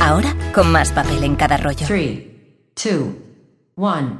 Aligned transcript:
Ahora 0.00 0.34
con 0.54 0.70
más 0.72 0.90
papel 0.92 1.24
en 1.24 1.36
cada 1.36 1.56
rollo. 1.56 1.86
3, 1.86 2.18
2, 2.74 2.94
1. 3.76 4.18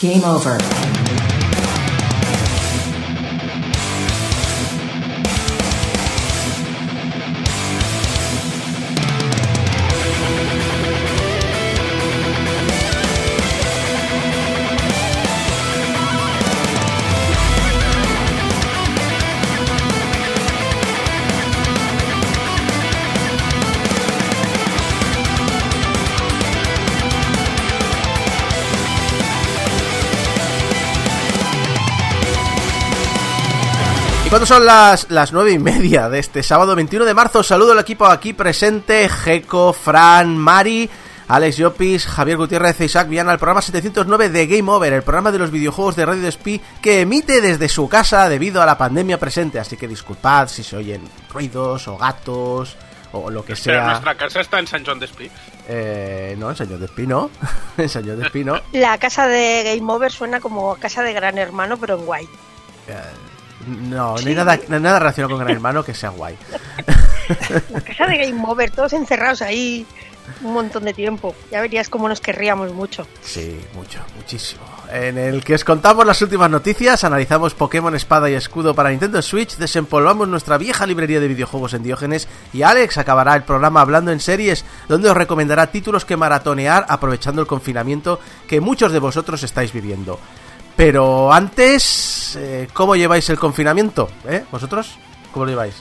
Game 0.00 0.24
over. 0.24 1.07
Cuando 34.38 34.54
son 34.54 34.66
las, 34.66 35.10
las 35.10 35.32
9 35.32 35.50
y 35.50 35.58
media 35.58 36.08
de 36.08 36.20
este 36.20 36.44
sábado 36.44 36.76
21 36.76 37.04
de 37.04 37.12
marzo, 37.12 37.42
saludo 37.42 37.72
al 37.72 37.80
equipo 37.80 38.06
aquí 38.06 38.34
presente, 38.34 39.08
Geco, 39.08 39.72
Fran, 39.72 40.38
Mari, 40.38 40.88
Alex 41.26 41.56
Llopis, 41.56 42.06
Javier 42.06 42.36
Gutiérrez 42.36 42.80
e 42.80 42.84
Isaac 42.84 43.08
Viana, 43.08 43.32
el 43.32 43.40
programa 43.40 43.62
709 43.62 44.28
de 44.28 44.46
Game 44.46 44.70
Over, 44.70 44.92
el 44.92 45.02
programa 45.02 45.32
de 45.32 45.40
los 45.40 45.50
videojuegos 45.50 45.96
de 45.96 46.06
Radio 46.06 46.22
Despí 46.22 46.60
que 46.80 47.00
emite 47.00 47.40
desde 47.40 47.68
su 47.68 47.88
casa 47.88 48.28
debido 48.28 48.62
a 48.62 48.66
la 48.66 48.78
pandemia 48.78 49.18
presente, 49.18 49.58
así 49.58 49.76
que 49.76 49.88
disculpad 49.88 50.46
si 50.46 50.62
se 50.62 50.76
oyen 50.76 51.02
ruidos 51.32 51.88
o 51.88 51.98
gatos 51.98 52.76
o 53.10 53.30
lo 53.30 53.44
que 53.44 53.56
sea. 53.56 53.86
nuestra 53.86 54.14
casa 54.14 54.40
está 54.40 54.60
en 54.60 54.68
San 54.68 54.86
John 54.86 55.00
de 55.00 55.06
Espí. 55.06 55.28
Eh, 55.66 56.36
no, 56.38 56.50
en 56.50 56.54
San 56.54 56.68
John 56.68 56.78
Despí 56.78 57.08
no, 57.08 57.28
en 57.76 57.88
San 57.88 58.06
John 58.06 58.20
Despí 58.20 58.44
no. 58.44 58.60
La 58.70 58.98
casa 58.98 59.26
de 59.26 59.64
Game 59.64 59.92
Over 59.92 60.12
suena 60.12 60.38
como 60.38 60.76
casa 60.76 61.02
de 61.02 61.12
Gran 61.12 61.38
Hermano, 61.38 61.76
pero 61.76 61.96
en 61.98 62.06
guay. 62.06 62.28
Eh, 62.86 62.94
no, 63.68 64.16
no 64.16 64.28
hay 64.28 64.34
nada, 64.34 64.58
no 64.68 64.76
hay 64.76 64.82
nada 64.82 64.98
relacionado 64.98 65.34
con 65.34 65.44
Gran 65.44 65.56
Hermano 65.56 65.84
que 65.84 65.94
sea 65.94 66.10
guay. 66.10 66.36
La 67.70 67.80
casa 67.80 68.06
de 68.06 68.18
Game 68.18 68.42
Over, 68.46 68.70
todos 68.70 68.92
encerrados 68.92 69.42
ahí 69.42 69.86
un 70.42 70.52
montón 70.52 70.84
de 70.84 70.94
tiempo. 70.94 71.34
Ya 71.50 71.60
verías 71.60 71.88
cómo 71.88 72.08
nos 72.08 72.20
querríamos 72.20 72.72
mucho. 72.72 73.06
Sí, 73.22 73.60
mucho, 73.74 74.00
muchísimo. 74.16 74.62
En 74.92 75.18
el 75.18 75.44
que 75.44 75.54
os 75.54 75.64
contamos 75.64 76.06
las 76.06 76.20
últimas 76.22 76.50
noticias, 76.50 77.04
analizamos 77.04 77.54
Pokémon 77.54 77.94
Espada 77.94 78.30
y 78.30 78.34
Escudo 78.34 78.74
para 78.74 78.90
Nintendo 78.90 79.20
Switch, 79.20 79.56
desempolvamos 79.56 80.28
nuestra 80.28 80.58
vieja 80.58 80.86
librería 80.86 81.20
de 81.20 81.28
videojuegos 81.28 81.74
en 81.74 81.82
Diógenes 81.82 82.28
y 82.52 82.62
Alex 82.62 82.98
acabará 82.98 83.34
el 83.36 83.42
programa 83.42 83.80
hablando 83.80 84.12
en 84.12 84.20
series, 84.20 84.64
donde 84.88 85.10
os 85.10 85.16
recomendará 85.16 85.68
títulos 85.68 86.04
que 86.04 86.16
maratonear 86.16 86.86
aprovechando 86.88 87.42
el 87.42 87.46
confinamiento 87.46 88.20
que 88.46 88.60
muchos 88.60 88.92
de 88.92 88.98
vosotros 88.98 89.42
estáis 89.42 89.72
viviendo. 89.72 90.18
Pero 90.78 91.32
antes, 91.32 92.36
eh, 92.40 92.68
¿cómo 92.72 92.94
lleváis 92.94 93.28
el 93.30 93.36
confinamiento? 93.38 94.08
¿Eh? 94.28 94.44
¿Vosotros? 94.52 94.96
¿Cómo 95.32 95.44
lo 95.44 95.50
lleváis? 95.50 95.74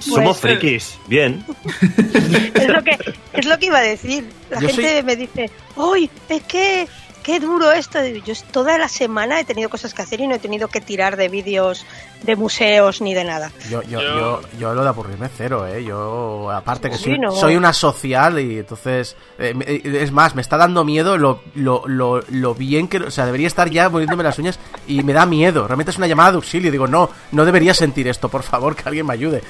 Somos 0.00 0.38
Pues, 0.40 0.58
frikis, 0.58 0.98
bien. 1.06 1.44
Es 2.54 2.68
lo 2.68 2.82
que, 2.82 2.98
es 3.32 3.46
lo 3.46 3.56
que 3.56 3.66
iba 3.66 3.78
a 3.78 3.82
decir. 3.82 4.28
La 4.50 4.58
Yo 4.60 4.66
gente 4.68 4.94
soy- 4.94 5.02
me 5.04 5.14
dice, 5.16 5.48
¡Uy! 5.76 6.10
Es 6.28 6.42
que 6.42 6.88
qué 7.26 7.40
duro 7.40 7.72
esto. 7.72 7.98
Yo 8.24 8.34
toda 8.52 8.78
la 8.78 8.88
semana 8.88 9.40
he 9.40 9.44
tenido 9.44 9.68
cosas 9.68 9.92
que 9.92 10.00
hacer 10.02 10.20
y 10.20 10.28
no 10.28 10.36
he 10.36 10.38
tenido 10.38 10.68
que 10.68 10.80
tirar 10.80 11.16
de 11.16 11.28
vídeos 11.28 11.84
de 12.22 12.36
museos 12.36 13.00
ni 13.00 13.14
de 13.14 13.24
nada. 13.24 13.50
Yo, 13.68 13.82
yo, 13.82 14.00
Yo- 14.00 14.40
yo, 14.40 14.40
yo 14.60 14.74
lo 14.74 14.82
de 14.84 14.88
aburrirme 14.88 15.28
cero, 15.36 15.66
¿eh? 15.66 15.82
Yo, 15.84 16.50
aparte 16.52 16.88
que 16.88 16.96
Sí, 16.96 17.04
soy, 17.04 17.18
no. 17.18 17.32
soy 17.32 17.56
una 17.56 17.72
social 17.72 18.38
y 18.38 18.60
entonces... 18.60 19.16
eh, 19.38 19.52
me- 19.54 19.64
eh, 19.66 19.82
es 20.02 20.12
más, 20.12 20.34
me 20.36 20.40
está 20.42 20.56
dando 20.56 20.84
miedo 20.84 21.18
lo, 21.18 21.40
lo, 21.56 21.82
lo, 21.86 22.22
lo 22.30 22.54
bien 22.54 22.86
que... 22.86 22.98
O 22.98 23.10
sea, 23.10 23.26
debería 23.26 23.48
estar 23.48 23.68
ya 23.70 23.88
muriéndome 23.88 24.22
las 24.22 24.38
uñas 24.38 24.58
y 24.86 25.02
me 25.02 25.12
da 25.12 25.26
miedo. 25.26 25.66
Realmente 25.66 25.90
es 25.90 25.98
una 25.98 26.06
llamada 26.06 26.30
de 26.30 26.36
auxilio. 26.36 26.70
Digo, 26.70 26.86
no, 26.86 27.10
no 27.32 27.44
debería 27.44 27.74
sentir 27.74 28.06
esto, 28.08 28.28
por 28.28 28.44
favor, 28.44 28.76
que 28.76 28.84
alguien 28.88 29.04
me 29.06 29.14
ayude. 29.14 29.42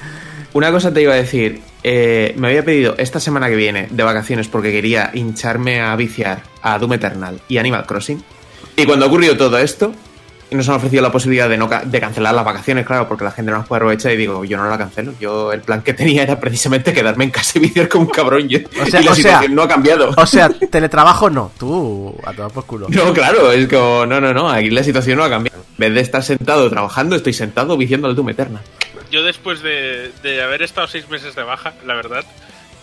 Una 0.57 0.71
cosa 0.71 0.91
te 0.91 1.03
iba 1.03 1.13
a 1.13 1.17
decir, 1.17 1.61
eh, 1.83 2.33
me 2.35 2.47
había 2.47 2.65
pedido 2.65 2.95
esta 2.97 3.19
semana 3.19 3.47
que 3.47 3.55
viene 3.55 3.87
de 3.91 4.01
vacaciones 4.03 4.47
porque 4.47 4.71
quería 4.71 5.11
hincharme 5.13 5.81
a 5.81 5.95
viciar 5.95 6.41
a 6.63 6.79
Doom 6.79 6.93
Eternal 6.93 7.39
y 7.47 7.59
Animal 7.59 7.85
Crossing. 7.85 8.23
Y 8.75 8.85
cuando 8.85 9.05
ha 9.05 9.07
ocurrido 9.07 9.37
todo 9.37 9.59
esto, 9.59 9.93
nos 10.49 10.67
han 10.67 10.75
ofrecido 10.77 11.03
la 11.03 11.11
posibilidad 11.11 11.47
de, 11.47 11.57
no 11.57 11.69
ca- 11.69 11.83
de 11.85 11.99
cancelar 11.99 12.33
las 12.33 12.43
vacaciones, 12.43 12.87
claro, 12.87 13.07
porque 13.07 13.23
la 13.23 13.29
gente 13.29 13.51
no 13.51 13.59
las 13.59 13.67
puede 13.67 13.81
aprovechar 13.81 14.11
y 14.13 14.17
digo, 14.17 14.43
yo 14.45 14.57
no 14.57 14.67
la 14.67 14.79
cancelo. 14.79 15.13
Yo 15.19 15.53
el 15.53 15.61
plan 15.61 15.83
que 15.83 15.93
tenía 15.93 16.23
era 16.23 16.39
precisamente 16.39 16.91
quedarme 16.91 17.25
en 17.25 17.29
casa 17.29 17.59
y 17.59 17.61
viciar 17.61 17.87
como 17.87 18.05
un 18.05 18.09
cabrón. 18.11 18.47
Y, 18.49 18.55
O 18.55 18.85
sea- 18.89 18.99
y 19.01 19.03
la 19.03 19.11
o 19.11 19.13
sea- 19.15 19.23
situación 19.23 19.53
no 19.53 19.61
ha 19.61 19.67
cambiado. 19.67 20.11
O 20.17 20.25
sea, 20.25 20.49
teletrabajo 20.71 21.29
no. 21.29 21.51
Tú, 21.59 22.15
a 22.25 22.33
tomar 22.33 22.51
por 22.51 22.65
culo. 22.65 22.87
No, 22.89 23.13
claro, 23.13 23.51
es 23.51 23.67
como, 23.67 24.07
no, 24.07 24.19
no, 24.19 24.33
no, 24.33 24.49
aquí 24.49 24.71
la 24.71 24.83
situación 24.83 25.19
no 25.19 25.23
ha 25.23 25.29
cambiado. 25.29 25.59
En 25.73 25.77
vez 25.77 25.93
de 25.93 26.01
estar 26.01 26.23
sentado 26.23 26.67
trabajando, 26.67 27.15
estoy 27.15 27.33
sentado 27.33 27.77
viciando 27.77 28.07
al 28.07 28.15
Doom 28.15 28.29
Eternal. 28.29 28.63
Yo 29.11 29.23
después 29.23 29.61
de, 29.61 30.11
de 30.23 30.41
haber 30.41 30.61
estado 30.61 30.87
seis 30.87 31.09
meses 31.09 31.35
de 31.35 31.43
baja, 31.43 31.73
la 31.85 31.95
verdad, 31.95 32.25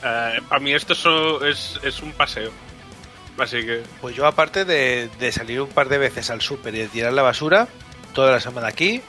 eh, 0.03 0.41
para 0.49 0.61
mí 0.61 0.73
esto 0.73 1.45
es, 1.45 1.79
es 1.83 2.01
un 2.01 2.13
paseo. 2.13 2.51
Así 3.39 3.65
que 3.65 3.83
Pues 4.01 4.15
yo, 4.15 4.27
aparte 4.27 4.65
de, 4.65 5.09
de 5.19 5.33
salir 5.33 5.61
un 5.61 5.69
par 5.69 5.89
de 5.89 5.99
veces 5.99 6.31
al 6.31 6.41
súper 6.41 6.75
y 6.75 6.79
de 6.79 6.89
tirar 6.89 7.13
la 7.13 7.23
basura, 7.23 7.69
toda 8.13 8.31
la 8.33 8.41
semana 8.41 8.69
aquí, 8.69 9.03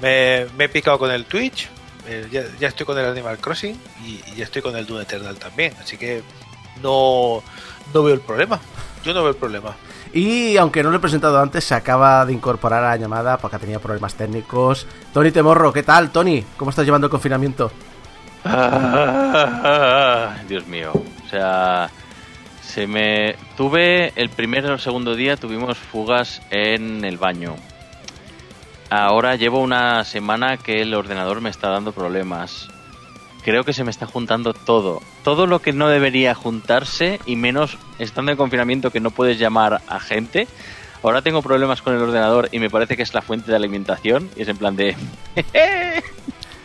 me, 0.00 0.42
he 0.42 0.68
picado 0.68 0.98
con 0.98 1.10
el 1.10 1.24
Twitch, 1.24 1.68
eh, 2.06 2.28
ya, 2.30 2.44
ya 2.58 2.68
estoy 2.68 2.86
con 2.86 2.98
el 2.98 3.06
Animal 3.06 3.38
Crossing 3.38 3.78
y, 4.06 4.20
y 4.30 4.36
ya 4.36 4.44
estoy 4.44 4.62
con 4.62 4.76
el 4.76 4.86
Doom 4.86 5.00
Eternal 5.00 5.36
también. 5.36 5.74
Así 5.82 5.96
que 5.96 6.22
no, 6.82 7.42
no 7.92 8.02
veo 8.02 8.14
el 8.14 8.20
problema. 8.20 8.60
Yo 9.04 9.12
no 9.12 9.20
veo 9.22 9.30
el 9.30 9.36
problema. 9.36 9.76
Y 10.12 10.56
aunque 10.56 10.82
no 10.82 10.90
lo 10.90 10.96
he 10.96 11.00
presentado 11.00 11.40
antes, 11.40 11.64
se 11.64 11.74
acaba 11.74 12.24
de 12.24 12.32
incorporar 12.32 12.84
a 12.84 12.90
la 12.90 12.96
llamada 12.96 13.38
porque 13.38 13.58
tenía 13.58 13.78
problemas 13.78 14.14
técnicos. 14.14 14.86
Tony 15.12 15.30
Temorro, 15.30 15.72
¿qué 15.72 15.82
tal, 15.82 16.10
Tony? 16.10 16.44
¿Cómo 16.56 16.70
estás 16.70 16.84
llevando 16.84 17.06
el 17.06 17.10
confinamiento? 17.10 17.70
Dios 20.48 20.66
mío. 20.66 20.92
O 20.94 21.28
sea, 21.28 21.90
se 22.62 22.86
me 22.86 23.36
tuve 23.56 24.12
el 24.16 24.30
primer 24.30 24.64
o 24.70 24.78
segundo 24.78 25.14
día 25.14 25.36
tuvimos 25.36 25.76
fugas 25.76 26.40
en 26.50 27.04
el 27.04 27.18
baño. 27.18 27.56
Ahora 28.90 29.36
llevo 29.36 29.60
una 29.60 30.02
semana 30.04 30.56
que 30.56 30.80
el 30.80 30.94
ordenador 30.94 31.42
me 31.42 31.50
está 31.50 31.68
dando 31.68 31.92
problemas. 31.92 32.68
Creo 33.44 33.64
que 33.64 33.72
se 33.72 33.84
me 33.84 33.90
está 33.90 34.06
juntando 34.06 34.52
todo. 34.52 35.00
Todo 35.24 35.46
lo 35.46 35.60
que 35.60 35.72
no 35.72 35.88
debería 35.88 36.34
juntarse 36.34 37.20
y 37.24 37.36
menos 37.36 37.78
estando 37.98 38.30
en 38.32 38.36
confinamiento 38.36 38.90
que 38.90 39.00
no 39.00 39.10
puedes 39.10 39.38
llamar 39.38 39.80
a 39.88 40.00
gente. 40.00 40.48
Ahora 41.02 41.22
tengo 41.22 41.42
problemas 41.42 41.80
con 41.80 41.94
el 41.94 42.02
ordenador 42.02 42.48
y 42.52 42.58
me 42.58 42.68
parece 42.70 42.96
que 42.96 43.02
es 43.04 43.14
la 43.14 43.22
fuente 43.22 43.50
de 43.50 43.56
alimentación 43.56 44.28
y 44.36 44.42
es 44.42 44.48
en 44.48 44.56
plan 44.56 44.74
de 44.76 44.96
¿Pide 45.34 46.02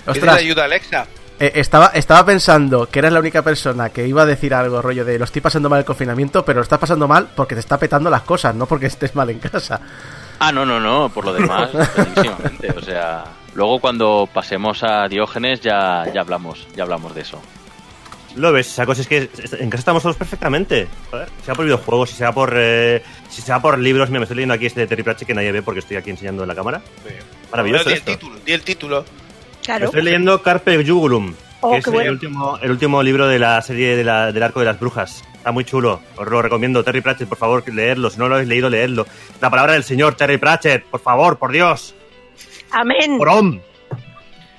Ostras, 0.08 0.38
ayuda, 0.38 0.66
Alexa? 0.66 1.08
eh, 1.40 1.52
estaba, 1.56 1.88
estaba 1.94 2.26
pensando 2.26 2.90
que 2.90 3.00
eras 3.00 3.14
la 3.14 3.20
única 3.20 3.42
persona 3.42 3.90
que 3.90 4.08
iba 4.08 4.24
a 4.24 4.26
decir 4.26 4.54
algo, 4.54 4.82
rollo 4.82 5.06
de 5.06 5.18
lo 5.20 5.26
estoy 5.26 5.42
pasando 5.42 5.70
mal 5.70 5.80
el 5.80 5.86
confinamiento, 5.86 6.44
pero 6.44 6.58
lo 6.60 6.64
estás 6.64 6.80
pasando 6.80 7.08
mal 7.08 7.30
porque 7.36 7.54
te 7.56 7.60
está 7.62 7.78
petando 7.78 8.10
las 8.10 8.24
cosas, 8.24 8.56
no 8.56 8.66
porque 8.66 8.88
estés 8.88 9.16
mal 9.16 9.30
en 9.30 9.40
casa. 9.40 9.80
Ah, 10.40 10.52
no, 10.52 10.66
no, 10.66 10.80
no, 10.80 11.10
por 11.10 11.26
lo 11.26 11.34
demás, 11.34 11.70
clarísimamente. 11.96 12.72
O 12.72 12.82
sea, 12.82 13.24
luego 13.56 13.80
cuando 13.80 14.28
pasemos 14.34 14.84
a 14.84 15.08
Diógenes 15.08 15.62
ya, 15.62 16.04
ya 16.14 16.22
hablamos, 16.22 16.68
ya 16.76 16.84
hablamos 16.84 17.14
de 17.16 17.22
eso. 17.22 17.42
Lo 18.36 18.52
ves, 18.52 18.68
esa 18.68 18.86
cosa 18.88 19.02
es 19.02 19.08
que 19.08 19.30
en 19.60 19.70
casa 19.70 19.80
estamos 19.82 20.02
todos 20.02 20.16
perfectamente. 20.16 20.88
Joder, 21.12 21.30
sea 21.46 21.54
por 21.54 21.66
videojuegos, 21.66 22.10
si 22.10 22.16
sea 22.16 22.32
por 22.32 22.52
eh, 22.58 23.04
si 23.30 23.44
sea 23.44 23.60
por 23.62 23.78
libros, 23.78 24.10
mira, 24.10 24.20
me 24.22 24.24
estoy 24.24 24.38
leyendo 24.38 24.56
aquí 24.56 24.66
este 24.66 24.82
de 24.82 24.88
Terry 24.88 25.04
Pratchett 25.04 25.28
que 25.28 25.36
nadie 25.36 25.52
ve 25.52 25.62
porque 25.62 25.82
estoy 25.82 25.98
aquí 25.98 26.10
enseñando 26.10 26.42
en 26.42 26.48
la 26.50 26.56
cámara. 26.56 26.82
Maravilloso 27.52 27.86
Di 27.86 27.92
el 27.92 27.98
esto. 28.00 28.12
título, 28.12 28.36
di 28.44 28.52
el 28.54 28.62
título. 28.64 29.02
Me 29.04 29.66
Claro. 29.66 29.86
Estoy 29.86 30.02
leyendo 30.02 30.42
Carpe 30.42 30.84
Jugulum, 30.86 31.36
Oh, 31.62 31.72
que 31.72 31.78
es 31.78 31.88
el, 31.88 32.10
último, 32.10 32.58
el 32.62 32.72
último 32.72 33.02
libro 33.04 33.28
de 33.28 33.40
la 33.40 33.62
serie 33.62 33.96
de 33.96 34.04
la- 34.04 34.32
del 34.34 34.44
arco 34.44 34.60
de 34.60 34.66
las 34.66 34.80
brujas. 34.80 35.24
Está 35.36 35.52
muy 35.54 35.64
chulo, 35.64 36.02
os 36.18 36.28
lo 36.28 36.42
recomiendo. 36.42 36.84
Terry 36.84 37.02
Pratchett, 37.02 37.30
por 37.30 37.38
favor, 37.38 37.64
leerlo. 37.72 38.10
Si 38.10 38.18
no 38.18 38.28
lo 38.28 38.36
habéis 38.36 38.50
leído, 38.50 38.70
leedlo. 38.70 39.06
La 39.40 39.50
palabra 39.50 39.74
del 39.74 39.84
señor 39.84 40.16
Terry 40.16 40.38
Pratchett, 40.38 40.84
por 40.86 41.00
favor, 41.02 41.38
por 41.38 41.52
Dios. 41.52 41.94
Amén. 42.74 43.18
Porón. 43.18 43.62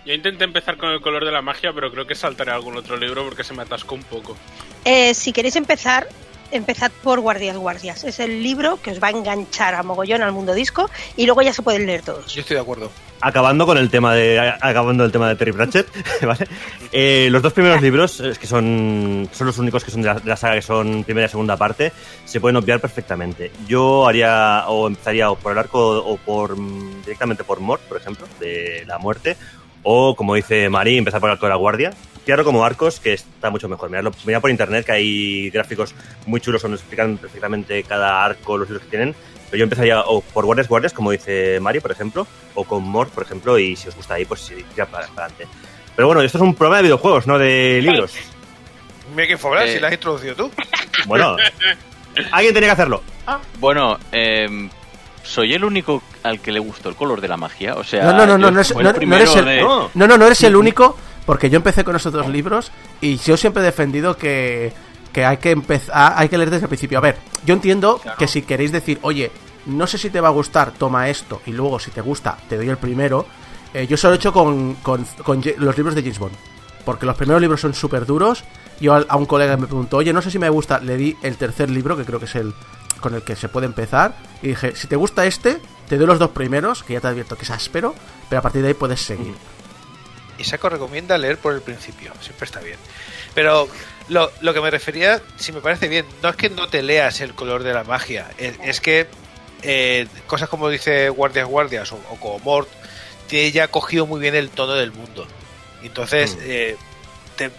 yo 0.06 0.14
intenté 0.14 0.44
empezar 0.44 0.76
con 0.76 0.90
el 0.90 1.00
color 1.00 1.24
de 1.24 1.32
la 1.32 1.42
magia, 1.42 1.72
pero 1.72 1.90
creo 1.90 2.06
que 2.06 2.14
saltaré 2.14 2.52
a 2.52 2.54
algún 2.54 2.76
otro 2.76 2.96
libro 2.96 3.24
porque 3.24 3.44
se 3.44 3.54
me 3.54 3.62
atascó 3.62 3.94
un 3.94 4.04
poco. 4.04 4.36
Eh, 4.84 5.14
si 5.14 5.32
queréis 5.32 5.56
empezar, 5.56 6.08
empezad 6.56 6.90
por 7.02 7.20
Guardias 7.20 7.56
Guardias. 7.56 8.04
Es 8.04 8.20
el 8.20 8.42
libro 8.42 8.78
que 8.82 8.90
os 8.90 9.02
va 9.02 9.08
a 9.08 9.10
enganchar 9.10 9.74
a 9.74 9.82
mogollón 9.82 10.22
al 10.22 10.32
mundo 10.32 10.54
disco 10.54 10.90
y 11.16 11.26
luego 11.26 11.42
ya 11.42 11.52
se 11.52 11.62
pueden 11.62 11.86
leer 11.86 12.02
todos. 12.02 12.32
Yo 12.32 12.40
estoy 12.40 12.54
de 12.56 12.62
acuerdo. 12.62 12.90
acabando 13.20 13.64
con 13.66 13.78
el 13.78 13.90
tema 13.90 14.14
de 14.14 14.38
acabando 14.60 15.04
el 15.04 15.12
tema 15.12 15.28
de 15.28 15.36
Terry 15.36 15.52
Pratchett, 15.52 15.86
¿vale? 16.22 16.46
Eh, 16.92 17.28
los 17.30 17.42
dos 17.42 17.52
primeros 17.52 17.80
libros, 17.82 18.20
es 18.20 18.38
que 18.38 18.46
son, 18.46 19.28
son 19.32 19.46
los 19.46 19.58
únicos 19.58 19.84
que 19.84 19.90
son 19.90 20.02
de 20.02 20.08
la, 20.08 20.14
de 20.14 20.28
la 20.28 20.36
saga 20.36 20.54
que 20.54 20.62
son 20.62 21.04
primera 21.04 21.26
y 21.26 21.30
segunda 21.30 21.56
parte, 21.56 21.92
se 22.24 22.40
pueden 22.40 22.56
obviar 22.56 22.80
perfectamente. 22.80 23.50
Yo 23.66 24.06
haría 24.06 24.64
o 24.68 24.86
empezaría 24.86 25.30
o 25.30 25.36
por 25.36 25.52
el 25.52 25.58
arco 25.58 25.98
o 25.98 26.16
por 26.18 26.56
mm, 26.56 27.02
directamente 27.02 27.44
por 27.44 27.60
Mort, 27.60 27.82
por 27.82 27.96
ejemplo, 27.96 28.26
de 28.38 28.84
la 28.86 28.98
muerte, 28.98 29.36
O, 29.84 30.16
como 30.16 30.34
dice 30.34 30.68
Mari, 30.68 30.98
empezar 30.98 31.20
por 31.20 31.30
Arco 31.30 31.46
de 31.46 31.50
la 31.50 31.56
Guardia. 31.56 31.92
Claro, 32.24 32.42
como 32.42 32.64
Arcos, 32.64 33.00
que 33.00 33.12
está 33.12 33.50
mucho 33.50 33.68
mejor. 33.68 33.90
Mirad, 33.90 34.12
mirad 34.24 34.40
por 34.40 34.50
internet 34.50 34.86
que 34.86 34.92
hay 34.92 35.50
gráficos 35.50 35.94
muy 36.26 36.40
chulos 36.40 36.62
donde 36.62 36.76
explican 36.78 37.18
perfectamente 37.18 37.82
cada 37.84 38.24
arco, 38.24 38.56
los 38.56 38.68
libros 38.68 38.84
que 38.84 38.90
tienen. 38.90 39.14
Pero 39.50 39.58
yo 39.58 39.64
empezaría 39.64 40.00
o 40.00 40.22
por 40.22 40.46
Guardias 40.46 40.66
Guardias, 40.68 40.92
como 40.94 41.10
dice 41.10 41.60
Mario, 41.60 41.82
por 41.82 41.92
ejemplo, 41.92 42.26
o 42.54 42.64
con 42.64 42.82
Mort, 42.82 43.12
por 43.12 43.22
ejemplo, 43.24 43.58
y 43.58 43.76
si 43.76 43.88
os 43.88 43.94
gusta 43.94 44.14
ahí, 44.14 44.24
pues 44.24 44.40
sí, 44.40 44.54
tira 44.74 44.86
para, 44.86 45.06
para 45.08 45.26
adelante. 45.26 45.46
Pero 45.94 46.08
bueno, 46.08 46.22
esto 46.22 46.38
es 46.38 46.42
un 46.42 46.54
programa 46.54 46.78
de 46.78 46.84
videojuegos, 46.84 47.26
no 47.26 47.38
de 47.38 47.80
libros. 47.82 48.14
Mira 49.14 49.28
que 49.28 49.36
fue 49.36 49.62
Eh. 49.68 49.74
si 49.74 49.80
la 49.80 49.88
has 49.88 49.92
introducido 49.94 50.34
tú. 50.34 50.50
Bueno, 51.06 51.36
alguien 52.32 52.54
tenía 52.54 52.68
que 52.70 52.72
hacerlo. 52.72 53.02
Bueno, 53.60 53.98
em, 54.10 54.70
soy 55.24 55.54
el 55.54 55.64
único 55.64 56.02
al 56.22 56.38
que 56.40 56.52
le 56.52 56.60
gustó 56.60 56.88
el 56.88 56.94
color 56.94 57.20
de 57.20 57.28
la 57.28 57.36
magia. 57.36 57.74
O 57.74 57.82
sea, 57.84 58.04
No, 58.04 58.12
no, 58.12 58.26
no, 58.26 58.38
no, 58.38 58.50
no, 58.52 58.60
es- 58.60 58.74
no- 58.74 58.90
el 58.90 59.08
no 59.08 59.16
eres 59.16 59.34
el, 59.34 59.44
de- 59.44 59.62
no, 59.62 60.06
no, 60.06 60.16
no 60.18 60.26
eres 60.26 60.42
el 60.44 60.54
único, 60.54 60.96
porque 61.26 61.50
yo 61.50 61.56
empecé 61.56 61.82
con 61.84 61.96
esos 61.96 62.12
dos 62.12 62.28
libros 62.28 62.70
y 63.00 63.16
yo 63.16 63.36
siempre 63.36 63.62
he 63.62 63.66
defendido 63.66 64.16
que, 64.16 64.72
que 65.12 65.24
hay 65.24 65.38
que 65.38 65.50
empezar, 65.50 66.14
hay 66.16 66.28
que 66.28 66.36
leer 66.38 66.50
desde 66.50 66.64
el 66.66 66.68
principio. 66.68 66.98
A 66.98 67.00
ver, 67.00 67.16
yo 67.46 67.54
entiendo 67.54 68.00
que 68.18 68.28
si 68.28 68.42
queréis 68.42 68.70
decir, 68.72 68.98
oye, 69.02 69.32
no 69.66 69.86
sé 69.86 69.96
si 69.98 70.10
te 70.10 70.20
va 70.20 70.28
a 70.28 70.32
gustar, 70.32 70.72
toma 70.72 71.08
esto, 71.08 71.40
y 71.46 71.52
luego 71.52 71.78
si 71.78 71.90
te 71.90 72.00
gusta, 72.02 72.36
te 72.48 72.56
doy 72.56 72.68
el 72.68 72.76
primero. 72.76 73.26
eh, 73.72 73.88
yo 73.88 73.96
solo 73.96 74.14
he 74.14 74.16
hecho 74.18 74.32
con, 74.32 74.74
con- 74.82 75.04
con 75.24 75.42
los 75.58 75.76
libros 75.76 75.96
de 75.96 76.02
James 76.02 76.18
Bond. 76.20 76.34
Porque 76.84 77.06
los 77.06 77.16
primeros 77.16 77.40
libros 77.40 77.60
son 77.60 77.74
súper 77.74 78.06
duros. 78.06 78.44
Yo 78.78 78.94
al- 78.94 79.06
a 79.08 79.16
un 79.16 79.26
colega 79.26 79.56
me 79.56 79.66
preguntó, 79.66 79.96
oye, 79.96 80.12
no 80.12 80.20
sé 80.22 80.30
si 80.30 80.38
me 80.38 80.48
gusta. 80.50 80.78
Le 80.78 80.96
di 80.96 81.16
el 81.22 81.36
tercer 81.36 81.70
libro, 81.70 81.96
que 81.96 82.04
creo 82.04 82.18
que 82.20 82.26
es 82.26 82.34
el 82.36 82.52
con 83.04 83.14
el 83.14 83.22
que 83.22 83.36
se 83.36 83.48
puede 83.50 83.66
empezar. 83.66 84.14
Y 84.42 84.48
dije, 84.48 84.74
si 84.74 84.86
te 84.88 84.96
gusta 84.96 85.26
este, 85.26 85.58
te 85.88 85.98
doy 85.98 86.06
los 86.06 86.18
dos 86.18 86.30
primeros, 86.30 86.82
que 86.82 86.94
ya 86.94 87.00
te 87.00 87.08
advierto 87.08 87.36
que 87.36 87.42
es 87.42 87.50
áspero, 87.50 87.94
pero 88.30 88.38
a 88.38 88.42
partir 88.42 88.62
de 88.62 88.68
ahí 88.68 88.74
puedes 88.74 89.00
seguir. 89.02 89.34
Y 90.38 90.44
Saco 90.44 90.68
recomienda 90.70 91.18
leer 91.18 91.36
por 91.36 91.52
el 91.52 91.60
principio, 91.60 92.12
siempre 92.22 92.46
está 92.46 92.60
bien. 92.60 92.78
Pero 93.34 93.68
lo, 94.08 94.32
lo 94.40 94.54
que 94.54 94.60
me 94.62 94.70
refería, 94.70 95.20
si 95.36 95.52
me 95.52 95.60
parece 95.60 95.86
bien, 95.88 96.06
no 96.22 96.30
es 96.30 96.36
que 96.36 96.48
no 96.48 96.66
te 96.68 96.82
leas 96.82 97.20
el 97.20 97.34
color 97.34 97.62
de 97.62 97.74
la 97.74 97.84
magia, 97.84 98.30
es, 98.38 98.54
es 98.64 98.80
que 98.80 99.06
eh, 99.62 100.06
cosas 100.26 100.48
como 100.48 100.68
dice 100.70 101.08
Guardias 101.10 101.46
Guardias 101.46 101.92
o, 101.92 101.96
o 102.10 102.16
como 102.18 102.38
Mort, 102.40 102.68
tiene 103.28 103.52
ya 103.52 103.68
cogido 103.68 104.06
muy 104.06 104.18
bien 104.20 104.34
el 104.34 104.48
tono 104.48 104.72
del 104.72 104.92
mundo. 104.92 105.26
Entonces, 105.82 106.36
eh, 106.40 106.76
te- 107.36 107.50
te- 107.50 107.54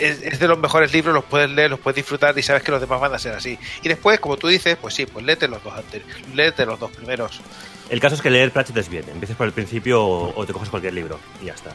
es, 0.00 0.22
es 0.22 0.38
de 0.38 0.48
los 0.48 0.58
mejores 0.58 0.92
libros, 0.92 1.14
los 1.14 1.24
puedes 1.24 1.50
leer, 1.50 1.70
los 1.70 1.80
puedes 1.80 1.96
disfrutar 1.96 2.38
y 2.38 2.42
sabes 2.42 2.62
que 2.62 2.70
los 2.72 2.80
demás 2.80 3.00
van 3.00 3.14
a 3.14 3.18
ser 3.18 3.34
así. 3.34 3.58
Y 3.82 3.88
después, 3.88 4.20
como 4.20 4.36
tú 4.36 4.48
dices, 4.48 4.76
pues 4.80 4.94
sí, 4.94 5.06
pues 5.06 5.24
léete 5.24 5.48
los 5.48 5.62
dos 5.62 5.74
antes, 5.74 6.02
léete 6.34 6.66
los 6.66 6.78
dos 6.78 6.90
primeros. 6.90 7.40
El 7.88 8.00
caso 8.00 8.14
es 8.14 8.22
que 8.22 8.30
leer 8.30 8.52
Pratchett 8.52 8.76
es 8.76 8.88
bien. 8.88 9.04
Empieces 9.10 9.36
por 9.36 9.46
el 9.46 9.52
principio 9.52 10.02
o, 10.02 10.32
o 10.38 10.46
te 10.46 10.52
coges 10.52 10.70
cualquier 10.70 10.94
libro 10.94 11.18
y 11.42 11.46
ya 11.46 11.54
está. 11.54 11.70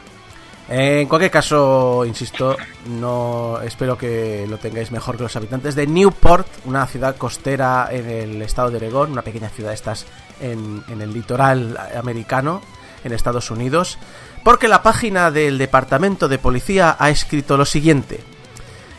En 0.67 1.07
cualquier 1.07 1.29
caso, 1.29 2.03
insisto, 2.07 2.57
no 2.87 3.59
espero 3.61 3.95
que 3.97 4.47
lo 4.49 4.57
tengáis 4.57 4.91
mejor 4.91 5.15
que 5.15 5.21
los 5.21 5.35
habitantes 5.35 5.75
de 5.75 5.85
Newport, 5.85 6.47
una 6.65 6.87
ciudad 6.87 7.17
costera 7.17 7.89
en 7.91 8.09
el 8.09 8.41
estado 8.41 8.71
de 8.71 8.77
Oregón, 8.77 9.11
una 9.11 9.21
pequeña 9.21 9.49
ciudad 9.49 9.73
estas 9.73 10.07
en, 10.41 10.83
en 10.89 11.01
el 11.01 11.13
litoral 11.13 11.77
americano, 11.95 12.63
en 13.03 13.13
Estados 13.13 13.51
Unidos, 13.51 13.99
porque 14.45 14.67
la 14.67 14.83
página 14.83 15.31
del 15.31 15.57
Departamento 15.57 16.27
de 16.27 16.37
Policía 16.37 16.95
ha 16.99 17.09
escrito 17.09 17.57
lo 17.57 17.65
siguiente. 17.65 18.19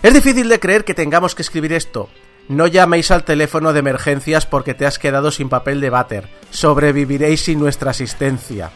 Es 0.03 0.13
difícil 0.13 0.49
de 0.49 0.59
creer 0.59 0.85
que 0.85 0.93
tengamos 0.93 1.37
que 1.37 1.43
escribir 1.43 1.73
esto. 1.73 2.09
No 2.49 2.67
llaméis 2.67 3.13
al 3.13 3.23
teléfono 3.23 3.73
de 3.73 3.79
emergencias 3.79 4.45
porque 4.45 4.75
te 4.75 4.87
has 4.87 4.99
quedado 4.99 5.31
sin 5.31 5.49
papel 5.49 5.81
de 5.81 5.89
váter. 5.89 6.29
Sobreviviréis 6.51 7.43
sin 7.43 7.61
nuestra 7.61 7.93
asistencia. 7.93 8.73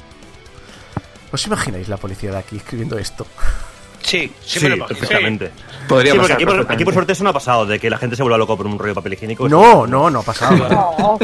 ¿Os 1.32 1.44
imagináis 1.44 1.88
la 1.88 1.96
policía 1.96 2.31
de 2.31 2.38
aquí 2.38 2.58
escribiendo 2.58 2.99
esto? 2.99 3.26
Sí, 4.02 4.32
sí, 4.44 4.58
Sí, 4.58 4.61
me 4.64 4.70
lo 4.70 4.76
imagino. 4.76 4.99
perfectamente. 4.99 5.50
Podría 5.88 6.12
Sí, 6.12 6.19
pasar 6.19 6.32
aquí 6.37 6.44
por, 6.44 6.52
perfectamente. 6.55 6.75
aquí 6.75 6.85
por 6.85 6.94
suerte 6.94 7.12
eso 7.12 7.25
no 7.25 7.31
ha 7.31 7.32
pasado, 7.32 7.67
de 7.67 7.79
que 7.81 7.91
la 7.91 7.99
gente 7.99 8.14
se 8.17 8.23
vuelva 8.23 8.38
loco 8.38 8.56
por 8.56 8.67
un 8.67 8.79
rollo 8.79 8.91
de 8.91 8.94
papel 8.94 9.12
higiénico. 9.14 9.49
No, 9.49 9.87
no, 9.87 10.08
no 10.11 10.20
ha 10.20 10.23
pasado. 10.23 10.56
No, 10.56 11.19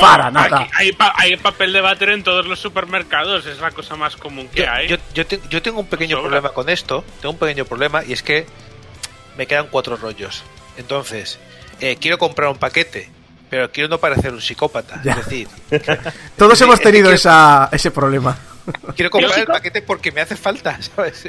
Para 0.00 0.30
nada. 0.30 0.62
aquí 0.62 0.70
hay, 0.78 0.92
pa- 0.92 1.12
hay 1.16 1.36
papel 1.36 1.72
de 1.72 1.80
váter 1.80 2.08
en 2.10 2.22
todos 2.22 2.46
los 2.46 2.58
supermercados, 2.58 3.46
es 3.46 3.58
la 3.60 3.70
cosa 3.70 3.96
más 3.96 4.16
común 4.16 4.48
que 4.48 4.62
Yo, 4.62 4.70
hay. 4.70 4.88
yo, 4.88 4.96
yo 5.14 5.26
te- 5.26 5.40
yo 5.50 5.60
tengo 5.62 5.80
un 5.80 5.86
pequeño 5.86 6.16
Sobra. 6.16 6.22
problema 6.30 6.48
con 6.54 6.68
esto. 6.68 7.04
Tengo 7.20 7.32
un 7.34 7.38
pequeño 7.38 7.64
problema 7.64 8.02
y 8.04 8.12
es 8.12 8.22
que 8.22 8.46
me 9.36 9.46
quedan 9.46 9.66
cuatro 9.70 9.96
rollos. 9.96 10.42
Entonces, 10.76 11.38
eh, 11.80 11.96
quiero 12.00 12.18
comprar 12.18 12.48
un 12.50 12.56
paquete, 12.58 13.10
pero 13.50 13.70
quiero 13.70 13.88
no 13.90 13.98
parecer 13.98 14.32
un 14.32 14.40
psicópata. 14.40 15.00
Ya. 15.04 15.12
Es 15.12 15.16
decir, 15.26 15.48
Todos 16.36 16.60
hemos 16.62 16.74
es 16.74 16.80
que 16.80 16.84
tenido 16.86 17.04
quiero- 17.04 17.16
esa, 17.16 17.68
ese 17.72 17.90
problema. 17.90 18.38
Quiero 18.96 19.10
comprar 19.10 19.38
el 19.38 19.46
paquete 19.46 19.82
porque 19.82 20.12
me 20.12 20.20
hace 20.20 20.36
falta, 20.36 20.80
¿sabes? 20.96 21.28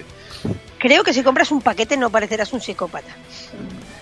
Creo 0.77 1.03
que 1.03 1.13
si 1.13 1.23
compras 1.23 1.51
un 1.51 1.61
paquete 1.61 1.97
no 1.97 2.09
parecerás 2.09 2.51
un 2.53 2.61
psicópata. 2.61 3.15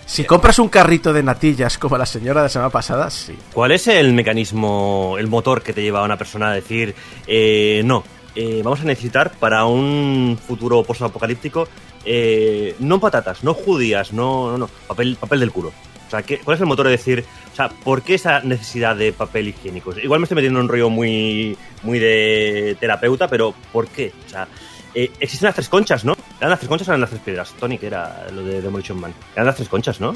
Si 0.05 0.25
compras 0.25 0.59
un 0.59 0.67
carrito 0.67 1.13
de 1.13 1.23
natillas 1.23 1.77
como 1.77 1.97
la 1.97 2.05
señora 2.05 2.41
de 2.41 2.45
la 2.45 2.49
semana 2.49 2.69
pasada, 2.69 3.09
sí. 3.09 3.33
¿Cuál 3.53 3.71
es 3.71 3.87
el 3.87 4.13
mecanismo, 4.13 5.15
el 5.17 5.27
motor 5.27 5.61
que 5.61 5.73
te 5.73 5.81
lleva 5.81 6.01
a 6.01 6.03
una 6.03 6.17
persona 6.17 6.49
a 6.49 6.53
decir, 6.53 6.93
eh, 7.27 7.81
no, 7.85 8.03
eh, 8.35 8.61
vamos 8.63 8.81
a 8.81 8.85
necesitar 8.85 9.31
para 9.31 9.65
un 9.65 10.37
futuro 10.45 10.83
post-apocalíptico, 10.83 11.67
eh, 12.03 12.75
no 12.79 12.99
patatas, 12.99 13.43
no 13.43 13.53
judías, 13.53 14.11
no, 14.11 14.51
no, 14.51 14.57
no, 14.57 14.69
papel, 14.87 15.17
papel 15.17 15.39
del 15.39 15.51
culo? 15.51 15.71
O 16.11 16.15
sea, 16.17 16.23
¿qué- 16.23 16.39
¿cuál 16.39 16.55
es 16.55 16.61
el 16.61 16.67
motor 16.67 16.87
de 16.87 16.91
decir, 16.91 17.23
o 17.53 17.55
sea, 17.55 17.69
¿por 17.69 18.01
qué 18.01 18.15
esa 18.15 18.41
necesidad 18.41 18.97
de 18.97 19.13
papel 19.13 19.47
higiénico? 19.47 19.97
Igual 19.97 20.19
me 20.19 20.25
estoy 20.25 20.35
metiendo 20.35 20.59
en 20.59 20.65
un 20.65 20.69
rollo 20.69 20.89
muy, 20.89 21.57
muy 21.83 21.99
de 21.99 22.75
terapeuta, 22.81 23.29
pero 23.29 23.53
¿por 23.71 23.87
qué? 23.87 24.11
O 24.25 24.29
sea, 24.29 24.45
eh, 24.93 25.09
existen 25.21 25.45
las 25.47 25.55
tres 25.55 25.69
conchas, 25.69 26.03
¿no? 26.03 26.17
¿Eran 26.37 26.49
las 26.49 26.59
tres 26.59 26.67
conchas 26.67 26.89
o 26.89 26.91
eran 26.91 26.99
las 26.99 27.11
tres 27.11 27.21
piedras? 27.21 27.53
Tony, 27.57 27.77
que 27.77 27.87
era 27.87 28.27
lo 28.33 28.41
de 28.43 28.61
Demolition 28.61 28.99
Man. 28.99 29.13
Eran 29.33 29.45
las 29.45 29.55
tres 29.55 29.69
conchas, 29.69 30.01
¿no? 30.01 30.11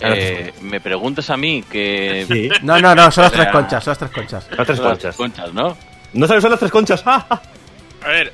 Tres 0.00 0.18
Eh, 0.18 0.54
me 0.62 0.80
preguntas 0.80 1.30
a 1.30 1.36
mí 1.36 1.62
que... 1.70 2.24
Sí, 2.28 2.48
No, 2.64 2.80
no, 2.80 2.94
no, 2.96 3.08
son 3.12 3.22
las 3.24 3.32
tres 3.32 3.46
conchas, 3.52 3.84
son 3.84 3.90
las 3.92 3.98
tres 3.98 4.10
conchas. 4.10 4.48
las 4.50 4.66
tres 4.66 4.76
Son 4.78 4.86
las 4.88 4.92
conchas. 4.98 5.16
conchas, 5.16 5.52
¿no? 5.54 5.76
¿No 6.14 6.26
sabes 6.26 6.42
son 6.42 6.50
las 6.50 6.58
tres 6.60 6.72
conchas? 6.72 7.04
A 7.06 7.40
ver, 8.08 8.32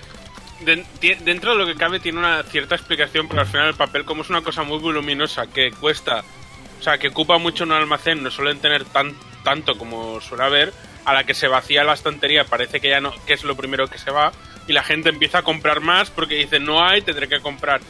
dentro 1.25 1.53
de 1.53 1.59
lo 1.59 1.67
que 1.67 1.75
cabe 1.75 2.01
tiene 2.01 2.19
una 2.19 2.43
cierta 2.45 2.75
explicación, 2.77 3.27
porque 3.29 3.41
al 3.43 3.47
final 3.47 3.69
el 3.69 3.75
papel, 3.75 4.05
como 4.05 4.23
es 4.23 4.31
una 4.31 4.41
cosa 4.43 4.63
muy 4.63 4.79
voluminosa, 4.79 5.47
que 5.47 5.71
cuesta, 5.73 6.23
o 6.79 6.83
sea, 6.83 6.99
que 6.99 7.09
ocupa 7.09 7.39
mucho 7.39 7.65
un 7.65 7.73
almacén, 7.73 8.23
no 8.23 8.31
suelen 8.31 8.59
tener 8.61 8.85
tan, 8.85 9.15
tanto 9.43 9.77
como 9.77 10.21
suele 10.21 10.45
haber, 10.45 10.73
a 11.05 11.13
la 11.13 11.25
que 11.25 11.35
se 11.35 11.49
vacía 11.49 11.85
la 11.85 11.95
estantería 11.95 12.45
parece 12.45 12.81
que 12.81 12.89
ya 12.89 13.01
no, 13.01 13.13
que 13.27 13.35
es 13.35 13.45
lo 13.45 13.57
primero 13.57 13.89
que 13.89 13.99
se 13.99 14.11
va, 14.11 14.33
y 14.67 14.73
la 14.73 14.83
gente 14.83 15.11
empieza 15.11 15.39
a 15.39 15.43
comprar 15.43 15.81
más 15.81 16.11
porque 16.11 16.37
dice, 16.37 16.59
no 16.61 16.85
hay, 16.85 17.03
tendré 17.03 17.29
que 17.29 17.41
comprar. 17.41 17.81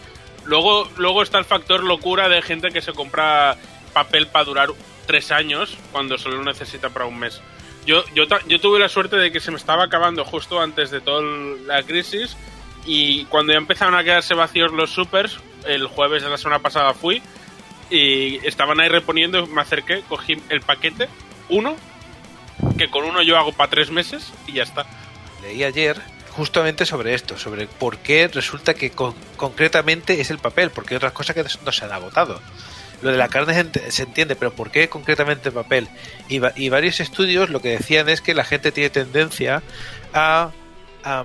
Luego, 0.45 0.89
luego 0.97 1.23
está 1.23 1.39
el 1.39 1.45
factor 1.45 1.85
locura 1.85 2.29
de 2.29 2.43
gente 2.43 2.71
que 2.71 2.83
se 2.83 2.93
compra 2.93 3.57
papel 3.93 4.27
para 4.27 4.45
durar 4.45 4.69
tres 5.07 5.31
años 5.31 5.77
cuando 5.93 6.19
solo 6.19 6.37
lo 6.39 6.45
necesita 6.45 6.91
para 6.91 7.07
un 7.07 7.19
mes. 7.19 7.41
Yo, 7.87 8.05
yo, 8.15 8.25
yo 8.47 8.61
tuve 8.61 8.79
la 8.79 8.89
suerte 8.89 9.17
de 9.17 9.31
que 9.31 9.41
se 9.41 9.51
me 9.51 9.57
estaba 9.59 9.85
acabando 9.85 10.25
justo 10.25 10.61
antes 10.61 10.91
de 10.91 11.01
toda 11.01 11.23
la 11.67 11.83
crisis 11.83 12.37
y 12.87 13.25
cuando 13.27 13.53
ya 13.53 13.59
empezaron 13.59 13.95
a 13.95 14.03
quedarse 14.03 14.35
vacíos 14.35 14.73
los 14.73 14.91
supers, 14.91 15.39
el 15.67 15.87
jueves 15.87 16.23
de 16.23 16.31
la 16.31 16.39
semana 16.39 16.61
pasada 16.61 16.95
fui 16.95 17.23
y 17.91 18.37
estaban 18.47 18.81
ahí 18.81 18.89
reponiendo, 18.89 19.47
me 19.47 19.61
acerqué, 19.63 20.03
cogí 20.09 20.37
el 20.49 20.61
paquete, 20.61 21.09
uno, 21.49 21.77
que 22.79 22.89
con 22.91 23.05
uno 23.05 23.23
yo 23.23 23.37
hago 23.37 23.53
para 23.53 23.71
tres 23.71 23.91
meses 23.91 24.33
y 24.47 24.53
ya 24.55 24.63
está. 24.63 24.87
Leí 25.43 25.63
ayer 25.65 26.01
justamente 26.31 26.85
sobre 26.87 27.15
esto, 27.15 27.39
sobre 27.39 27.67
por 27.67 27.99
qué 27.99 28.29
resulta 28.29 28.75
que 28.75 28.91
con- 28.91 29.15
concretamente 29.37 30.21
es 30.21 30.31
el 30.31 30.39
papel, 30.39 30.71
porque 30.71 30.95
hay 30.95 30.97
otras 30.97 31.13
cosas 31.13 31.35
que 31.37 31.45
no 31.65 31.73
se 31.73 31.85
han 31.85 31.93
agotado. 31.93 32.41
Lo 33.03 33.11
de 33.11 33.19
la 33.19 33.29
carne 33.29 33.55
se 33.73 33.91
se 33.93 34.03
entiende, 34.05 34.35
pero 34.35 34.53
¿por 34.55 34.71
qué 34.71 34.89
concretamente 34.89 35.51
el 35.51 35.55
papel? 35.55 35.89
Y, 36.29 36.39
va- 36.39 36.53
y 36.57 36.71
varios 36.71 37.01
estudios 37.01 37.51
lo 37.51 37.61
que 37.61 37.69
decían 37.71 38.09
es 38.09 38.21
que 38.21 38.35
la 38.35 38.45
gente 38.45 38.73
tiene 38.73 38.89
tendencia 38.91 39.63
a, 40.13 40.51
a, 41.05 41.25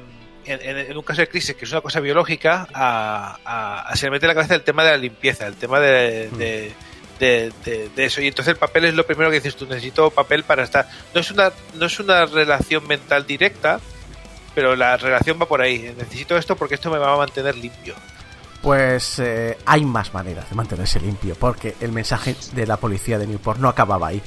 en, 0.49 0.97
un 0.97 1.03
caso 1.03 1.21
de 1.21 1.27
crisis, 1.27 1.55
que 1.55 1.65
es 1.65 1.71
una 1.71 1.81
cosa 1.81 1.99
biológica, 1.99 2.67
a, 2.73 3.83
a- 3.89 3.95
se 3.95 4.05
le 4.07 4.11
mete 4.11 4.25
en 4.25 4.29
la 4.29 4.35
cabeza 4.35 4.55
el 4.55 4.63
tema 4.63 4.83
de 4.83 4.91
la 4.91 4.97
limpieza, 4.97 5.47
el 5.47 5.55
tema 5.55 5.79
de- 5.79 6.29
de- 6.37 6.73
de 7.19 8.05
eso. 8.05 8.21
Y 8.21 8.27
entonces 8.27 8.53
el 8.53 8.57
papel 8.57 8.85
es 8.85 8.93
lo 8.93 9.05
primero 9.05 9.29
que 9.29 9.35
dices 9.37 9.55
tú, 9.55 9.65
necesito 9.65 10.09
papel 10.09 10.43
para 10.43 10.63
estar. 10.63 10.87
No 11.13 11.19
es 11.21 11.29
una, 11.31 11.51
no 11.75 11.85
es 11.85 11.99
una 11.99 12.25
relación 12.25 12.87
mental 12.87 13.25
directa, 13.27 13.79
pero 14.55 14.75
la 14.75 14.95
relación 14.97 15.37
va 15.41 15.45
por 15.45 15.61
ahí. 15.61 15.93
Necesito 15.97 16.37
esto 16.37 16.55
porque 16.55 16.75
esto 16.75 16.89
me 16.89 16.97
va 16.97 17.13
a 17.13 17.17
mantener 17.17 17.55
limpio. 17.57 17.95
Pues 18.61 19.19
eh, 19.19 19.57
hay 19.65 19.85
más 19.85 20.13
maneras 20.13 20.49
de 20.49 20.55
mantenerse 20.55 20.99
limpio, 20.99 21.35
porque 21.35 21.75
el 21.81 21.91
mensaje 21.91 22.35
de 22.53 22.67
la 22.67 22.77
policía 22.77 23.17
de 23.17 23.27
Newport 23.27 23.59
no 23.59 23.69
acababa 23.69 24.07
ahí. 24.07 24.21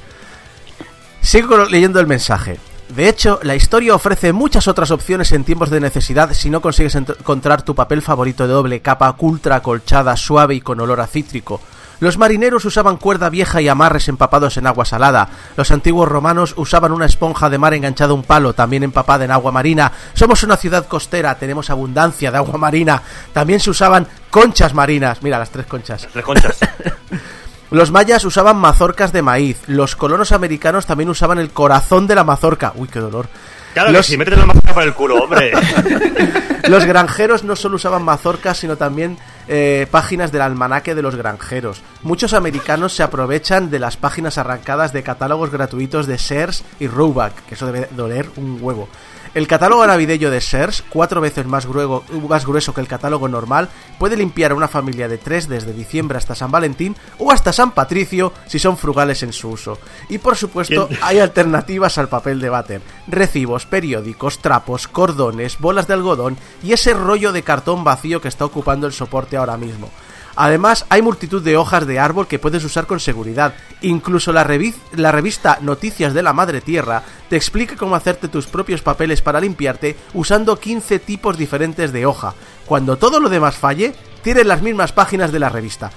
Sigo 1.21 1.65
leyendo 1.65 1.99
el 1.99 2.07
mensaje. 2.07 2.57
De 2.89 3.09
hecho, 3.09 3.39
la 3.43 3.55
historia 3.55 3.95
ofrece 3.95 4.33
muchas 4.33 4.67
otras 4.67 4.91
opciones 4.91 5.31
en 5.31 5.43
tiempos 5.43 5.69
de 5.69 5.79
necesidad 5.79 6.33
si 6.33 6.49
no 6.49 6.61
consigues 6.61 6.95
encontrar 6.95 7.63
tu 7.63 7.75
papel 7.75 8.01
favorito 8.01 8.45
de 8.45 8.53
doble 8.53 8.81
capa, 8.81 9.15
ultra 9.19 9.57
acolchada, 9.57 10.15
suave 10.15 10.55
y 10.55 10.61
con 10.61 10.79
olor 10.79 11.01
a 11.01 11.07
cítrico. 11.07 11.59
Los 11.99 12.17
marineros 12.17 12.65
usaban 12.65 12.97
cuerda 12.97 13.29
vieja 13.29 13.61
y 13.61 13.69
amarres 13.69 14.09
empapados 14.09 14.57
en 14.57 14.67
agua 14.67 14.83
salada. 14.83 15.29
Los 15.55 15.71
antiguos 15.71 16.09
romanos 16.09 16.53
usaban 16.57 16.91
una 16.91 17.05
esponja 17.05 17.49
de 17.49 17.57
mar 17.57 17.73
enganchada 17.73 18.11
a 18.11 18.15
un 18.15 18.23
palo, 18.23 18.53
también 18.53 18.83
empapada 18.83 19.23
en 19.23 19.31
agua 19.31 19.53
marina. 19.53 19.91
Somos 20.13 20.43
una 20.43 20.57
ciudad 20.57 20.85
costera, 20.85 21.37
tenemos 21.39 21.69
abundancia 21.69 22.29
de 22.29 22.37
agua 22.37 22.57
marina. 22.57 23.01
También 23.31 23.61
se 23.61 23.69
usaban 23.69 24.05
conchas 24.29 24.73
marinas. 24.73 25.23
Mira, 25.23 25.39
las 25.39 25.49
tres 25.49 25.65
conchas. 25.65 26.07
Tres 26.11 26.25
conchas. 26.25 26.59
Los 27.73 27.91
mayas 27.91 28.23
usaban 28.23 28.57
mazorcas 28.57 29.11
de 29.11 29.21
maíz. 29.23 29.59
Los 29.67 29.95
colonos 29.95 30.31
americanos 30.31 30.85
también 30.85 31.09
usaban 31.09 31.39
el 31.39 31.49
corazón 31.49 32.05
de 32.07 32.15
la 32.15 32.23
mazorca. 32.23 32.71
Uy, 32.75 32.87
qué 32.87 32.99
dolor. 32.99 33.27
Claro 33.73 33.91
Los- 33.91 34.05
que 34.05 34.11
sí, 34.11 34.17
métete 34.17 34.37
la 34.37 34.45
mazorca 34.45 34.73
por 34.75 34.83
el 34.83 34.93
culo, 34.93 35.15
hombre. 35.23 35.51
Los 36.69 36.85
granjeros 36.85 37.43
no 37.43 37.55
solo 37.55 37.75
usaban 37.75 38.03
mazorcas, 38.03 38.57
sino 38.59 38.77
también 38.77 39.17
eh, 39.47 39.87
páginas 39.91 40.31
del 40.31 40.41
almanaque 40.43 40.95
de 40.95 41.01
los 41.01 41.15
granjeros. 41.15 41.81
Muchos 42.03 42.33
americanos 42.33 42.93
se 42.93 43.03
aprovechan 43.03 43.69
de 43.69 43.79
las 43.79 43.97
páginas 43.97 44.37
arrancadas 44.37 44.93
de 44.93 45.03
catálogos 45.03 45.49
gratuitos 45.51 46.05
de 46.07 46.17
Sears 46.19 46.63
y 46.79 46.87
Roebuck, 46.87 47.33
que 47.49 47.55
eso 47.55 47.65
debe 47.65 47.89
doler 47.91 48.29
un 48.37 48.59
huevo. 48.61 48.87
El 49.33 49.47
catálogo 49.47 49.85
navideño 49.87 50.29
de 50.29 50.41
Sears, 50.41 50.83
cuatro 50.89 51.19
veces 51.19 51.47
más, 51.47 51.65
gruego- 51.65 52.03
más 52.29 52.45
grueso 52.45 52.71
que 52.73 52.81
el 52.81 52.87
catálogo 52.87 53.27
normal, 53.27 53.67
puede 53.97 54.15
limpiar 54.15 54.51
a 54.51 54.55
una 54.55 54.67
familia 54.67 55.07
de 55.07 55.17
tres 55.17 55.47
desde 55.49 55.73
diciembre 55.73 56.19
hasta 56.19 56.35
San 56.35 56.51
Valentín 56.51 56.95
o 57.17 57.31
hasta 57.31 57.51
San 57.51 57.71
Patricio 57.71 58.31
si 58.45 58.59
son 58.59 58.77
frugales 58.77 59.23
en 59.23 59.33
su 59.33 59.49
uso. 59.49 59.79
Y 60.07 60.19
por 60.19 60.35
supuesto, 60.37 60.87
¿Quién? 60.87 60.99
hay 61.01 61.17
alternativas 61.19 61.97
al 61.97 62.09
papel 62.09 62.39
de 62.39 62.49
váter. 62.49 62.81
Recibos, 63.07 63.65
periódicos, 63.65 64.37
trapos, 64.37 64.87
cordones, 64.87 65.57
bolas 65.57 65.87
de 65.87 65.95
algodón 65.95 66.37
y 66.61 66.73
ese 66.73 66.93
rollo 66.93 67.31
de 67.31 67.41
cartón 67.41 67.83
vacío 67.83 68.21
que 68.21 68.27
está 68.27 68.45
ocupando 68.45 68.85
el 68.85 68.93
soporte 68.93 69.35
ahora 69.35 69.57
mismo. 69.57 69.89
Además, 70.35 70.85
hay 70.89 71.01
multitud 71.01 71.41
de 71.43 71.57
hojas 71.57 71.85
de 71.85 71.99
árbol 71.99 72.27
que 72.27 72.39
puedes 72.39 72.63
usar 72.63 72.87
con 72.87 72.99
seguridad. 72.99 73.53
Incluso 73.81 74.33
la, 74.33 74.45
revi- 74.45 74.75
la 74.95 75.11
revista 75.11 75.59
Noticias 75.61 76.13
de 76.13 76.23
la 76.23 76.33
Madre 76.33 76.61
Tierra 76.61 77.03
te 77.29 77.35
explica 77.35 77.75
cómo 77.75 77.95
hacerte 77.95 78.27
tus 78.27 78.47
propios 78.47 78.81
papeles 78.81 79.21
para 79.21 79.39
limpiarte 79.39 79.95
usando 80.13 80.59
15 80.59 80.99
tipos 80.99 81.37
diferentes 81.37 81.91
de 81.93 82.05
hoja. 82.05 82.33
Cuando 82.65 82.97
todo 82.97 83.19
lo 83.19 83.29
demás 83.29 83.55
falle, 83.57 83.93
tienes 84.23 84.45
las 84.45 84.61
mismas 84.61 84.91
páginas 84.91 85.31
de 85.31 85.39
la 85.39 85.49
revista. 85.49 85.91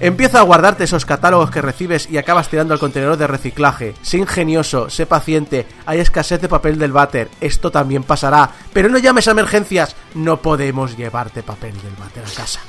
Empieza 0.00 0.40
a 0.40 0.42
guardarte 0.42 0.84
esos 0.84 1.06
catálogos 1.06 1.50
que 1.52 1.62
recibes 1.62 2.08
y 2.10 2.18
acabas 2.18 2.48
tirando 2.48 2.74
al 2.74 2.80
contenedor 2.80 3.16
de 3.16 3.28
reciclaje. 3.28 3.94
Sé 4.02 4.18
ingenioso, 4.18 4.90
sé 4.90 5.06
paciente, 5.06 5.66
hay 5.86 6.00
escasez 6.00 6.40
de 6.40 6.48
papel 6.48 6.78
del 6.80 6.90
váter, 6.90 7.28
esto 7.40 7.70
también 7.70 8.02
pasará. 8.02 8.50
Pero 8.72 8.88
no 8.88 8.98
llames 8.98 9.28
a 9.28 9.32
emergencias, 9.32 9.94
no 10.14 10.42
podemos 10.42 10.96
llevarte 10.96 11.44
papel 11.44 11.74
del 11.80 11.94
váter 11.98 12.24
a 12.24 12.34
casa. 12.34 12.60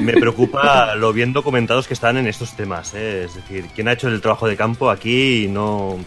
Me 0.00 0.12
preocupa 0.14 0.94
lo 0.96 1.12
bien 1.12 1.32
documentados 1.32 1.86
que 1.88 1.94
están 1.94 2.16
en 2.16 2.26
estos 2.26 2.54
temas. 2.56 2.94
¿eh? 2.94 3.24
Es 3.24 3.34
decir, 3.34 3.66
quien 3.74 3.88
ha 3.88 3.92
hecho 3.92 4.08
el 4.08 4.20
trabajo 4.20 4.46
de 4.46 4.56
campo 4.56 4.90
aquí 4.90 5.46
no. 5.50 5.98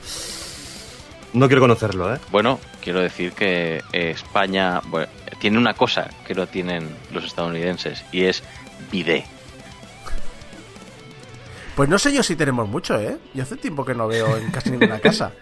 No 1.34 1.48
quiero 1.48 1.62
conocerlo, 1.62 2.14
¿eh? 2.16 2.20
Bueno, 2.32 2.60
quiero 2.82 3.02
decir 3.02 3.34
que 3.34 3.84
eh, 3.92 4.12
España 4.12 4.80
bueno, 4.86 5.08
tiene 5.40 5.58
una 5.58 5.74
cosa 5.74 6.10
que 6.26 6.34
no 6.34 6.48
tienen 6.48 6.88
los 7.12 7.26
estadounidenses 7.26 8.06
y 8.14 8.24
es 8.24 8.42
bidet. 8.92 9.26
Pues 11.76 11.90
no 11.90 12.00
sé 12.00 12.14
yo 12.14 12.24
si 12.24 12.36
tenemos 12.38 12.70
mucho, 12.70 12.98
¿eh? 13.00 13.18
Yo 13.34 13.44
hace 13.44 13.58
tiempo 13.58 13.84
que 13.84 13.94
no 13.94 14.08
veo 14.08 14.38
en 14.38 14.50
casi 14.52 14.72
ninguna 14.72 15.00
casa. 15.00 15.32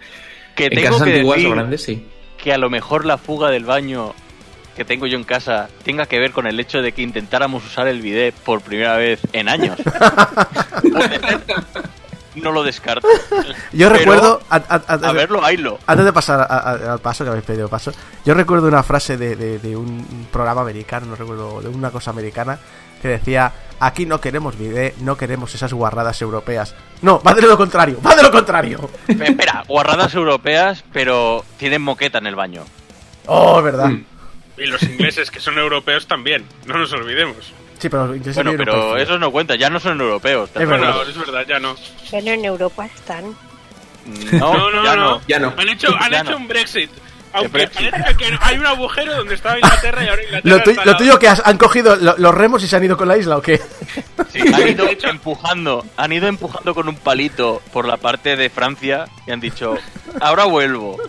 Que 0.55 0.65
En 0.65 0.75
tengo 0.75 0.83
casas 0.91 1.03
que 1.05 1.13
antiguas 1.13 1.45
o 1.45 1.49
grandes, 1.49 1.81
sí. 1.81 2.07
que 2.37 2.53
a 2.53 2.59
lo 2.59 2.69
mejor 2.69 3.05
la 3.05 3.17
fuga 3.17 3.49
del 3.49 3.65
baño 3.65 4.13
que 4.75 4.85
tengo 4.85 5.05
yo 5.07 5.17
en 5.17 5.23
casa 5.23 5.69
tenga 5.83 6.05
que 6.05 6.19
ver 6.19 6.31
con 6.31 6.47
el 6.47 6.59
hecho 6.59 6.81
de 6.81 6.91
que 6.91 7.01
intentáramos 7.01 7.65
usar 7.65 7.87
el 7.87 8.01
bidet 8.01 8.33
por 8.33 8.61
primera 8.61 8.97
vez 8.97 9.19
en 9.33 9.49
años. 9.49 9.77
No 12.35 12.51
lo 12.51 12.63
descarto. 12.63 13.07
Yo 13.73 13.89
Pero, 13.89 13.89
recuerdo... 13.89 14.41
a- 14.49 14.55
a- 14.55 14.81
a- 14.87 14.93
A 15.09 15.11
verlo, 15.11 15.45
haylo. 15.45 15.77
Antes 15.85 16.03
de 16.05 16.11
pasar 16.13 16.39
a- 16.41 16.45
a- 16.45 16.93
al 16.93 16.99
paso 16.99 17.23
que 17.23 17.29
habéis 17.29 17.45
pedido 17.45 17.69
paso, 17.69 17.91
yo 18.25 18.33
recuerdo 18.33 18.67
una 18.67 18.81
frase 18.81 19.17
de, 19.17 19.35
de- 19.35 19.59
de 19.59 19.75
un 19.77 20.27
programa 20.31 20.61
americano, 20.61 21.05
no 21.05 21.15
recuerdo, 21.15 21.61
de 21.61 21.69
una 21.69 21.91
cosa 21.91 22.09
americana, 22.09 22.57
que 23.03 23.07
decía, 23.07 23.51
aquí 23.79 24.07
no 24.07 24.19
queremos 24.19 24.57
bidet, 24.57 24.97
no 24.97 25.15
queremos 25.15 25.53
esas 25.53 25.73
guarradas 25.73 26.19
europeas. 26.23 26.73
No, 27.03 27.21
va 27.21 27.35
de 27.35 27.43
lo 27.43 27.55
contrario, 27.55 27.99
va 28.03 28.15
de 28.15 28.23
lo 28.23 28.31
contrario. 28.31 28.89
Espera, 29.07 29.63
guarradas 29.67 30.15
europeas, 30.15 30.83
pero 30.91 31.45
tienen 31.57 31.83
moqueta 31.83 32.17
en 32.17 32.25
el 32.25 32.35
baño. 32.35 32.63
Oh, 33.27 33.59
es 33.59 33.63
verdad. 33.63 33.89
Mm. 33.89 34.05
Y 34.57 34.65
los 34.67 34.81
ingleses, 34.83 35.31
que 35.31 35.39
son 35.39 35.57
europeos 35.57 36.05
también, 36.07 36.45
no 36.65 36.77
nos 36.77 36.91
olvidemos. 36.93 37.37
Sí, 37.79 37.89
pero 37.89 38.07
los 38.07 38.15
ingleses 38.17 38.43
Bueno, 38.43 38.57
pero 38.57 38.89
por 38.89 38.99
esos 38.99 39.19
no 39.19 39.31
cuentan, 39.31 39.57
ya 39.57 39.69
no 39.69 39.79
son 39.79 39.99
europeos. 39.99 40.49
¿te 40.51 40.59
Es 40.63 40.65
Bueno, 40.69 40.83
verdad. 40.83 41.01
acuerdas? 41.01 41.15
es 41.17 41.19
verdad, 41.25 41.45
ya 41.47 41.59
no. 41.59 41.75
Bueno, 42.11 42.31
en 42.31 42.45
Europa 42.45 42.85
están. 42.85 43.35
No, 44.33 44.53
No, 44.53 44.71
no, 44.71 44.83
ya 44.83 44.95
no. 44.95 45.01
no. 45.11 45.21
Ya 45.27 45.39
no. 45.39 45.53
Han 45.57 45.69
hecho, 45.69 45.87
han 45.99 46.11
Ya 46.11 46.21
hecho 46.21 46.31
no. 46.31 46.37
un 46.37 46.47
Brexit. 46.47 46.89
Aunque 47.35 47.67
parezca 47.67 48.13
que 48.15 48.37
hay 48.41 48.57
un 48.59 48.65
agujero 48.67 49.15
donde 49.15 49.33
estaba 49.33 49.55
Inglaterra 49.57 50.03
y 50.03 50.07
ahora 50.07 50.23
Inglaterra. 50.23 50.55
Lo, 50.57 50.63
tu- 50.63 50.69
está 50.69 50.85
lo 50.85 50.97
tuyo 50.97 51.17
que 51.17 51.27
has- 51.27 51.41
han 51.43 51.57
cogido 51.57 51.95
lo- 51.95 52.15
los 52.19 52.35
remos 52.35 52.63
y 52.63 52.67
se 52.67 52.75
han 52.75 52.83
ido 52.83 52.95
con 52.95 53.07
la 53.07 53.17
isla 53.17 53.37
o 53.37 53.41
qué? 53.41 53.59
Sí, 54.31 54.41
han 54.53 54.67
ido 54.69 54.87
empujando, 55.09 55.83
han 55.97 56.11
ido 56.11 56.27
empujando 56.27 56.75
con 56.75 56.87
un 56.89 56.95
palito 56.95 57.63
por 57.73 57.87
la 57.87 57.97
parte 57.97 58.35
de 58.35 58.51
Francia 58.51 59.05
y 59.25 59.31
han 59.31 59.39
dicho, 59.39 59.75
ahora 60.21 60.43
vuelvo. 60.45 60.99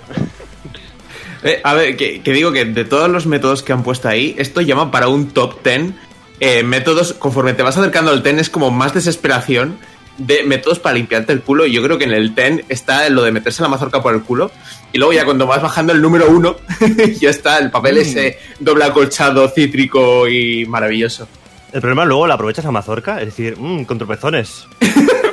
Eh, 1.44 1.60
a 1.62 1.74
ver, 1.74 1.96
que, 1.96 2.22
que 2.22 2.32
digo 2.32 2.52
que 2.52 2.64
de 2.64 2.84
todos 2.84 3.10
los 3.10 3.26
métodos 3.26 3.62
que 3.62 3.72
han 3.72 3.82
puesto 3.82 4.08
ahí, 4.08 4.34
esto 4.38 4.62
llama 4.62 4.90
para 4.90 5.08
un 5.08 5.28
top 5.28 5.62
10 5.62 5.92
eh, 6.40 6.62
métodos, 6.62 7.12
conforme 7.12 7.52
te 7.52 7.62
vas 7.62 7.76
acercando 7.76 8.10
al 8.10 8.22
10 8.22 8.38
es 8.38 8.50
como 8.50 8.70
más 8.70 8.94
desesperación 8.94 9.78
de 10.18 10.42
métodos 10.44 10.78
para 10.78 10.94
limpiarte 10.94 11.32
el 11.32 11.42
culo. 11.42 11.66
Y 11.66 11.72
yo 11.72 11.82
creo 11.82 11.98
que 11.98 12.04
en 12.04 12.12
el 12.12 12.34
10 12.34 12.64
está 12.68 13.08
lo 13.10 13.22
de 13.22 13.30
meterse 13.30 13.62
la 13.62 13.68
mazorca 13.68 14.02
por 14.02 14.14
el 14.14 14.22
culo. 14.22 14.50
Y 14.92 14.98
luego 14.98 15.12
ya 15.12 15.24
cuando 15.24 15.46
vas 15.46 15.62
bajando 15.62 15.92
el 15.92 16.00
número 16.00 16.28
1, 16.30 16.56
ya 17.20 17.30
está 17.30 17.58
el 17.58 17.70
papel 17.70 17.98
ese 17.98 18.38
doble 18.58 18.84
acolchado, 18.84 19.48
cítrico 19.48 20.26
y 20.28 20.66
maravilloso. 20.66 21.28
El 21.72 21.80
problema 21.80 22.04
luego 22.04 22.26
la 22.26 22.34
aprovechas 22.34 22.64
la 22.64 22.70
mazorca, 22.70 23.18
es 23.20 23.26
decir, 23.26 23.56
mmm, 23.58 23.84
con 23.84 23.98
tropezones. 23.98 24.66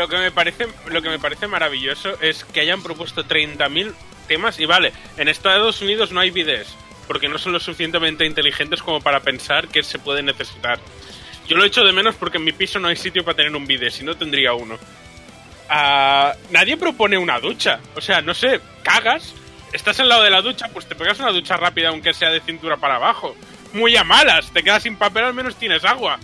Lo 0.00 0.08
que 0.08 0.16
me 0.16 0.30
parece, 0.30 0.66
lo 0.86 1.02
que 1.02 1.10
me 1.10 1.18
parece 1.18 1.46
maravilloso 1.46 2.18
es 2.22 2.42
que 2.44 2.60
hayan 2.60 2.82
propuesto 2.82 3.22
30.000 3.22 3.92
temas 4.26 4.58
y 4.58 4.64
vale, 4.64 4.94
en 5.18 5.28
Estados 5.28 5.82
Unidos 5.82 6.10
no 6.10 6.20
hay 6.20 6.30
bidets, 6.30 6.74
porque 7.06 7.28
no 7.28 7.36
son 7.36 7.52
lo 7.52 7.60
suficientemente 7.60 8.24
inteligentes 8.24 8.82
como 8.82 9.02
para 9.02 9.20
pensar 9.20 9.68
que 9.68 9.82
se 9.82 9.98
puede 9.98 10.22
necesitar. 10.22 10.78
Yo 11.46 11.58
lo 11.58 11.66
echo 11.66 11.84
de 11.84 11.92
menos 11.92 12.14
porque 12.14 12.38
en 12.38 12.44
mi 12.44 12.52
piso 12.52 12.78
no 12.78 12.88
hay 12.88 12.96
sitio 12.96 13.26
para 13.26 13.36
tener 13.36 13.54
un 13.54 13.66
bidet, 13.66 13.92
si 13.92 14.02
no 14.02 14.14
tendría 14.14 14.54
uno. 14.54 14.78
Ah, 15.68 16.32
nadie 16.50 16.78
propone 16.78 17.18
una 17.18 17.38
ducha, 17.38 17.80
o 17.94 18.00
sea, 18.00 18.22
no 18.22 18.32
sé, 18.32 18.58
cagas, 18.82 19.34
estás 19.70 20.00
al 20.00 20.08
lado 20.08 20.22
de 20.22 20.30
la 20.30 20.40
ducha, 20.40 20.70
pues 20.72 20.86
te 20.86 20.94
pegas 20.94 21.20
una 21.20 21.30
ducha 21.30 21.58
rápida 21.58 21.90
aunque 21.90 22.14
sea 22.14 22.30
de 22.30 22.40
cintura 22.40 22.78
para 22.78 22.96
abajo. 22.96 23.36
Muy 23.74 23.94
a 23.96 24.04
malas, 24.04 24.50
te 24.50 24.62
quedas 24.62 24.82
sin 24.82 24.96
papel, 24.96 25.24
al 25.24 25.34
menos 25.34 25.56
tienes 25.56 25.84
agua. 25.84 26.18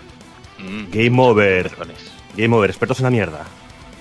Mm, 0.56 0.90
Game 0.90 1.23
over. 1.23 1.71
Game 2.38 2.56
over, 2.56 2.71
expertos 2.71 3.00
en 3.00 3.04
la 3.04 3.11
mierda. 3.11 3.47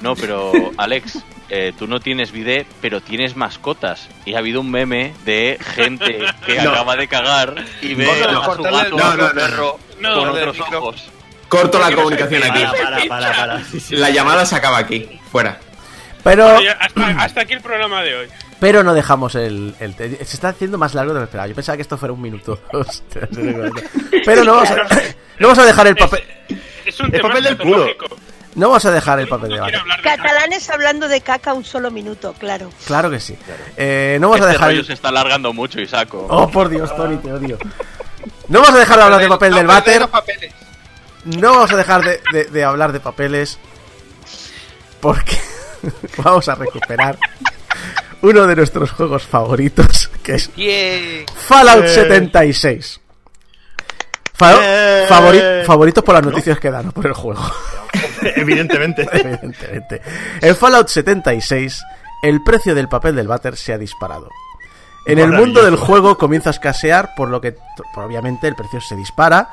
No, 0.02 0.16
pero 0.16 0.52
Alex, 0.78 1.20
eh, 1.50 1.74
tú 1.78 1.88
no 1.88 2.00
tienes 2.00 2.32
bidet, 2.32 2.68
pero 2.82 3.02
tienes 3.02 3.36
mascotas. 3.36 4.08
Y 4.26 4.34
ha 4.36 4.40
habido 4.40 4.62
un 4.62 4.70
meme 4.70 5.14
de 5.26 5.58
gente 5.76 6.20
que 6.46 6.62
No. 6.62 6.72
acaba 6.72 6.96
de 6.96 7.08
cagar 7.08 7.56
y 7.82 7.94
ve 7.96 8.06
No, 8.06 8.12
a 8.12 8.16
su 8.56 8.64
gato 8.64 8.98
No, 8.98 9.16
no, 9.16 9.16
no, 9.28 9.32
perro 9.34 9.80
no. 10.00 10.16
con 10.16 10.30
otros 10.30 10.60
ojos. 10.60 11.04
Corto 11.48 11.80
la 11.80 11.92
comunicación 11.96 12.44
aquí. 12.44 12.64
Para, 12.64 12.72
para, 12.84 13.06
para, 13.08 13.34
para. 13.36 13.64
Sí, 13.66 13.80
sí. 13.80 13.96
La 13.96 14.10
llamada 14.10 14.46
se 14.46 14.56
acaba 14.56 14.80
aquí. 14.80 15.20
Fuera. 15.32 15.60
Pero, 16.24 16.54
Bueno, 16.56 16.72
hasta, 16.80 17.08
hasta 17.24 17.42
aquí 17.42 17.54
el 17.54 17.62
programa 17.62 18.02
de 18.02 18.16
hoy. 18.16 18.28
pero 18.60 18.84
no 18.84 18.96
dejamos 18.96 19.36
el, 19.36 19.76
el- 19.80 19.94
Se 19.96 20.24
está 20.36 20.50
haciendo 20.50 20.78
más 20.80 20.96
largo 20.96 21.14
de 21.14 21.20
lo 21.20 21.26
esperado. 21.26 21.50
Yo 21.50 21.56
pensaba 21.56 21.76
que 21.78 21.84
esto 21.84 21.98
fuera 22.00 22.14
un 22.14 22.22
minuto. 22.22 22.60
Pero 24.26 24.44
no 24.44 24.54
vamos 24.56 24.72
a, 24.72 24.76
no 25.40 25.48
vamos 25.48 25.60
a 25.60 25.66
dejar 25.66 25.88
el 25.88 25.96
papel... 25.96 26.24
Es 26.86 27.00
un 27.00 27.06
El 27.08 27.12
tema 27.14 27.30
papel 27.30 27.44
del 27.44 27.58
culo. 27.58 27.88
No 28.56 28.70
vamos 28.70 28.86
a 28.86 28.92
dejar 28.92 29.20
el 29.20 29.28
papel 29.28 29.50
de 29.52 29.60
vaca. 29.60 29.84
Catalanes 30.02 30.70
hablando 30.70 31.08
de 31.10 31.20
caca 31.22 31.54
un 31.54 31.66
solo 31.66 31.92
minuto, 31.92 32.34
claro. 32.40 32.70
Claro 32.86 33.10
que 33.12 33.20
sí. 33.20 33.38
Eh, 33.76 34.18
no 34.22 34.30
vamos 34.30 34.46
a 34.46 34.50
Este 34.50 34.54
dejar 34.54 34.70
rollo 34.70 34.80
el... 34.80 34.86
se 34.86 34.94
está 34.94 35.10
alargando 35.10 35.52
mucho 35.54 35.82
y 35.82 35.88
saco. 35.88 36.26
Oh, 36.30 36.50
por 36.50 36.70
Dios, 36.70 36.96
Tony, 36.96 37.18
te 37.18 37.32
odio. 37.34 37.58
No 38.48 38.62
vamos 38.62 38.76
a 38.76 38.80
dejar 38.80 38.98
de 38.98 39.04
hablar 39.04 39.22
de 39.22 39.28
papel 39.28 39.54
del 39.54 39.68
váter. 39.68 40.08
No 41.26 41.52
vamos 41.54 41.72
a 41.72 41.76
dejar 41.76 42.02
de, 42.04 42.22
de- 42.32 42.46
de 42.46 42.64
hablar 42.64 42.92
de 42.94 43.00
papeles. 43.02 43.60
Porque 45.02 45.38
vamos 46.18 46.48
a 46.48 46.56
recuperar 46.56 47.18
uno 48.22 48.48
de 48.48 48.56
nuestros 48.56 48.90
juegos 48.92 49.24
favoritos, 49.24 50.10
que 50.24 50.36
es 50.36 50.56
Bien. 50.56 51.26
Fallout 51.48 51.88
76. 51.88 53.02
Fa- 54.38 54.54
Eh. 54.62 55.06
favori- 55.08 55.64
favoritos 55.66 56.04
por 56.04 56.16
las 56.16 56.24
noticias 56.24 56.60
que 56.60 56.70
dan, 56.72 56.88
no 56.88 56.92
por 56.92 57.06
el 57.08 57.14
juego. 57.14 57.42
Evidentemente. 58.36 59.08
Evidentemente. 59.14 60.02
En 60.42 60.56
Fallout 60.56 60.88
76, 60.90 61.82
el 62.24 62.44
precio 62.44 62.76
del 62.76 62.90
papel 62.90 63.16
del 63.16 63.28
váter 63.28 63.56
se 63.56 63.74
ha 63.74 63.78
disparado. 63.78 64.30
En 65.08 65.20
el 65.20 65.32
mundo 65.32 65.64
del 65.64 65.76
juego 65.76 66.18
comienza 66.18 66.50
a 66.50 66.54
escasear, 66.54 67.14
por 67.16 67.30
lo 67.30 67.40
que 67.40 67.56
obviamente 67.96 68.48
el 68.48 68.56
precio 68.56 68.82
se 68.82 68.96
dispara. 68.96 69.50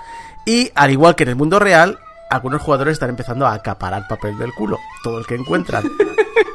Y 0.46 0.72
al 0.74 0.90
igual 0.90 1.14
que 1.14 1.24
en 1.24 1.28
el 1.28 1.36
mundo 1.36 1.58
real, 1.58 1.98
algunos 2.30 2.62
jugadores 2.62 2.94
están 2.94 3.10
empezando 3.10 3.46
a 3.46 3.52
acaparar 3.52 4.08
papel 4.08 4.38
del 4.38 4.52
culo, 4.54 4.78
todo 5.04 5.18
el 5.18 5.26
que 5.26 5.34
encuentran. 5.34 5.84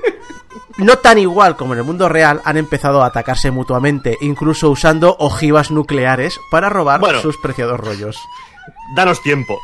No 0.78 0.98
tan 0.98 1.18
igual 1.18 1.56
como 1.56 1.74
en 1.74 1.80
el 1.80 1.86
mundo 1.86 2.08
real, 2.08 2.42
han 2.46 2.58
empezado 2.58 3.02
a 3.02 3.08
atacarse 3.08 3.50
mutuamente, 3.52 4.18
incluso 4.22 4.70
usando 4.70 5.16
ojivas 5.20 5.72
nucleares 5.72 6.40
para 6.52 6.70
robar 6.70 7.00
Bueno. 7.00 7.20
sus 7.22 7.38
preciados 7.38 7.80
rollos. 7.80 8.18
Danos 8.96 9.22
tiempo. 9.22 9.60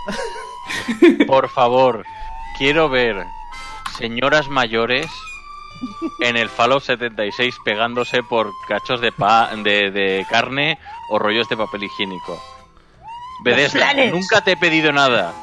Por 1.27 1.49
favor, 1.49 2.03
quiero 2.57 2.89
ver 2.89 3.25
señoras 3.97 4.49
mayores 4.49 5.07
en 6.21 6.37
el 6.37 6.49
Fallout 6.49 6.83
76 6.83 7.55
pegándose 7.63 8.23
por 8.23 8.49
cachos 8.67 9.01
de, 9.01 9.11
pa 9.11 9.49
de, 9.55 9.91
de 9.91 10.25
carne 10.29 10.79
o 11.09 11.19
rollos 11.19 11.47
de 11.49 11.57
papel 11.57 11.83
higiénico. 11.83 12.41
Bethesda, 13.43 13.93
nunca 14.09 14.41
te 14.41 14.53
he 14.53 14.57
pedido 14.57 14.91
nada. 14.93 15.33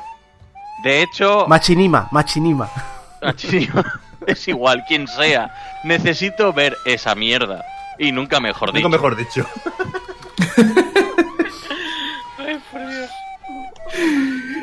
De 0.83 1.03
hecho, 1.03 1.45
Machinima, 1.47 2.09
machinima. 2.11 2.71
Es 4.33 4.49
igual, 4.49 4.85
quien 4.87 5.07
sea. 5.07 5.55
Necesito 5.85 6.53
ver 6.53 6.77
esa 6.85 7.15
mierda. 7.15 7.65
Y 7.99 8.13
nunca 8.13 8.41
mejor 8.41 8.73
dicho. 8.73 8.89
Nunca 8.89 8.97
mejor 8.97 9.17
dicho. 9.17 9.47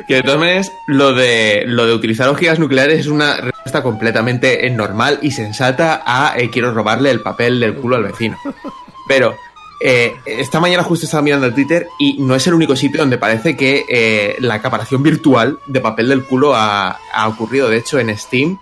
Que 0.06 0.14
de 0.14 0.22
todas 0.22 0.38
maneras, 0.38 0.72
lo 0.86 1.12
de, 1.12 1.64
lo 1.66 1.86
de 1.86 1.92
utilizar 1.92 2.28
ojivas 2.30 2.58
nucleares 2.58 3.00
es 3.00 3.06
una 3.08 3.36
respuesta 3.36 3.82
completamente 3.82 4.68
normal 4.70 5.18
y 5.20 5.32
sensata 5.32 6.02
a 6.04 6.38
eh, 6.38 6.48
quiero 6.50 6.72
robarle 6.72 7.10
el 7.10 7.20
papel 7.20 7.60
del 7.60 7.74
culo 7.74 7.96
al 7.96 8.04
vecino. 8.04 8.38
Pero 9.06 9.36
eh, 9.80 10.14
esta 10.24 10.60
mañana 10.60 10.82
justo 10.82 11.04
estaba 11.04 11.22
mirando 11.22 11.46
el 11.46 11.54
Twitter 11.54 11.88
y 11.98 12.16
no 12.20 12.34
es 12.34 12.46
el 12.46 12.54
único 12.54 12.74
sitio 12.74 13.00
donde 13.00 13.18
parece 13.18 13.54
que 13.56 13.84
eh, 13.88 14.36
la 14.40 14.54
acaparación 14.54 15.02
virtual 15.02 15.58
de 15.66 15.80
papel 15.80 16.08
del 16.08 16.24
culo 16.24 16.54
ha, 16.54 16.98
ha 17.12 17.28
ocurrido. 17.28 17.68
De 17.68 17.76
hecho, 17.76 17.98
en 17.98 18.16
Steam 18.16 18.58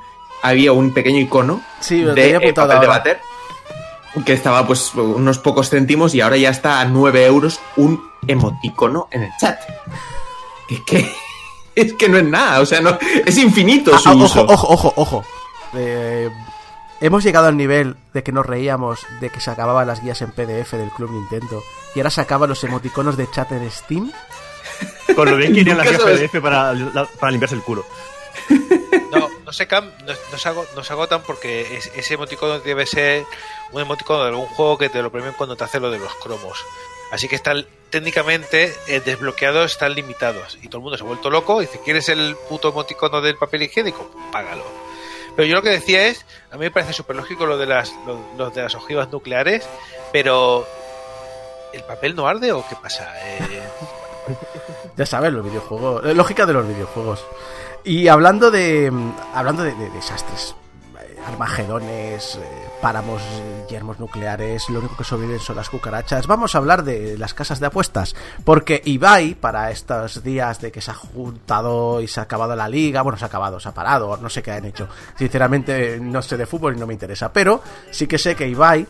había 0.48 0.72
un 0.72 0.92
pequeño 0.92 1.18
icono 1.18 1.60
Sí, 1.80 2.02
de 2.02 2.36
eh, 2.36 2.52
papel 2.52 2.80
de 2.80 2.86
váter 2.86 3.20
que 4.24 4.32
estaba 4.32 4.66
pues 4.66 4.94
unos 4.94 5.38
pocos 5.38 5.68
céntimos 5.68 6.14
y 6.14 6.22
ahora 6.22 6.38
ya 6.38 6.48
está 6.48 6.80
a 6.80 6.86
9 6.86 7.26
euros 7.26 7.60
un 7.76 8.02
emoticono 8.26 9.08
en 9.10 9.24
el 9.24 9.30
chat. 9.38 9.58
Es 10.70 10.80
que, 10.86 11.12
es 11.74 11.92
que 11.92 12.08
no 12.08 12.16
es 12.16 12.24
nada, 12.24 12.60
o 12.60 12.66
sea, 12.66 12.80
no, 12.80 12.98
es 13.26 13.36
infinito 13.36 13.92
Ah, 13.94 13.98
su 13.98 14.08
ah, 14.08 14.14
uso. 14.14 14.42
ojo, 14.44 14.52
ojo, 14.54 14.68
ojo, 14.68 14.92
ojo. 14.96 15.24
Eh, 15.74 16.30
hemos 17.02 17.22
llegado 17.24 17.46
al 17.48 17.58
nivel 17.58 17.96
de 18.14 18.22
que 18.22 18.32
nos 18.32 18.46
reíamos 18.46 19.00
de 19.20 19.28
que 19.28 19.40
se 19.40 19.50
acababan 19.50 19.86
las 19.86 20.02
guías 20.02 20.22
en 20.22 20.30
PDF 20.30 20.72
del 20.72 20.88
Club 20.90 21.10
Nintendo 21.10 21.62
y 21.94 21.98
ahora 22.00 22.08
sacaban 22.10 22.48
los 22.48 22.64
emoticonos 22.64 23.18
de 23.18 23.30
chat 23.30 23.52
en 23.52 23.70
Steam. 23.70 24.10
Con 25.14 25.30
lo 25.30 25.36
bien 25.36 25.52
que 25.52 25.60
irían 25.60 25.76
las 25.76 25.88
guías 25.90 26.00
sabes- 26.00 26.30
PDF 26.30 26.40
para, 26.40 26.72
la- 26.72 27.04
para 27.04 27.30
limpiarse 27.32 27.54
el 27.56 27.62
culo. 27.62 27.84
No, 29.46 29.52
se, 29.52 29.66
cam- 29.68 29.92
no, 30.04 30.12
no 30.32 30.38
se, 30.38 30.48
ago- 30.48 30.66
no 30.74 30.82
se 30.84 30.92
agotan 30.92 31.22
porque 31.22 31.76
es- 31.76 31.90
ese 31.94 32.14
emoticono 32.14 32.58
debe 32.58 32.84
ser 32.84 33.24
un 33.72 33.80
emoticono 33.80 34.22
de 34.24 34.28
algún 34.30 34.46
juego 34.48 34.76
que 34.76 34.88
te 34.88 35.00
lo 35.00 35.10
premian 35.12 35.34
cuando 35.34 35.56
te 35.56 35.62
hace 35.64 35.78
lo 35.80 35.90
de 35.90 35.98
los 35.98 36.12
cromos. 36.16 36.58
Así 37.12 37.28
que 37.28 37.36
están 37.36 37.64
técnicamente 37.90 38.74
eh, 38.88 39.00
desbloqueados, 39.00 39.70
están 39.72 39.94
limitados. 39.94 40.58
Y 40.62 40.68
todo 40.68 40.78
el 40.78 40.82
mundo 40.82 40.98
se 40.98 41.04
ha 41.04 41.06
vuelto 41.06 41.30
loco 41.30 41.62
y 41.62 41.66
dice, 41.66 41.80
¿quieres 41.84 42.08
el 42.08 42.36
puto 42.48 42.70
emoticono 42.70 43.20
del 43.20 43.36
papel 43.36 43.62
higiénico? 43.62 44.10
Págalo. 44.32 44.64
Pero 45.36 45.46
yo 45.46 45.54
lo 45.54 45.62
que 45.62 45.68
decía 45.70 46.06
es, 46.08 46.26
a 46.50 46.54
mí 46.56 46.60
me 46.62 46.70
parece 46.72 46.92
súper 46.92 47.14
lógico 47.14 47.46
lo 47.46 47.56
de 47.58 47.66
las 47.66 47.92
lo 48.36 48.50
de 48.50 48.62
las 48.62 48.74
ojivas 48.74 49.12
nucleares, 49.12 49.68
pero 50.10 50.66
¿el 51.72 51.84
papel 51.84 52.16
no 52.16 52.26
arde 52.26 52.50
o 52.52 52.66
qué 52.68 52.74
pasa? 52.74 53.12
Eh, 53.22 53.62
Ya 54.96 55.06
sabes, 55.06 55.32
los 55.32 55.44
videojuegos. 55.44 56.04
eh, 56.06 56.14
Lógica 56.14 56.46
de 56.46 56.52
los 56.54 56.66
videojuegos. 56.66 57.24
Y 57.86 58.08
hablando 58.08 58.50
de. 58.50 58.90
mm, 58.90 59.12
Hablando 59.34 59.62
de, 59.62 59.74
de 59.74 59.88
desastres. 59.90 60.54
eh, 61.00 61.16
Armagedones, 61.26 62.34
eh, 62.36 62.40
páramos, 62.82 63.22
eh, 63.22 63.64
yermos 63.70 63.98
nucleares, 64.00 64.68
lo 64.68 64.80
único 64.80 64.96
que 64.96 65.04
sobreviven 65.04 65.40
son 65.40 65.56
las 65.56 65.70
cucarachas. 65.70 66.26
Vamos 66.26 66.54
a 66.54 66.58
hablar 66.58 66.82
de 66.84 67.16
las 67.16 67.32
casas 67.32 67.60
de 67.60 67.66
apuestas. 67.66 68.14
Porque 68.44 68.82
Ibai, 68.84 69.34
para 69.34 69.70
estos 69.70 70.22
días 70.24 70.60
de 70.60 70.70
que 70.72 70.80
se 70.80 70.90
ha 70.90 70.94
juntado 70.94 72.00
y 72.00 72.08
se 72.08 72.20
ha 72.20 72.24
acabado 72.24 72.54
la 72.56 72.68
liga, 72.68 73.02
bueno, 73.02 73.16
se 73.18 73.24
ha 73.24 73.28
acabado, 73.28 73.60
se 73.60 73.68
ha 73.68 73.74
parado, 73.74 74.16
no 74.16 74.28
sé 74.28 74.42
qué 74.42 74.52
han 74.52 74.64
hecho. 74.64 74.88
Sinceramente, 75.16 75.98
no 76.00 76.22
sé 76.22 76.36
de 76.36 76.46
fútbol 76.46 76.76
y 76.76 76.80
no 76.80 76.86
me 76.86 76.92
interesa. 76.94 77.32
Pero 77.32 77.62
sí 77.92 78.06
que 78.08 78.18
sé 78.18 78.34
que 78.34 78.48
Ibai 78.48 78.86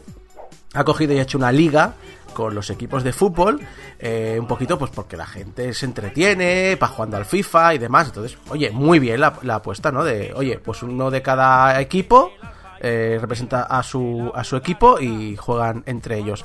ha 0.75 0.85
cogido 0.85 1.13
y 1.15 1.19
ha 1.19 1.23
hecho 1.23 1.39
una 1.39 1.53
liga 1.53 1.95
con 2.37 2.55
los 2.55 2.69
equipos 2.69 3.03
de 3.03 3.15
fútbol, 3.15 3.59
eh, 3.99 4.37
un 4.39 4.47
poquito 4.47 4.79
pues 4.79 4.91
porque 4.91 5.17
la 5.17 5.25
gente 5.25 5.73
se 5.73 5.87
entretiene, 5.87 6.77
para 6.79 6.93
jugando 6.93 7.17
al 7.17 7.25
FIFA 7.25 7.75
y 7.75 7.79
demás. 7.79 8.09
Entonces, 8.09 8.37
oye, 8.51 8.71
muy 8.71 8.99
bien 8.99 9.21
la, 9.21 9.55
apuesta, 9.55 9.91
¿no? 9.91 10.05
De, 10.05 10.35
oye, 10.37 10.59
pues 10.59 10.83
uno 10.83 11.11
de 11.11 11.23
cada 11.23 11.81
equipo 11.81 12.33
eh, 12.79 13.17
representa 13.19 13.63
a 13.63 13.83
su, 13.83 14.31
a 14.35 14.45
su 14.45 14.55
equipo 14.57 15.01
y 15.01 15.35
juegan 15.37 15.83
entre 15.87 16.19
ellos. 16.19 16.45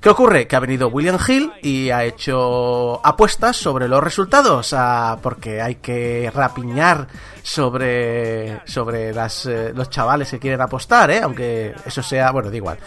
¿Qué 0.00 0.08
ocurre? 0.08 0.48
Que 0.48 0.56
ha 0.56 0.60
venido 0.60 0.88
William 0.88 1.18
Hill 1.24 1.52
y 1.62 1.90
ha 1.90 2.02
hecho 2.02 3.00
apuestas 3.06 3.56
sobre 3.56 3.86
los 3.86 4.02
resultados, 4.02 4.74
ah, 4.76 5.18
porque 5.22 5.62
hay 5.62 5.76
que 5.76 6.32
rapiñar 6.34 7.06
sobre, 7.44 8.60
sobre 8.66 9.14
las, 9.14 9.46
eh, 9.46 9.72
los 9.72 9.88
chavales 9.88 10.32
que 10.32 10.40
quieren 10.40 10.60
apostar, 10.60 11.12
¿eh? 11.12 11.20
aunque 11.22 11.74
eso 11.86 12.02
sea, 12.02 12.32
bueno, 12.32 12.50
da 12.50 12.56
igual. 12.56 12.78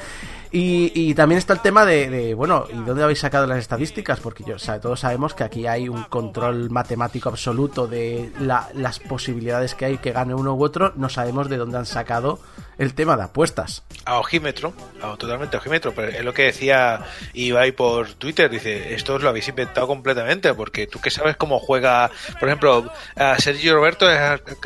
Y, 0.53 0.91
y 0.93 1.13
también 1.15 1.39
está 1.39 1.53
el 1.53 1.61
tema 1.61 1.85
de, 1.85 2.33
bueno, 2.33 2.65
¿y 2.69 2.75
dónde 2.75 3.03
habéis 3.03 3.19
sacado 3.19 3.47
las 3.47 3.57
estadísticas? 3.59 4.19
Porque 4.19 4.43
yo, 4.43 4.57
todos 4.81 4.99
sabemos 4.99 5.33
que 5.33 5.45
aquí 5.45 5.65
hay 5.65 5.87
un 5.87 6.03
control 6.03 6.69
matemático 6.69 7.29
absoluto 7.29 7.87
de 7.87 8.31
la- 8.37 8.67
las 8.73 8.99
posibilidades 8.99 9.75
que 9.75 9.85
hay 9.85 9.97
que 9.99 10.11
gane 10.11 10.33
uno 10.35 10.53
u 10.53 10.61
otro. 10.63 10.91
No 10.97 11.07
sabemos 11.07 11.47
de 11.47 11.55
dónde 11.55 11.77
han 11.77 11.85
sacado 11.85 12.39
el 12.77 12.93
tema 12.95 13.15
de 13.15 13.23
apuestas. 13.23 13.83
a 14.03 14.17
ojímetro, 14.19 14.73
totalmente 15.19 15.55
a 15.55 15.59
ojímetro, 15.59 15.93
pero 15.95 16.09
es 16.09 16.23
lo 16.25 16.33
que 16.33 16.43
decía 16.43 16.99
Ibai 17.33 17.71
por 17.71 18.09
Twitter, 18.15 18.49
dice, 18.49 18.93
esto 18.95 19.17
lo 19.19 19.29
habéis 19.29 19.47
inventado 19.47 19.87
completamente, 19.87 20.53
porque 20.55 20.85
tú 20.87 20.99
que 20.99 21.11
sabes 21.11 21.37
cómo 21.37 21.59
juega, 21.59 22.09
por 22.39 22.49
ejemplo, 22.49 22.91
a 23.15 23.37
Sergio 23.39 23.75
Roberto 23.75 24.09
es 24.11 24.19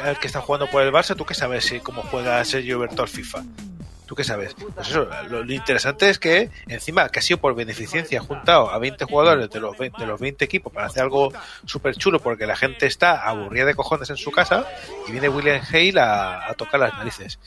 el 0.06 0.18
que 0.18 0.28
está 0.28 0.42
jugando 0.42 0.68
por 0.68 0.82
el 0.82 0.92
Barça, 0.94 1.16
tú 1.16 1.26
que 1.26 1.34
sabes 1.36 1.66
si 1.66 1.80
cómo 1.82 2.02
juega 2.04 2.44
Sergio 2.46 2.78
Roberto 2.78 3.02
al 3.04 3.10
FIFA. 3.10 3.44
¿Tú 4.06 4.16
qué 4.16 4.24
sabes? 4.24 4.54
Pues 4.54 4.88
eso, 4.90 5.08
lo, 5.30 5.44
lo 5.44 5.54
interesante 5.54 6.10
es 6.10 6.20
que 6.20 6.50
encima 6.68 7.10
que 7.10 7.20
ha 7.20 7.22
sido 7.22 7.40
por 7.40 7.56
beneficencia 7.56 8.20
juntado 8.22 8.70
a 8.70 8.78
20 8.78 9.04
jugadores 9.06 9.50
de 9.50 9.60
los 9.60 9.78
20, 9.78 10.00
de 10.02 10.08
los 10.08 10.20
20 10.20 10.46
equipos 10.46 10.72
para 10.72 10.88
hacer 10.88 11.04
algo 11.04 11.32
súper 11.66 11.96
chulo 11.96 12.20
porque 12.20 12.46
la 12.46 12.56
gente 12.56 12.86
está 12.86 13.28
aburrida 13.28 13.66
de 13.66 13.74
cojones 13.74 14.10
en 14.12 14.18
su 14.18 14.32
casa 14.32 14.68
y 15.08 15.12
viene 15.12 15.28
William 15.30 15.62
Hale 15.72 16.00
a, 16.00 16.50
a 16.50 16.54
tocar 16.54 16.80
las 16.80 16.94
narices. 16.94 17.40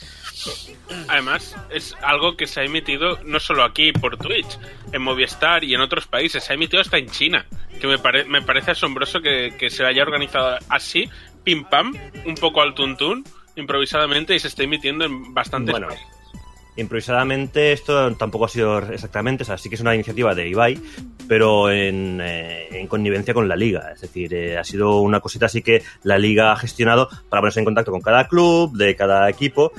Además, 1.07 1.55
es 1.69 1.95
algo 2.01 2.35
que 2.35 2.47
se 2.47 2.61
ha 2.61 2.63
emitido 2.63 3.19
no 3.23 3.39
solo 3.39 3.63
aquí 3.63 3.91
por 3.91 4.17
Twitch, 4.17 4.57
en 4.91 5.01
Movistar 5.01 5.63
y 5.63 5.73
en 5.73 5.81
otros 5.81 6.07
países, 6.07 6.43
se 6.43 6.51
ha 6.53 6.55
emitido 6.55 6.81
hasta 6.81 6.97
en 6.97 7.09
China, 7.09 7.45
que 7.79 7.87
me, 7.87 7.97
pare- 7.99 8.25
me 8.25 8.41
parece 8.41 8.71
asombroso 8.71 9.21
que, 9.21 9.53
que 9.57 9.69
se 9.69 9.85
haya 9.85 10.01
organizado 10.03 10.57
así, 10.69 11.09
pim 11.43 11.63
pam, 11.63 11.93
un 12.25 12.35
poco 12.35 12.61
al 12.61 12.73
tuntún, 12.73 13.23
improvisadamente 13.55 14.35
y 14.35 14.39
se 14.39 14.47
esté 14.47 14.63
emitiendo 14.63 15.05
en 15.05 15.33
bastantes 15.33 15.71
Bueno. 15.71 15.87
países. 15.87 16.07
Improvisadamente 16.79 17.73
esto 17.73 18.15
tampoco 18.15 18.45
ha 18.45 18.49
sido 18.49 18.79
exactamente, 18.79 19.43
o 19.43 19.45
sea, 19.45 19.57
sí 19.57 19.67
que 19.67 19.75
es 19.75 19.81
una 19.81 19.93
iniciativa 19.93 20.33
de 20.33 20.47
Ibai, 20.47 20.79
pero 21.27 21.69
en, 21.69 22.21
eh, 22.21 22.67
en 22.71 22.87
connivencia 22.87 23.33
con 23.33 23.49
la 23.49 23.57
liga. 23.57 23.91
Es 23.93 24.01
decir, 24.01 24.33
eh, 24.33 24.57
ha 24.57 24.63
sido 24.63 25.01
una 25.01 25.19
cosita 25.19 25.47
así 25.47 25.61
que 25.61 25.83
la 26.03 26.17
liga 26.17 26.53
ha 26.53 26.55
gestionado 26.55 27.09
para 27.27 27.41
ponerse 27.41 27.59
en 27.59 27.65
contacto 27.65 27.91
con 27.91 28.01
cada 28.01 28.27
club, 28.27 28.75
de 28.77 28.95
cada 28.95 29.29
equipo. 29.29 29.73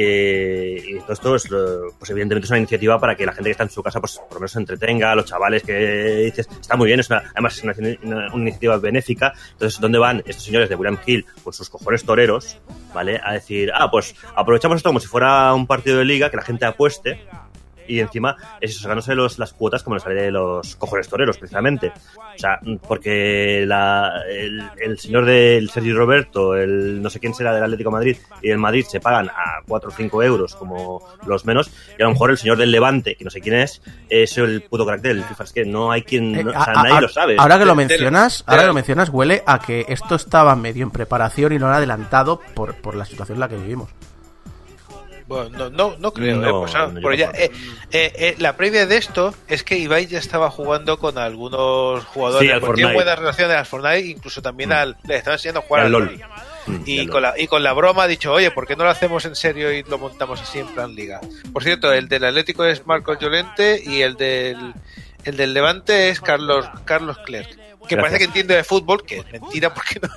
Eh, 0.00 1.00
esto 1.08 1.34
es, 1.34 1.48
pues 1.98 2.10
evidentemente 2.10 2.44
es 2.46 2.50
una 2.50 2.58
iniciativa 2.58 2.98
para 3.00 3.16
que 3.16 3.26
la 3.26 3.32
gente 3.32 3.48
que 3.48 3.52
está 3.52 3.64
en 3.64 3.70
su 3.70 3.82
casa, 3.82 3.98
pues 4.00 4.18
por 4.18 4.34
lo 4.34 4.40
menos 4.40 4.52
se 4.52 4.58
entretenga, 4.60 5.14
los 5.14 5.24
chavales 5.26 5.62
que 5.64 5.74
dices, 6.26 6.48
está 6.60 6.76
muy 6.76 6.86
bien, 6.86 7.00
es 7.00 7.10
una, 7.10 7.22
además 7.32 7.56
es 7.58 7.64
una, 7.64 7.74
una- 8.04 8.28
iniciativa 8.34 8.76
benéfica. 8.78 9.32
Entonces, 9.52 9.80
¿dónde 9.80 9.98
van 9.98 10.22
estos 10.24 10.44
señores 10.44 10.68
de 10.68 10.76
William 10.76 10.98
Hill 11.04 11.26
con 11.42 11.52
sus 11.52 11.68
cojones 11.68 12.04
toreros? 12.04 12.58
¿Vale? 12.94 13.20
A 13.22 13.32
decir, 13.32 13.70
ah, 13.74 13.90
pues 13.90 14.14
aprovechamos 14.34 14.76
esto 14.76 14.88
como 14.90 15.00
si 15.00 15.08
fuera 15.08 15.52
un 15.54 15.66
partido 15.66 15.98
de 15.98 16.04
liga, 16.04 16.30
que 16.30 16.36
la 16.36 16.42
gente 16.44 16.64
apueste 16.64 17.20
y 17.88 18.00
encima 18.00 18.36
es 18.60 18.70
eso, 18.72 18.82
sacándose 18.82 19.14
los, 19.14 19.38
las 19.38 19.52
cuotas 19.52 19.82
como 19.82 19.94
les 19.96 20.02
sale 20.02 20.22
de 20.22 20.30
los 20.30 20.76
cojones 20.76 21.08
toreros, 21.08 21.38
precisamente. 21.38 21.92
O 22.16 22.38
sea, 22.38 22.60
porque 22.86 23.64
la, 23.66 24.22
el, 24.30 24.62
el 24.80 24.98
señor 24.98 25.24
del 25.24 25.70
Sergio 25.70 25.96
Roberto, 25.96 26.54
el 26.54 27.02
no 27.02 27.10
sé 27.10 27.18
quién 27.20 27.34
será 27.34 27.52
del 27.54 27.64
Atlético 27.64 27.90
de 27.90 27.96
Madrid 27.96 28.16
y 28.42 28.50
el 28.50 28.58
Madrid 28.58 28.84
se 28.88 29.00
pagan 29.00 29.28
a 29.28 29.62
4 29.66 29.88
o 29.88 29.92
5 29.92 30.22
euros 30.22 30.54
como 30.54 31.02
los 31.26 31.44
menos, 31.46 31.70
y 31.98 32.02
a 32.02 32.04
lo 32.06 32.12
mejor 32.12 32.30
el 32.30 32.38
señor 32.38 32.56
del 32.58 32.70
Levante, 32.70 33.14
que 33.16 33.24
no 33.24 33.30
sé 33.30 33.40
quién 33.40 33.56
es, 33.56 33.82
es 34.08 34.36
el 34.38 34.62
puto 34.62 34.84
carácter 34.86 35.14
del 35.14 35.24
FIFA. 35.24 35.44
Es 35.44 35.52
que 35.52 35.64
no 35.64 35.90
hay 35.90 36.02
quien. 36.02 36.34
Eh, 36.36 36.44
o 36.46 36.50
sea, 36.52 36.62
a- 36.74 36.82
nadie 36.82 36.96
a- 36.96 37.00
lo 37.00 37.08
sabe. 37.08 37.36
Ahora 37.38 37.58
que 37.58 37.64
lo 37.64 37.74
mencionas, 37.74 38.44
ahora 38.46 38.62
que 38.62 38.68
lo 38.68 38.74
mencionas, 38.74 39.08
huele 39.10 39.42
a 39.46 39.58
que 39.60 39.84
esto 39.88 40.14
estaba 40.14 40.54
medio 40.56 40.82
en 40.84 40.90
preparación 40.90 41.52
y 41.52 41.58
no 41.58 41.66
han 41.68 41.74
adelantado 41.74 42.40
por, 42.54 42.74
por 42.76 42.94
la 42.94 43.04
situación 43.04 43.36
en 43.36 43.40
la 43.40 43.48
que 43.48 43.56
vivimos. 43.56 43.88
Bueno, 45.28 45.50
no, 45.50 45.70
no, 45.70 45.96
no 45.98 46.12
creo, 46.12 46.36
No, 46.36 46.48
eh, 46.48 46.52
pues, 46.52 46.74
ah, 46.74 46.90
pero 46.94 47.12
ya, 47.12 47.30
eh, 47.34 47.50
eh, 47.92 48.12
eh, 48.16 48.34
la 48.38 48.56
previa 48.56 48.86
de 48.86 48.96
esto 48.96 49.34
es 49.46 49.62
que 49.62 49.76
Ibai 49.76 50.06
ya 50.06 50.18
estaba 50.18 50.50
jugando 50.50 50.98
con 50.98 51.18
algunos 51.18 52.02
jugadores 52.06 52.50
Sí, 52.50 52.58
porque 52.60 52.80
tiene 52.80 52.94
buenas 52.94 53.18
relaciones 53.18 53.54
al 53.56 53.66
Fortnite, 53.66 54.06
incluso 54.06 54.40
también 54.40 54.70
Mm. 54.70 54.72
al, 54.72 54.96
le 55.06 55.16
estaba 55.16 55.34
enseñando 55.34 55.60
a 55.60 55.62
jugar 55.64 55.84
Al 55.84 55.92
LOL. 55.92 56.18
Mm, 56.66 56.82
Y 56.86 57.06
con, 57.08 57.22
la, 57.22 57.38
y 57.38 57.46
con 57.46 57.62
la 57.62 57.74
broma 57.74 58.04
ha 58.04 58.06
dicho, 58.06 58.32
oye, 58.32 58.50
¿por 58.50 58.66
qué 58.66 58.74
no 58.74 58.84
lo 58.84 58.90
hacemos 58.90 59.24
en 59.26 59.36
serio 59.36 59.70
y 59.70 59.82
lo 59.82 59.98
montamos 59.98 60.40
así 60.40 60.58
en 60.60 60.66
plan 60.68 60.94
liga? 60.94 61.20
Por 61.52 61.62
cierto, 61.62 61.92
el 61.92 62.08
del 62.08 62.24
Atlético 62.24 62.64
es 62.64 62.86
Marcos 62.86 63.18
Llorente 63.20 63.82
y 63.84 64.00
el 64.00 64.16
del, 64.16 64.72
el 65.24 65.36
del 65.36 65.52
Levante 65.52 66.08
es 66.08 66.20
Carlos, 66.22 66.66
Carlos 66.86 67.18
Clerc. 67.26 67.58
Que 67.88 67.94
Gracias. 67.96 68.00
parece 68.12 68.18
que 68.18 68.24
entiende 68.24 68.54
de 68.56 68.64
fútbol, 68.64 69.02
que 69.04 69.18
es 69.18 69.32
mentira 69.32 69.72
porque 69.74 69.98
no, 70.02 70.08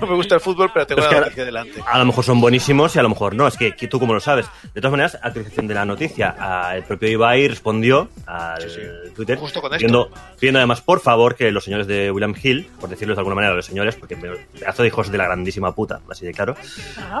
no 0.00 0.06
me 0.08 0.14
gusta 0.16 0.34
el 0.36 0.40
fútbol, 0.40 0.70
pero 0.72 0.86
tengo 0.86 1.00
Es 1.02 1.06
la 1.06 1.10
que- 1.14 1.20
noticia 1.20 1.44
delante. 1.44 1.82
A 1.86 1.98
lo 1.98 2.04
mejor 2.06 2.24
son 2.24 2.40
buenísimos 2.40 2.96
y 2.96 2.98
a 2.98 3.02
lo 3.02 3.08
mejor 3.10 3.34
no, 3.34 3.46
es 3.46 3.56
que, 3.56 3.74
que 3.76 3.86
tú 3.88 3.98
como 4.00 4.14
lo 4.14 4.20
sabes. 4.20 4.46
De 4.74 4.80
todas 4.80 4.90
maneras, 4.92 5.18
actualización 5.22 5.66
de 5.68 5.74
la 5.74 5.84
noticia. 5.84 6.34
Ah, 6.38 6.72
el 6.76 6.82
propio 6.84 7.08
Ibai 7.08 7.48
respondió 7.48 8.08
al 8.26 8.62
Sí, 8.62 8.68
sí. 8.70 8.80
Twitter 9.14 9.38
Justo 9.38 9.60
con 9.60 9.70
pidiendo, 9.70 10.10
pidiendo 10.38 10.58
además, 10.58 10.80
por 10.80 11.00
favor, 11.00 11.34
que 11.36 11.50
los 11.50 11.64
señores 11.64 11.86
de 11.86 12.10
William 12.10 12.34
Hill, 12.40 12.68
por 12.80 12.88
decirlo 12.88 13.14
de 13.14 13.20
alguna 13.20 13.36
manera, 13.36 13.54
los 13.54 13.66
señores, 13.66 13.94
porque 13.96 14.16
me 14.16 14.30
pedazo 14.58 14.82
de 14.82 14.88
hijos 14.88 15.10
de 15.10 15.18
la 15.18 15.24
grandísima 15.24 15.74
puta, 15.74 16.00
así 16.10 16.24
de 16.26 16.32
claro, 16.32 16.56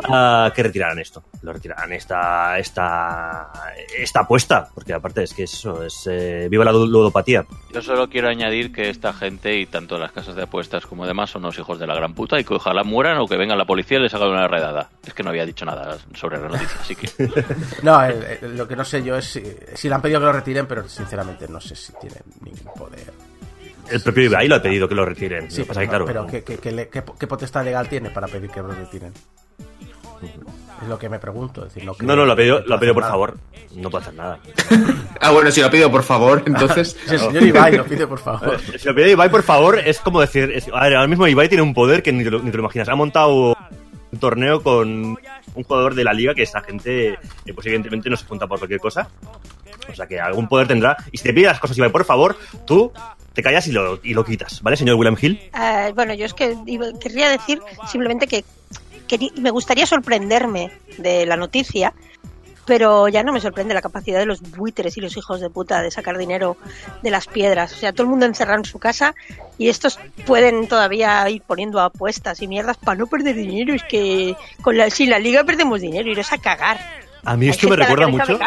ah, 0.08 0.50
que 0.54 0.62
retiraran 0.62 0.98
esto, 0.98 1.22
lo 1.42 1.52
retiraran 1.52 1.92
esta, 1.92 2.58
esta, 2.58 3.50
esta 3.98 4.20
apuesta, 4.20 4.68
porque 4.74 4.92
aparte 4.92 5.22
es 5.22 5.34
que 5.34 5.44
eso, 5.44 5.82
es 5.84 6.06
eh, 6.10 6.48
viva 6.50 6.64
la 6.64 6.72
ludopatía. 6.72 7.44
Yo 7.72 7.82
solo 7.82 8.08
quiero 8.08 8.28
añadir 8.28 8.72
que 8.72 8.88
esta 8.90 9.12
gente 9.12 9.54
tanto 9.66 9.98
las 9.98 10.12
casas 10.12 10.34
de 10.34 10.42
apuestas 10.42 10.86
como 10.86 11.06
demás 11.06 11.30
son 11.30 11.42
unos 11.42 11.58
hijos 11.58 11.78
de 11.78 11.86
la 11.86 11.94
gran 11.94 12.14
puta 12.14 12.38
y 12.40 12.44
que 12.44 12.54
ojalá 12.54 12.82
mueran 12.84 13.18
o 13.18 13.26
que 13.26 13.36
venga 13.36 13.54
la 13.56 13.64
policía 13.64 13.98
y 13.98 14.02
les 14.02 14.14
haga 14.14 14.28
una 14.28 14.48
redada. 14.48 14.88
Es 15.06 15.14
que 15.14 15.22
no 15.22 15.30
había 15.30 15.44
dicho 15.46 15.64
nada 15.64 15.96
sobre 16.14 16.38
la 16.38 16.48
noticia, 16.48 16.76
así 16.80 16.94
que 16.96 17.08
No, 17.82 18.02
el- 18.04 18.22
el- 18.42 18.56
lo 18.56 18.66
que 18.66 18.76
no 18.76 18.84
sé 18.84 19.02
yo 19.02 19.16
es 19.16 19.24
si, 19.26 19.42
si 19.74 19.88
le 19.88 19.94
han 19.94 20.02
pedido 20.02 20.20
que 20.20 20.26
lo 20.26 20.32
retiren, 20.32 20.66
pero 20.66 20.88
sinceramente 20.88 21.46
no 21.48 21.60
sé 21.60 21.74
si 21.76 21.92
tienen 22.00 22.22
ningún 22.42 22.72
poder. 22.74 23.12
El 23.90 24.00
propio 24.00 24.24
Ibai 24.24 24.48
lo 24.48 24.56
ha 24.56 24.62
pedido 24.62 24.88
que 24.88 24.94
lo 24.96 25.04
retiren. 25.04 25.50
Sí, 25.50 25.58
lo 25.58 25.64
que 25.64 25.68
pasa 25.68 25.80
pero, 25.80 26.06
que, 26.06 26.12
claro, 26.12 26.26
pero 26.26 26.26
¿qué, 26.26 26.42
qué- 26.44 26.58
qué 26.58 26.72
le- 26.72 26.88
qué- 26.88 27.04
qué 27.18 27.26
potestad 27.26 27.64
legal 27.64 27.88
tiene 27.88 28.10
para 28.10 28.26
pedir 28.26 28.50
que 28.50 28.60
lo 28.60 28.68
retiren? 28.72 29.12
Es 30.82 30.88
lo 30.88 30.98
que 30.98 31.08
me 31.08 31.18
pregunto. 31.18 31.62
Es 31.64 31.72
decir, 31.74 31.84
no, 31.86 31.94
creo 31.94 32.06
no, 32.08 32.16
no, 32.16 32.26
lo 32.26 32.32
ha 32.32 32.36
que 32.36 32.42
pedido, 32.42 32.60
lo 32.66 32.74
ha 32.74 32.78
pedido 32.78 32.94
por 32.94 33.02
nada. 33.02 33.12
favor. 33.12 33.38
No 33.74 33.90
puede 33.90 34.02
hacer 34.04 34.14
nada. 34.14 34.38
Ah, 35.20 35.30
bueno, 35.32 35.50
si 35.50 35.60
lo 35.62 35.70
pido 35.70 35.90
por 35.90 36.02
favor, 36.02 36.42
entonces. 36.46 36.96
Si 37.06 37.14
el 37.14 37.20
señor 37.20 37.42
Ibai 37.42 37.76
lo 37.76 37.84
pide, 37.84 38.06
por 38.06 38.18
favor. 38.18 38.60
Si 38.78 38.86
lo 38.86 38.94
pide 38.94 39.10
Ibai, 39.12 39.30
por 39.30 39.42
favor, 39.42 39.78
es 39.78 39.98
como 40.00 40.20
decir. 40.20 40.50
es- 40.54 40.68
a 40.68 40.80
ver, 40.84 40.94
ahora 40.96 41.08
mismo 41.08 41.26
Ibai 41.26 41.48
tiene 41.48 41.62
un 41.62 41.72
poder 41.74 42.02
que 42.02 42.12
ni 42.12 42.22
te, 42.22 42.30
lo, 42.30 42.40
ni 42.40 42.50
te 42.50 42.56
lo 42.58 42.62
imaginas. 42.64 42.88
Ha 42.88 42.94
montado 42.94 43.56
un 44.12 44.18
torneo 44.20 44.62
con 44.62 45.16
un 45.54 45.62
jugador 45.64 45.94
de 45.94 46.04
la 46.04 46.12
liga 46.12 46.34
que 46.34 46.42
esa 46.42 46.60
gente, 46.60 47.14
eh, 47.14 47.18
pues 47.54 47.66
evidentemente 47.66 48.10
no 48.10 48.16
se 48.16 48.26
junta 48.26 48.46
por 48.46 48.58
cualquier 48.58 48.80
cosa. 48.80 49.08
O 49.90 49.94
sea 49.94 50.06
que 50.06 50.20
algún 50.20 50.46
poder 50.48 50.68
tendrá. 50.68 50.96
Y 51.10 51.16
si 51.18 51.24
te 51.24 51.32
pide 51.32 51.46
las 51.46 51.58
cosas, 51.60 51.78
Ibai, 51.78 51.90
por 51.90 52.04
favor, 52.04 52.36
tú 52.66 52.92
te 53.32 53.42
callas 53.42 53.66
y 53.66 53.72
lo, 53.72 53.98
y 54.02 54.14
lo 54.14 54.24
quitas, 54.24 54.62
¿vale, 54.62 54.76
señor 54.76 54.94
William 54.96 55.16
Hill? 55.20 55.38
Eh, 55.58 55.92
bueno, 55.94 56.14
yo 56.14 56.24
es 56.26 56.32
que 56.34 56.56
iba- 56.66 56.86
querría 57.00 57.28
decir 57.30 57.60
simplemente 57.86 58.26
que 58.26 58.44
querí- 59.08 59.32
me 59.40 59.50
gustaría 59.50 59.86
sorprenderme 59.86 60.70
de 60.98 61.26
la 61.26 61.36
noticia, 61.36 61.92
pero 62.64 63.06
ya 63.06 63.22
no 63.22 63.32
me 63.32 63.40
sorprende 63.40 63.74
la 63.74 63.80
capacidad 63.82 64.18
de 64.18 64.26
los 64.26 64.40
buitres 64.42 64.96
y 64.96 65.00
los 65.00 65.16
hijos 65.16 65.40
de 65.40 65.48
puta 65.50 65.82
de 65.82 65.90
sacar 65.92 66.18
dinero 66.18 66.56
de 67.02 67.10
las 67.10 67.28
piedras. 67.28 67.72
O 67.72 67.76
sea, 67.76 67.92
todo 67.92 68.02
el 68.02 68.08
mundo 68.08 68.26
encerrado 68.26 68.58
en 68.58 68.64
su 68.64 68.80
casa 68.80 69.14
y 69.56 69.68
estos 69.68 70.00
pueden 70.26 70.66
todavía 70.66 71.28
ir 71.30 71.42
poniendo 71.42 71.80
apuestas 71.80 72.42
y 72.42 72.48
mierdas 72.48 72.76
para 72.76 72.98
no 72.98 73.06
perder 73.06 73.36
dinero. 73.36 73.72
Es 73.72 73.84
que 73.84 74.34
con 74.62 74.76
la, 74.76 74.90
sin 74.90 75.10
la 75.10 75.20
liga 75.20 75.44
perdemos 75.44 75.80
dinero, 75.80 76.10
iros 76.10 76.32
a 76.32 76.38
cagar. 76.38 76.80
A 77.24 77.36
mí 77.36 77.48
esto 77.48 77.68
me 77.68 77.76
recuerda 77.76 78.06
que 78.06 78.12
mucho. 78.12 78.38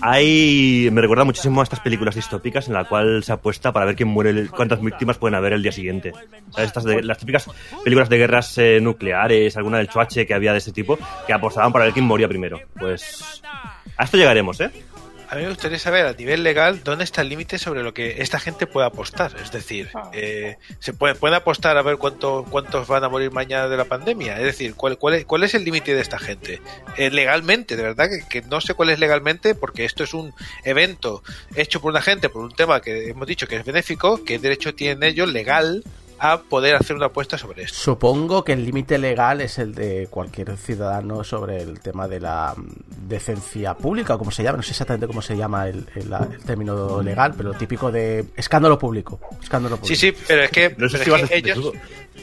Hay, 0.00 0.88
me 0.92 1.00
recuerda 1.00 1.24
muchísimo 1.24 1.60
a 1.60 1.64
estas 1.64 1.80
películas 1.80 2.14
distópicas 2.14 2.68
en 2.68 2.74
la 2.74 2.84
cual 2.84 3.24
se 3.24 3.32
apuesta 3.32 3.72
para 3.72 3.86
ver 3.86 3.96
quién 3.96 4.08
muere, 4.08 4.46
cuántas 4.48 4.80
víctimas 4.80 5.18
pueden 5.18 5.34
haber 5.34 5.52
el 5.52 5.62
día 5.62 5.72
siguiente. 5.72 6.12
Estas 6.56 6.84
de, 6.84 7.02
las 7.02 7.18
típicas 7.18 7.48
películas 7.82 8.08
de 8.08 8.18
guerras 8.18 8.58
eh, 8.58 8.78
nucleares, 8.80 9.56
alguna 9.56 9.78
del 9.78 9.88
Chuache 9.88 10.26
que 10.26 10.34
había 10.34 10.52
de 10.52 10.58
ese 10.58 10.72
tipo, 10.72 10.98
que 11.26 11.32
apostaban 11.32 11.72
para 11.72 11.86
ver 11.86 11.94
quién 11.94 12.04
moría 12.04 12.28
primero. 12.28 12.60
Pues 12.78 13.42
a 13.96 14.04
esto 14.04 14.16
llegaremos, 14.16 14.60
¿eh? 14.60 14.70
A 15.30 15.34
mí 15.34 15.42
me 15.42 15.48
gustaría 15.48 15.78
saber 15.78 16.06
a 16.06 16.14
nivel 16.14 16.42
legal 16.42 16.82
dónde 16.82 17.04
está 17.04 17.20
el 17.20 17.28
límite 17.28 17.58
sobre 17.58 17.82
lo 17.82 17.92
que 17.92 18.22
esta 18.22 18.40
gente 18.40 18.66
puede 18.66 18.86
apostar. 18.86 19.36
Es 19.42 19.52
decir, 19.52 19.90
eh, 20.14 20.56
se 20.78 20.94
puede, 20.94 21.16
puede 21.16 21.36
apostar 21.36 21.76
a 21.76 21.82
ver 21.82 21.98
cuánto, 21.98 22.46
cuántos 22.48 22.86
van 22.88 23.04
a 23.04 23.10
morir 23.10 23.30
mañana 23.30 23.68
de 23.68 23.76
la 23.76 23.84
pandemia. 23.84 24.38
Es 24.38 24.44
decir, 24.44 24.74
¿cuál, 24.74 24.96
cuál, 24.96 25.14
es, 25.14 25.24
cuál 25.26 25.44
es 25.44 25.54
el 25.54 25.64
límite 25.64 25.94
de 25.94 26.00
esta 26.00 26.18
gente? 26.18 26.62
Eh, 26.96 27.10
legalmente, 27.10 27.76
de 27.76 27.82
verdad 27.82 28.08
que, 28.08 28.26
que 28.26 28.46
no 28.46 28.62
sé 28.62 28.72
cuál 28.72 28.88
es 28.88 28.98
legalmente 28.98 29.54
porque 29.54 29.84
esto 29.84 30.02
es 30.02 30.14
un 30.14 30.32
evento 30.64 31.22
hecho 31.56 31.82
por 31.82 31.90
una 31.90 32.00
gente, 32.00 32.30
por 32.30 32.42
un 32.42 32.54
tema 32.54 32.80
que 32.80 33.10
hemos 33.10 33.26
dicho 33.26 33.46
que 33.46 33.56
es 33.56 33.64
benéfico, 33.66 34.24
¿qué 34.24 34.38
derecho 34.38 34.74
tienen 34.74 35.02
ellos 35.02 35.30
legal 35.30 35.84
a 36.18 36.38
poder 36.42 36.74
hacer 36.76 36.96
una 36.96 37.06
apuesta 37.06 37.38
sobre 37.38 37.62
esto? 37.62 37.78
Supongo 37.78 38.44
que 38.44 38.52
el 38.52 38.64
límite 38.64 38.98
legal 38.98 39.40
es 39.40 39.58
el 39.58 39.74
de 39.74 40.08
cualquier 40.10 40.56
ciudadano 40.56 41.24
sobre 41.24 41.62
el 41.62 41.80
tema 41.80 42.08
de 42.08 42.20
la 42.20 42.54
mm, 42.56 43.08
decencia 43.08 43.74
pública, 43.74 44.14
o 44.14 44.18
como 44.18 44.30
se 44.30 44.42
llama, 44.42 44.56
no 44.58 44.62
sé 44.62 44.70
exactamente 44.70 45.06
cómo 45.06 45.22
se 45.22 45.36
llama 45.36 45.68
el, 45.68 45.86
el- 45.94 46.12
el 46.12 46.44
término 46.44 47.02
legal, 47.02 47.34
pero 47.36 47.52
típico 47.54 47.90
de 47.92 48.24
escándalo 48.36 48.78
público. 48.78 49.20
Escándalo 49.42 49.76
público. 49.76 49.94
Sí, 49.98 50.12
sí, 50.12 50.16
pero 50.26 50.42
es 50.42 50.50
que, 50.50 50.74
No 50.76 50.88
sé 50.88 50.98
pero 50.98 51.04
si 51.04 51.10
es 51.10 51.20
vas 51.20 51.28
que 51.28 51.34
a 51.34 51.38
ellos, 51.38 51.72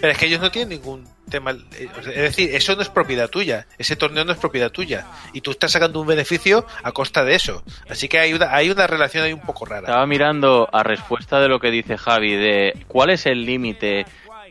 pero 0.02 0.12
es 0.12 0.18
que 0.18 0.26
ellos 0.26 0.42
no 0.42 0.52
tienen 0.52 0.70
ningún 0.70 1.14
tema. 1.30 1.52
eh, 1.52 1.88
Es 2.00 2.06
decir, 2.06 2.56
eso 2.56 2.76
no 2.76 2.82
es 2.82 2.90
propiedad 2.90 3.30
tuya. 3.30 3.68
Ese 3.78 3.96
torneo 3.96 4.24
no 4.26 4.32
es 4.32 4.38
propiedad 4.38 4.72
tuya. 4.72 5.06
Y 5.34 5.42
tú 5.42 5.52
estás 5.52 5.72
sacando 5.72 6.00
un 6.02 6.08
beneficio 6.08 6.66
a 6.84 6.92
costa 6.92 7.24
de 7.24 7.36
eso. 7.36 7.64
Así 7.90 8.08
que 8.08 8.20
hay 8.20 8.34
una, 8.34 8.54
hay 8.56 8.70
una 8.70 8.88
relación 8.88 9.24
ahí 9.24 9.34
un 9.34 9.42
poco 9.42 9.66
rara. 9.66 9.82
estaba 9.88 10.06
mirando 10.06 10.70
a 10.72 10.84
respuesta 10.84 11.40
de 11.40 11.48
lo 11.48 11.60
que 11.60 11.72
dice 11.72 11.98
Javi 11.98 12.36
de 12.36 12.86
cuál 12.88 13.10
es 13.10 13.26
el 13.26 13.46
límite 13.46 14.06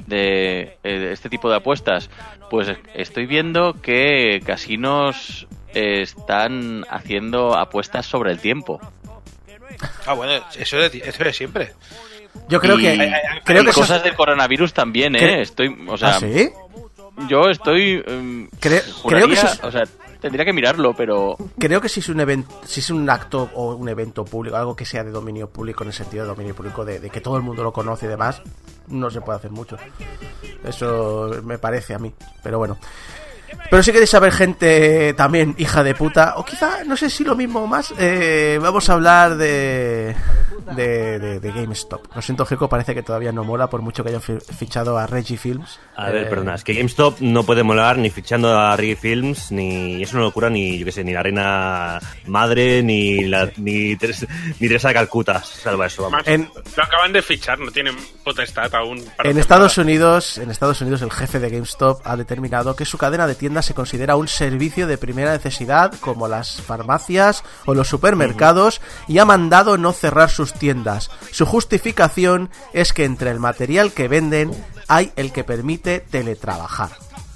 de, 0.06 0.76
eh, 0.82 0.98
de 0.98 1.12
este 1.12 1.28
tipo 1.28 1.48
de 1.50 1.56
apuestas. 1.56 2.10
Pues 2.50 2.68
estoy 2.94 3.26
viendo 3.26 3.80
que 3.80 4.40
casinos 4.44 5.46
eh, 5.74 6.02
están 6.02 6.84
haciendo 6.90 7.56
apuestas 7.56 8.06
sobre 8.06 8.30
el 8.32 8.38
tiempo. 8.40 8.80
Ah, 10.06 10.12
bueno, 10.14 10.44
eso 10.58 10.78
es, 10.80 10.94
eso 10.94 11.24
es 11.24 11.36
siempre. 11.36 11.72
Yo 12.48 12.60
creo 12.60 12.78
Y- 12.78 12.82
que. 12.82 12.88
Hay- 12.90 13.00
hay- 13.00 13.40
creo 13.44 13.62
y 13.62 13.64
que 13.64 13.70
eso 13.70 13.80
es- 13.82 13.86
cosas 13.88 14.04
del 14.04 14.14
coronavirus 14.14 14.72
también, 14.74 15.14
¿Qué? 15.14 15.24
¿eh? 15.24 15.40
Estoy, 15.42 15.74
o 15.88 15.96
sea, 15.96 16.16
¿Ah, 16.16 16.20
sí? 16.20 16.50
Yo 17.28 17.48
estoy... 17.50 18.02
em, 18.06 18.48
Creo- 18.60 18.82
juraría- 19.02 19.24
creo 19.24 19.28
que 19.28 19.34
eso 19.34 19.46
es- 19.46 19.64
O 19.64 19.70
sea, 19.70 19.84
tendría 20.20 20.44
que 20.44 20.52
mirarlo, 20.52 20.94
pero... 20.94 21.36
Creo 21.58 21.80
que 21.80 21.88
si 21.88 22.00
es 22.00 22.08
un 22.08 22.20
evento, 22.20 22.54
si 22.64 22.80
es 22.80 22.90
un 22.90 23.08
acto 23.10 23.50
o 23.54 23.74
un 23.74 23.88
evento 23.88 24.24
público, 24.24 24.56
algo 24.56 24.74
que 24.76 24.84
sea 24.84 25.04
de 25.04 25.10
dominio 25.10 25.48
público 25.48 25.84
en 25.84 25.88
el 25.88 25.94
sentido 25.94 26.24
de 26.24 26.28
dominio 26.30 26.54
público 26.54 26.84
de, 26.84 26.98
de 27.00 27.10
que 27.10 27.20
todo 27.20 27.36
el 27.36 27.42
mundo 27.42 27.62
lo 27.62 27.72
conoce 27.72 28.06
y 28.06 28.08
demás, 28.08 28.42
no 28.88 29.10
se 29.10 29.20
puede 29.20 29.38
hacer 29.38 29.50
mucho. 29.50 29.76
Eso 30.64 31.30
me 31.44 31.58
parece 31.58 31.94
a 31.94 31.98
mí, 31.98 32.12
pero 32.42 32.58
bueno. 32.58 32.78
Pero 33.70 33.82
si 33.82 33.92
queréis 33.92 34.10
saber 34.10 34.32
gente 34.32 35.14
también 35.14 35.54
hija 35.58 35.82
de 35.82 35.94
puta, 35.94 36.34
o 36.36 36.44
quizá, 36.44 36.84
no 36.84 36.96
sé 36.96 37.10
si 37.10 37.24
lo 37.24 37.34
mismo 37.34 37.60
o 37.60 37.66
más, 37.66 37.92
eh, 37.98 38.58
vamos 38.62 38.88
a 38.88 38.92
hablar 38.94 39.36
de, 39.36 40.14
de, 40.76 41.18
de, 41.18 41.40
de 41.40 41.52
GameStop. 41.52 42.14
Lo 42.14 42.22
siento, 42.22 42.46
Geco, 42.46 42.68
parece 42.68 42.94
que 42.94 43.02
todavía 43.02 43.32
no 43.32 43.42
mola 43.44 43.68
por 43.68 43.82
mucho 43.82 44.02
que 44.02 44.10
hayan 44.10 44.22
fi- 44.22 44.38
fichado 44.56 44.96
a 44.98 45.06
Reggie 45.06 45.36
Films. 45.36 45.78
A 45.96 46.10
ver, 46.10 46.24
Eh, 46.24 46.26
perdona, 46.26 46.54
es 46.54 46.64
que 46.64 46.74
GameStop 46.74 47.20
no 47.20 47.44
puede 47.44 47.62
molar 47.62 47.98
ni 47.98 48.10
fichando 48.10 48.56
a 48.58 48.76
Reggie 48.76 48.96
Films, 48.96 49.50
ni 49.52 50.02
es 50.02 50.12
una 50.12 50.22
locura, 50.22 50.50
ni 50.50 50.78
yo 50.78 50.84
qué 50.86 50.92
sé, 50.92 51.04
ni 51.04 51.12
la 51.12 51.22
reina 51.22 52.00
madre, 52.26 52.82
ni 52.82 53.24
la, 53.24 53.50
ni, 53.56 53.96
Teresa, 53.96 54.26
ni 54.60 54.68
Teresa 54.68 54.88
de 54.88 54.94
Calcuta, 54.94 55.42
salva 55.42 55.86
eso, 55.86 56.02
vamos. 56.04 56.26
En- 56.26 56.48
Lo 56.76 56.82
acaban 56.82 57.12
de 57.12 57.22
fichar, 57.22 57.58
no 57.58 57.70
tienen 57.70 57.96
potestad 58.22 58.72
aún. 58.74 59.02
para 59.16 59.30
En 59.30 59.38
Estados. 59.38 59.74
Unidos, 59.78 60.38
en 60.38 60.50
Estados 60.50 60.80
Unidos, 60.82 61.02
el 61.02 61.10
jefe 61.10 61.40
de 61.40 61.48
GameStop 61.50 62.00
ha 62.04 62.16
determinado 62.16 62.76
que 62.76 62.84
su 62.84 62.96
cadena 62.98 63.26
de 63.26 63.34
se 63.62 63.74
considera 63.74 64.16
un 64.16 64.28
servicio 64.28 64.86
de 64.86 64.98
primera 64.98 65.32
necesidad, 65.32 65.92
como 66.00 66.28
las 66.28 66.60
farmacias 66.60 67.44
o 67.66 67.74
los 67.74 67.88
supermercados, 67.88 68.80
y 69.08 69.18
ha 69.18 69.24
mandado 69.24 69.76
no 69.78 69.92
cerrar 69.92 70.30
sus 70.30 70.52
tiendas. 70.52 71.10
Su 71.30 71.46
justificación 71.46 72.50
es 72.72 72.92
que 72.92 73.04
entre 73.04 73.30
el 73.30 73.40
material 73.40 73.92
que 73.92 74.08
venden 74.08 74.52
hay 74.88 75.12
el 75.16 75.32
que 75.32 75.44
permite 75.44 76.00
teletrabajar. 76.00 76.90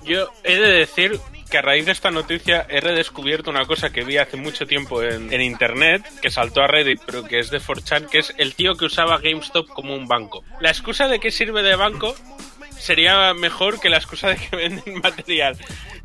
Yo 0.05 0.29
he 0.44 0.57
de 0.57 0.73
decir 0.73 1.21
que 1.51 1.59
a 1.59 1.62
raíz 1.62 1.87
de 1.87 1.92
esta 1.92 2.11
noticia 2.11 2.66
he 2.68 2.81
redescubierto 2.81 3.51
una 3.51 3.64
cosa 3.64 3.90
que 3.90 4.05
vi 4.05 4.18
hace 4.18 4.37
mucho 4.37 4.66
tiempo 4.66 5.03
en, 5.03 5.33
en 5.33 5.40
internet, 5.40 6.03
que 6.21 6.31
saltó 6.31 6.62
a 6.62 6.66
Reddit, 6.66 7.01
pero 7.05 7.25
que 7.25 7.38
es 7.38 7.51
de 7.51 7.61
4chan, 7.61 8.09
que 8.09 8.18
es 8.18 8.35
el 8.38 8.55
tío 8.55 8.75
que 8.75 8.85
usaba 8.85 9.18
GameStop 9.18 9.68
como 9.68 9.94
un 9.94 10.07
banco. 10.07 10.44
La 10.61 10.71
excusa 10.71 11.09
de 11.09 11.21
que 11.21 11.31
sirve 11.31 11.62
de 11.62 11.77
banco 11.77 12.14
sería 12.78 13.34
mejor 13.34 13.80
que 13.80 13.88
la 13.88 13.98
excusa 13.98 14.28
de 14.28 14.36
que 14.36 14.56
venden 14.56 15.00
material. 15.00 15.56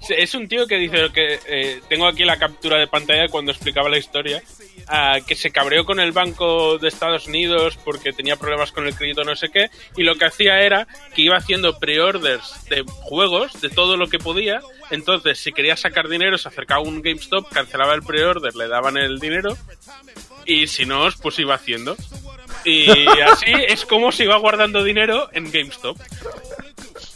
Es 0.09 0.36
un 0.36 0.49
tío 0.49 0.67
que 0.67 0.75
dice 0.75 1.09
que 1.13 1.39
eh, 1.47 1.81
tengo 1.88 2.07
aquí 2.07 2.25
la 2.25 2.38
captura 2.38 2.77
de 2.77 2.88
pantalla 2.88 3.29
cuando 3.29 3.53
explicaba 3.53 3.88
la 3.88 3.97
historia 3.97 4.43
ah, 4.88 5.19
que 5.25 5.33
se 5.33 5.51
cabreó 5.51 5.86
con 5.86 6.01
el 6.01 6.12
Banco 6.12 6.77
de 6.77 6.89
Estados 6.89 7.27
Unidos 7.27 7.79
porque 7.86 8.12
tenía 8.12 8.36
problemas 8.36 8.73
con 8.73 8.86
el 8.86 8.95
crédito 8.95 9.23
no 9.23 9.36
sé 9.36 9.47
qué, 9.49 9.69
y 9.95 10.03
lo 10.03 10.15
que 10.15 10.25
hacía 10.25 10.59
era 10.59 10.88
que 11.15 11.21
iba 11.21 11.38
haciendo 11.38 11.79
pre-orders 11.79 12.65
de 12.69 12.83
juegos, 12.88 13.62
de 13.62 13.69
todo 13.69 13.95
lo 13.95 14.07
que 14.07 14.19
podía, 14.19 14.59
entonces 14.91 15.39
si 15.39 15.53
quería 15.53 15.77
sacar 15.77 16.09
dinero 16.09 16.38
se 16.38 16.49
acercaba 16.49 16.81
a 16.81 16.83
un 16.83 17.01
GameStop, 17.01 17.49
cancelaba 17.49 17.93
el 17.93 18.03
pre-order, 18.03 18.55
le 18.55 18.67
daban 18.67 18.97
el 18.97 19.19
dinero, 19.19 19.57
y 20.45 20.67
si 20.67 20.86
no, 20.86 21.07
pues 21.21 21.39
iba 21.39 21.55
haciendo. 21.55 21.95
Y 22.65 23.08
así 23.21 23.52
es 23.67 23.86
como 23.86 24.12
se 24.12 24.23
iba 24.23 24.38
guardando 24.38 24.84
dinero 24.84 25.30
en 25.34 25.52
GameStop. 25.52 25.97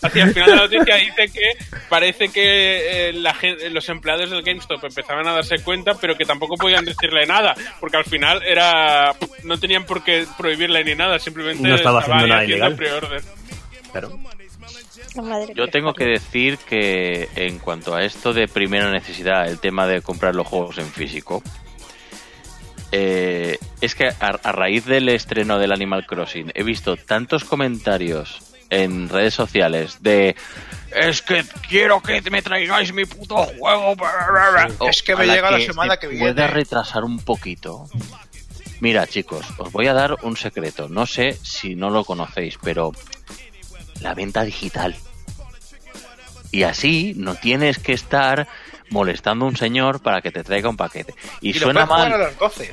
Hacia 0.01 0.25
el 0.25 0.33
final 0.33 0.49
de 0.49 0.55
la 0.55 0.61
noticia 0.63 0.95
dice 0.95 1.27
que 1.33 1.65
parece 1.89 2.29
que 2.29 3.09
eh, 3.09 3.13
la 3.13 3.35
los 3.71 3.89
empleados 3.89 4.29
del 4.29 4.43
GameStop 4.43 4.83
empezaban 4.83 5.27
a 5.27 5.33
darse 5.33 5.59
cuenta, 5.63 5.93
pero 5.95 6.15
que 6.15 6.25
tampoco 6.25 6.55
podían 6.55 6.85
decirle 6.85 7.25
nada, 7.25 7.55
porque 7.79 7.97
al 7.97 8.05
final 8.05 8.43
era 8.43 9.13
no 9.43 9.59
tenían 9.59 9.85
por 9.85 10.03
qué 10.03 10.25
prohibirle 10.37 10.83
ni 10.83 10.95
nada, 10.95 11.17
simplemente 11.19 11.67
No 11.67 11.75
estaba 11.75 11.99
haciendo 11.99 12.27
nada 12.27 12.41
haciendo 12.41 12.67
ilegal. 12.67 13.23
Claro. 13.91 14.19
Yo 15.55 15.67
tengo 15.67 15.93
que 15.93 16.05
decir 16.05 16.57
que 16.57 17.27
en 17.35 17.57
cuanto 17.59 17.95
a 17.95 18.03
esto 18.03 18.33
de 18.33 18.47
primera 18.47 18.91
necesidad, 18.91 19.47
el 19.47 19.59
tema 19.59 19.87
de 19.87 20.01
comprar 20.01 20.35
los 20.35 20.45
juegos 20.45 20.77
en 20.77 20.85
físico, 20.85 21.41
eh, 22.99 23.59
es 23.79 23.93
que 23.93 24.07
a, 24.07 24.13
a 24.19 24.51
raíz 24.51 24.85
del 24.85 25.07
estreno 25.09 25.59
del 25.59 25.71
Animal 25.71 26.07
Crossing 26.07 26.51
he 26.55 26.63
visto 26.63 26.97
tantos 26.97 27.43
comentarios 27.43 28.39
en 28.71 29.07
redes 29.07 29.35
sociales 29.35 30.01
de 30.01 30.35
es 30.95 31.21
que 31.21 31.45
quiero 31.69 32.01
que 32.01 32.21
me 32.31 32.41
traigáis 32.41 32.91
mi 32.93 33.05
puto 33.05 33.35
juego. 33.35 33.95
O 34.79 34.89
Es 34.89 35.03
que 35.03 35.15
me 35.15 35.27
llega 35.27 35.51
la 35.51 35.59
semana 35.59 35.97
que 35.97 36.07
viene. 36.07 36.33
Puede 36.33 36.47
retrasar 36.47 37.03
un 37.03 37.19
poquito. 37.19 37.87
Mira, 38.79 39.05
chicos, 39.05 39.45
os 39.59 39.71
voy 39.71 39.87
a 39.87 39.93
dar 39.93 40.17
un 40.23 40.35
secreto. 40.37 40.89
No 40.89 41.05
sé 41.05 41.37
si 41.43 41.75
no 41.75 41.91
lo 41.91 42.03
conocéis, 42.03 42.57
pero 42.63 42.93
la 44.01 44.15
venta 44.15 44.43
digital. 44.43 44.95
Y 46.51 46.63
así 46.63 47.13
no 47.15 47.35
tienes 47.35 47.77
que 47.77 47.93
estar 47.93 48.47
molestando 48.89 49.45
a 49.45 49.47
un 49.47 49.57
señor 49.57 50.01
para 50.01 50.21
que 50.21 50.31
te 50.31 50.43
traiga 50.43 50.69
un 50.69 50.77
paquete. 50.77 51.13
Y, 51.41 51.53
suena 51.53 51.83
a 51.83 51.85
mal. 51.85 52.09
las 52.09 52.37
12. 52.37 52.71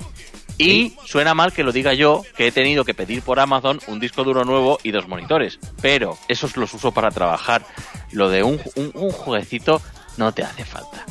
Y 0.57 0.95
suena 1.05 1.35
mal 1.35 1.53
que 1.53 1.65
lo 1.65 1.73
diga 1.73 1.95
yo, 1.95 2.23
que 2.37 2.47
he 2.47 2.53
tenido 2.53 2.85
que 2.85 2.95
pedir 2.95 3.23
por 3.23 3.41
Amazon 3.41 3.81
un 3.89 3.99
disco 3.99 4.23
duro 4.23 4.45
nuevo 4.45 4.79
y 4.83 4.93
dos 4.93 5.09
monitores. 5.09 5.59
Pero 5.83 6.17
esos 6.29 6.57
los 6.57 6.73
uso 6.75 6.93
para 6.93 7.11
trabajar. 7.11 7.67
Lo 8.13 8.31
de 8.31 8.43
un, 8.43 8.61
un, 8.77 8.93
un 8.95 9.11
jueguecito 9.11 9.83
no 10.17 10.33
te 10.33 10.43
hace 10.43 10.65
falta. 10.65 11.05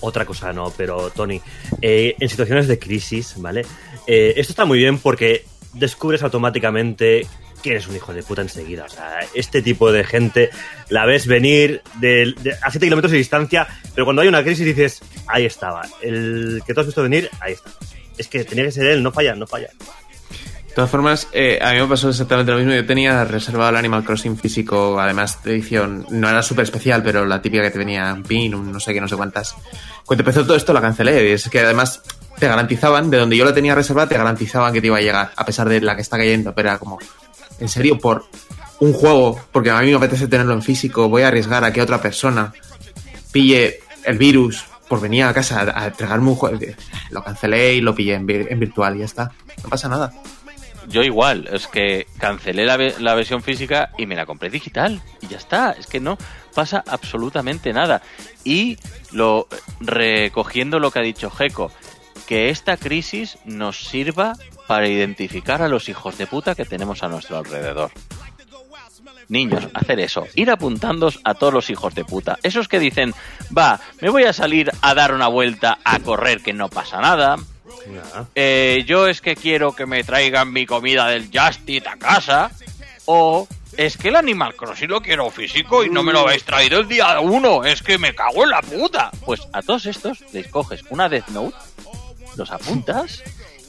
Otra 0.00 0.24
cosa 0.24 0.52
no, 0.52 0.72
pero 0.76 1.10
Tony, 1.10 1.40
eh, 1.80 2.14
en 2.20 2.28
situaciones 2.28 2.68
de 2.68 2.78
crisis, 2.78 3.34
¿vale? 3.38 3.64
Eh, 4.06 4.34
esto 4.36 4.52
está 4.52 4.64
muy 4.64 4.78
bien 4.78 4.98
porque 4.98 5.44
descubres 5.72 6.22
automáticamente 6.22 7.26
que 7.66 7.72
eres 7.72 7.86
un 7.88 7.96
hijo 7.96 8.14
de 8.14 8.22
puta 8.22 8.42
enseguida. 8.42 8.84
O 8.84 8.88
sea, 8.88 9.20
este 9.34 9.60
tipo 9.62 9.92
de 9.92 10.04
gente 10.04 10.50
la 10.88 11.04
ves 11.04 11.26
venir 11.26 11.82
de, 12.00 12.34
de- 12.40 12.54
a 12.62 12.70
7 12.70 12.86
kilómetros 12.86 13.12
de 13.12 13.18
distancia, 13.18 13.66
pero 13.94 14.04
cuando 14.04 14.22
hay 14.22 14.28
una 14.28 14.42
crisis 14.42 14.64
dices, 14.64 15.00
ahí 15.26 15.44
estaba. 15.44 15.82
El 16.00 16.62
que 16.66 16.72
tú 16.74 16.80
has 16.80 16.86
visto 16.86 17.02
venir, 17.02 17.28
ahí 17.40 17.52
está. 17.54 17.70
Es 18.18 18.28
que 18.28 18.44
tenía 18.44 18.64
que 18.64 18.72
ser 18.72 18.86
él, 18.86 19.02
no 19.02 19.12
falla, 19.12 19.34
no 19.34 19.46
falla. 19.46 19.68
De 20.68 20.74
todas 20.82 20.90
formas, 20.90 21.28
eh, 21.32 21.58
a 21.62 21.72
mí 21.72 21.80
me 21.80 21.86
pasó 21.86 22.10
exactamente 22.10 22.52
lo 22.52 22.58
mismo. 22.58 22.74
Yo 22.74 22.84
tenía 22.84 23.24
reservado 23.24 23.70
el 23.70 23.76
Animal 23.76 24.04
Crossing 24.04 24.36
físico, 24.38 25.00
además 25.00 25.42
de 25.42 25.52
edición, 25.52 26.04
no 26.10 26.28
era 26.28 26.42
súper 26.42 26.64
especial, 26.64 27.02
pero 27.02 27.24
la 27.24 27.40
típica 27.40 27.62
que 27.62 27.70
te 27.70 27.78
venía 27.78 28.12
un 28.12 28.22
pin, 28.22 28.54
un 28.54 28.70
no 28.72 28.78
sé 28.78 28.92
qué, 28.92 29.00
no 29.00 29.08
sé 29.08 29.16
cuántas. 29.16 29.54
Cuando 30.04 30.20
empezó 30.20 30.44
todo 30.44 30.54
esto 30.54 30.74
la 30.74 30.82
cancelé. 30.82 31.32
Es 31.32 31.48
que 31.48 31.60
además 31.60 32.02
te 32.38 32.46
garantizaban, 32.46 33.08
de 33.10 33.16
donde 33.16 33.38
yo 33.38 33.46
la 33.46 33.54
tenía 33.54 33.74
reservada, 33.74 34.06
te 34.08 34.18
garantizaban 34.18 34.74
que 34.74 34.82
te 34.82 34.88
iba 34.88 34.98
a 34.98 35.00
llegar, 35.00 35.30
a 35.34 35.46
pesar 35.46 35.66
de 35.66 35.80
la 35.80 35.96
que 35.96 36.02
está 36.02 36.18
cayendo. 36.18 36.54
Pero 36.54 36.68
era 36.68 36.78
como, 36.78 36.98
en 37.60 37.68
serio, 37.68 37.98
por 37.98 38.26
un 38.80 38.92
juego, 38.92 39.40
porque 39.52 39.70
a 39.70 39.80
mí 39.80 39.90
me 39.90 39.96
apetece 39.96 40.28
tenerlo 40.28 40.52
en 40.52 40.62
físico, 40.62 41.08
voy 41.08 41.22
a 41.22 41.28
arriesgar 41.28 41.64
a 41.64 41.72
que 41.72 41.80
otra 41.80 42.00
persona 42.00 42.52
pille 43.32 43.80
el 44.04 44.18
virus 44.18 44.64
por 44.88 45.00
venir 45.00 45.24
a 45.24 45.34
casa 45.34 45.72
a, 45.74 45.86
entregarme 45.86 46.28
un 46.30 46.36
juego. 46.36 46.58
Lo 47.10 47.22
cancelé 47.24 47.74
y 47.74 47.80
lo 47.80 47.94
pillé 47.94 48.14
en, 48.14 48.26
vir- 48.26 48.46
en 48.50 48.60
virtual 48.60 48.96
y 48.96 49.00
ya 49.00 49.04
está. 49.06 49.32
No 49.62 49.68
pasa 49.68 49.88
nada. 49.88 50.12
Yo 50.88 51.02
igual, 51.02 51.48
es 51.52 51.66
que 51.66 52.06
cancelé 52.18 52.64
la, 52.64 52.76
la 52.76 53.14
versión 53.16 53.42
física 53.42 53.90
y 53.98 54.06
me 54.06 54.14
la 54.14 54.24
compré 54.26 54.50
digital. 54.50 55.02
Y 55.20 55.26
ya 55.26 55.38
está, 55.38 55.72
es 55.72 55.86
que 55.88 55.98
no 55.98 56.16
pasa 56.54 56.84
absolutamente 56.86 57.72
nada. 57.72 58.02
Y 58.44 58.78
lo 59.10 59.48
recogiendo 59.80 60.78
lo 60.78 60.92
que 60.92 61.00
ha 61.00 61.02
dicho 61.02 61.30
Geco, 61.30 61.72
que 62.28 62.50
esta 62.50 62.76
crisis 62.76 63.38
nos 63.44 63.88
sirva 63.88 64.34
para 64.66 64.88
identificar 64.88 65.62
a 65.62 65.68
los 65.68 65.88
hijos 65.88 66.18
de 66.18 66.26
puta 66.26 66.54
que 66.54 66.64
tenemos 66.64 67.02
a 67.02 67.08
nuestro 67.08 67.38
alrededor. 67.38 67.90
Niños, 69.28 69.68
hacer 69.74 69.98
eso, 70.00 70.24
ir 70.34 70.50
apuntándos 70.50 71.18
a 71.24 71.34
todos 71.34 71.52
los 71.52 71.70
hijos 71.70 71.94
de 71.94 72.04
puta. 72.04 72.38
Esos 72.42 72.68
que 72.68 72.78
dicen, 72.78 73.12
va, 73.56 73.80
me 74.00 74.08
voy 74.08 74.24
a 74.24 74.32
salir 74.32 74.70
a 74.82 74.94
dar 74.94 75.12
una 75.12 75.26
vuelta 75.26 75.78
a 75.84 75.98
correr 75.98 76.42
que 76.42 76.52
no 76.52 76.68
pasa 76.68 77.00
nada. 77.00 77.36
Eh, 78.34 78.84
yo 78.86 79.06
es 79.08 79.20
que 79.20 79.34
quiero 79.34 79.74
que 79.74 79.86
me 79.86 80.04
traigan 80.04 80.52
mi 80.52 80.66
comida 80.66 81.08
del 81.08 81.28
Just 81.32 81.68
Eat 81.68 81.86
a 81.86 81.96
casa. 81.96 82.50
O 83.06 83.46
es 83.76 83.96
que 83.96 84.08
el 84.08 84.16
Animal 84.16 84.54
Crossing 84.54 84.88
lo 84.88 85.00
quiero 85.00 85.30
físico 85.30 85.84
y 85.84 85.90
no 85.90 86.02
me 86.02 86.12
lo 86.12 86.20
habéis 86.20 86.44
traído 86.44 86.80
el 86.80 86.88
día 86.88 87.18
uno. 87.20 87.64
Es 87.64 87.82
que 87.82 87.98
me 87.98 88.14
cago 88.14 88.44
en 88.44 88.50
la 88.50 88.62
puta. 88.62 89.10
Pues 89.24 89.40
a 89.52 89.62
todos 89.62 89.86
estos 89.86 90.24
les 90.32 90.48
coges 90.48 90.82
una 90.90 91.08
Death 91.08 91.28
Note, 91.28 91.56
los 92.36 92.50
apuntas 92.50 93.22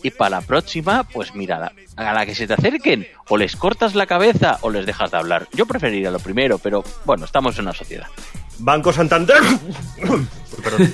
y 0.04 0.12
para 0.12 0.30
la 0.38 0.42
próxima, 0.42 1.04
pues 1.04 1.34
mira, 1.36 1.72
a 1.96 2.14
la 2.14 2.26
que 2.26 2.36
se 2.36 2.48
te 2.48 2.54
acerquen, 2.54 3.08
o 3.30 3.38
les 3.38 3.56
cortas 3.56 3.96
la 3.96 4.06
cabeza 4.06 4.58
o 4.62 4.70
les 4.70 4.86
dejas 4.86 5.12
de 5.12 5.18
hablar. 5.18 5.48
Yo 5.54 5.66
preferiría 5.66 6.12
lo 6.12 6.20
primero, 6.20 6.58
pero 6.60 6.84
bueno, 7.06 7.26
estamos 7.26 7.56
en 7.58 7.64
una 7.64 7.74
sociedad. 7.74 8.08
Banco 8.60 8.92
Santander. 8.94 9.38
Perdón. 10.64 10.94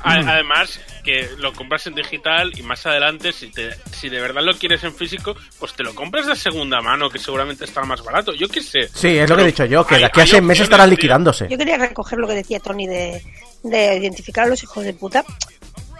Además, 0.00 0.80
que 1.04 1.28
lo 1.38 1.52
compras 1.52 1.86
en 1.88 1.94
digital 1.94 2.52
y 2.56 2.62
más 2.62 2.86
adelante, 2.86 3.32
si, 3.32 3.48
te, 3.50 3.70
si 3.90 4.08
de 4.08 4.20
verdad 4.20 4.42
lo 4.42 4.56
quieres 4.56 4.84
en 4.84 4.94
físico, 4.94 5.36
pues 5.58 5.74
te 5.74 5.82
lo 5.82 5.92
compras 5.94 6.26
de 6.26 6.36
segunda 6.36 6.80
mano, 6.80 7.10
que 7.10 7.18
seguramente 7.18 7.64
estará 7.64 7.84
más 7.84 8.02
barato. 8.04 8.32
Yo 8.32 8.48
qué 8.48 8.62
sé. 8.62 8.88
Sí, 8.94 9.18
es 9.18 9.28
lo 9.28 9.36
que 9.36 9.42
he 9.42 9.46
dicho 9.46 9.64
yo, 9.64 9.84
que 9.86 9.96
hay- 9.96 10.00
de 10.02 10.06
aquí 10.06 10.20
a 10.20 10.26
seis 10.26 10.42
meses 10.42 10.68
tío. 10.68 10.86
liquidándose. 10.86 11.48
Yo 11.50 11.58
quería 11.58 11.76
recoger 11.78 12.18
lo 12.18 12.28
que 12.28 12.34
decía 12.34 12.60
Tony 12.60 12.86
de, 12.86 13.22
de 13.64 13.96
identificar 13.96 14.44
a 14.44 14.48
los 14.48 14.62
hijos 14.62 14.84
de 14.84 14.94
puta. 14.94 15.24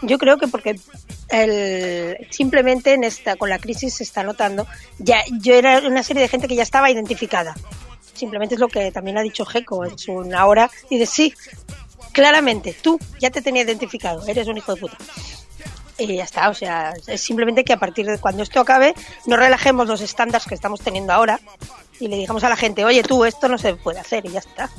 Yo 0.03 0.19
creo 0.19 0.39
que 0.39 0.49
porque 0.49 0.79
el, 1.29 2.27
simplemente 2.31 2.95
en 2.95 3.05
esta, 3.05 3.37
con 3.37 3.51
la 3.51 3.59
crisis 3.59 3.95
se 3.95 4.05
está 4.05 4.23
notando, 4.23 4.67
ya 4.99 5.23
yo 5.41 5.55
era 5.55 5.81
una 5.81 6.03
serie 6.03 6.23
de 6.23 6.29
gente 6.29 6.49
que 6.49 6.55
ya 6.55 6.63
estaba 6.63 6.91
identificada. 6.91 7.55
Simplemente 8.15 8.55
es 8.55 8.61
lo 8.61 8.69
que 8.69 8.91
también 8.91 9.19
ha 9.19 9.23
dicho 9.23 9.45
Geco. 9.45 9.85
Es 9.85 10.09
un 10.09 10.35
ahora 10.35 10.71
dice 10.91 11.07
sí, 11.07 11.35
claramente 12.13 12.75
tú 12.81 12.99
ya 13.19 13.31
te 13.31 13.43
tenía 13.43 13.63
identificado, 13.63 14.27
eres 14.27 14.49
un 14.49 14.57
hijo 14.57 14.75
de 14.75 14.81
puta. 14.81 14.97
Y 15.99 16.15
ya 16.15 16.25
está, 16.25 16.49
o 16.49 16.55
sea, 16.55 16.95
es 17.09 17.21
simplemente 17.21 17.65
que 17.65 17.73
a 17.73 17.77
partir 17.77 18.07
de 18.07 18.19
cuando 18.19 18.45
esto 18.45 18.61
acabe, 18.61 18.95
no 19.27 19.37
relajemos 19.37 19.89
los 19.89 20.01
estándares 20.01 20.47
que 20.47 20.55
estamos 20.55 20.81
teniendo 20.81 21.13
ahora 21.13 21.41
y 21.99 22.07
le 22.07 22.17
digamos 22.17 22.45
a 22.45 22.49
la 22.49 22.57
gente, 22.57 22.85
oye 22.85 23.03
tú, 23.03 23.25
esto 23.25 23.49
no 23.49 23.59
se 23.59 23.75
puede 23.75 23.99
hacer 23.99 24.25
y 24.27 24.31
ya 24.31 24.39
está. 24.39 24.71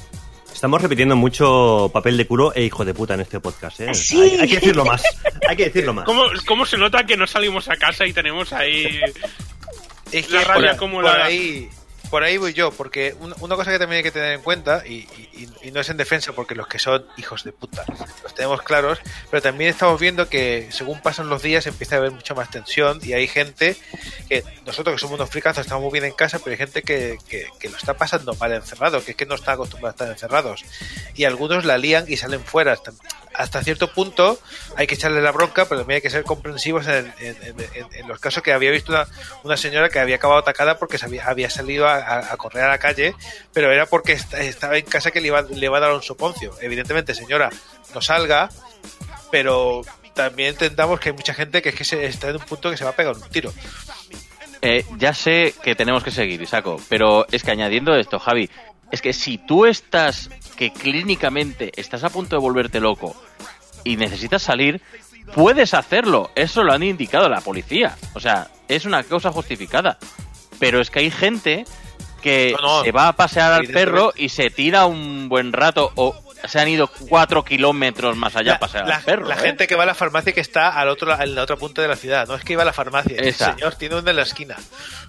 Estamos 0.54 0.82
repitiendo 0.82 1.16
mucho 1.16 1.90
papel 1.94 2.18
de 2.18 2.28
culo 2.28 2.54
e 2.54 2.64
hijo 2.64 2.84
de 2.84 2.94
puta 2.94 3.14
en 3.14 3.22
este 3.22 3.40
podcast, 3.40 3.80
¿eh? 3.80 3.94
Sí. 3.94 4.20
Hay, 4.22 4.38
hay 4.42 4.48
que 4.50 4.56
decirlo 4.56 4.84
más. 4.86 5.02
Hay 5.48 5.56
que 5.56 5.66
decirlo 5.66 5.94
más. 5.94 6.06
¿Cómo, 6.06 6.24
¿Cómo 6.46 6.66
se 6.66 6.78
nota 6.78 7.06
que 7.06 7.16
no 7.16 7.26
salimos 7.28 7.70
a 7.70 7.78
casa 7.78 8.06
y 8.06 8.12
tenemos 8.14 8.52
ahí 8.52 9.00
Es 10.12 10.28
que 10.28 10.34
La 10.34 10.44
rabia 10.44 10.72
por, 10.72 10.76
acumulada. 10.76 11.16
por 11.18 11.26
ahí, 11.28 11.70
por 12.10 12.24
ahí 12.24 12.38
voy 12.38 12.54
yo, 12.54 12.72
porque 12.72 13.15
un- 13.19 13.36
una 13.39 13.56
cosa 13.56 13.72
que 13.72 13.80
también 13.80 13.98
hay 13.98 14.04
que 14.04 14.12
tener 14.12 14.34
en 14.34 14.41
cuenta, 14.41 14.86
y, 14.86 15.08
no 15.72 15.80
es 15.82 15.89
en 15.89 15.98
defensa 15.98 16.34
porque 16.34 16.56
los 16.56 16.67
que 16.67 16.80
son 16.80 17.06
hijos 17.17 17.43
de 17.43 17.52
puta 17.52 17.86
los 18.24 18.34
tenemos 18.34 18.62
claros, 18.63 19.00
pero 19.30 19.41
también 19.41 19.69
estamos 19.69 20.00
viendo 20.00 20.28
que 20.28 20.67
según 20.72 21.00
pasan 21.02 21.30
los 21.30 21.41
días 21.43 21.67
empieza 21.67 21.95
a 21.95 22.00
haber 22.00 22.12
mucha 22.12 22.34
más 22.34 22.50
tensión 22.50 23.00
y 23.04 23.13
hay 23.13 23.28
gente 23.28 23.78
que 24.28 24.43
nosotros 24.65 24.95
que 24.95 25.00
somos 25.00 25.15
unos 25.19 25.30
fricazos 25.30 25.62
estamos 25.65 25.84
muy 25.84 25.91
bien 25.91 26.06
en 26.06 26.13
casa, 26.13 26.39
pero 26.39 26.52
hay 26.52 26.58
gente 26.58 26.82
que, 26.82 27.17
que- 27.30 27.69
lo 27.69 27.78
está 27.78 27.93
pasando 27.95 28.34
mal 28.36 28.52
encerrado, 28.54 29.04
que 29.06 29.12
es 29.12 29.17
que 29.17 29.26
no 29.28 29.36
está 29.36 29.52
acostumbrado 29.52 29.89
a 29.89 29.91
estar 29.91 30.08
encerrados. 30.10 30.65
Y 31.15 31.26
algunos 31.26 31.65
la 31.65 31.78
lían 31.78 32.06
y 32.08 32.17
salen 32.17 32.43
fuera. 32.43 32.76
Hasta, 33.39 33.63
cierto 33.63 33.91
punto 33.93 34.38
hay 34.75 34.86
que 34.86 34.95
echarle 34.95 35.21
la 35.21 35.32
bronca, 35.32 35.65
pero 35.65 35.82
también 35.82 35.95
hay 35.97 36.02
que 36.02 36.10
ser 36.10 36.23
comprensivos 36.23 36.86
en, 36.88 37.13
los 38.08 38.19
casos 38.19 38.43
que 38.43 38.52
había 38.52 38.69
visto 38.69 38.93
una, 39.43 39.56
señora 39.56 39.89
que 39.89 39.99
había 39.99 40.17
acabado 40.17 40.41
atacada 40.41 40.78
porque 40.78 40.97
se 40.97 41.06
había, 41.06 41.49
salido 41.49 41.88
a, 41.88 42.36
correr 42.38 42.65
a 42.65 42.67
la 42.67 42.78
calle, 42.78 43.15
pero 43.54 43.71
era 43.71 43.86
porque 43.86 44.12
est- 44.13 44.34
estaba 44.34 44.78
en 44.78 44.86
casa 44.86 45.12
que 45.12 45.21
le 45.21 45.28
iba 45.28 45.39
a 45.39 45.80
dar 45.80 45.93
un 45.93 46.04
soponcio. 46.04 46.54
Evidentemente, 46.62 47.15
señora, 47.15 47.49
no 47.93 48.02
salga, 48.02 48.49
pero 49.32 49.84
también 50.13 50.49
entendamos 50.49 50.99
que 50.99 51.10
hay 51.10 51.15
mucha 51.15 51.34
gente 51.34 51.62
que 51.62 51.69
es 51.69 51.75
que 51.75 51.86
se, 51.86 52.06
está 52.06 52.30
en 52.30 52.36
un 52.36 52.41
punto 52.41 52.69
que 52.69 52.75
se 52.78 52.84
va 52.84 52.89
a 52.89 52.95
pegar 52.95 53.15
un 53.15 53.30
tiro. 53.30 53.54
Eh, 54.62 54.86
ya 54.97 55.13
sé 55.13 55.56
que 55.63 55.75
tenemos 55.75 56.04
que 56.04 56.12
seguir, 56.12 56.41
Isaco, 56.41 56.82
pero 56.89 57.25
es 57.32 57.43
que 57.43 57.52
añadiendo 57.52 57.95
esto, 57.95 58.19
Javi, 58.19 58.49
es 58.91 59.02
que 59.02 59.13
si 59.13 59.38
tú 59.38 59.65
estás, 59.65 60.30
que 60.60 60.74
clínicamente 60.74 61.72
estás 61.78 62.04
a 62.04 62.10
punto 62.10 62.36
de 62.36 62.41
volverte 62.41 62.82
loco 62.82 63.15
y 63.86 63.95
necesitas 63.95 64.41
salir, 64.41 64.82
puedes 65.34 65.74
hacerlo. 65.74 66.32
Eso 66.36 66.63
lo 66.63 66.74
han 66.74 66.84
indicado 66.84 67.30
la 67.30 67.39
policía. 67.39 67.95
O 68.13 68.19
sea, 68.19 68.50
es 68.67 68.84
una 68.84 69.02
causa 69.04 69.32
justificada. 69.32 69.98
Pero 70.60 70.82
es 70.82 70.91
que 70.91 71.00
hay 71.00 71.12
gente 71.12 71.63
que 72.22 72.54
No, 72.62 72.80
no. 72.80 72.84
se 72.84 72.91
va 72.91 73.08
a 73.08 73.13
pasear 73.15 73.54
al 73.54 73.67
perro 73.67 74.12
y 74.17 74.28
se 74.28 74.50
tira 74.50 74.86
un 74.86 75.30
buen 75.30 75.54
rato 75.54 75.93
o 75.95 76.13
se 76.45 76.60
han 76.60 76.67
ido 76.67 76.88
cuatro 77.08 77.45
kilómetros 77.45 78.17
más 78.17 78.36
allá 78.36 78.56
a 78.56 78.60
pasear 78.60 78.86
la, 78.86 78.98
al 78.98 79.04
perro. 79.04 79.28
la 79.30 79.36
¿eh? 79.36 79.39
gente 79.39 79.65
que 79.65 79.76
va 79.76 79.84
a 79.84 79.86
la 79.86 79.95
farmacia 79.95 80.34
que 80.34 80.41
está 80.41 80.78
al 80.78 80.89
otro, 80.89 81.17
en 81.22 81.36
la 81.36 81.43
otra 81.43 81.56
punta 81.56 81.82
de 81.82 81.88
la 81.88 81.95
ciudad. 81.95 82.28
No 82.28 82.36
es 82.36 82.43
que 82.43 82.52
iba 82.52 82.63
a 82.63 82.65
la 82.65 82.74
farmacia, 82.74 83.15
el 83.15 83.30
Esa. 83.30 83.54
señor 83.54 83.76
tiene 83.76 83.95
uno 83.95 84.10
en 84.10 84.15
la 84.17 84.24
esquina. 84.24 84.58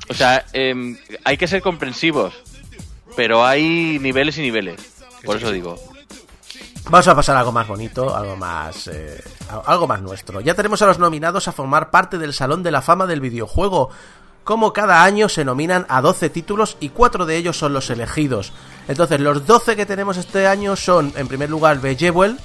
O 0.08 0.14
sea, 0.14 0.44
em, 0.52 0.96
hay 1.24 1.36
que 1.36 1.48
ser 1.48 1.60
comprensivos. 1.60 2.34
Pero 3.16 3.44
hay 3.44 3.98
niveles 4.00 4.38
y 4.38 4.42
niveles. 4.42 4.99
Por 5.24 5.36
eso 5.36 5.50
digo. 5.52 5.76
Vamos 6.84 7.06
a 7.06 7.14
pasar 7.14 7.36
a 7.36 7.40
algo 7.40 7.52
más 7.52 7.68
bonito, 7.68 8.16
algo 8.16 8.36
más, 8.36 8.88
eh, 8.88 9.22
algo 9.66 9.86
más 9.86 10.02
nuestro. 10.02 10.40
Ya 10.40 10.54
tenemos 10.54 10.82
a 10.82 10.86
los 10.86 10.98
nominados 10.98 11.46
a 11.46 11.52
formar 11.52 11.90
parte 11.90 12.18
del 12.18 12.32
Salón 12.32 12.62
de 12.62 12.70
la 12.70 12.82
Fama 12.82 13.06
del 13.06 13.20
videojuego. 13.20 13.90
Como 14.42 14.72
cada 14.72 15.04
año 15.04 15.28
se 15.28 15.44
nominan 15.44 15.86
a 15.88 16.00
12 16.00 16.30
títulos 16.30 16.76
y 16.80 16.88
4 16.88 17.26
de 17.26 17.36
ellos 17.36 17.56
son 17.56 17.74
los 17.74 17.90
elegidos. 17.90 18.52
Entonces, 18.88 19.20
los 19.20 19.46
12 19.46 19.76
que 19.76 19.86
tenemos 19.86 20.16
este 20.16 20.46
año 20.46 20.74
son, 20.74 21.12
en 21.16 21.28
primer 21.28 21.50
lugar, 21.50 21.80
Bejewel, 21.80 22.38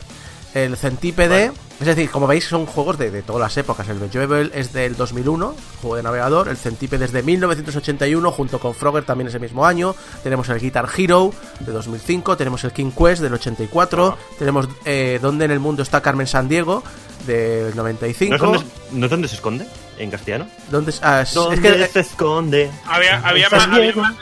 el 0.54 0.78
Centípede. 0.78 1.52
Es 1.80 1.86
decir, 1.88 2.10
como 2.10 2.26
veis, 2.26 2.46
son 2.46 2.66
juegos 2.66 2.98
de, 2.98 3.12
de 3.12 3.22
todas 3.22 3.42
las 3.42 3.58
épocas. 3.58 3.88
El 3.90 4.00
Bejewel 4.00 4.50
es 4.56 4.72
del 4.72 4.96
2001, 4.96 5.56
juego 5.82 5.96
de 5.98 6.04
navegador. 6.04 6.48
El 6.48 6.56
Centípede 6.56 7.04
es 7.06 7.12
de 7.12 7.22
1981, 7.22 8.32
junto 8.32 8.60
con 8.60 8.74
Frogger 8.74 9.04
también 9.04 9.28
ese 9.28 9.40
mismo 9.40 9.66
año. 9.66 9.94
Tenemos 10.24 10.48
el 10.50 10.60
Guitar 10.60 10.88
Hero 10.98 11.34
de 11.60 11.72
2005. 11.74 12.38
Tenemos 12.38 12.64
el 12.64 12.72
King 12.72 12.92
Quest 12.98 13.22
del 13.22 13.34
84. 13.34 14.18
Tenemos 14.40 14.70
eh, 14.86 15.20
¿Dónde 15.22 15.46
en 15.46 15.52
el 15.52 15.60
mundo 15.60 15.84
está 15.84 16.02
Carmen 16.02 16.28
San 16.28 16.48
Diego? 16.48 16.82
del 17.28 17.76
95. 17.76 18.30
¿No 18.30 18.36
es, 18.36 18.42
donde, 18.62 18.66
¿No 18.92 19.06
es 19.06 19.10
donde 19.12 19.28
se 19.28 19.36
esconde? 19.36 19.66
¿En 19.98 20.12
castellano? 20.12 20.48
¿Dónde 20.70 20.92
es? 20.92 21.00
Ah, 21.02 21.22
es- 21.22 21.30
es 21.30 21.34
¿Dónde 21.36 21.60
que, 21.62 21.88
se 21.88 22.00
esconde? 22.02 22.70
Había, 22.86 23.18
había, 23.28 23.50
más, 23.50 23.64
había 23.68 23.94
más- 23.96 24.16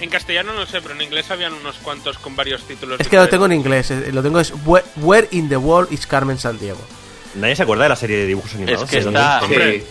En 0.00 0.10
castellano 0.10 0.52
no 0.52 0.66
sé, 0.66 0.80
pero 0.82 0.94
en 0.94 1.02
inglés 1.02 1.30
habían 1.30 1.52
unos 1.54 1.76
cuantos 1.76 2.18
con 2.18 2.36
varios 2.36 2.62
títulos. 2.64 3.00
es 3.00 3.08
que 3.08 3.16
lo 3.16 3.28
tengo 3.28 3.46
en 3.46 3.52
inglés. 3.52 3.90
eh, 3.90 4.10
Lo 4.12 4.22
tengo 4.22 4.38
es 4.40 4.52
Where, 4.64 4.84
Where 4.96 5.28
in 5.30 5.48
the 5.48 5.56
World 5.56 5.92
is 5.92 6.06
Carmen 6.06 6.38
San 6.38 6.58
Diego. 6.58 6.80
Nadie 7.34 7.56
se 7.56 7.62
acuerda 7.62 7.84
de 7.84 7.88
la 7.90 7.96
serie 7.96 8.16
de 8.18 8.26
dibujos 8.26 8.54
animados. 8.54 8.88
que 8.90 8.96
¿De 8.98 9.02
dónde? 9.04 9.20
está- 9.20 9.86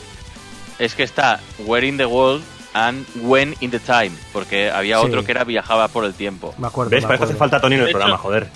Es 0.78 0.94
que 0.96 1.04
está 1.04 1.39
Where 1.60 1.88
in 1.88 1.98
the 1.98 2.06
World 2.06 2.44
and 2.74 3.06
When 3.22 3.56
in 3.62 3.72
the 3.72 3.80
Time. 3.80 4.12
Porque 4.34 4.70
había 4.70 5.00
Sí. 5.00 5.06
otro 5.06 5.24
que 5.24 5.32
era 5.32 5.44
viajaba 5.44 5.88
por 5.88 6.04
el 6.06 6.13
tiempo. 6.13 6.54
Me 6.58 6.68
acuerdo. 6.68 6.89
¿Ves? 6.91 7.04
me 7.04 7.08
Para 7.08 7.15
eso 7.15 7.24
hace 7.24 7.34
acuerdo. 7.34 7.39
falta 7.52 7.62
Tony 7.62 7.76
en 7.76 7.80
el 7.82 7.86
De 7.86 7.91
hecho- 7.91 7.98
programa, 8.00 8.18
joder. 8.22 8.50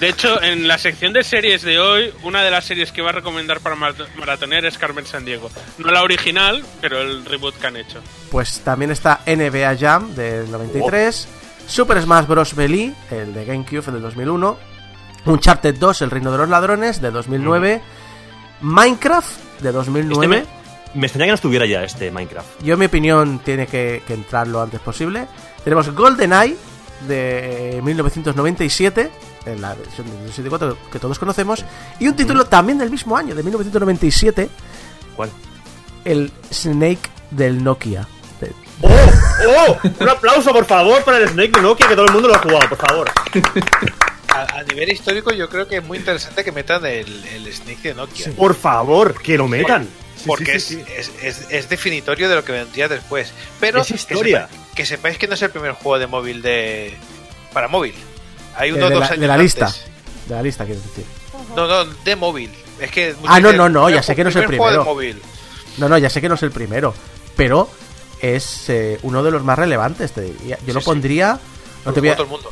De 0.00 0.08
hecho, 0.08 0.42
en 0.42 0.66
la 0.66 0.76
sección 0.78 1.12
de 1.12 1.22
series 1.22 1.62
de 1.62 1.78
hoy, 1.78 2.12
una 2.22 2.42
de 2.42 2.50
las 2.50 2.64
series 2.64 2.92
que 2.92 3.02
va 3.02 3.10
a 3.10 3.12
recomendar 3.12 3.60
para 3.60 3.76
maratonear 3.76 4.64
es 4.64 4.76
Carmen 4.76 5.06
San 5.06 5.24
Diego. 5.24 5.50
No 5.78 5.90
la 5.90 6.02
original, 6.02 6.64
pero 6.80 7.00
el 7.00 7.24
reboot 7.24 7.54
que 7.56 7.66
han 7.66 7.76
hecho. 7.76 8.00
Pues 8.30 8.60
también 8.60 8.90
está 8.90 9.20
NBA 9.26 9.76
Jam 9.78 10.14
del 10.14 10.50
93, 10.50 11.28
Super 11.66 12.02
Smash 12.02 12.26
Bros. 12.26 12.56
Melee, 12.56 12.92
el 13.10 13.32
de 13.32 13.44
GameCube 13.44 13.92
del 13.92 14.02
2001, 14.02 14.58
Uncharted 15.26 15.76
2, 15.76 16.02
El 16.02 16.10
Reino 16.10 16.32
de 16.32 16.38
los 16.38 16.48
Ladrones 16.48 17.00
de 17.00 17.10
2009, 17.10 17.80
Minecraft 18.60 19.60
de 19.60 19.72
2009. 19.72 20.36
Este 20.36 20.48
me, 20.94 21.00
me 21.00 21.06
extraña 21.06 21.26
que 21.26 21.30
no 21.30 21.34
estuviera 21.36 21.66
ya 21.66 21.84
este 21.84 22.10
Minecraft. 22.10 22.62
Yo, 22.62 22.74
en 22.74 22.80
mi 22.80 22.86
opinión, 22.86 23.38
tiene 23.38 23.66
que, 23.66 24.02
que 24.06 24.14
entrar 24.14 24.48
lo 24.48 24.60
antes 24.60 24.80
posible. 24.80 25.26
Tenemos 25.62 25.88
GoldenEye 25.94 26.56
de 27.08 27.80
1997, 27.82 29.10
en 29.46 29.60
la 29.60 29.74
versión 29.74 30.06
de 30.06 30.28
64 30.28 30.76
que 30.92 30.98
todos 30.98 31.18
conocemos, 31.18 31.64
y 32.00 32.08
un 32.08 32.16
título 32.16 32.44
también 32.46 32.78
del 32.78 32.90
mismo 32.90 33.16
año, 33.16 33.34
de 33.34 33.42
1997, 33.42 34.48
¿Cuál? 35.16 35.30
el 36.04 36.32
Snake 36.52 37.00
del 37.30 37.62
Nokia. 37.62 38.06
¡Oh! 38.82 38.88
¡Oh! 38.88 39.78
Un 40.00 40.08
aplauso, 40.08 40.52
por 40.52 40.64
favor, 40.64 41.02
para 41.04 41.18
el 41.18 41.28
Snake 41.28 41.52
de 41.52 41.62
Nokia, 41.62 41.88
que 41.88 41.94
todo 41.94 42.06
el 42.06 42.12
mundo 42.12 42.28
lo 42.28 42.34
ha 42.34 42.38
jugado, 42.38 42.68
por 42.68 42.78
favor. 42.78 43.10
a, 44.28 44.58
a 44.58 44.62
nivel 44.64 44.90
histórico 44.90 45.32
yo 45.32 45.48
creo 45.48 45.68
que 45.68 45.76
es 45.76 45.84
muy 45.84 45.98
interesante 45.98 46.42
que 46.44 46.52
metan 46.52 46.84
el, 46.86 47.24
el 47.26 47.52
Snake 47.52 47.80
de 47.82 47.94
Nokia. 47.94 48.32
Por 48.36 48.54
favor, 48.54 49.20
que 49.22 49.38
lo 49.38 49.46
metan. 49.48 49.84
Sí, 50.16 50.24
porque 50.26 50.58
sí, 50.58 50.76
sí, 50.76 50.84
sí. 50.86 50.92
Es, 50.96 51.08
es, 51.22 51.40
es- 51.42 51.46
es 51.50 51.68
definitorio 51.68 52.28
de 52.28 52.34
lo 52.36 52.44
que 52.44 52.52
vendría 52.52 52.88
después. 52.88 53.32
Pero 53.60 53.80
Es 53.82 53.90
historia. 53.90 54.48
Que, 54.48 54.54
sepa- 54.56 54.74
que 54.74 54.86
sepáis 54.86 55.18
que 55.18 55.28
no 55.28 55.34
es 55.34 55.42
el 55.42 55.50
primer 55.50 55.72
juego 55.72 55.98
de 55.98 56.06
móvil 56.06 56.42
de 56.42 56.94
para 57.52 57.68
móvil. 57.68 57.94
Hay 58.56 58.70
de, 58.70 58.76
uno 58.78 58.88
de 58.88 58.94
dos 58.94 59.00
la, 59.00 59.06
años 59.06 59.20
de 59.20 59.26
la 59.26 59.36
lista. 59.38 59.66
antes. 59.66 59.84
De 60.28 60.34
la 60.34 60.42
lista, 60.42 60.64
quiero 60.64 60.80
decir. 60.80 61.04
No, 61.56 61.66
no, 61.66 61.84
de 61.84 62.16
móvil. 62.16 62.50
Es 62.80 62.90
que 62.90 63.14
Ah, 63.26 63.40
no, 63.40 63.52
no, 63.52 63.68
no, 63.68 63.88
ya 63.90 64.02
sé 64.02 64.14
que 64.16 64.24
no 64.24 64.30
es 64.30 64.36
el 64.36 64.46
primero. 64.46 64.84
móvil. 64.84 65.20
No, 65.78 65.88
no, 65.88 65.98
ya 65.98 66.08
sé 66.10 66.20
que 66.20 66.28
no 66.28 66.34
es 66.36 66.42
el 66.42 66.50
primero, 66.50 66.94
pero 67.36 67.68
es 68.20 68.68
eh, 68.70 68.98
uno 69.02 69.22
de 69.22 69.30
los 69.30 69.42
más 69.44 69.58
relevantes, 69.58 70.12
te 70.12 70.22
diría. 70.22 70.56
Yo 70.60 70.66
Sí, 70.66 70.72
lo 70.72 70.80
sí. 70.80 70.86
pondría... 70.86 71.32
No 71.84 71.90
Lo 71.90 71.92
te, 71.92 72.00
voy 72.00 72.08
a, 72.08 72.12
todo 72.16 72.24
el 72.24 72.30
mundo. 72.30 72.48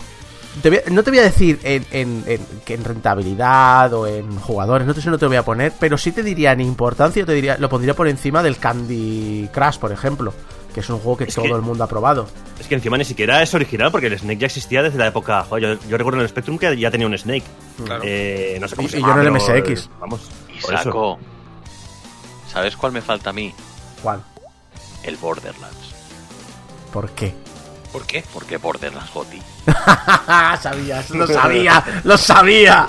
te 0.60 0.68
voy 0.68 0.78
a- 0.86 0.90
no 0.90 1.02
te 1.02 1.10
voy 1.10 1.20
a 1.20 1.22
decir 1.22 1.58
en, 1.62 1.86
en- 1.90 2.24
en- 2.26 2.46
que 2.66 2.74
en 2.74 2.84
rentabilidad 2.84 3.92
o 3.94 4.06
en 4.06 4.38
jugadores, 4.38 4.86
no 4.86 4.92
te, 4.94 5.00
no 5.08 5.18
te 5.18 5.26
voy 5.26 5.36
a 5.36 5.44
poner, 5.44 5.72
pero 5.80 5.96
sí 5.96 6.12
te 6.12 6.22
diría 6.22 6.52
en 6.52 6.60
importancia, 6.60 7.24
te 7.24 7.32
diría, 7.32 7.56
lo 7.58 7.68
pondría 7.70 7.94
por 7.94 8.08
encima 8.08 8.42
del 8.42 8.58
Candy 8.58 9.48
Crush, 9.52 9.78
por 9.78 9.90
ejemplo, 9.92 10.34
que 10.74 10.80
es 10.80 10.88
un 10.90 10.98
juego 10.98 11.16
que 11.18 11.24
Es 11.24 11.34
todo 11.34 11.44
que- 11.44 11.50
el 11.52 11.62
mundo 11.62 11.84
ha 11.84 11.86
probado. 11.86 12.28
Es 12.58 12.66
que 12.66 12.74
encima 12.74 12.96
ni 12.96 13.04
siquiera 13.04 13.42
es 13.42 13.52
original, 13.54 13.90
porque 13.90 14.06
el 14.06 14.18
Snake 14.18 14.38
ya 14.38 14.46
existía 14.46 14.82
desde 14.82 14.98
la 14.98 15.06
época. 15.08 15.44
Joder, 15.48 15.78
yo, 15.80 15.88
yo 15.88 15.98
recuerdo 15.98 16.18
en 16.18 16.22
el 16.24 16.28
Spectrum 16.28 16.58
que 16.58 16.76
ya 16.78 16.90
tenía 16.90 17.06
un 17.06 17.16
Snake. 17.18 17.44
Claro. 17.84 18.02
Eh, 18.04 18.58
no 18.60 18.68
sé 18.68 18.76
cómo 18.76 18.88
Y- 18.88 18.90
se 18.90 18.98
y 18.98 19.00
llama. 19.00 19.14
yo 19.16 19.20
en 19.20 19.26
el 19.26 19.32
MSX. 19.32 19.84
eh, 19.84 19.88
Vamos. 20.00 20.20
Y 20.56 20.60
por 20.60 20.74
eso. 20.74 20.82
saco. 20.84 21.18
¿Sabes 22.52 22.76
cuál 22.76 22.92
me 22.92 23.00
falta 23.02 23.30
a 23.30 23.32
mí? 23.32 23.54
¿Cuál? 24.02 24.22
El 25.02 25.16
Borderlands. 25.16 25.94
¿Por 26.92 27.10
qué? 27.10 27.34
¿Por 27.92 28.06
qué? 28.06 28.24
Porque 28.32 28.56
Borderlands 28.58 29.12
Goti. 29.12 29.40
Sabías, 30.60 31.10
lo 31.10 31.26
sabía, 31.26 31.84
lo 32.04 32.16
sabía. 32.16 32.86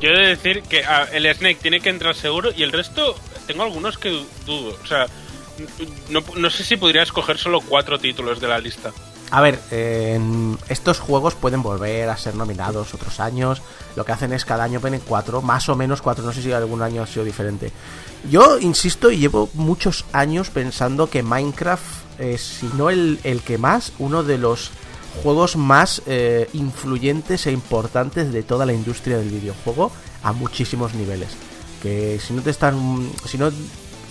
Yo 0.00 0.10
he 0.10 0.18
de 0.18 0.26
decir 0.28 0.62
que 0.64 0.84
ah, 0.84 1.06
el 1.12 1.32
Snake 1.34 1.58
tiene 1.62 1.80
que 1.80 1.88
entrar 1.90 2.14
seguro 2.14 2.50
y 2.54 2.62
el 2.62 2.72
resto 2.72 3.14
tengo 3.46 3.62
algunos 3.62 3.96
que 3.98 4.10
du- 4.10 4.26
dudo. 4.46 4.76
O 4.82 4.86
sea, 4.86 5.06
no, 6.10 6.22
no 6.36 6.50
sé 6.50 6.64
si 6.64 6.76
podría 6.76 7.02
escoger 7.02 7.38
solo 7.38 7.60
cuatro 7.60 7.98
títulos 7.98 8.40
de 8.40 8.48
la 8.48 8.58
lista. 8.58 8.92
A 9.32 9.40
ver, 9.40 9.58
estos 10.68 11.00
juegos 11.00 11.34
pueden 11.34 11.62
volver 11.62 12.10
a 12.10 12.18
ser 12.18 12.34
nominados 12.34 12.92
otros 12.92 13.18
años. 13.18 13.62
Lo 13.96 14.04
que 14.04 14.12
hacen 14.12 14.34
es 14.34 14.44
cada 14.44 14.64
año 14.64 14.78
ponen 14.78 15.00
cuatro, 15.00 15.40
más 15.40 15.70
o 15.70 15.74
menos 15.74 16.02
cuatro. 16.02 16.22
No 16.22 16.34
sé 16.34 16.42
si 16.42 16.52
algún 16.52 16.82
año 16.82 17.02
ha 17.02 17.06
sido 17.06 17.24
diferente. 17.24 17.72
Yo 18.30 18.58
insisto 18.58 19.10
y 19.10 19.16
llevo 19.16 19.48
muchos 19.54 20.04
años 20.12 20.50
pensando 20.50 21.08
que 21.08 21.22
Minecraft, 21.22 21.82
eh, 22.18 22.36
si 22.36 22.66
no 22.76 22.90
el, 22.90 23.20
el 23.24 23.40
que 23.40 23.56
más, 23.56 23.94
uno 23.98 24.22
de 24.22 24.36
los 24.36 24.70
juegos 25.22 25.56
más 25.56 26.02
eh, 26.04 26.50
influyentes 26.52 27.46
e 27.46 27.52
importantes 27.52 28.34
de 28.34 28.42
toda 28.42 28.66
la 28.66 28.74
industria 28.74 29.16
del 29.16 29.30
videojuego 29.30 29.92
a 30.22 30.32
muchísimos 30.32 30.92
niveles. 30.92 31.30
Que 31.82 32.20
si 32.20 32.34
no 32.34 32.42
te 32.42 32.50
están, 32.50 33.10
si 33.24 33.38
no, 33.38 33.50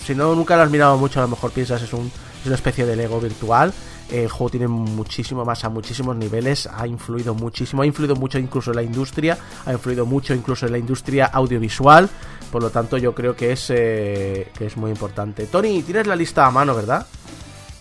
si 0.04 0.14
no 0.14 0.34
nunca 0.34 0.56
lo 0.56 0.62
has 0.62 0.70
mirado 0.70 0.96
mucho, 0.98 1.20
a 1.20 1.22
lo 1.22 1.28
mejor 1.28 1.50
piensas 1.52 1.82
es 1.82 1.92
un 1.92 2.10
es 2.40 2.46
una 2.46 2.56
especie 2.56 2.84
de 2.86 2.96
Lego 2.96 3.20
virtual. 3.20 3.72
El 4.10 4.28
juego 4.28 4.50
tiene 4.50 4.68
muchísimo 4.68 5.44
más 5.44 5.64
a 5.64 5.70
muchísimos 5.70 6.14
niveles, 6.16 6.66
ha 6.66 6.86
influido 6.86 7.34
muchísimo, 7.34 7.80
ha 7.82 7.86
influido 7.86 8.14
mucho 8.14 8.38
incluso 8.38 8.70
en 8.72 8.76
la 8.76 8.82
industria, 8.82 9.38
ha 9.64 9.72
influido 9.72 10.04
mucho 10.04 10.34
incluso 10.34 10.66
en 10.66 10.72
la 10.72 10.78
industria 10.78 11.26
audiovisual, 11.32 12.10
por 12.50 12.62
lo 12.62 12.68
tanto 12.70 12.98
yo 12.98 13.14
creo 13.14 13.34
que 13.36 13.52
es 13.52 13.66
eh, 13.70 14.50
que 14.58 14.66
es 14.66 14.76
muy 14.76 14.90
importante. 14.90 15.46
Tony, 15.46 15.82
tienes 15.82 16.06
la 16.06 16.16
lista 16.16 16.44
a 16.46 16.50
mano, 16.50 16.74
¿verdad? 16.74 17.06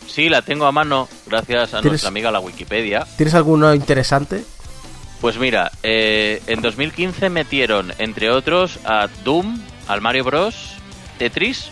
Sí, 0.08 0.30
la 0.30 0.42
tengo 0.42 0.66
a 0.68 0.72
mano, 0.72 1.10
gracias 1.28 1.74
a 1.74 1.78
¿Tienes- 1.80 1.86
nuestra 1.92 2.10
amiga 2.10 2.32
la 2.32 2.40
Wikipedia. 2.40 3.06
¿Tienes 3.18 3.34
alguno 3.34 3.74
interesante? 3.74 4.46
Pues 5.20 5.38
mira, 5.38 5.72
eh, 5.84 6.42
en 6.48 6.62
2015 6.62 7.30
metieron, 7.30 7.92
entre 7.98 8.30
otros, 8.32 8.80
a 8.86 9.08
Doom, 9.26 9.60
al 9.88 10.00
Mario 10.02 10.24
Bros, 10.24 10.76
Tetris, 11.18 11.70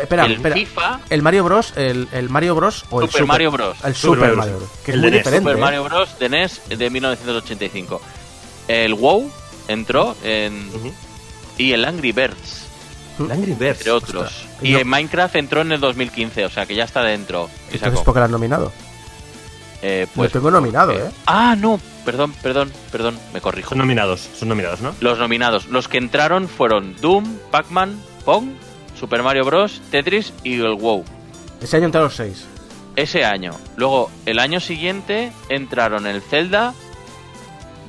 Espera, 0.00 0.26
el 0.26 0.32
espera. 0.32 0.54
FIFA, 0.54 1.00
El 1.10 1.22
Mario 1.22 1.44
Bros, 1.44 1.72
el, 1.76 2.08
el 2.12 2.28
Mario 2.28 2.54
Bros 2.54 2.84
o 2.90 3.02
el 3.02 3.08
Super 3.08 3.26
Mario 3.26 3.50
Bros. 3.50 3.76
El 3.84 3.94
Super 3.94 4.18
Super 4.28 4.36
Mario 4.36 4.56
Bros. 4.58 4.70
Que 4.84 4.90
es 4.92 4.94
El 4.94 5.00
muy 5.00 5.10
de 5.10 5.16
NES. 5.16 5.20
diferente. 5.24 5.48
Super 5.48 5.56
¿eh? 5.58 5.60
Mario 5.60 5.84
Bros 5.84 6.18
de 6.18 6.28
NES 6.28 6.60
de 6.68 6.90
1985. 6.90 8.00
El 8.68 8.94
WoW 8.94 9.30
entró 9.68 10.16
en 10.22 10.70
y 11.58 11.72
el 11.72 11.84
Angry 11.84 12.12
Birds, 12.12 12.66
El 13.18 13.30
Angry 13.32 13.52
Birds. 13.54 13.78
entre 13.78 13.90
otros. 13.90 14.24
Ostras. 14.26 14.44
Y 14.62 14.72
No. 14.72 14.78
en 14.78 14.88
Minecraft 14.88 15.36
entró 15.36 15.60
en 15.62 15.72
el 15.72 15.80
2015, 15.80 16.44
o 16.46 16.50
sea 16.50 16.66
que 16.66 16.74
ya 16.74 16.84
está 16.84 17.02
dentro. 17.02 17.50
Entonces. 17.72 18.00
¿por 18.00 18.14
qué 18.14 18.20
lo 18.20 18.24
has 18.26 18.30
nominado? 18.30 18.72
Eh, 19.82 20.06
Lo 20.08 20.14
pues, 20.14 20.32
tengo 20.32 20.50
nominado, 20.50 20.92
porque- 20.92 21.06
¿eh? 21.08 21.10
Ah, 21.26 21.56
no, 21.58 21.80
perdón, 22.04 22.32
perdón, 22.42 22.70
perdón, 22.92 23.18
me 23.32 23.40
corrijo. 23.40 23.70
Son 23.70 23.78
nominados, 23.78 24.28
son 24.38 24.48
nominados, 24.50 24.80
¿no? 24.82 24.94
Los 25.00 25.18
nominados, 25.18 25.66
los 25.66 25.88
que 25.88 25.96
entraron 25.98 26.48
fueron 26.48 26.94
Doom, 27.00 27.38
Pac-Man, 27.50 27.98
Pong, 28.26 28.50
Super 29.00 29.22
Mario 29.22 29.44
Bros, 29.46 29.80
Tetris 29.90 30.32
y 30.44 30.60
el 30.60 30.74
WoW. 30.74 31.04
Ese 31.62 31.78
año 31.78 31.86
entraron 31.86 32.08
los 32.08 32.16
seis. 32.16 32.44
Ese 32.96 33.24
año. 33.24 33.52
Luego, 33.76 34.10
el 34.26 34.38
año 34.38 34.60
siguiente 34.60 35.32
entraron 35.48 36.06
el 36.06 36.20
Zelda, 36.20 36.74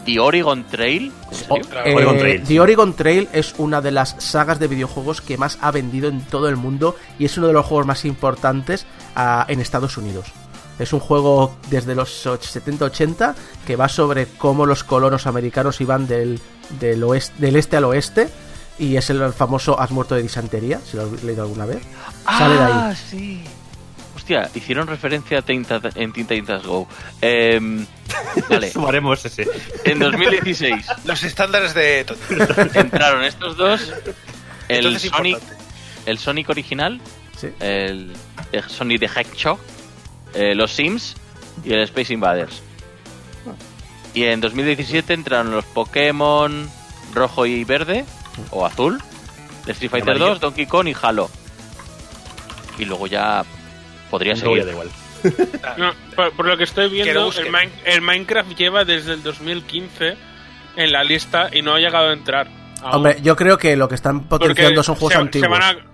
The 0.05 0.19
Oregon 0.19 0.63
Trail. 0.63 1.11
¿En 1.31 1.37
O- 1.49 1.55
serio? 1.63 1.65
eh, 1.85 1.93
Oregon 1.95 2.17
Trail. 2.17 2.43
The 2.43 2.59
Oregon 2.59 2.93
Trail 2.93 3.29
es 3.33 3.53
una 3.57 3.81
de 3.81 3.91
las 3.91 4.15
sagas 4.19 4.59
de 4.59 4.67
videojuegos 4.67 5.21
que 5.21 5.37
más 5.37 5.57
ha 5.61 5.71
vendido 5.71 6.07
en 6.07 6.21
todo 6.21 6.47
el 6.47 6.55
mundo 6.55 6.95
y 7.19 7.25
es 7.25 7.37
uno 7.37 7.47
de 7.47 7.53
los 7.53 7.65
juegos 7.65 7.85
más 7.85 8.05
importantes 8.05 8.85
ah, 9.15 9.45
en 9.49 9.59
Estados 9.59 9.97
Unidos. 9.97 10.27
Es 10.79 10.93
un 10.93 10.99
juego 10.99 11.55
desde 11.69 11.93
los 11.93 12.25
70-80 12.25 13.35
que 13.67 13.75
va 13.75 13.89
sobre 13.89 14.25
cómo 14.25 14.65
los 14.65 14.83
colonos 14.83 15.27
americanos 15.27 15.79
iban 15.81 16.07
del, 16.07 16.39
del, 16.79 17.03
oeste, 17.03 17.33
del 17.37 17.55
este 17.57 17.77
al 17.77 17.83
oeste 17.83 18.29
y 18.81 18.97
es 18.97 19.09
el 19.09 19.31
famoso 19.33 19.79
Has 19.79 19.91
muerto 19.91 20.15
de 20.15 20.23
disantería, 20.23 20.79
si 20.83 20.97
lo 20.97 21.03
habéis 21.03 21.23
leído 21.23 21.43
alguna 21.43 21.65
vez. 21.65 21.81
Sale 22.25 22.55
de 22.55 22.63
ahí. 22.63 22.71
Ah, 22.73 22.93
sí. 22.95 23.43
Hostia, 24.15 24.49
hicieron 24.53 24.87
referencia 24.87 25.39
a 25.39 25.41
Tinta, 25.41 25.79
en 25.95 26.11
Tinta 26.13 26.33
Tintas 26.35 26.63
Go. 26.63 26.87
Em, 27.21 27.85
vale, 28.49 28.71
Sumaremos 28.71 29.23
ese. 29.25 29.47
en 29.85 29.99
2016 29.99 30.85
Los 31.05 31.23
estándares 31.23 31.73
de 31.73 32.05
entraron 32.73 33.23
estos 33.23 33.55
dos. 33.57 33.93
El 34.67 34.85
Entonces 34.85 35.09
Sonic, 35.11 35.33
importante. 35.37 35.63
el 36.05 36.17
Sonic 36.17 36.49
original, 36.49 37.01
Sí. 37.37 37.47
el, 37.59 38.13
el 38.51 38.63
Sonic 38.69 38.99
the 38.99 39.07
Hedgehog, 39.07 39.59
eh, 40.35 40.53
los 40.55 40.71
Sims 40.71 41.15
y 41.63 41.73
el 41.73 41.81
Space 41.83 42.13
Invaders. 42.13 42.61
Y 44.13 44.23
en 44.25 44.41
2017 44.41 45.13
entraron 45.13 45.51
los 45.51 45.65
Pokémon 45.65 46.69
rojo 47.13 47.45
y 47.45 47.63
verde, 47.63 48.05
o 48.51 48.65
azul, 48.65 49.01
de 49.65 49.71
Street 49.73 49.91
Fighter 49.91 50.11
Amarillo. 50.11 50.29
2, 50.33 50.39
Donkey 50.39 50.65
Kong 50.65 50.87
y 50.87 50.95
Halo. 51.01 51.29
Y 52.77 52.85
luego 52.85 53.07
ya 53.07 53.43
podría 54.09 54.35
seguir. 54.35 54.65
da 54.65 54.71
igual. 54.71 54.89
No, 55.77 55.93
por, 56.15 56.31
por 56.35 56.47
lo 56.47 56.57
que 56.57 56.63
estoy 56.63 56.89
Que 56.89 57.03
viendo, 57.03 57.25
busquen. 57.25 57.45
el, 57.45 57.51
Min- 57.51 57.71
el 57.85 58.01
Minecraft 58.01 58.49
lleva 58.57 58.83
desde 58.85 59.13
el 59.13 59.21
2015 59.21 60.17
en 60.77 60.91
la 60.91 61.03
lista 61.03 61.49
y 61.53 61.61
no 61.61 61.75
ha 61.75 61.79
llegado 61.79 62.09
a 62.09 62.13
entrar. 62.13 62.47
aún. 62.81 62.95
Hombre, 62.95 63.17
yo 63.21 63.35
creo 63.35 63.57
que 63.59 63.75
lo 63.75 63.87
que 63.87 63.93
están 63.95 64.21
Porque 64.27 64.47
potenciando 64.47 64.81
son 64.81 64.95
juegos 64.95 65.13
se, 65.13 65.19
antiguos. 65.19 65.45
Se 65.45 65.51
van 65.51 65.61
a, 65.77 65.90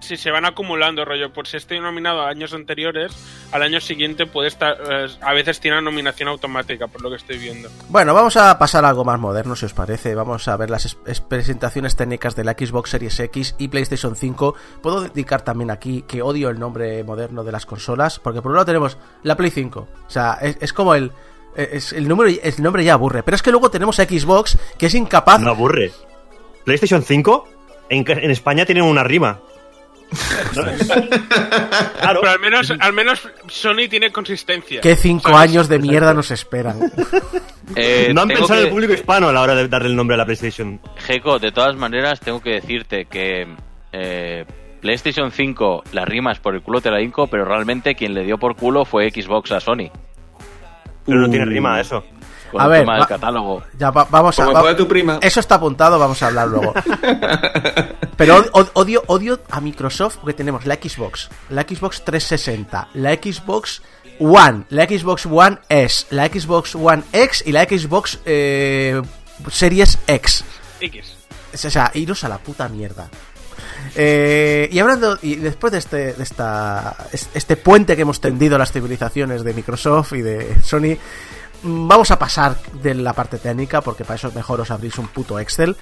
sí, 0.00 0.16
se 0.16 0.30
van 0.30 0.44
acumulando, 0.44 1.04
rollo. 1.04 1.32
Por 1.32 1.46
si 1.46 1.56
estoy 1.56 1.80
nominado 1.80 2.22
a 2.22 2.28
años 2.28 2.52
anteriores, 2.54 3.12
al 3.52 3.62
año 3.62 3.80
siguiente 3.80 4.26
puede 4.26 4.48
estar. 4.48 4.76
eh, 4.90 5.06
a 5.20 5.32
veces 5.32 5.60
tiene 5.60 5.80
nominación 5.82 6.28
automática, 6.28 6.86
por 6.88 7.02
lo 7.02 7.10
que 7.10 7.16
estoy 7.16 7.38
viendo. 7.38 7.68
Bueno, 7.88 8.12
vamos 8.14 8.36
a 8.36 8.58
pasar 8.58 8.84
a 8.84 8.88
algo 8.88 9.04
más 9.04 9.18
moderno, 9.20 9.54
si 9.56 9.66
os 9.66 9.74
parece. 9.74 10.14
Vamos 10.14 10.48
a 10.48 10.56
ver 10.56 10.70
las 10.70 10.86
es- 10.86 10.98
es- 11.06 11.20
presentaciones 11.20 11.96
técnicas 11.96 12.34
de 12.36 12.44
la 12.44 12.52
Xbox 12.52 12.90
Series 12.90 13.18
X 13.20 13.54
y 13.58 13.68
PlayStation 13.68 14.16
5. 14.16 14.54
Puedo 14.82 15.02
dedicar 15.02 15.42
también 15.42 15.70
aquí 15.70 16.02
que 16.08 16.22
odio 16.22 16.48
el 16.50 16.58
nombre 16.58 17.04
moderno 17.04 17.44
de 17.44 17.52
las 17.52 17.66
consolas, 17.66 18.18
porque 18.18 18.42
por 18.42 18.50
un 18.50 18.56
lado 18.56 18.66
tenemos 18.66 18.98
la 19.22 19.36
Play 19.36 19.50
5. 19.50 19.88
O 20.06 20.10
sea, 20.10 20.38
es, 20.40 20.56
es 20.60 20.72
como 20.72 20.94
el... 20.94 21.12
Es, 21.56 21.92
el, 21.92 22.06
número, 22.06 22.30
el 22.30 22.62
nombre 22.62 22.84
ya 22.84 22.94
aburre. 22.94 23.24
Pero 23.24 23.34
es 23.34 23.42
que 23.42 23.50
luego 23.50 23.70
tenemos 23.72 23.98
a 23.98 24.04
Xbox, 24.04 24.56
que 24.78 24.86
es 24.86 24.94
incapaz... 24.94 25.40
No 25.40 25.50
aburre. 25.50 25.90
PlayStation 26.64 27.02
5 27.02 27.48
en, 27.88 28.04
en 28.08 28.30
España 28.30 28.64
tienen 28.64 28.84
una 28.84 29.02
rima. 29.02 29.40
Claro. 30.52 30.72
Pero 32.20 32.30
al 32.30 32.40
menos, 32.40 32.72
al 32.78 32.92
menos 32.92 33.28
Sony 33.48 33.88
tiene 33.88 34.10
consistencia. 34.10 34.80
Que 34.80 34.96
cinco 34.96 35.30
¿Sabes? 35.30 35.50
años 35.50 35.68
de 35.68 35.78
mierda 35.78 36.14
nos 36.14 36.30
esperan. 36.30 36.80
Eh, 37.76 38.10
no 38.12 38.22
han 38.22 38.28
pensado 38.28 38.58
en 38.58 38.66
el 38.66 38.72
público 38.72 38.92
hispano 38.92 39.28
a 39.28 39.32
la 39.32 39.42
hora 39.42 39.54
de 39.54 39.68
darle 39.68 39.90
el 39.90 39.94
nombre 39.94 40.14
a 40.14 40.18
la 40.18 40.24
PlayStation. 40.24 40.80
Jeco, 40.96 41.38
de 41.38 41.52
todas 41.52 41.76
maneras, 41.76 42.18
tengo 42.18 42.40
que 42.40 42.50
decirte 42.50 43.04
que 43.04 43.46
eh, 43.92 44.44
PlayStation 44.80 45.30
5, 45.30 45.84
las 45.92 46.04
rimas 46.04 46.40
por 46.40 46.56
el 46.56 46.62
culo 46.62 46.80
te 46.80 46.90
la 46.90 47.00
hinco, 47.00 47.28
pero 47.28 47.44
realmente 47.44 47.94
quien 47.94 48.14
le 48.14 48.24
dio 48.24 48.38
por 48.38 48.56
culo 48.56 48.84
fue 48.84 49.08
Xbox 49.10 49.52
a 49.52 49.60
Sony. 49.60 49.88
Pero 51.06 51.20
no 51.20 51.30
tiene 51.30 51.44
rima 51.44 51.80
eso. 51.80 52.04
Con 52.50 52.60
A 52.60 52.64
el 52.64 52.70
ver, 52.70 52.80
tema 52.80 52.92
del 52.94 53.02
va- 53.02 53.06
catálogo. 53.06 53.62
Ya 53.78 53.90
va- 53.90 54.06
vamos 54.10 54.38
a... 54.40 54.46
Va- 54.46 54.76
tu 54.76 54.88
prima. 54.88 55.18
Eso 55.22 55.40
está 55.40 55.54
apuntado, 55.56 55.98
vamos 55.98 56.22
a 56.22 56.26
hablar 56.28 56.48
luego. 56.48 56.74
Pero 58.16 58.36
od- 58.36 58.50
od- 58.52 58.70
odio, 58.74 59.02
odio 59.06 59.40
a 59.50 59.60
Microsoft 59.60 60.16
porque 60.18 60.34
tenemos 60.34 60.66
la 60.66 60.74
Xbox, 60.76 61.30
la 61.48 61.62
Xbox 61.62 62.02
360, 62.04 62.88
la 62.94 63.14
Xbox 63.14 63.82
One, 64.18 64.64
la 64.68 64.84
Xbox 64.84 65.26
One 65.26 65.58
S, 65.68 66.06
la 66.10 66.26
Xbox 66.26 66.74
One 66.74 67.02
X 67.12 67.42
y 67.46 67.52
la 67.52 67.64
Xbox 67.64 68.18
eh, 68.26 69.00
Series 69.50 69.98
X. 70.06 70.44
X. 70.80 71.14
O 71.54 71.56
sea, 71.56 71.90
iros 71.94 72.22
a 72.24 72.28
la 72.28 72.38
puta 72.38 72.68
mierda. 72.68 73.08
Eh, 73.96 74.68
y 74.70 74.78
hablando, 74.78 75.18
y 75.22 75.36
después 75.36 75.72
de 75.72 75.78
este, 75.78 76.12
de 76.12 76.22
esta, 76.22 76.96
es- 77.12 77.30
este 77.34 77.56
puente 77.56 77.96
que 77.96 78.02
hemos 78.02 78.20
tendido 78.20 78.56
a 78.56 78.58
las 78.58 78.72
civilizaciones 78.72 79.42
de 79.42 79.54
Microsoft 79.54 80.12
y 80.12 80.22
de 80.22 80.62
Sony, 80.62 80.96
vamos 81.62 82.10
a 82.10 82.18
pasar 82.18 82.56
de 82.82 82.94
la 82.94 83.12
parte 83.12 83.38
técnica, 83.38 83.80
porque 83.80 84.04
para 84.04 84.16
eso 84.16 84.28
es 84.28 84.34
mejor 84.34 84.60
os 84.60 84.70
abrís 84.70 84.98
un 84.98 85.08
puto 85.08 85.38
Excel. 85.38 85.76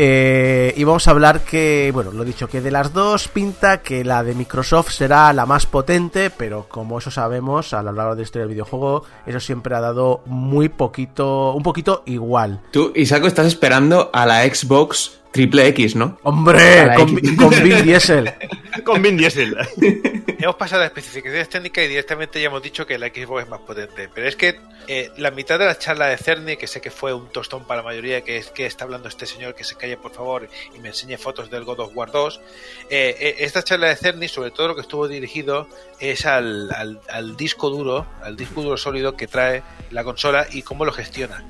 Eh, 0.00 0.74
y 0.76 0.84
vamos 0.84 1.08
a 1.08 1.10
hablar 1.10 1.40
que, 1.40 1.90
bueno, 1.92 2.12
lo 2.12 2.22
dicho, 2.22 2.46
que 2.46 2.60
de 2.60 2.70
las 2.70 2.92
dos 2.92 3.26
pinta 3.26 3.82
que 3.82 4.04
la 4.04 4.22
de 4.22 4.32
Microsoft 4.32 4.92
será 4.92 5.32
la 5.32 5.44
más 5.44 5.66
potente, 5.66 6.30
pero 6.30 6.66
como 6.68 6.98
eso 6.98 7.10
sabemos, 7.10 7.74
a 7.74 7.82
lo 7.82 7.90
largo 7.90 8.14
de 8.14 8.18
la 8.18 8.22
historia 8.22 8.46
del 8.46 8.54
videojuego, 8.54 9.02
eso 9.26 9.40
siempre 9.40 9.74
ha 9.74 9.80
dado 9.80 10.22
muy 10.26 10.68
poquito, 10.68 11.52
un 11.52 11.64
poquito 11.64 12.04
igual. 12.06 12.60
Tú, 12.70 12.92
Isaco, 12.94 13.26
estás 13.26 13.48
esperando 13.48 14.10
a 14.12 14.24
la 14.24 14.44
Xbox 14.44 15.17
Triple 15.32 15.66
X, 15.68 15.94
¿no? 15.96 16.18
¡Hombre! 16.22 16.94
Con, 16.96 17.14
Vin 17.14 17.82
Diesel. 17.84 18.32
Con 18.84 19.02
Vin 19.02 19.16
Diesel. 19.16 19.56
Hemos 20.40 20.54
pasado 20.54 20.82
a 20.82 20.84
las 20.84 20.90
especificaciones 20.96 21.48
técnicas 21.48 21.84
y 21.84 21.88
directamente 21.88 22.40
ya 22.40 22.46
hemos 22.46 22.62
dicho 22.62 22.86
que 22.86 22.96
la 22.96 23.08
Xbox 23.08 23.42
es 23.42 23.48
más 23.48 23.60
potente. 23.62 24.08
Pero 24.14 24.28
es 24.28 24.36
que 24.36 24.60
eh, 24.86 25.10
la 25.16 25.32
mitad 25.32 25.58
de 25.58 25.64
la 25.66 25.76
charla 25.76 26.06
de 26.06 26.16
Cerny, 26.16 26.56
que 26.56 26.68
sé 26.68 26.80
que 26.80 26.92
fue 26.92 27.12
un 27.12 27.26
tostón 27.32 27.66
para 27.66 27.78
la 27.82 27.84
mayoría, 27.88 28.22
que 28.22 28.36
es 28.36 28.46
que 28.50 28.64
está 28.64 28.84
hablando 28.84 29.08
este 29.08 29.26
señor, 29.26 29.56
que 29.56 29.64
se 29.64 29.74
calle 29.74 29.96
por 29.96 30.12
favor 30.12 30.48
y 30.76 30.78
me 30.78 30.88
enseñe 30.88 31.16
fotos 31.18 31.50
del 31.50 31.64
God 31.64 31.80
of 31.80 31.90
War 31.94 32.12
2. 32.12 32.40
eh, 32.88 33.16
eh, 33.18 33.34
esta 33.40 33.64
charla 33.64 33.88
de 33.88 33.96
Cerny, 33.96 34.28
sobre 34.28 34.52
todo 34.52 34.68
lo 34.68 34.74
que 34.76 34.82
estuvo 34.82 35.08
dirigido, 35.08 35.66
es 35.98 36.24
al, 36.24 36.70
al- 36.72 37.00
al 37.10 37.36
disco 37.36 37.68
duro, 37.68 38.06
al 38.22 38.36
disco 38.36 38.62
duro 38.62 38.76
sólido 38.76 39.16
que 39.16 39.26
trae 39.26 39.64
la 39.90 40.04
consola 40.04 40.46
y 40.52 40.62
cómo 40.62 40.84
lo 40.84 40.92
gestiona. 40.92 41.44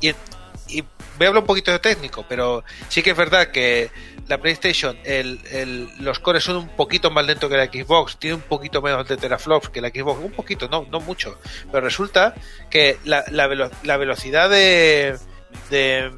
Y, 0.00 0.14
y 0.78 0.80
voy 1.18 1.24
a 1.24 1.28
hablar 1.28 1.42
un 1.42 1.46
poquito 1.46 1.70
de 1.70 1.78
técnico, 1.78 2.24
pero 2.28 2.64
sí 2.88 3.02
que 3.02 3.10
es 3.10 3.16
verdad 3.16 3.48
que 3.48 3.90
la 4.28 4.38
PlayStation, 4.38 4.96
el, 5.04 5.40
el- 5.50 5.88
los 5.98 6.18
cores 6.20 6.44
son 6.44 6.56
un 6.56 6.68
poquito 6.68 7.10
más 7.10 7.26
lentos 7.26 7.50
que 7.50 7.56
la 7.56 7.66
Xbox, 7.66 8.16
tiene 8.18 8.36
un 8.36 8.42
poquito 8.42 8.80
menos 8.80 9.06
de 9.08 9.16
teraflops 9.16 9.68
que 9.70 9.80
la 9.80 9.88
Xbox, 9.88 10.22
un 10.22 10.32
poquito, 10.32 10.68
no, 10.68 10.86
no 10.90 11.00
mucho, 11.00 11.38
pero 11.72 11.80
resulta 11.84 12.34
que 12.70 12.98
la, 13.04 13.24
la, 13.30 13.46
velo- 13.48 13.70
la 13.82 13.96
velocidad 13.96 14.48
de, 14.48 15.18
de, 15.68 16.12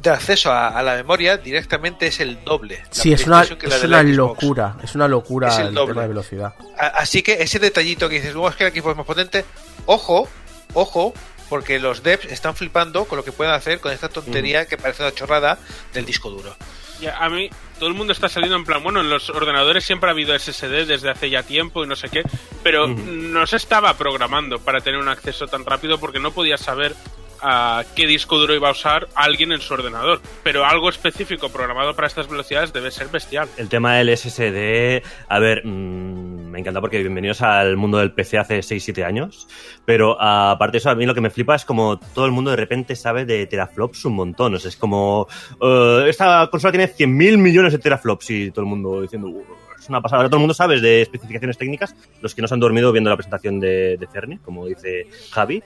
de 0.00 0.10
acceso 0.10 0.52
a, 0.52 0.68
a 0.68 0.82
la 0.84 0.94
memoria 0.94 1.36
directamente 1.38 2.06
es 2.06 2.20
el 2.20 2.42
doble. 2.44 2.82
Sí, 2.90 3.12
es 3.12 3.26
una, 3.26 3.38
PlayStation 3.42 3.58
que 3.58 3.66
la 3.66 3.76
es 3.76 3.84
una 3.84 4.02
locura. 4.04 4.76
Es 4.84 4.94
una 4.94 5.08
locura 5.08 5.48
Es 5.48 5.58
el 5.58 5.74
tema 5.74 6.02
de 6.02 6.08
velocidad. 6.08 6.54
A- 6.78 6.86
Así 6.98 7.22
que 7.22 7.42
ese 7.42 7.58
detallito 7.58 8.08
que 8.08 8.16
dices, 8.16 8.32
luego 8.32 8.48
es 8.48 8.54
que 8.56 8.62
la 8.64 8.70
Xbox 8.70 8.90
es 8.92 8.96
más 8.96 9.06
potente, 9.06 9.44
ojo, 9.86 10.28
ojo, 10.74 11.12
porque 11.48 11.78
los 11.78 12.02
devs 12.02 12.26
están 12.26 12.54
flipando 12.54 13.04
con 13.04 13.16
lo 13.16 13.24
que 13.24 13.32
pueden 13.32 13.52
hacer 13.52 13.80
con 13.80 13.92
esta 13.92 14.08
tontería 14.08 14.66
que 14.66 14.76
parece 14.76 15.02
una 15.02 15.14
chorrada 15.14 15.58
del 15.92 16.04
disco 16.04 16.30
duro. 16.30 16.56
Ya, 17.00 17.16
a 17.16 17.28
mí, 17.28 17.48
todo 17.78 17.88
el 17.88 17.94
mundo 17.94 18.12
está 18.12 18.28
saliendo 18.28 18.56
en 18.56 18.64
plan, 18.64 18.82
bueno, 18.82 19.00
en 19.00 19.08
los 19.08 19.30
ordenadores 19.30 19.84
siempre 19.84 20.08
ha 20.08 20.12
habido 20.12 20.36
SSD 20.36 20.84
desde 20.84 21.10
hace 21.10 21.30
ya 21.30 21.44
tiempo 21.44 21.84
y 21.84 21.86
no 21.86 21.94
sé 21.94 22.08
qué, 22.08 22.22
pero 22.64 22.88
no 22.88 23.46
se 23.46 23.56
estaba 23.56 23.96
programando 23.96 24.58
para 24.58 24.80
tener 24.80 24.98
un 24.98 25.08
acceso 25.08 25.46
tan 25.46 25.64
rápido 25.64 25.98
porque 25.98 26.18
no 26.18 26.32
podía 26.32 26.58
saber 26.58 26.96
a 27.42 27.84
qué 27.94 28.06
disco 28.06 28.38
duro 28.38 28.54
iba 28.54 28.68
a 28.68 28.72
usar 28.72 29.08
alguien 29.14 29.52
en 29.52 29.60
su 29.60 29.74
ordenador. 29.74 30.20
Pero 30.42 30.64
algo 30.64 30.88
específico 30.88 31.48
programado 31.48 31.94
para 31.94 32.08
estas 32.08 32.28
velocidades 32.28 32.72
debe 32.72 32.90
ser 32.90 33.08
bestial. 33.08 33.48
El 33.56 33.68
tema 33.68 33.94
del 33.96 34.08
SSD, 34.08 35.02
a 35.28 35.38
ver, 35.38 35.64
mm, 35.64 36.50
me 36.50 36.58
encanta 36.60 36.80
porque 36.80 36.98
bienvenidos 36.98 37.42
al 37.42 37.76
mundo 37.76 37.98
del 37.98 38.12
PC 38.12 38.38
hace 38.38 38.62
6-7 38.62 39.04
años, 39.04 39.46
pero 39.84 40.16
ah, 40.20 40.52
aparte 40.52 40.72
de 40.72 40.78
eso, 40.78 40.90
a 40.90 40.94
mí 40.94 41.06
lo 41.06 41.14
que 41.14 41.20
me 41.20 41.30
flipa 41.30 41.54
es 41.54 41.64
como 41.64 41.98
todo 41.98 42.26
el 42.26 42.32
mundo 42.32 42.50
de 42.50 42.56
repente 42.56 42.96
sabe 42.96 43.24
de 43.24 43.46
teraflops 43.46 44.04
un 44.04 44.14
montón, 44.14 44.54
o 44.54 44.58
sea, 44.58 44.68
es 44.68 44.76
como, 44.76 45.28
eh, 45.60 46.06
esta 46.08 46.48
consola 46.50 46.72
tiene 46.72 46.88
100.000 46.88 47.38
millones 47.38 47.72
de 47.72 47.78
teraflops 47.78 48.30
y 48.30 48.50
todo 48.50 48.62
el 48.62 48.68
mundo 48.68 49.02
diciendo, 49.02 49.28
"Uh, 49.28 49.44
es 49.88 49.90
una 49.90 50.02
pasada, 50.02 50.18
ahora 50.20 50.28
todo 50.28 50.36
el 50.36 50.42
mundo 50.42 50.54
sabe 50.54 50.80
de 50.80 51.00
especificaciones 51.02 51.56
técnicas, 51.56 51.96
los 52.20 52.34
que 52.34 52.42
no 52.42 52.48
se 52.48 52.54
han 52.54 52.60
dormido 52.60 52.92
viendo 52.92 53.08
la 53.08 53.16
presentación 53.16 53.58
de, 53.58 53.96
de 53.96 54.06
Cerny, 54.12 54.36
como 54.38 54.66
dice 54.66 55.06
Javi, 55.30 55.62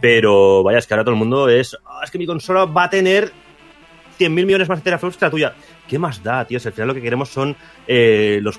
pero 0.00 0.62
vaya, 0.62 0.78
es 0.78 0.86
que 0.86 0.94
ahora 0.94 1.04
todo 1.04 1.12
el 1.14 1.18
mundo 1.18 1.48
es, 1.48 1.76
"Ah, 1.84 2.00
es 2.02 2.10
que 2.10 2.18
mi 2.18 2.26
consola 2.26 2.64
va 2.64 2.84
a 2.84 2.90
tener 2.90 3.30
100.000 4.18 4.30
millones 4.46 4.68
más 4.68 4.78
de 4.78 4.84
teraflops 4.84 5.16
que 5.16 5.24
la 5.26 5.30
tuya. 5.30 5.54
¿Qué 5.86 5.98
más 5.98 6.22
da, 6.22 6.44
tío? 6.44 6.58
Si 6.58 6.66
al 6.66 6.74
final 6.74 6.88
lo 6.88 6.94
que 6.94 7.02
queremos 7.02 7.28
son 7.28 7.54
eh, 7.86 8.40
los... 8.42 8.58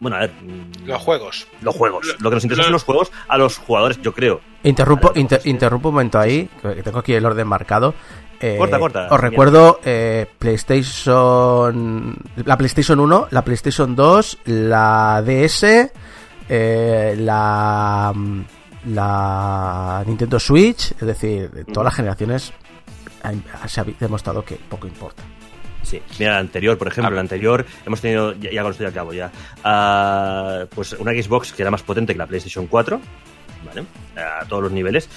Bueno, 0.00 0.16
a 0.16 0.20
ver... 0.20 0.30
mm, 0.32 0.86
Los 0.86 1.00
juegos. 1.02 1.46
Los 1.62 1.74
juegos. 1.74 2.14
Lo 2.20 2.28
que 2.30 2.34
nos 2.36 2.44
interesa 2.44 2.64
son 2.64 2.72
los 2.72 2.84
juegos 2.84 3.10
a 3.26 3.38
los 3.38 3.56
jugadores, 3.58 4.00
yo 4.02 4.12
creo. 4.12 4.40
Interrumpo, 4.64 5.12
inter- 5.14 5.40
interrumpo 5.44 5.88
un 5.88 5.94
momento 5.94 6.18
ahí, 6.18 6.48
que 6.60 6.82
tengo 6.82 6.98
aquí 6.98 7.14
el 7.14 7.24
orden 7.24 7.46
marcado. 7.48 7.94
Eh, 8.40 8.56
Corta, 8.56 8.78
corta. 8.78 9.08
Os 9.10 9.20
recuerdo 9.20 9.80
eh, 9.84 10.26
PlayStation. 10.38 12.16
La 12.44 12.56
PlayStation 12.56 13.00
1, 13.00 13.28
la 13.30 13.42
PlayStation 13.42 13.94
2, 13.96 14.38
la 14.46 15.22
DS, 15.24 15.90
eh, 16.48 17.14
la. 17.18 18.12
mm, 18.14 18.40
la 18.94 20.02
Nintendo 20.06 20.38
Switch, 20.38 20.92
es 20.92 21.00
decir, 21.06 21.50
de 21.50 21.64
todas 21.64 21.84
las 21.86 21.94
generaciones 21.94 22.52
se 23.66 23.80
ha 23.80 23.84
demostrado 23.84 24.44
que 24.44 24.54
poco 24.54 24.86
importa. 24.86 25.22
Sí, 25.82 26.00
mira, 26.18 26.32
la 26.34 26.38
anterior, 26.38 26.78
por 26.78 26.88
ejemplo, 26.88 27.10
Ah. 27.10 27.14
la 27.14 27.20
anterior, 27.20 27.66
hemos 27.84 28.00
tenido, 28.00 28.32
ya, 28.34 28.50
ya 28.52 28.62
con 28.62 28.70
esto 28.72 28.84
ya 28.84 28.90
acabo 28.90 29.12
ya, 29.12 29.30
ah, 29.64 30.64
pues 30.74 30.92
una 30.94 31.12
Xbox 31.12 31.52
que 31.52 31.62
era 31.62 31.70
más 31.70 31.82
potente 31.82 32.12
que 32.12 32.18
la 32.18 32.26
PlayStation 32.26 32.66
4, 32.66 33.00
¿vale? 33.66 33.84
A 34.16 34.44
todos 34.46 34.62
los 34.62 34.72
niveles. 34.72 35.08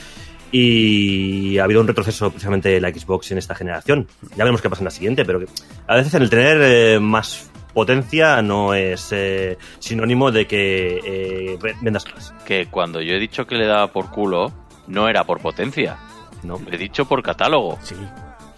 Y 0.52 1.58
ha 1.60 1.64
habido 1.64 1.82
un 1.82 1.88
retroceso 1.88 2.30
precisamente 2.30 2.70
de 2.70 2.82
la 2.82 2.90
Xbox 2.90 3.32
en 3.32 3.38
esta 3.38 3.56
generación. 3.56 4.08
Ya 4.32 4.38
veremos 4.44 4.62
qué 4.62 4.70
pasa 4.70 4.82
en 4.82 4.86
la 4.86 4.92
siguiente, 4.92 5.24
pero 5.26 5.40
que 5.40 5.46
a 5.88 5.96
veces 5.96 6.14
el 6.14 6.30
tener 6.30 6.58
eh, 6.62 7.00
más 7.00 7.50
potencia 7.74 8.42
no 8.42 8.74
es 8.74 9.10
eh, 9.14 9.58
sinónimo 9.80 10.30
de 10.32 10.46
que 10.48 11.00
eh, 11.06 11.58
ve- 11.62 11.76
vendas 11.82 12.06
más. 12.14 12.34
Que 12.46 12.66
cuando 12.66 13.02
yo 13.02 13.16
he 13.16 13.20
dicho 13.20 13.48
que 13.48 13.56
le 13.56 13.66
daba 13.66 13.88
por 13.88 14.10
culo, 14.12 14.52
no 14.88 15.08
era 15.08 15.24
por 15.24 15.40
potencia. 15.40 15.98
¿no? 16.44 16.60
Lo 16.60 16.72
he 16.74 16.78
dicho 16.78 17.06
por 17.06 17.24
catálogo. 17.24 17.78
Sí. 17.82 17.96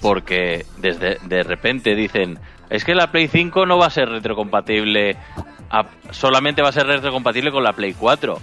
Porque 0.01 0.65
desde 0.79 1.17
de 1.27 1.43
repente 1.43 1.95
dicen, 1.95 2.39
es 2.69 2.83
que 2.83 2.95
la 2.95 3.11
Play 3.11 3.27
5 3.27 3.65
no 3.67 3.77
va 3.77 3.85
a 3.85 3.89
ser 3.91 4.09
retrocompatible, 4.09 5.15
a- 5.69 5.85
solamente 6.09 6.63
va 6.63 6.69
a 6.69 6.73
ser 6.73 6.87
retrocompatible 6.87 7.51
con 7.51 7.63
la 7.63 7.73
Play 7.73 7.93
4. 7.93 8.39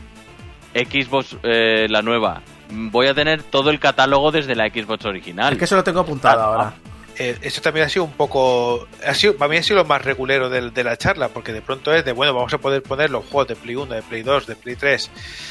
Xbox, 0.73 1.37
eh, 1.43 1.87
la 1.89 2.01
nueva, 2.01 2.43
voy 2.71 3.07
a 3.09 3.15
tener 3.15 3.43
todo 3.43 3.71
el 3.71 3.79
catálogo 3.81 4.31
desde 4.33 4.55
la 4.55 4.69
Xbox 4.69 5.05
original. 5.05 5.53
Es 5.53 5.59
que 5.59 5.65
eso 5.65 5.77
lo 5.77 5.85
tengo 5.85 6.01
apuntado 6.01 6.41
Ah, 6.41 6.45
ahora. 6.45 6.75
Eh, 7.19 7.37
eso 7.43 7.61
también 7.61 7.85
ha 7.85 7.89
sido 7.91 8.05
un 8.05 8.13
poco. 8.13 8.89
Ha 9.07 9.13
sido, 9.13 9.37
para 9.37 9.51
mí 9.51 9.59
ha 9.59 9.63
sido 9.63 9.77
lo 9.77 9.85
más 9.85 10.03
regulero 10.03 10.49
de, 10.49 10.85
la 10.85 10.97
charla, 10.97 11.29
porque 11.29 11.53
de 11.53 11.61
pronto 11.61 11.93
es 11.93 12.03
de, 12.03 12.13
bueno, 12.13 12.33
vamos 12.33 12.55
a 12.55 12.59
poder 12.59 12.83
poner 12.83 13.11
los 13.11 13.27
juegos 13.27 13.49
de 13.49 13.57
Play 13.57 13.77
1, 13.77 13.95
de 13.95 14.01
Play 14.03 14.23
2, 14.23 14.47
de 14.47 14.57
Play 14.57 14.77
3. 14.77 15.11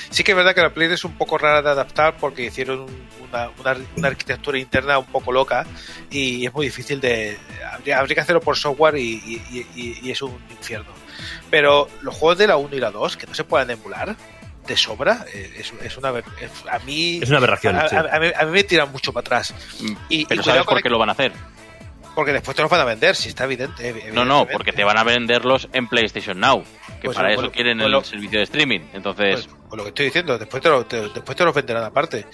Sí 0.10 0.24
que 0.24 0.32
es 0.32 0.36
verdad 0.36 0.56
que 0.56 0.62
la 0.62 0.74
Play 0.74 0.88
3 0.88 1.00
es 1.00 1.06
un 1.06 1.14
poco 1.16 1.38
rara 1.38 1.62
de 1.62 1.70
adaptar 1.70 2.16
porque 2.18 2.46
hicieron 2.46 2.88
una, 3.30 3.50
una, 3.60 3.78
una 3.98 4.08
arquitectura 4.08 4.58
interna 4.58 4.98
un 4.98 5.06
poco 5.06 5.32
loca 5.32 5.68
y 6.10 6.44
es 6.46 6.54
muy 6.54 6.66
difícil 6.66 7.00
de. 7.02 7.38
Habría, 7.72 8.00
habría 8.00 8.16
que 8.16 8.22
hacerlo 8.22 8.42
por 8.42 8.58
software 8.58 8.96
y, 8.98 9.02
y- 9.52 9.68
y- 9.76 10.00
y 10.02 10.10
es 10.12 10.22
un 10.24 10.36
infierno. 10.50 10.90
Pero 11.52 11.88
los 12.02 12.16
juegos 12.16 12.40
de 12.40 12.48
la 12.48 12.58
1 12.58 12.76
y 12.76 12.80
la 12.80 12.90
2, 12.90 13.16
que 13.18 13.28
no 13.28 13.36
se 13.36 13.44
puedan 13.44 13.70
emular 13.70 14.16
de 14.70 14.78
sobra, 14.78 15.26
eh, 15.34 15.54
es, 15.58 15.74
es 15.84 15.98
una. 15.98 16.10
es- 16.18 16.52
a 16.72 16.80
mí. 16.80 17.20
Es 17.22 17.28
una 17.30 17.40
aberración, 17.40 17.76
A, 17.76 17.90
sí. 17.90 17.96
a- 17.98 18.08
a 18.16 18.20
mí, 18.20 18.28
a 18.34 18.46
mí 18.46 18.52
me 18.52 18.64
tiran 18.64 18.90
mucho 18.92 19.12
para 19.12 19.22
atrás. 19.22 19.54
Mm, 19.82 19.94
Y- 20.08 20.26
Pero 20.26 20.44
¿sabes 20.44 20.64
por 20.64 20.82
qué 20.82 20.88
el- 20.88 20.94
lo 20.94 21.00
van 21.00 21.10
a 21.10 21.12
hacer? 21.12 21.34
Porque 22.16 22.32
después 22.34 22.56
te 22.56 22.62
los 22.62 22.72
van 22.72 22.82
a 22.82 22.86
vender, 22.86 23.16
si 23.16 23.30
está 23.30 23.44
evidente. 23.46 23.94
ev- 23.94 24.14
No, 24.14 24.26
no, 24.26 24.46
porque 24.48 24.72
te 24.74 24.84
van 24.84 24.98
a 24.98 25.04
venderlos 25.04 25.68
en 25.74 25.88
PlayStation 25.88 26.40
Now, 26.40 26.64
que 27.02 27.06
Pues, 27.06 27.16
para 27.18 27.32
eso 27.34 27.52
quieren 27.52 27.80
el 27.82 27.92
lo- 27.92 28.04
servicio 28.04 28.40
de 28.40 28.44
streaming. 28.44 28.82
Entonces, 28.94 29.46
Pues, 29.48 29.58
pues 29.70 29.78
lo 29.78 29.84
que 29.84 29.90
estoy 29.90 30.06
diciendo, 30.06 30.38
después 30.38 30.62
te, 30.64 30.70
lo, 30.70 30.86
te- 30.86 31.10
después 31.10 31.36
te 31.38 31.44
los 31.46 31.54
venderán 31.54 31.84
aparte. 31.84 32.26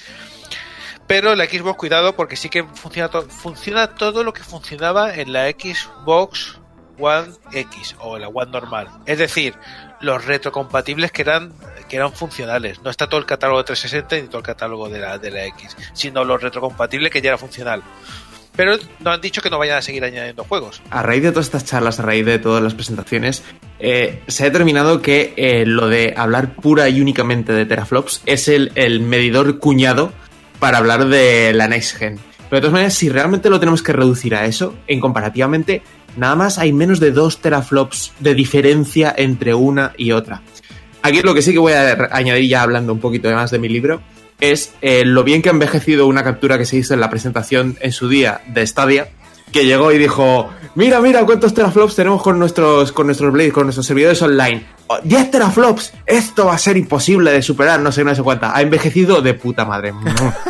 Pero 1.08 1.36
la 1.36 1.46
Xbox, 1.46 1.78
cuidado, 1.78 2.16
porque 2.16 2.36
sí 2.36 2.50
que 2.50 2.64
funciona, 2.64 3.10
to- 3.10 3.30
funciona 3.30 3.94
todo 3.94 4.24
lo 4.24 4.34
que 4.34 4.44
funcionaba 4.44 5.14
en 5.14 5.32
la 5.34 5.48
Xbox 5.52 6.60
One 6.98 7.28
X 7.52 7.96
o 8.00 8.18
la 8.18 8.28
One 8.30 8.50
normal. 8.52 8.88
Es 9.06 9.20
decir, 9.20 9.54
los 10.06 10.24
retrocompatibles 10.26 11.12
que 11.12 11.24
eran, 11.24 11.52
que 11.90 11.98
eran 11.98 12.14
funcionales. 12.14 12.82
No 12.82 12.90
está 12.90 13.08
todo 13.08 13.20
el 13.20 13.26
catálogo 13.26 13.60
de 13.60 13.66
360 13.66 14.16
ni 14.24 14.28
todo 14.28 14.38
el 14.38 14.44
catálogo 14.44 14.88
de 14.88 15.00
la, 15.00 15.18
de 15.18 15.32
la 15.32 15.46
X, 15.48 15.76
sino 15.94 16.24
los 16.24 16.42
retrocompatibles 16.42 17.12
que 17.12 17.22
ya 17.22 17.30
era 17.30 17.38
funcional. 17.38 17.84
Pero 18.56 18.78
no 19.02 19.12
han 19.12 19.20
dicho 19.20 19.42
que 19.42 19.50
no 19.50 19.58
vayan 19.58 19.78
a 19.78 19.82
seguir 19.82 20.06
añadiendo 20.06 20.46
juegos. 20.46 20.82
a 20.90 21.04
raíz 21.04 21.24
de 21.24 21.32
todas 21.32 21.48
estas 21.48 21.66
charlas, 21.66 22.00
a 22.00 22.04
raíz 22.04 22.26
de 22.26 22.40
todas 22.40 22.64
las 22.64 22.74
presentaciones, 22.74 23.44
eh, 23.80 24.24
se 24.28 24.44
ha 24.44 24.46
determinado 24.46 25.02
que 25.02 25.34
eh, 25.36 25.66
lo 25.66 25.90
de 25.90 26.14
hablar 26.16 26.56
pura 26.56 26.88
y 26.88 27.02
únicamente 27.02 27.52
de 27.52 27.66
teraflops 27.66 28.22
es 28.26 28.48
el, 28.48 28.72
el 28.76 29.02
medidor 29.02 29.60
cuñado 29.60 30.14
para 30.60 30.78
hablar 30.78 31.08
de 31.08 31.52
la 31.54 31.68
next 31.68 31.98
gen. 31.98 32.18
Pero 32.50 32.58
de 32.58 32.62
todas 32.62 32.74
maneras, 32.74 32.94
si 32.94 33.10
realmente 33.10 33.50
lo 33.50 33.60
tenemos 33.60 33.82
que 33.82 33.92
reducir 33.92 34.36
a 34.36 34.46
eso, 34.46 34.76
en 34.88 35.02
comparativamente, 35.02 35.82
nada 36.18 36.36
más 36.36 36.58
hay 36.58 36.74
menos 36.74 37.00
de 37.00 37.12
2 37.12 37.42
teraflops 37.42 38.14
de 38.20 38.34
diferencia 38.34 39.14
entre 39.16 39.54
una 39.54 39.94
y 39.98 40.12
otra. 40.12 40.42
Aquí 41.02 41.22
lo 41.22 41.34
que 41.34 41.42
sí 41.42 41.54
que 41.54 41.60
voy 41.60 41.74
a 41.74 42.10
añadir 42.12 42.50
ya 42.50 42.64
hablando 42.64 42.92
un 42.92 43.00
poquito 43.00 43.30
más 43.32 43.52
de 43.52 43.60
mi 43.60 43.70
libro 43.70 44.02
es 44.40 44.74
eh, 44.82 45.06
lo 45.06 45.24
bien 45.24 45.42
que 45.42 45.50
ha 45.50 45.52
envejecido 45.52 46.08
una 46.08 46.24
captura 46.24 46.58
que 46.58 46.66
se 46.66 46.78
hizo 46.78 46.94
en 46.94 47.00
la 47.00 47.10
presentación 47.10 47.78
en 47.80 47.92
su 47.92 48.10
día 48.10 48.42
de 48.48 48.66
Stadia, 48.66 49.10
que 49.52 49.66
llegó 49.66 49.92
y 49.92 49.98
dijo, 49.98 50.54
mira, 50.76 51.00
mira 51.00 51.26
cuántos 51.26 51.54
teraflops 51.54 51.96
tenemos 51.96 52.22
con 52.22 52.38
nuestros, 52.38 52.92
con 52.92 53.08
nuestros 53.08 53.32
Blade, 53.32 53.52
con 53.52 53.64
nuestros 53.64 53.86
servidores 53.86 54.22
online. 54.22 54.66
Oh, 54.88 55.00
10 55.02 55.32
teraflops, 55.32 55.94
esto 56.06 56.46
va 56.46 56.56
a 56.56 56.58
ser 56.58 56.78
imposible 56.78 57.32
de 57.32 57.42
superar, 57.42 57.80
no 57.80 57.92
sé, 57.92 58.04
no 58.04 58.14
sé 58.14 58.22
cuánta. 58.22 58.56
Ha 58.56 58.62
envejecido 58.62 59.22
de 59.22 59.34
puta 59.34 59.66
madre. 59.66 59.94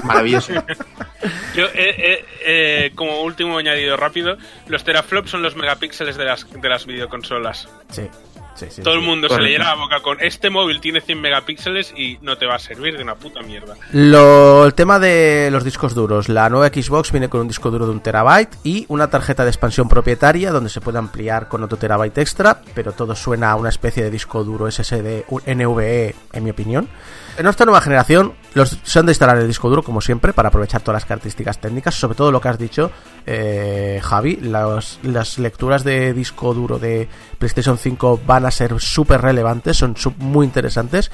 Maravilloso. 0.04 0.54
Yo, 1.56 1.66
eh, 1.68 1.72
eh, 1.76 2.26
eh, 2.46 2.91
como 2.96 3.22
último 3.22 3.58
añadido 3.58 3.96
rápido, 3.96 4.38
los 4.68 4.84
teraflops 4.84 5.32
son 5.32 5.41
los 5.41 5.56
megapíxeles 5.56 6.18
de 6.18 6.26
las, 6.26 6.46
de 6.52 6.70
las 6.70 6.86
videoconsolas. 6.86 7.70
Sí, 7.89 8.10
sí, 8.56 8.68
sí. 8.70 8.82
Todo 8.82 8.95
el 8.95 9.01
mundo 9.01 9.30
se 9.30 9.39
le 9.39 9.49
llena 9.49 9.66
la 9.66 9.76
boca 9.76 10.01
con 10.01 10.18
este 10.22 10.49
móvil 10.49 10.82
tiene 10.82 11.01
100 11.01 11.22
megapíxeles 11.22 11.93
y 11.95 12.18
no 12.22 12.38
te 12.38 12.45
va 12.45 12.56
a 12.56 12.60
servir 12.60 12.97
de 12.97 13.03
una 13.03 13.16
puta 13.16 13.41
mierda. 13.41 13.76
Lo, 13.91 14.66
el 14.66 14.74
tema 14.74 14.99
de 14.99 15.49
los 15.51 15.64
discos 15.64 15.93
duros. 15.93 16.30
La 16.30 16.49
nueva 16.49 16.68
Xbox 16.68 17.12
viene 17.12 17.30
con 17.30 17.41
un 17.41 17.47
disco 17.47 17.72
duro 17.72 17.86
de 17.86 17.91
un 17.91 18.01
terabyte 18.01 18.56
y 18.64 18.86
una 18.89 19.10
tarjeta 19.10 19.43
de 19.43 19.49
expansión 19.49 19.88
propietaria 19.88 20.51
donde 20.51 20.70
se 20.70 20.82
puede 20.82 20.97
ampliar 20.97 21.47
con 21.47 21.64
otro 21.64 21.78
terabyte 21.78 22.18
extra, 22.18 22.62
pero 22.74 22.91
todo 22.93 23.16
suena 23.16 23.51
a 23.51 23.56
una 23.56 23.70
especie 23.70 24.03
de 24.03 24.12
disco 24.12 24.43
duro 24.43 24.70
SSD 24.70 25.26
un 25.30 25.41
NVE, 25.45 26.16
en 26.34 26.43
mi 26.43 26.49
opinión. 26.49 26.89
En 27.38 27.46
esta 27.48 27.66
nueva 27.66 27.82
generación 27.82 28.34
los, 28.54 28.78
se 28.84 29.00
han 29.00 29.06
de 29.08 29.12
instalar 29.12 29.38
el 29.38 29.48
disco 29.48 29.70
duro, 29.70 29.84
como 29.84 30.00
siempre, 30.00 30.32
para 30.32 30.48
aprovechar 30.48 30.80
todas 30.82 31.02
las 31.02 31.06
características 31.06 31.60
técnicas, 31.60 31.94
sobre 31.96 32.16
todo 32.16 32.32
lo 32.32 32.40
que 32.40 32.48
has 32.48 32.58
dicho, 32.58 32.92
eh, 33.26 34.00
Javi. 34.02 34.38
Los- 34.38 35.00
las 35.04 35.38
lecturas 35.38 35.84
de 35.84 36.14
disco 36.14 36.54
duro 36.54 36.80
de 36.80 37.10
PlayStation 37.38 37.78
5 37.78 38.22
van 38.26 38.46
a 38.46 38.52
ser 38.52 38.80
súper 38.80 39.22
relevantes, 39.22 39.76
son 39.76 39.96
muy 40.20 40.46
interesantes. 40.46 41.12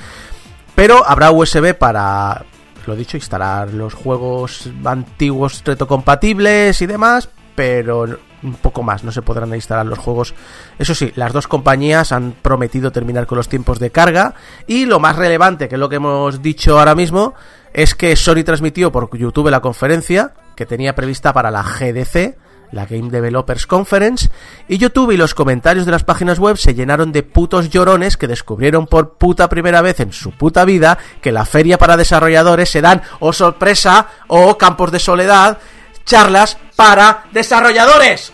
Pero 0.76 1.03
habrá 1.07 1.32
USB 1.32 1.74
para, 1.74 2.45
lo 2.86 2.95
dicho, 2.95 3.17
instalar 3.17 3.74
los 3.74 3.95
juegos 3.95 4.69
antiguos 4.86 5.63
retrocompatibles 5.65 6.82
y 6.84 6.86
demás, 6.86 7.30
pero 7.55 8.05
un 8.43 8.53
poco 8.55 8.83
más, 8.83 9.03
no 9.03 9.11
se 9.11 9.21
podrán 9.21 9.53
instalar 9.53 9.85
los 9.85 9.99
juegos. 9.99 10.33
Eso 10.79 10.95
sí, 10.95 11.11
las 11.15 11.33
dos 11.33 11.47
compañías 11.47 12.11
han 12.11 12.33
prometido 12.41 12.91
terminar 12.91 13.27
con 13.27 13.37
los 13.37 13.49
tiempos 13.49 13.79
de 13.79 13.91
carga 13.91 14.33
y 14.67 14.85
lo 14.85 14.99
más 14.99 15.15
relevante, 15.15 15.67
que 15.67 15.75
es 15.75 15.79
lo 15.79 15.89
que 15.89 15.97
hemos 15.97 16.41
dicho 16.41 16.79
ahora 16.79 16.95
mismo, 16.95 17.33
es 17.73 17.95
que 17.95 18.15
Sony 18.15 18.43
transmitió 18.43 18.91
por 18.91 19.15
YouTube 19.17 19.49
la 19.49 19.61
conferencia 19.61 20.33
que 20.55 20.65
tenía 20.65 20.95
prevista 20.95 21.33
para 21.33 21.51
la 21.51 21.63
GDC, 21.63 22.37
la 22.71 22.85
Game 22.85 23.09
Developers 23.09 23.67
Conference, 23.67 24.29
y 24.67 24.77
YouTube 24.77 25.11
y 25.11 25.17
los 25.17 25.33
comentarios 25.33 25.85
de 25.85 25.91
las 25.91 26.03
páginas 26.03 26.39
web 26.39 26.57
se 26.57 26.73
llenaron 26.73 27.11
de 27.11 27.23
putos 27.23 27.69
llorones 27.69 28.17
que 28.17 28.27
descubrieron 28.27 28.87
por 28.87 29.17
puta 29.17 29.49
primera 29.49 29.81
vez 29.81 29.99
en 29.99 30.13
su 30.13 30.31
puta 30.31 30.65
vida 30.65 30.97
que 31.21 31.31
la 31.31 31.45
feria 31.45 31.77
para 31.77 31.97
desarrolladores 31.97 32.69
se 32.69 32.81
dan, 32.81 33.01
o 33.19 33.33
sorpresa, 33.33 34.07
o 34.27 34.57
campos 34.57 34.91
de 34.91 34.99
soledad, 34.99 35.57
charlas 36.05 36.57
para 36.75 37.25
desarrolladores. 37.31 38.33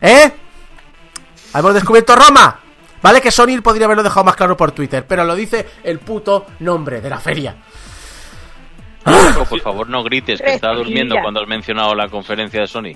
¿Eh? 0.00 0.32
¿Hemos 1.54 1.74
descubierto 1.74 2.16
Roma? 2.16 2.60
Vale 3.02 3.20
que 3.20 3.30
Sony 3.30 3.60
podría 3.62 3.84
haberlo 3.84 4.02
dejado 4.02 4.24
más 4.24 4.36
claro 4.36 4.56
por 4.56 4.72
Twitter, 4.72 5.06
pero 5.06 5.24
lo 5.24 5.34
dice 5.34 5.68
el 5.82 5.98
puto 5.98 6.46
nombre 6.60 7.00
de 7.00 7.10
la 7.10 7.18
feria. 7.18 7.54
Por 9.04 9.60
favor 9.60 9.88
no 9.88 10.02
grites 10.02 10.40
que 10.40 10.54
estaba 10.54 10.74
durmiendo 10.74 11.16
cuando 11.22 11.40
has 11.42 11.46
mencionado 11.48 11.94
la 11.94 12.08
conferencia 12.08 12.62
de 12.62 12.66
Sony. 12.66 12.92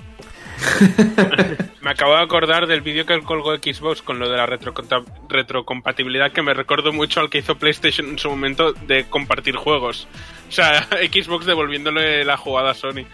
Me 1.81 1.91
acabo 1.91 2.15
de 2.15 2.21
acordar 2.21 2.67
del 2.67 2.81
vídeo 2.81 3.05
que 3.05 3.19
colgó 3.21 3.55
Xbox 3.55 4.01
con 4.01 4.19
lo 4.19 4.29
de 4.29 4.37
la 4.37 4.45
retrocompatibilidad 4.45 6.31
que 6.31 6.41
me 6.41 6.53
recuerdo 6.53 6.91
mucho 6.91 7.21
al 7.21 7.29
que 7.29 7.37
hizo 7.39 7.57
PlayStation 7.57 8.09
en 8.09 8.19
su 8.19 8.29
momento 8.29 8.73
de 8.73 9.05
compartir 9.05 9.55
juegos. 9.55 10.07
O 10.49 10.51
sea, 10.51 10.83
Xbox 11.11 11.45
devolviéndole 11.45 12.25
la 12.25 12.37
jugada 12.37 12.71
a 12.71 12.73
Sony. 12.73 13.05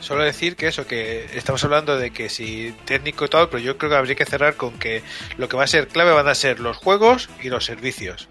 Solo 0.00 0.24
decir 0.24 0.56
que 0.56 0.66
eso, 0.66 0.84
que 0.86 1.26
estamos 1.34 1.62
hablando 1.62 1.96
de 1.96 2.10
que 2.10 2.28
si 2.28 2.74
técnico 2.84 3.24
y 3.24 3.28
todo, 3.28 3.48
pero 3.48 3.62
yo 3.62 3.78
creo 3.78 3.90
que 3.90 3.96
habría 3.96 4.16
que 4.16 4.24
cerrar 4.24 4.56
con 4.56 4.76
que 4.76 5.02
lo 5.36 5.48
que 5.48 5.56
va 5.56 5.62
a 5.62 5.68
ser 5.68 5.86
clave 5.86 6.10
van 6.10 6.26
a 6.26 6.34
ser 6.34 6.58
los 6.58 6.76
juegos 6.76 7.30
y 7.40 7.50
los 7.50 7.64
servicios. 7.64 8.28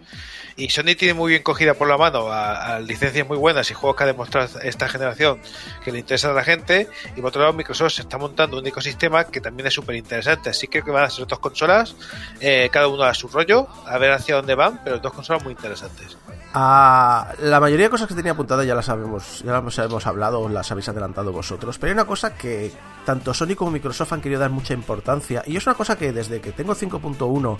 Y 0.55 0.69
Sony 0.69 0.95
tiene 0.97 1.13
muy 1.13 1.31
bien 1.31 1.43
cogida 1.43 1.73
por 1.73 1.87
la 1.87 1.97
mano 1.97 2.27
a, 2.31 2.79
licencias 2.79 3.27
muy 3.27 3.37
buenas 3.37 3.69
y 3.71 3.73
juegos 3.73 3.97
que 3.97 4.03
ha 4.03 4.07
demostrado 4.07 4.59
esta 4.61 4.87
generación 4.87 5.39
que 5.83 5.91
le 5.91 5.99
interesan 5.99 6.31
a 6.31 6.33
la 6.33 6.43
gente. 6.43 6.87
Y 7.15 7.21
por 7.21 7.29
otro 7.29 7.41
lado, 7.41 7.53
Microsoft 7.53 7.93
se 7.93 8.01
está 8.01 8.17
montando 8.17 8.59
un 8.59 8.67
ecosistema 8.67 9.25
que 9.25 9.41
también 9.41 9.67
es 9.67 9.73
súper 9.73 9.95
interesante. 9.95 10.49
Así 10.49 10.67
que 10.67 10.81
creo 10.81 10.85
que 10.85 10.91
van 10.91 11.05
a 11.05 11.09
ser 11.09 11.27
dos 11.27 11.39
consolas, 11.39 11.95
eh, 12.39 12.69
cada 12.71 12.87
uno 12.87 13.03
a 13.03 13.13
su 13.13 13.27
rollo, 13.27 13.67
a 13.85 13.97
ver 13.97 14.11
hacia 14.11 14.35
dónde 14.35 14.55
van, 14.55 14.81
pero 14.83 14.99
dos 14.99 15.13
consolas 15.13 15.43
muy 15.43 15.53
interesantes. 15.53 16.17
Ah, 16.53 17.33
la 17.39 17.61
mayoría 17.61 17.85
de 17.85 17.89
cosas 17.89 18.07
que 18.07 18.13
tenía 18.13 18.33
apuntadas 18.33 18.65
ya 18.65 18.75
las 18.75 18.85
sabemos, 18.85 19.41
ya 19.45 19.53
las 19.53 19.77
hemos 19.77 20.05
hablado, 20.05 20.49
las 20.49 20.69
habéis 20.71 20.89
adelantado 20.89 21.31
vosotros. 21.31 21.77
Pero 21.77 21.91
hay 21.91 21.93
una 21.93 22.05
cosa 22.05 22.35
que 22.35 22.71
tanto 23.05 23.33
Sony 23.33 23.55
como 23.55 23.71
Microsoft 23.71 24.11
han 24.13 24.21
querido 24.21 24.41
dar 24.41 24.51
mucha 24.51 24.73
importancia. 24.73 25.43
Y 25.47 25.55
es 25.55 25.65
una 25.65 25.75
cosa 25.75 25.97
que 25.97 26.11
desde 26.11 26.41
que 26.41 26.51
tengo 26.51 26.75
5.1 26.75 27.57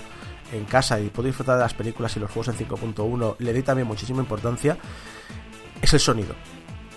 en 0.52 0.66
casa 0.66 1.00
y 1.00 1.10
puedo 1.10 1.28
disfrutar 1.28 1.56
de 1.56 1.62
las 1.62 1.74
películas 1.74 2.16
y 2.18 2.20
los 2.20 2.30
juegos 2.30 2.50
en 2.50 2.68
5.1, 2.68 3.36
le 3.40 3.54
di 3.54 3.64
también 3.64 3.88
muchísima 3.88 4.20
importancia. 4.20 4.78
Es 5.82 5.94
el 5.94 6.00
sonido. 6.00 6.36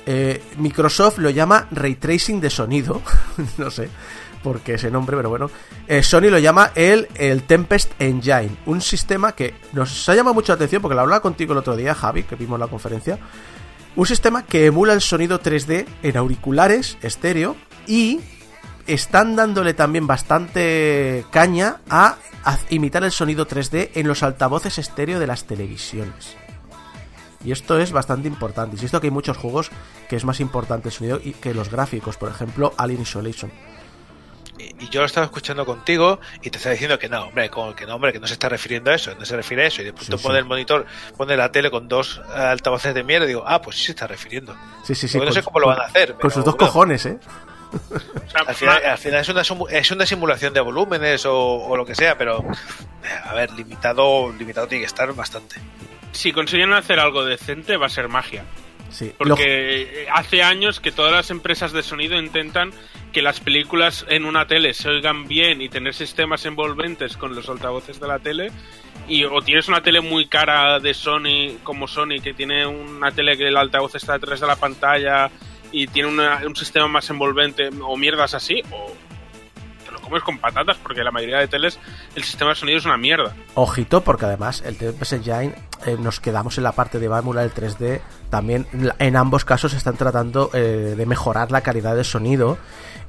Eh, 0.07 0.43
Microsoft 0.59 1.19
lo 1.19 1.31
llama 1.31 1.69
ray 1.71 1.95
tracing 1.95 2.41
de 2.41 2.51
sonido. 2.51 3.03
no 3.59 3.71
sé 3.71 3.89
por 4.45 4.61
qué 4.61 4.75
ese 4.75 4.91
nombre, 4.91 5.17
pero 5.17 5.31
bueno. 5.31 5.51
Eh, 5.89 6.05
Sony 6.05 6.29
lo 6.31 6.39
llama 6.39 6.71
el, 6.77 7.09
el 7.17 7.43
Tempest 7.43 7.91
Engine. 7.99 8.57
Un 8.67 8.81
sistema 8.81 9.33
que 9.33 9.55
nos 9.73 10.09
ha 10.09 10.15
llamado 10.15 10.35
mucho 10.35 10.53
la 10.53 10.57
atención 10.57 10.83
porque 10.83 10.95
lo 10.95 11.01
hablaba 11.01 11.23
contigo 11.23 11.53
el 11.53 11.59
otro 11.59 11.75
día, 11.75 11.95
Javi, 11.95 12.23
que 12.23 12.37
vimos 12.37 12.61
la 12.61 12.69
conferencia. 12.69 13.19
Un 13.97 14.07
sistema 14.07 14.45
que 14.45 14.67
emula 14.67 14.93
el 14.93 15.01
sonido 15.01 15.41
3D 15.41 15.87
en 16.03 16.17
auriculares 16.17 16.99
estéreo 17.01 17.57
y 17.87 18.21
están 18.87 19.35
dándole 19.35 19.73
también 19.73 20.07
bastante 20.07 21.25
caña 21.31 21.81
a, 21.89 22.17
imitar 22.69 23.05
el 23.05 23.13
sonido 23.13 23.47
3D 23.47 23.91
en 23.95 24.07
los 24.07 24.23
altavoces 24.23 24.79
estéreo 24.79 25.19
de 25.19 25.27
las 25.27 25.45
televisiones. 25.45 26.37
Y 27.45 27.53
esto 27.53 27.79
es 27.79 27.93
bastante 27.93 28.29
importante. 28.29 28.77
Insisto 28.77 29.01
que 29.01 29.07
hay 29.07 29.11
muchos 29.11 29.37
juegos 29.37 29.71
que 30.09 30.17
es 30.17 30.25
más 30.25 30.41
importante 30.41 30.89
el 30.89 30.95
sonido 30.95 31.21
que 31.41 31.55
los 31.55 31.71
gráficos, 31.71 32.17
por 32.17 32.31
ejemplo, 32.31 32.75
Alien 32.77 33.03
Isolation. 33.03 33.51
Y, 34.59 34.85
y 34.85 34.89
yo 34.89 35.01
lo 35.01 35.07
estaba 35.07 35.25
escuchando 35.27 35.67
contigo 35.67 36.21
y 36.43 36.51
te 36.51 36.59
estaba 36.59 36.73
diciendo 36.73 36.99
que 36.99 37.09
no, 37.09 37.25
hombre, 37.25 37.51
como 37.51 37.75
que 37.75 37.87
no, 37.87 37.97
hombre, 37.97 38.13
que 38.13 38.21
no 38.21 38.27
se 38.27 38.35
está 38.35 38.49
refiriendo 38.49 38.91
a 38.91 38.95
eso, 38.95 39.13
no 39.19 39.25
se 39.25 39.35
refiere 39.37 39.65
a 39.65 39.67
eso. 39.67 39.83
Y 39.83 39.87
después 39.87 40.07
Sí, 40.07 40.13
tú 40.13 40.19
sí. 40.19 40.23
pones 40.23 40.39
el 40.41 40.45
monitor, 40.45 40.87
pones 41.17 41.37
la 41.37 41.51
tele 41.51 41.71
con 41.71 41.89
dos 41.89 42.21
altavoces 42.35 42.95
de 42.95 43.03
mierda 43.03 43.25
y 43.25 43.29
digo, 43.29 43.45
ah, 43.47 43.61
pues 43.61 43.77
sí 43.77 43.85
se 43.87 43.93
está 43.93 44.07
refiriendo. 44.07 44.55
Sí, 44.85 44.95
sí, 44.95 45.09
sí. 45.09 45.19
Porque 45.19 45.31
no 45.31 45.35
con- 45.35 45.43
sé 45.43 45.45
cómo 45.45 45.61
lo 45.61 45.67
van 45.69 45.81
a 45.81 45.85
hacer. 45.85 46.11
Con 46.11 46.19
pero, 46.19 46.31
sus 46.31 46.45
dos 46.45 46.55
bueno, 46.55 46.67
cojones, 46.73 47.07
¿eh? 47.07 47.19
Al 48.47 48.55
final, 48.55 48.81
ma- 48.85 48.91
al 48.93 48.99
final 48.99 49.21
es, 49.21 49.29
una, 49.29 49.43
es 49.71 49.91
una 49.91 50.07
simulación 50.07 50.53
de 50.55 50.61
volúmenes 50.61 51.27
o, 51.27 51.37
o 51.37 51.77
lo 51.77 51.85
que 51.85 51.97
sea, 51.97 52.17
pero 52.17 52.45
a 53.25 53.35
ver, 53.35 53.51
limitado, 53.53 54.33
limitado 54.33 54.69
tiene 54.69 54.83
que 54.83 54.87
estar 54.87 55.13
bastante. 55.15 55.57
si 56.13 56.33
consiguen 56.33 56.73
hacer 56.73 57.01
algo 57.01 57.25
decente, 57.25 57.77
va 57.77 57.87
a 57.87 57.91
ser 57.91 58.09
magia. 58.09 58.45
Sí. 58.95 59.13
Lo- 59.19 59.31
Porque 59.35 60.07
hace 60.13 60.45
años 60.45 60.79
que 60.79 60.93
todas 60.93 61.11
las 61.11 61.31
empresas 61.33 61.73
de 61.73 61.83
sonido 61.83 62.17
intentan 62.17 62.71
que 63.13 63.23
las 63.23 63.41
películas 63.41 64.07
en 64.09 64.25
una 64.25 64.47
tele 64.47 64.73
se 64.73 64.89
oigan 64.89 65.27
bien 65.27 65.61
y 65.61 65.69
tener 65.69 65.95
sistemas 65.95 66.47
envolventes 66.47 67.17
con 67.17 67.35
los 67.35 67.49
altavoces 67.49 67.99
de 67.99 68.07
la 68.07 68.21
tele. 68.21 68.53
Y 69.09 69.25
o 69.25 69.43
tienes 69.43 69.67
una 69.67 69.83
tele 69.83 70.01
muy 70.01 70.27
cara 70.29 70.79
de 70.79 70.95
Sony, 70.95 71.59
como 71.65 71.89
Sony, 71.89 72.21
que 72.23 72.35
tiene 72.35 72.67
una 72.67 73.11
tele 73.11 73.37
que 73.37 73.49
el 73.49 73.57
altavoz 73.57 73.97
está 73.97 74.13
detrás 74.15 74.41
de 74.41 74.47
la 74.47 74.57
pantalla 74.57 75.29
y 75.73 75.89
tiene 75.89 76.09
una- 76.09 76.41
un 76.47 76.55
sistema 76.55 76.87
más 76.87 77.11
envolvente, 77.11 77.71
o 77.83 77.97
mierdas 77.97 78.33
así, 78.35 78.63
o 78.71 78.93
comes 80.05 80.23
con 80.23 80.39
patatas, 80.39 80.77
porque 80.79 81.03
la 81.03 81.11
mayoría 81.11 81.39
de 81.39 81.49
teles 81.49 81.79
el 82.15 82.23
sistema 82.23 82.51
de 82.51 82.57
sonido 82.57 82.79
es 82.79 82.85
una 82.85 82.97
mierda. 82.97 83.35
Ojito, 83.55 84.03
porque 84.03 84.27
además 84.27 84.63
el 84.65 84.77
Tempest 84.77 85.13
Engine 85.13 85.55
eh, 85.87 85.97
nos 85.99 86.21
quedamos 86.21 86.57
en 86.59 86.65
la 86.65 86.73
parte 86.73 86.99
de 86.99 87.09
Bámula 87.09 87.43
el 87.43 87.53
3D. 87.53 88.01
También 88.31 88.67
en 88.99 89.17
ambos 89.17 89.45
casos 89.45 89.75
están 89.75 89.97
tratando 89.97 90.51
eh, 90.55 90.95
de 90.97 91.07
mejorar 91.07 91.51
la 91.51 91.61
calidad 91.61 91.95
del 91.95 92.05
sonido. 92.05 92.59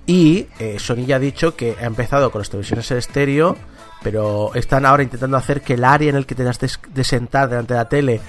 Y 0.05 0.47
eh, 0.59 0.77
Sony 0.79 1.05
ya 1.05 1.15
ha 1.15 1.19
dicho 1.19 1.55
que 1.55 1.75
ha 1.79 1.85
empezado 1.85 2.31
con 2.31 2.39
las 2.39 2.49
televisiones 2.49 2.91
en 2.91 2.97
estéreo, 2.97 3.57
pero 4.03 4.53
están 4.53 4.85
ahora 4.85 5.01
intentando 5.01 5.37
hacer 5.37 5.61
que 5.61 5.73
el 5.73 5.83
área 5.83 6.09
en 6.09 6.15
el 6.15 6.25
que 6.25 6.35
tengas 6.35 6.59
de, 6.59 6.69
de 6.89 7.03
sentar 7.03 7.49
delante 7.49 7.73
de 7.73 7.79
la 7.79 7.89
tele 7.89 8.21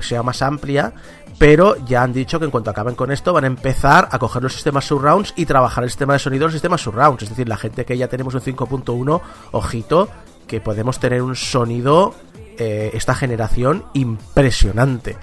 sea 0.00 0.22
más 0.22 0.42
amplia. 0.42 0.92
Pero 1.40 1.74
ya 1.86 2.02
han 2.02 2.12
dicho 2.12 2.38
que 2.38 2.44
en 2.44 2.50
cuanto 2.50 2.68
acaben 2.68 2.94
con 2.94 3.10
esto 3.10 3.32
van 3.32 3.44
a 3.44 3.46
empezar 3.46 4.10
a 4.12 4.18
coger 4.18 4.42
los 4.42 4.52
sistemas 4.52 4.84
surrounds 4.84 5.32
y 5.36 5.46
trabajar 5.46 5.82
el 5.82 5.88
sistema 5.88 6.12
de 6.12 6.18
sonido 6.18 6.44
en 6.44 6.48
los 6.48 6.52
sistemas 6.52 6.82
surrounds. 6.82 7.22
Es 7.22 7.30
decir, 7.30 7.48
la 7.48 7.56
gente 7.56 7.86
que 7.86 7.96
ya 7.96 8.08
tenemos 8.08 8.34
un 8.34 8.42
5.1, 8.42 9.22
ojito, 9.52 10.10
que 10.46 10.60
podemos 10.60 11.00
tener 11.00 11.22
un 11.22 11.34
sonido 11.34 12.14
eh, 12.58 12.90
esta 12.92 13.14
generación 13.14 13.86
impresionante. 13.94 15.16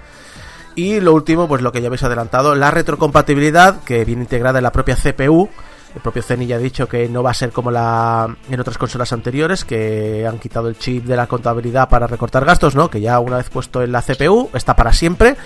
Y 0.74 0.98
lo 0.98 1.14
último, 1.14 1.46
pues 1.46 1.62
lo 1.62 1.70
que 1.70 1.80
ya 1.80 1.86
habéis 1.86 2.02
adelantado, 2.02 2.56
la 2.56 2.72
retrocompatibilidad 2.72 3.84
que 3.84 4.04
viene 4.04 4.22
integrada 4.22 4.58
en 4.58 4.64
la 4.64 4.72
propia 4.72 4.96
CPU. 4.96 5.48
El 5.94 6.00
propio 6.00 6.22
Zenny 6.22 6.46
ya 6.46 6.56
ha 6.56 6.58
dicho 6.58 6.88
que 6.88 7.08
no 7.08 7.22
va 7.22 7.30
a 7.30 7.34
ser 7.34 7.52
como 7.52 7.70
la 7.70 8.36
en 8.50 8.60
otras 8.60 8.76
consolas 8.76 9.12
anteriores, 9.12 9.64
que 9.64 10.26
han 10.28 10.40
quitado 10.40 10.66
el 10.66 10.78
chip 10.78 11.04
de 11.04 11.14
la 11.14 11.28
contabilidad 11.28 11.88
para 11.88 12.08
recortar 12.08 12.44
gastos, 12.44 12.74
¿no? 12.74 12.90
Que 12.90 13.00
ya 13.00 13.20
una 13.20 13.36
vez 13.36 13.50
puesto 13.50 13.84
en 13.84 13.92
la 13.92 14.02
CPU 14.02 14.50
está 14.52 14.74
para 14.74 14.92
siempre. 14.92 15.36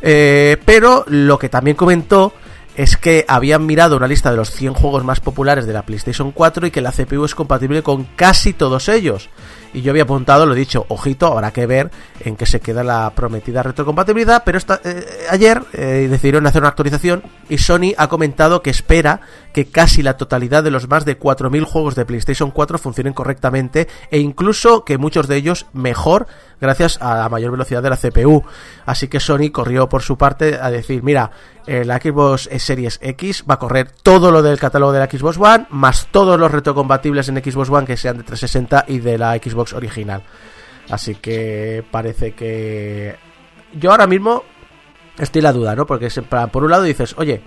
Eh, 0.00 0.56
pero 0.64 1.04
lo 1.08 1.38
que 1.38 1.48
también 1.48 1.76
comentó 1.76 2.32
es 2.78 2.96
que 2.96 3.24
habían 3.26 3.66
mirado 3.66 3.96
una 3.96 4.06
lista 4.06 4.30
de 4.30 4.36
los 4.36 4.52
100 4.52 4.74
juegos 4.74 5.02
más 5.02 5.18
populares 5.18 5.66
de 5.66 5.72
la 5.72 5.82
PlayStation 5.82 6.30
4 6.30 6.68
y 6.68 6.70
que 6.70 6.80
la 6.80 6.92
CPU 6.92 7.24
es 7.24 7.34
compatible 7.34 7.82
con 7.82 8.04
casi 8.04 8.52
todos 8.52 8.88
ellos. 8.88 9.30
Y 9.74 9.82
yo 9.82 9.90
había 9.90 10.04
apuntado, 10.04 10.46
lo 10.46 10.54
he 10.54 10.58
dicho, 10.58 10.86
ojito, 10.88 11.26
habrá 11.26 11.52
que 11.52 11.66
ver 11.66 11.90
en 12.20 12.36
qué 12.36 12.46
se 12.46 12.60
queda 12.60 12.84
la 12.84 13.12
prometida 13.14 13.64
retrocompatibilidad, 13.64 14.44
pero 14.44 14.58
esta, 14.58 14.80
eh, 14.84 15.04
ayer 15.28 15.60
eh, 15.72 16.06
decidieron 16.08 16.46
hacer 16.46 16.62
una 16.62 16.68
actualización 16.68 17.24
y 17.48 17.58
Sony 17.58 17.94
ha 17.98 18.08
comentado 18.08 18.62
que 18.62 18.70
espera 18.70 19.20
que 19.52 19.66
casi 19.66 20.02
la 20.02 20.16
totalidad 20.16 20.62
de 20.62 20.70
los 20.70 20.88
más 20.88 21.04
de 21.04 21.18
4.000 21.18 21.64
juegos 21.64 21.96
de 21.96 22.06
PlayStation 22.06 22.52
4 22.52 22.78
funcionen 22.78 23.12
correctamente 23.12 23.88
e 24.10 24.20
incluso 24.20 24.84
que 24.84 24.98
muchos 24.98 25.26
de 25.26 25.36
ellos 25.36 25.66
mejor 25.72 26.28
gracias 26.60 26.98
a 27.02 27.16
la 27.16 27.28
mayor 27.28 27.50
velocidad 27.50 27.82
de 27.82 27.90
la 27.90 27.96
CPU. 27.96 28.44
Así 28.86 29.08
que 29.08 29.20
Sony 29.20 29.50
corrió 29.52 29.88
por 29.88 30.02
su 30.02 30.16
parte 30.16 30.58
a 30.60 30.70
decir, 30.70 31.02
mira, 31.02 31.30
eh, 31.56 31.57
la 31.68 31.98
Xbox 31.98 32.48
Series 32.58 32.98
X 33.02 33.44
va 33.48 33.54
a 33.54 33.58
correr 33.58 33.90
todo 34.02 34.30
lo 34.30 34.42
del 34.42 34.58
catálogo 34.58 34.92
de 34.92 35.00
la 35.00 35.10
Xbox 35.10 35.36
One, 35.36 35.66
más 35.68 36.08
todos 36.10 36.40
los 36.40 36.50
retrocompatibles 36.50 37.28
en 37.28 37.42
Xbox 37.42 37.68
One 37.68 37.86
que 37.86 37.96
sean 37.96 38.16
de 38.16 38.22
360 38.22 38.86
y 38.88 39.00
de 39.00 39.18
la 39.18 39.36
Xbox 39.36 39.74
original. 39.74 40.22
Así 40.88 41.16
que 41.16 41.84
parece 41.90 42.32
que 42.32 43.16
yo 43.74 43.90
ahora 43.90 44.06
mismo 44.06 44.44
estoy 45.18 45.42
la 45.42 45.52
duda, 45.52 45.76
¿no? 45.76 45.86
Porque 45.86 46.08
por 46.50 46.64
un 46.64 46.70
lado 46.70 46.84
dices, 46.84 47.14
oye, 47.18 47.42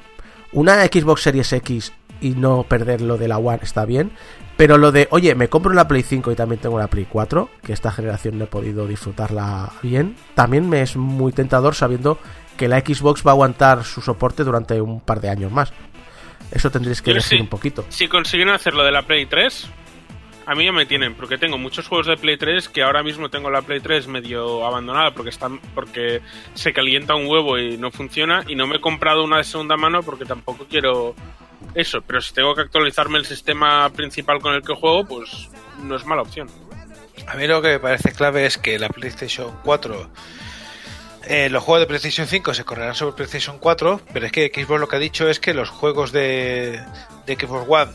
una 0.51 0.83
Xbox 0.85 1.23
Series 1.23 1.51
X 1.53 1.93
y 2.19 2.31
no 2.31 2.63
perder 2.63 3.01
lo 3.01 3.17
de 3.17 3.27
la 3.27 3.39
One 3.39 3.59
está 3.63 3.85
bien, 3.85 4.11
pero 4.55 4.77
lo 4.77 4.91
de, 4.91 5.07
oye, 5.09 5.33
me 5.33 5.49
compro 5.49 5.71
una 5.71 5.87
Play 5.87 6.03
5 6.03 6.31
y 6.31 6.35
también 6.35 6.61
tengo 6.61 6.75
una 6.75 6.87
Play 6.87 7.07
4, 7.09 7.49
que 7.63 7.73
esta 7.73 7.91
generación 7.91 8.37
no 8.37 8.43
he 8.43 8.47
podido 8.47 8.85
disfrutarla 8.85 9.71
bien, 9.81 10.15
también 10.35 10.69
me 10.69 10.83
es 10.83 10.95
muy 10.95 11.31
tentador 11.31 11.73
sabiendo 11.73 12.19
que 12.61 12.67
la 12.67 12.79
Xbox 12.81 13.25
va 13.25 13.31
a 13.31 13.33
aguantar 13.33 13.83
su 13.83 14.01
soporte 14.01 14.43
durante 14.43 14.79
un 14.79 15.01
par 15.01 15.19
de 15.19 15.31
años 15.31 15.51
más. 15.51 15.73
Eso 16.51 16.69
tendréis 16.69 17.01
que 17.01 17.19
sí. 17.19 17.37
un 17.37 17.47
poquito. 17.47 17.83
Si 17.89 18.07
consiguen 18.07 18.49
hacer 18.49 18.75
lo 18.75 18.83
de 18.83 18.91
la 18.91 19.01
Play 19.01 19.25
3, 19.25 19.67
a 20.45 20.53
mí 20.53 20.65
ya 20.65 20.71
me 20.71 20.85
tienen, 20.85 21.15
porque 21.15 21.39
tengo 21.39 21.57
muchos 21.57 21.87
juegos 21.87 22.05
de 22.05 22.17
Play 22.17 22.37
3 22.37 22.69
que 22.69 22.83
ahora 22.83 23.01
mismo 23.01 23.29
tengo 23.29 23.49
la 23.49 23.63
Play 23.63 23.79
3 23.79 24.05
medio 24.05 24.63
abandonada 24.63 25.11
porque 25.11 25.31
están 25.31 25.59
porque 25.73 26.21
se 26.53 26.71
calienta 26.71 27.15
un 27.15 27.25
huevo 27.25 27.57
y 27.57 27.79
no 27.79 27.89
funciona 27.89 28.43
y 28.47 28.53
no 28.53 28.67
me 28.67 28.75
he 28.75 28.79
comprado 28.79 29.23
una 29.23 29.37
de 29.37 29.43
segunda 29.43 29.75
mano 29.75 30.03
porque 30.03 30.25
tampoco 30.25 30.67
quiero 30.69 31.15
eso, 31.73 32.03
pero 32.05 32.21
si 32.21 32.31
tengo 32.31 32.53
que 32.53 32.61
actualizarme 32.61 33.17
el 33.17 33.25
sistema 33.25 33.89
principal 33.89 34.39
con 34.39 34.53
el 34.53 34.61
que 34.61 34.75
juego, 34.75 35.03
pues 35.05 35.49
no 35.81 35.95
es 35.95 36.05
mala 36.05 36.21
opción. 36.21 36.47
A 37.27 37.33
mí 37.33 37.47
lo 37.47 37.59
que 37.59 37.69
me 37.69 37.79
parece 37.79 38.11
clave 38.11 38.45
es 38.45 38.59
que 38.59 38.77
la 38.77 38.89
PlayStation 38.89 39.51
4, 39.63 40.11
eh, 41.27 41.49
los 41.49 41.63
juegos 41.63 41.81
de 41.81 41.87
PlayStation 41.87 42.27
5 42.27 42.53
se 42.53 42.63
correrán 42.63 42.95
sobre 42.95 43.15
PlayStation 43.15 43.57
4, 43.59 44.01
pero 44.13 44.25
es 44.25 44.31
que 44.31 44.51
Xbox 44.53 44.79
lo 44.79 44.87
que 44.87 44.95
ha 44.95 44.99
dicho 44.99 45.29
es 45.29 45.39
que 45.39 45.53
los 45.53 45.69
juegos 45.69 46.11
de, 46.11 46.81
de 47.25 47.35
Xbox 47.35 47.65
One 47.69 47.91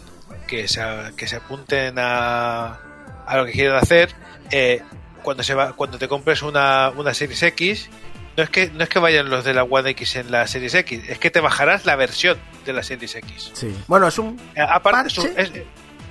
que 0.47 0.69
se, 0.69 0.81
que 1.17 1.27
se 1.27 1.37
apunten 1.37 1.97
a, 1.99 2.79
a 3.27 3.37
lo 3.37 3.45
que 3.47 3.53
quieren 3.53 3.75
hacer, 3.75 4.15
eh, 4.51 4.83
cuando 5.23 5.43
se 5.43 5.55
va, 5.55 5.73
cuando 5.73 5.99
te 5.99 6.07
compres 6.09 6.43
una, 6.43 6.91
una 6.97 7.13
Series 7.15 7.43
X, 7.43 7.89
no 8.37 8.43
es 8.45 8.51
que 8.51 8.71
no 8.71 8.83
es 8.85 8.89
que 8.89 8.99
vayan 9.01 9.29
los 9.31 9.45
de 9.45 9.55
la 9.55 9.65
One 9.65 9.91
X 9.91 10.17
en 10.17 10.31
la 10.31 10.47
Series 10.47 10.75
X, 10.75 11.03
es 11.09 11.19
que 11.19 11.31
te 11.31 11.41
bajarás 11.41 11.85
la 11.87 11.97
versión 11.97 12.39
de 12.65 12.73
la 12.73 12.83
Series 12.83 13.15
X. 13.17 13.51
Sí. 13.55 13.75
Bueno, 13.89 14.07
es 14.09 14.19
un 14.19 14.39
Eh, 14.55 14.61
Aparte, 14.61 15.09
es 15.09 15.19
un- 15.19 15.35
¿Parche? 15.35 15.43
es- 15.61 15.63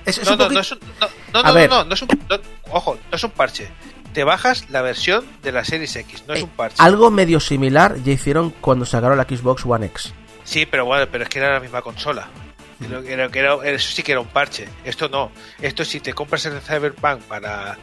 es, 0.06 0.18
es 0.18 0.26
no, 0.26 0.32
un 0.32 0.38
no, 0.38 0.48
no 0.50 0.60
es 0.60 0.72
un, 0.72 0.78
no, 1.00 1.08
no, 1.34 1.42
no, 1.42 1.54
ver. 1.54 1.68
no, 1.70 1.84
no 1.84 1.94
es 1.94 2.02
un, 2.02 2.08
no, 2.30 2.38
ojo, 2.70 2.98
no 3.10 3.16
es 3.16 3.22
un 3.24 3.30
parche. 3.30 3.68
Te 4.12 4.24
bajas 4.24 4.70
la 4.70 4.80
versión 4.80 5.26
de 5.42 5.52
la 5.52 5.64
Series 5.64 5.94
X, 5.96 6.24
no 6.26 6.34
es 6.34 6.40
Eh, 6.40 6.44
un 6.44 6.48
parche. 6.50 6.76
Algo 6.82 7.10
medio 7.10 7.38
similar 7.40 7.96
ya 8.02 8.12
hicieron 8.12 8.50
cuando 8.50 8.86
sacaron 8.86 9.18
la 9.18 9.24
Xbox 9.24 9.64
One 9.66 9.86
X. 9.86 10.14
Sí, 10.44 10.64
pero 10.64 10.86
bueno, 10.86 11.06
pero 11.10 11.24
es 11.24 11.28
que 11.30 11.38
era 11.38 11.52
la 11.52 11.60
misma 11.60 11.82
consola. 11.82 12.28
Era- 12.80 13.00
era- 13.00 13.30
era- 13.32 13.70
eso 13.70 13.90
sí 13.92 14.02
que 14.02 14.12
era 14.12 14.20
un 14.20 14.28
parche. 14.28 14.68
Esto 14.84 15.08
no. 15.08 15.30
Esto 15.60 15.84
si 15.84 16.00
te 16.00 16.14
compras 16.14 16.46
el 16.46 16.60
Cyberpunk 16.60 17.22
para 17.22 17.76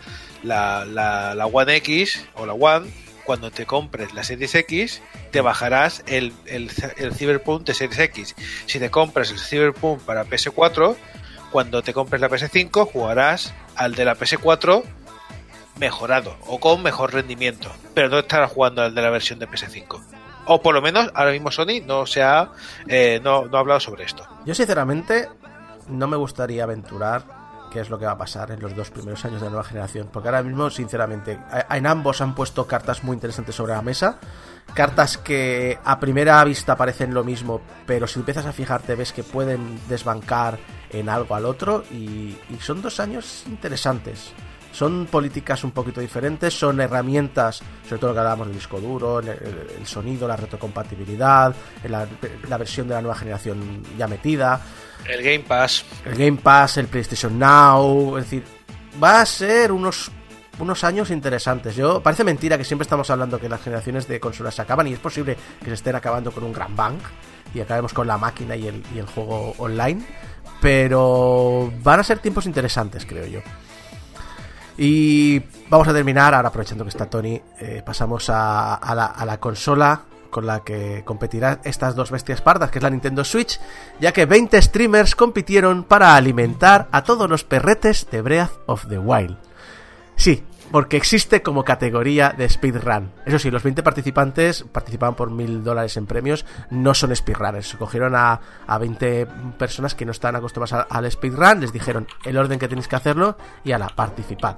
la, 0.43 0.85
la, 0.85 1.35
la 1.35 1.45
One 1.45 1.75
X 1.77 2.25
o 2.35 2.45
la 2.45 2.53
One, 2.53 2.89
cuando 3.25 3.51
te 3.51 3.65
compres 3.65 4.13
la 4.13 4.23
Series 4.23 4.53
X, 4.55 5.01
te 5.31 5.41
bajarás 5.41 6.03
el, 6.07 6.33
el, 6.45 6.69
el 6.97 7.13
Cyberpunk 7.15 7.63
de 7.65 7.73
Series 7.73 7.99
X. 7.99 8.35
Si 8.65 8.79
te 8.79 8.89
compras 8.89 9.31
el 9.31 9.39
Cyberpunk 9.39 10.01
para 10.01 10.25
PS4, 10.25 10.95
cuando 11.53 11.83
te 11.83 11.93
compres 11.93 12.19
la 12.19 12.29
PS5, 12.29 12.91
jugarás 12.91 13.53
al 13.75 13.93
de 13.93 14.05
la 14.05 14.17
PS4 14.17 14.83
mejorado 15.77 16.35
o 16.47 16.59
con 16.59 16.81
mejor 16.81 17.13
rendimiento, 17.13 17.71
pero 17.93 18.09
no 18.09 18.17
estará 18.17 18.47
jugando 18.47 18.81
al 18.81 18.95
de 18.95 19.01
la 19.03 19.11
versión 19.11 19.37
de 19.37 19.47
PS5. 19.47 20.01
O 20.47 20.63
por 20.63 20.73
lo 20.73 20.81
menos 20.81 21.11
ahora 21.13 21.31
mismo 21.31 21.51
Sony 21.51 21.79
no 21.85 22.05
ha, 22.17 22.51
eh, 22.87 23.21
no 23.23 23.47
ha 23.53 23.59
hablado 23.59 23.79
sobre 23.79 24.03
esto. 24.03 24.27
Yo 24.47 24.55
sinceramente 24.55 25.29
no 25.87 26.07
me 26.07 26.17
gustaría 26.17 26.63
aventurar 26.63 27.42
qué 27.73 27.79
es 27.79 27.89
lo 27.89 27.97
que 27.97 28.05
va 28.05 28.11
a 28.11 28.17
pasar 28.17 28.51
en 28.51 28.61
los 28.61 28.75
dos 28.75 28.91
primeros 28.91 29.25
años 29.25 29.41
de 29.41 29.45
la 29.45 29.51
nueva 29.51 29.63
generación, 29.63 30.07
porque 30.13 30.29
ahora 30.29 30.43
mismo 30.43 30.69
sinceramente 30.69 31.39
en 31.71 31.87
ambos 31.87 32.21
han 32.21 32.35
puesto 32.35 32.67
cartas 32.67 33.03
muy 33.03 33.15
interesantes 33.15 33.55
sobre 33.55 33.73
la 33.73 33.81
mesa, 33.81 34.19
cartas 34.75 35.17
que 35.17 35.79
a 35.83 35.99
primera 35.99 36.43
vista 36.43 36.77
parecen 36.77 37.15
lo 37.15 37.23
mismo, 37.23 37.61
pero 37.87 38.05
si 38.05 38.19
empiezas 38.19 38.45
a 38.45 38.53
fijarte 38.53 38.93
ves 38.93 39.11
que 39.11 39.23
pueden 39.23 39.79
desbancar 39.89 40.59
en 40.91 41.09
algo 41.09 41.33
al 41.33 41.45
otro 41.45 41.83
y, 41.91 42.37
y 42.49 42.57
son 42.61 42.83
dos 42.83 42.99
años 42.99 43.43
interesantes. 43.47 44.33
Son 44.73 45.05
políticas 45.05 45.63
un 45.63 45.71
poquito 45.71 46.01
diferentes, 46.01 46.53
son 46.53 46.81
herramientas, 46.81 47.61
sobre 47.87 47.99
todo 47.99 48.09
lo 48.09 48.13
que 48.15 48.19
hablábamos 48.19 48.47
del 48.47 48.57
disco 48.57 48.81
duro, 48.81 49.19
el, 49.19 49.85
sonido, 49.85 50.27
la 50.27 50.35
retrocompatibilidad, 50.35 51.55
la, 51.87 52.07
la 52.49 52.57
versión 52.57 52.87
de 52.87 52.95
la 52.95 53.01
nueva 53.01 53.15
generación 53.15 53.83
ya 53.97 54.07
metida, 54.07 54.59
El 55.07 55.21
Game 55.21 55.39
Pass, 55.41 55.85
el 56.05 56.15
Game 56.15 56.39
Pass, 56.41 56.77
el 56.77 56.87
PlayStation 56.87 57.37
Now, 57.37 58.17
es 58.17 58.23
decir, 58.25 58.43
va 59.01 59.21
a 59.21 59.25
ser 59.25 59.71
unos 59.71 60.11
unos 60.59 60.83
años 60.83 61.09
interesantes. 61.09 61.75
Yo 61.75 62.01
parece 62.01 62.23
mentira 62.23 62.57
que 62.57 62.63
siempre 62.63 62.83
estamos 62.83 63.09
hablando 63.09 63.39
que 63.39 63.49
las 63.49 63.61
generaciones 63.61 64.07
de 64.07 64.19
consolas 64.19 64.55
se 64.55 64.61
acaban 64.61 64.87
y 64.87 64.93
es 64.93 64.99
posible 64.99 65.35
que 65.59 65.65
se 65.65 65.73
estén 65.73 65.95
acabando 65.95 66.31
con 66.31 66.43
un 66.43 66.53
gran 66.53 66.75
bang 66.75 66.97
y 67.53 67.59
acabemos 67.59 67.93
con 67.93 68.07
la 68.07 68.17
máquina 68.17 68.55
y 68.55 68.67
el, 68.67 68.83
y 68.93 68.99
el 68.99 69.05
juego 69.05 69.53
online, 69.57 70.03
pero 70.61 71.71
van 71.81 71.99
a 71.99 72.03
ser 72.03 72.19
tiempos 72.19 72.45
interesantes, 72.45 73.05
creo 73.05 73.25
yo. 73.25 73.39
Y 74.77 75.39
vamos 75.69 75.87
a 75.87 75.93
terminar, 75.93 76.33
ahora 76.33 76.49
aprovechando 76.49 76.83
que 76.83 76.89
está 76.89 77.09
Tony, 77.09 77.39
eh, 77.59 77.81
pasamos 77.85 78.29
a, 78.29 78.79
la, 78.95 79.05
a 79.05 79.25
la 79.25 79.39
consola 79.39 80.01
con 80.29 80.47
la 80.47 80.61
que 80.61 81.03
competirán 81.05 81.59
estas 81.63 81.95
dos 81.95 82.09
bestias 82.09 82.41
pardas, 82.41 82.71
que 82.71 82.79
es 82.79 82.83
la 82.83 82.89
Nintendo 82.89 83.23
Switch, 83.23 83.59
ya 83.99 84.11
que 84.11 84.25
20 84.25 84.59
streamers 84.61 85.15
compitieron 85.15 85.83
para 85.83 86.15
alimentar 86.15 86.87
a 86.91 87.03
todos 87.03 87.29
los 87.29 87.43
perretes 87.43 88.07
de 88.09 88.21
Breath 88.21 88.51
of 88.65 88.87
the 88.89 88.97
Wild. 88.97 89.37
Sí, 90.15 90.43
porque 90.73 90.97
existe 90.97 91.43
como 91.43 91.63
categoría 91.63 92.33
de 92.35 92.49
speedrun. 92.49 93.11
Eso 93.27 93.37
sí, 93.37 93.51
los 93.51 93.61
20 93.61 93.83
participantes 93.83 94.63
participaban 94.63 95.13
por 95.13 95.29
mil 95.29 95.63
dólares 95.63 95.97
en 95.97 96.07
premios, 96.07 96.47
no 96.71 96.95
son 96.95 97.15
speedrunners. 97.15 97.75
Cogieron 97.75 98.15
a, 98.15 98.41
a 98.65 98.77
20 98.79 99.27
personas 99.59 99.93
que 99.93 100.03
no 100.03 100.11
están 100.11 100.35
acostumbradas 100.35 100.87
al, 100.89 101.05
al 101.05 101.11
speedrun, 101.11 101.59
les 101.59 101.71
dijeron 101.71 102.07
el 102.25 102.39
orden 102.39 102.57
que 102.57 102.67
tenéis 102.67 102.87
que 102.87 102.95
hacerlo 102.95 103.37
y 103.63 103.71
a 103.71 103.77
la 103.77 103.87
participad. 103.89 104.55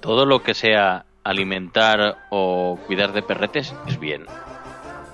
Todo 0.00 0.26
lo 0.26 0.42
que 0.42 0.54
sea 0.54 1.06
alimentar 1.22 2.16
o 2.30 2.76
cuidar 2.88 3.12
de 3.12 3.22
perretes 3.22 3.72
es 3.86 4.00
bien. 4.00 4.26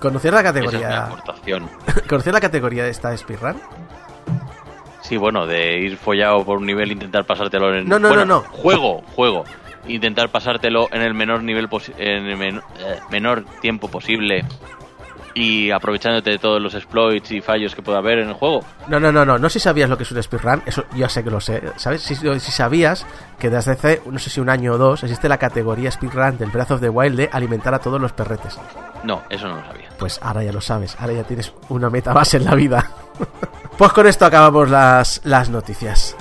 ¿Conocías 0.00 0.32
la 0.32 0.40
Esa 0.40 0.48
es 0.48 0.54
mi 0.54 0.62
categoría? 0.62 1.04
aportación. 1.08 1.68
¿Conocías 2.08 2.32
la 2.32 2.40
categoría 2.40 2.84
de 2.84 2.90
esta 2.90 3.14
speedrun? 3.14 3.60
Sí, 5.04 5.16
bueno, 5.18 5.46
de 5.46 5.78
ir 5.80 5.96
follado 5.98 6.44
por 6.44 6.56
un 6.58 6.66
nivel, 6.66 6.90
intentar 6.92 7.24
pasártelo 7.26 7.74
en. 7.74 7.86
No, 7.88 7.98
no, 7.98 8.08
bueno, 8.08 8.24
no, 8.24 8.34
no. 8.36 8.40
Juego, 8.50 9.02
juego. 9.14 9.44
Intentar 9.86 10.30
pasártelo 10.30 10.88
en 10.92 11.02
el 11.02 11.12
menor 11.12 11.42
nivel 11.42 11.68
en 11.98 12.26
el 12.26 12.36
men- 12.38 12.62
eh, 12.80 12.98
menor 13.10 13.44
tiempo 13.60 13.88
posible 13.88 14.44
y 15.34 15.70
aprovechándote 15.72 16.30
de 16.30 16.38
todos 16.38 16.62
los 16.62 16.74
exploits 16.74 17.32
y 17.32 17.40
fallos 17.42 17.74
que 17.74 17.82
pueda 17.82 17.98
haber 17.98 18.20
en 18.20 18.28
el 18.28 18.34
juego. 18.34 18.60
No, 18.88 18.98
no, 18.98 19.12
no, 19.12 19.26
no, 19.26 19.36
no 19.38 19.48
sé 19.50 19.58
si 19.58 19.64
sabías 19.64 19.90
lo 19.90 19.98
que 19.98 20.04
es 20.04 20.12
un 20.12 20.22
speedrun, 20.22 20.62
eso 20.64 20.84
ya 20.96 21.08
sé 21.10 21.22
que 21.22 21.30
lo 21.30 21.40
sé, 21.40 21.60
¿sabes? 21.76 22.00
Si, 22.02 22.14
si 22.14 22.52
sabías 22.52 23.04
que 23.38 23.50
desde 23.50 23.72
hace, 23.72 24.00
no 24.06 24.18
sé 24.18 24.30
si 24.30 24.40
un 24.40 24.48
año 24.48 24.72
o 24.72 24.78
dos, 24.78 25.02
existe 25.02 25.28
la 25.28 25.36
categoría 25.36 25.90
speedrun 25.90 26.38
del 26.38 26.50
Breath 26.50 26.70
of 26.70 26.80
the 26.80 26.88
Wild 26.88 27.16
de 27.18 27.28
alimentar 27.30 27.74
a 27.74 27.78
todos 27.80 28.00
los 28.00 28.12
perretes. 28.12 28.58
No, 29.02 29.22
eso 29.28 29.48
no 29.48 29.56
lo 29.56 29.66
sabía. 29.66 29.88
Pues 29.98 30.18
ahora 30.22 30.44
ya 30.44 30.52
lo 30.52 30.62
sabes, 30.62 30.96
ahora 30.98 31.12
ya 31.14 31.24
tienes 31.24 31.52
una 31.68 31.90
meta 31.90 32.12
base 32.14 32.38
en 32.38 32.44
la 32.46 32.54
vida. 32.54 32.88
pues 33.76 33.92
con 33.92 34.06
esto 34.06 34.26
acabamos 34.26 34.70
las, 34.70 35.20
las 35.24 35.48
noticias. 35.50 36.16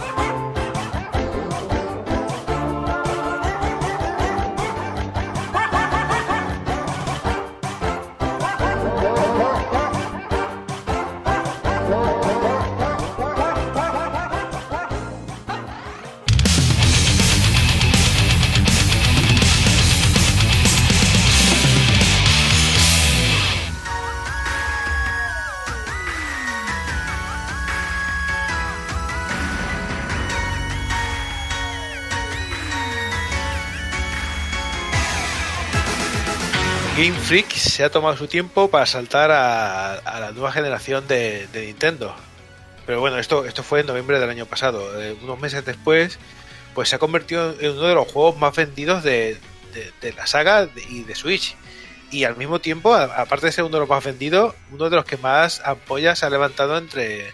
Se 37.42 37.84
ha 37.84 37.90
tomado 37.90 38.16
su 38.16 38.28
tiempo 38.28 38.70
para 38.70 38.86
saltar 38.86 39.32
a, 39.32 40.20
la 40.20 40.32
nueva 40.34 40.52
generación 40.52 41.08
de, 41.08 41.48
Nintendo. 41.54 42.16
Pero 42.86 43.00
bueno, 43.00 43.18
esto, 43.18 43.46
esto 43.46 43.64
fue 43.64 43.80
en 43.80 43.88
noviembre 43.88 44.20
del 44.20 44.30
año 44.30 44.46
pasado. 44.46 45.02
Eh, 45.02 45.18
unos 45.24 45.40
meses 45.40 45.66
después, 45.66 46.20
pues 46.76 46.90
se 46.90 46.96
ha 46.96 47.00
convertido 47.00 47.56
en 47.60 47.72
uno 47.72 47.88
de 47.88 47.96
los 47.96 48.12
juegos 48.12 48.38
más 48.38 48.56
vendidos 48.56 49.02
de, 49.04 49.40
la 50.16 50.28
saga 50.28 50.70
y 50.90 51.04
de 51.04 51.16
Switch. 51.16 51.56
Y 52.12 52.26
al 52.26 52.38
mismo 52.38 52.60
tiempo, 52.60 52.94
aparte 52.94 53.48
de 53.48 53.52
ser 53.52 53.64
uno 53.64 53.78
de 53.78 53.80
los 53.80 53.90
más 53.90 54.04
vendidos, 54.04 54.54
uno 54.72 54.92
de 54.92 54.96
los 54.96 55.06
que 55.06 55.18
más 55.18 55.60
ampollas 55.66 56.20
se 56.20 56.28
ha 56.28 56.30
levantado 56.30 56.78
entre, 56.78 57.34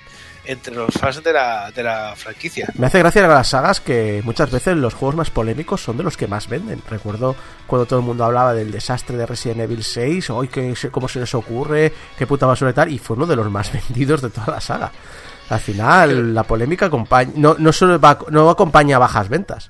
entre 0.50 0.74
los 0.74 0.96
fans 0.96 1.24
de 1.24 1.32
la, 1.32 1.70
de 1.70 1.84
la 1.84 2.16
franquicia. 2.16 2.68
Me 2.74 2.88
hace 2.88 2.98
gracia 2.98 3.28
las 3.28 3.50
sagas 3.50 3.80
que 3.80 4.22
muchas 4.26 4.50
veces 4.50 4.76
los 4.78 4.96
juegos 4.96 5.16
más 5.16 5.30
polémicos 5.30 5.84
son 5.84 5.96
de 5.96 6.04
los 6.04 6.18
que 6.18 6.28
más 6.28 6.50
venden. 6.50 6.82
Recuerdo 6.90 7.36
cuando 7.68 7.86
todo 7.86 8.00
el 8.00 8.06
mundo 8.06 8.26
hablaba 8.26 8.56
del 8.56 8.72
desastre 8.72 9.16
de 9.16 9.28
Resident 9.28 9.62
Evil 9.62 9.84
6, 9.84 10.32
hoy 10.32 10.48
que 10.48 10.74
cómo 10.90 11.08
se 11.08 11.20
les 11.20 11.36
ocurre, 11.36 11.94
qué 12.18 12.26
puta 12.26 12.48
basura 12.48 12.72
y 12.72 12.74
tal, 12.74 12.92
y 12.92 12.98
fue 12.98 13.16
uno 13.16 13.28
de 13.28 13.36
los 13.36 13.52
más 13.52 13.72
vendidos 13.90 14.24
de 14.24 14.32
toda 14.32 14.48
la 14.48 14.60
saga. 14.62 14.92
Al 15.50 15.60
final, 15.60 16.34
la 16.34 16.44
polémica 16.44 16.88
acompaña, 16.88 17.32
no, 17.36 17.56
no 17.60 17.72
solo 17.72 18.00
va, 18.00 18.18
no 18.32 18.50
acompaña 18.50 18.96
a 18.96 19.00
bajas 19.00 19.30
ventas. 19.30 19.70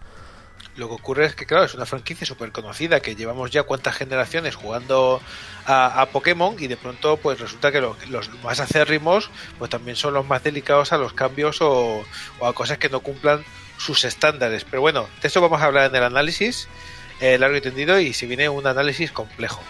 Lo 0.80 0.88
que 0.88 0.94
ocurre 0.96 1.26
es 1.26 1.36
que, 1.36 1.46
claro, 1.46 1.66
es 1.66 1.74
una 1.74 1.86
franquicia 1.86 2.26
súper 2.26 2.54
conocida 2.54 3.02
que 3.02 3.14
llevamos 3.16 3.52
ya 3.52 3.64
cuántas 3.64 3.96
generaciones 3.96 4.56
jugando 4.56 5.22
a, 5.66 6.08
Pokémon 6.14 6.56
y 6.58 6.68
de 6.68 6.78
pronto 6.78 7.18
pues 7.18 7.40
resulta 7.40 7.72
que 7.72 7.82
lo- 7.82 7.98
los 8.10 8.30
más 8.44 8.60
acérrimos 8.62 9.30
pues 9.60 9.70
también 9.70 9.98
son 9.98 10.14
los 10.14 10.26
más 10.26 10.42
delicados 10.42 10.94
a 10.94 10.98
los 10.98 11.12
cambios 11.14 11.62
o, 11.62 12.04
o 12.40 12.48
a 12.48 12.54
cosas 12.54 12.78
que 12.78 12.88
no 12.88 13.02
cumplan 13.02 13.44
sus 13.78 14.06
estándares. 14.06 14.64
Pero 14.64 14.80
bueno, 14.82 15.10
de 15.22 15.28
eso 15.28 15.42
vamos 15.42 15.62
a 15.62 15.66
hablar 15.66 15.90
en 15.90 15.96
el 15.98 16.04
análisis 16.04 16.70
eh, 17.20 17.38
largo 17.38 17.58
y 17.58 17.62
tendido 17.62 18.00
y 18.00 18.14
si 18.14 18.26
viene 18.26 18.48
un 18.48 18.66
análisis 18.66 19.12
complejo. 19.12 19.62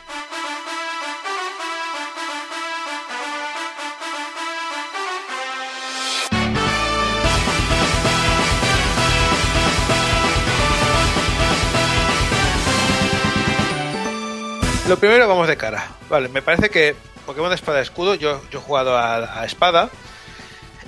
Lo 14.90 14.98
primero 14.98 15.28
vamos 15.28 15.48
de 15.48 15.56
cara. 15.56 15.88
Vale, 16.10 16.30
me 16.30 16.42
parece 16.42 16.72
que 16.72 16.96
Pokémon 17.28 17.54
Espada 17.54 17.80
Escudo, 17.80 18.16
yo, 18.16 18.42
he 18.52 18.58
jugado 18.58 18.98
a, 18.98 19.46
Espada, 19.46 19.92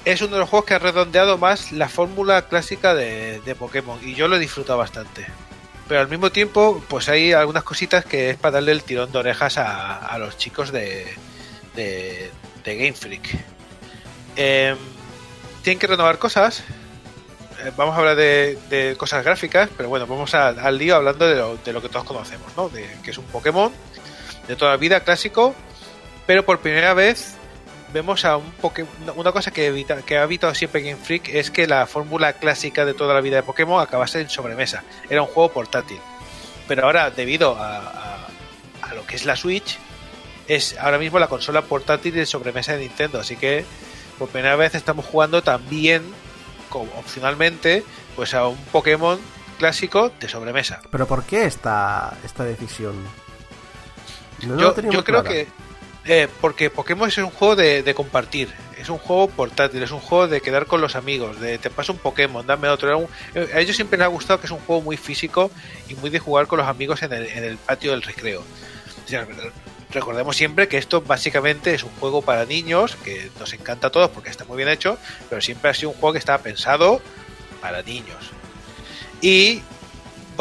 es 0.06 0.24
uno 0.24 0.34
de 0.34 0.39
los 0.39 0.49
juegos 0.49 0.66
que 0.66 0.74
ha 0.74 0.80
redondeado 0.80 1.38
más 1.38 1.72
la 1.72 1.88
fórmula 1.88 2.47
clásica 2.47 2.95
de, 2.95 3.56
Pokémon 3.60 3.99
y 4.02 4.16
yo 4.16 4.28
lo 4.28 4.38
he 4.38 4.39
disfrutado 4.39 4.80
bastante. 4.80 5.28
Pero 5.88 6.02
al 6.02 6.08
mismo 6.08 6.32
tiempo, 6.32 6.84
pues 6.88 7.10
hay 7.10 7.34
algunas 7.34 7.64
cositas 7.64 8.04
que 8.04 8.32
es 8.32 8.38
para 8.38 8.54
darle 8.54 8.72
el 8.72 8.82
tirón 8.82 9.12
de 9.12 9.20
orejas 9.20 9.60
a, 9.60 10.18
los 10.18 10.36
chicos 10.36 10.72
de, 10.72 11.06
de, 11.76 12.32
de 12.64 12.76
Game 12.76 12.93
Freak. 12.93 13.38
Em, 14.36 14.78
tienen 15.62 15.78
que 15.78 15.86
renovar 15.86 16.18
cosas. 16.18 16.64
Eh, 17.64 17.72
vamos 17.78 17.93
a 17.93 17.99
hablar 17.99 18.16
de, 18.16 18.58
de 18.68 18.95
cosas 18.97 19.24
gráficas, 19.24 19.70
pero 19.78 19.89
bueno, 19.89 20.08
vamos 20.08 20.34
al 20.34 20.76
lío 20.80 20.95
hablando 20.95 21.28
de 21.28 21.36
lo, 21.36 21.58
de 21.58 21.72
lo 21.72 21.84
que 21.84 21.89
todos 21.89 22.06
conocemos, 22.06 22.52
¿no? 22.58 22.68
De, 22.70 22.88
que 23.04 23.12
es 23.12 23.18
un 23.20 23.26
Pokémon 23.26 23.72
de 24.52 24.58
toda 24.58 24.72
la 24.72 24.78
vida 24.78 24.99
clásico, 24.99 25.56
pero 26.28 26.45
por 26.45 26.60
primera 26.60 26.93
vez 26.93 27.36
vemos 27.93 28.24
a 28.26 28.38
un 28.38 28.52
Poké- 28.62 28.86
una 29.16 29.32
cosa 29.32 29.52
que, 29.52 29.66
evita, 29.68 29.95
ha 30.10 30.24
evitado 30.24 30.54
siempre 30.56 30.82
Game 30.82 30.97
Freak 31.02 31.30
es 31.30 31.52
que 31.52 31.68
la 31.68 31.86
fórmula 31.88 32.34
clásica 32.34 32.86
de 32.86 32.93
toda 32.93 33.14
la 33.14 33.22
vida 33.22 33.38
de 33.38 33.43
Pokémon 33.43 33.82
acabase 33.82 34.22
en 34.22 34.30
sobremesa. 34.30 34.84
Era 35.10 35.22
un 35.22 35.28
juego 35.28 35.52
portátil. 35.52 35.99
Pero 36.68 36.86
ahora, 36.86 37.10
debido 37.12 37.56
a, 37.58 37.78
a- 37.78 38.28
a 38.82 38.93
lo 38.93 39.06
que 39.06 39.16
es 39.16 39.26
la 39.26 39.36
Switch, 39.36 39.78
es 40.47 40.78
ahora 40.80 40.97
mismo 40.97 41.18
la 41.20 41.28
consola 41.28 41.62
portátil 41.64 42.14
de 42.14 42.26
sobremesa 42.26 42.74
de 42.74 42.80
Nintendo. 42.80 43.20
Así 43.20 43.36
que 43.38 43.66
por 44.20 44.30
primera 44.30 44.56
vez 44.56 44.76
estamos 44.76 45.06
jugando 45.06 45.41
también, 45.41 46.04
como 46.70 46.91
opcionalmente, 46.97 47.84
pues 48.16 48.34
a 48.34 48.47
un 48.47 48.58
Pokémon 48.72 49.20
clásico 49.60 50.12
de 50.20 50.28
sobremesa. 50.30 50.82
¿Pero 50.91 51.08
por 51.08 51.24
qué 51.24 51.45
esta, 51.45 52.18
esta 52.26 52.43
decisión? 52.43 52.95
No, 54.43 54.57
yo 54.75 55.03
creo 55.03 55.03
clara. 55.23 55.29
que 55.29 55.47
eh, 56.05 56.27
porque 56.41 56.69
Pokémon 56.69 57.07
es 57.07 57.17
un 57.19 57.29
juego 57.29 57.55
de, 57.55 57.83
de 57.83 57.93
compartir, 57.93 58.49
es 58.79 58.89
un 58.89 58.97
juego 58.97 59.27
portátil, 59.29 59.83
es 59.83 59.91
un 59.91 59.99
juego 59.99 60.27
de 60.27 60.41
quedar 60.41 60.65
con 60.65 60.81
los 60.81 60.95
amigos, 60.95 61.39
de 61.39 61.59
te 61.59 61.69
paso 61.69 61.93
un 61.93 61.99
Pokémon, 61.99 62.45
dame 62.45 62.69
otro. 62.69 62.97
Un- 62.97 63.07
eh, 63.35 63.49
a 63.53 63.59
ellos 63.59 63.75
siempre 63.75 63.97
les 63.99 64.05
ha 64.05 64.09
gustado 64.09 64.39
que 64.39 64.47
es 64.47 64.51
un 64.51 64.59
juego 64.59 64.81
muy 64.81 64.97
físico 64.97 65.51
y 65.89 65.93
muy 65.95 66.09
de 66.09 66.17
jugar 66.19 66.47
con 66.47 66.57
los 66.57 66.67
amigos 66.67 67.03
en 67.03 67.13
el, 67.13 67.27
en 67.27 67.43
el 67.43 67.57
patio 67.57 67.91
del 67.91 68.01
recreo. 68.01 68.41
O 68.41 69.07
sea, 69.07 69.27
recordemos 69.91 70.35
siempre 70.37 70.67
que 70.67 70.77
esto 70.77 71.01
básicamente 71.01 71.73
es 71.75 71.83
un 71.83 71.91
juego 71.99 72.23
para 72.23 72.45
niños, 72.45 72.95
que 73.03 73.29
nos 73.39 73.53
encanta 73.53 73.87
a 73.87 73.89
todos 73.91 74.09
porque 74.09 74.29
está 74.31 74.43
muy 74.45 74.57
bien 74.57 74.69
hecho, 74.69 74.97
pero 75.29 75.39
siempre 75.41 75.69
ha 75.69 75.73
sido 75.75 75.89
un 75.89 75.95
juego 75.97 76.13
que 76.13 76.19
estaba 76.19 76.39
pensado 76.41 76.99
para 77.61 77.83
niños. 77.83 78.31
Y 79.21 79.61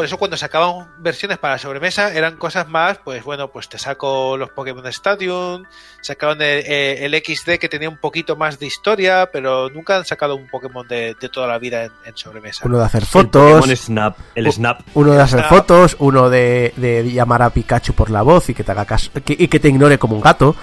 por 0.01 0.07
eso 0.07 0.17
cuando 0.17 0.39
sacaban 0.39 0.89
versiones 0.97 1.37
para 1.37 1.59
sobremesa 1.59 2.15
eran 2.15 2.39
cosas 2.39 2.67
más, 2.67 2.97
pues 3.05 3.23
bueno, 3.23 3.49
pues 3.53 3.69
te 3.69 3.79
saco 3.79 4.35
los 4.39 4.49
Pokémon 4.49 4.87
Stadium, 4.87 5.65
sacaron 6.01 6.41
el, 6.41 6.65
eh, 6.67 7.05
el 7.05 7.15
XD 7.15 7.59
que 7.59 7.69
tenía 7.69 7.91
un 7.91 7.99
poquito 7.99 8.35
más 8.35 8.59
de 8.59 8.65
historia, 8.65 9.29
pero 9.31 9.69
nunca 9.69 9.97
han 9.99 10.07
sacado 10.07 10.37
un 10.37 10.49
Pokémon 10.49 10.89
de, 10.89 11.15
de 11.21 11.29
toda 11.29 11.47
la 11.47 11.59
vida 11.59 11.85
en, 11.85 11.93
en 12.07 12.17
sobremesa. 12.17 12.65
Uno 12.65 12.79
de 12.79 12.85
hacer 12.87 13.03
El 13.03 13.09
fotos, 13.09 13.61
Pokémon 13.61 13.77
Snap, 13.77 14.19
el 14.35 14.51
Snap. 14.51 14.81
uno 14.95 15.13
de 15.13 15.21
hacer 15.21 15.41
Snap. 15.41 15.51
fotos, 15.51 15.97
uno 15.99 16.31
de, 16.31 16.73
de 16.77 17.13
llamar 17.13 17.43
a 17.43 17.51
Pikachu 17.51 17.93
por 17.93 18.09
la 18.09 18.23
voz 18.23 18.49
y 18.49 18.55
que 18.55 18.65
te 18.65 18.73
haga 18.73 18.87
caso, 18.87 19.11
que- 19.23 19.37
y 19.39 19.49
que 19.49 19.61
te 19.61 19.69
ignore 19.69 19.99
como 19.99 20.15
un 20.17 20.23
gato. 20.23 20.57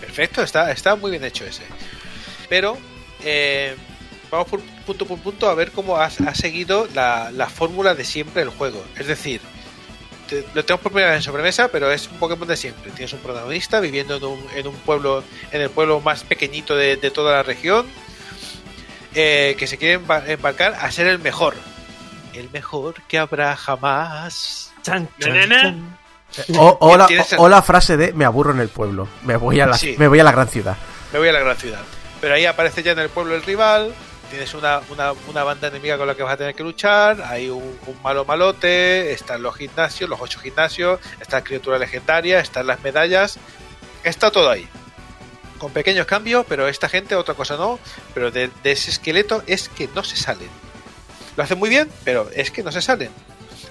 Perfecto, 0.00 0.42
está, 0.42 0.72
está 0.72 0.96
muy 0.96 1.12
bien 1.12 1.22
hecho 1.22 1.44
ese. 1.44 1.62
Pero 2.48 2.76
eh, 3.22 3.76
vamos 4.34 4.48
por 4.50 4.60
punto 4.60 5.06
por 5.06 5.18
punto 5.18 5.48
a 5.48 5.54
ver 5.54 5.70
cómo 5.72 5.96
ha, 5.96 6.04
ha 6.06 6.34
seguido 6.34 6.88
la, 6.94 7.30
la 7.32 7.48
fórmula 7.48 7.94
de 7.94 8.04
siempre 8.04 8.40
del 8.44 8.50
juego. 8.50 8.84
Es 8.98 9.06
decir, 9.06 9.40
te- 10.28 10.44
lo 10.54 10.64
tenemos 10.64 10.80
por 10.82 10.92
primera 10.92 11.10
vez 11.10 11.18
en 11.18 11.22
sobremesa, 11.22 11.68
pero 11.68 11.90
es 11.90 12.08
un 12.08 12.18
Pokémon 12.18 12.46
de 12.48 12.56
siempre. 12.56 12.90
Tienes 12.92 13.12
un 13.12 13.20
protagonista 13.20 13.80
viviendo 13.80 14.16
en 14.16 14.24
un, 14.24 14.46
en 14.54 14.66
un 14.66 14.74
pueblo, 14.76 15.22
en 15.52 15.60
el 15.60 15.70
pueblo 15.70 16.00
más 16.00 16.22
pequeñito 16.24 16.76
de, 16.76 16.96
de 16.96 17.10
toda 17.10 17.32
la 17.32 17.42
región, 17.42 17.86
eh, 19.14 19.54
que 19.58 19.66
se 19.66 19.78
quiere 19.78 20.00
embar- 20.00 20.28
embarcar 20.28 20.74
a 20.80 20.90
ser 20.90 21.06
el 21.06 21.18
mejor. 21.18 21.54
El 22.32 22.50
mejor 22.50 22.94
que 23.06 23.18
habrá 23.18 23.56
jamás. 23.56 24.72
Chan, 24.82 25.08
chan. 25.20 25.96
O, 26.58 26.76
o 26.80 26.96
la, 26.96 27.06
Tienes 27.06 27.32
el- 27.32 27.38
o 27.38 27.48
la 27.48 27.62
frase 27.62 27.96
de 27.96 28.12
me 28.12 28.24
aburro 28.24 28.50
en 28.52 28.58
el 28.60 28.68
pueblo, 28.68 29.06
me 29.22 29.36
voy 29.36 29.60
a 29.60 29.66
la, 29.66 29.78
Sí. 29.78 29.94
me 29.98 30.08
voy 30.08 30.18
a 30.18 30.24
la 30.24 30.32
gran 30.32 30.48
ciudad. 30.48 30.76
me 31.12 31.20
voy 31.20 31.28
a 31.28 31.32
la 31.32 31.38
gran 31.40 31.56
ciudad. 31.56 31.80
Pero 32.20 32.34
ahí 32.34 32.44
aparece 32.46 32.82
ya 32.82 32.90
en 32.92 32.98
el 32.98 33.08
pueblo 33.08 33.36
el 33.36 33.42
rival, 33.42 33.94
tienes 34.30 34.54
una, 34.54 34.80
una, 34.90 35.12
una 35.28 35.44
banda 35.44 35.68
enemiga 35.68 35.96
con 35.98 36.06
la 36.06 36.14
que 36.14 36.22
vas 36.22 36.32
a 36.34 36.36
tener 36.36 36.54
que 36.54 36.62
luchar, 36.62 37.22
hay 37.22 37.48
un, 37.50 37.78
malo 38.02 38.24
malote, 38.24 39.12
están 39.12 39.42
los 39.42 39.56
gimnasios, 39.56 40.08
los 40.10 40.20
ocho 40.20 40.38
gimnasios, 40.40 41.00
está 41.20 41.38
la 41.38 41.44
criatura 41.44 41.78
legendaria, 41.78 42.40
están 42.40 42.66
las 42.66 42.82
medallas, 42.82 43.38
está 44.02 44.30
todo 44.30 44.50
ahí. 44.50 44.68
Con 45.58 45.72
pequeños 45.72 46.06
cambios, 46.06 46.44
pero 46.48 46.68
esta 46.68 46.88
gente 46.88 47.14
otra 47.14 47.34
cosa 47.34 47.56
no, 47.56 47.78
pero 48.12 48.30
de, 48.30 48.50
de 48.62 48.72
ese 48.72 48.90
esqueleto 48.90 49.42
es 49.46 49.68
que 49.68 49.88
no 49.94 50.02
se 50.04 50.16
salen. 50.16 50.48
Lo 51.36 51.42
hacen 51.42 51.58
muy 51.58 51.68
bien, 51.68 51.90
pero 52.04 52.28
es 52.34 52.50
que 52.50 52.62
no 52.62 52.70
se 52.72 52.82
salen. 52.82 53.10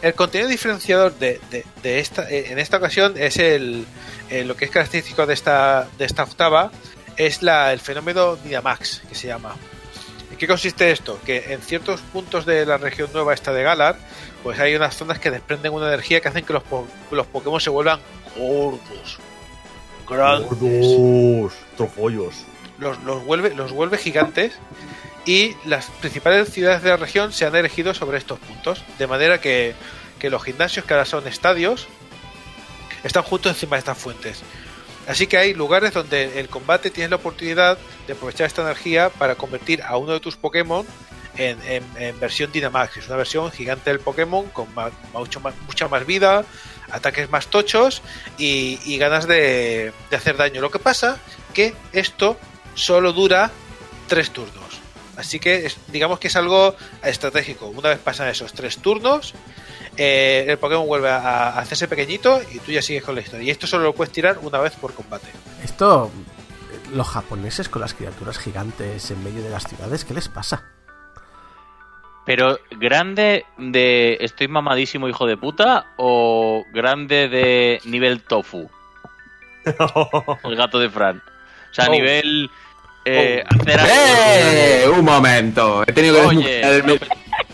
El 0.01 0.16
contenido 0.16 0.49
diferenciador 0.49 1.14
de, 1.16 1.39
de- 1.82 1.99
esta, 1.99 2.30
eh, 2.30 2.51
en 2.51 2.60
esta 2.60 2.78
ocasión 2.78 3.14
es 3.18 3.38
el, 3.38 3.86
lo 4.45 4.56
que 4.58 4.66
es 4.66 4.72
característico 4.72 5.26
de 5.26 5.34
esta, 5.34 5.88
de 5.97 6.06
esta 6.06 6.24
octava, 6.24 6.72
es 7.16 7.41
la, 7.43 7.72
el 7.72 7.80
fenómeno 7.80 8.36
Dynamax, 8.36 9.01
que 9.08 9.16
se 9.16 9.28
llama. 9.28 9.56
¿En 10.44 10.48
qué 10.48 10.52
consiste 10.52 10.91
esto? 10.91 11.18
Que 11.26 11.54
en 11.54 11.62
ciertos 11.62 12.02
puntos 12.02 12.46
de 12.46 12.66
la 12.66 12.78
región 12.78 13.10
nueva 13.14 13.34
esta 13.34 13.54
de 13.54 13.64
Galar, 13.64 13.96
pues 14.44 14.60
hay 14.60 14.76
unas 14.76 14.94
zonas 14.94 15.18
que 15.18 15.32
desprenden 15.32 15.72
una 15.72 15.88
energía 15.88 16.20
que 16.20 16.28
hacen 16.28 16.44
que 16.44 16.52
los, 16.52 16.64
po- 16.64 16.86
los 17.12 17.26
Pokémon 17.28 17.62
se 17.62 17.70
vuelvan 17.70 18.02
gordos, 18.38 19.20
grandes, 20.06 20.50
Gordos, 20.50 21.54
trofollos. 21.78 22.36
los, 22.78 23.02
los 23.04 23.24
vuelve, 23.24 23.56
los 23.56 23.72
vuelve 23.72 23.98
gigantes 23.98 24.52
y 25.26 25.56
las 25.64 25.86
principales 26.02 26.50
ciudades 26.52 26.84
de 26.84 26.89
la 26.89 26.98
región 26.98 27.32
se 27.32 27.46
han 27.46 27.56
elegido 27.56 27.94
sobre 27.94 28.18
estos 28.18 28.38
puntos, 28.39 28.84
de 29.00 29.08
manera 29.08 29.39
que, 29.39 29.76
que 30.20 30.30
los 30.30 30.44
gimnasios, 30.44 30.86
que 30.86 30.94
ahora 30.94 31.06
son 31.06 31.26
estadios, 31.26 31.88
están 33.06 33.24
justo 33.24 33.48
encima 33.48 33.78
de 33.78 33.80
estas 33.80 33.98
fuentes. 33.98 34.41
Así 35.08 35.28
que 35.28 35.38
hay 35.38 35.54
lugares 35.54 35.93
donde 35.93 36.39
el 36.39 36.47
combate 36.49 36.89
tienes 36.89 37.10
la 37.10 37.18
oportunidad 37.18 37.78
de 38.08 38.14
aprovechar 38.14 38.47
esta 38.47 38.62
energía 38.62 39.10
para 39.10 39.36
convertir 39.36 39.82
a 39.84 39.97
uno 39.97 40.14
de 40.14 40.20
tus 40.20 40.38
Pokémon 40.38 40.86
en, 41.38 41.58
en- 41.97 42.20
versión 42.20 42.51
Dynamax. 42.51 42.97
Es 42.97 43.08
una 43.08 43.18
versión 43.18 43.51
gigante 43.51 43.89
del 43.89 43.99
Pokémon 43.99 44.45
con 44.49 44.68
mucho 45.14 45.39
más, 45.41 45.54
mucha 45.68 45.88
más 45.88 46.06
vida, 46.06 46.45
ataques 46.91 47.30
más 47.30 47.47
tochos 47.47 48.01
y, 48.38 48.97
ganas 48.97 49.28
de, 49.28 49.91
de 50.10 50.16
hacer 50.16 50.38
daño. 50.38 50.62
Lo 50.62 50.72
que 50.72 50.80
pasa 50.80 51.20
que 51.54 51.74
esto 51.91 52.38
solo 52.76 53.12
dura 53.14 53.51
tres 54.08 54.32
turnos. 54.32 54.80
Así 55.18 55.39
que 55.39 55.70
digamos 55.89 56.20
que 56.20 56.28
es 56.28 56.36
algo 56.36 56.76
estratégico. 57.04 57.68
Una 57.68 57.89
vez 57.89 57.99
pasan 57.99 58.30
esos 58.30 58.54
tres 58.54 58.78
turnos, 58.78 59.34
eh, 59.98 60.46
el 60.48 60.58
Pokémon 60.58 60.86
vuelve 60.88 61.10
a, 61.10 61.18
a 61.50 61.60
hacerse 61.60 61.88
pequeñito 61.88 62.41
y 62.52 62.60
tú 62.60 62.72
ya 62.72 62.82
sigues 62.82 63.04
con 63.04 63.16
la 63.16 63.22
historia. 63.22 63.46
Y 63.46 63.50
esto 63.52 63.68
solo 63.68 63.84
lo 63.86 63.94
puedes 63.94 64.12
tirar 64.14 64.38
una 64.41 64.60
vez 64.60 64.74
por 64.76 64.94
combate. 64.94 65.28
Esto, 65.64 66.12
los 66.94 67.08
japoneses 67.08 67.70
con 67.70 67.82
las 67.82 67.94
criaturas 67.94 68.38
gigantes 68.38 69.10
en 69.12 69.24
medio 69.24 69.44
de 69.44 69.50
las 69.50 69.64
ciudades, 69.68 70.06
¿qué 70.06 70.14
les 70.14 70.30
pasa? 70.30 70.64
Pero 72.26 72.58
grande 72.72 73.46
de 73.58 74.18
estoy 74.22 74.48
mamadísimo 74.48 75.10
hijo 75.10 75.26
de 75.28 75.36
puta 75.36 75.88
o 75.98 76.64
grande 76.74 77.28
de 77.28 77.82
nivel 77.84 78.22
tofu, 78.24 78.70
el 80.46 80.56
gato 80.56 80.80
de 80.80 80.89
Fran. 80.89 81.18
O 81.72 81.74
sea, 81.74 81.88
Oh. 81.88 81.91
nivel 81.91 82.50
eh, 83.04 83.44
Oh. 83.44 83.62
hacer 83.62 83.80
¡Eh! 83.86 84.89
Un 84.89 85.04
momento. 85.04 85.84
He 85.86 85.91
tenido 85.91 86.22
que 86.22 86.38
Oye, 86.38 86.62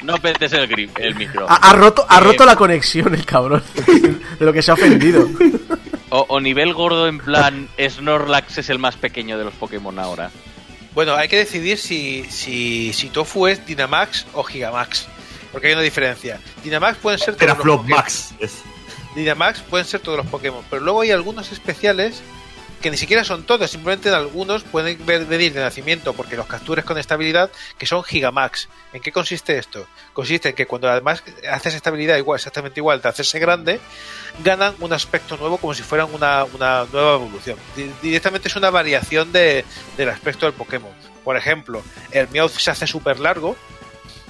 no, 0.04 0.16
petes 0.18 0.54
el 0.54 0.68
grip, 0.68 0.98
el 1.00 1.16
micro. 1.16 1.46
Ha, 1.50 1.56
ha 1.56 1.74
roto, 1.74 2.06
ha 2.08 2.18
Eh, 2.20 2.22
roto 2.22 2.46
la 2.46 2.56
conexión 2.56 3.14
el 3.14 3.26
cabrón, 3.26 3.64
de 4.40 4.46
lo 4.46 4.54
que 4.54 4.62
se 4.62 4.72
ha 4.72 4.74
ofendido. 4.76 5.28
O, 6.12 6.26
o 6.28 6.40
nivel 6.40 6.74
gordo 6.74 7.08
en 7.08 7.20
plan 7.20 7.68
Snorlax 7.80 8.58
es 8.58 8.72
el 8.72 8.80
más 8.80 8.96
pequeño 8.96 9.38
de 9.38 9.44
los 9.44 9.54
Pokémon 9.54 10.00
ahora. 10.00 10.32
Bueno, 10.96 11.14
hay 11.14 11.28
que 11.28 11.38
decidir 11.38 11.78
si, 11.78 12.26
si, 12.32 12.94
si 12.94 13.10
Tofu 13.10 13.46
es 13.46 13.64
Dynamax 13.68 14.26
o 14.34 14.42
Gigamax. 14.44 15.06
Porque 15.52 15.68
hay 15.68 15.74
una 15.74 15.84
diferencia. 15.84 16.40
Dynamax 16.64 16.98
pueden 16.98 17.20
ser 17.20 17.36
todos 17.36 17.50
los 17.50 17.58
Pokémon. 17.60 17.88
Max. 17.90 18.34
Es- 18.40 18.64
Dynamax 19.14 19.60
pueden 19.62 19.86
ser 19.86 20.00
todos 20.00 20.18
los 20.18 20.26
Pokémon, 20.26 20.64
pero 20.68 20.82
luego 20.82 21.02
hay 21.02 21.12
algunos 21.12 21.52
especiales 21.52 22.24
que 22.82 22.90
ni 22.92 22.98
siquiera 22.98 23.24
son 23.24 23.44
todos, 23.44 23.70
simplemente 23.70 24.10
en 24.10 24.16
algunos 24.16 24.64
pueden 24.64 25.06
venir 25.06 25.54
de 25.54 25.60
nacimiento 25.60 26.14
porque 26.14 26.36
los 26.38 26.46
captures 26.48 26.86
con 26.86 26.98
estabilidad 26.98 27.52
que 27.78 27.86
son 27.86 28.04
Gigamax. 28.04 28.70
¿En 28.94 29.02
qué 29.02 29.12
consiste 29.12 29.58
esto? 29.58 29.88
Consiste 30.14 30.50
en 30.50 30.56
que 30.56 30.66
cuando 30.66 30.90
además 30.90 31.24
haces 31.52 31.74
estabilidad 31.74 32.18
igual, 32.18 32.38
exactamente 32.38 32.80
igual 32.80 33.02
de 33.02 33.10
hacerse 33.10 33.38
grande, 33.40 33.80
ganan 34.44 34.76
un 34.80 34.94
aspecto 34.94 35.36
nuevo 35.38 35.58
como 35.58 35.74
si 35.74 35.84
fueran 35.84 36.08
una, 36.14 36.46
una 36.46 36.86
nueva 36.92 37.16
evolución. 37.16 37.58
Di- 37.76 37.92
Directamente 38.02 38.48
es 38.48 38.56
una 38.56 38.70
variación 38.70 39.32
de, 39.32 39.66
del 39.98 40.10
aspecto 40.10 40.46
del 40.46 40.54
Pokémon. 40.56 40.94
Por 41.24 41.36
ejemplo, 41.38 41.84
el 42.12 42.30
Meowth 42.30 42.54
se 42.58 42.72
hace 42.72 42.88
súper 42.88 43.20
largo, 43.20 43.56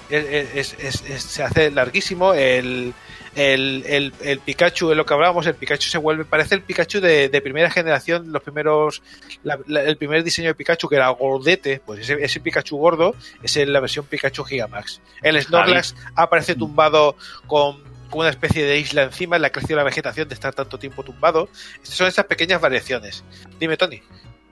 es- 0.10 0.76
se 1.24 1.43
hace 1.43 1.72
larguísimo, 1.72 2.34
el, 2.34 2.93
el, 3.36 3.84
el, 3.88 4.13
el 4.21 4.39
Pikachu, 4.39 4.91
es 4.91 4.97
lo 4.97 5.05
que 5.05 5.13
hablábamos, 5.13 5.45
el 5.47 5.55
Pikachu 5.55 5.89
se 5.89 5.97
vuelve, 5.97 6.25
parece 6.25 6.55
el 6.55 6.61
Pikachu 6.61 6.99
de, 6.99 7.30
de 7.30 7.41
primera 7.41 7.69
generación, 7.69 8.32
los 8.32 8.41
primeros, 8.43 9.01
la- 9.43 9.59
la- 9.67 9.84
el 9.84 9.97
primer 9.97 10.23
diseño 10.23 10.47
de 10.49 10.55
Pikachu 10.55 10.88
que 10.89 10.95
era 10.95 11.09
gordete, 11.09 11.82
pues 11.86 11.99
ese, 12.01 12.17
ese 12.23 12.39
Pikachu 12.39 12.77
gordo 12.77 13.15
es 13.43 13.55
en 13.57 13.71
la 13.71 13.80
versión 13.80 14.05
Pikachu 14.05 14.43
Gigamax. 14.43 15.01
El 15.21 15.41
Snorlax 15.41 15.95
aparece 16.15 16.55
tumbado 16.55 17.15
con, 17.47 17.82
con 18.09 18.21
una 18.21 18.30
especie 18.30 18.65
de 18.65 18.77
isla 18.80 19.03
encima, 19.03 19.38
le 19.38 19.47
ha 19.47 19.51
crecido 19.51 19.77
la 19.77 19.84
vegetación 19.84 20.27
de 20.27 20.34
estar 20.34 20.53
tanto 20.53 20.77
tiempo 20.80 21.03
tumbado. 21.03 21.49
Estas 21.82 21.95
son 21.95 22.07
esas 22.07 22.25
pequeñas 22.25 22.59
variaciones. 22.59 23.23
Dime, 23.59 23.77
Tony. 23.77 24.01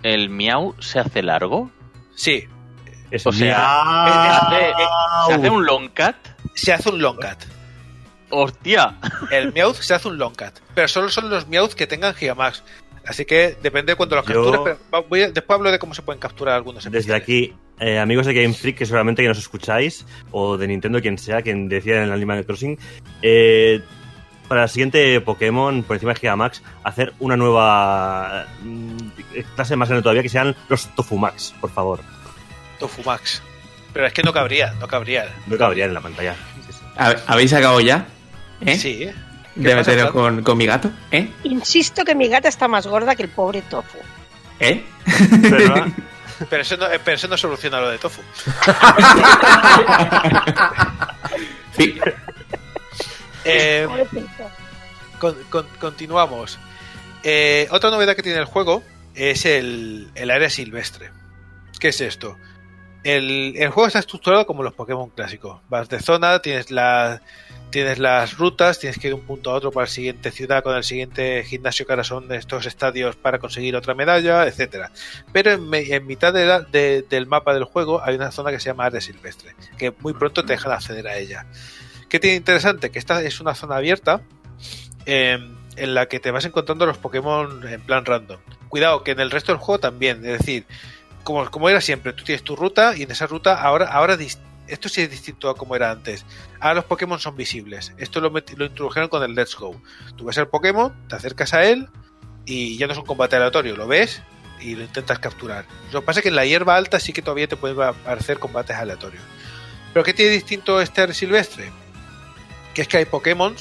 ¿El 0.03 0.29
Miau 0.29 0.75
se 0.79 0.99
hace 0.99 1.23
largo? 1.23 1.71
Sí, 2.15 2.45
es 3.09 3.25
O 3.25 3.31
sea. 3.31 3.55
¿Se 4.49 4.55
hace, 4.55 4.73
se 5.27 5.33
hace 5.33 5.49
un 5.49 5.65
long 5.65 5.89
cat? 5.89 6.15
se 6.53 6.73
hace 6.73 6.89
un 6.89 7.01
long 7.01 7.17
cat. 7.17 7.43
¡Hostia! 8.29 8.95
El 9.31 9.53
Meowth 9.53 9.77
se 9.77 9.93
hace 9.93 10.07
un 10.07 10.17
long 10.17 10.35
cat, 10.35 10.57
pero 10.75 10.87
solo 10.87 11.09
son 11.09 11.29
los 11.29 11.47
Meowth 11.47 11.73
que 11.73 11.87
tengan 11.87 12.13
Gigamax. 12.13 12.63
Así 13.05 13.23
que 13.23 13.55
depende 13.63 13.93
de 13.93 13.95
cuánto 13.95 14.15
los 14.17 14.25
Yo- 14.25 14.33
captures. 14.51 14.61
Pero 14.63 14.77
va- 14.93 15.07
voy 15.07 15.21
a- 15.23 15.31
después 15.31 15.55
hablo 15.57 15.71
de 15.71 15.79
cómo 15.79 15.93
se 15.93 16.01
pueden 16.01 16.19
capturar 16.19 16.55
algunos. 16.55 16.83
Desde 16.83 16.97
especiales. 16.99 17.23
aquí, 17.23 17.53
eh, 17.79 17.99
amigos 17.99 18.25
de 18.25 18.33
Game 18.33 18.53
Freak, 18.53 18.77
que 18.79 18.85
seguramente 18.85 19.21
que 19.21 19.29
nos 19.29 19.37
escucháis, 19.37 20.05
o 20.31 20.57
de 20.57 20.67
Nintendo, 20.67 21.01
quien 21.01 21.17
sea, 21.17 21.41
quien 21.41 21.69
decida 21.69 21.97
en 21.97 22.03
el 22.03 22.11
Animal 22.11 22.45
Crossing, 22.45 22.77
eh, 23.21 23.81
para 24.49 24.63
el 24.63 24.69
siguiente 24.69 25.21
Pokémon, 25.21 25.83
por 25.83 25.95
encima 25.95 26.13
de 26.13 26.19
Gigamax, 26.19 26.61
hacer 26.83 27.13
una 27.19 27.37
nueva 27.37 28.45
mm, 28.61 28.97
clase 29.55 29.77
más 29.77 29.87
grande 29.87 30.03
todavía, 30.03 30.21
que 30.23 30.29
sean 30.29 30.53
los 30.67 30.93
Tofumax, 30.95 31.53
por 31.61 31.69
favor. 31.71 32.01
Tofu 32.77 33.03
Max. 33.03 33.41
Pero 33.93 34.05
es 34.05 34.13
que 34.13 34.21
no 34.21 34.33
cabría, 34.33 34.73
no 34.81 34.87
cabría. 34.87 35.33
No 35.47 35.57
cabrían 35.57 35.87
en 35.89 35.93
la 35.93 36.01
pantalla. 36.01 36.35
Sí, 36.67 36.73
sí. 36.73 36.79
¿Ha- 36.97 37.15
¿Habéis 37.27 37.53
acabado 37.53 37.79
ya? 37.79 38.05
¿Eh? 38.61 38.77
Sí. 38.77 39.09
¿Qué 39.55 39.75
De 39.75 39.83
Fran? 39.83 40.11
con, 40.11 40.43
con 40.43 40.57
mi 40.57 40.65
gato. 40.65 40.89
¿Eh? 41.11 41.31
Insisto 41.43 42.03
que 42.05 42.13
mi 42.15 42.27
gata 42.27 42.47
está 42.47 42.67
más 42.67 42.85
gorda 42.87 43.15
que 43.15 43.23
el 43.23 43.29
pobre 43.29 43.61
tofu. 43.63 43.97
¿Eh? 44.59 44.83
Pero 46.49 46.61
eso, 46.61 46.77
no, 46.77 46.85
eh, 46.91 46.99
pero 47.03 47.15
eso 47.15 47.27
no 47.27 47.37
soluciona 47.37 47.79
lo 47.81 47.89
de 47.89 47.97
tofu. 47.97 48.21
Sí. 51.75 51.99
Eh, 53.45 53.85
Pobrecito. 53.87 54.49
con- 55.19 55.43
con- 55.49 55.67
continuamos. 55.79 56.57
Eh, 57.23 57.67
otra 57.71 57.89
novedad 57.91 58.15
que 58.15 58.23
tiene 58.23 58.39
el 58.39 58.45
juego 58.45 58.83
es 59.15 59.45
el, 59.45 60.09
el 60.15 60.31
área 60.31 60.49
silvestre. 60.49 61.11
¿Qué 61.79 61.89
es 61.89 62.01
esto? 62.01 62.37
El, 63.07 63.53
el 63.55 63.69
juego 63.69 63.87
está 63.87 63.99
estructurado 63.99 64.45
como 64.45 64.63
los 64.63 64.73
Pokémon 64.73 65.09
clásicos. 65.09 65.61
Vas 65.69 65.87
de 65.87 65.99
zona, 66.01 66.39
tienes 66.41 66.71
la, 66.71 67.21
tienes 67.69 67.99
las 67.99 68.37
rutas, 68.37 68.79
tienes 68.79 68.99
que 68.99 69.07
ir 69.07 69.13
de 69.13 69.19
un 69.21 69.25
punto 69.25 69.49
a 69.49 69.53
otro 69.53 69.71
para 69.71 69.85
la 69.85 69.89
siguiente 69.91 70.29
ciudad 70.29 70.61
con 70.61 70.75
el 70.75 70.83
siguiente 70.83 71.43
gimnasio 71.45 71.85
que 71.85 71.93
ahora 71.93 72.03
son 72.03 72.29
estos 72.33 72.65
estadios 72.65 73.15
para 73.15 73.39
conseguir 73.39 73.77
otra 73.77 73.93
medalla, 73.93 74.45
etcétera. 74.45 74.91
Pero 75.31 75.51
en, 75.53 76.05
mitad 76.05 76.33
de 76.33 76.45
la- 76.45 76.61
de- 76.61 77.03
del 77.03 77.27
mapa 77.27 77.53
del 77.53 77.63
juego 77.63 78.03
hay 78.03 78.15
una 78.15 78.31
zona 78.31 78.51
que 78.51 78.59
se 78.59 78.65
llama 78.71 78.85
área 78.85 78.99
silvestre, 78.99 79.55
que 79.77 79.93
muy 79.99 80.13
pronto 80.13 80.43
te 80.43 80.51
dejan 80.53 80.73
acceder 80.73 81.07
a 81.07 81.15
ella. 81.17 81.45
¿Qué 82.09 82.19
tiene 82.19 82.35
interesante? 82.35 82.89
Que 82.91 82.99
esta 82.99 83.21
es 83.21 83.39
una 83.39 83.55
zona 83.55 83.77
abierta 83.77 84.19
eh, 85.05 85.39
en 85.77 85.93
la 85.93 86.07
que 86.07 86.19
te 86.19 86.31
vas 86.31 86.43
encontrando 86.43 86.85
los 86.85 86.97
Pokémon 86.97 87.65
en 87.67 87.79
plan 87.81 88.03
random. 88.03 88.39
Cuidado, 88.67 89.03
que 89.03 89.11
en 89.11 89.21
el 89.21 89.31
resto 89.31 89.53
del 89.53 89.59
juego 89.59 89.79
también, 89.79 90.17
es 90.25 90.39
decir, 90.39 90.65
como, 91.27 91.51
como 91.51 91.67
era 91.67 91.81
siempre, 91.81 92.13
tú 92.13 92.23
tienes 92.23 92.41
tu 92.41 92.55
ruta 92.55 92.95
y 92.95 93.03
en 93.03 93.11
esa 93.11 93.27
ruta 93.27 93.61
ahora, 93.61 93.87
ahora 93.87 94.17
esto 94.67 94.87
sí 94.87 95.01
es 95.01 95.11
distinto 95.11 95.49
a 95.49 95.57
como 95.57 95.75
era 95.75 95.91
antes. 95.91 96.25
Ahora 96.61 96.75
los 96.75 96.85
Pokémon 96.85 97.19
son 97.19 97.35
visibles. 97.35 97.91
Esto 97.97 98.21
lo, 98.21 98.29
lo 98.29 98.65
introdujeron 98.65 99.09
con 99.09 99.21
el 99.21 99.35
Let's 99.35 99.53
Go. 99.57 99.75
Tú 100.15 100.23
ves 100.23 100.37
el 100.37 100.47
Pokémon, 100.47 100.95
te 101.09 101.17
acercas 101.17 101.53
a 101.53 101.65
él 101.65 101.89
y 102.45 102.77
ya 102.77 102.87
no 102.87 102.93
es 102.93 102.99
un 102.99 103.05
combate 103.05 103.35
aleatorio, 103.35 103.75
lo 103.75 103.87
ves 103.87 104.21
y 104.61 104.75
lo 104.75 104.83
intentas 104.83 105.19
capturar. 105.19 105.65
Lo 105.91 105.99
que 105.99 106.05
pasa 106.05 106.21
es 106.21 106.23
que 106.23 106.29
en 106.29 106.37
la 106.37 106.45
hierba 106.45 106.77
alta 106.77 106.97
sí 106.97 107.11
que 107.11 107.21
todavía 107.21 107.49
te 107.49 107.57
pueden 107.57 107.81
aparecer 107.81 108.39
combates 108.39 108.77
aleatorios. 108.77 109.21
Pero 109.91 110.05
¿qué 110.05 110.13
tiene 110.13 110.31
distinto 110.31 110.79
este 110.79 111.13
silvestre? 111.13 111.71
Que 112.73 112.83
es 112.83 112.87
que 112.87 112.99
hay 112.99 113.05
Pokémon 113.05 113.53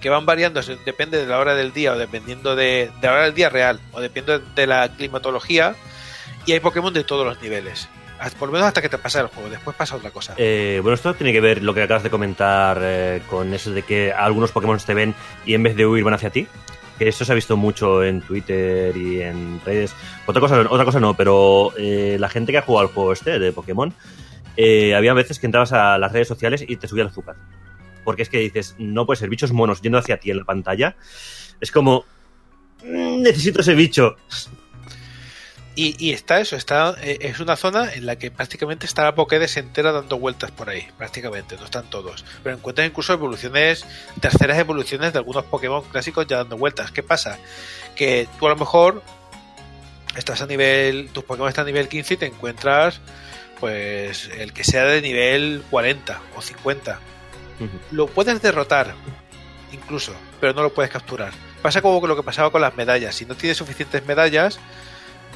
que 0.00 0.08
van 0.08 0.24
variando, 0.24 0.62
depende 0.86 1.18
de 1.18 1.26
la 1.26 1.38
hora 1.38 1.54
del 1.54 1.74
día 1.74 1.92
o 1.92 1.98
dependiendo 1.98 2.56
de, 2.56 2.90
de 3.02 3.06
la 3.06 3.12
hora 3.12 3.24
del 3.24 3.34
día 3.34 3.50
real 3.50 3.80
o 3.92 4.00
dependiendo 4.00 4.42
de 4.54 4.66
la 4.66 4.90
climatología 4.96 5.76
y 6.46 6.52
hay 6.52 6.60
Pokémon 6.60 6.92
de 6.92 7.04
todos 7.04 7.26
los 7.26 7.40
niveles. 7.42 7.88
Por 8.38 8.48
lo 8.48 8.52
menos 8.52 8.68
hasta 8.68 8.80
que 8.80 8.88
te 8.88 8.98
pasa 8.98 9.20
el 9.20 9.26
juego, 9.26 9.50
después 9.50 9.76
pasa 9.76 9.96
otra 9.96 10.10
cosa. 10.12 10.34
Eh, 10.36 10.78
bueno, 10.80 10.94
esto 10.94 11.12
tiene 11.14 11.32
que 11.32 11.40
ver 11.40 11.60
lo 11.62 11.74
que 11.74 11.82
acabas 11.82 12.04
de 12.04 12.10
comentar 12.10 12.78
eh, 12.80 13.20
con 13.28 13.52
eso 13.52 13.72
de 13.72 13.82
que 13.82 14.12
algunos 14.12 14.52
Pokémon 14.52 14.78
te 14.78 14.94
ven 14.94 15.12
y 15.44 15.54
en 15.54 15.62
vez 15.64 15.74
de 15.74 15.86
huir 15.86 16.04
van 16.04 16.14
hacia 16.14 16.30
ti. 16.30 16.46
Que 17.00 17.08
esto 17.08 17.24
se 17.24 17.32
ha 17.32 17.34
visto 17.34 17.56
mucho 17.56 18.04
en 18.04 18.20
Twitter 18.20 18.96
y 18.96 19.22
en 19.22 19.60
redes. 19.64 19.92
Otra 20.26 20.40
cosa, 20.40 20.60
otra 20.60 20.84
cosa 20.84 21.00
no, 21.00 21.14
pero 21.16 21.72
eh, 21.76 22.16
la 22.20 22.28
gente 22.28 22.52
que 22.52 22.58
ha 22.58 22.62
jugado 22.62 22.86
al 22.86 22.94
juego 22.94 23.12
este 23.12 23.40
de 23.40 23.50
Pokémon, 23.50 23.92
eh, 24.56 24.94
había 24.94 25.14
veces 25.14 25.40
que 25.40 25.46
entrabas 25.46 25.72
a 25.72 25.98
las 25.98 26.12
redes 26.12 26.28
sociales 26.28 26.64
y 26.66 26.76
te 26.76 26.86
subía 26.86 27.02
el 27.02 27.08
azúcar. 27.08 27.34
Porque 28.04 28.22
es 28.22 28.28
que 28.28 28.38
dices, 28.38 28.76
no 28.78 29.04
puede 29.04 29.18
ser 29.18 29.30
bichos 29.30 29.52
monos 29.52 29.80
yendo 29.82 29.98
hacia 29.98 30.18
ti 30.18 30.30
en 30.30 30.38
la 30.38 30.44
pantalla. 30.44 30.94
Es 31.60 31.72
como, 31.72 32.04
"Mm, 32.84 33.22
necesito 33.22 33.62
ese 33.62 33.74
bicho. 33.74 34.14
Y, 35.74 35.96
y 35.98 36.12
está 36.12 36.40
eso, 36.40 36.56
está 36.56 36.94
eh, 37.00 37.18
es 37.20 37.40
una 37.40 37.56
zona 37.56 37.92
en 37.94 38.04
la 38.04 38.16
que 38.16 38.30
prácticamente 38.30 38.84
está 38.84 39.04
la 39.04 39.14
Pokédex 39.14 39.56
entera 39.56 39.90
dando 39.90 40.18
vueltas 40.18 40.50
por 40.50 40.68
ahí, 40.68 40.86
prácticamente, 40.98 41.56
no 41.56 41.64
están 41.64 41.88
todos. 41.88 42.24
Pero 42.42 42.56
encuentras 42.56 42.86
incluso 42.86 43.14
evoluciones, 43.14 43.86
terceras 44.20 44.58
evoluciones 44.58 45.12
de 45.12 45.18
algunos 45.18 45.44
Pokémon 45.46 45.82
clásicos 45.84 46.26
ya 46.26 46.38
dando 46.38 46.58
vueltas. 46.58 46.92
¿Qué 46.92 47.02
pasa? 47.02 47.38
Que 47.96 48.28
tú 48.38 48.46
a 48.46 48.50
lo 48.50 48.56
mejor 48.56 49.02
estás 50.16 50.42
a 50.42 50.46
nivel, 50.46 51.08
tus 51.12 51.24
Pokémon 51.24 51.48
están 51.48 51.64
a 51.64 51.66
nivel 51.66 51.88
15 51.88 52.14
y 52.14 52.16
te 52.18 52.26
encuentras 52.26 53.00
pues 53.62 54.28
el 54.36 54.52
que 54.52 54.64
sea 54.64 54.84
de 54.84 55.00
nivel 55.00 55.62
40 55.70 56.20
o 56.36 56.42
50. 56.42 56.98
Lo 57.92 58.08
puedes 58.08 58.42
derrotar, 58.42 58.92
incluso, 59.72 60.12
pero 60.40 60.52
no 60.52 60.62
lo 60.62 60.74
puedes 60.74 60.90
capturar. 60.90 61.32
Pasa 61.62 61.80
como 61.80 62.04
lo 62.04 62.16
que 62.16 62.24
pasaba 62.24 62.50
con 62.50 62.60
las 62.60 62.76
medallas. 62.76 63.14
Si 63.14 63.24
no 63.24 63.36
tienes 63.36 63.56
suficientes 63.56 64.04
medallas, 64.04 64.58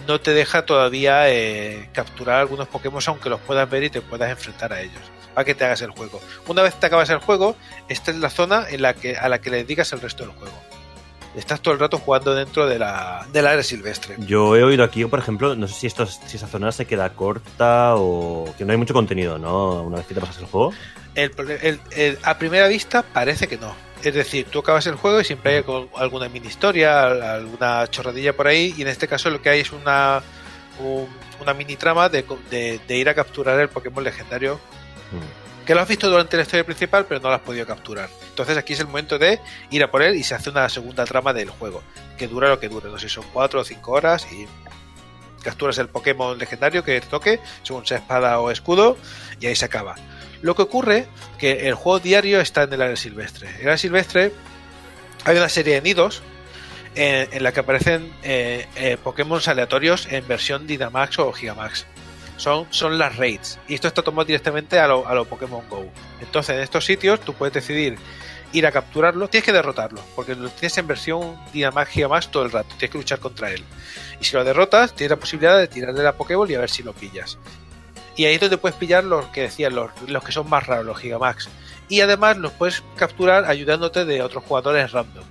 no 0.07 0.21
te 0.21 0.33
deja 0.33 0.65
todavía 0.67 1.29
eh, 1.31 1.89
capturar 1.93 2.41
algunos 2.41 2.69
Pokémon 2.69 3.03
aunque 3.07 3.29
los 3.31 3.41
puedas 3.41 3.69
ver 3.69 3.85
y 3.85 3.91
te 3.91 4.01
puedas 4.01 4.31
enfrentar 4.31 4.73
a 4.73 4.81
ellos 4.81 5.03
para 5.35 5.45
que 5.45 5.55
te 5.55 5.65
hagas 5.65 5.83
el 5.83 5.91
juego. 5.91 6.21
Una 6.47 6.63
vez 6.63 6.75
te 6.81 6.87
acabas 6.87 7.11
el 7.11 7.19
juego, 7.19 7.57
esta 7.89 8.11
es 8.11 8.17
la 8.19 8.31
zona 8.31 8.67
en 8.71 8.81
la 8.83 8.95
que 8.95 9.17
a 9.17 9.29
la 9.29 9.41
que 9.41 9.51
le 9.51 9.59
dedicas 9.59 9.93
el 9.93 10.01
resto 10.01 10.25
del 10.25 10.33
juego. 10.35 10.55
Estás 11.37 11.61
todo 11.61 11.75
el 11.75 11.81
rato 11.81 11.99
jugando 11.99 12.35
dentro 12.35 12.67
de 12.67 12.79
la 12.79 13.27
del 13.31 13.47
área 13.47 13.63
silvestre. 13.63 14.15
Yo 14.21 14.57
he 14.57 14.63
oído 14.63 14.83
aquí, 14.83 15.05
por 15.05 15.19
ejemplo, 15.19 15.55
no 15.55 15.69
sé 15.69 15.75
si, 15.75 15.87
esto, 15.87 16.07
si 16.07 16.37
esa 16.39 16.47
zona 16.47 16.73
se 16.73 16.87
queda 16.87 17.11
corta 17.11 17.95
o 17.97 18.55
que 18.57 18.65
no 18.65 18.73
hay 18.73 18.79
mucho 18.79 18.95
contenido, 18.95 19.39
¿no? 19.39 19.83
Una 19.83 19.99
vez 19.99 20.07
que 20.07 20.15
te 20.15 20.21
pasas 20.21 20.39
el 20.39 20.47
juego. 20.47 20.73
El 21.15 21.81
el- 21.95 22.19
a 22.23 22.39
primera 22.39 22.69
vista 22.69 23.03
parece 23.03 23.47
que 23.49 23.59
no. 23.59 23.75
Es 24.03 24.15
decir, 24.15 24.47
tú 24.51 24.61
acabas 24.61 24.87
el 24.87 24.95
juego 24.95 25.21
y 25.21 25.25
siempre 25.25 25.57
hay 25.57 25.65
alguna 25.97 26.29
mini 26.29 26.47
historia, 26.49 27.05
al- 27.07 27.23
alguna 27.23 27.87
chorradilla 27.89 28.35
por 28.37 28.47
ahí, 28.47 28.75
y 28.77 28.83
en 28.83 28.89
este 28.89 29.09
caso 29.09 29.31
lo 29.31 29.41
que 29.43 29.49
hay 29.51 29.61
es 29.61 29.73
una, 29.73 30.23
un- 30.79 31.09
una 31.41 31.55
mini 31.55 31.77
trama 31.77 32.09
de, 32.09 32.25
de- 32.51 32.81
de 32.87 32.97
ir 32.97 33.09
a 33.09 33.15
capturar 33.15 33.59
el 33.59 33.69
Pokémon 33.69 34.05
legendario 34.05 34.61
que 35.67 35.75
lo 35.75 35.81
has 35.81 35.89
visto 35.89 36.09
durante 36.09 36.37
la 36.37 36.43
historia 36.45 36.65
principal, 36.65 37.07
pero 37.09 37.21
no 37.21 37.29
lo 37.29 37.35
has 37.35 37.41
podido 37.41 37.67
capturar. 37.67 38.09
Entonces 38.29 38.57
aquí 38.57 38.75
es 38.75 38.81
el 38.81 38.87
momento 38.87 39.19
de 39.19 39.41
ir 39.71 39.83
a 39.83 39.91
por 39.91 40.03
él 40.03 40.15
y 40.15 40.23
se 40.23 40.35
hace 40.35 40.51
una 40.51 40.69
segunda 40.69 41.05
trama 41.05 41.33
del 41.33 41.51
juego, 41.51 41.83
que 42.17 42.29
dura 42.29 42.49
lo 42.49 42.61
que 42.61 42.69
dure, 42.69 42.89
no 42.89 42.99
sé 42.99 43.09
si 43.09 43.15
son 43.17 43.25
4 43.33 43.61
o 43.61 43.65
5 43.65 43.91
horas 43.93 44.27
y 44.31 44.47
capturas 45.43 45.79
el 45.79 45.89
Pokémon 45.89 46.37
legendario 46.39 46.83
que 46.85 47.01
te 47.01 47.07
toque, 47.07 47.41
según 47.63 47.87
sea 47.87 47.99
espada 47.99 48.39
o 48.41 48.51
escudo, 48.51 48.97
y 49.41 49.47
ahí 49.47 49.55
se 49.57 49.65
acaba. 49.65 49.95
Lo 50.43 50.55
que 50.55 50.63
ocurre 50.63 51.07
que 51.39 51.69
el 51.69 51.75
juego 51.75 51.99
diario 51.99 52.41
está 52.41 52.65
en 52.65 52.73
el 52.73 52.83
área 52.83 52.97
silvestre. 52.97 53.49
En 53.49 53.61
el 53.63 53.67
área 53.69 53.79
silvestre 53.79 54.33
hay 55.25 55.37
una 55.37 55.49
serie 55.49 55.75
de 55.75 55.83
nidos 55.83 56.23
en, 56.95 57.43
la 57.43 57.53
que 57.53 57.61
aparecen 57.61 58.13
eh, 58.23 58.67
eh, 58.77 58.97
Pokémon 59.03 59.41
aleatorios 59.47 60.09
en 60.11 60.27
versión 60.27 60.67
Dynamax 60.67 61.19
o 61.19 61.33
Gigamax. 61.33 61.87
Son, 62.37 62.67
son 62.71 62.99
las 62.99 63.17
raids. 63.17 63.59
Y 63.69 63.75
esto 63.75 63.89
está 63.89 64.03
tomado 64.03 64.27
directamente 64.27 64.79
a 64.79 64.87
lo, 64.89 65.07
a 65.07 65.15
lo 65.15 65.25
Pokémon 65.25 65.67
Go. 65.69 65.87
Entonces, 66.21 66.57
en 66.57 66.63
estos 66.63 66.85
sitios 66.85 67.21
tú 67.21 67.33
puedes 67.35 67.55
decidir 67.55 67.99
ir 68.53 68.67
a 68.67 68.73
capturarlo. 68.73 69.29
Tienes 69.29 69.45
que 69.45 69.53
derrotarlo, 69.53 70.01
porque 70.15 70.35
lo 70.35 70.49
tienes 70.51 70.77
en 70.79 70.87
versión 70.87 71.39
Dynamax 71.53 71.91
Gigamax 71.91 72.29
todo 72.31 72.45
el 72.45 72.53
rato. 72.53 72.69
Tienes 72.79 72.91
que 72.91 72.99
luchar 72.99 73.21
contra 73.21 73.51
él. 73.51 73.65
Y 74.21 74.25
si 74.25 74.35
lo 74.35 74.45
derrotas, 74.45 74.95
tienes 74.95 75.11
la 75.11 75.17
posibilidad 75.17 75.59
de 75.59 75.69
tirarle 75.69 76.03
la 76.03 76.17
Pokéball 76.17 76.51
y 76.51 76.55
a 76.55 76.61
ver 76.61 76.71
si 76.71 76.83
lo 76.83 76.93
pillas. 76.93 77.39
Y 78.17 78.25
ahí 78.25 78.35
es 78.35 78.41
donde 78.41 78.57
puedes 78.59 78.77
pillar 78.79 79.05
los 79.05 79.27
que 79.27 79.43
decían, 79.43 79.75
los, 79.75 79.91
los 80.09 80.25
que 80.25 80.33
son 80.33 80.49
más 80.49 80.67
raros, 80.67 80.87
los 80.87 80.99
Gigamax. 80.99 81.49
Y 81.89 82.01
además 82.01 82.39
los 82.39 82.53
puedes 82.53 82.83
capturar 82.97 83.45
ayudándote 83.45 84.05
de 84.05 84.23
otros 84.23 84.43
jugadores 84.45 84.93
random. 84.93 85.25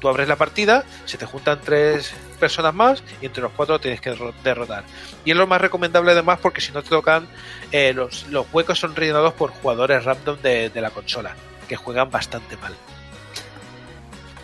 Tú 0.00 0.08
abres 0.08 0.26
la 0.26 0.34
partida, 0.34 0.84
se 1.04 1.16
te 1.16 1.26
juntan 1.26 1.60
tres 1.62 2.12
personas 2.40 2.74
más 2.74 3.04
y 3.20 3.26
entre 3.26 3.42
los 3.42 3.52
cuatro 3.52 3.78
tienes 3.78 4.00
que 4.00 4.10
derro- 4.12 4.32
derrotar. 4.42 4.82
Y 5.24 5.30
es 5.30 5.36
lo 5.36 5.46
más 5.46 5.60
recomendable 5.60 6.10
además 6.10 6.40
porque 6.42 6.60
si 6.60 6.72
no 6.72 6.82
te 6.82 6.88
tocan, 6.88 7.28
eh, 7.70 7.92
los, 7.94 8.26
los 8.28 8.46
huecos 8.52 8.80
son 8.80 8.96
rellenados 8.96 9.34
por 9.34 9.50
jugadores 9.50 10.04
random 10.04 10.42
de, 10.42 10.70
de 10.70 10.80
la 10.80 10.90
consola, 10.90 11.36
que 11.68 11.76
juegan 11.76 12.10
bastante 12.10 12.56
mal. 12.56 12.74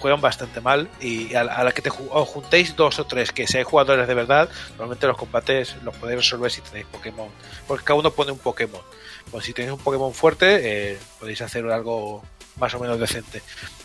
Juegan 0.00 0.20
bastante 0.20 0.60
mal 0.60 0.88
y 1.00 1.34
a, 1.34 1.44
la- 1.44 1.72
que 1.72 1.82
te 1.82 1.90
os 1.90 2.28
juntéis 2.28 2.74
dos 2.76 2.98
o 2.98 3.04
tres, 3.06 3.32
que 3.32 3.46
seáis 3.46 3.66
jugadores 3.66 4.06
de 4.08 4.14
verdad, 4.14 4.48
normalmente 4.70 5.06
los 5.06 5.16
combates 5.16 5.76
los 5.82 5.94
podéis 5.96 6.18
resolver 6.20 6.50
si 6.50 6.60
tenéis 6.60 6.86
Pokémon. 6.86 7.28
Porque 7.66 7.84
cada 7.84 7.98
uno 7.98 8.10
pone 8.10 8.32
un 8.32 8.38
Pokémon. 8.38 8.82
Pues 9.30 9.44
si 9.44 9.52
tenéis 9.52 9.72
un 9.74 9.80
Pokémon 9.80 10.14
fuerte, 10.14 10.92
eh, 10.92 10.98
podéis 11.20 11.40
hacer 11.42 11.66
algo 11.70 12.22
más 12.56 12.72
o 12.74 12.80
menos 12.80 12.98
decente. 12.98 13.42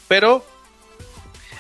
Pero 0.08 0.46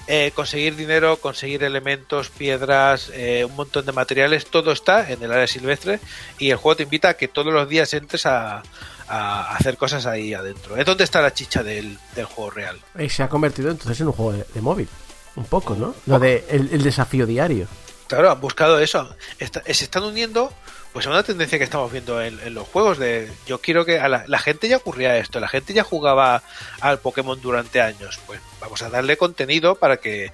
eh, 0.07 0.31
conseguir 0.35 0.75
dinero, 0.75 1.17
conseguir 1.17 1.63
elementos, 1.63 2.29
piedras, 2.29 3.09
eh, 3.13 3.45
un 3.45 3.55
montón 3.55 3.85
de 3.85 3.91
materiales, 3.93 4.45
todo 4.47 4.71
está 4.73 5.09
en 5.09 5.23
el 5.23 5.31
área 5.31 5.47
silvestre 5.47 5.99
y 6.39 6.49
el 6.51 6.57
juego 6.57 6.75
te 6.77 6.83
invita 6.83 7.09
a 7.09 7.13
que 7.15 7.27
todos 7.29 7.53
los 7.53 7.69
días 7.69 7.93
entres 7.93 8.25
a, 8.25 8.63
a 9.07 9.55
hacer 9.55 9.77
cosas 9.77 10.05
ahí 10.05 10.33
adentro. 10.33 10.77
Es 10.77 10.85
donde 10.85 11.03
está 11.03 11.21
la 11.21 11.33
chicha 11.33 11.63
del, 11.63 11.97
del 12.15 12.25
juego 12.25 12.51
real. 12.51 12.79
Y 12.99 13.09
se 13.09 13.23
ha 13.23 13.29
convertido 13.29 13.71
entonces 13.71 13.99
en 14.01 14.07
un 14.07 14.13
juego 14.13 14.33
de, 14.33 14.45
de 14.53 14.61
móvil. 14.61 14.87
Un 15.35 15.45
poco, 15.45 15.75
¿no? 15.75 15.95
Lo 16.05 16.19
de 16.19 16.45
el, 16.49 16.69
el 16.71 16.83
desafío 16.83 17.25
diario. 17.25 17.67
Claro, 18.07 18.29
han 18.31 18.39
buscado 18.39 18.79
eso. 18.79 19.15
Está- 19.39 19.63
se 19.63 19.83
están 19.85 20.03
uniendo 20.03 20.53
pues 20.91 21.07
a 21.07 21.09
una 21.09 21.23
tendencia 21.23 21.57
que 21.57 21.63
estamos 21.63 21.91
viendo 21.91 22.21
en, 22.21 22.39
en 22.41 22.53
los 22.53 22.67
juegos 22.67 22.99
de 22.99 23.31
yo 23.47 23.59
quiero 23.59 23.83
que 23.83 23.99
a 23.99 24.07
la, 24.07 24.25
la 24.27 24.37
gente 24.37 24.67
ya 24.69 24.77
ocurría 24.77 25.17
esto, 25.17 25.39
la 25.39 25.47
gente 25.47 25.73
ya 25.73 25.83
jugaba 25.83 26.43
al 26.81 26.99
Pokémon 26.99 27.41
durante 27.41 27.81
años, 27.81 28.19
pues 28.27 28.39
vamos 28.61 28.79
a 28.83 28.89
darle 28.91 29.17
contenido 29.17 29.73
para 29.73 29.97
que 29.97 30.31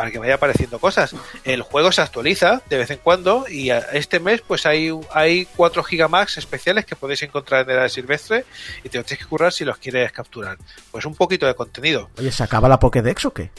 para 0.00 0.10
que 0.10 0.18
vaya 0.18 0.36
apareciendo 0.36 0.78
cosas. 0.78 1.14
El 1.44 1.60
juego 1.60 1.92
se 1.92 2.00
actualiza 2.00 2.62
de 2.70 2.78
vez 2.78 2.90
en 2.90 3.00
cuando 3.00 3.44
y 3.46 3.68
este 3.68 4.18
mes 4.18 4.40
pues 4.40 4.64
hay, 4.64 4.90
hay 5.12 5.46
4 5.56 5.84
gigamax 5.84 6.38
especiales 6.38 6.86
que 6.86 6.96
podéis 6.96 7.22
encontrar 7.22 7.68
en 7.68 7.78
el 7.78 7.90
silvestre 7.90 8.46
y 8.82 8.88
te 8.88 8.96
los 8.96 9.06
tienes 9.06 9.22
que 9.22 9.28
currar 9.28 9.52
si 9.52 9.66
los 9.66 9.76
quieres 9.76 10.10
capturar. 10.10 10.56
Pues 10.90 11.04
un 11.04 11.14
poquito 11.14 11.44
de 11.44 11.54
contenido. 11.54 12.08
Oye, 12.16 12.32
¿se 12.32 12.42
acaba 12.42 12.66
la 12.66 12.78
Pokédex 12.78 13.26
o 13.26 13.34
qué? 13.34 13.50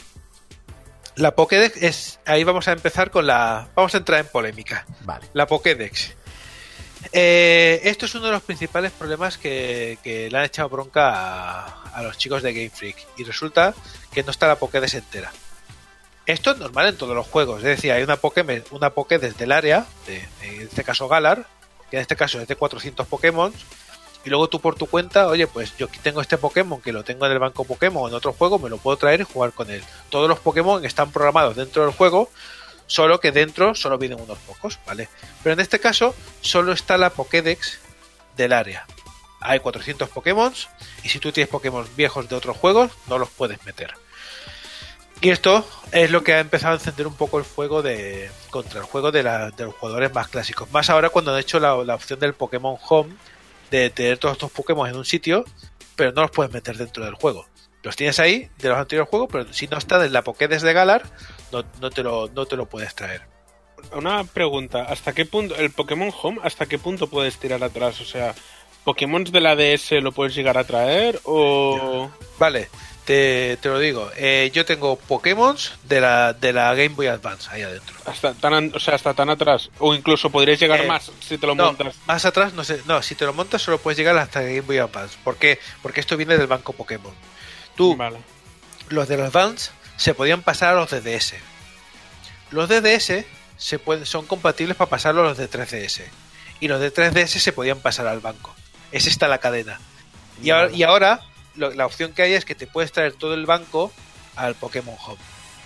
La 1.14 1.36
Pokédex 1.36 1.76
es... 1.76 2.18
Ahí 2.26 2.42
vamos 2.42 2.66
a 2.66 2.72
empezar 2.72 3.12
con 3.12 3.24
la... 3.24 3.68
Vamos 3.76 3.94
a 3.94 3.98
entrar 3.98 4.18
en 4.18 4.26
polémica. 4.26 4.84
Vale. 5.02 5.28
La 5.34 5.46
Pokédex. 5.46 6.16
Eh, 7.12 7.82
esto 7.84 8.06
es 8.06 8.14
uno 8.16 8.26
de 8.26 8.32
los 8.32 8.42
principales 8.42 8.90
problemas 8.90 9.38
que, 9.38 9.96
que 10.02 10.28
le 10.28 10.38
han 10.38 10.44
echado 10.46 10.68
bronca 10.68 11.12
a, 11.12 11.82
a 11.94 12.02
los 12.02 12.18
chicos 12.18 12.42
de 12.42 12.52
Game 12.52 12.70
Freak. 12.70 12.96
Y 13.16 13.22
resulta 13.22 13.74
que 14.12 14.24
no 14.24 14.32
está 14.32 14.48
la 14.48 14.56
Pokédex 14.56 14.94
entera. 14.94 15.30
Esto 16.26 16.52
es 16.52 16.58
normal 16.58 16.86
en 16.86 16.96
todos 16.96 17.16
los 17.16 17.26
juegos. 17.26 17.58
Es 17.58 17.64
decir, 17.64 17.90
hay 17.92 18.02
una 18.02 18.16
Pokémon, 18.16 18.62
una 18.70 18.90
Pokédex 18.90 19.36
del 19.36 19.52
área, 19.52 19.86
en 20.06 20.62
este 20.62 20.84
caso 20.84 21.08
Galar, 21.08 21.46
que 21.90 21.96
en 21.96 22.02
este 22.02 22.16
caso 22.16 22.40
es 22.40 22.46
de 22.46 22.56
400 22.56 23.06
Pokémon. 23.06 23.52
Y 24.24 24.30
luego 24.30 24.48
tú 24.48 24.60
por 24.60 24.76
tu 24.76 24.86
cuenta, 24.86 25.26
oye, 25.26 25.48
pues 25.48 25.76
yo 25.76 25.88
tengo 26.02 26.20
este 26.20 26.38
Pokémon 26.38 26.80
que 26.80 26.92
lo 26.92 27.02
tengo 27.02 27.26
en 27.26 27.32
el 27.32 27.40
banco 27.40 27.64
Pokémon 27.64 28.08
en 28.08 28.14
otro 28.14 28.32
juego, 28.32 28.60
me 28.60 28.70
lo 28.70 28.78
puedo 28.78 28.96
traer 28.96 29.20
y 29.20 29.24
jugar 29.24 29.52
con 29.52 29.68
él. 29.68 29.82
Todos 30.10 30.28
los 30.28 30.38
Pokémon 30.38 30.84
están 30.84 31.10
programados 31.10 31.56
dentro 31.56 31.82
del 31.82 31.92
juego, 31.92 32.30
solo 32.86 33.18
que 33.18 33.32
dentro 33.32 33.74
solo 33.74 33.98
vienen 33.98 34.20
unos 34.20 34.38
pocos, 34.38 34.78
¿vale? 34.86 35.08
Pero 35.42 35.54
en 35.54 35.60
este 35.60 35.80
caso 35.80 36.14
solo 36.40 36.72
está 36.72 36.98
la 36.98 37.10
Pokédex 37.10 37.80
del 38.36 38.52
área. 38.52 38.86
Hay 39.40 39.58
400 39.58 40.08
Pokémon 40.08 40.54
y 41.02 41.08
si 41.08 41.18
tú 41.18 41.32
tienes 41.32 41.50
Pokémon 41.50 41.84
viejos 41.96 42.28
de 42.28 42.36
otros 42.36 42.56
juegos, 42.56 42.92
no 43.08 43.18
los 43.18 43.28
puedes 43.28 43.64
meter. 43.64 43.92
Y 45.22 45.30
esto 45.30 45.64
es 45.92 46.10
lo 46.10 46.24
que 46.24 46.34
ha 46.34 46.40
empezado 46.40 46.72
a 46.74 46.76
encender 46.78 47.06
un 47.06 47.14
poco 47.14 47.38
el 47.38 47.44
fuego 47.44 47.80
de 47.80 48.28
contra 48.50 48.80
el 48.80 48.86
juego 48.86 49.12
de, 49.12 49.22
la- 49.22 49.50
de 49.52 49.64
los 49.64 49.74
jugadores 49.76 50.12
más 50.12 50.28
clásicos. 50.28 50.70
Más 50.72 50.90
ahora 50.90 51.10
cuando 51.10 51.32
han 51.32 51.38
hecho 51.40 51.60
la, 51.60 51.76
la 51.84 51.94
opción 51.94 52.18
del 52.18 52.34
Pokémon 52.34 52.76
Home 52.88 53.14
de 53.70 53.88
tener 53.90 54.18
todos 54.18 54.32
estos 54.34 54.50
Pokémon 54.50 54.88
en 54.88 54.96
un 54.96 55.04
sitio, 55.04 55.44
pero 55.96 56.10
no 56.12 56.22
los 56.22 56.30
puedes 56.32 56.52
meter 56.52 56.76
dentro 56.76 57.04
del 57.04 57.14
juego. 57.14 57.46
Los 57.84 57.94
tienes 57.96 58.18
ahí 58.18 58.50
de 58.58 58.68
los 58.68 58.78
anteriores 58.78 59.08
juegos, 59.10 59.28
pero 59.30 59.52
si 59.52 59.66
no 59.68 59.78
están 59.78 60.02
en 60.04 60.12
la 60.12 60.22
Pokédex 60.22 60.62
de 60.62 60.72
Galar, 60.72 61.02
no, 61.52 61.64
no, 61.80 61.90
te, 61.90 62.02
lo, 62.02 62.28
no 62.34 62.44
te 62.46 62.56
lo 62.56 62.66
puedes 62.66 62.94
traer. 62.94 63.22
Una 63.92 64.24
pregunta, 64.24 64.82
¿hasta 64.84 65.12
qué 65.12 65.24
punto, 65.24 65.54
el 65.56 65.70
Pokémon 65.70 66.12
Home, 66.22 66.40
hasta 66.44 66.66
qué 66.66 66.78
punto 66.78 67.06
puedes 67.08 67.38
tirar 67.38 67.62
atrás? 67.64 68.00
O 68.00 68.04
sea, 68.04 68.34
¿Pokémon 68.84 69.24
de 69.24 69.40
la 69.40 69.54
DS 69.56 69.92
lo 70.02 70.12
puedes 70.12 70.34
llegar 70.34 70.58
a 70.58 70.64
traer 70.64 71.20
o...? 71.24 72.10
Vale, 72.38 72.68
te, 73.04 73.56
te 73.60 73.68
lo 73.68 73.78
digo. 73.78 74.10
Eh, 74.16 74.50
yo 74.54 74.64
tengo 74.64 74.96
Pokémon 74.96 75.56
de 75.84 76.00
la, 76.00 76.32
de 76.32 76.52
la 76.52 76.74
Game 76.74 76.90
Boy 76.90 77.08
Advance 77.08 77.48
ahí 77.50 77.62
adentro. 77.62 77.96
Hasta 78.06 78.34
tan, 78.34 78.54
an- 78.54 78.72
o 78.74 78.78
sea, 78.80 78.94
hasta 78.94 79.12
tan 79.14 79.28
atrás. 79.30 79.70
O 79.78 79.94
incluso 79.94 80.30
podrías 80.30 80.58
llegar 80.60 80.80
Eh, 80.82 80.86
más 80.86 81.10
si 81.20 81.38
te 81.38 81.46
lo 81.46 81.54
no, 81.54 81.66
montas. 81.66 81.94
más 82.06 82.24
atrás, 82.24 82.52
no 82.54 82.62
sé. 82.64 82.80
No, 82.86 83.02
si 83.02 83.14
te 83.14 83.24
lo 83.24 83.32
montas 83.32 83.62
solo 83.62 83.78
puedes 83.78 83.98
llegar 83.98 84.16
hasta 84.18 84.40
Game 84.42 84.60
Boy 84.62 84.78
Advance. 84.78 85.16
¿Por 85.24 85.36
qué? 85.36 85.58
Porque 85.82 86.00
esto 86.00 86.16
viene 86.16 86.36
del 86.38 86.46
banco 86.46 86.72
Pokémon. 86.72 87.12
Tú, 87.76 87.96
Vale. 87.96 88.18
los 88.88 89.08
de 89.08 89.16
los 89.16 89.26
Advance 89.34 89.70
se 89.96 90.14
podían 90.14 90.42
pasar 90.42 90.74
a 90.74 90.76
los 90.76 90.90
de 90.90 91.00
DS. 91.00 91.34
Los 92.50 92.68
de 92.68 92.80
DS 92.80 93.24
se 93.56 93.78
pueden, 93.78 94.06
son 94.06 94.26
compatibles 94.26 94.76
para 94.76 94.90
pasarlo 94.90 95.22
a 95.22 95.24
los 95.24 95.38
de 95.38 95.48
3DS. 95.48 96.02
Y 96.60 96.68
los 96.68 96.80
de 96.80 96.92
3DS 96.92 97.26
se 97.40 97.52
podían 97.52 97.80
pasar 97.80 98.06
al 98.06 98.20
banco. 98.20 98.54
Es 98.92 99.06
esta 99.06 99.26
la 99.28 99.38
cadena. 99.38 99.80
Y 100.42 100.50
ahora, 100.50 100.70
y 100.72 100.82
ahora 100.82 101.20
lo- 101.56 101.70
la 101.72 101.86
opción 101.86 102.12
que 102.12 102.22
hay 102.22 102.32
es 102.34 102.44
que 102.44 102.54
te 102.54 102.66
puedes 102.66 102.92
traer 102.92 103.12
todo 103.14 103.34
el 103.34 103.46
banco 103.46 103.92
al 104.36 104.54
Pokémon 104.54 104.96
Home. 105.06 105.18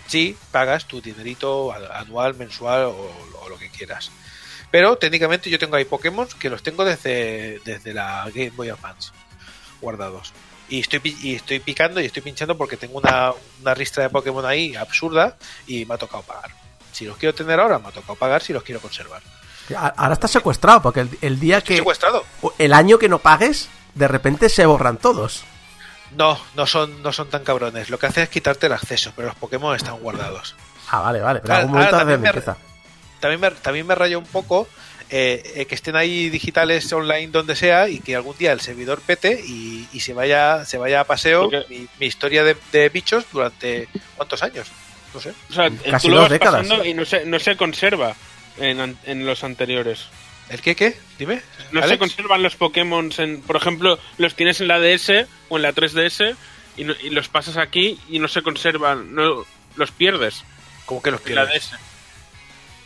Si 0.07 0.37
pagas 0.53 0.87
tu 0.87 1.01
dinerito 1.01 1.73
anual, 1.93 2.35
mensual 2.35 2.85
o, 2.85 3.13
o 3.43 3.49
lo 3.49 3.59
que 3.59 3.71
quieras. 3.71 4.11
Pero 4.71 4.97
técnicamente 4.99 5.51
yo 5.51 5.59
tengo 5.59 5.77
ahí 5.77 5.85
Pokémon 5.85 6.29
que 6.39 6.51
los 6.51 6.63
tengo 6.63 6.85
desde, 6.85 7.61
desde 7.65 7.95
la 7.95 8.25
Game 8.35 8.51
Boy 8.51 8.69
Advance 8.69 9.11
guardados. 9.81 10.33
Y 10.69 10.81
estoy, 10.81 11.01
y 11.23 11.35
estoy 11.37 11.61
picando 11.61 12.01
y 12.01 12.07
estoy 12.07 12.23
pinchando 12.23 12.57
porque 12.57 12.77
tengo 12.77 12.99
una, 12.99 13.33
una 13.61 13.75
ristra 13.75 14.03
de 14.05 14.11
Pokémon 14.11 14.45
ahí 14.45 14.75
absurda 14.75 15.37
y 15.67 15.85
me 15.85 15.95
ha 15.95 15.99
tocado 15.99 16.23
pagar. 16.25 16.51
Si 16.93 17.05
los 17.05 17.17
quiero 17.17 17.35
tener 17.35 17.61
ahora, 17.61 17.79
me 17.79 17.89
ha 17.89 17.93
tocado 17.93 18.17
pagar 18.17 18.43
si 18.43 18.53
los 18.53 18.63
quiero 18.65 18.81
conservar. 18.81 19.23
Ahora 19.97 20.15
está 20.15 20.29
secuestrado, 20.29 20.81
porque 20.83 21.01
el, 21.01 21.19
el 21.21 21.39
día 21.41 21.59
Estoy 21.59 21.75
que. 21.75 21.81
secuestrado. 21.81 22.25
El 22.59 22.73
año 22.73 22.99
que 22.99 23.09
no 23.09 23.19
pagues, 23.19 23.69
de 23.95 24.09
repente 24.09 24.49
se 24.49 24.65
borran 24.67 24.97
todos. 24.97 25.45
No, 26.15 26.39
no 26.55 26.67
son, 26.67 27.03
no 27.03 27.13
son 27.13 27.29
tan 27.29 27.43
cabrones. 27.45 27.91
Lo 27.91 27.99
que 27.99 28.07
hace 28.07 28.23
es 28.23 28.29
quitarte 28.29 28.67
el 28.67 28.73
acceso, 28.73 29.13
pero 29.17 29.29
los 29.29 29.37
Pokémon 29.37 29.75
están 29.75 29.99
guardados. 29.99 30.55
Ah, 30.91 31.01
vale, 31.01 31.21
vale. 31.21 31.41
Pero 31.41 31.55
algún 31.55 31.73
momento 31.73 31.97
ahora 31.97 32.13
hace 32.13 32.13
también 32.19 32.35
me-. 32.35 32.55
También 33.21 33.41
me, 33.41 33.51
también 33.51 33.87
me 33.87 33.95
raya 33.95 34.19
un 34.19 34.25
poco 34.27 34.69
eh, 35.11 35.43
eh, 35.57 35.67
que 35.67 35.75
estén 35.75 35.97
ahí 35.97 36.29
digitales 36.31 36.93
online 36.93 37.29
donde 37.29 37.57
sea 37.57 37.89
y 37.89 37.99
que 38.01 38.15
algún 38.15 38.37
día 38.39 38.53
el 38.53 38.61
servidor 38.61 39.01
pete 39.01 39.41
y, 39.45 39.89
y 39.93 40.01
se 40.01 40.13
vaya 40.13 40.65
se 40.65 40.79
vaya 40.79 41.01
a 41.01 41.05
paseo 41.05 41.49
mi, 41.71 41.89
mi 41.99 42.07
historia 42.07 42.45
de, 42.45 42.57
de 42.73 42.89
bichos 42.89 43.25
durante 43.33 43.89
cuántos 44.17 44.43
años. 44.43 44.69
No 45.15 45.21
sé. 45.21 45.33
O 45.51 45.53
sea, 45.53 45.71
Casi 45.91 46.09
tú 46.09 46.15
lo 46.15 46.21
dos 46.21 46.25
vas 46.25 46.31
décadas. 46.33 46.67
y 46.85 46.93
no 46.95 47.05
se, 47.05 47.25
no 47.25 47.39
se 47.39 47.57
conserva 47.57 48.15
en, 48.59 48.81
an- 48.81 48.99
en 49.05 49.25
los 49.27 49.43
anteriores. 49.45 50.07
¿El 50.49 50.61
qué 50.61 50.77
qué? 50.77 50.97
Dime. 51.19 51.43
No 51.73 51.87
se 51.87 51.99
conservan 51.99 52.43
los 52.43 52.55
Pokémon, 52.57 53.11
en, 53.19 53.41
por 53.43 53.57
ejemplo, 53.57 53.99
los 54.19 54.35
tienes 54.37 54.61
en 54.61 54.69
la 54.69 54.79
DS 54.79 55.27
o 55.49 55.57
en 55.57 55.63
la 55.63 55.73
3DS 55.73 56.37
y, 56.77 56.85
no- 56.85 56.95
y 57.03 57.11
los 57.11 57.29
pasas 57.29 57.57
aquí 57.57 57.99
y 58.09 58.19
no 58.21 58.29
se 58.29 58.43
conservan, 58.43 59.15
no 59.15 59.45
los 59.77 59.91
pierdes 59.91 60.45
¿Cómo 60.85 61.03
que 61.03 61.11
los 61.11 61.21
en 61.27 61.35
la 61.35 61.47
pierdes? 61.47 61.71
DS. 61.71 61.79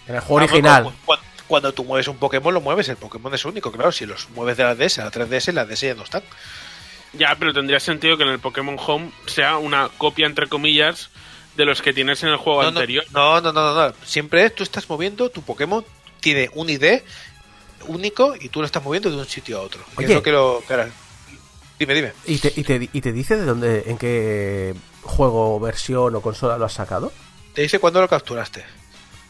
En 0.09 0.15
el 0.15 0.21
juego 0.23 0.39
Ah, 0.41 0.45
original. 0.45 0.83
bueno, 0.85 0.99
Cuando, 1.05 1.25
cuando 1.47 1.73
tú 1.75 1.85
mueves 1.85 2.09
un 2.09 2.17
Pokémon, 2.17 2.55
lo 2.55 2.61
mueves. 2.63 2.89
El 2.89 2.97
Pokémon 2.97 3.33
es 3.35 3.45
único, 3.45 3.71
claro. 3.71 3.93
Si 3.93 4.07
los 4.07 4.31
mueves 4.31 4.57
de 4.57 4.65
la 4.65 4.75
DS 4.75 4.99
a 5.01 5.05
la 5.05 5.11
3DS, 5.11 5.53
la 5.53 5.67
DS 5.67 5.81
ya 5.87 5.95
no 5.95 6.05
están. 6.05 6.23
Ya, 7.13 7.37
pero 7.39 7.53
tendría 7.53 7.79
sentido 7.81 8.17
que 8.17 8.23
en 8.23 8.31
el 8.31 8.39
Pokémon 8.39 8.77
Home 8.79 9.11
sea 9.27 9.59
una 9.59 9.89
copia, 9.99 10.27
entre 10.27 10.47
comillas, 10.49 11.11
de 11.57 11.65
los 11.67 11.83
que 11.83 11.93
tienes 11.93 12.23
en 12.23 12.31
el 12.31 12.37
juego 12.37 12.63
No, 12.63 12.69
anterior. 12.69 13.05
No, 13.11 13.41
no, 13.41 13.53
no, 13.53 13.75
no, 13.75 13.89
no. 13.89 13.95
Siempre 14.05 14.49
tú 14.51 14.63
estás 14.63 14.89
moviendo, 14.89 15.29
tu 15.29 15.43
Pokémon 15.43 15.85
tiene 16.21 16.49
un 16.55 16.71
ID 16.71 17.03
único 17.87 18.35
y 18.39 18.49
tú 18.49 18.61
lo 18.61 18.67
estás 18.67 18.83
moviendo 18.83 19.11
de 19.11 19.17
un 19.17 19.27
sitio 19.27 19.59
a 19.59 19.63
otro. 19.63 19.83
Oye. 19.97 20.09
es 20.09 20.15
lo 20.15 20.23
que 20.67 20.91
Dime, 21.79 21.95
dime. 21.95 22.13
¿Y 22.27 22.39
te, 22.39 22.53
y, 22.55 22.63
te, 22.63 22.91
¿Y 22.93 23.01
te 23.01 23.11
dice 23.11 23.37
de 23.37 23.45
dónde, 23.47 23.85
en 23.87 23.97
qué 23.97 24.75
juego, 25.03 25.59
versión 25.59 26.15
o 26.15 26.21
consola 26.21 26.59
lo 26.59 26.67
has 26.67 26.75
sacado? 26.75 27.11
Te 27.55 27.63
dice 27.63 27.79
cuándo 27.79 28.03
lo 28.03 28.09
capturaste. 28.09 28.63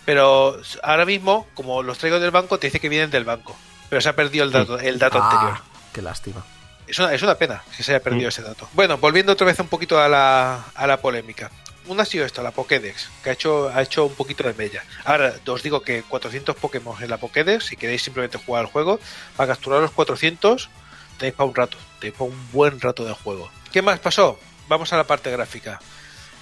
Pero 0.04 0.60
ahora 0.82 1.06
mismo, 1.06 1.46
como 1.54 1.84
los 1.84 1.98
traigo 1.98 2.18
del 2.18 2.32
banco, 2.32 2.58
te 2.58 2.66
dice 2.66 2.80
que 2.80 2.88
vienen 2.88 3.10
del 3.10 3.24
banco. 3.24 3.56
Pero 3.88 4.00
se 4.00 4.08
ha 4.08 4.16
perdido 4.16 4.44
el 4.44 4.50
dato, 4.50 4.78
el 4.80 4.98
dato 4.98 5.18
Ah, 5.22 5.30
anterior. 5.30 5.60
Qué 5.92 6.02
lástima. 6.02 6.44
Es 6.88 6.98
una, 6.98 7.14
es 7.14 7.22
una 7.22 7.36
pena 7.36 7.62
que 7.76 7.84
se 7.84 7.92
haya 7.92 8.02
perdido 8.02 8.28
ese 8.28 8.42
dato. 8.42 8.68
Bueno, 8.72 8.98
volviendo 8.98 9.32
otra 9.32 9.46
vez 9.46 9.60
un 9.60 9.68
poquito 9.68 10.00
a 10.00 10.08
la, 10.08 10.64
a 10.74 10.86
la 10.88 10.96
polémica. 11.00 11.52
Una 11.90 12.04
ha 12.04 12.06
sido 12.06 12.24
esto, 12.24 12.40
la 12.40 12.52
Pokédex, 12.52 13.08
que 13.24 13.30
ha 13.30 13.32
hecho, 13.32 13.68
ha 13.68 13.82
hecho 13.82 14.06
un 14.06 14.14
poquito 14.14 14.44
de 14.44 14.54
mella. 14.54 14.84
Ahora, 15.04 15.34
os 15.44 15.62
digo 15.64 15.82
que 15.82 16.04
400 16.04 16.54
Pokémon 16.54 16.96
en 17.02 17.10
la 17.10 17.16
Pokédex, 17.16 17.64
si 17.64 17.76
queréis 17.76 18.00
simplemente 18.00 18.38
jugar 18.38 18.60
al 18.60 18.70
juego, 18.70 19.00
para 19.36 19.54
capturar 19.54 19.80
los 19.80 19.90
400 19.90 20.70
tenéis 21.18 21.34
para 21.34 21.48
un 21.48 21.54
rato, 21.56 21.76
tenéis 21.98 22.16
para 22.16 22.30
un 22.30 22.52
buen 22.52 22.80
rato 22.80 23.04
de 23.04 23.12
juego. 23.12 23.50
¿Qué 23.72 23.82
más 23.82 23.98
pasó? 23.98 24.38
Vamos 24.68 24.92
a 24.92 24.98
la 24.98 25.04
parte 25.04 25.32
gráfica. 25.32 25.80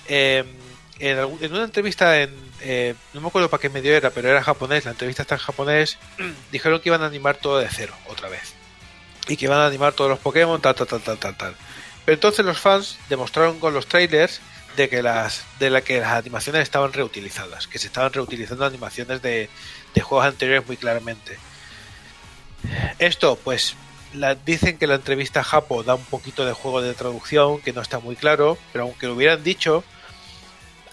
Eh, 0.07 0.44
en, 0.99 1.51
una 1.51 1.64
entrevista 1.64 2.20
en... 2.20 2.34
eh, 2.61 2.94
no 3.14 3.22
me 3.22 3.28
acuerdo 3.28 3.49
para 3.49 3.62
qué 3.62 3.70
medio 3.70 3.96
era, 3.96 4.11
pero 4.11 4.28
era 4.28 4.42
japonés, 4.42 4.84
la 4.84 4.90
entrevista 4.90 5.22
está 5.22 5.36
en 5.36 5.40
japonés, 5.40 5.96
dijeron 6.53 6.78
que 6.82 6.90
iban 6.90 7.03
a 7.03 7.07
animar 7.07 7.36
todo 7.36 7.59
de 7.59 7.68
cero, 7.70 7.94
otra 8.07 8.28
vez 8.28 8.55
y 9.28 9.36
que 9.36 9.49
van 9.49 9.61
a 9.61 9.66
animar 9.66 9.92
todos 9.92 10.11
los 10.11 10.18
Pokémon, 10.18 10.61
tal, 10.61 10.74
tal, 10.74 10.86
tal, 10.86 11.01
tal, 11.03 11.18
tal, 11.18 11.36
tal. 11.36 11.55
Pero 12.05 12.14
entonces 12.14 12.44
los 12.44 12.59
fans 12.59 12.99
demostraron 13.09 13.61
con 13.61 13.74
los 13.74 13.86
trailers 13.86 14.40
de 14.79 14.89
que 14.89 15.03
las 15.03 15.45
de 15.59 15.70
la 15.70 15.81
que 15.83 15.99
las 16.01 16.12
animaciones 16.12 16.62
estaban 16.62 16.93
reutilizadas, 16.93 17.66
que 17.66 17.79
se 17.81 17.89
estaban 17.89 18.12
reutilizando 18.12 18.64
animaciones 18.64 19.20
de, 19.20 19.51
de 19.93 20.01
juegos 20.01 20.26
anteriores 20.26 20.66
muy 20.68 20.76
claramente. 20.76 21.37
Esto, 22.99 23.37
pues, 23.43 23.74
la, 24.14 24.35
dicen 24.37 24.79
que 24.79 24.87
la 24.87 24.95
entrevista 24.95 25.41
a 25.41 25.45
Japo 25.45 25.83
da 25.83 25.95
un 25.97 26.05
poquito 26.05 26.47
de 26.47 26.53
juego 26.53 26.81
de 26.81 26.95
traducción, 26.95 27.61
que 27.61 27.72
no 27.72 27.81
está 27.83 27.99
muy 27.99 28.14
claro, 28.16 28.57
pero 28.72 28.85
aunque 28.85 29.07
lo 29.09 29.14
hubieran 29.14 29.42
dicho, 29.42 29.83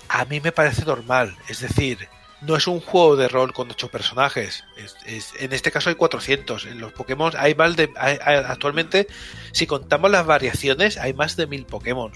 a 0.10 0.26
mí 0.26 0.40
me 0.41 0.52
parece 0.52 0.84
normal. 0.84 1.36
Es 1.48 1.60
decir, 1.60 2.10
no 2.41 2.56
es 2.56 2.66
un 2.68 2.80
juego 2.82 3.16
de 3.16 3.28
rol 3.28 3.53
con 3.53 3.70
ocho 3.70 3.90
personajes. 3.90 4.64
Es- 5.06 5.34
en 5.40 5.53
este 5.53 5.72
caso 5.72 5.90
hay 5.90 5.95
400. 5.95 6.66
En 6.66 6.80
los 6.80 6.91
Pokémon 6.91 7.34
hay 7.38 7.53
más 7.53 7.76
de. 7.76 7.90
actualmente, 7.98 9.07
si 9.52 9.68
contamos 9.68 10.10
las 10.10 10.26
variaciones, 10.26 10.98
hay 10.98 11.14
más 11.14 11.36
de 11.36 11.45
mil 11.48 11.66
Pokémon. 11.66 12.12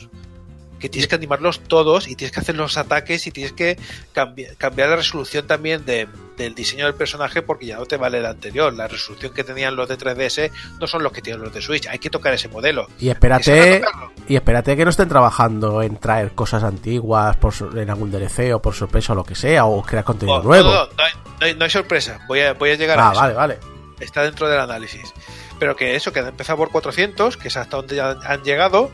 Que 0.79 0.89
tienes 0.89 1.07
que 1.07 1.15
animarlos 1.15 1.59
todos 1.61 2.07
y 2.07 2.15
tienes 2.15 2.31
que 2.33 2.39
hacer 2.39 2.55
los 2.55 2.77
ataques 2.77 3.27
y 3.27 3.31
tienes 3.31 3.53
que 3.53 3.77
cambi- 4.15 4.55
cambiar 4.57 4.89
la 4.89 4.95
resolución 4.95 5.45
también 5.47 5.85
de- 5.85 6.07
del 6.37 6.55
diseño 6.55 6.85
del 6.85 6.95
personaje 6.95 7.41
porque 7.41 7.65
ya 7.65 7.77
no 7.77 7.85
te 7.85 7.97
vale 7.97 8.19
el 8.19 8.25
anterior. 8.25 8.73
La 8.73 8.87
resolución 8.87 9.33
que 9.33 9.43
tenían 9.43 9.75
los 9.75 9.89
de 9.89 9.97
3DS 9.97 10.51
no 10.79 10.87
son 10.87 11.03
los 11.03 11.11
que 11.11 11.21
tienen 11.21 11.41
los 11.43 11.53
de 11.53 11.61
Switch. 11.61 11.85
Hay 11.87 11.99
que 11.99 12.09
tocar 12.09 12.33
ese 12.33 12.47
modelo. 12.47 12.87
Y 12.99 13.09
espérate, 13.09 13.81
y 14.27 14.35
espérate 14.35 14.77
que 14.77 14.83
no 14.85 14.89
estén 14.89 15.09
trabajando 15.09 15.81
en 15.81 15.97
traer 15.97 16.31
cosas 16.31 16.63
antiguas 16.63 17.35
por 17.37 17.53
en 17.77 17.89
algún 17.89 18.09
DLC 18.11 18.53
o 18.53 18.61
por 18.61 18.73
sorpresa 18.73 19.11
o 19.13 19.15
lo 19.17 19.23
que 19.25 19.35
sea, 19.35 19.65
o 19.65 19.81
crear 19.83 20.03
contenido 20.05 20.37
Oh, 20.37 20.43
nuevo. 20.43 20.69
No, 20.69 20.85
no, 20.85 20.89
no 20.97 21.03
hay, 21.03 21.11
no 21.41 21.45
hay- 21.47 21.55
no 21.55 21.63
hay 21.65 21.69
sorpresa. 21.71 22.19
Voy 22.27 22.39
a, 22.39 22.53
voy 22.53 22.71
a 22.71 22.75
llegar 22.75 22.97
ah, 22.99 23.09
a 23.09 23.11
eso. 23.11 23.21
vale, 23.21 23.33
vale. 23.33 23.57
está 23.99 24.23
dentro 24.23 24.47
del 24.47 24.59
análisis. 24.61 25.13
Pero 25.59 25.75
que 25.75 25.97
eso, 25.97 26.13
que 26.13 26.21
han 26.21 26.27
empezado 26.27 26.57
por 26.57 26.71
400, 26.71 27.35
que 27.35 27.49
es 27.49 27.57
hasta 27.57 27.75
donde 27.75 27.97
ya 27.97 28.11
han 28.23 28.43
llegado, 28.43 28.89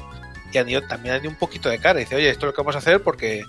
y 0.62 0.88
también 0.88 1.16
han 1.16 1.22
ido 1.22 1.30
un 1.30 1.38
poquito 1.38 1.70
de 1.70 1.80
cara. 1.80 2.00
Y 2.00 2.04
dice, 2.04 2.16
oye, 2.16 2.30
esto 2.30 2.46
es 2.46 2.52
lo 2.52 2.54
que 2.54 2.62
vamos 2.62 2.76
a 2.76 2.80
hacer 2.80 3.02
porque, 3.02 3.44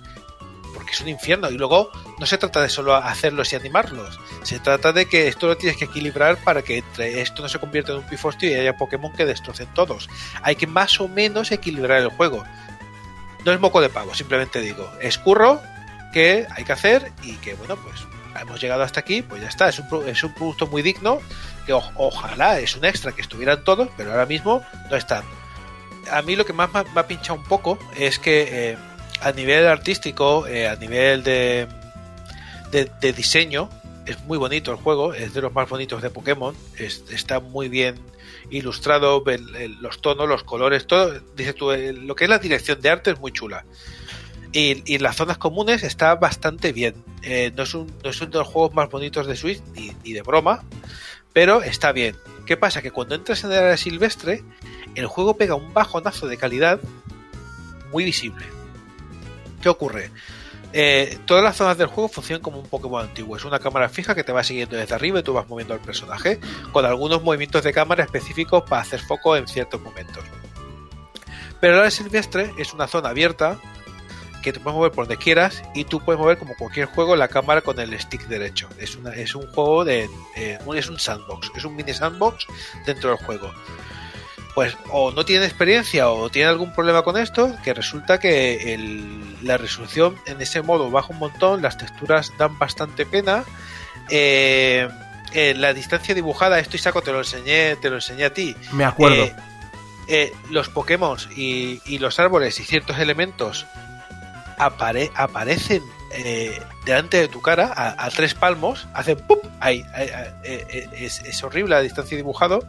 porque 0.74 0.92
es 0.92 1.00
un 1.00 1.08
infierno. 1.08 1.50
Y 1.50 1.58
luego 1.58 1.90
no 2.18 2.26
se 2.26 2.38
trata 2.38 2.62
de 2.62 2.68
solo 2.68 2.94
hacerlos 2.94 3.52
y 3.52 3.56
animarlos, 3.56 4.18
se 4.42 4.58
trata 4.58 4.92
de 4.92 5.06
que 5.06 5.28
esto 5.28 5.46
lo 5.46 5.56
tienes 5.56 5.76
que 5.78 5.84
equilibrar 5.84 6.38
para 6.38 6.62
que 6.62 6.78
entre 6.78 7.20
esto 7.20 7.42
no 7.42 7.48
se 7.48 7.58
convierta 7.58 7.92
en 7.92 7.98
un 7.98 8.06
pifostio 8.06 8.48
y 8.48 8.54
haya 8.54 8.76
Pokémon 8.76 9.12
que 9.12 9.24
destrocen 9.24 9.72
todos. 9.74 10.08
Hay 10.42 10.56
que 10.56 10.66
más 10.66 11.00
o 11.00 11.08
menos 11.08 11.52
equilibrar 11.52 12.00
el 12.00 12.08
juego. 12.08 12.44
No 13.44 13.52
es 13.52 13.60
moco 13.60 13.80
de 13.80 13.88
pavo, 13.88 14.14
simplemente 14.14 14.60
digo, 14.60 14.90
es 15.00 15.18
curro 15.18 15.60
que 16.12 16.46
hay 16.50 16.64
que 16.64 16.72
hacer 16.72 17.12
y 17.22 17.34
que, 17.36 17.54
bueno, 17.54 17.76
pues 17.76 18.00
hemos 18.40 18.60
llegado 18.60 18.82
hasta 18.82 19.00
aquí, 19.00 19.22
pues 19.22 19.42
ya 19.42 19.48
está. 19.48 19.68
Es 19.68 19.78
un, 19.78 20.08
es 20.08 20.22
un 20.24 20.32
producto 20.32 20.66
muy 20.66 20.82
digno 20.82 21.20
que 21.66 21.72
ojalá 21.72 22.58
es 22.58 22.76
un 22.76 22.84
extra 22.84 23.12
que 23.12 23.22
estuvieran 23.22 23.64
todos, 23.64 23.88
pero 23.96 24.12
ahora 24.12 24.26
mismo 24.26 24.62
no 24.90 24.96
están. 24.96 25.24
A 26.10 26.22
mí 26.22 26.36
lo 26.36 26.44
que 26.44 26.52
más 26.52 26.70
me 26.72 26.80
ha- 27.00 27.06
pinchado 27.06 27.38
un 27.38 27.44
poco 27.44 27.78
es 27.98 28.18
que 28.18 28.70
eh, 28.72 28.76
a 29.20 29.32
nivel 29.32 29.66
artístico, 29.66 30.46
eh, 30.46 30.68
a 30.68 30.76
nivel 30.76 31.22
de, 31.22 31.66
de, 32.70 33.12
diseño, 33.12 33.68
es 34.06 34.20
muy 34.24 34.38
bonito 34.38 34.70
el 34.70 34.76
juego, 34.76 35.14
es 35.14 35.34
de 35.34 35.40
los 35.40 35.52
más 35.52 35.68
bonitos 35.68 36.02
de 36.02 36.10
Pokémon, 36.10 36.54
es- 36.78 37.04
está 37.10 37.40
muy 37.40 37.68
bien 37.68 37.96
ilustrado, 38.50 39.24
los 39.80 40.00
tonos, 40.00 40.28
los 40.28 40.44
colores, 40.44 40.86
todo, 40.86 41.18
dices 41.36 41.54
tú, 41.54 41.72
eh, 41.72 41.92
lo 41.92 42.14
que 42.14 42.24
es 42.24 42.30
la 42.30 42.38
dirección 42.38 42.80
de 42.80 42.90
arte 42.90 43.10
es 43.10 43.18
muy 43.18 43.32
chula. 43.32 43.64
Y, 44.52 44.98
las 44.98 45.16
zonas 45.16 45.36
comunes 45.36 45.82
está 45.82 46.14
bastante 46.14 46.72
bien. 46.72 46.94
No, 47.56 47.62
es 47.64 47.74
un, 47.74 47.92
no 48.02 48.08
es 48.08 48.20
uno 48.22 48.30
de 48.30 48.38
los 48.38 48.48
juegos 48.48 48.72
más 48.72 48.88
bonitos 48.88 49.26
de 49.26 49.36
Switch, 49.36 49.60
ni, 49.74 49.92
ni 50.02 50.12
de 50.14 50.22
broma, 50.22 50.62
pero 51.34 51.62
está 51.62 51.92
bien. 51.92 52.16
¿Qué 52.46 52.56
pasa? 52.56 52.80
Que 52.80 52.92
cuando 52.92 53.16
entras 53.16 53.42
en 53.44 53.52
el 53.52 53.58
área 53.58 53.76
silvestre, 53.76 54.44
el 54.94 55.06
juego 55.06 55.36
pega 55.36 55.56
un 55.56 55.74
bajonazo 55.74 56.28
de 56.28 56.36
calidad 56.36 56.80
muy 57.92 58.04
visible. 58.04 58.46
¿Qué 59.60 59.68
ocurre? 59.68 60.10
Eh, 60.72 61.18
todas 61.26 61.42
las 61.42 61.56
zonas 61.56 61.76
del 61.76 61.88
juego 61.88 62.08
funcionan 62.08 62.42
como 62.42 62.60
un 62.60 62.68
Pokémon 62.68 63.02
antiguo. 63.02 63.36
Es 63.36 63.44
una 63.44 63.58
cámara 63.58 63.88
fija 63.88 64.14
que 64.14 64.22
te 64.22 64.32
va 64.32 64.44
siguiendo 64.44 64.76
desde 64.76 64.94
arriba 64.94 65.20
y 65.20 65.22
tú 65.22 65.32
vas 65.32 65.48
moviendo 65.48 65.74
al 65.74 65.80
personaje, 65.80 66.38
con 66.72 66.84
algunos 66.84 67.22
movimientos 67.22 67.64
de 67.64 67.72
cámara 67.72 68.04
específicos 68.04 68.62
para 68.68 68.82
hacer 68.82 69.00
foco 69.00 69.36
en 69.36 69.48
ciertos 69.48 69.80
momentos. 69.80 70.22
Pero 71.60 71.74
el 71.74 71.78
área 71.80 71.90
silvestre 71.90 72.52
es 72.58 72.72
una 72.72 72.86
zona 72.86 73.08
abierta 73.08 73.58
que 74.46 74.52
te 74.52 74.60
puedes 74.60 74.76
mover 74.76 74.92
por 74.92 75.06
donde 75.08 75.22
quieras 75.22 75.62
y 75.74 75.84
tú 75.84 76.00
puedes 76.00 76.20
mover 76.20 76.38
como 76.38 76.54
cualquier 76.54 76.86
juego 76.86 77.16
la 77.16 77.26
cámara 77.28 77.60
con 77.62 77.80
el 77.80 77.98
stick 78.00 78.26
derecho. 78.28 78.68
Es, 78.78 78.94
una, 78.96 79.10
es 79.14 79.34
un 79.34 79.46
juego 79.52 79.84
de. 79.84 80.08
eh, 80.36 80.58
es 80.76 80.88
un 80.88 80.98
sandbox, 81.00 81.50
es 81.56 81.64
un 81.64 81.74
mini 81.74 81.92
sandbox 81.92 82.46
dentro 82.86 83.10
del 83.10 83.18
juego. 83.18 83.52
Pues 84.54 84.76
o 84.90 85.10
no 85.10 85.24
tienen 85.24 85.44
experiencia 85.44 86.08
o 86.10 86.30
tienen 86.30 86.50
algún 86.50 86.72
problema 86.72 87.02
con 87.02 87.16
esto, 87.16 87.54
que 87.64 87.74
resulta 87.74 88.18
que 88.20 88.72
el- 88.72 89.36
la 89.42 89.58
resolución 89.58 90.16
en 90.26 90.40
ese 90.40 90.62
modo 90.62 90.90
baja 90.90 91.08
un 91.10 91.18
montón, 91.18 91.60
las 91.60 91.76
texturas 91.76 92.32
dan 92.38 92.56
bastante 92.58 93.04
pena. 93.04 93.44
eh, 94.08 94.88
eh, 95.32 95.54
la 95.56 95.74
distancia 95.74 96.14
dibujada, 96.14 96.60
esto 96.60 96.76
y 96.76 96.78
saco, 96.78 97.02
te 97.02 97.10
lo 97.10 97.18
enseñé, 97.18 97.74
te 97.76 97.90
lo 97.90 97.96
enseñé 97.96 98.24
a 98.26 98.32
ti. 98.32 98.54
Me 98.72 98.84
acuerdo. 98.84 99.24
Eh, 99.24 99.34
eh, 100.08 100.32
los 100.50 100.68
Pokémon 100.68 101.18
y, 101.36 101.80
y 101.84 101.98
los 101.98 102.20
árboles 102.20 102.60
y 102.60 102.64
ciertos 102.64 103.00
elementos 103.00 103.66
apare- 104.58 105.10
aparecen 105.14 105.82
eh, 106.12 106.58
delante 106.84 107.18
de 107.18 107.28
tu 107.28 107.40
cara 107.40 107.72
a, 107.74 108.10
tres 108.10 108.34
palmos, 108.34 108.86
hacen 108.94 109.18
¡pum! 109.18 109.38
Ahí, 109.60 109.84
eh, 109.96 110.64
eh, 110.70 110.88
es, 110.98 111.42
horrible 111.42 111.74
la 111.74 111.82
distancia 111.82 112.16
dibujado. 112.16 112.60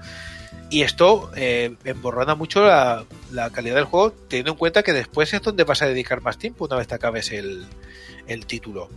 Y 0.69 0.81
esto 0.81 1.31
emborrona 1.34 2.35
mucho 2.35 2.61
la, 2.61 3.05
la 3.31 3.49
calidad 3.51 3.76
del 3.76 3.85
juego, 3.85 4.11
teniendo 4.11 4.51
en 4.51 4.57
cuenta 4.57 4.84
que 4.84 4.91
después 4.91 5.34
es 5.34 5.41
donde 5.41 5.64
vas 5.64 5.81
a 5.81 5.88
dedicar 5.88 6.22
más 6.22 6.38
tiempo 6.38 6.65
una 6.65 6.76
vez 6.76 6.88
te 6.88 6.95
acabes 6.95 7.31
el, 7.31 7.65
el 8.27 8.45
título. 8.45 8.89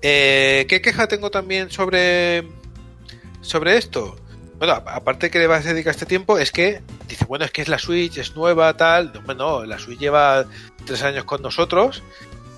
¿Qué 0.00 0.80
queja 0.82 1.06
tengo 1.06 1.30
también 1.30 1.70
sobre, 1.70 2.48
sobre 3.42 3.76
esto? 3.76 4.16
Bueno, 4.58 4.72
aparte 4.72 5.30
que 5.30 5.38
le 5.38 5.46
vas 5.46 5.66
a 5.66 5.74
dedicar 5.74 5.90
este 5.90 6.06
tiempo, 6.06 6.38
es 6.38 6.50
que 6.50 6.80
dice, 7.08 7.26
bueno, 7.26 7.44
es 7.44 7.50
que 7.50 7.60
es 7.60 7.68
la 7.68 7.78
Switch, 7.78 8.16
es 8.16 8.34
nueva, 8.34 8.74
tal. 8.74 9.12
No, 9.26 9.34
no, 9.34 9.64
la 9.66 9.78
Switch 9.78 9.98
lleva 9.98 10.46
tres 10.86 11.02
años 11.02 11.24
con 11.24 11.42
nosotros 11.42 12.02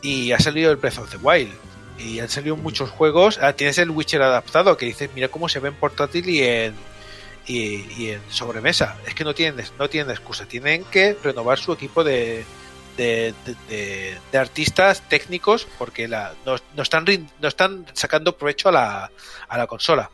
y 0.03 0.31
ha 0.33 0.39
salido 0.39 0.71
el 0.71 0.77
Breath 0.77 0.99
of 0.99 1.11
the 1.11 1.17
Wild. 1.17 1.53
Y 1.99 2.21
han 2.21 2.29
salido 2.29 2.57
muchos 2.57 2.91
juegos. 2.91 3.41
Ah, 3.43 3.55
tienes 3.55 3.79
el 3.79 3.91
Witcher 3.91 4.23
adaptado 4.23 4.77
que 4.77 4.87
dices, 4.87 5.11
mira 5.17 5.27
cómo 5.29 5.49
se 5.49 5.59
ve 5.59 5.71
en 5.71 5.75
portátil 5.75 6.29
y 6.29 6.43
en, 6.45 6.75
y, 7.47 7.87
y 8.01 8.11
en 8.11 8.21
sobremesa. 8.29 8.97
Es 9.05 9.15
que 9.15 9.25
no 9.25 9.35
tienen, 9.35 9.65
no 9.79 9.89
tienen 9.89 10.13
excusa. 10.13 10.47
Tienen 10.47 10.85
que 10.85 11.17
renovar 11.21 11.59
su 11.59 11.73
equipo 11.73 12.05
de, 12.05 12.45
de, 12.99 14.39
artistas 14.39 15.03
técnicos 15.09 15.67
porque 15.79 16.09
la, 16.09 16.35
no, 16.45 16.57
no 16.77 16.83
están, 16.83 17.05
no 17.41 17.49
están 17.49 17.87
sacando 17.93 18.37
provecho 18.37 18.69
a 18.69 18.73
la, 18.73 19.11
a 19.49 19.59
la 19.59 19.67
consola. 19.67 20.11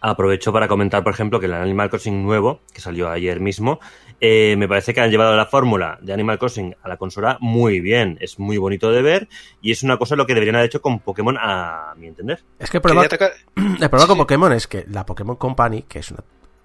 Aprovecho 0.00 0.52
para 0.52 0.66
comentar, 0.66 1.04
por 1.04 1.12
ejemplo, 1.12 1.38
que 1.38 1.46
el 1.46 1.54
Animal 1.54 1.88
Crossing 1.88 2.24
nuevo, 2.24 2.60
que 2.72 2.80
salió 2.80 3.08
ayer 3.08 3.38
mismo, 3.38 3.80
eh, 4.24 4.54
me 4.56 4.68
parece 4.68 4.94
que 4.94 5.00
han 5.00 5.10
llevado 5.10 5.34
la 5.36 5.46
fórmula 5.46 5.98
de 6.00 6.12
Animal 6.12 6.38
Crossing 6.38 6.76
a 6.80 6.88
la 6.88 6.96
consola 6.96 7.38
muy 7.40 7.80
bien. 7.80 8.18
Es 8.20 8.38
muy 8.38 8.56
bonito 8.56 8.92
de 8.92 9.02
ver 9.02 9.28
y 9.60 9.72
es 9.72 9.82
una 9.82 9.96
cosa 9.98 10.14
lo 10.14 10.26
que 10.26 10.34
deberían 10.34 10.54
haber 10.54 10.66
hecho 10.68 10.80
con 10.80 11.00
Pokémon, 11.00 11.36
a 11.40 11.92
mi 11.96 12.06
entender. 12.06 12.40
Es 12.56 12.70
que 12.70 12.76
el 12.76 12.82
problema, 12.82 13.04
atacar- 13.08 13.32
el 13.56 13.64
problema 13.90 14.00
Sí, 14.02 14.06
con. 14.06 14.18
Pokémon 14.18 14.52
es 14.52 14.68
que 14.68 14.84
la 14.88 15.04
Pokémon 15.04 15.34
Company, 15.34 15.82
que 15.82 15.98
es 15.98 16.12
una 16.12 16.20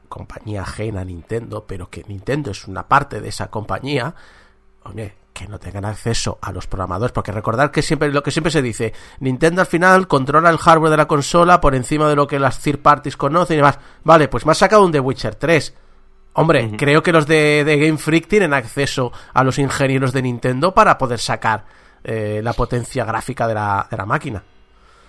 compañía 0.07 0.61
ajena 0.61 1.01
a 1.01 1.05
Nintendo, 1.05 1.65
pero 1.65 1.89
que 1.89 2.03
Nintendo 2.07 2.51
es 2.51 2.67
una 2.67 2.87
parte 2.87 3.21
de 3.21 3.29
esa 3.29 3.47
compañía, 3.47 4.13
oye, 4.83 5.15
que 5.33 5.47
no 5.47 5.57
tengan 5.59 5.85
acceso 5.85 6.37
a 6.41 6.51
los 6.51 6.67
programadores, 6.67 7.11
porque 7.11 7.31
recordar 7.31 7.71
que 7.71 7.81
siempre 7.81 8.11
lo 8.11 8.21
que 8.21 8.29
siempre 8.31 8.51
se 8.51 8.61
dice, 8.61 8.93
Nintendo 9.19 9.61
al 9.61 9.67
final 9.67 10.07
controla 10.07 10.51
el 10.51 10.59
hardware 10.59 10.91
de 10.91 10.97
la 10.97 11.07
consola 11.07 11.59
por 11.59 11.73
encima 11.73 12.07
de 12.07 12.15
lo 12.15 12.27
que 12.27 12.37
las 12.39 12.61
third 12.61 12.79
parties 12.83 13.17
conocen 13.17 13.55
y 13.55 13.57
demás. 13.57 13.79
Vale, 14.03 14.27
pues 14.27 14.45
me 14.45 14.51
has 14.51 14.59
sacado 14.59 14.85
un 14.85 14.91
The 14.91 14.99
Witcher 14.99 15.33
3. 15.35 15.75
Hombre, 16.39 16.69
creo 16.77 17.01
que 17.03 17.11
los 17.11 17.25
de, 17.25 17.63
de 17.63 17.77
Game 17.77 17.97
Freak 17.97 18.27
tienen 18.27 18.53
acceso 18.53 19.11
a 19.33 19.43
los 19.43 19.57
ingenieros 19.57 20.13
de 20.13 20.21
Nintendo 20.21 20.73
para 20.73 20.97
poder 20.97 21.19
sacar 21.19 21.65
eh, 22.03 22.41
la 22.43 22.53
potencia 22.53 23.03
gráfica 23.05 23.47
de 23.47 23.55
la, 23.55 23.87
de 23.89 23.97
la 23.97 24.05
máquina. 24.05 24.43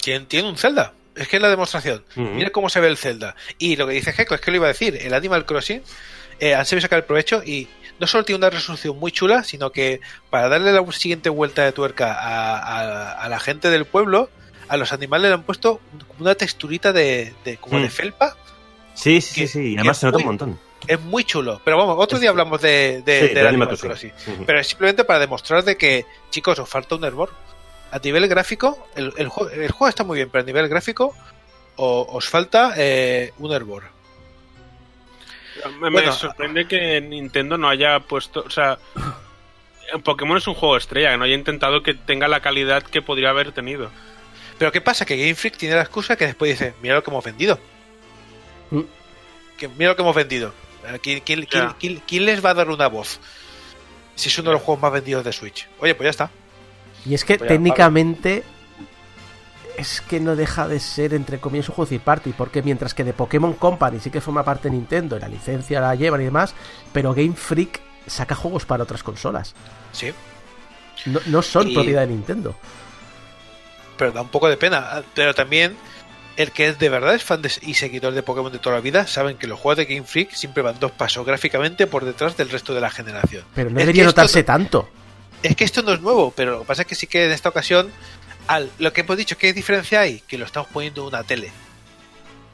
¿Quién 0.02 0.26
tiene 0.26 0.48
un 0.48 0.56
Zelda? 0.56 0.92
Es 1.14 1.28
que 1.28 1.36
es 1.36 1.42
la 1.42 1.50
demostración. 1.50 2.02
Mira 2.16 2.50
cómo 2.50 2.68
se 2.68 2.80
ve 2.80 2.86
el 2.88 2.96
Zelda. 2.96 3.34
Y 3.58 3.76
lo 3.76 3.86
que 3.86 3.94
dice 3.94 4.12
Gecko 4.12 4.34
es 4.36 4.40
que 4.40 4.50
lo 4.52 4.56
iba 4.58 4.66
a 4.66 4.68
decir. 4.68 4.96
El 5.00 5.12
Animal 5.12 5.44
Crossing 5.44 5.82
eh, 6.40 6.54
han 6.54 6.64
sabido 6.64 6.82
sacar 6.82 7.00
el 7.00 7.04
provecho 7.04 7.42
y 7.44 7.68
no 8.00 8.06
solo 8.06 8.24
tiene 8.24 8.38
una 8.38 8.50
resolución 8.50 8.96
muy 8.98 9.10
chula, 9.12 9.42
sino 9.42 9.70
que 9.72 10.00
para 10.30 10.48
darle 10.48 10.72
la 10.72 10.92
siguiente 10.92 11.28
vuelta 11.28 11.64
de 11.64 11.72
tuerca 11.72 12.14
a, 12.14 12.56
a- 12.58 13.12
a 13.24 13.28
la 13.28 13.40
gente 13.40 13.68
del 13.70 13.84
pueblo, 13.84 14.30
a 14.68 14.76
los 14.76 14.92
animales 14.92 15.28
le 15.28 15.34
han 15.34 15.42
puesto 15.42 15.80
una 16.20 16.34
texturita 16.36 16.92
de, 16.92 17.34
de- 17.44 17.56
como 17.56 17.78
Mm. 17.80 17.82
de 17.82 17.90
felpa. 17.90 18.36
Sí, 18.94 19.20
sí, 19.20 19.42
Que- 19.42 19.48
sí, 19.48 19.58
y 19.60 19.74
que 19.74 19.80
además 19.80 19.98
se 19.98 20.06
nota 20.06 20.18
muy- 20.18 20.22
un 20.22 20.26
montón. 20.28 20.60
Es 20.86 21.00
muy 21.00 21.24
chulo. 21.24 21.60
Pero 21.64 21.76
vamos, 21.76 21.96
otro 21.98 22.18
día 22.18 22.30
hablamos 22.30 22.60
de, 22.62 23.02
de- 23.04 23.28
Sí, 23.34 23.38
Animal, 23.38 23.76
Crossing. 23.78 24.12
Pero 24.46 24.60
es 24.60 24.66
simplemente 24.68 25.04
para 25.04 25.18
demostrar 25.18 25.64
de 25.64 25.76
que, 25.76 26.06
chicos, 26.30 26.58
os 26.58 26.68
falta 26.68 26.94
un 26.94 27.04
hervor. 27.04 27.30
A 27.90 27.98
nivel 27.98 28.28
gráfico, 28.28 28.86
el, 28.96 29.12
el 29.16 29.28
juego, 29.28 29.50
el 29.50 29.70
juego 29.70 29.88
está 29.88 30.04
muy 30.04 30.16
bien, 30.16 30.28
pero 30.30 30.42
a 30.42 30.46
nivel 30.46 30.68
gráfico 30.68 31.14
o- 31.76 32.06
os 32.10 32.28
falta 32.28 32.74
eh, 32.76 33.32
un 33.38 33.52
hervor. 33.52 33.84
Me, 35.80 36.12
sorprende 36.12 36.68
que 36.68 37.00
Nintendo 37.00 37.58
no 37.58 37.68
haya 37.68 37.98
puesto. 38.00 38.44
O 38.46 38.50
sea, 38.50 38.78
Pokémon 40.04 40.36
es 40.36 40.46
un 40.46 40.54
juego 40.54 40.76
estrella, 40.76 41.10
que 41.10 41.16
no 41.16 41.24
haya 41.24 41.34
intentado 41.34 41.82
que 41.82 41.94
tenga 41.94 42.28
la 42.28 42.40
calidad 42.40 42.82
que 42.82 43.02
podría 43.02 43.30
haber 43.30 43.52
tenido. 43.52 43.90
Pero 44.58 44.70
¿qué 44.70 44.80
pasa? 44.80 45.04
Que 45.04 45.16
Game 45.16 45.34
Freak 45.34 45.56
tiene 45.56 45.74
la 45.76 45.82
excusa 45.82 46.16
que 46.16 46.26
después 46.26 46.50
dice, 46.58 46.74
mira 46.82 46.94
lo 46.96 47.02
que 47.02 47.10
hemos 47.10 47.24
vendido. 47.24 47.58
Mm. 48.70 48.80
Que, 49.56 49.68
mira 49.68 49.90
lo 49.90 49.96
que 49.96 50.02
hemos 50.02 50.14
vendido. 50.14 50.52
Eh, 50.94 50.98
¿Quién, 51.00 51.20
quién- 51.20 51.44
quién- 51.46 51.68
Ya. 51.68 51.76
quién- 51.78 52.02
quién 52.06 52.24
les 52.24 52.44
va 52.44 52.50
a 52.50 52.54
dar 52.54 52.68
una 52.70 52.86
voz? 52.88 53.20
Si 54.14 54.28
es 54.28 54.38
uno 54.38 54.50
de 54.50 54.54
los 54.54 54.62
juegos 54.62 54.82
más 54.82 54.92
vendidos 54.92 55.24
de 55.24 55.32
Switch. 55.32 55.68
Oye, 55.80 55.94
pues 55.94 56.06
ya 56.06 56.10
está. 56.10 56.30
Y 57.06 57.14
es 57.14 57.24
que 57.24 57.34
a- 57.34 57.38
técnicamente 57.38 58.42
es 59.76 60.00
que 60.00 60.18
no 60.18 60.34
deja 60.34 60.66
de 60.66 60.80
ser, 60.80 61.14
entre 61.14 61.38
comillas, 61.38 61.68
un 61.68 61.76
juego 61.76 61.88
third 61.88 62.00
party, 62.00 62.32
porque 62.36 62.62
mientras 62.62 62.94
que 62.94 63.04
de 63.04 63.12
Pokémon 63.12 63.52
Company 63.54 64.00
sí 64.00 64.10
que 64.10 64.20
forma 64.20 64.42
parte 64.42 64.68
de 64.68 64.74
Nintendo 64.74 65.16
y 65.16 65.20
la 65.20 65.28
licencia 65.28 65.80
la 65.80 65.94
llevan 65.94 66.20
y 66.20 66.24
demás, 66.24 66.52
pero 66.92 67.14
Game 67.14 67.34
Freak 67.34 67.80
saca 68.06 68.34
juegos 68.34 68.64
para 68.64 68.82
otras 68.82 69.02
consolas. 69.02 69.54
Sí, 69.92 70.12
No, 71.06 71.20
no 71.26 71.42
son 71.42 71.68
Y- 71.68 71.74
propiedad 71.74 72.00
de 72.00 72.08
Nintendo. 72.08 72.56
pero 73.96 74.10
da 74.10 74.20
un 74.22 74.28
poco 74.30 74.48
de 74.48 74.56
pena. 74.56 75.00
Pero 75.14 75.32
también 75.32 75.76
el 76.38 76.52
que 76.52 76.72
de 76.72 76.88
verdad 76.88 77.14
es 77.14 77.22
fan 77.24 77.42
de- 77.42 77.50
y 77.62 77.74
seguidor 77.74 78.14
de 78.14 78.22
Pokémon 78.22 78.50
de 78.50 78.58
toda 78.58 78.76
la 78.76 78.80
vida 78.80 79.06
saben 79.06 79.36
que 79.36 79.46
los 79.46 79.58
juegos 79.58 79.76
de 79.76 79.84
Game 79.92 80.06
Freak 80.06 80.32
siempre 80.32 80.62
van 80.62 80.78
dos 80.80 80.92
pasos 80.92 81.26
gráficamente 81.26 81.86
por 81.86 82.04
detrás 82.04 82.36
del 82.36 82.48
resto 82.48 82.72
de 82.74 82.80
la 82.80 82.90
generación. 82.90 83.44
Pero 83.54 83.68
no 83.70 83.78
Es 83.78 83.82
debería 83.86 84.02
esto 84.04 84.12
notarse 84.12 84.38
no- 84.40 84.44
tanto. 84.46 84.88
Es 85.42 85.54
que 85.56 85.64
esto 85.64 85.82
no 85.82 85.92
es 85.92 86.00
nuevo, 86.00 86.32
pero 86.34 86.52
lo 86.52 86.60
que 86.60 86.66
pasa 86.66 86.82
es 86.82 86.88
que 86.88 86.94
sí 86.94 87.06
que 87.06 87.24
en 87.26 87.32
esta 87.32 87.48
ocasión, 87.48 87.90
al, 88.46 88.70
lo 88.78 88.92
que 88.92 89.02
hemos 89.02 89.16
dicho, 89.16 89.36
¿qué 89.36 89.52
diferencia 89.52 90.00
hay? 90.00 90.20
Que 90.26 90.38
lo 90.38 90.44
estamos 90.46 90.68
poniendo 90.72 91.02
en 91.02 91.08
una 91.08 91.22
tele. 91.24 91.50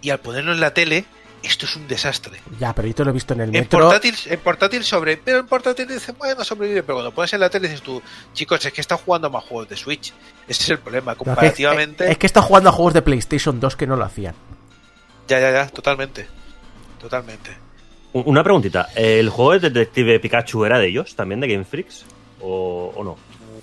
Y 0.02 0.11
al 0.11 0.19
ponerlo 0.20 0.52
en 0.52 0.61
la 0.61 0.74
tele, 0.74 1.05
esto 1.44 1.66
es 1.66 1.76
un 1.76 1.86
desastre. 1.86 2.40
Ya, 2.58 2.72
pero 2.74 2.88
yo 2.88 2.94
te 2.94 3.04
lo 3.04 3.10
he 3.10 3.12
visto 3.12 3.34
en 3.34 3.40
el 3.42 3.48
En 3.54 3.60
metro. 3.62 3.80
portátil, 3.80 4.14
en 4.26 4.40
portátil 4.40 4.84
sobre, 4.84 5.16
pero 5.18 5.38
en 5.38 5.46
portátil 5.46 5.86
dices, 5.86 6.14
bueno, 6.18 6.42
sobrevive, 6.44 6.82
pero 6.82 6.96
cuando 6.96 7.12
pones 7.12 7.32
en 7.34 7.40
la 7.40 7.50
tele 7.50 7.68
dices 7.68 7.82
tú, 7.82 8.02
chicos, 8.32 8.64
es 8.64 8.72
que 8.72 8.80
está 8.80 8.96
jugando 8.96 9.30
más 9.30 9.44
juegos 9.44 9.68
de 9.68 9.76
Switch. 9.76 10.12
Ese 10.48 10.62
es 10.62 10.70
el 10.70 10.78
problema, 10.78 11.12
No, 11.12 11.18
que- 11.18 11.24
comparativamente. 11.24 12.10
es 12.10 12.18
que 12.18 12.26
está 12.26 12.42
jugando 12.42 12.70
a 12.70 12.72
juegos 12.72 12.94
de 12.94 13.02
PlayStation 13.02 13.60
2 13.60 13.76
que 13.76 13.86
no 13.86 13.96
lo 13.96 14.04
hacían. 14.04 14.34
Ya, 15.28 15.38
ya, 15.40 15.52
ya, 15.52 15.68
totalmente. 15.68 16.26
Totalmente. 17.00 17.50
Una 18.12 18.42
preguntita. 18.44 18.88
¿El 18.94 19.28
juego 19.28 19.52
de 19.58 19.70
Detective 19.70 20.20
Pikachu 20.20 20.64
era 20.64 20.78
de 20.78 20.86
ellos, 20.88 21.16
también 21.16 21.40
de 21.40 21.48
Game 21.48 21.64
Freaks? 21.64 22.04
¿O, 22.40 22.92
o 22.94 23.02
no? 23.04 23.16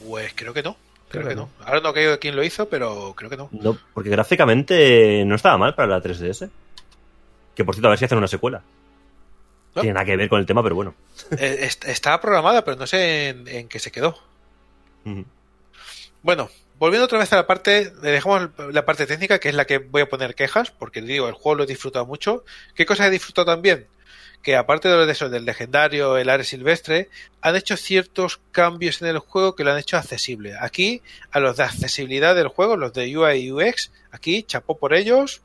Pues 0.07 0.33
creo 0.35 0.53
que 0.53 0.61
no. 0.61 0.75
Creo, 1.07 1.23
Creo 1.23 1.23
que 1.23 1.29
que 1.29 1.35
no. 1.35 1.49
Ahora 1.65 1.81
no 1.81 1.93
creo 1.93 2.19
quién 2.19 2.35
lo 2.35 2.43
hizo, 2.43 2.67
pero 2.69 3.13
creo 3.15 3.29
que 3.29 3.37
no. 3.37 3.49
No, 3.51 3.77
porque 3.93 4.09
gráficamente 4.09 5.23
no 5.25 5.35
estaba 5.35 5.57
mal 5.57 5.75
para 5.75 5.87
la 5.89 6.01
3DS. 6.01 6.49
Que 7.55 7.65
por 7.65 7.75
cierto, 7.75 7.87
a 7.87 7.91
ver 7.91 7.99
si 7.99 8.05
hacen 8.05 8.17
una 8.17 8.27
secuela. 8.27 8.61
¿No? 9.75 9.81
Tiene 9.81 9.93
nada 9.93 10.05
que 10.05 10.17
ver 10.17 10.27
con 10.29 10.39
el 10.39 10.45
tema, 10.45 10.61
pero 10.63 10.75
bueno. 10.75 10.95
Eh, 11.37 11.59
est- 11.61 11.85
estaba 11.85 12.19
programada, 12.19 12.63
pero 12.65 12.77
no 12.77 12.87
sé 12.87 13.29
en, 13.29 13.47
en 13.47 13.67
qué 13.69 13.79
se 13.79 13.91
quedó. 13.91 14.17
Bueno, 16.23 16.49
volviendo 16.77 17.05
otra 17.05 17.19
vez 17.19 17.31
a 17.33 17.37
la 17.37 17.47
parte, 17.47 17.91
le 18.01 18.11
dejamos 18.11 18.49
la 18.73 18.85
parte 18.85 19.05
técnica, 19.07 19.39
que 19.39 19.49
es 19.49 19.55
la 19.55 19.65
que 19.65 19.79
voy 19.79 20.01
a 20.03 20.09
poner 20.09 20.35
quejas, 20.35 20.71
porque 20.71 21.01
digo, 21.01 21.27
el 21.27 21.33
juego 21.33 21.55
lo 21.55 21.63
he 21.63 21.67
disfrutado 21.67 22.05
mucho. 22.05 22.43
¿Qué 22.75 22.85
cosas 22.85 23.07
he 23.07 23.11
disfrutado 23.11 23.45
también? 23.45 23.87
Que 24.43 24.55
aparte 24.55 24.87
de 24.89 24.95
lo 24.95 25.05
de 25.05 25.11
eso, 25.11 25.29
del 25.29 25.45
legendario, 25.45 26.17
el 26.17 26.29
área 26.29 26.43
silvestre, 26.43 27.09
han 27.41 27.55
hecho 27.55 27.77
ciertos 27.77 28.39
cambios 28.51 29.01
en 29.01 29.07
el 29.09 29.19
juego 29.19 29.55
que 29.55 29.63
lo 29.63 29.71
han 29.71 29.77
hecho 29.77 29.97
accesible. 29.97 30.55
Aquí, 30.59 31.01
a 31.31 31.39
los 31.39 31.57
de 31.57 31.63
accesibilidad 31.63 32.35
del 32.35 32.47
juego, 32.47 32.75
los 32.75 32.93
de 32.93 33.15
UI 33.15 33.33
y 33.37 33.51
UX, 33.51 33.91
aquí 34.11 34.43
chapó 34.43 34.77
por 34.77 34.93
ellos 34.93 35.41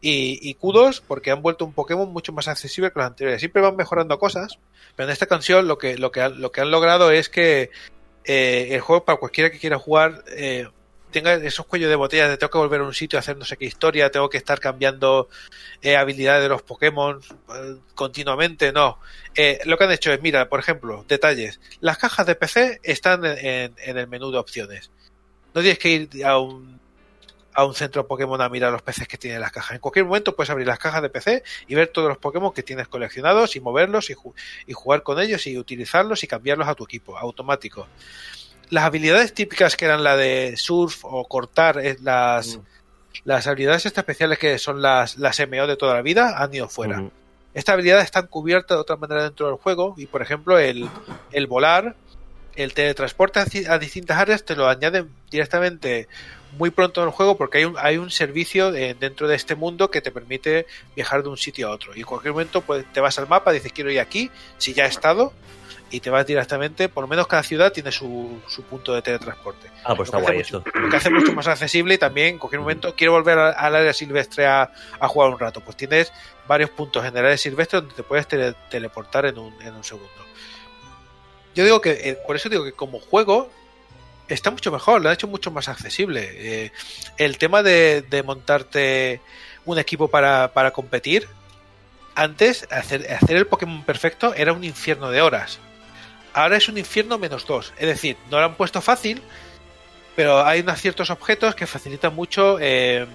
y, 0.00 0.38
y 0.48 0.54
kudos 0.54 1.00
porque 1.00 1.30
han 1.30 1.42
vuelto 1.42 1.64
un 1.64 1.72
Pokémon 1.72 2.12
mucho 2.12 2.32
más 2.32 2.48
accesible 2.48 2.90
que 2.92 2.98
los 3.00 3.06
anteriores. 3.06 3.40
Siempre 3.40 3.62
van 3.62 3.76
mejorando 3.76 4.18
cosas, 4.18 4.58
pero 4.96 5.08
en 5.08 5.12
esta 5.12 5.26
canción 5.26 5.66
lo 5.68 5.78
que, 5.78 5.98
lo 5.98 6.10
que, 6.12 6.20
han, 6.20 6.40
lo 6.40 6.52
que 6.52 6.60
han 6.60 6.70
logrado 6.70 7.10
es 7.10 7.28
que 7.28 7.70
eh, 8.24 8.68
el 8.72 8.80
juego 8.80 9.04
para 9.04 9.18
cualquiera 9.18 9.50
que 9.50 9.58
quiera 9.58 9.78
jugar 9.78 10.22
eh, 10.28 10.68
tenga 11.10 11.34
esos 11.34 11.64
cuellos 11.64 11.88
de 11.88 11.96
botella 11.96 12.28
de 12.28 12.36
tengo 12.36 12.50
que 12.50 12.58
volver 12.58 12.80
a 12.82 12.84
un 12.84 12.92
sitio 12.92 13.18
a 13.18 13.20
hacer 13.20 13.36
no 13.38 13.44
sé 13.46 13.56
qué 13.56 13.64
historia, 13.64 14.10
tengo 14.10 14.28
que 14.28 14.36
estar 14.36 14.60
cambiando 14.60 15.28
eh, 15.80 15.96
habilidades 15.96 16.42
de 16.42 16.50
los 16.50 16.62
Pokémon 16.62 17.20
eh, 17.54 17.76
continuamente, 17.94 18.72
no. 18.72 18.98
Eh, 19.34 19.58
lo 19.64 19.78
que 19.78 19.84
han 19.84 19.92
hecho 19.92 20.12
es, 20.12 20.20
mira, 20.20 20.48
por 20.50 20.60
ejemplo, 20.60 21.04
detalles. 21.08 21.60
Las 21.80 21.96
cajas 21.98 22.26
de 22.26 22.34
PC 22.34 22.80
están 22.82 23.24
en, 23.24 23.38
en- 23.38 23.74
en 23.78 23.98
el 23.98 24.06
menú 24.06 24.30
de 24.30 24.38
opciones. 24.38 24.90
No 25.54 25.62
tienes 25.62 25.78
que 25.78 25.88
ir 25.88 26.24
a 26.26 26.38
un, 26.38 26.78
a 27.58 27.64
un 27.64 27.74
centro 27.74 28.06
Pokémon 28.06 28.40
a 28.40 28.48
mirar 28.48 28.70
los 28.70 28.82
PCs 28.82 29.08
que 29.08 29.18
tienen 29.18 29.40
las 29.40 29.50
cajas. 29.50 29.72
En 29.72 29.80
cualquier 29.80 30.04
momento 30.04 30.36
puedes 30.36 30.48
abrir 30.48 30.64
las 30.68 30.78
cajas 30.78 31.02
de 31.02 31.10
PC 31.10 31.42
y 31.66 31.74
ver 31.74 31.88
todos 31.88 32.08
los 32.08 32.16
Pokémon 32.18 32.52
que 32.52 32.62
tienes 32.62 32.86
coleccionados 32.86 33.56
y 33.56 33.60
moverlos 33.60 34.10
y, 34.10 34.14
ju- 34.14 34.32
y 34.68 34.72
jugar 34.74 35.02
con 35.02 35.18
ellos 35.18 35.44
y 35.48 35.58
utilizarlos 35.58 36.22
y 36.22 36.28
cambiarlos 36.28 36.68
a 36.68 36.76
tu 36.76 36.84
equipo, 36.84 37.18
automático. 37.18 37.88
Las 38.70 38.84
habilidades 38.84 39.34
típicas 39.34 39.76
que 39.76 39.86
eran 39.86 40.04
la 40.04 40.16
de 40.16 40.54
surf 40.56 41.04
o 41.04 41.26
cortar, 41.26 41.80
eh, 41.84 41.96
las, 42.00 42.60
las 43.24 43.48
habilidades 43.48 43.86
estas 43.86 44.02
especiales 44.02 44.38
que 44.38 44.56
son 44.60 44.80
las, 44.80 45.16
las 45.16 45.40
MO 45.40 45.66
de 45.66 45.76
toda 45.76 45.94
la 45.94 46.02
vida, 46.02 46.40
han 46.40 46.54
ido 46.54 46.68
fuera. 46.68 46.98
Estas 47.54 47.72
habilidades 47.72 48.04
están 48.04 48.28
cubiertas 48.28 48.76
de 48.76 48.80
otra 48.82 48.94
manera 48.94 49.24
dentro 49.24 49.48
del 49.48 49.56
juego 49.56 49.94
y, 49.96 50.06
por 50.06 50.22
ejemplo, 50.22 50.60
el, 50.60 50.88
el 51.32 51.46
volar, 51.48 51.96
el 52.62 52.74
teletransporte 52.74 53.40
a 53.68 53.78
distintas 53.78 54.18
áreas 54.18 54.44
te 54.44 54.56
lo 54.56 54.68
añaden 54.68 55.08
directamente 55.30 56.08
muy 56.58 56.70
pronto 56.70 57.02
en 57.02 57.08
el 57.08 57.12
juego 57.12 57.36
porque 57.36 57.58
hay 57.58 57.64
un, 57.64 57.76
hay 57.78 57.98
un 57.98 58.10
servicio 58.10 58.72
de- 58.72 58.94
dentro 58.94 59.28
de 59.28 59.36
este 59.36 59.54
mundo 59.54 59.90
que 59.90 60.00
te 60.00 60.10
permite 60.10 60.66
viajar 60.96 61.22
de 61.22 61.28
un 61.28 61.36
sitio 61.36 61.68
a 61.68 61.70
otro. 61.72 61.94
Y 61.94 62.00
en 62.00 62.06
cualquier 62.06 62.32
momento 62.32 62.60
pues, 62.62 62.84
te 62.92 63.00
vas 63.00 63.18
al 63.18 63.28
mapa, 63.28 63.52
dices 63.52 63.72
quiero 63.72 63.90
ir 63.90 64.00
aquí, 64.00 64.30
si 64.58 64.72
ya 64.74 64.84
he 64.86 64.88
estado, 64.88 65.32
y 65.90 66.00
te 66.00 66.10
vas 66.10 66.26
directamente, 66.26 66.88
por 66.90 67.02
lo 67.04 67.08
menos 67.08 67.26
cada 67.26 67.42
ciudad 67.42 67.72
tiene 67.72 67.92
su, 67.92 68.40
su 68.48 68.62
punto 68.62 68.92
de 68.94 69.00
teletransporte. 69.02 69.68
Ah, 69.84 69.94
pues 69.94 70.10
Lo 70.12 70.18
está 70.18 70.18
guay 70.18 70.40
hace 70.40 70.42
esto. 70.42 70.62
mucho- 70.66 70.78
Lo 70.80 70.88
que 70.90 70.96
hace 70.96 71.10
mucho 71.10 71.32
más 71.32 71.46
accesible 71.48 71.94
y 71.94 71.98
también 71.98 72.28
en 72.28 72.38
cualquier 72.38 72.60
momento 72.60 72.94
quiero 72.94 73.12
volver 73.12 73.38
al 73.38 73.74
área 73.76 73.92
silvestre 73.94 74.46
a, 74.46 74.70
a 75.00 75.08
jugar 75.08 75.30
un 75.30 75.38
rato. 75.38 75.60
Pues 75.62 75.76
tienes 75.76 76.12
varios 76.46 76.70
puntos 76.70 77.04
en 77.06 77.16
el 77.16 77.24
área 77.24 77.36
silvestre 77.38 77.80
donde 77.80 77.94
te 77.94 78.02
puedes 78.02 78.26
tele- 78.28 78.54
teleportar 78.70 79.26
en 79.26 79.38
un, 79.38 79.54
en 79.62 79.74
un 79.74 79.84
segundo. 79.84 80.10
Yo 81.54 81.64
digo 81.64 81.80
que, 81.80 81.90
eh, 81.90 82.18
por 82.26 82.36
eso 82.36 82.48
digo 82.48 82.64
que 82.64 82.72
como 82.72 83.00
juego 83.00 83.50
está 84.28 84.50
mucho 84.50 84.70
mejor, 84.70 85.00
lo 85.00 85.08
han 85.08 85.14
hecho 85.14 85.28
mucho 85.28 85.50
más 85.50 85.68
accesible. 85.68 86.28
Eh, 86.32 86.72
el 87.16 87.38
tema 87.38 87.62
de, 87.62 88.22
montarte 88.24 89.20
un 89.64 89.78
equipo 89.78 90.08
para, 90.08 90.52
para 90.52 90.70
competir, 90.70 91.28
antes 92.14 92.66
hacer, 92.70 93.10
hacer 93.12 93.36
el 93.36 93.46
Pokémon 93.46 93.84
perfecto 93.84 94.34
era 94.34 94.52
un 94.52 94.64
infierno 94.64 95.10
de 95.10 95.22
horas. 95.22 95.58
Ahora 96.34 96.56
es 96.56 96.68
un 96.68 96.78
infierno 96.78 97.18
menos 97.18 97.46
dos. 97.46 97.72
Es 97.78 97.86
decir, 97.86 98.16
no 98.30 98.38
lo 98.38 98.44
han 98.44 98.54
puesto 98.54 98.80
fácil, 98.80 99.22
pero 100.14 100.44
hay 100.44 100.60
unos 100.60 100.80
ciertos 100.80 101.10
objetos 101.10 101.54
que 101.54 101.66
facilitan 101.66 102.14
mucho 102.14 102.58
eh, 102.60 103.06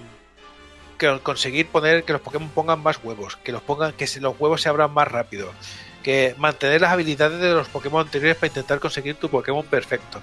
que 0.98 1.18
conseguir 1.20 1.66
poner 1.68 2.04
que 2.04 2.12
los 2.12 2.22
Pokémon 2.22 2.48
pongan 2.50 2.82
más 2.82 2.98
huevos, 3.02 3.36
que 3.36 3.52
los 3.52 3.62
pongan, 3.62 3.92
que 3.92 4.08
los 4.20 4.34
huevos 4.38 4.62
se 4.62 4.68
abran 4.68 4.92
más 4.92 5.08
rápido, 5.08 5.52
que 6.04 6.36
mantener 6.38 6.80
las 6.82 6.92
habilidades 6.92 7.40
de 7.40 7.52
los 7.52 7.68
Pokémon 7.70 8.02
anteriores 8.02 8.36
para 8.38 8.48
intentar 8.48 8.80
conseguir 8.80 9.16
tu 9.16 9.30
Pokémon 9.30 9.66
perfecto. 9.66 10.22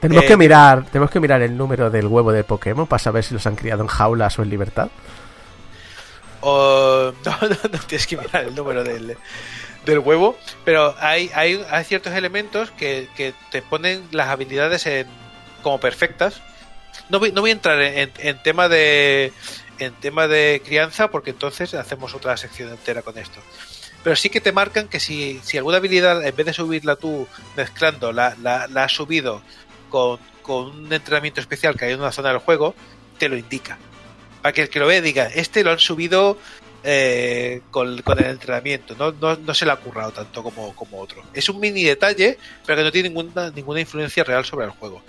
Tenemos 0.00 0.24
Eh, 0.24 0.26
que 0.26 0.36
mirar, 0.36 0.86
tenemos 0.90 1.10
que 1.10 1.20
mirar 1.20 1.42
el 1.42 1.56
número 1.56 1.90
del 1.90 2.06
huevo 2.08 2.32
de 2.32 2.44
Pokémon 2.44 2.86
para 2.86 3.00
saber 3.00 3.24
si 3.24 3.34
los 3.34 3.46
han 3.46 3.56
criado 3.56 3.82
en 3.82 3.88
jaulas 3.88 4.38
o 4.38 4.42
en 4.42 4.50
libertad. 4.50 4.90
O 6.40 7.12
no, 7.24 7.38
no, 7.42 7.56
no 7.72 7.78
tienes 7.86 8.06
que 8.06 8.16
mirar 8.16 8.44
el 8.44 8.54
número 8.54 8.84
del, 8.84 9.18
del 9.84 9.98
huevo, 9.98 10.38
pero 10.64 10.94
hay, 11.00 11.30
hay, 11.34 11.64
hay 11.70 11.84
ciertos 11.84 12.12
elementos 12.14 12.70
que, 12.72 13.08
que 13.16 13.34
te 13.50 13.62
ponen 13.62 14.06
las 14.12 14.28
habilidades 14.28 14.86
en, 14.86 15.08
como 15.62 15.80
perfectas. 15.80 16.42
No 17.08 17.18
voy, 17.18 17.32
no 17.32 17.40
voy 17.40 17.50
a 17.50 17.54
entrar 17.54 17.80
en, 17.80 17.98
en- 17.98 18.12
en 18.18 18.42
tema 18.42 18.68
de 18.68 19.32
en 19.80 19.94
tema 19.94 20.26
de 20.26 20.60
crianza 20.64 21.08
porque 21.08 21.30
entonces 21.30 21.72
hacemos 21.74 22.12
otra 22.14 22.36
sección 22.36 22.70
entera 22.70 23.02
con 23.02 23.16
esto. 23.18 23.40
Pero 24.08 24.16
sí 24.16 24.30
que 24.30 24.40
te 24.40 24.52
marcan 24.52 24.88
que 24.88 25.00
si, 25.00 25.38
si 25.42 25.58
alguna 25.58 25.76
habilidad, 25.76 26.26
en 26.26 26.34
vez 26.34 26.46
de 26.46 26.54
subirla 26.54 26.96
tú 26.96 27.28
mezclando, 27.58 28.10
la, 28.10 28.34
la, 28.40 28.64
has 28.82 28.92
subido 28.92 29.42
con, 29.90 30.18
con 30.40 30.86
un 30.86 30.90
entrenamiento 30.90 31.42
especial 31.42 31.76
que 31.76 31.84
hay 31.84 31.92
en 31.92 32.00
una 32.00 32.10
zona 32.10 32.30
del 32.30 32.38
juego, 32.38 32.74
te 33.18 33.28
lo 33.28 33.36
indica. 33.36 33.76
Para 34.40 34.54
que 34.54 34.62
el 34.62 34.70
que 34.70 34.78
lo 34.78 34.86
vea 34.86 35.02
diga, 35.02 35.26
este 35.26 35.62
lo 35.62 35.72
han 35.72 35.78
subido 35.78 36.38
eh, 36.84 37.60
con, 37.70 38.00
con 38.00 38.18
el 38.18 38.30
entrenamiento, 38.30 38.96
no, 38.98 39.12
no, 39.12 39.36
no 39.36 39.52
se 39.52 39.66
le 39.66 39.72
ha 39.72 39.76
currado 39.76 40.10
tanto 40.10 40.42
como, 40.42 40.74
como 40.74 41.02
otro. 41.02 41.22
Es 41.34 41.50
un 41.50 41.60
mini 41.60 41.84
detalle, 41.84 42.38
pero 42.64 42.78
que 42.78 42.84
no 42.84 42.90
tiene 42.90 43.10
ninguna, 43.10 43.50
ninguna 43.50 43.80
influencia 43.80 44.24
real 44.24 44.42
sobre 44.42 44.64
el 44.64 44.70
juego. 44.70 45.02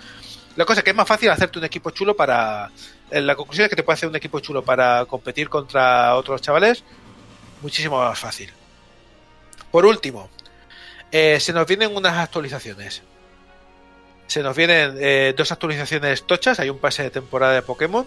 La 0.56 0.66
cosa 0.66 0.80
es 0.80 0.84
que 0.84 0.90
es 0.90 0.96
más 0.96 1.08
fácil 1.08 1.30
hacerte 1.30 1.58
un 1.58 1.64
equipo 1.64 1.90
chulo 1.90 2.14
para. 2.14 2.70
La 3.10 3.34
conclusión 3.34 3.64
es 3.64 3.70
que 3.70 3.76
te 3.76 3.82
puede 3.82 3.94
hacer 3.94 4.10
un 4.10 4.16
equipo 4.16 4.40
chulo 4.40 4.62
para 4.62 5.06
competir 5.06 5.48
contra 5.48 6.14
otros 6.16 6.42
chavales 6.42 6.84
muchísimo 7.62 7.98
más 7.98 8.18
fácil. 8.18 8.52
Por 9.70 9.86
último, 9.86 10.28
eh, 11.12 11.40
se 11.40 11.52
nos 11.52 11.66
vienen 11.66 11.94
unas 11.94 12.16
actualizaciones. 12.16 13.02
Se 14.26 14.42
nos 14.42 14.56
vienen 14.56 14.96
eh, 15.00 15.34
dos 15.36 15.50
actualizaciones 15.52 16.24
tochas. 16.24 16.60
Hay 16.60 16.70
un 16.70 16.78
pase 16.78 17.02
de 17.02 17.10
temporada 17.10 17.54
de 17.54 17.62
Pokémon. 17.62 18.06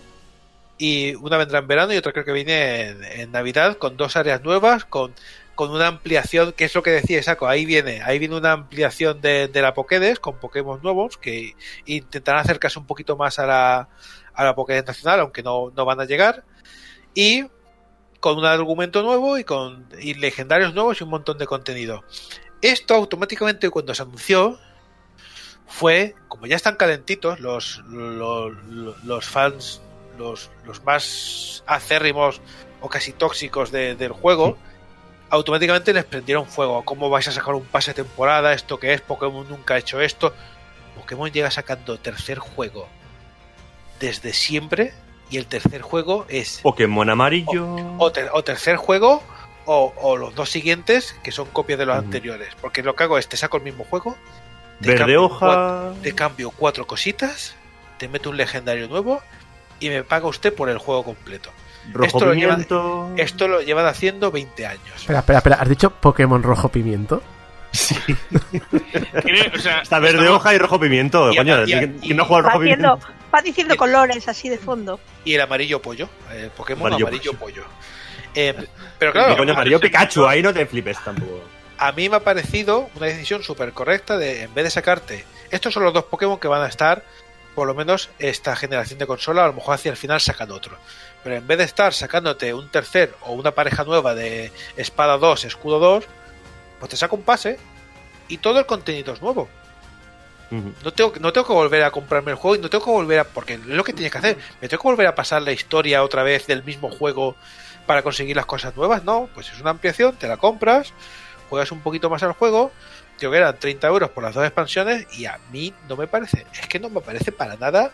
Y 0.77 1.15
una 1.15 1.37
vendrá 1.37 1.59
en 1.59 1.67
verano 1.67 1.93
y 1.93 1.97
otra 1.97 2.13
creo 2.13 2.25
que 2.25 2.31
viene 2.31 2.95
en, 3.21 3.31
Navidad 3.31 3.77
con 3.77 3.95
dos 3.95 4.15
áreas 4.15 4.43
nuevas, 4.43 4.85
con, 4.85 5.13
con 5.53 5.69
una 5.69 5.87
ampliación, 5.87 6.51
que 6.53 6.65
es 6.65 6.73
lo 6.73 6.81
que 6.81 6.89
decía 6.89 7.21
Saco, 7.21 7.47
ahí 7.47 7.65
viene, 7.65 8.01
ahí 8.03 8.17
viene 8.17 8.35
una 8.35 8.53
ampliación 8.53 9.21
de, 9.21 9.47
de 9.47 9.61
la 9.61 9.75
Pokédex 9.75 10.19
con 10.19 10.39
Pokémon 10.39 10.81
nuevos 10.81 11.17
que 11.17 11.55
intentarán 11.85 12.41
acercarse 12.41 12.79
un 12.79 12.87
poquito 12.87 13.15
más 13.15 13.37
a 13.37 13.45
la, 13.45 13.89
a 14.33 14.43
la 14.43 14.55
Pokédex 14.55 14.87
nacional, 14.87 15.19
aunque 15.19 15.43
no, 15.43 15.71
no 15.75 15.85
van 15.85 15.99
a 15.99 16.05
llegar. 16.05 16.43
Y 17.13 17.45
con 18.23 18.37
un 18.37 18.45
argumento 18.45 19.03
nuevo 19.03 19.37
y 19.37 19.43
con 19.43 19.85
y 19.99 20.13
legendarios 20.13 20.73
nuevos 20.73 21.01
y 21.01 21.03
un 21.03 21.09
montón 21.09 21.37
de 21.37 21.45
contenido. 21.45 22.05
Esto 22.61 22.95
automáticamente 22.95 23.69
cuando 23.69 23.93
se 23.93 24.01
anunció 24.01 24.57
fue, 25.67 26.15
como 26.29 26.45
ya 26.45 26.55
están 26.55 26.77
calentitos 26.77 27.41
los, 27.41 27.79
los, 27.89 28.53
los 29.03 29.25
fans, 29.25 29.81
los, 30.17 30.49
los 30.63 30.81
más 30.85 31.65
acérrimos 31.67 32.39
o 32.79 32.87
casi 32.87 33.11
tóxicos 33.11 33.71
de- 33.73 33.95
del 33.95 34.13
juego, 34.13 34.57
automáticamente 35.29 35.91
les 35.91 36.05
prendieron 36.05 36.45
fuego. 36.47 36.85
¿Cómo 36.85 37.09
vais 37.09 37.27
a 37.27 37.33
sacar 37.33 37.55
un 37.55 37.65
pase 37.65 37.91
de 37.91 38.03
temporada? 38.03 38.53
¿Esto 38.53 38.79
qué 38.79 38.93
es? 38.93 39.01
Pokémon 39.01 39.49
nunca 39.49 39.73
ha 39.73 39.79
hecho 39.79 39.99
esto. 39.99 40.33
Pokémon 40.95 41.29
llega 41.29 41.51
sacando 41.51 41.97
tercer 41.99 42.39
juego 42.39 42.87
desde 43.99 44.31
siempre 44.31 44.93
y 45.33 45.37
el 45.37 45.47
tercer 45.47 45.81
juego 45.81 46.25
es 46.29 46.59
Pokémon 46.61 47.09
amarillo. 47.09 47.75
o, 47.97 48.11
ter- 48.11 48.29
o 48.33 48.43
tercer 48.43 48.75
juego 48.77 49.23
o, 49.65 49.93
o 49.97 50.15
los 50.17 50.35
dos 50.35 50.49
siguientes 50.49 51.15
que 51.23 51.31
son 51.31 51.47
copias 51.47 51.79
de 51.79 51.85
los 51.85 51.97
anteriores. 51.97 52.49
Porque 52.61 52.83
lo 52.83 52.95
que 52.95 53.03
hago 53.03 53.17
es 53.17 53.27
te 53.27 53.35
saco 53.37 53.57
el 53.57 53.63
mismo 53.63 53.83
juego, 53.83 54.15
te 54.81 54.89
Verde 54.89 54.99
cambio 54.99 55.23
hoja. 55.23 55.93
te 56.03 56.13
cambio 56.13 56.51
cuatro 56.51 56.85
cositas, 56.85 57.55
te 57.97 58.07
meto 58.07 58.29
un 58.29 58.37
legendario 58.37 58.87
nuevo 58.87 59.21
y 59.79 59.89
me 59.89 60.03
paga 60.03 60.27
usted 60.27 60.53
por 60.53 60.69
el 60.69 60.77
juego 60.77 61.03
completo. 61.03 61.49
Rojo 61.91 62.05
esto 62.05 62.25
lo 62.25 62.33
lleva- 62.33 62.51
pimiento. 62.53 63.11
Esto 63.17 63.47
lo 63.47 63.61
llevan 63.61 63.85
haciendo 63.87 64.31
20 64.31 64.65
años. 64.67 64.93
Espera, 64.97 65.19
espera, 65.19 65.39
espera. 65.39 65.55
¿Has 65.57 65.67
dicho 65.69 65.89
Pokémon 65.89 66.41
rojo 66.43 66.69
pimiento? 66.69 67.21
O 69.53 69.57
sea, 69.59 69.79
Está 69.81 69.99
verde 69.99 70.19
estamos- 70.19 70.37
hoja 70.37 70.53
y 70.53 70.57
rojo 70.57 70.79
pimiento. 70.79 71.31
Y- 71.31 71.37
Coño, 71.37 71.63
y- 71.63 71.65
¿quién 71.65 71.97
y- 72.01 72.05
quién 72.07 72.17
no 72.17 72.25
juega 72.25 72.43
rojo 72.49 72.59
haciendo, 72.61 72.97
pimiento? 72.97 73.22
Va 73.33 73.41
diciendo 73.41 73.75
colores 73.75 74.27
así 74.27 74.49
de 74.49 74.57
fondo. 74.57 74.99
Y 75.25 75.35
el 75.35 75.41
amarillo 75.41 75.81
pollo, 75.81 76.09
el 76.31 76.49
Pokémon 76.51 76.87
Amarillo 76.87 77.07
amarillo, 77.07 77.33
pollo. 77.33 77.63
Eh, 78.35 78.55
pero 78.99 79.11
claro, 79.11 79.37
coño, 79.37 79.53
amarillo 79.53 79.79
Pikachu, 79.79 80.25
ahí 80.25 80.41
no 80.41 80.53
te 80.53 80.65
flipes 80.65 80.97
tampoco. 81.03 81.41
a 81.77 81.91
mí 81.91 82.09
me 82.09 82.17
ha 82.17 82.19
parecido 82.23 82.89
una 82.95 83.07
decisión 83.07 83.43
súper 83.43 83.73
correcta 83.73 84.17
de, 84.17 84.43
en 84.43 84.53
vez 84.53 84.65
de 84.65 84.69
sacarte, 84.71 85.25
estos 85.51 85.73
son 85.73 85.83
los 85.83 85.93
dos 85.93 86.05
Pokémon 86.05 86.39
que 86.39 86.47
van 86.47 86.63
a 86.63 86.67
estar, 86.67 87.03
por 87.53 87.67
lo 87.67 87.75
menos 87.75 88.09
esta 88.17 88.55
generación 88.55 88.97
de 88.97 89.05
consola, 89.05 89.43
a 89.43 89.47
lo 89.47 89.53
mejor 89.53 89.75
hacia 89.75 89.91
el 89.91 89.97
final 89.97 90.19
sacan 90.19 90.51
otro. 90.51 90.77
Pero 91.23 91.35
en 91.35 91.45
vez 91.45 91.59
de 91.59 91.63
estar 91.63 91.93
sacándote 91.93 92.53
un 92.53 92.69
tercer 92.69 93.13
o 93.21 93.33
una 93.33 93.51
pareja 93.51 93.83
nueva 93.83 94.15
de 94.15 94.51
espada 94.77 95.17
2, 95.17 95.45
escudo 95.45 95.79
2, 95.79 96.05
pues 96.79 96.89
te 96.89 96.97
saca 96.97 97.15
un 97.15 97.21
pase 97.21 97.59
y 98.27 98.37
todo 98.37 98.59
el 98.59 98.65
contenido 98.65 99.13
es 99.13 99.21
nuevo. 99.21 99.47
No 100.83 100.93
tengo, 100.93 101.13
no 101.19 101.33
tengo 101.33 101.47
que 101.47 101.53
volver 101.53 101.83
a 101.83 101.91
comprarme 101.91 102.31
el 102.31 102.37
juego 102.37 102.55
y 102.55 102.59
no 102.59 102.69
tengo 102.69 102.85
que 102.85 102.91
volver 102.91 103.19
a. 103.19 103.23
Porque 103.23 103.53
es 103.53 103.65
lo 103.65 103.83
que 103.83 103.93
tienes 103.93 104.11
que 104.11 104.17
hacer. 104.19 104.37
¿Me 104.61 104.67
tengo 104.67 104.81
que 104.81 104.89
volver 104.89 105.07
a 105.07 105.15
pasar 105.15 105.41
la 105.41 105.51
historia 105.51 106.03
otra 106.03 106.23
vez 106.23 106.45
del 106.47 106.63
mismo 106.63 106.89
juego 106.89 107.35
para 107.85 108.03
conseguir 108.03 108.35
las 108.35 108.45
cosas 108.45 108.75
nuevas? 108.75 109.03
No, 109.03 109.29
pues 109.33 109.51
es 109.51 109.59
una 109.59 109.71
ampliación, 109.71 110.15
te 110.15 110.27
la 110.27 110.37
compras, 110.37 110.93
juegas 111.49 111.71
un 111.71 111.81
poquito 111.81 112.09
más 112.09 112.21
al 112.23 112.33
juego. 112.33 112.71
Creo 113.17 113.31
que 113.31 113.37
eran 113.37 113.57
30 113.57 113.87
euros 113.87 114.09
por 114.11 114.23
las 114.23 114.33
dos 114.33 114.43
expansiones 114.43 115.07
y 115.17 115.25
a 115.25 115.39
mí 115.51 115.73
no 115.87 115.95
me 115.95 116.07
parece. 116.07 116.45
Es 116.53 116.67
que 116.67 116.79
no 116.79 116.89
me 116.89 117.01
parece 117.01 117.31
para 117.31 117.55
nada 117.55 117.91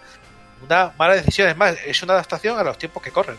una 0.63 0.91
mala 0.97 1.15
decisión. 1.15 1.47
Es 1.47 1.57
más, 1.57 1.77
es 1.85 2.03
una 2.03 2.13
adaptación 2.13 2.59
a 2.59 2.63
los 2.63 2.77
tiempos 2.77 3.01
que 3.01 3.11
corren. 3.11 3.37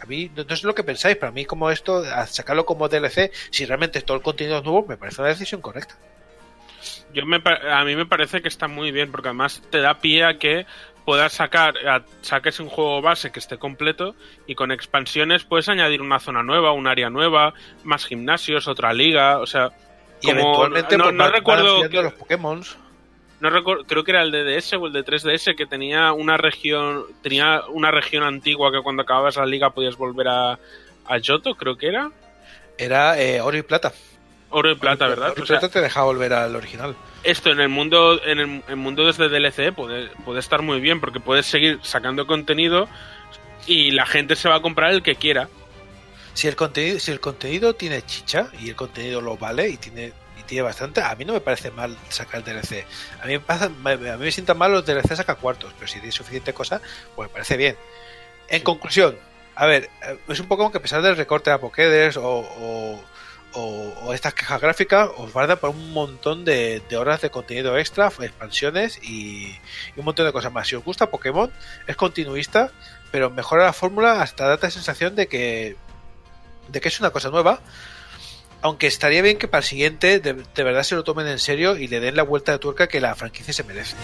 A 0.00 0.06
mí, 0.06 0.30
no, 0.36 0.44
no 0.44 0.56
sé 0.56 0.66
lo 0.66 0.74
que 0.74 0.84
pensáis, 0.84 1.16
pero 1.16 1.28
a 1.28 1.32
mí 1.32 1.44
como 1.44 1.70
esto, 1.70 2.04
sacarlo 2.26 2.64
como 2.64 2.88
DLC, 2.88 3.32
si 3.50 3.64
realmente 3.64 4.00
todo 4.02 4.16
el 4.16 4.22
contenido 4.22 4.58
es 4.58 4.64
nuevo, 4.64 4.86
me 4.86 4.96
parece 4.96 5.20
una 5.20 5.30
decisión 5.30 5.60
correcta. 5.60 5.96
Yo 7.14 7.24
me, 7.26 7.40
a 7.70 7.84
mí 7.84 7.96
me 7.96 8.06
parece 8.06 8.42
que 8.42 8.48
está 8.48 8.68
muy 8.68 8.92
bien, 8.92 9.10
porque 9.10 9.28
además 9.28 9.62
te 9.70 9.78
da 9.80 9.94
pie 9.98 10.24
a 10.24 10.38
que 10.38 10.66
puedas 11.04 11.32
sacar, 11.32 11.74
a- 11.86 12.02
saques 12.20 12.60
un 12.60 12.68
juego 12.68 13.00
base 13.00 13.32
que 13.32 13.38
esté 13.38 13.56
completo 13.56 14.14
y 14.46 14.54
con 14.54 14.70
expansiones 14.72 15.44
puedes 15.44 15.68
añadir 15.70 16.02
una 16.02 16.20
zona 16.20 16.42
nueva, 16.42 16.72
un 16.72 16.86
área 16.86 17.08
nueva, 17.08 17.54
más 17.82 18.04
gimnasios, 18.04 18.68
otra 18.68 18.92
liga, 18.92 19.38
o 19.38 19.46
sea, 19.46 19.70
Y 20.20 20.26
como 20.26 20.40
eventualmente 20.40 20.98
no, 20.98 21.04
pues, 21.04 21.14
no 21.14 21.18
van- 21.24 21.32
van 21.32 21.38
recuerdo 21.40 21.88
que- 21.88 22.02
los 22.02 22.12
Pokémon. 22.12 22.62
no 23.40 23.48
recuerdo, 23.50 23.84
creo 23.84 24.04
que 24.04 24.10
era 24.10 24.22
el 24.22 24.30
de 24.32 24.44
DS 24.44 24.74
o 24.76 24.86
el 24.86 24.92
de 24.92 25.02
3DS 25.02 25.54
que 25.56 25.64
tenía 25.64 26.12
una 26.12 26.36
región, 26.36 27.04
tenía 27.22 27.62
una 27.68 27.90
región 27.90 28.22
antigua 28.24 28.70
que 28.70 28.82
cuando 28.82 29.02
acababas 29.02 29.36
la 29.36 29.46
liga 29.46 29.70
podías 29.70 29.96
volver 29.96 30.28
a, 30.28 30.58
a 31.06 31.18
Yoto, 31.18 31.54
creo 31.54 31.78
que 31.78 31.88
era. 31.88 32.10
Era 32.76 33.18
eh, 33.18 33.40
oro 33.40 33.56
y 33.56 33.62
plata. 33.62 33.92
Oro 34.50 34.70
y 34.70 34.74
plata, 34.76 35.06
¿verdad? 35.06 35.30
Oro 35.32 35.40
y 35.40 35.42
O 35.42 35.46
sea, 35.46 35.58
plata 35.58 35.72
te 35.72 35.80
deja 35.80 36.02
volver 36.02 36.32
al 36.32 36.56
original. 36.56 36.96
esto 37.22 37.50
en 37.50 37.60
el 37.60 37.68
mundo 37.68 38.22
en 38.24 38.38
el, 38.38 38.62
el 38.68 38.76
mundo 38.76 39.06
desde 39.06 39.28
DLC 39.28 39.74
puede, 39.74 40.08
puede 40.24 40.40
estar 40.40 40.62
muy 40.62 40.80
bien 40.80 41.00
porque 41.00 41.20
puedes 41.20 41.46
seguir 41.46 41.80
sacando 41.82 42.26
contenido 42.26 42.88
y 43.66 43.90
la 43.90 44.06
gente 44.06 44.36
se 44.36 44.48
va 44.48 44.56
a 44.56 44.62
comprar 44.62 44.92
el 44.92 45.02
que 45.02 45.16
quiera. 45.16 45.48
Si 46.34 46.48
el 46.48 46.56
contenido, 46.56 46.98
si 47.00 47.10
el 47.10 47.20
contenido 47.20 47.74
tiene 47.74 48.02
chicha 48.02 48.48
y 48.60 48.68
el 48.70 48.76
contenido 48.76 49.20
lo 49.20 49.36
vale 49.36 49.68
y 49.68 49.76
tiene 49.76 50.12
y 50.38 50.42
tiene 50.44 50.62
bastante, 50.62 51.02
a 51.02 51.14
mí 51.16 51.24
no 51.24 51.32
me 51.32 51.40
parece 51.40 51.70
mal 51.70 51.96
sacar 52.08 52.36
el 52.40 52.44
DLC. 52.44 52.86
A 53.20 53.26
mí 53.26 53.32
me 53.32 53.40
pasa, 53.40 53.66
a 53.66 53.68
mí 53.68 54.24
me 54.24 54.30
sientan 54.30 54.56
mal 54.56 54.72
los 54.72 54.86
DLC 54.86 55.16
saca 55.16 55.34
cuartos, 55.34 55.72
pero 55.74 55.88
si 55.88 55.98
tiene 55.98 56.12
suficiente 56.12 56.54
cosa, 56.54 56.80
pues 57.16 57.28
me 57.28 57.32
parece 57.32 57.56
bien. 57.56 57.76
En 58.48 58.62
conclusión, 58.62 59.18
a 59.56 59.66
ver, 59.66 59.90
eh, 60.06 60.18
es 60.28 60.38
un 60.38 60.46
poco 60.46 60.70
que 60.70 60.78
a 60.78 60.82
pesar 60.82 61.02
del 61.02 61.16
recorte 61.16 61.50
a 61.50 61.58
Pokédex 61.58 62.16
o, 62.16 62.22
o, 62.24 63.04
o- 63.54 64.12
estas 64.14 64.34
quejas 64.34 64.60
gráficas, 64.60 65.08
os 65.16 65.32
guarda 65.32 65.56
por 65.56 65.70
un 65.70 65.92
montón 65.92 66.44
de, 66.44 66.82
horas 66.96 67.20
de 67.20 67.30
contenido 67.30 67.76
extra, 67.78 68.06
expansiones 68.08 68.98
y, 69.02 69.46
y 69.96 69.98
un 69.98 70.04
montón 70.04 70.26
de 70.26 70.32
cosas 70.32 70.52
más. 70.52 70.68
Si 70.68 70.74
os 70.76 70.84
gusta 70.84 71.10
Pokémon, 71.10 71.50
es 71.86 71.96
continuista, 71.96 72.70
pero 73.10 73.30
mejora 73.30 73.64
la 73.64 73.72
fórmula 73.72 74.22
hasta 74.22 74.46
darte 74.46 74.66
la 74.66 74.70
sensación 74.70 75.14
de 75.16 75.26
que 75.28 75.76
de 76.68 76.80
que 76.80 76.88
es 76.88 77.00
una 77.00 77.10
cosa 77.10 77.30
nueva. 77.30 77.60
Aunque 78.60 78.88
estaría 78.88 79.22
bien 79.22 79.38
que 79.38 79.46
para 79.48 79.60
el 79.60 79.64
siguiente 79.64 80.18
de, 80.18 80.34
de 80.34 80.62
verdad 80.64 80.82
se 80.82 80.96
lo 80.96 81.04
tomen 81.04 81.28
en 81.28 81.38
serio 81.38 81.76
y 81.76 81.86
le 81.86 82.00
den 82.00 82.16
la 82.16 82.24
vuelta 82.24 82.52
de 82.52 82.58
tuerca 82.58 82.88
que 82.88 83.00
la 83.00 83.14
franquicia 83.14 83.54
se 83.54 83.62
merece. 83.62 83.94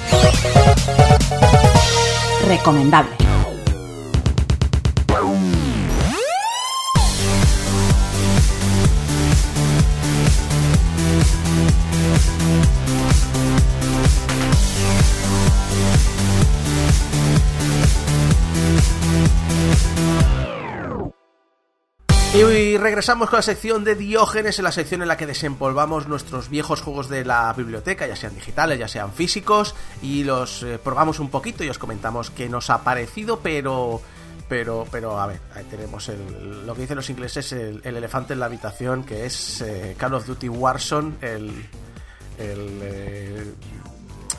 Recomendable. 2.47 3.11
Y 22.75 22.77
regresamos 22.77 23.31
con 23.31 23.37
la 23.37 23.43
sección 23.43 23.85
de 23.85 23.95
Diógenes, 23.95 24.59
en 24.59 24.65
la 24.65 24.73
sección 24.73 25.01
en 25.01 25.07
la 25.07 25.17
que 25.17 25.29
desempolvamos 25.29 26.09
nuestros 26.09 26.49
viejos 26.49 26.81
juegos 26.83 27.09
de 27.09 27.25
la 27.25 27.53
biblioteca, 27.53 28.05
ya 28.05 28.17
sean 28.17 28.35
digitales, 28.35 28.81
ya 28.81 28.89
sean 28.89 29.13
físicos, 29.13 29.77
y 30.03 30.25
los 30.25 30.65
eh, 30.65 30.81
probamos 30.83 31.21
un 31.21 31.31
poquito 31.31 31.63
y 31.63 31.69
os 31.71 31.79
comentamos 31.79 32.31
qué 32.31 32.49
nos 32.49 32.71
ha 32.71 32.83
parecido, 32.83 33.39
pero... 33.39 34.03
Pero, 34.49 34.87
pero 34.91 35.21
a 35.21 35.29
ver, 35.29 35.39
ahí 35.55 35.63
tenemos 35.71 36.09
el- 36.09 36.67
lo 36.67 36.75
que 36.75 36.81
dicen 36.81 36.97
los 36.97 37.09
ingleses, 37.11 37.53
el, 37.53 37.81
el 37.85 37.97
elefante 37.97 38.33
en 38.33 38.41
la 38.41 38.47
habitación, 38.47 39.05
que 39.05 39.25
es 39.25 39.61
eh, 39.61 39.95
Call 39.97 40.15
of 40.15 40.27
Duty 40.27 40.49
Warzone, 40.49 41.15
el, 41.21 41.51
el, 42.41 42.79
eh, 42.83 43.53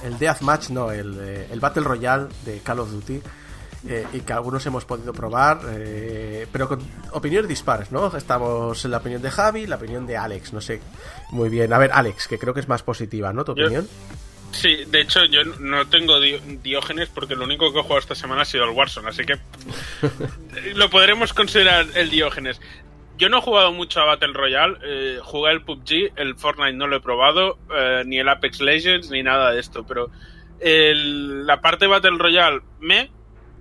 el 0.03 0.19
Deathmatch, 0.19 0.71
no, 0.71 0.91
el, 0.91 1.17
el 1.49 1.59
Battle 1.61 1.83
Royale 1.85 2.27
de 2.43 2.59
Call 2.59 2.81
of 2.81 2.91
Duty, 2.91 3.21
eh, 3.87 4.05
y 4.13 4.21
que 4.21 4.33
algunos 4.33 4.65
hemos 4.65 4.85
podido 4.85 5.13
probar, 5.13 5.59
eh, 5.69 6.47
pero 6.51 6.67
con 6.67 6.79
opiniones 7.11 7.47
dispares, 7.47 7.91
¿no? 7.91 8.15
Estamos 8.15 8.83
en 8.85 8.91
la 8.91 8.97
opinión 8.97 9.21
de 9.21 9.31
Javi, 9.31 9.67
la 9.67 9.75
opinión 9.75 10.05
de 10.07 10.17
Alex, 10.17 10.53
no 10.53 10.61
sé 10.61 10.81
muy 11.31 11.49
bien. 11.49 11.71
A 11.73 11.77
ver, 11.77 11.91
Alex, 11.93 12.27
que 12.27 12.37
creo 12.39 12.53
que 12.53 12.59
es 12.61 12.67
más 12.67 12.83
positiva, 12.83 13.31
¿no? 13.33 13.43
¿Tu 13.45 13.55
Yo- 13.55 13.63
opinión? 13.65 13.87
Sí, 14.51 14.85
de 14.87 15.01
hecho 15.01 15.25
yo 15.25 15.43
no 15.59 15.85
tengo 15.89 16.19
di- 16.21 16.39
Diógenes 16.63 17.09
porque 17.09 17.35
lo 17.35 17.43
único 17.43 17.73
que 17.73 17.79
he 17.79 17.81
jugado 17.81 17.99
esta 17.99 18.15
semana 18.15 18.43
ha 18.43 18.45
sido 18.45 18.63
el 18.63 18.69
Warzone, 18.69 19.09
así 19.09 19.25
que 19.25 19.35
lo 20.75 20.89
podremos 20.89 21.33
considerar 21.33 21.85
el 21.95 22.09
Diógenes. 22.09 22.61
Yo 23.17 23.29
no 23.29 23.37
he 23.39 23.41
jugado 23.41 23.71
mucho 23.73 23.99
a 24.01 24.05
Battle 24.05 24.33
Royale, 24.33 24.77
eh, 24.83 25.19
jugué 25.23 25.51
el 25.51 25.61
PUBG, 25.61 26.13
el 26.17 26.35
Fortnite 26.35 26.73
no 26.73 26.87
lo 26.87 26.97
he 26.97 27.01
probado, 27.01 27.57
eh, 27.75 28.03
ni 28.05 28.17
el 28.19 28.27
Apex 28.29 28.61
Legends, 28.61 29.09
ni 29.09 29.23
nada 29.23 29.51
de 29.51 29.59
esto, 29.59 29.85
pero 29.85 30.09
el- 30.59 31.45
la 31.45 31.61
parte 31.61 31.87
Battle 31.87 32.17
Royale 32.17 32.61
me 32.79 33.11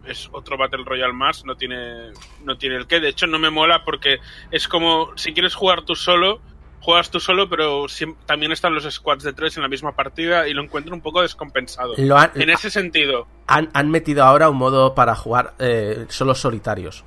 es 0.06 0.28
otro 0.32 0.56
Battle 0.56 0.84
Royale 0.84 1.12
más, 1.12 1.44
no 1.44 1.56
tiene 1.56 2.12
no 2.44 2.56
tiene 2.56 2.76
el 2.76 2.86
que, 2.86 3.00
de 3.00 3.08
hecho 3.08 3.26
no 3.26 3.38
me 3.38 3.50
mola 3.50 3.84
porque 3.84 4.18
es 4.50 4.68
como 4.68 5.10
si 5.16 5.32
quieres 5.32 5.54
jugar 5.54 5.82
tú 5.82 5.94
solo, 5.94 6.40
juegas 6.80 7.10
tú 7.10 7.18
solo, 7.20 7.48
pero 7.48 7.86
también 8.26 8.52
están 8.52 8.74
los 8.74 8.84
squads 8.84 9.22
de 9.24 9.32
tres 9.32 9.56
en 9.56 9.62
la 9.62 9.68
misma 9.68 9.92
partida 9.92 10.46
y 10.48 10.52
lo 10.54 10.62
encuentro 10.62 10.94
un 10.94 11.00
poco 11.00 11.22
descompensado. 11.22 11.94
Lo 11.96 12.16
han, 12.18 12.30
En 12.34 12.50
ese 12.50 12.68
sentido, 12.70 13.26
han, 13.46 13.70
han 13.72 13.90
metido 13.90 14.22
ahora 14.24 14.50
un 14.50 14.56
modo 14.58 14.94
para 14.94 15.14
jugar 15.14 15.54
eh, 15.58 16.04
solo 16.10 16.34
solitarios 16.34 17.04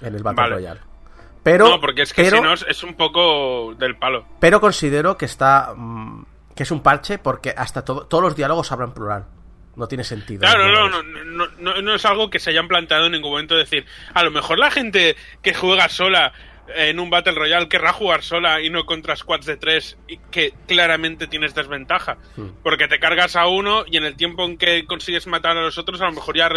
en 0.00 0.14
el 0.14 0.22
Battle 0.22 0.42
Vale. 0.42 0.54
Royale. 0.54 0.80
Pero, 1.42 1.68
no, 1.68 1.80
porque 1.80 2.02
es 2.02 2.12
que 2.12 2.22
pero, 2.24 2.36
si 2.38 2.42
no 2.42 2.52
es- 2.52 2.66
es 2.68 2.82
un 2.82 2.94
poco 2.94 3.74
del 3.78 3.96
palo. 3.96 4.24
pero 4.40 4.60
considero 4.60 5.16
que 5.16 5.24
está 5.26 5.74
mm, 5.76 6.24
que 6.56 6.62
es 6.64 6.70
un 6.70 6.80
parche 6.82 7.18
porque 7.18 7.54
hasta 7.56 7.84
todo, 7.84 8.06
todos 8.06 8.22
los 8.22 8.34
diálogos 8.36 8.70
hablan 8.72 8.92
plural. 8.94 9.26
No 9.76 9.86
tiene 9.88 10.04
sentido. 10.04 10.40
Claro, 10.40 10.68
no, 10.88 10.88
no, 10.88 11.02
no, 11.24 11.46
no, 11.58 11.82
no 11.82 11.94
es 11.94 12.04
algo 12.06 12.30
que 12.30 12.38
se 12.38 12.50
hayan 12.50 12.66
planteado 12.66 13.06
en 13.06 13.12
ningún 13.12 13.30
momento 13.32 13.56
decir, 13.56 13.84
a 14.14 14.24
lo 14.24 14.30
mejor 14.30 14.58
la 14.58 14.70
gente 14.70 15.16
que 15.42 15.52
juega 15.54 15.88
sola 15.88 16.32
en 16.74 16.98
un 16.98 17.10
Battle 17.10 17.34
Royale 17.34 17.68
querrá 17.68 17.92
jugar 17.92 18.22
sola 18.22 18.60
y 18.60 18.70
no 18.70 18.86
contra 18.86 19.14
squads 19.14 19.46
de 19.46 19.56
tres 19.56 19.96
y 20.08 20.18
que 20.32 20.52
claramente 20.66 21.26
tienes 21.28 21.54
desventaja. 21.54 22.16
Hmm. 22.36 22.48
Porque 22.62 22.88
te 22.88 22.98
cargas 22.98 23.36
a 23.36 23.46
uno 23.46 23.84
y 23.86 23.98
en 23.98 24.04
el 24.04 24.16
tiempo 24.16 24.44
en 24.44 24.58
que 24.58 24.84
consigues 24.86 25.26
matar 25.28 25.56
a 25.56 25.62
los 25.62 25.78
otros 25.78 26.00
a 26.00 26.06
lo 26.06 26.12
mejor 26.12 26.36
ya 26.36 26.48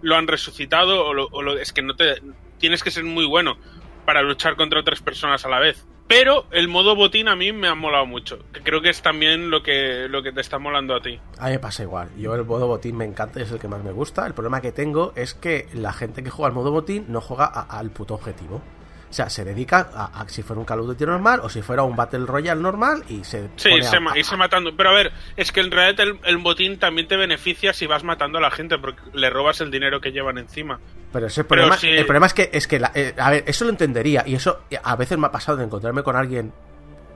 lo 0.00 0.16
han 0.16 0.26
resucitado 0.26 1.04
o, 1.04 1.12
lo, 1.12 1.26
o 1.32 1.42
lo- 1.42 1.58
es 1.58 1.72
que 1.72 1.82
no 1.82 1.94
te... 1.96 2.22
Tienes 2.58 2.82
que 2.82 2.90
ser 2.90 3.04
muy 3.04 3.26
bueno 3.26 3.58
para 4.06 4.22
luchar 4.22 4.56
contra 4.56 4.80
otras 4.80 5.02
personas 5.02 5.44
a 5.44 5.48
la 5.50 5.58
vez. 5.60 5.86
Pero 6.08 6.46
el 6.52 6.68
modo 6.68 6.96
botín 6.96 7.28
a 7.28 7.36
mí 7.36 7.52
me 7.52 7.68
ha 7.68 7.74
molado 7.74 8.06
mucho. 8.06 8.38
Creo 8.64 8.80
que 8.80 8.88
es 8.88 9.02
también 9.02 9.50
lo 9.50 9.62
que, 9.62 10.08
lo 10.08 10.22
que 10.22 10.32
te 10.32 10.40
está 10.40 10.58
molando 10.58 10.94
a 10.94 11.02
ti. 11.02 11.20
A 11.38 11.46
mí 11.46 11.52
me 11.52 11.58
pasa 11.58 11.82
igual. 11.82 12.08
Yo 12.16 12.34
el 12.34 12.46
modo 12.46 12.66
botín 12.66 12.96
me 12.96 13.04
encanta 13.04 13.40
y 13.40 13.42
es 13.42 13.52
el 13.52 13.58
que 13.58 13.68
más 13.68 13.84
me 13.84 13.92
gusta. 13.92 14.26
El 14.26 14.32
problema 14.32 14.62
que 14.62 14.72
tengo 14.72 15.12
es 15.16 15.34
que 15.34 15.68
la 15.74 15.92
gente 15.92 16.24
que 16.24 16.30
juega 16.30 16.48
al 16.48 16.54
modo 16.54 16.72
botín 16.72 17.04
no 17.08 17.20
juega 17.20 17.44
al 17.44 17.90
puto 17.90 18.14
objetivo. 18.14 18.62
O 19.10 19.12
sea, 19.12 19.30
se 19.30 19.44
dedica 19.44 19.88
a, 19.94 20.20
a 20.20 20.28
si 20.28 20.42
fuera 20.42 20.60
un 20.60 20.66
Call 20.66 20.80
of 20.80 20.86
Duty 20.86 21.06
normal 21.06 21.40
o 21.42 21.48
si 21.48 21.62
fuera 21.62 21.82
un 21.82 21.96
Battle 21.96 22.26
Royale 22.26 22.60
normal 22.60 23.04
y 23.08 23.24
se 23.24 23.48
Sí, 23.56 23.70
pone 23.70 23.86
a- 23.86 23.90
se 24.12 24.18
irse 24.18 24.36
matando. 24.36 24.76
Pero 24.76 24.90
a 24.90 24.92
ver, 24.92 25.12
es 25.36 25.50
que 25.50 25.60
en 25.60 25.70
realidad 25.70 26.06
el, 26.06 26.18
el 26.24 26.36
botín 26.38 26.78
también 26.78 27.08
te 27.08 27.16
beneficia 27.16 27.72
si 27.72 27.86
vas 27.86 28.04
matando 28.04 28.36
a 28.38 28.40
la 28.42 28.50
gente 28.50 28.76
porque 28.78 29.00
le 29.14 29.30
robas 29.30 29.60
el 29.62 29.70
dinero 29.70 30.00
que 30.00 30.12
llevan 30.12 30.36
encima. 30.38 30.78
Pero 31.12 31.26
ese 31.26 31.42
Pero 31.44 31.62
problema, 31.62 31.76
si- 31.78 31.88
el 31.88 32.04
problema 32.04 32.26
es 32.26 32.34
que, 32.34 32.50
es 32.52 32.66
que 32.68 32.78
la- 32.78 32.92
eh, 32.94 33.14
a 33.18 33.30
ver, 33.30 33.44
eso 33.46 33.64
lo 33.64 33.70
entendería. 33.70 34.24
Y 34.26 34.34
eso 34.34 34.60
eh, 34.70 34.78
a 34.82 34.94
veces 34.94 35.16
me 35.16 35.26
ha 35.26 35.32
pasado 35.32 35.56
de 35.56 35.64
encontrarme 35.64 36.02
con 36.02 36.14
alguien. 36.14 36.52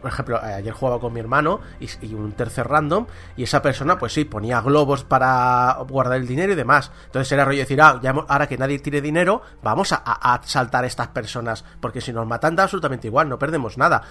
Por 0.03 0.11
ejemplo, 0.11 0.37
eh, 0.43 0.53
ayer 0.55 0.73
jugaba 0.75 1.01
con 1.01 1.13
mi 1.15 1.21
hermano 1.21 1.61
y, 1.81 2.13
un 2.15 2.33
tercer 2.33 2.69
random. 2.69 3.07
Y 3.37 3.45
esa 3.45 3.63
persona, 3.63 3.99
pues 3.99 4.13
sí, 4.13 4.25
ponía 4.27 4.61
globos 4.61 5.05
para 5.05 5.79
guardar 5.89 6.19
el 6.19 6.27
dinero 6.27 6.53
y 6.53 6.57
demás. 6.57 6.91
Entonces 7.07 7.33
era 7.33 7.45
rollo 7.47 7.61
decir, 7.61 7.81
ah, 7.81 7.99
ya 8.03 8.11
ahora 8.11 8.47
que 8.49 8.59
nadie 8.59 8.79
tiene 8.81 9.01
dinero, 9.01 9.41
vamos 9.63 9.93
a, 9.93 10.03
a- 10.05 10.35
a 10.35 10.43
saltar 10.45 10.85
a 10.85 10.89
estas 10.89 11.09
personas. 11.09 11.65
Porque 11.81 12.01
si 12.03 12.13
nos 12.13 12.27
matan, 12.27 12.57
da 12.57 12.65
absolutamente 12.65 13.07
igual, 13.07 13.29
no 13.29 13.39
perdemos 13.39 13.79
nada. 13.79 14.03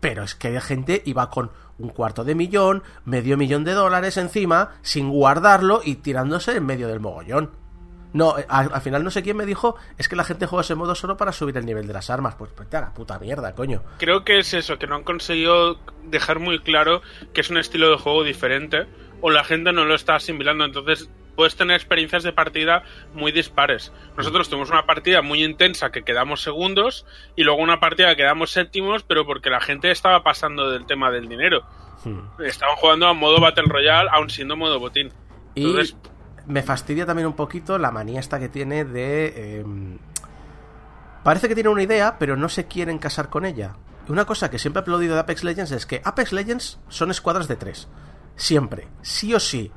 Pero 0.00 0.22
es 0.24 0.34
que 0.34 0.48
hay 0.48 0.60
gente 0.60 1.02
iba 1.06 1.28
con 1.30 1.50
un 1.78 1.88
cuarto 1.90 2.24
de 2.24 2.34
millón, 2.34 2.82
medio 3.04 3.36
millón 3.36 3.64
de 3.64 3.72
dólares 3.72 4.16
encima, 4.16 4.70
sin 4.82 5.10
guardarlo 5.10 5.80
y 5.84 5.96
tirándose 5.96 6.56
en 6.56 6.66
medio 6.66 6.88
del 6.88 7.00
mogollón. 7.00 7.50
No, 8.12 8.38
eh, 8.38 8.46
al, 8.48 8.70
al 8.72 8.80
final 8.80 9.04
no 9.04 9.10
sé 9.10 9.22
quién 9.22 9.36
me 9.36 9.46
dijo, 9.46 9.76
es 9.98 10.08
que 10.08 10.16
la 10.16 10.24
gente 10.24 10.46
juega 10.46 10.62
ese 10.62 10.74
modo 10.74 10.94
solo 10.94 11.16
para 11.16 11.32
subir 11.32 11.56
el 11.56 11.66
nivel 11.66 11.86
de 11.86 11.92
las 11.92 12.10
armas. 12.10 12.34
Pues 12.34 12.50
vete 12.56 12.76
a 12.76 12.80
la 12.80 12.94
puta 12.94 13.18
mierda, 13.18 13.54
coño. 13.54 13.82
Creo 13.98 14.24
que 14.24 14.38
es 14.38 14.54
eso, 14.54 14.78
que 14.78 14.86
no 14.86 14.96
han 14.96 15.04
conseguido 15.04 15.78
dejar 16.04 16.38
muy 16.38 16.58
claro 16.58 17.02
que 17.32 17.40
es 17.40 17.50
un 17.50 17.58
estilo 17.58 17.90
de 17.90 17.96
juego 17.96 18.24
diferente 18.24 18.86
o 19.20 19.30
la 19.30 19.44
gente 19.44 19.72
no 19.72 19.84
lo 19.84 19.94
está 19.94 20.16
asimilando. 20.16 20.64
Entonces 20.64 21.08
puedes 21.36 21.56
tener 21.56 21.76
experiencias 21.76 22.22
de 22.22 22.32
partida 22.32 22.82
muy 23.14 23.32
dispares. 23.32 23.92
Nosotros 24.16 24.48
tuvimos 24.48 24.70
una 24.70 24.84
partida 24.84 25.22
muy 25.22 25.42
intensa 25.42 25.90
que 25.90 26.02
quedamos 26.02 26.42
segundos 26.42 27.06
y 27.36 27.44
luego 27.44 27.62
una 27.62 27.80
partida 27.80 28.10
que 28.10 28.16
quedamos 28.16 28.50
séptimos, 28.50 29.02
pero 29.02 29.24
porque 29.24 29.48
la 29.48 29.60
gente 29.60 29.90
estaba 29.90 30.22
pasando 30.22 30.70
del 30.70 30.86
tema 30.86 31.10
del 31.10 31.28
dinero. 31.28 31.64
Hmm. 32.04 32.42
Estaban 32.44 32.76
jugando 32.76 33.06
a 33.06 33.14
modo 33.14 33.40
Battle 33.40 33.64
Royale, 33.66 34.10
aun 34.12 34.28
siendo 34.28 34.56
modo 34.56 34.78
botín. 34.78 35.12
Y 35.54 35.64
Entonces, 35.64 35.96
me 36.46 36.62
fastidia 36.62 37.06
también 37.06 37.26
un 37.26 37.34
poquito 37.34 37.78
la 37.78 37.90
manía 37.90 38.20
esta 38.20 38.38
que 38.38 38.48
tiene 38.48 38.84
de... 38.84 39.60
em, 39.60 39.98
parece 41.22 41.48
que 41.48 41.54
tiene 41.54 41.70
una 41.70 41.82
idea, 41.82 42.18
pero 42.18 42.36
no 42.36 42.48
se 42.48 42.66
quieren 42.66 42.98
casar 42.98 43.28
con 43.28 43.44
ella. 43.44 43.76
Una 44.08 44.24
cosa 44.24 44.50
que 44.50 44.58
siempre 44.58 44.80
he 44.80 44.82
aplaudido 44.82 45.14
de 45.14 45.20
Apex 45.20 45.44
Legends 45.44 45.70
es 45.72 45.86
que 45.86 46.02
Apex 46.04 46.32
Legends 46.32 46.78
son 46.88 47.10
escuadras 47.10 47.48
de 47.48 47.56
tres. 47.56 47.88
Siempre. 48.36 48.88
Sí 49.02 49.32
o 49.34 49.40
sí. 49.40 49.70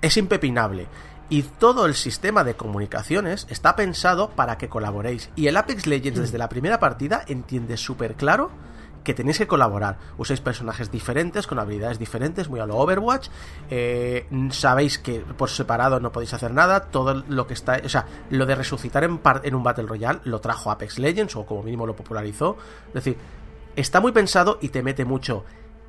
Es 0.00 0.16
impepinable. 0.16 0.88
Y 1.28 1.42
todo 1.44 1.86
el 1.86 1.94
sistema 1.94 2.44
de 2.44 2.54
comunicaciones 2.54 3.46
está 3.48 3.76
pensado 3.76 4.30
para 4.30 4.58
que 4.58 4.68
colaboréis. 4.68 5.30
Y 5.36 5.46
el 5.46 5.56
Apex 5.56 5.86
Legends 5.86 6.18
desde 6.18 6.38
la 6.38 6.48
primera 6.48 6.80
partida 6.80 7.24
entiende 7.26 7.76
súper 7.76 8.16
claro 8.16 8.50
que 9.04 9.14
tenéis 9.14 9.38
que 9.38 9.46
colaborar. 9.46 9.98
Usáis 10.18 10.40
personajes 10.40 10.90
diferentes, 10.90 11.46
con 11.46 11.58
habilidades 11.58 11.98
diferentes, 11.98 12.48
muy 12.48 12.60
a 12.60 12.66
lo 12.66 12.76
Overwatch. 12.76 13.28
Eh, 13.70 14.26
sabéis 14.50 14.98
que 14.98 15.20
por 15.20 15.50
separado 15.50 16.00
no 16.00 16.12
podéis 16.12 16.34
hacer 16.34 16.52
nada. 16.52 16.80
Todo 16.90 17.24
lo 17.28 17.46
que 17.46 17.54
está. 17.54 17.80
O 17.84 17.88
sea, 17.88 18.06
lo 18.30 18.46
de 18.46 18.54
resucitar 18.54 19.04
en, 19.04 19.18
par- 19.18 19.40
en 19.44 19.54
un 19.54 19.62
Battle 19.62 19.86
Royale 19.86 20.20
lo 20.24 20.40
trajo 20.40 20.70
Apex 20.70 20.98
Legends, 20.98 21.36
o 21.36 21.44
como 21.46 21.62
mínimo 21.62 21.86
lo 21.86 21.96
popularizó. 21.96 22.56
Es 22.88 22.94
decir, 22.94 23.16
está 23.76 24.00
muy 24.00 24.12
pensado 24.12 24.58
y 24.60 24.68
te 24.68 24.82
mete 24.82 25.04
mucho. 25.04 25.44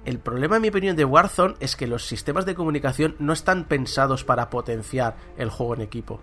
El 0.06 0.20
problema, 0.20 0.58
en 0.58 0.62
mi 0.64 0.68
opinión, 0.68 0.96
de 0.98 1.06
Warzone 1.06 1.56
es 1.62 1.78
que 1.78 1.88
los 1.88 2.06
sistemas 2.06 2.46
de 2.46 2.56
comunicación 2.56 3.16
no 3.20 3.32
están 3.32 3.64
pensados 3.64 4.26
para 4.26 4.50
potenciar 4.50 5.16
el 5.38 5.50
juego 5.50 5.76
en 5.76 5.82
equipo. 5.82 6.20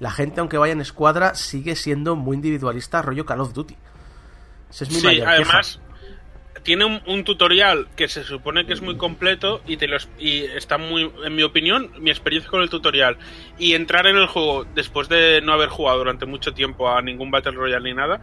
La 0.00 0.10
gente, 0.10 0.40
aunque 0.40 0.58
vaya 0.58 0.72
en 0.72 0.80
escuadra, 0.80 1.36
sigue 1.36 1.76
siendo 1.76 2.16
muy 2.16 2.34
individualista, 2.34 3.02
rollo 3.02 3.24
Call 3.24 3.40
of 3.40 3.52
Duty. 3.52 3.76
Esa 4.68 4.82
es 4.84 4.90
mi 4.90 4.96
Sí, 4.98 5.06
mayor 5.06 5.28
queja. 5.36 5.60
Tiene 6.64 6.84
un, 6.86 7.00
un 7.06 7.22
tutorial 7.22 7.86
que 7.94 8.08
se 8.08 8.24
supone 8.24 8.66
que 8.66 8.72
es 8.72 8.80
muy 8.82 8.96
completo 8.96 9.62
y 9.66 9.76
te 9.76 9.86
los 9.86 10.08
y 10.18 10.40
está 10.44 10.76
muy 10.78 11.12
en 11.24 11.36
mi 11.36 11.42
opinión 11.44 11.92
mi 12.00 12.10
experiencia 12.10 12.50
con 12.50 12.62
el 12.62 12.70
tutorial 12.70 13.16
y 13.58 13.74
entrar 13.74 14.06
en 14.08 14.16
el 14.16 14.26
juego 14.26 14.64
después 14.74 15.08
de 15.08 15.40
no 15.42 15.52
haber 15.52 15.68
jugado 15.68 15.98
durante 15.98 16.26
mucho 16.26 16.52
tiempo 16.54 16.90
a 16.90 17.00
ningún 17.02 17.30
battle 17.30 17.52
royale 17.52 17.90
ni 17.90 17.94
nada 17.96 18.20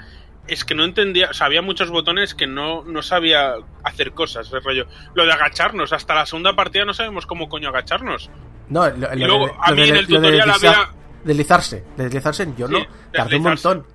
es 0.48 0.66
que 0.66 0.74
no 0.74 0.84
entendía, 0.84 1.30
o 1.30 1.34
sea, 1.34 1.46
había 1.46 1.62
muchos 1.62 1.92
botones 1.92 2.34
que 2.34 2.48
no, 2.48 2.84
no 2.84 3.04
sabía 3.04 3.54
hacer 3.84 4.12
cosas, 4.12 4.50
de 4.50 4.60
rollo. 4.60 4.88
Lo 5.14 5.24
de 5.26 5.32
agacharnos, 5.32 5.94
hasta 5.94 6.16
la 6.16 6.26
segunda 6.26 6.56
partida 6.56 6.84
no 6.84 6.96
sabemos 6.96 7.28
cómo 7.28 7.48
coño 7.48 7.70
agacharnos. 7.70 8.32
No, 8.68 8.90
lo, 8.90 8.98
lo 8.98 9.16
Y 9.16 9.20
luego, 9.20 9.46
de, 9.48 9.54
a 9.62 9.72
mí 9.72 9.84
en 9.88 9.96
el 9.98 10.08
de 10.08 10.16
tutorial 10.16 10.50
deslizar- 10.50 10.68
había- 10.74 10.90
Deslizarse, 11.24 11.84
de 11.96 12.04
deslizarse 12.06 12.48
yo 12.58 12.68
Sí, 12.68 12.74
no, 12.74 12.88
tardé 13.14 13.36
un 13.38 13.44
montón. 13.44 13.86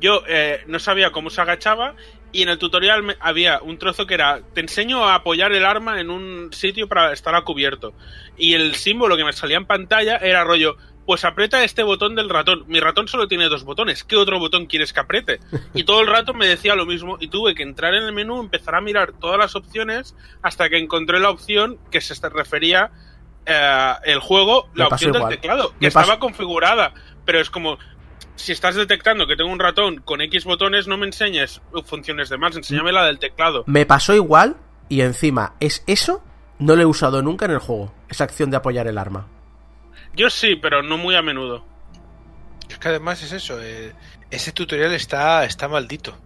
Yo 0.00 0.22
eh, 0.26 0.62
no 0.66 0.78
sabía 0.78 1.10
cómo 1.12 1.28
se 1.28 1.42
agachaba 1.42 1.94
y 2.32 2.42
en 2.42 2.48
el 2.48 2.58
tutorial 2.58 3.16
había 3.20 3.60
un 3.62 3.78
trozo 3.78 4.06
que 4.06 4.14
era 4.14 4.40
te 4.54 4.60
enseño 4.60 5.04
a 5.04 5.14
apoyar 5.14 5.52
el 5.52 5.64
arma 5.64 6.00
en 6.00 6.10
un 6.10 6.52
sitio 6.52 6.88
para 6.88 7.12
estar 7.12 7.34
a 7.34 7.42
cubierto 7.42 7.92
y 8.36 8.54
el 8.54 8.74
símbolo 8.74 9.16
que 9.16 9.24
me 9.24 9.32
salía 9.32 9.58
en 9.58 9.66
pantalla 9.66 10.16
era 10.16 10.42
rollo 10.44 10.76
pues 11.06 11.24
aprieta 11.24 11.64
este 11.64 11.82
botón 11.82 12.14
del 12.14 12.28
ratón. 12.28 12.64
Mi 12.68 12.80
ratón 12.80 13.08
solo 13.08 13.26
tiene 13.26 13.48
dos 13.48 13.64
botones. 13.64 14.04
¿Qué 14.04 14.16
otro 14.16 14.38
botón 14.38 14.66
quieres 14.66 14.92
que 14.92 15.00
apriete? 15.00 15.40
Y 15.74 15.84
todo 15.84 16.00
el 16.00 16.06
rato 16.06 16.34
me 16.34 16.46
decía 16.46 16.74
lo 16.74 16.86
mismo 16.86 17.16
y 17.20 17.28
tuve 17.28 17.54
que 17.54 17.62
entrar 17.62 17.94
en 17.94 18.04
el 18.04 18.12
menú, 18.12 18.40
empezar 18.40 18.74
a 18.74 18.80
mirar 18.80 19.12
todas 19.12 19.38
las 19.38 19.56
opciones 19.56 20.14
hasta 20.42 20.68
que 20.68 20.78
encontré 20.78 21.18
la 21.18 21.30
opción 21.30 21.78
que 21.90 22.00
se 22.00 22.14
refería 22.28 22.90
eh, 23.46 23.92
el 24.04 24.20
juego, 24.20 24.68
la 24.74 24.86
opción 24.86 25.12
del 25.12 25.28
teclado, 25.28 25.70
que 25.70 25.76
Me 25.80 25.88
estaba 25.88 26.18
configurada. 26.18 26.94
Pero 27.24 27.40
es 27.40 27.50
como, 27.50 27.78
si 28.36 28.52
estás 28.52 28.74
detectando 28.74 29.26
que 29.26 29.36
tengo 29.36 29.50
un 29.50 29.58
ratón 29.58 30.00
con 30.00 30.20
X 30.20 30.44
botones, 30.44 30.86
no 30.86 30.96
me 30.96 31.06
enseñes 31.06 31.60
funciones 31.84 32.28
de 32.28 32.38
más, 32.38 32.56
enséñame 32.56 32.92
la 32.92 33.04
del 33.04 33.18
teclado. 33.18 33.64
Me 33.66 33.86
pasó 33.86 34.14
igual 34.14 34.56
y 34.88 35.02
encima 35.02 35.54
es 35.60 35.84
eso, 35.86 36.22
no 36.58 36.76
lo 36.76 36.82
he 36.82 36.86
usado 36.86 37.22
nunca 37.22 37.44
en 37.44 37.52
el 37.52 37.58
juego, 37.58 37.94
esa 38.08 38.24
acción 38.24 38.50
de 38.50 38.56
apoyar 38.56 38.86
el 38.86 38.98
arma. 38.98 39.28
Yo 40.14 40.30
sí, 40.30 40.56
pero 40.56 40.82
no 40.82 40.98
muy 40.98 41.14
a 41.14 41.22
menudo. 41.22 41.64
Es 42.68 42.78
que 42.78 42.88
además 42.88 43.22
es 43.22 43.32
eso, 43.32 43.60
eh, 43.60 43.92
ese 44.30 44.52
tutorial 44.52 44.92
está, 44.92 45.44
está 45.44 45.68
maldito. 45.68 46.16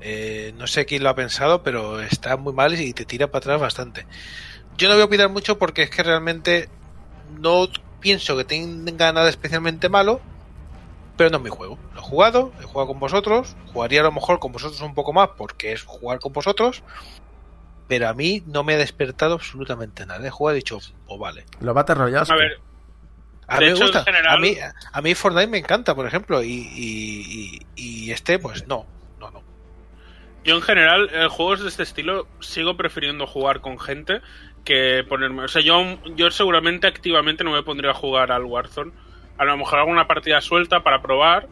Eh, 0.00 0.52
no 0.58 0.66
sé 0.66 0.84
quién 0.84 1.02
lo 1.02 1.08
ha 1.08 1.14
pensado, 1.14 1.62
pero 1.62 2.00
está 2.00 2.36
muy 2.36 2.52
mal 2.52 2.78
y 2.78 2.92
te 2.92 3.04
tira 3.04 3.28
para 3.28 3.38
atrás 3.38 3.60
bastante. 3.60 4.06
Yo 4.76 4.88
no 4.88 4.94
voy 4.94 5.02
a 5.02 5.06
opinar 5.06 5.30
mucho 5.30 5.58
porque 5.58 5.82
es 5.82 5.90
que 5.90 6.02
realmente 6.02 6.68
no 7.40 7.68
pienso 8.00 8.36
que 8.36 8.44
tenga 8.44 9.12
nada 9.12 9.30
especialmente 9.30 9.88
malo, 9.88 10.20
pero 11.16 11.30
no 11.30 11.36
es 11.38 11.42
mi 11.42 11.50
juego. 11.50 11.78
Lo 11.94 12.00
he 12.00 12.02
jugado, 12.02 12.52
he 12.60 12.64
jugado 12.64 12.88
con 12.88 13.00
vosotros, 13.00 13.56
jugaría 13.72 14.00
a 14.00 14.04
lo 14.04 14.12
mejor 14.12 14.38
con 14.40 14.52
vosotros 14.52 14.80
un 14.80 14.94
poco 14.94 15.12
más 15.12 15.30
porque 15.36 15.72
es 15.72 15.82
jugar 15.84 16.18
con 16.20 16.32
vosotros, 16.32 16.82
pero 17.88 18.08
a 18.08 18.14
mí 18.14 18.42
no 18.46 18.64
me 18.64 18.74
ha 18.74 18.78
despertado 18.78 19.34
absolutamente 19.34 20.06
nada. 20.06 20.26
He 20.26 20.30
jugado 20.30 20.56
y 20.56 20.58
he 20.58 20.62
dicho, 20.62 20.78
pues 21.06 21.20
vale. 21.20 21.44
Los 21.60 21.74
Battle 21.74 21.94
Royales. 21.96 22.30
A 22.30 22.34
ver, 22.36 22.58
A 23.46 23.60
mí 23.60 23.66
hecho, 23.66 23.82
gusta. 23.82 24.04
general- 24.04 24.34
A 24.36 24.40
mí, 24.40 24.56
a 24.92 25.02
mí 25.02 25.14
Fortnite 25.14 25.46
me 25.48 25.58
encanta, 25.58 25.94
por 25.94 26.06
ejemplo, 26.06 26.42
y, 26.42 26.48
y, 26.50 27.60
y- 27.76 28.06
y 28.06 28.10
este, 28.10 28.38
pues 28.38 28.66
no, 28.66 28.86
no, 29.20 29.30
no. 29.30 29.42
yo 30.44 30.56
en 30.56 30.62
general, 30.62 31.10
en 31.12 31.28
juegos 31.28 31.60
de 31.62 31.68
este 31.68 31.82
estilo, 31.82 32.26
sigo 32.40 32.76
prefiriendo 32.76 33.26
jugar 33.26 33.60
con 33.60 33.78
gente 33.78 34.20
que 34.64 35.04
ponerme. 35.08 35.44
O 35.44 35.48
sea, 35.48 35.60
yo, 35.60 35.82
yo 36.16 36.30
seguramente 36.30 36.86
activamente 36.86 37.44
no 37.44 37.52
me 37.52 37.62
pondría 37.62 37.90
a 37.90 37.94
jugar 37.94 38.32
al 38.32 38.44
Warzone. 38.44 38.92
A 39.38 39.44
lo 39.44 39.56
mejor 39.56 39.80
alguna 39.80 40.06
partida 40.06 40.40
suelta 40.40 40.82
para 40.82 41.02
probar. 41.02 41.48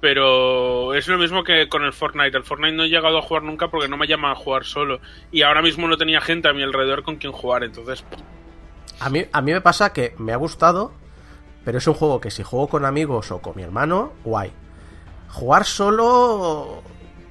Pero 0.00 0.94
es 0.94 1.08
lo 1.08 1.18
mismo 1.18 1.42
que 1.42 1.68
con 1.68 1.82
el 1.84 1.92
Fortnite. 1.92 2.36
El 2.36 2.44
Fortnite 2.44 2.76
no 2.76 2.84
he 2.84 2.88
llegado 2.88 3.18
a 3.18 3.22
jugar 3.22 3.42
nunca 3.42 3.68
porque 3.68 3.88
no 3.88 3.96
me 3.96 4.06
llama 4.06 4.30
a 4.30 4.36
jugar 4.36 4.64
solo. 4.64 5.00
Y 5.32 5.42
ahora 5.42 5.60
mismo 5.60 5.88
no 5.88 5.96
tenía 5.96 6.20
gente 6.20 6.48
a 6.48 6.52
mi 6.52 6.62
alrededor 6.62 7.02
con 7.02 7.16
quien 7.16 7.32
jugar. 7.32 7.64
Entonces, 7.64 8.04
A 9.00 9.10
mí, 9.10 9.26
a 9.32 9.40
mí 9.42 9.52
me 9.52 9.60
pasa 9.60 9.92
que 9.92 10.14
me 10.18 10.32
ha 10.32 10.36
gustado, 10.36 10.92
pero 11.64 11.78
es 11.78 11.86
un 11.88 11.94
juego 11.94 12.20
que 12.20 12.30
si 12.30 12.44
juego 12.44 12.68
con 12.68 12.84
amigos 12.84 13.30
o 13.32 13.40
con 13.40 13.56
mi 13.56 13.62
hermano, 13.62 14.12
guay. 14.24 14.52
Jugar 15.30 15.64
solo, 15.64 16.82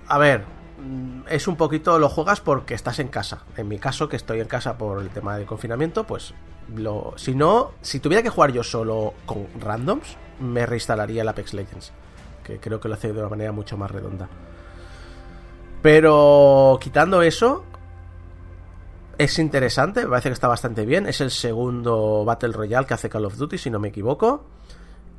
a 0.07 0.17
ver, 0.17 0.43
mm, 0.79 1.21
es 1.29 1.47
un 1.47 1.55
poquito 1.55 1.97
lo 1.99 2.09
juegas 2.09 2.41
porque 2.41 2.73
estás 2.73 2.99
en 2.99 3.07
casa. 3.07 3.45
En 3.55 3.67
mi 3.69 3.79
caso, 3.79 4.09
que 4.09 4.17
estoy 4.17 4.41
en 4.41 4.47
casa 4.47 4.77
por 4.77 5.01
el 5.01 5.09
tema 5.09 5.38
del 5.38 5.45
confinamiento, 5.45 6.03
pues 6.03 6.34
lo, 6.76 7.14
si 7.15 7.35
no, 7.35 7.72
si 7.81 7.99
tuviera 7.99 8.23
que 8.23 8.30
jugar 8.30 8.52
yo 8.52 8.64
solo 8.64 9.14
con 9.26 9.48
randoms, 9.60 10.18
me 10.39 10.65
reinstalaría 10.65 11.22
el 11.22 11.27
Apex 11.27 11.53
Legends, 11.53 11.91
que 12.44 12.60
creo 12.60 12.80
que 12.80 12.88
lo 12.88 12.95
hace 12.95 13.14
de 13.14 13.19
una 13.19 13.30
manera 13.30 13.52
mucho 13.52 13.77
más 13.77 13.91
redonda. 13.91 14.27
Pero 15.81 16.77
quitando 16.81 17.22
eso, 17.22 17.64
es 19.18 19.39
interesante, 19.39 20.03
me 20.03 20.10
parece 20.10 20.30
que 20.30 20.34
está 20.34 20.48
bastante 20.48 20.85
bien. 20.85 21.07
Es 21.07 21.22
el 21.22 21.31
segundo 21.31 22.23
Battle 22.26 22.53
Royale 22.53 22.85
que 22.85 22.94
hace 22.94 23.10
Call 23.10 23.26
of 23.26 23.38
Duty, 23.38 23.57
si 23.57 23.69
no 23.69 23.80
me 23.80 23.89
equivoco. 23.89 24.44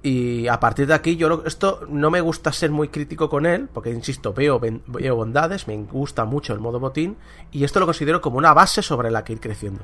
Y 0.03 0.47
a 0.47 0.61
partir 0.61 0.87
de 0.87 0.95
aquí, 0.95 1.17
yo 1.17 1.43
esto 1.45 1.81
no 1.89 2.11
me 2.11 2.21
gusta 2.21 2.53
ser 2.53 2.71
muy 2.71 2.89
crítico 2.89 3.29
con 3.29 3.47
él, 3.47 3.69
porque 3.73 3.91
insisto, 3.91 4.33
veo, 4.33 4.61
veo 4.61 5.17
bondades, 5.17 5.67
me 5.67 5.77
gusta 5.77 6.25
mucho 6.25 6.53
el 6.53 6.61
modo 6.61 6.79
botín, 6.79 7.17
y 7.51 7.65
esto 7.65 7.81
lo 7.81 7.87
considero 7.87 8.21
como 8.21 8.39
una 8.39 8.55
base 8.55 8.81
sobre 8.81 9.11
la 9.11 9.25
que 9.25 9.33
ir 9.33 9.41
creciendo. 9.41 9.83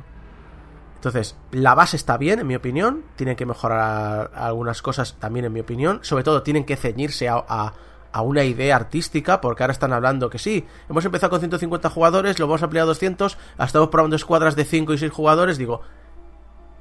Entonces, 1.04 1.36
la 1.52 1.74
base 1.74 1.96
está 1.96 2.16
bien, 2.16 2.38
en 2.40 2.46
mi 2.46 2.54
opinión, 2.54 3.04
tienen 3.16 3.36
que 3.36 3.44
mejorar 3.44 4.30
algunas 4.34 4.80
cosas 4.80 5.16
también, 5.18 5.44
en 5.44 5.52
mi 5.52 5.60
opinión, 5.60 5.98
sobre 6.02 6.24
todo 6.24 6.42
tienen 6.42 6.64
que 6.64 6.76
ceñirse 6.76 7.28
a, 7.28 7.34
a- 7.46 7.74
una 8.22 8.44
idea 8.44 8.76
artística, 8.76 9.40
porque 9.42 9.62
ahora 9.64 9.72
están 9.72 9.92
hablando 9.92 10.30
que 10.30 10.38
sí, 10.38 10.64
hemos 10.88 11.04
empezado 11.04 11.28
con 11.30 11.40
150 11.40 11.90
jugadores, 11.90 12.38
lo 12.38 12.46
vamos 12.46 12.62
a 12.62 12.66
ampliar 12.66 12.84
a 12.84 12.86
200, 12.86 13.36
estamos 13.58 13.88
probando 13.90 14.16
escuadras 14.16 14.56
de 14.56 14.64
5 14.64 14.94
y 14.94 14.98
6 14.98 15.12
jugadores, 15.12 15.58
digo, 15.58 15.82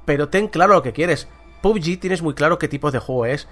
pero 0.06 0.28
ten 0.30 0.48
claro 0.48 0.74
lo 0.74 0.82
que 0.82 0.92
quieres. 0.94 1.28
PUBG 1.60 1.98
tienes 2.00 2.22
muy 2.22 2.32
claro 2.34 2.58
qué 2.58 2.68
tipo 2.68 2.90
de 2.90 2.98
juego 3.00 3.26
es. 3.26 3.48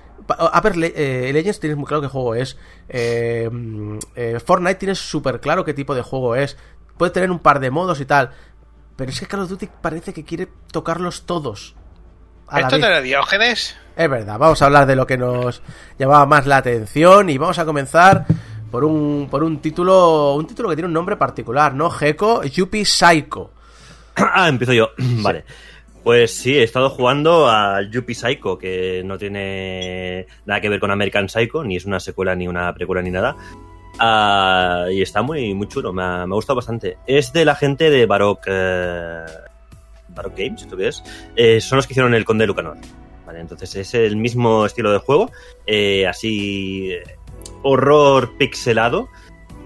Le- 0.75 0.93
eh, 0.97 1.33
Legends 1.33 1.61
tienes 1.61 1.77
muy 1.77 1.87
claro 1.87 2.03
qué 2.03 2.09
juego 2.09 2.35
es. 2.35 2.57
Eh, 2.89 3.49
mm, 3.51 3.99
eh, 4.17 4.41
Fortnite 4.45 4.75
tienes 4.77 4.99
súper 4.99 5.41
claro 5.41 5.65
qué 5.65 5.75
tipo 5.75 5.95
de 5.95 6.03
juego 6.03 6.37
es. 6.37 6.57
Puede 6.99 7.11
tener 7.13 7.31
un 7.31 7.39
par 7.41 7.59
de 7.59 7.71
modos 7.71 8.01
y 8.01 8.05
tal. 8.05 8.31
Pero 8.97 9.11
es 9.11 9.21
que 9.21 9.27
Call 9.27 9.41
of 9.41 9.49
Duty 9.49 9.69
parece 9.81 10.13
que 10.13 10.25
quiere 10.25 10.49
tocarlos 10.71 11.27
todos. 11.27 11.75
a 12.49 12.61
¿Esto 12.61 12.79
no 12.79 12.87
era 12.87 13.01
Diógenes? 13.01 13.77
Es 13.97 14.09
verdad, 14.09 14.39
vamos 14.39 14.61
a 14.63 14.67
hablar 14.67 14.87
de 14.87 14.97
lo 14.97 15.07
que 15.07 15.19
nos 15.19 15.63
llamaba 15.99 16.27
más 16.27 16.47
la 16.47 16.59
atención 16.59 17.29
y 17.31 17.39
vamos 17.39 17.59
a 17.59 17.65
comenzar 17.65 18.27
por 18.71 18.85
un, 18.85 19.29
por 19.31 19.45
un 19.45 19.61
título 19.61 20.35
un 20.35 20.47
título 20.47 20.69
que 20.71 20.77
tiene 20.77 20.89
un 20.89 20.95
nombre 20.95 21.17
particular, 21.17 21.75
¿no? 21.75 21.91
Gecko 21.91 22.43
Yuppie 22.45 22.85
Psycho. 22.85 23.51
Ah, 24.15 24.49
empiezo 24.49 24.75
yo. 24.75 24.91
Vale. 24.99 25.45
Pues 26.03 26.35
sí, 26.35 26.59
he 26.59 26.65
estado 26.65 26.91
jugando 26.91 27.49
al 27.49 27.91
Yuppie 27.91 28.15
Psycho, 28.15 28.59
que 28.59 29.03
no 29.05 29.17
tiene 29.17 30.27
nada 30.45 30.61
que 30.61 30.69
ver 30.69 30.81
con 30.81 30.91
American 30.91 31.29
Psycho, 31.29 31.63
ni 31.63 31.77
es 31.77 31.85
una 31.85 32.01
secuela, 32.01 32.35
ni 32.35 32.49
una 32.49 32.75
precuela, 32.75 33.03
ni 33.03 33.11
nada. 33.11 33.37
Ah, 33.99 34.87
y 34.91 35.03
está 35.03 35.23
muy, 35.23 35.55
muy 35.55 35.69
chulo, 35.69 35.93
me 35.93 36.03
ha, 36.03 36.27
me 36.27 36.35
ha 36.35 36.37
gustado 36.37 36.57
bastante. 36.57 36.99
Es 37.07 37.33
de 37.33 37.45
la 37.45 37.55
gente 37.55 37.91
de 37.91 38.07
Baroque, 38.07 38.51
eh, 38.51 39.27
Baroque 40.09 40.45
Games, 40.45 40.63
¿esto 40.63 40.77
qué 40.77 40.89
es? 40.89 41.65
Son 41.65 41.77
los 41.77 41.87
que 41.87 41.93
hicieron 41.93 42.15
el 42.15 42.25
Conde 42.25 42.47
Lucanor. 42.47 42.79
Vale, 43.27 43.41
entonces 43.41 43.75
es 43.77 43.95
el 43.95 44.17
mismo 44.17 44.67
estilo 44.67 44.93
de 44.93 44.99
juego, 44.99 45.31
eh, 45.67 46.07
así 46.07 46.91
eh, 46.91 47.03
horror 47.63 48.37
pixelado, 48.37 49.09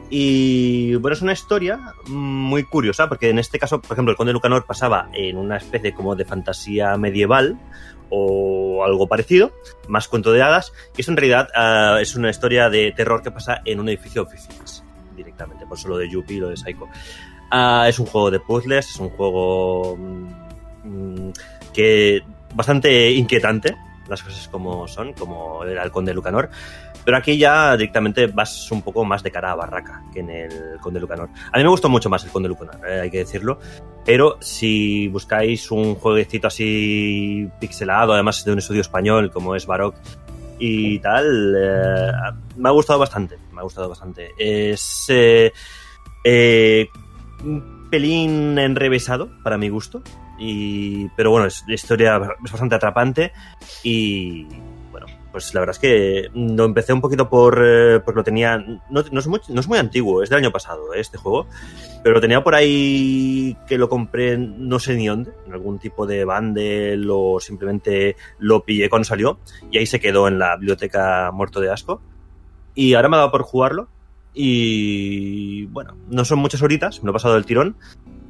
y 0.08 0.94
bueno, 0.96 1.14
es 1.14 1.22
una 1.22 1.32
historia 1.32 1.80
muy 2.06 2.62
curiosa, 2.62 3.08
porque 3.08 3.30
en 3.30 3.38
este 3.38 3.58
caso, 3.58 3.80
por 3.80 3.92
ejemplo, 3.92 4.12
el 4.12 4.16
Conde 4.16 4.32
Lucanor 4.32 4.66
pasaba 4.66 5.08
en 5.12 5.36
una 5.36 5.56
especie 5.56 5.94
como 5.94 6.14
de 6.14 6.24
fantasía 6.24 6.96
medieval 6.96 7.58
o 8.10 8.84
algo 8.84 9.08
parecido, 9.08 9.52
más 9.88 10.08
cuento 10.08 10.32
de 10.32 10.42
hadas, 10.42 10.72
y 10.96 11.00
eso 11.00 11.10
en 11.10 11.16
realidad 11.16 11.48
ah, 11.54 11.98
es 12.00 12.14
una 12.16 12.30
historia 12.30 12.68
de 12.68 12.92
terror 12.92 13.22
que 13.22 13.30
pasa 13.30 13.60
en 13.64 13.80
un 13.80 13.88
edificio 13.88 14.22
de 14.24 14.28
oficinas 14.28 14.84
directamente, 15.16 15.66
por 15.66 15.78
eso 15.78 15.88
lo 15.88 15.98
de 15.98 16.08
Yuppie 16.08 16.36
y 16.36 16.40
lo 16.40 16.48
de 16.48 16.56
Psycho. 16.56 16.88
Ah, 17.50 17.86
es 17.88 17.98
un 17.98 18.06
juego 18.06 18.30
de 18.30 18.40
puzzles, 18.40 18.90
es 18.90 19.00
un 19.00 19.10
juego 19.10 19.96
mm, 19.96 21.30
que 21.72 22.22
bastante 22.54 23.10
inquietante, 23.12 23.76
las 24.08 24.22
cosas 24.22 24.48
como 24.48 24.86
son, 24.88 25.12
como 25.12 25.64
era 25.64 25.82
el 25.82 25.90
Conde 25.90 26.14
Lucanor. 26.14 26.50
Pero 27.06 27.16
aquí 27.18 27.38
ya 27.38 27.76
directamente 27.76 28.26
vas 28.26 28.70
un 28.72 28.82
poco 28.82 29.04
más 29.04 29.22
de 29.22 29.30
cara 29.30 29.52
a 29.52 29.54
barraca 29.54 30.02
que 30.12 30.20
en 30.20 30.28
el 30.28 30.78
Conde 30.80 30.98
Lucanor. 30.98 31.30
A 31.52 31.56
mí 31.56 31.62
me 31.62 31.70
gustó 31.70 31.88
mucho 31.88 32.10
más 32.10 32.24
el 32.24 32.30
Conde 32.30 32.48
Lucanor, 32.48 32.80
eh, 32.86 33.02
hay 33.02 33.10
que 33.10 33.18
decirlo. 33.18 33.60
Pero 34.04 34.38
si 34.40 35.06
buscáis 35.06 35.70
un 35.70 35.94
jueguecito 35.94 36.48
así 36.48 37.48
pixelado, 37.60 38.12
además 38.12 38.44
de 38.44 38.52
un 38.52 38.58
estudio 38.58 38.80
español 38.80 39.30
como 39.30 39.54
es 39.54 39.66
Baroque 39.66 39.98
y 40.58 40.98
tal, 40.98 41.54
eh, 41.56 42.12
me 42.56 42.68
ha 42.68 42.72
gustado 42.72 42.98
bastante. 42.98 43.38
Me 43.52 43.60
ha 43.60 43.62
gustado 43.62 43.88
bastante. 43.88 44.32
Es 44.36 45.06
eh, 45.08 45.52
eh, 46.24 46.88
un 47.44 47.88
pelín 47.88 48.58
enrevesado 48.58 49.30
para 49.44 49.58
mi 49.58 49.68
gusto. 49.68 50.02
Y, 50.38 51.08
pero 51.16 51.30
bueno, 51.30 51.46
es, 51.46 51.64
la 51.68 51.74
historia 51.74 52.20
es 52.44 52.50
bastante 52.50 52.74
atrapante 52.74 53.32
y 53.84 54.46
pues 55.36 55.52
la 55.52 55.60
verdad 55.60 55.74
es 55.76 55.78
que 55.78 56.30
lo 56.32 56.64
empecé 56.64 56.94
un 56.94 57.02
poquito 57.02 57.28
por 57.28 57.62
eh, 57.62 58.00
porque 58.02 58.16
lo 58.20 58.24
tenía 58.24 58.56
no, 58.56 59.00
es 59.00 59.26
muy, 59.26 59.38
no 59.50 59.60
es 59.60 59.68
muy 59.68 59.76
antiguo, 59.76 60.22
es 60.22 60.30
del 60.30 60.38
año 60.38 60.50
pasado 60.50 60.94
eh, 60.94 61.00
este 61.00 61.18
juego, 61.18 61.46
pero 62.02 62.14
lo 62.14 62.20
tenía 62.22 62.42
por 62.42 62.54
ahí 62.54 63.54
que 63.68 63.76
lo 63.76 63.90
compré 63.90 64.38
no 64.38 64.78
sé 64.78 64.94
ni 64.96 65.08
dónde, 65.08 65.32
en 65.46 65.52
algún 65.52 65.78
tipo 65.78 66.06
de 66.06 66.24
bundle 66.24 67.06
o 67.10 67.38
simplemente 67.38 68.16
lo 68.38 68.64
pillé 68.64 68.88
cuando 68.88 69.04
salió 69.04 69.38
y 69.70 69.76
ahí 69.76 69.84
se 69.84 70.00
quedó 70.00 70.26
en 70.26 70.38
la 70.38 70.56
biblioteca 70.56 71.30
muerto 71.34 71.60
de 71.60 71.70
asco 71.70 72.00
y 72.74 72.94
ahora 72.94 73.10
me 73.10 73.16
ha 73.16 73.18
dado 73.18 73.32
por 73.32 73.42
jugarlo 73.42 73.88
y 74.32 75.66
bueno, 75.66 75.98
no 76.08 76.24
son 76.24 76.38
muchas 76.38 76.62
horitas, 76.62 77.02
me 77.02 77.08
lo 77.08 77.10
he 77.10 77.12
pasado 77.12 77.34
del 77.34 77.44
tirón, 77.44 77.76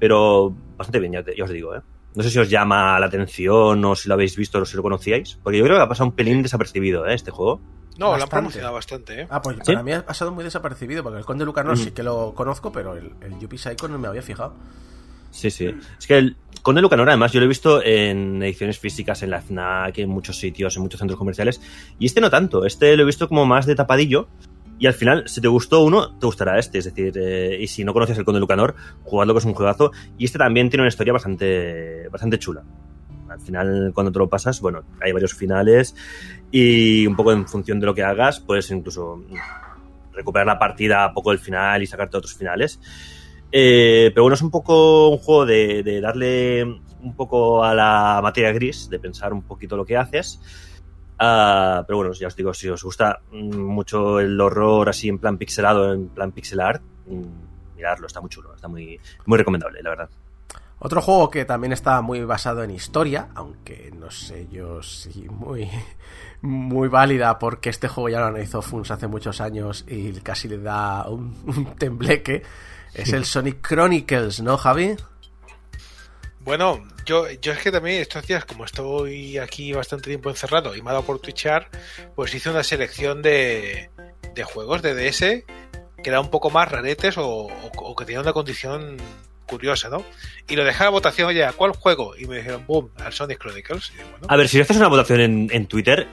pero 0.00 0.52
bastante 0.76 0.98
bien, 0.98 1.12
ya, 1.12 1.22
te- 1.22 1.36
ya 1.36 1.44
os 1.44 1.50
digo, 1.50 1.72
¿eh? 1.76 1.82
No 2.16 2.22
sé 2.22 2.30
si 2.30 2.38
os 2.38 2.48
llama 2.51 2.98
la 2.98 3.06
atención 3.06 3.84
o 3.84 3.94
si 3.94 4.09
lo 4.09 4.14
habéis 4.14 4.34
visto 4.36 4.59
o 4.59 4.64
si 4.64 4.76
lo 4.76 4.82
conocíais, 4.82 5.38
porque 5.43 5.59
yo 5.59 5.64
creo 5.64 5.76
que 5.76 5.82
ha 5.82 5.88
pasado 5.88 6.09
un 6.09 6.16
pelín 6.16 6.43
desapercibido, 6.43 7.06
¿eh? 7.06 7.14
Este 7.14 7.30
juego. 7.30 7.60
No, 7.98 8.06
lo 8.09 8.12
han 8.14 8.20
Bastante. 8.20 8.30
promocionado 8.36 8.74
bastante, 8.74 9.20
¿eh? 9.22 9.26
Ah, 9.30 9.40
pues 9.40 9.56
¿Sí? 9.64 9.72
para 9.72 9.82
mí 9.82 9.93
ha 9.93 10.05
pasado 10.05 10.32
muy 10.32 10.43
desapercibido, 10.44 11.02
porque 11.02 11.18
el 11.18 11.24
Conde 11.24 11.44
Lucanor 11.44 11.74
Mm. 11.74 11.76
sí 11.78 11.90
que 11.93 12.02
lo 12.02 12.34
conozco, 12.34 12.72
pero 12.72 12.94
el, 12.97 13.12
el 13.20 13.38
Yuppie 13.38 13.59
Psycho 13.59 13.88
no 13.88 13.98
me 13.98 14.09
había 14.09 14.22
fijado. 14.22 14.55
Sí, 15.30 15.51
sí. 15.51 15.74
Es 15.98 16.06
que 16.06 16.16
el 16.18 16.36
Conde 16.62 16.80
Lucanor, 16.82 17.09
además, 17.09 17.32
yo 17.32 17.40
lo 17.40 17.44
he 17.47 17.48
visto 17.48 17.82
en 17.82 18.43
ediciones 18.43 18.78
físicas, 18.78 19.22
en 19.22 19.30
la 19.30 19.40
FNAC, 19.40 19.98
en 19.98 20.09
muchos 20.09 20.38
sitios, 20.38 20.74
en 20.76 20.82
muchos 20.82 20.98
centros 20.98 21.18
comerciales. 21.18 21.60
Y 21.98 22.06
este 22.06 22.20
no 22.20 22.30
tanto. 22.30 22.64
Este 22.64 22.97
lo 22.97 23.02
he 23.02 23.06
visto 23.06 23.28
como 23.28 23.44
más 23.47 23.66
de 23.66 23.74
tapadillo. 23.74 24.28
Y 24.78 24.86
al 24.86 24.94
final, 24.94 25.24
si 25.26 25.40
te 25.40 25.48
gustó 25.48 25.82
uno, 25.82 26.18
te 26.18 26.26
gustará 26.26 26.58
este. 26.58 26.78
Es 26.78 26.84
decir, 26.84 27.14
eh, 27.16 27.58
y 27.60 27.66
si 27.66 27.84
no 27.84 27.92
conoces 27.92 28.18
el 28.18 28.24
Conde 28.24 28.40
Lucanor, 28.40 28.74
jugadlo 29.04 29.32
que 29.32 29.38
es 29.38 29.44
un 29.44 29.54
juegazo. 29.54 29.90
Y 30.18 30.26
este 30.26 30.38
también 30.38 30.68
tiene 30.68 30.82
una 30.82 30.88
historia 30.88 31.12
bastante, 31.12 32.08
bastante 32.08 32.38
chula. 32.38 32.62
Al 33.28 33.40
final, 33.40 33.92
cuando 33.94 34.12
te 34.12 34.18
lo 34.18 34.28
pasas, 34.28 34.60
bueno, 34.60 34.82
hay 35.00 35.12
varios 35.12 35.34
finales. 35.34 35.94
Y 36.50 37.06
un 37.06 37.16
poco 37.16 37.32
en 37.32 37.46
función 37.48 37.80
de 37.80 37.86
lo 37.86 37.94
que 37.94 38.02
hagas, 38.02 38.40
puedes 38.40 38.70
incluso 38.70 39.24
recuperar 40.12 40.46
la 40.46 40.58
partida 40.58 41.04
a 41.04 41.12
poco 41.12 41.30
del 41.30 41.38
final 41.38 41.82
y 41.82 41.86
sacarte 41.86 42.16
otros 42.16 42.34
finales. 42.34 42.78
Eh, 43.52 44.10
pero 44.12 44.24
bueno, 44.24 44.34
es 44.34 44.42
un 44.42 44.50
poco 44.50 45.08
un 45.08 45.18
juego 45.18 45.46
de, 45.46 45.82
de 45.82 46.00
darle 46.00 46.64
un 46.64 47.14
poco 47.14 47.64
a 47.64 47.74
la 47.74 48.20
materia 48.22 48.52
gris, 48.52 48.90
de 48.90 48.98
pensar 48.98 49.32
un 49.32 49.42
poquito 49.42 49.76
lo 49.76 49.84
que 49.84 49.96
haces. 49.96 50.40
Ah, 51.18 51.82
pero 51.86 51.98
bueno, 51.98 52.12
ya 52.12 52.26
os 52.26 52.36
digo, 52.36 52.52
si 52.52 52.68
os 52.68 52.82
gusta 52.82 53.20
mm, 53.30 53.56
mucho 53.56 54.20
el 54.20 54.38
horror 54.40 54.88
así 54.88 55.09
en 55.09 55.18
plan 55.18 55.38
pixelado, 55.38 55.93
en 55.93 56.09
plan 56.09 56.32
pixel 56.32 56.60
art, 56.60 56.82
mm, 57.06 57.76
miradlo, 57.76 58.06
está 58.06 58.20
muy 58.20 58.30
chulo, 58.30 58.55
está 58.55 58.68
muy, 58.68 59.01
muy 59.24 59.38
recomendable, 59.38 59.82
la 59.82 59.90
verdad. 59.90 60.10
Otro 60.78 61.01
juego 61.01 61.30
que 61.30 61.47
también 61.47 61.72
está 61.72 62.02
muy 62.02 62.22
basado 62.24 62.62
en 62.62 62.70
historia, 62.70 63.28
aunque 63.34 63.90
no 63.98 64.10
sé 64.10 64.47
yo 64.51 64.82
si 64.82 65.26
muy, 65.28 65.70
muy 66.43 66.88
válida, 66.88 67.38
porque 67.38 67.70
este 67.70 67.88
juego 67.88 68.10
ya 68.10 68.20
lo 68.20 68.26
analizó 68.26 68.60
Funs 68.60 68.90
hace 68.90 69.06
muchos 69.06 69.40
años 69.40 69.86
y 69.88 70.12
casi 70.20 70.48
le 70.48 70.59
da 70.59 71.09
un, 71.09 71.34
un 71.47 71.76
tembleque, 71.76 72.43
es 72.93 73.12
el 73.12 73.24
Sonic 73.24 73.66
Chronicles, 73.66 74.43
¿no, 74.43 74.56
Javi? 74.59 74.97
Bueno, 76.47 76.82
yo, 77.05 77.28
yo 77.43 77.52
es 77.52 77.59
que 77.59 77.70
también 77.73 78.01
estos 78.01 78.27
días, 78.27 78.44
como 78.44 78.64
estoy 78.64 79.36
aquí 79.36 79.73
bastante 79.73 80.09
tiempo 80.09 80.31
encerrado 80.31 80.74
y 80.77 80.81
me 80.81 80.90
ha 80.90 80.93
dado 80.94 81.05
por 81.05 81.18
twitchar, 81.18 81.68
pues 82.14 82.32
hice 82.35 82.48
una 82.51 82.62
selección 82.62 83.20
de, 83.20 83.90
de 84.35 84.44
juegos 84.44 84.81
de 84.81 84.94
DS 84.94 85.18
que 85.20 85.44
eran 86.10 86.20
un 86.20 86.31
poco 86.31 86.51
más 86.51 86.70
raretes 86.70 87.18
o, 87.18 87.27
o- 87.27 87.70
o 87.74 87.97
que 87.97 88.05
tenían 88.05 88.23
una 88.23 88.32
condición 88.32 88.97
curiosa, 89.47 89.89
¿no? 89.89 90.05
Y 90.48 90.55
lo 90.56 90.64
dejé 90.64 90.85
a 90.85 90.89
votación, 90.89 91.28
oye, 91.28 91.44
¿a 91.44 91.52
cuál 91.52 91.73
juego? 91.73 92.16
Y 92.16 92.27
me 92.27 92.36
dijeron, 92.36 92.64
boom, 92.66 92.90
al 93.05 93.12
Sonic 93.12 93.39
Chronicles. 93.40 93.90
Y 93.90 93.97
digo, 93.98 94.09
bueno, 94.12 94.27
A 94.28 94.36
ver, 94.36 94.48
si 94.48 94.60
haces 94.60 94.77
una 94.77 94.89
votación 94.89 95.20
en, 95.20 95.48
en 95.52 95.66
Twitter 95.66 96.06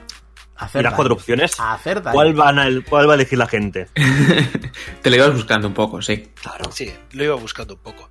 Hacer 0.56 0.80
y 0.80 0.84
las 0.84 0.92
daño. 0.92 0.96
cuatro 0.96 1.14
opciones. 1.14 1.52
¿cuál, 2.12 2.32
van 2.34 2.58
a, 2.60 2.68
¿cuál 2.88 3.08
va 3.08 3.12
a 3.12 3.16
elegir 3.16 3.38
la 3.38 3.48
gente? 3.48 3.88
Te 5.02 5.10
lo 5.10 5.16
ibas 5.16 5.32
buscando 5.34 5.66
un 5.66 5.74
poco, 5.74 6.00
sí. 6.00 6.28
Claro. 6.40 6.70
sí, 6.70 6.92
lo 7.12 7.24
iba 7.24 7.34
buscando 7.34 7.74
un 7.74 7.80
poco. 7.80 8.08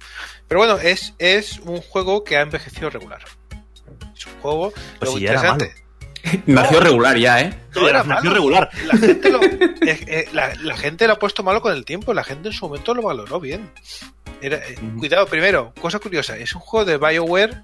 Pero 0.48 0.60
bueno, 0.60 0.78
es, 0.80 1.14
es 1.20 1.60
un 1.60 1.82
juego 1.82 2.24
que 2.24 2.38
ha 2.38 2.42
envejecido 2.42 2.90
regular. 2.90 3.22
Es 4.16 4.26
un 4.28 4.34
juego 4.42 4.74
Pues 5.00 5.12
si 5.12 5.18
interesante. 5.20 5.74
Nació 6.46 6.80
regular 6.80 7.18
ya, 7.18 7.42
¿eh? 7.42 7.54
No 7.76 7.88
era 7.88 8.04
Nació 8.04 8.16
malo. 8.30 8.34
regular. 8.34 8.70
La 8.86 8.98
gente, 8.98 9.30
lo, 9.30 9.44
eh, 9.44 9.70
eh, 9.82 10.30
la, 10.32 10.54
la 10.56 10.78
gente 10.78 11.06
lo 11.08 11.14
ha 11.14 11.20
puesto 11.20 11.44
malo 11.44 11.62
con 11.62 11.74
el 11.74 11.84
tiempo. 11.86 12.14
La 12.14 12.24
gente 12.24 12.48
en 12.50 12.54
su 12.54 12.66
momento 12.68 12.94
lo 12.94 13.02
valoró 13.02 13.40
bien. 13.40 13.70
Era, 14.42 14.58
eh. 14.58 14.76
Cuidado, 14.98 15.26
primero, 15.28 15.74
cosa 15.82 16.00
curiosa. 16.00 16.38
Es 16.38 16.54
un 16.56 16.62
juego 16.62 16.86
de 16.86 16.98
BioWare 16.98 17.64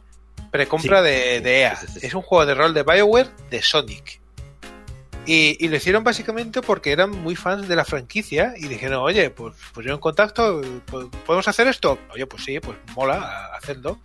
precompra 0.52 1.00
Sí. 1.00 1.06
de, 1.06 1.42
de 1.42 1.60
EA. 1.62 1.76
Sí, 1.78 1.88
sí, 1.88 2.00
sí. 2.02 2.08
Es 2.08 2.14
un 2.14 2.22
juego 2.22 2.46
de 2.46 2.54
rol 2.56 2.74
de 2.74 2.84
BioWare 2.84 3.30
de 3.50 3.62
Sonic. 3.62 4.20
Y, 5.26 5.68
lo 5.68 5.76
hicieron 5.76 6.04
básicamente 6.04 6.62
porque 6.62 6.92
eran 6.92 7.12
muy 7.12 7.36
fans 7.36 7.68
de 7.68 7.76
la 7.76 7.86
franquicia 7.86 8.54
y 8.58 8.68
dijeron, 8.68 9.02
oye, 9.02 9.30
pues, 9.30 9.56
pues 9.74 9.86
yo 9.86 9.94
en 9.94 10.00
contacto, 10.00 10.62
¿podemos 11.26 11.48
hacer 11.48 11.68
esto? 11.68 12.00
Oye, 12.12 12.26
pues 12.26 12.44
sí, 12.44 12.60
pues 12.60 12.78
mola, 12.96 13.52
hacedlo. 13.56 14.00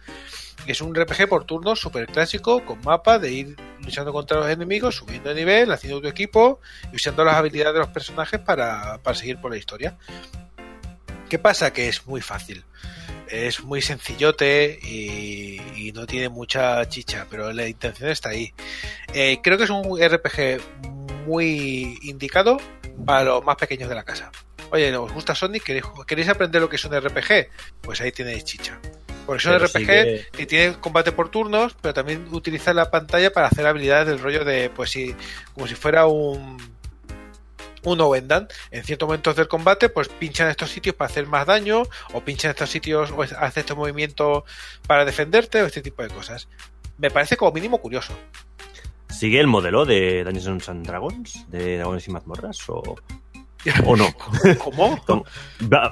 Es 0.66 0.80
un 0.80 0.94
RPG 0.94 1.28
por 1.28 1.44
turnos 1.44 1.80
súper 1.80 2.06
clásico, 2.06 2.64
con 2.64 2.80
mapa 2.82 3.18
de 3.18 3.32
ir 3.32 3.56
luchando 3.80 4.12
contra 4.12 4.38
los 4.38 4.48
enemigos, 4.48 4.96
subiendo 4.96 5.28
de 5.28 5.34
nivel, 5.34 5.70
haciendo 5.72 6.00
tu 6.00 6.08
equipo 6.08 6.60
y 6.92 6.96
usando 6.96 7.24
las 7.24 7.36
habilidades 7.36 7.74
de 7.74 7.80
los 7.80 7.88
personajes 7.88 8.40
para, 8.40 8.98
para 9.02 9.16
seguir 9.16 9.38
por 9.38 9.50
la 9.50 9.58
historia. 9.58 9.96
¿Qué 11.28 11.38
pasa? 11.38 11.72
Que 11.72 11.88
es 11.88 12.06
muy 12.06 12.20
fácil. 12.20 12.64
Es 13.28 13.62
muy 13.62 13.82
sencillote 13.82 14.78
y, 14.82 15.60
y 15.76 15.92
no 15.92 16.06
tiene 16.06 16.28
mucha 16.28 16.86
chicha, 16.88 17.26
pero 17.30 17.52
la 17.52 17.66
intención 17.66 18.10
está 18.10 18.30
ahí. 18.30 18.52
Eh, 19.12 19.40
creo 19.42 19.58
que 19.58 19.64
es 19.64 19.70
un 19.70 19.98
RPG 19.98 20.60
muy 21.26 21.98
indicado 22.02 22.58
para 23.04 23.24
los 23.24 23.44
más 23.44 23.56
pequeños 23.56 23.88
de 23.88 23.94
la 23.94 24.04
casa. 24.04 24.30
Oye, 24.70 24.94
¿os 24.96 25.12
gusta 25.12 25.34
Sonic? 25.34 25.62
¿Queréis, 25.62 25.84
queréis 26.06 26.28
aprender 26.28 26.60
lo 26.60 26.68
que 26.68 26.76
es 26.76 26.84
un 26.84 26.98
RPG? 26.98 27.48
Pues 27.80 28.00
ahí 28.00 28.12
tenéis 28.12 28.44
chicha. 28.44 28.78
Porque 29.26 29.40
es 29.40 29.46
un 29.46 29.52
Pero 29.52 29.66
RPG 29.66 30.30
que 30.32 30.46
tiene 30.46 30.74
combate 30.80 31.12
por 31.12 31.30
turnos, 31.30 31.74
pero 31.80 31.94
también 31.94 32.26
utiliza 32.32 32.74
la 32.74 32.90
pantalla 32.90 33.32
para 33.32 33.46
hacer 33.46 33.66
habilidades 33.66 34.06
del 34.06 34.18
rollo 34.18 34.44
de, 34.44 34.70
pues 34.70 34.90
sí, 34.90 35.14
como 35.54 35.66
si 35.66 35.74
fuera 35.74 36.06
un 36.06 36.58
un 37.84 38.00
Owendan. 38.00 38.48
En 38.70 38.84
ciertos 38.84 39.06
momentos 39.06 39.36
del 39.36 39.48
combate, 39.48 39.88
pues 39.88 40.08
pinchan 40.08 40.48
estos 40.48 40.70
sitios 40.70 40.96
para 40.96 41.10
hacer 41.10 41.26
más 41.26 41.46
daño, 41.46 41.82
o 42.12 42.20
pinchan 42.22 42.50
estos 42.50 42.70
sitios 42.70 43.10
o 43.10 43.22
hace 43.22 43.60
estos 43.60 43.76
movimientos 43.76 44.44
para 44.86 45.04
defenderte, 45.04 45.62
o 45.62 45.66
este 45.66 45.82
tipo 45.82 46.02
de 46.02 46.08
cosas. 46.08 46.48
Me 46.98 47.10
parece 47.10 47.36
como 47.36 47.52
mínimo 47.52 47.78
curioso. 47.78 48.14
¿Sigue 49.18 49.40
el 49.40 49.46
modelo 49.46 49.84
de 49.84 50.24
Dungeons 50.24 50.68
and 50.68 50.86
Dragons? 50.86 51.44
¿De 51.50 51.76
Dragones 51.78 52.06
y 52.08 52.10
Mazmorras? 52.10 52.68
¿O, 52.68 52.82
o 53.86 53.96
no? 53.96 54.08
¿Cómo? 54.58 55.00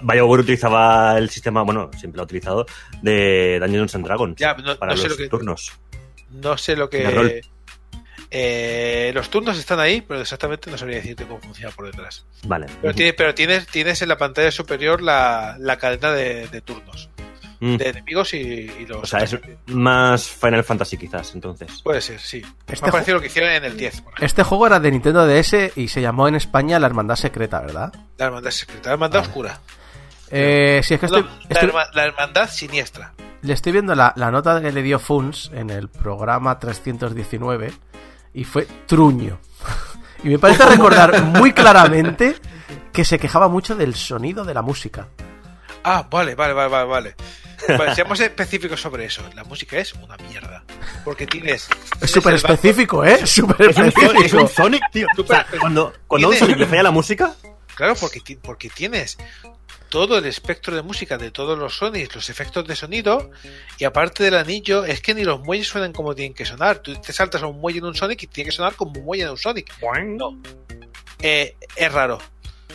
BioWare 0.03 0.43
utilizaba 0.43 1.17
el 1.19 1.31
sistema, 1.31 1.63
bueno, 1.63 1.91
siempre 1.99 2.17
lo 2.19 2.23
ha 2.23 2.25
utilizado, 2.25 2.67
de 3.01 3.59
Dungeons 3.61 3.95
and 3.95 4.05
Dragons 4.05 4.37
Ya, 4.39 4.55
no- 4.55 4.77
para 4.77 4.93
no 4.93 4.97
sé 4.99 5.09
los 5.09 5.19
lo 5.19 5.25
que- 5.25 5.29
turnos. 5.31 5.73
No 6.31 6.57
sé 6.59 6.77
lo 6.77 6.89
que. 6.91 7.43
Eh, 8.35 9.11
los 9.15 9.29
turnos 9.29 9.59
están 9.59 9.79
ahí, 9.79 10.01
pero 10.01 10.21
exactamente 10.23 10.71
no 10.71 10.79
sabría 10.79 10.97
decirte 10.97 11.27
cómo 11.27 11.39
funciona 11.41 11.71
por 11.75 11.85
detrás. 11.85 12.25
Vale. 12.47 12.67
Pero, 12.81 12.95
tiene- 12.95 13.13
pero 13.13 13.35
tienes, 13.35 13.67
tienes 13.67 14.01
en 14.01 14.09
la 14.09 14.17
pantalla 14.17 14.51
superior 14.51 15.03
la, 15.03 15.57
la 15.59 15.77
cadena 15.77 16.13
de, 16.13 16.49
de 16.49 16.61
turnos, 16.63 17.11
Mm. 17.65 17.77
de 17.77 17.89
enemigos 17.91 18.35
y, 18.35 18.39
y 18.39 18.87
los. 18.87 19.05
O 19.05 19.07
sea, 19.07 19.21
es 19.21 19.39
más 19.67 20.27
Final 20.27 20.65
Fantasy 20.65 20.97
quizás, 20.97 21.33
entonces. 21.35 21.81
Puede 21.83 22.01
ser, 22.01 22.19
sí. 22.19 22.43
Este 22.67 22.83
Me 22.85 22.89
ha 22.89 22.93
parecido 22.93 23.15
lo 23.19 23.21
que 23.21 23.29
hicieron 23.29 23.53
en 23.53 23.65
el 23.65 23.77
10, 23.77 23.93
por 24.01 24.13
ejemplo. 24.15 24.27
Este 24.27 24.43
juego 24.43 24.67
era 24.67 24.81
de 24.81 24.91
Nintendo 24.91 25.25
DS 25.27 25.77
y 25.77 25.87
se 25.87 26.01
llamó 26.03 26.27
en 26.27 26.35
España 26.35 26.81
La 26.81 26.89
Hermandad 26.89 27.15
Secreta, 27.15 27.61
¿verdad? 27.61 27.93
La 28.19 28.27
hermandad 28.27 28.51
secreta, 28.51 28.89
la 28.89 28.93
hermandad 28.95 29.21
oscura. 29.23 29.61
Eh, 30.31 30.81
sí, 30.83 30.95
es 30.95 31.01
que 31.01 31.07
estoy, 31.07 31.23
la, 31.23 31.29
estoy- 31.61 31.73
la 31.95 32.05
hermandad 32.05 32.51
siniestra. 32.51 33.13
le 33.43 33.53
estoy 33.53 33.71
viendo 33.73 33.95
la, 33.95 34.13
la 34.17 34.31
nota 34.33 34.61
que 34.61 34.73
le 34.73 34.83
dio 34.83 34.99
Funs 34.99 35.51
en 35.55 35.71
el 35.71 35.89
programa 35.89 36.59
319 36.59 37.73
y 38.35 38.43
fue 38.45 38.67
truño. 38.87 39.39
y 40.25 40.29
me 40.31 40.39
parece 40.41 40.65
recordar 40.69 41.23
muy 41.23 41.53
claramente 41.53 42.35
que 42.93 43.05
se 43.05 43.19
quejaba 43.21 43.47
mucho 43.49 43.77
del 43.77 43.95
sonido 43.95 44.45
de 44.45 44.55
la 44.55 44.63
música. 44.63 45.07
Ah, 45.85 46.07
vale, 46.11 46.35
vale, 46.35 46.55
vale, 46.55 46.69
vale, 46.71 46.87
vale. 46.89 47.15
Vale, 47.69 47.95
seamos 47.95 48.21
específicos 48.21 48.81
sobre 48.81 49.05
eso. 49.05 49.23
La 49.35 49.45
música 49.45 49.79
es 49.79 49.93
una 49.95 50.17
mierda. 50.17 50.65
Porque 51.05 51.27
tienes. 51.27 51.69
Es 52.01 52.11
súper 52.11 52.35
específico, 52.35 53.05
¿eh? 53.05 53.27
Súper 53.27 53.71
Es 53.71 53.77
un, 53.77 53.87
es 53.87 53.97
un 53.97 54.05
específico. 54.05 54.49
Sonic, 54.49 54.83
tío. 54.91 55.07
O 55.17 55.27
sea, 55.27 55.47
cuando, 55.61 55.93
cuando 56.07 56.29
a 56.29 56.31
un 56.31 56.37
Sonic 56.37 56.59
le 56.59 56.67
falla 56.67 56.83
la 56.85 56.91
música, 56.91 57.35
Claro, 57.75 57.95
porque, 57.99 58.39
porque 58.43 58.69
tienes 58.69 59.19
todo 59.89 60.19
el 60.19 60.27
espectro 60.27 60.75
de 60.75 60.83
música 60.83 61.19
de 61.19 61.31
todos 61.31 61.59
los 61.59 61.77
Sonics, 61.77 62.15
los 62.15 62.31
efectos 62.31 62.67
de 62.67 62.77
sonido, 62.77 63.31
y 63.79 63.85
aparte 63.85 64.25
del 64.25 64.37
anillo, 64.37 64.85
es 64.85 65.01
que 65.01 65.15
ni 65.15 65.25
los 65.25 65.41
muelles 65.41 65.69
suenan 65.69 65.93
como 65.93 66.15
tienen 66.15 66.35
que 66.35 66.45
sonar. 66.45 66.79
Tú 66.79 66.95
te 66.95 67.13
saltas 67.13 67.43
a 67.43 67.47
un 67.47 67.61
muelle 67.61 67.79
en 67.79 67.85
un 67.85 67.95
Sonic 67.95 68.23
y 68.23 68.27
tiene 68.27 68.51
que 68.51 68.57
sonar 68.57 68.75
como 68.75 68.93
un 68.99 69.05
muelle 69.05 69.25
en 69.25 69.31
un 69.31 69.39
Sonic. 69.39 69.73
No. 70.05 70.41
Eh, 71.21 71.57
es 71.77 71.93
raro. 71.93 72.19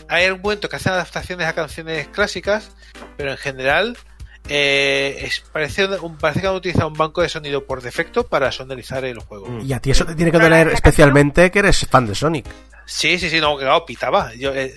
Hay 0.10 0.26
algún 0.26 0.42
momento 0.42 0.70
que 0.70 0.76
hacen 0.76 0.94
adaptaciones 0.94 1.48
a 1.48 1.54
canciones 1.54 2.08
clásicas, 2.08 2.72
pero 3.18 3.32
en 3.32 3.38
general 3.38 3.98
eh, 4.50 5.18
es, 5.22 5.44
parece, 5.52 5.88
parece 6.20 6.42
que 6.42 6.48
han 6.48 6.56
utilizado 6.56 6.88
un 6.88 6.94
banco 6.94 7.22
de 7.22 7.30
sonido 7.30 7.66
por 7.66 7.82
defecto 7.82 8.26
para 8.26 8.52
sonorizar 8.52 9.04
el 9.06 9.20
juego. 9.20 9.48
Mm. 9.48 9.66
Y 9.66 9.74
a 9.74 9.80
ti 9.80 9.92
eso 9.92 10.06
te 10.06 10.16
tiene 10.16 10.32
que 10.32 10.40
doler 10.40 10.70
especialmente 10.70 11.52
que 11.52 11.60
eres 11.60 11.86
fan 11.90 12.06
de 12.06 12.16
Sonic. 12.16 12.46
Sí, 12.86 13.20
sí, 13.20 13.30
sí, 13.30 13.42
no, 13.42 13.58
claro, 13.58 13.86
pitaba. 13.86 14.34
Yo, 14.36 14.54
eh, 14.54 14.74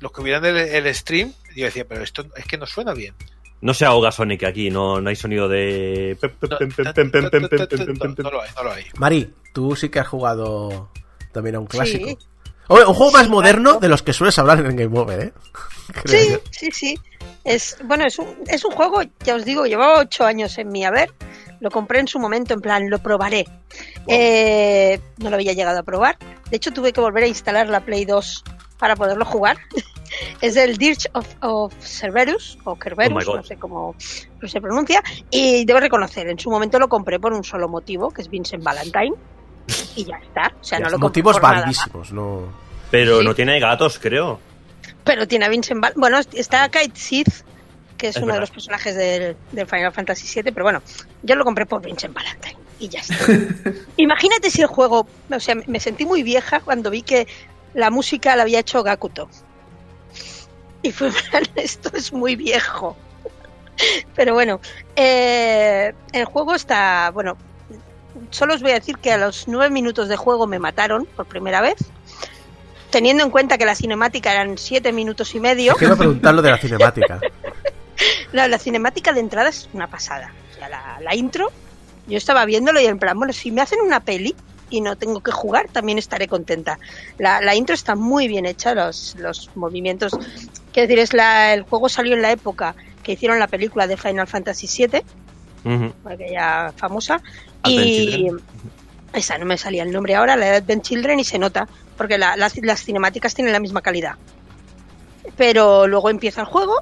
los 0.00 0.12
que 0.12 0.22
vieran 0.22 0.44
el, 0.44 0.56
el, 0.56 0.94
stream, 0.94 1.32
yo 1.54 1.66
decía, 1.66 1.84
pero 1.88 2.02
esto 2.02 2.26
es 2.36 2.44
que 2.44 2.58
no 2.58 2.66
suena 2.66 2.92
bien. 2.92 3.14
No 3.60 3.72
se 3.72 3.84
ahoga 3.84 4.10
Sonic 4.10 4.42
aquí, 4.42 4.70
no, 4.70 5.00
no 5.00 5.08
hay 5.08 5.14
sonido 5.14 5.48
de. 5.48 6.18
No 6.20 8.30
lo 8.30 8.42
hay, 8.42 8.50
no 8.56 8.64
lo 8.64 8.72
hay. 8.72 8.84
Mari, 8.96 9.32
tú 9.52 9.76
sí 9.76 9.88
que 9.88 10.00
has 10.00 10.08
jugado 10.08 10.90
también 11.30 11.54
a 11.54 11.60
un 11.60 11.66
clásico. 11.66 12.08
Sí. 12.08 12.18
Un 12.68 12.94
juego 12.94 13.12
más 13.12 13.28
moderno 13.28 13.78
de 13.78 13.88
los 13.88 14.02
que 14.02 14.12
sueles 14.12 14.38
hablar 14.38 14.60
en 14.60 14.76
Game 14.76 14.98
Over, 14.98 15.20
¿eh? 15.20 15.32
Sí, 16.06 16.36
sí, 16.50 16.70
sí. 16.72 16.98
Es, 17.44 17.76
bueno, 17.84 18.04
es 18.06 18.18
un, 18.18 18.26
es 18.48 18.64
un 18.64 18.70
juego, 18.72 19.00
ya 19.24 19.34
os 19.34 19.44
digo, 19.44 19.66
llevaba 19.66 19.98
ocho 20.00 20.24
años 20.24 20.56
en 20.58 20.68
mi 20.68 20.84
haber. 20.84 21.10
Lo 21.60 21.70
compré 21.70 22.00
en 22.00 22.08
su 22.08 22.18
momento, 22.18 22.54
en 22.54 22.60
plan, 22.60 22.90
lo 22.90 22.98
probaré. 23.00 23.46
Eh, 24.08 25.00
no 25.18 25.30
lo 25.30 25.36
había 25.36 25.52
llegado 25.52 25.78
a 25.78 25.82
probar. 25.82 26.16
De 26.50 26.56
hecho, 26.56 26.72
tuve 26.72 26.92
que 26.92 27.00
volver 27.00 27.24
a 27.24 27.26
instalar 27.28 27.68
la 27.68 27.80
Play 27.80 28.04
2 28.04 28.44
para 28.78 28.96
poderlo 28.96 29.24
jugar. 29.24 29.58
es 30.40 30.56
el 30.56 30.76
Dirge 30.76 31.08
of, 31.14 31.26
of 31.40 31.72
Cerberus, 31.80 32.58
o 32.64 32.72
Oh 32.72 32.74
my 32.74 32.80
Kerberus, 32.80 33.26
God. 33.26 33.36
no 33.36 33.42
sé 33.44 33.56
cómo 33.56 33.94
se 34.44 34.60
pronuncia. 34.60 35.02
Y 35.30 35.64
debo 35.64 35.78
reconocer, 35.80 36.28
en 36.28 36.38
su 36.38 36.50
momento 36.50 36.78
lo 36.80 36.88
compré 36.88 37.20
por 37.20 37.32
un 37.32 37.44
solo 37.44 37.68
motivo, 37.68 38.10
que 38.10 38.22
es 38.22 38.28
Vincent 38.28 38.62
Valentine. 38.64 39.14
Y 39.94 40.04
ya 40.04 40.16
está. 40.16 40.52
O 40.60 40.64
sea, 40.64 40.78
no 40.80 40.86
lo 40.86 40.98
compré 40.98 41.22
Motivos 41.22 41.40
validísimos, 41.40 42.12
no. 42.12 42.42
Pero 42.90 43.20
Sí. 43.20 43.24
no 43.24 43.34
tiene 43.34 43.58
gatos, 43.60 43.98
creo. 44.00 44.40
Pero 45.04 45.26
tiene 45.26 45.44
a 45.46 45.48
Vincent 45.48 45.80
Val 45.80 45.92
Bueno, 45.96 46.18
está 46.32 46.68
Kite 46.68 46.98
Sith, 46.98 47.44
que 47.98 48.08
es, 48.08 48.16
Es 48.16 48.22
uno 48.22 48.26
verdad. 48.26 48.36
de 48.36 48.40
los 48.40 48.50
personajes 48.50 48.94
del, 48.94 49.36
del 49.52 49.66
Final 49.66 49.92
Fantasy 49.92 50.26
VII, 50.42 50.52
pero 50.52 50.64
bueno, 50.64 50.82
yo 51.22 51.34
lo 51.34 51.44
compré 51.44 51.66
por 51.66 51.82
Vincent 51.82 52.14
Valentine 52.14 52.56
y 52.78 52.88
ya 52.88 53.00
está. 53.00 53.16
Imagínate 53.96 54.50
si 54.50 54.60
el 54.60 54.66
juego. 54.66 55.06
O 55.30 55.40
sea, 55.40 55.54
me 55.66 55.80
sentí 55.80 56.04
muy 56.04 56.22
vieja 56.22 56.60
cuando 56.60 56.90
vi 56.90 57.02
que 57.02 57.26
la 57.74 57.90
música 57.90 58.36
la 58.36 58.42
había 58.42 58.58
hecho 58.58 58.82
Gakuto. 58.82 59.28
Y 60.82 60.90
fue 60.90 61.10
esto 61.54 61.90
es 61.96 62.12
muy 62.12 62.36
viejo. 62.36 62.96
Pero 64.14 64.34
bueno, 64.34 64.60
eh, 64.96 65.94
el 66.12 66.24
juego 66.24 66.54
está. 66.54 67.10
Bueno, 67.12 67.36
solo 68.30 68.54
os 68.54 68.62
voy 68.62 68.72
a 68.72 68.74
decir 68.74 68.98
que 68.98 69.12
a 69.12 69.18
los 69.18 69.48
nueve 69.48 69.70
minutos 69.70 70.08
de 70.08 70.16
juego 70.16 70.46
me 70.46 70.58
mataron 70.58 71.06
por 71.06 71.26
primera 71.26 71.60
vez. 71.60 71.76
Teniendo 72.92 73.24
en 73.24 73.30
cuenta 73.30 73.58
que 73.58 73.64
la 73.64 73.74
cinemática 73.74 74.30
eran 74.30 74.56
siete 74.58 74.92
minutos 74.92 75.34
y 75.34 75.40
medio. 75.40 75.74
Quiero 75.74 75.96
preguntar 75.96 76.34
lo 76.34 76.42
de 76.42 76.50
la 76.52 76.58
cinemática. 76.58 77.18
La, 78.32 78.48
la 78.48 78.58
cinemática 78.58 79.12
de 79.12 79.20
entrada 79.20 79.50
es 79.50 79.68
una 79.74 79.86
pasada. 79.86 80.32
O 80.50 80.54
sea, 80.58 80.68
la, 80.68 80.98
la 81.00 81.14
intro, 81.14 81.52
yo 82.06 82.16
estaba 82.16 82.44
viéndolo 82.46 82.80
y 82.80 82.86
en 82.86 82.98
plan, 82.98 83.16
bueno, 83.16 83.32
si 83.32 83.50
me 83.50 83.60
hacen 83.60 83.80
una 83.80 84.00
peli 84.00 84.34
y 84.70 84.80
no 84.80 84.96
tengo 84.96 85.20
que 85.22 85.30
jugar, 85.30 85.68
también 85.70 85.98
estaré 85.98 86.26
contenta. 86.26 86.78
La, 87.18 87.40
la 87.42 87.54
intro 87.54 87.74
está 87.74 87.94
muy 87.94 88.26
bien 88.28 88.46
hecha, 88.46 88.74
los, 88.74 89.14
los 89.18 89.50
movimientos. 89.54 90.12
Quiero 90.72 90.88
decir, 90.88 90.98
es 90.98 91.12
la, 91.12 91.52
el 91.52 91.62
juego 91.62 91.88
salió 91.90 92.14
en 92.14 92.22
la 92.22 92.32
época 92.32 92.74
que 93.02 93.12
hicieron 93.12 93.38
la 93.38 93.46
película 93.46 93.86
de 93.86 93.96
Final 93.98 94.26
Fantasy 94.26 94.66
VII, 94.86 95.02
Ujú. 95.64 95.92
aquella 96.08 96.72
famosa. 96.76 97.20
Y. 97.64 98.28
esa 99.14 99.38
no 99.38 99.44
me 99.46 99.58
salía 99.58 99.82
el 99.82 99.92
nombre 99.92 100.14
ahora, 100.14 100.36
la 100.36 100.46
de 100.46 100.56
Advent 100.56 100.82
Children, 100.82 101.20
y 101.20 101.24
se 101.24 101.38
nota, 101.38 101.68
porque 101.96 102.18
la- 102.18 102.36
las, 102.36 102.56
las 102.58 102.82
cinemáticas 102.84 103.34
tienen 103.34 103.52
la 103.52 103.60
misma 103.60 103.80
calidad. 103.82 104.14
Pero 105.36 105.86
luego 105.86 106.10
empieza 106.10 106.40
el 106.42 106.46
juego 106.46 106.74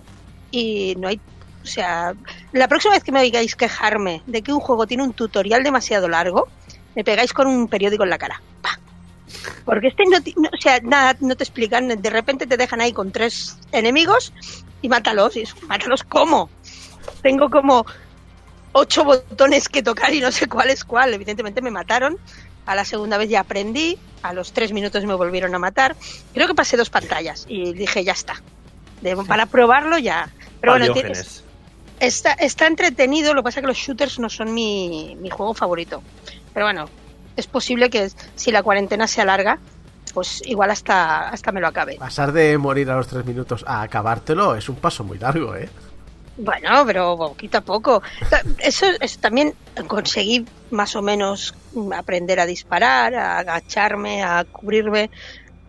y 0.50 0.94
no 0.98 1.08
hay. 1.08 1.20
O 1.62 1.66
sea, 1.66 2.14
la 2.52 2.68
próxima 2.68 2.94
vez 2.94 3.04
que 3.04 3.12
me 3.12 3.20
oigáis 3.20 3.54
quejarme 3.54 4.22
de 4.26 4.42
que 4.42 4.52
un 4.52 4.60
juego 4.60 4.86
tiene 4.86 5.02
un 5.02 5.12
tutorial 5.12 5.62
demasiado 5.62 6.08
largo, 6.08 6.48
me 6.96 7.04
pegáis 7.04 7.32
con 7.34 7.46
un 7.46 7.68
periódico 7.68 8.02
en 8.04 8.10
la 8.10 8.18
cara. 8.18 8.40
¡Pa! 8.62 8.78
Porque 9.66 9.88
este 9.88 10.04
no, 10.06 10.18
o 10.18 10.60
sea, 10.60 10.80
nada, 10.80 11.16
no 11.20 11.36
te 11.36 11.44
explican, 11.44 11.88
de 11.88 12.10
repente 12.10 12.46
te 12.46 12.56
dejan 12.56 12.80
ahí 12.80 12.92
con 12.92 13.12
tres 13.12 13.58
enemigos 13.72 14.32
y 14.80 14.88
mátalos. 14.88 15.36
Y 15.36 15.44
mátalos 15.68 16.02
cómo? 16.04 16.48
Tengo 17.22 17.50
como 17.50 17.84
ocho 18.72 19.04
botones 19.04 19.68
que 19.68 19.82
tocar 19.82 20.12
y 20.14 20.20
no 20.20 20.30
sé 20.32 20.48
cuál 20.48 20.70
es 20.70 20.84
cuál. 20.84 21.14
Evidentemente 21.14 21.60
me 21.62 21.70
mataron. 21.70 22.16
A 22.66 22.74
la 22.74 22.84
segunda 22.84 23.18
vez 23.18 23.28
ya 23.28 23.40
aprendí. 23.40 23.98
A 24.22 24.32
los 24.32 24.52
tres 24.52 24.72
minutos 24.72 25.04
me 25.04 25.14
volvieron 25.14 25.54
a 25.54 25.58
matar. 25.58 25.96
Creo 26.34 26.46
que 26.46 26.54
pasé 26.54 26.76
dos 26.76 26.90
pantallas 26.90 27.46
y 27.48 27.72
dije 27.72 28.04
ya 28.04 28.12
está. 28.12 28.40
De- 29.00 29.16
para 29.16 29.46
probarlo 29.46 29.98
ya. 29.98 30.28
Pero 30.60 30.72
bueno, 30.74 30.86
ti- 30.92 31.00
Diógenes. 31.02 31.42
está, 32.00 32.32
está 32.34 32.66
entretenido. 32.66 33.32
Lo 33.34 33.40
que 33.42 33.44
pasa 33.44 33.60
es 33.60 33.62
que 33.62 33.68
los 33.68 33.76
shooters 33.78 34.18
no 34.18 34.28
son 34.28 34.52
mi, 34.52 35.16
mi 35.20 35.30
juego 35.30 35.54
favorito. 35.54 36.02
Pero 36.52 36.66
bueno, 36.66 36.86
es 37.36 37.46
posible 37.46 37.88
que 37.90 38.10
si 38.36 38.52
la 38.52 38.62
cuarentena 38.62 39.06
se 39.06 39.22
alarga, 39.22 39.58
pues 40.12 40.42
igual 40.44 40.70
hasta, 40.70 41.28
hasta 41.30 41.50
me 41.52 41.60
lo 41.60 41.68
acabe. 41.68 41.96
Pasar 41.96 42.32
de 42.32 42.58
morir 42.58 42.90
a 42.90 42.96
los 42.96 43.06
tres 43.06 43.24
minutos 43.24 43.64
a 43.66 43.80
acabártelo 43.82 44.54
es 44.56 44.68
un 44.68 44.76
paso 44.76 45.02
muy 45.02 45.18
largo, 45.18 45.56
¿eh? 45.56 45.68
Bueno, 46.42 46.86
pero 46.86 47.18
poquito 47.18 47.58
a 47.58 47.60
poco. 47.60 48.02
Eso, 48.58 48.86
eso 48.98 49.20
también 49.20 49.54
conseguí 49.86 50.46
más 50.70 50.96
o 50.96 51.02
menos 51.02 51.54
aprender 51.94 52.40
a 52.40 52.46
disparar, 52.46 53.14
a 53.14 53.38
agacharme, 53.38 54.22
a 54.22 54.44
cubrirme, 54.44 55.10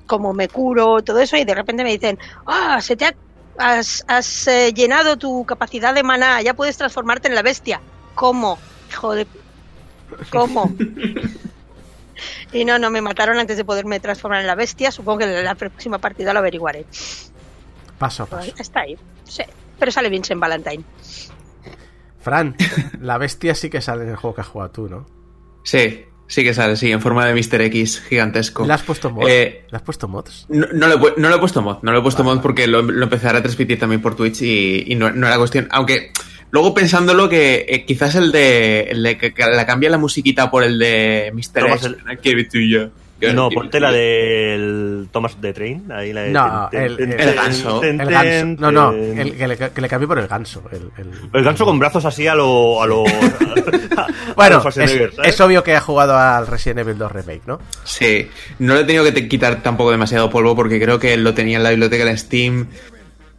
como 0.05 0.33
me 0.33 0.47
curo, 0.47 1.01
todo 1.01 1.19
eso, 1.19 1.35
y 1.35 1.43
de 1.43 1.53
repente 1.53 1.83
me 1.83 1.91
dicen, 1.91 2.17
ah, 2.45 2.79
se 2.81 2.95
te 2.95 3.05
ha, 3.05 3.13
has, 3.57 4.05
has, 4.07 4.47
eh, 4.47 4.73
llenado 4.73 5.17
tu 5.17 5.43
capacidad 5.45 5.93
de 5.93 6.03
maná, 6.03 6.41
ya 6.41 6.53
puedes 6.53 6.77
transformarte 6.77 7.27
en 7.27 7.35
la 7.35 7.41
bestia. 7.41 7.81
¿Cómo? 8.15 8.57
Hijo 8.89 9.13
de... 9.13 9.27
¿Cómo? 10.29 10.71
y 12.53 12.63
no, 12.63 12.79
no, 12.79 12.89
me 12.91 13.01
mataron 13.01 13.39
antes 13.39 13.57
de 13.57 13.65
poderme 13.65 13.99
transformar 13.99 14.39
en 14.39 14.47
la 14.47 14.55
bestia. 14.55 14.89
Supongo 14.91 15.19
que 15.19 15.39
en 15.39 15.43
la 15.43 15.55
próxima 15.55 15.97
partida 15.97 16.31
lo 16.31 16.39
averiguaré. 16.39 16.85
Paso 17.97 18.23
a 18.23 18.25
paso. 18.25 18.53
Está 18.57 18.81
ahí. 18.81 18.97
Sí. 19.25 19.43
Pero 19.81 19.91
sale 19.91 20.09
Vincent 20.09 20.39
Valentine. 20.39 20.83
Fran, 22.19 22.55
la 23.01 23.17
bestia 23.17 23.55
sí 23.55 23.67
que 23.67 23.81
sale 23.81 24.03
en 24.03 24.09
el 24.09 24.15
juego 24.15 24.35
que 24.35 24.41
has 24.41 24.47
jugado 24.47 24.69
tú, 24.69 24.87
¿no? 24.87 25.07
Sí, 25.63 26.05
sí 26.27 26.43
que 26.43 26.53
sale, 26.53 26.75
sí, 26.75 26.91
en 26.91 27.01
forma 27.01 27.25
de 27.25 27.33
Mr. 27.33 27.61
X 27.61 27.99
gigantesco. 28.07 28.63
¿Le 28.63 28.73
has 28.73 28.83
puesto 28.83 29.09
mods? 29.09 29.27
Eh, 29.27 29.65
¿Le 29.71 29.75
has 29.75 29.81
puesto 29.81 30.07
mods? 30.07 30.45
No, 30.49 30.67
no, 30.71 30.87
le, 30.87 30.93
he 30.93 31.13
no 31.17 31.33
he 31.33 31.39
puesto 31.39 31.63
mod, 31.63 31.77
no 31.81 31.91
le 31.91 31.97
he 31.97 32.01
puesto 32.03 32.23
mod 32.23 32.41
porque 32.41 32.67
lo, 32.67 32.83
lo 32.83 33.05
empecé 33.05 33.27
a 33.29 33.41
transmitir 33.41 33.79
también 33.79 34.03
por 34.03 34.15
Twitch 34.15 34.43
y, 34.43 34.83
y 34.85 34.93
no, 34.93 35.09
no 35.09 35.25
era 35.25 35.39
cuestión. 35.39 35.67
Aunque 35.71 36.11
luego 36.51 36.75
pensándolo 36.75 37.27
que 37.27 37.65
eh, 37.67 37.83
quizás 37.83 38.13
el 38.13 38.31
de, 38.31 38.81
el 38.81 39.01
de 39.01 39.17
que, 39.17 39.33
que 39.33 39.47
la 39.47 39.65
cambia 39.65 39.89
la 39.89 39.97
musiquita 39.97 40.51
por 40.51 40.63
el 40.63 40.77
de 40.77 41.31
Mr. 41.33 41.71
X. 41.71 41.95
give 42.21 42.39
it 42.39 42.51
to 42.51 42.59
you. 42.59 42.91
No, 43.33 43.49
ponte 43.49 43.79
la 43.79 43.91
del 43.91 45.07
Thomas 45.11 45.39
de 45.39 45.53
Train. 45.53 45.91
Ahí 45.91 46.11
la 46.13 46.21
de 46.21 46.29
No, 46.31 46.69
el, 46.71 46.99
el- 46.99 47.33
ganso. 47.35 47.83
El 47.83 47.97
ganso. 47.97 48.61
No, 48.61 48.71
no, 48.71 48.91
el, 48.91 49.35
que, 49.37 49.47
le, 49.47 49.57
que 49.57 49.81
le 49.81 49.87
cambié 49.87 50.07
por 50.07 50.19
el 50.19 50.27
ganso. 50.27 50.63
El, 50.71 50.89
el- 50.97 51.11
El 51.33 51.43
ganso 51.43 51.65
con 51.65 51.77
brazos 51.79 52.05
así 52.05 52.27
a 52.27 52.35
lo. 52.35 52.81
A 52.81 52.87
lo 52.87 53.03
a 53.97 54.07
Bueno, 54.35 54.63
es, 55.23 55.41
obvio 55.41 55.63
que 55.63 55.75
ha 55.75 55.81
jugado 55.81 56.17
al 56.17 56.47
Resident 56.47 56.79
Evil 56.79 56.97
2 56.97 57.11
Remake, 57.11 57.41
¿no? 57.45 57.59
Sí, 57.83 58.27
no 58.59 58.73
le 58.75 58.81
he 58.81 58.83
tenido 58.85 59.03
que 59.03 59.11
te- 59.11 59.27
quitar 59.27 59.61
tampoco 59.61 59.91
demasiado 59.91 60.29
polvo 60.29 60.55
porque 60.55 60.81
creo 60.81 60.99
que 60.99 61.15
lo 61.17 61.33
tenía 61.33 61.57
en 61.57 61.63
la 61.63 61.69
biblioteca 61.71 62.05
de 62.05 62.17
Steam. 62.17 62.67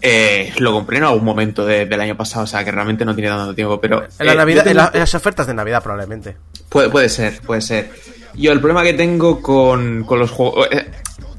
Eh, 0.05 0.53
lo 0.59 0.73
compré 0.73 0.99
en 0.99 1.05
algún 1.05 1.25
momento 1.25 1.65
de- 1.65 1.87
del 1.87 2.01
año 2.01 2.17
pasado, 2.17 2.45
o 2.45 2.47
sea 2.47 2.65
que 2.65 2.73
realmente 2.73 3.05
no 3.05 3.15
tiene 3.15 3.31
tanto 3.31 3.55
tiempo, 3.55 3.81
pero... 3.81 4.03
En, 4.19 4.27
la 4.27 4.33
eh, 4.33 4.37
Navidad, 4.37 4.65
yo 4.65 4.71
en, 4.71 4.77
tengo- 4.77 4.85
la- 4.87 4.91
en 4.95 5.01
las 5.01 5.15
ofertas 5.15 5.47
de 5.47 5.55
Navidad, 5.55 5.83
probablemente. 5.83 6.37
Puede, 6.69 6.91
puede 6.91 7.09
ser, 7.09 7.41
puede 7.43 7.61
ser. 7.61 7.91
Yo 8.35 8.53
el 8.53 8.61
problema 8.61 8.83
que 8.83 8.95
tengo 8.95 9.41
con, 9.41 10.05
con 10.05 10.19
los 10.19 10.31
juegos... 10.31 10.69
eh, 10.71 10.91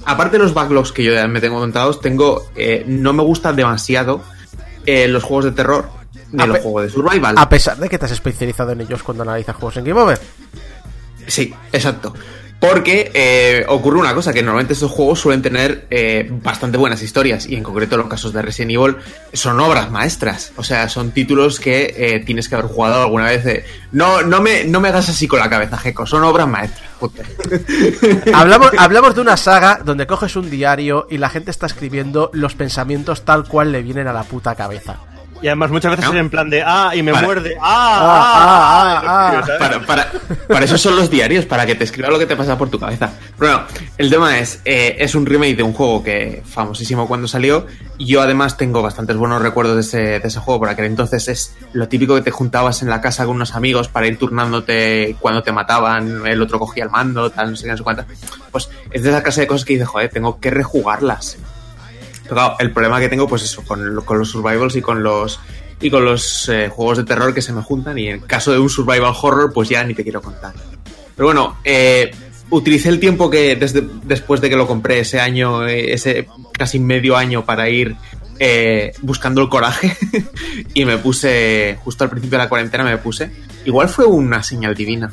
aparte 0.06 0.38
de 0.38 0.44
los 0.44 0.53
backlogs 0.53 0.91
que 0.91 1.03
yo 1.03 1.14
ya 1.14 1.28
me 1.28 1.41
tengo 1.41 1.60
contados, 1.60 2.02
tengo... 2.02 2.45
eh, 2.56 2.84
no 2.88 3.14
me 3.14 3.24
gustan 3.24 3.56
demasiado 3.56 4.22
eh, 4.86 5.07
los 5.07 5.24
juegos 5.24 5.45
de 5.45 5.52
terror 5.52 5.90
ni 6.32 6.45
los 6.48 6.60
juegos 6.60 6.84
de 6.84 6.90
survival. 6.90 7.36
A 7.38 7.48
pesar 7.48 7.78
de 7.78 7.90
que 7.90 7.98
te 7.98 8.06
has 8.06 8.11
especializado 8.11 8.72
en 8.72 8.82
ellos 8.82 9.03
cuando 9.03 9.24
analizas 9.24 9.56
juegos 9.56 9.78
en 9.78 9.86
Game 9.86 10.02
Over. 10.02 10.20
Sí, 11.28 11.53
exacto. 11.72 12.14
Porque 12.64 13.11
eh, 13.14 13.65
ocurre 13.68 13.99
una 13.99 14.15
cosa, 14.15 14.31
que 14.31 14.41
normalmente 14.41 14.72
estos 14.72 14.90
juegos 14.90 15.19
suelen 15.19 15.41
tener 15.41 15.85
eh, 15.90 16.30
bastante 16.31 16.77
buenas 16.77 17.02
historias, 17.02 17.45
y 17.45 17.56
en 17.56 17.64
concreto 17.64 17.98
los 17.98 18.07
casos 18.07 18.31
de 18.31 18.41
Resident 18.41 18.72
Evil 18.72 18.95
son 19.34 19.60
obras 19.60 19.91
maestras. 19.91 20.53
O 20.56 20.64
sea, 20.64 20.88
son 20.88 21.11
títulos 21.11 21.60
que 21.60 21.94
eh, 21.98 22.23
tienes 22.26 22.48
que 22.48 22.56
haber 22.56 22.68
jugado 22.68 23.02
alguna 23.02 23.26
vez. 23.26 23.44
de, 23.44 23.65
no, 23.91 24.22
no, 24.22 24.40
me, 24.40 24.64
no 24.64 24.80
me 24.80 24.88
hagas 24.88 25.10
así 25.10 25.27
con 25.27 25.40
la 25.40 25.49
cabeza, 25.49 25.77
Jeco, 25.77 26.06
son 26.06 26.23
obras 26.23 26.48
maestras. 26.48 26.90
Hablamos, 28.34 28.72
hablamos 28.77 29.14
de 29.14 29.19
una 29.19 29.35
saga 29.35 29.81
donde 29.84 30.07
coges 30.07 30.38
un 30.38 30.49
diario 30.49 31.06
y 31.10 31.18
la 31.18 31.27
gente 31.27 31.52
está 31.52 31.65
escribiendo 31.65 32.30
los 32.31 32.56
pensamientos 32.56 33.26
tal 33.26 33.45
cual 33.45 33.73
le 33.73 33.81
vienen 33.81 34.07
a 34.07 34.14
la 34.14 34.23
puta 34.23 34.56
cabeza. 34.56 34.99
Y 35.44 35.48
además 35.48 35.72
muchas 35.72 35.91
veces 35.91 36.06
¿No? 36.06 36.14
es 36.14 36.20
en 36.22 36.30
plan 36.30 36.49
de. 36.49 36.64
¡Ah! 36.65 36.91
Y 36.95 37.03
me 37.03 37.11
Para. 37.11 37.28
muerde. 37.28 37.57
Ah, 37.61 37.99
¡Ah! 38.02 39.02
ah, 39.03 39.03
ah, 39.06 39.44
ah. 39.45 39.57
Para, 39.60 39.86
para, 39.86 40.11
para 40.48 40.65
eso 40.65 40.78
son 40.78 40.95
los 40.95 41.10
diarios, 41.10 41.45
para 41.45 41.65
que 41.65 41.76
te 41.76 41.84
escriba 41.84 42.10
lo 42.10 42.18
que 42.18 42.26
te 42.26 42.38
pasa 42.38 42.57
por 42.57 42.70
tu 42.70 42.80
cabeza. 42.80 43.11
Pero 43.38 43.52
bueno, 43.52 43.68
el 43.98 44.10
tema 44.10 44.40
es, 44.40 44.61
eh, 44.64 44.95
es 44.99 45.15
un 45.15 45.26
remake 45.26 45.57
de 45.57 45.64
un 45.64 45.74
juego 45.74 46.02
que 46.02 46.41
famosísimo 46.45 47.10
cuando 47.10 47.28
salió. 47.28 47.68
Y 47.98 48.06
yo 48.06 48.22
además 48.22 48.56
tengo 48.56 48.82
bastantes 48.82 49.18
buenos 49.18 49.41
recuerdos 49.41 49.76
de 49.76 49.82
ese, 49.82 50.20
de 50.20 50.28
ese 50.28 50.40
juego, 50.40 50.61
por 50.61 50.70
aquel 50.70 50.86
entonces 50.86 51.28
es 51.28 51.56
lo 51.74 51.90
típico 51.90 52.15
que 52.15 52.22
te 52.22 52.32
juntabas 52.32 52.82
en 52.82 52.90
la 52.90 53.02
casa 53.02 53.26
con 53.26 53.36
unos 53.36 53.53
amigos 53.53 53.90
para 53.90 54.07
ir 54.07 54.18
turnándote 54.18 55.18
cuando 55.20 55.44
te 55.44 55.52
mataban, 55.52 56.26
el 56.26 56.41
otro 56.41 56.57
cogía 56.57 56.86
el 56.86 56.90
mando, 56.90 57.30
tal, 57.32 57.52
no 57.52 57.56
sé 57.57 57.65
qué, 57.65 57.72
no 57.72 57.78
sé 57.78 57.84
cuántas. 57.84 58.06
Pues 58.49 58.70
es 58.91 59.03
de 59.03 59.10
esa 59.10 59.22
clase 59.22 59.41
de 59.41 59.48
cosas 59.48 59.65
que 59.65 59.74
dices, 59.74 59.90
joder, 59.90 60.10
tengo 60.10 60.40
que 60.40 60.52
rejugarlas. 60.52 61.38
Pero 62.28 62.56
el 62.60 62.72
problema 62.72 63.00
que 63.00 63.10
tengo, 63.10 63.28
pues 63.28 63.44
eso, 63.44 63.64
con, 63.64 64.02
con 64.02 64.18
los 64.18 64.30
survivals 64.30 64.76
y 64.76 64.82
con 64.82 65.04
los 65.04 65.40
y 65.82 65.90
con 65.90 66.06
los 66.06 66.48
eh, 66.48 66.70
juegos 66.70 67.00
de 67.00 67.04
terror 67.04 67.34
que 67.34 67.41
se 67.41 67.52
me 67.52 67.62
juntan. 67.62 67.98
Y 67.98 68.08
en 68.08 68.22
caso 68.22 68.52
de 68.52 68.60
un 68.60 68.70
survival 68.70 69.14
horror, 69.22 69.52
pues 69.54 69.70
ya 69.70 69.84
ni 69.84 69.94
te 69.94 70.04
quiero 70.04 70.22
contar. 70.22 70.54
Pero 71.16 71.28
bueno, 71.28 71.58
eh, 71.64 72.12
utilicé 72.50 72.90
el 72.90 73.00
tiempo 73.00 73.30
que 73.30 73.56
desde 73.56 73.84
después 74.04 74.41
de 74.41 74.50
que 74.50 74.56
lo 74.56 74.68
compré 74.68 75.00
ese 75.00 75.20
año, 75.20 75.68
eh, 75.68 75.94
ese 75.94 76.28
casi 76.54 76.80
medio 76.80 77.18
año 77.18 77.45
para 77.45 77.70
ir 77.70 77.95
eh, 78.40 78.94
buscando 79.02 79.41
el 79.41 79.50
coraje 79.50 79.95
y 80.74 80.86
me 80.86 80.98
puse 80.98 81.78
justo 81.84 82.04
al 82.04 82.10
principio 82.10 82.38
de 82.38 82.44
la 82.44 82.50
cuarentena 82.50 82.84
me 82.84 82.98
puse. 82.98 83.32
Igual 83.66 83.90
fue 83.90 84.06
una 84.06 84.44
señal 84.44 84.76
divina 84.76 85.12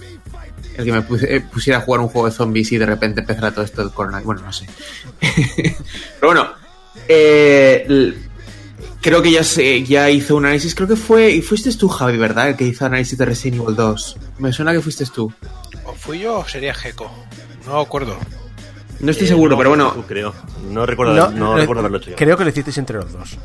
el 0.77 0.85
que 0.85 0.93
me 0.93 1.05
eh, 1.29 1.41
pusiera 1.41 1.79
a 1.79 1.83
jugar 1.83 2.01
un 2.01 2.09
juego 2.09 2.29
de 2.29 2.33
zombies 2.33 2.73
y 2.73 2.79
de 2.79 2.87
repente 2.87 3.21
empezara 3.21 3.53
todo 3.53 3.65
esto 3.65 3.83
del 3.83 3.93
coronavirus. 3.93 4.27
Bueno, 4.27 4.43
no 4.43 4.53
sé. 4.53 4.67
Pero 6.21 6.33
bueno, 6.33 6.49
eh, 7.13 8.15
creo 9.01 9.21
que 9.23 9.31
ya, 9.33 9.43
se, 9.45 9.83
ya 9.85 10.09
hizo 10.11 10.37
un 10.37 10.45
análisis. 10.47 10.75
Creo 10.75 10.89
que 10.89 10.97
fue. 10.97 11.31
Y 11.33 11.43
fuiste 11.43 11.73
tú, 11.75 11.89
Javi, 11.89 12.17
¿verdad? 12.19 12.49
El 12.51 12.57
que 12.57 12.65
hizo 12.65 12.85
análisis 12.87 13.19
de 13.19 13.25
Resident 13.25 13.63
Evil 13.63 13.77
2. 13.77 14.17
Me 14.39 14.53
suena 14.53 14.73
que 14.73 14.81
fuiste 14.81 15.05
tú. 15.07 15.33
¿O 15.85 15.93
fui 15.95 16.21
yo 16.21 16.39
o 16.39 16.49
sería 16.49 16.73
Geco? 16.75 17.11
No 17.67 17.81
acuerdo. 17.81 18.17
No 19.01 19.11
estoy 19.11 19.27
Eh, 19.27 19.29
seguro, 19.31 19.51
no, 19.53 19.57
pero 19.59 19.71
bueno. 19.71 19.93
tú 19.93 20.03
creo. 20.07 20.35
No 20.71 20.85
recuerdo, 20.87 21.31
no, 21.31 21.57
eh, 21.57 21.61
recuerdo 21.63 21.81
haberlo 21.81 21.99
hecho 21.99 22.11
yo. 22.11 22.17
Creo 22.17 22.37
que 22.37 22.45
lo 22.45 22.51
hicisteis 22.51 22.79
entre 22.79 22.97
los 22.97 23.13
dos. 23.13 23.37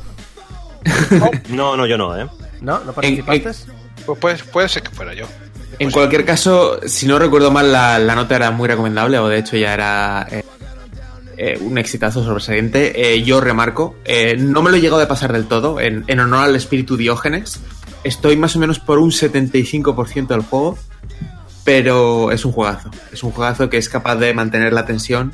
No, 1.49 1.75
no, 1.75 1.85
yo 1.87 1.97
no, 1.97 2.15
¿eh? 2.19 2.27
¿No? 2.61 2.79
¿No 2.83 2.93
participaste? 2.93 3.51
Pues 4.05 4.19
puede, 4.19 4.37
puede 4.51 4.69
ser 4.69 4.83
que 4.83 4.91
fuera 4.91 5.13
yo. 5.13 5.25
En 5.79 5.91
cualquier 5.91 6.23
caso, 6.25 6.79
si 6.87 7.05
no 7.07 7.17
recuerdo 7.19 7.51
mal, 7.51 7.71
la, 7.71 7.97
la 7.99 8.15
nota 8.15 8.35
era 8.35 8.51
muy 8.51 8.67
recomendable, 8.67 9.17
o 9.19 9.27
de 9.27 9.39
hecho 9.39 9.57
ya 9.57 9.73
era 9.73 10.27
eh, 10.31 10.43
eh, 11.37 11.57
un 11.61 11.77
exitazo 11.77 12.23
sobresaliente. 12.23 13.13
Eh, 13.13 13.23
yo 13.23 13.41
remarco, 13.41 13.95
eh, 14.05 14.35
no 14.37 14.61
me 14.61 14.71
lo 14.71 14.77
he 14.77 14.81
llegado 14.81 15.01
a 15.01 15.07
pasar 15.07 15.33
del 15.33 15.45
todo, 15.45 15.79
en, 15.79 16.03
en 16.07 16.19
honor 16.19 16.45
al 16.45 16.55
espíritu 16.55 16.97
Diógenes. 16.97 17.59
Estoy 18.03 18.37
más 18.37 18.55
o 18.55 18.59
menos 18.59 18.79
por 18.79 18.99
un 18.99 19.11
75% 19.11 20.27
del 20.27 20.41
juego, 20.41 20.77
pero 21.63 22.31
es 22.31 22.45
un 22.45 22.51
juegazo. 22.51 22.91
Es 23.11 23.23
un 23.23 23.31
juegazo 23.31 23.69
que 23.69 23.77
es 23.77 23.89
capaz 23.89 24.15
de 24.17 24.33
mantener 24.33 24.73
la 24.73 24.85
tensión. 24.85 25.33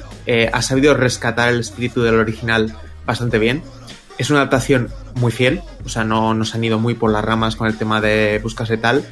ha 0.54 0.62
sabido 0.62 0.94
rescatar 0.94 1.50
el 1.50 1.60
espíritu 1.60 2.02
del 2.02 2.16
original 2.16 2.74
bastante 3.06 3.40
bien. 3.40 3.62
Es 4.18 4.30
una 4.30 4.40
adaptación 4.40 4.90
muy 5.16 5.32
fiel, 5.32 5.62
o 5.84 5.90
sea, 5.90 6.04
no 6.04 6.34
nos 6.34 6.56
han 6.56 6.64
ido 6.64 6.80
muy 6.80 6.94
por 6.94 7.12
las 7.12 7.26
ramas 7.26 7.56
con 7.56 7.68
el 7.68 7.78
tema 7.78 8.00
de 8.00 8.40
buscarse 8.42 8.78
tal. 8.78 9.04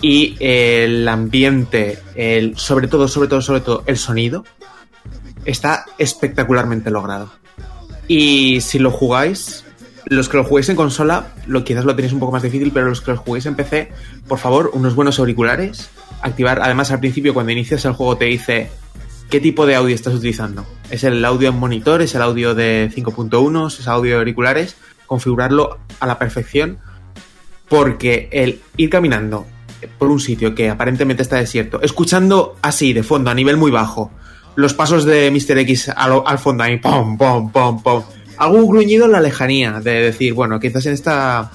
Y 0.00 0.36
el 0.40 1.06
ambiente, 1.06 1.98
el, 2.14 2.56
sobre 2.56 2.88
todo, 2.88 3.06
sobre 3.06 3.28
todo, 3.28 3.42
sobre 3.42 3.60
todo, 3.60 3.84
el 3.86 3.96
sonido, 3.96 4.44
está 5.44 5.81
espectacularmente 5.98 6.90
logrado. 6.90 7.30
Y 8.08 8.60
si 8.60 8.78
lo 8.78 8.90
jugáis, 8.90 9.64
los 10.06 10.28
que 10.28 10.36
lo 10.36 10.44
juguéis 10.44 10.68
en 10.68 10.76
consola, 10.76 11.32
lo, 11.46 11.64
quizás 11.64 11.84
lo 11.84 11.94
tenéis 11.94 12.12
un 12.12 12.20
poco 12.20 12.32
más 12.32 12.42
difícil, 12.42 12.72
pero 12.72 12.88
los 12.88 13.00
que 13.00 13.12
lo 13.12 13.18
juguéis 13.18 13.46
en 13.46 13.54
PC, 13.54 13.92
por 14.28 14.38
favor, 14.38 14.70
unos 14.74 14.94
buenos 14.94 15.18
auriculares. 15.18 15.90
Activar, 16.20 16.60
además 16.62 16.90
al 16.90 17.00
principio 17.00 17.34
cuando 17.34 17.52
inicias 17.52 17.84
el 17.84 17.92
juego 17.92 18.16
te 18.16 18.26
dice 18.26 18.70
qué 19.30 19.40
tipo 19.40 19.66
de 19.66 19.74
audio 19.74 19.94
estás 19.94 20.14
utilizando. 20.14 20.66
¿Es 20.90 21.04
el 21.04 21.24
audio 21.24 21.48
en 21.48 21.58
monitor? 21.58 22.02
¿Es 22.02 22.14
el 22.14 22.22
audio 22.22 22.54
de 22.54 22.90
5.1? 22.94 23.66
¿Es 23.66 23.88
audio 23.88 24.12
de 24.12 24.18
auriculares? 24.18 24.76
Configurarlo 25.06 25.78
a 26.00 26.06
la 26.06 26.18
perfección 26.18 26.78
porque 27.72 28.28
el 28.32 28.60
ir 28.76 28.90
caminando 28.90 29.46
por 29.98 30.10
un 30.10 30.20
sitio 30.20 30.54
que 30.54 30.68
aparentemente 30.68 31.22
está 31.22 31.36
desierto, 31.36 31.80
escuchando 31.80 32.56
así 32.60 32.92
de 32.92 33.02
fondo, 33.02 33.30
a 33.30 33.34
nivel 33.34 33.56
muy 33.56 33.70
bajo, 33.70 34.10
los 34.56 34.74
pasos 34.74 35.04
de 35.04 35.30
Mr. 35.30 35.58
X 35.58 35.88
al, 35.94 36.22
al 36.26 36.38
fondo 36.38 36.64
ahí, 36.64 36.78
pom, 36.78 37.16
pom, 37.16 37.50
pom, 37.50 37.82
pom, 37.82 38.02
algún 38.38 38.66
gruñido 38.68 39.06
en 39.06 39.12
la 39.12 39.20
lejanía, 39.20 39.80
de 39.80 40.02
decir, 40.02 40.34
bueno, 40.34 40.58
quizás 40.60 40.84
en 40.86 40.92
esta, 40.94 41.50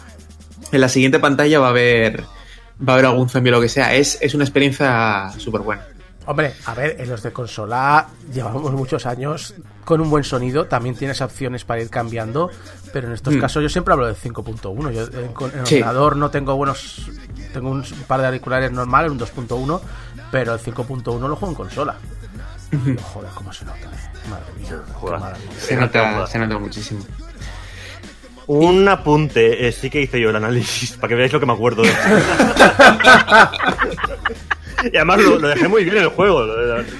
en 0.72 0.82
la 0.82 0.90
siguiente 0.90 1.20
pantalla 1.20 1.60
va 1.60 1.68
a 1.68 1.70
haber, 1.72 2.22
va 2.22 2.90
a 2.90 2.94
haber 2.94 3.06
algún 3.06 3.30
zombie 3.30 3.52
o 3.52 3.56
lo 3.56 3.62
que 3.62 3.70
sea, 3.70 3.94
es, 3.96 4.18
es 4.22 4.34
una 4.34 4.44
experiencia 4.44 5.32
súper 5.38 5.62
buena. 5.62 5.86
Hombre, 6.30 6.54
a 6.66 6.74
ver, 6.74 6.98
en 7.00 7.10
los 7.10 7.24
de 7.24 7.32
consola 7.32 8.06
llevamos 8.34 8.74
muchos 8.74 9.06
años 9.06 9.54
con 9.86 10.02
un 10.02 10.10
buen 10.10 10.26
sonido, 10.26 10.66
también 10.66 10.94
tienes 10.94 11.22
opciones 11.22 11.64
para 11.64 11.82
ir 11.82 11.90
cambiando, 11.90 12.50
pero 12.92 13.08
en 13.08 13.14
estos 13.14 13.34
Mm. 13.34 13.40
casos 13.40 13.64
yo 13.64 13.70
siempre 13.70 13.94
hablo 13.94 14.08
de 14.08 14.14
5.1. 14.14 14.92
Yo 14.92 15.04
en, 15.04 15.60
en 15.60 15.66
Sí. 15.66 15.76
ordenador 15.76 16.18
no 16.18 16.30
tengo 16.30 16.54
buenos. 16.58 17.10
Tengo 17.54 17.70
un 17.70 17.82
par 18.08 18.20
de 18.20 18.26
auriculares 18.28 18.74
normales, 18.74 19.10
un 19.10 19.18
2.1, 19.18 19.80
pero 20.30 20.54
el 20.54 20.60
5.1 20.60 21.30
lo 21.30 21.38
juego 21.38 21.54
en 21.54 21.56
consola. 21.56 21.96
Y, 22.72 22.98
joder, 23.02 23.32
cómo 23.34 23.54
se 23.54 23.66
nota, 23.66 23.78
eh. 23.80 24.28
Madre 24.30 24.46
mía, 24.58 24.82
qué 24.86 24.94
Joder. 24.94 25.20
maravilla. 25.20 25.52
Se 25.60 25.76
nota, 25.76 26.28
se 26.28 26.40
nota 26.40 26.60
muchísimo. 26.60 27.06
Un 28.48 28.88
apunte, 28.88 29.68
eh, 29.68 29.72
sí 29.72 29.90
que 29.90 30.02
hice 30.02 30.22
yo 30.22 30.30
el 30.30 30.36
análisis, 30.38 30.94
para 30.94 31.10
que 31.10 31.16
veáis 31.16 31.34
lo 31.34 31.40
que 31.40 31.46
me 31.46 31.54
acuerdo 31.54 31.84
de 31.84 31.90
Y 34.84 34.96
además 34.96 35.20
lo, 35.22 35.40
lo 35.40 35.48
dejé 35.48 35.68
muy 35.68 35.84
bien 35.84 35.98
en 35.98 36.04
el 36.04 36.10
juego, 36.10 36.46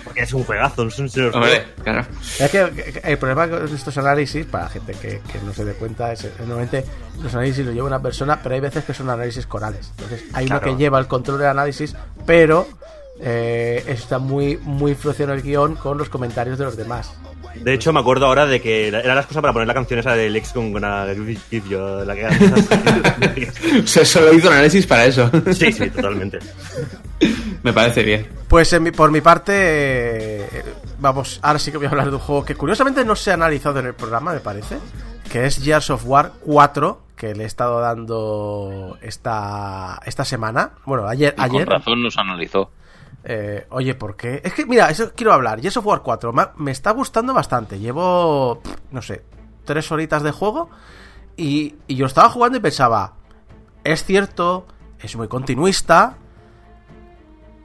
porque 0.04 0.22
es 0.22 0.34
un 0.34 0.44
juegazo, 0.44 0.88
es 0.88 0.98
un 0.98 1.10
señor 1.10 1.36
Hombre, 1.36 1.64
claro. 1.84 2.06
Es 2.40 2.50
que 2.50 2.72
que 2.72 3.02
el 3.04 3.18
problema 3.20 3.48
con 3.48 3.74
estos 3.74 3.98
análisis, 3.98 4.46
para 4.46 4.64
la 4.66 4.70
gente 4.72 4.94
que, 4.94 5.22
que 5.32 5.40
no 5.46 5.54
se 5.54 5.64
dé 5.64 5.74
cuenta, 5.74 6.12
es 6.12 6.22
que 6.24 6.32
normalmente 6.40 6.84
los 7.22 7.34
análisis 7.36 7.66
los 7.66 7.76
lleva 7.76 7.88
una 7.88 8.02
persona, 8.02 8.40
pero 8.42 8.56
hay 8.56 8.62
veces 8.62 8.84
que 8.84 8.94
son 8.94 9.10
análisis 9.10 9.46
corales. 9.46 9.92
Entonces 9.92 10.24
hay 10.34 10.48
uno 10.48 10.60
que 10.60 10.76
lleva 10.76 10.98
el 11.00 11.08
control 11.08 11.38
del 11.38 11.50
análisis, 11.50 11.96
pero 12.26 12.68
eh, 13.20 13.84
está 13.88 14.20
muy, 14.20 14.58
muy 14.58 14.92
influenciado 14.92 15.34
el 15.34 15.42
guion 15.42 15.76
con 15.76 15.98
los 15.98 16.10
comentarios 16.10 16.58
de 16.58 16.66
los 16.66 16.78
demás. 16.78 17.14
De 17.56 17.74
hecho, 17.74 17.92
me 17.92 18.00
acuerdo 18.00 18.28
ahora 18.28 18.46
de 18.46 18.62
que 18.62 18.88
era 18.90 19.02
la 19.16 19.22
excusa 19.22 19.42
para 19.42 19.52
poner 19.52 19.68
la 19.68 19.74
canción 19.74 20.00
esa 20.00 20.14
de 20.16 20.30
Lex 20.30 20.54
con 20.54 20.72
Give 20.74 21.70
You, 21.70 21.80
la 22.06 22.14
que 22.16 22.28
O 23.84 23.88
sea, 23.88 24.06
solo 24.06 24.32
hizo 24.34 24.48
un 24.48 24.54
análisis 24.54 24.86
para 24.86 25.06
eso. 25.06 25.30
Sí, 25.54 25.72
sí, 25.72 25.90
totalmente. 25.90 26.38
Me 27.64 27.74
parece 27.74 28.04
bien. 28.04 28.28
Pues 28.48 28.72
en 28.74 28.84
mi- 28.84 28.92
por 28.92 29.12
mi 29.12 29.22
parte, 29.22 29.54
eh, 29.56 30.64
vamos, 31.00 31.40
ahora 31.42 31.58
sí 31.58 31.72
que 31.72 31.78
voy 31.78 31.88
a 31.88 31.90
hablar 31.90 32.10
de 32.10 32.14
un 32.14 32.20
juego 32.20 32.46
que 32.46 32.54
curiosamente 32.56 33.04
no 33.04 33.16
se 33.16 33.32
ha 33.32 33.34
analizado 33.34 33.80
en 33.80 33.88
el 33.88 33.94
programa, 33.96 34.34
me 34.34 34.40
parece, 34.40 34.78
que 35.32 35.46
es 35.46 35.62
Gears 35.62 35.90
of 35.90 36.04
War 36.06 36.34
4, 36.42 37.02
que 37.16 37.34
le 37.34 37.44
he 37.44 37.48
estado 37.48 37.80
dando 37.80 38.98
esta, 39.02 40.00
esta 40.06 40.24
semana. 40.24 40.72
Bueno, 40.86 41.08
ayer. 41.08 41.34
Y 41.38 41.42
ayer 41.42 41.66
con 41.66 41.74
razón 41.80 42.04
nos 42.04 42.18
analizó. 42.18 42.70
Eh, 43.24 43.66
oye, 43.70 43.96
¿por 43.96 44.16
qué? 44.16 44.42
Es 44.44 44.54
que, 44.54 44.66
mira, 44.66 44.90
eso 44.90 45.12
quiero 45.16 45.34
hablar. 45.34 45.60
Gears 45.60 45.78
of 45.78 45.86
War 45.86 46.02
4 46.02 46.34
me, 46.58 46.72
está 46.72 46.92
gustando 46.92 47.34
bastante. 47.34 47.80
Llevo, 47.80 48.62
no 48.92 49.02
sé, 49.02 49.24
tres 49.66 49.92
horitas 49.92 50.24
de 50.24 50.32
juego. 50.32 50.70
Y, 51.36 51.76
y 51.88 51.96
yo 51.96 52.06
estaba 52.06 52.30
jugando 52.30 52.58
y 52.58 52.62
pensaba, 52.62 53.14
es 53.84 54.04
cierto, 54.04 54.66
es 55.02 55.16
muy 55.16 55.28
continuista. 55.28 56.18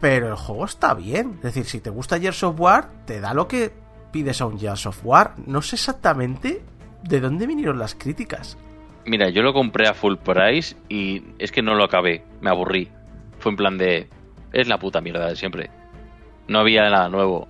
Pero 0.01 0.29
el 0.29 0.35
juego 0.35 0.65
está 0.65 0.95
bien. 0.95 1.35
Es 1.37 1.43
decir, 1.43 1.65
si 1.65 1.81
te 1.81 1.91
gusta 1.91 2.19
Gears 2.19 2.43
of 2.43 2.59
War, 2.59 2.91
te 3.07 3.21
da 3.21 3.35
lo 3.35 3.47
que 3.47 3.73
pides 4.11 4.41
a 4.41 4.47
un 4.47 4.59
Gears 4.59 4.87
of 4.87 5.01
War. 5.05 5.35
No 5.47 5.63
sé 5.63 5.77
exactamente 5.77 6.63
de 7.03 7.21
dónde 7.21 7.47
vinieron 7.47 7.79
las 7.79 7.95
críticas. 7.95 8.57
Mira, 9.05 9.31
yo 9.31 9.43
lo 9.43 9.53
compré 9.53 9.89
a 9.89 9.95
full 9.95 10.17
price 10.17 10.77
y 10.89 11.25
es 11.39 11.51
que 11.51 11.63
no 11.63 11.75
lo 11.75 11.85
acabé. 11.85 12.25
Me 12.41 12.51
aburrí. 12.51 12.89
Fue 13.39 13.51
en 13.51 13.57
plan 13.57 13.79
de. 13.79 14.09
Es 14.53 14.69
la 14.69 14.79
puta 14.79 15.01
mierda 15.01 15.29
de 15.29 15.37
siempre. 15.37 15.71
No 16.49 16.61
había 16.61 16.89
nada 16.89 17.09
nuevo. 17.09 17.49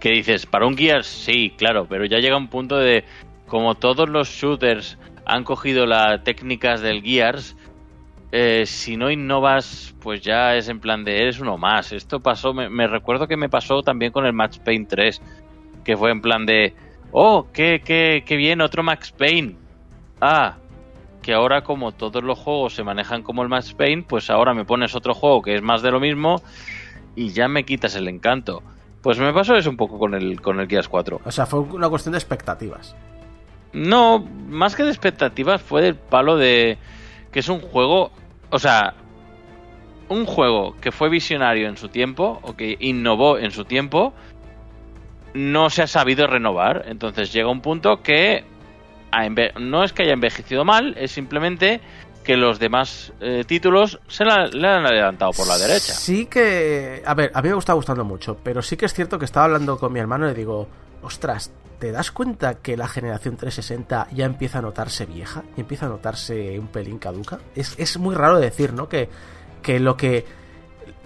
¿Qué 0.00 0.10
dices? 0.10 0.46
¿Para 0.46 0.66
un 0.66 0.76
Gears? 0.76 1.06
Sí, 1.06 1.52
claro, 1.56 1.86
pero 1.88 2.04
ya 2.04 2.18
llega 2.18 2.36
un 2.36 2.48
punto 2.48 2.76
de. 2.76 3.04
Como 3.46 3.74
todos 3.74 4.08
los 4.08 4.28
shooters 4.28 4.98
han 5.26 5.44
cogido 5.44 5.86
las 5.86 6.24
técnicas 6.24 6.80
del 6.80 7.02
Gears, 7.02 7.54
eh, 8.32 8.64
si 8.66 8.96
no 8.96 9.10
innovas, 9.10 9.94
pues 10.00 10.22
ya 10.22 10.56
es 10.56 10.68
en 10.68 10.80
plan 10.80 11.04
de 11.04 11.20
eres 11.22 11.38
uno 11.38 11.58
más. 11.58 11.92
Esto 11.92 12.20
pasó, 12.20 12.54
me, 12.54 12.70
me 12.70 12.86
recuerdo 12.86 13.28
que 13.28 13.36
me 13.36 13.50
pasó 13.50 13.82
también 13.82 14.10
con 14.10 14.24
el 14.24 14.32
Max 14.32 14.58
Payne 14.58 14.86
3, 14.88 15.20
que 15.84 15.96
fue 15.96 16.10
en 16.10 16.22
plan 16.22 16.46
de. 16.46 16.74
Oh, 17.12 17.46
qué, 17.52 17.82
qué, 17.84 18.24
qué 18.26 18.36
bien, 18.36 18.62
otro 18.62 18.82
Max 18.82 19.12
Payne. 19.12 19.56
Ah, 20.18 20.56
que 21.22 21.32
ahora 21.32 21.62
como 21.62 21.92
todos 21.92 22.22
los 22.22 22.38
juegos 22.38 22.74
se 22.74 22.82
manejan 22.82 23.22
como 23.22 23.42
el 23.42 23.48
Max 23.48 23.72
Payne, 23.72 24.04
pues 24.06 24.28
ahora 24.28 24.52
me 24.52 24.64
pones 24.64 24.94
otro 24.94 25.14
juego 25.14 25.40
que 25.40 25.54
es 25.54 25.62
más 25.62 25.80
de 25.82 25.90
lo 25.90 26.00
mismo 26.00 26.42
y 27.14 27.30
ya 27.30 27.48
me 27.48 27.64
quitas 27.64 27.94
el 27.94 28.08
encanto. 28.08 28.62
Pues 29.00 29.18
me 29.18 29.32
pasó 29.32 29.56
eso 29.56 29.70
un 29.70 29.76
poco 29.76 29.98
con 29.98 30.14
el, 30.14 30.40
con 30.40 30.60
el 30.60 30.68
Gears 30.68 30.88
4. 30.88 31.20
O 31.24 31.30
sea, 31.30 31.46
fue 31.46 31.60
una 31.60 31.88
cuestión 31.88 32.12
de 32.12 32.18
expectativas. 32.18 32.94
No, 33.72 34.18
más 34.48 34.76
que 34.76 34.82
de 34.82 34.90
expectativas 34.90 35.62
fue 35.62 35.82
del 35.82 35.96
palo 35.96 36.36
de 36.36 36.76
que 37.32 37.40
es 37.40 37.48
un 37.48 37.60
juego, 37.60 38.12
o 38.50 38.58
sea, 38.58 38.94
un 40.08 40.26
juego 40.26 40.76
que 40.80 40.92
fue 40.92 41.08
visionario 41.08 41.68
en 41.68 41.76
su 41.76 41.88
tiempo 41.88 42.38
o 42.42 42.54
que 42.54 42.76
innovó 42.80 43.38
en 43.38 43.50
su 43.50 43.64
tiempo, 43.64 44.12
no 45.34 45.70
se 45.70 45.82
ha 45.82 45.86
sabido 45.86 46.26
renovar. 46.26 46.84
Entonces 46.86 47.32
llega 47.32 47.50
un 47.50 47.62
punto 47.62 48.02
que 48.02 48.44
no 49.58 49.84
es 49.84 49.92
que 49.92 50.02
haya 50.02 50.12
envejecido 50.12 50.64
mal, 50.64 50.94
es 50.98 51.12
simplemente 51.12 51.80
que 52.22 52.36
los 52.36 52.58
demás 52.58 53.12
eh, 53.20 53.44
títulos 53.46 54.00
se 54.08 54.24
le 54.24 54.32
han 54.32 54.86
adelantado 54.86 55.32
por 55.32 55.46
la 55.46 55.58
derecha. 55.58 55.92
Sí 55.92 56.26
que. 56.26 57.02
A 57.04 57.14
ver, 57.14 57.30
a 57.34 57.42
mí 57.42 57.48
me 57.48 57.58
está 57.58 57.72
gustando 57.72 58.04
mucho, 58.04 58.38
pero 58.42 58.62
sí 58.62 58.76
que 58.76 58.86
es 58.86 58.94
cierto 58.94 59.18
que 59.18 59.24
estaba 59.24 59.46
hablando 59.46 59.78
con 59.78 59.92
mi 59.92 60.00
hermano 60.00 60.26
y 60.26 60.28
le 60.30 60.34
digo, 60.34 60.68
ostras, 61.02 61.50
¿te 61.78 61.90
das 61.90 62.12
cuenta 62.12 62.54
que 62.54 62.76
la 62.76 62.88
generación 62.88 63.36
360 63.36 64.08
ya 64.12 64.24
empieza 64.24 64.58
a 64.58 64.62
notarse 64.62 65.04
vieja? 65.04 65.42
Y 65.56 65.60
empieza 65.60 65.86
a 65.86 65.88
notarse 65.88 66.58
un 66.58 66.68
pelín 66.68 66.98
caduca. 66.98 67.40
Es, 67.56 67.74
es 67.78 67.98
muy 67.98 68.14
raro 68.14 68.38
decir, 68.38 68.72
¿no? 68.72 68.88
Que, 68.88 69.08
que 69.62 69.80
lo 69.80 69.96
que. 69.96 70.24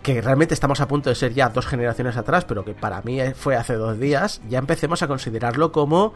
Que 0.03 0.21
realmente 0.21 0.55
estamos 0.55 0.81
a 0.81 0.87
punto 0.87 1.11
de 1.11 1.17
ser 1.17 1.35
ya 1.35 1.49
dos 1.49 1.67
generaciones 1.67 2.17
atrás, 2.17 2.45
pero 2.45 2.65
que 2.65 2.75
para 2.75 3.03
mí 3.03 3.19
fue 3.35 3.57
hace 3.57 3.75
dos 3.75 3.99
días, 3.99 4.41
ya 4.49 4.61
empecemos 4.61 5.03
a 5.03 5.09
considerarlo 5.09 5.73
como 5.73 6.15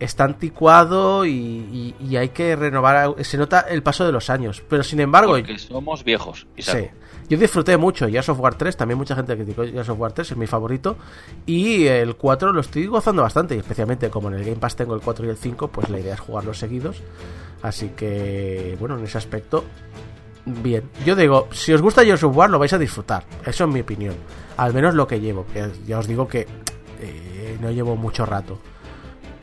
está 0.00 0.24
anticuado 0.24 1.24
y, 1.24 1.30
y- 1.30 1.94
y 2.00 2.16
hay 2.16 2.30
que 2.30 2.56
renovar. 2.56 3.14
Se 3.24 3.36
nota 3.38 3.60
el 3.60 3.82
paso 3.82 4.04
de 4.04 4.12
los 4.12 4.30
años, 4.30 4.62
pero 4.68 4.82
sin 4.82 5.00
embargo, 5.00 5.32
Porque 5.32 5.58
somos 5.58 6.04
viejos. 6.04 6.46
Isaac. 6.56 6.90
Sí. 6.92 6.98
Yo 7.28 7.38
disfruté 7.38 7.76
mucho 7.76 8.08
Gears 8.08 8.28
of 8.28 8.40
War 8.40 8.56
3, 8.56 8.76
también 8.76 8.98
mucha 8.98 9.14
gente 9.14 9.34
criticó 9.36 9.62
Gears 9.62 9.88
of 9.88 9.98
War 9.98 10.12
3, 10.12 10.32
es 10.32 10.36
mi 10.36 10.46
favorito. 10.46 10.96
Y 11.46 11.86
el 11.86 12.16
4 12.16 12.52
lo 12.52 12.60
estoy 12.60 12.86
gozando 12.86 13.22
bastante, 13.22 13.54
y 13.54 13.58
especialmente 13.58 14.10
como 14.10 14.28
en 14.28 14.34
el 14.34 14.44
Game 14.44 14.56
Pass 14.56 14.76
tengo 14.76 14.94
el 14.94 15.00
4 15.00 15.24
y 15.26 15.28
el 15.30 15.36
5, 15.36 15.68
pues 15.68 15.88
la 15.88 15.98
idea 16.00 16.14
es 16.14 16.20
jugarlos 16.20 16.58
seguidos. 16.58 17.00
Así 17.62 17.90
que, 17.96 18.76
bueno, 18.80 18.98
en 18.98 19.04
ese 19.04 19.16
aspecto, 19.18 19.64
bien. 20.44 20.82
Yo 21.06 21.14
digo, 21.16 21.48
si 21.52 21.72
os 21.72 21.80
gusta 21.80 22.02
Gears 22.04 22.24
of 22.24 22.36
War, 22.36 22.50
lo 22.50 22.58
vais 22.58 22.72
a 22.72 22.78
disfrutar, 22.78 23.24
eso 23.46 23.64
es 23.64 23.70
mi 23.70 23.80
opinión. 23.80 24.16
Al 24.56 24.74
menos 24.74 24.94
lo 24.94 25.06
que 25.06 25.20
llevo, 25.20 25.46
ya 25.86 25.98
os 26.00 26.06
digo 26.08 26.26
que 26.28 26.46
eh, 27.00 27.56
no 27.60 27.70
llevo 27.70 27.96
mucho 27.96 28.26
rato. 28.26 28.58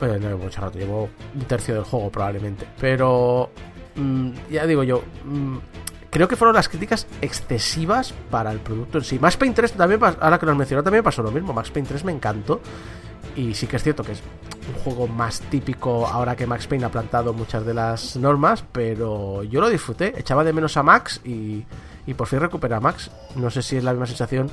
Bueno, 0.00 0.14
no 0.14 0.28
llevo 0.28 0.44
mucho 0.44 0.60
rato, 0.62 0.78
llevo 0.78 1.10
un 1.34 1.42
tercio 1.42 1.74
del 1.74 1.84
juego 1.84 2.10
probablemente. 2.10 2.66
Pero, 2.80 3.50
mm, 3.94 4.30
ya 4.50 4.66
digo 4.66 4.82
yo, 4.82 5.02
mm, 5.24 5.58
creo 6.10 6.26
que 6.26 6.36
fueron 6.36 6.56
las 6.56 6.70
críticas 6.70 7.06
excesivas 7.20 8.14
para 8.30 8.50
el 8.50 8.60
producto 8.60 8.98
en 8.98 9.04
sí. 9.04 9.18
Max 9.18 9.36
Payne 9.36 9.54
3 9.54 9.72
también, 9.72 10.00
ahora 10.02 10.38
que 10.38 10.46
lo 10.46 10.52
has 10.52 10.58
mencionado, 10.58 10.84
también 10.84 11.04
pasó 11.04 11.22
lo 11.22 11.30
mismo. 11.30 11.52
Max 11.52 11.70
Payne 11.70 11.86
3 11.86 12.04
me 12.04 12.12
encantó. 12.12 12.60
Y 13.36 13.54
sí 13.54 13.66
que 13.66 13.76
es 13.76 13.82
cierto 13.82 14.02
que 14.02 14.12
es 14.12 14.22
un 14.74 14.82
juego 14.82 15.06
más 15.06 15.40
típico 15.40 16.06
ahora 16.06 16.34
que 16.34 16.46
Max 16.46 16.66
Payne 16.66 16.86
ha 16.86 16.90
plantado 16.90 17.32
muchas 17.32 17.64
de 17.64 17.74
las 17.74 18.16
normas, 18.16 18.64
pero 18.72 19.44
yo 19.44 19.60
lo 19.60 19.68
disfruté. 19.68 20.14
Echaba 20.18 20.42
de 20.42 20.52
menos 20.52 20.76
a 20.76 20.82
Max 20.82 21.20
y, 21.24 21.64
y 22.06 22.14
por 22.14 22.26
fin 22.26 22.40
recupera 22.40 22.78
a 22.78 22.80
Max. 22.80 23.10
No 23.36 23.50
sé 23.50 23.62
si 23.62 23.76
es 23.76 23.84
la 23.84 23.92
misma 23.92 24.06
sensación 24.06 24.50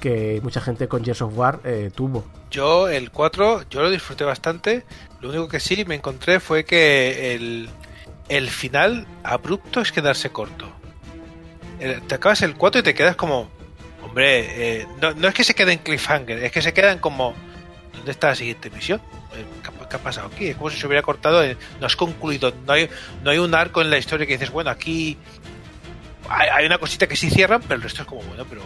que 0.00 0.40
mucha 0.42 0.60
gente 0.60 0.88
con 0.88 1.04
Gears 1.04 1.22
of 1.22 1.36
War 1.36 1.60
eh, 1.64 1.90
tuvo. 1.94 2.24
Yo 2.50 2.88
el 2.88 3.10
4, 3.10 3.68
yo 3.70 3.82
lo 3.82 3.90
disfruté 3.90 4.24
bastante. 4.24 4.84
Lo 5.20 5.28
único 5.30 5.48
que 5.48 5.60
sí 5.60 5.84
me 5.86 5.94
encontré 5.94 6.40
fue 6.40 6.64
que 6.64 7.34
el, 7.34 7.68
el 8.28 8.50
final 8.50 9.06
abrupto 9.22 9.80
es 9.80 9.92
quedarse 9.92 10.30
corto. 10.30 10.70
El- 11.78 12.02
te 12.02 12.14
acabas 12.14 12.42
el 12.42 12.54
4 12.56 12.80
y 12.80 12.84
te 12.84 12.94
quedas 12.94 13.16
como... 13.16 13.48
Hombre, 14.02 14.80
eh, 14.80 14.86
no, 15.00 15.12
no 15.12 15.28
es 15.28 15.34
que 15.34 15.44
se 15.44 15.54
quede 15.54 15.72
en 15.72 15.78
cliffhanger, 15.78 16.42
es 16.42 16.52
que 16.52 16.62
se 16.62 16.72
quedan 16.72 16.98
como... 16.98 17.34
¿Dónde 17.94 18.12
está 18.12 18.28
la 18.28 18.34
siguiente 18.34 18.70
misión? 18.70 19.00
Eh, 19.34 19.44
¿Qué, 19.62 19.96
ha- 19.96 19.98
pasado 19.98 20.28
aquí? 20.32 20.46
Es 20.48 20.56
como 20.56 20.70
si 20.70 20.78
se 20.80 20.86
hubiera 20.86 21.02
cortado, 21.02 21.44
eh, 21.44 21.56
no 21.80 21.86
has 21.86 21.96
concluido, 21.96 22.52
no 22.66 22.72
hay, 22.72 22.88
no 23.22 23.30
hay 23.30 23.38
un 23.38 23.54
arco 23.54 23.82
en 23.82 23.90
la 23.90 23.98
historia 23.98 24.26
que 24.26 24.32
dices, 24.34 24.50
bueno, 24.50 24.70
aquí 24.70 25.16
hay, 26.28 26.64
una 26.66 26.78
cosita 26.78 27.06
que 27.06 27.16
sí 27.16 27.28
cierran, 27.30 27.60
pero 27.62 27.74
el 27.74 27.82
resto 27.82 28.02
es 28.02 28.08
como, 28.08 28.22
bueno, 28.22 28.44
pero 28.48 28.62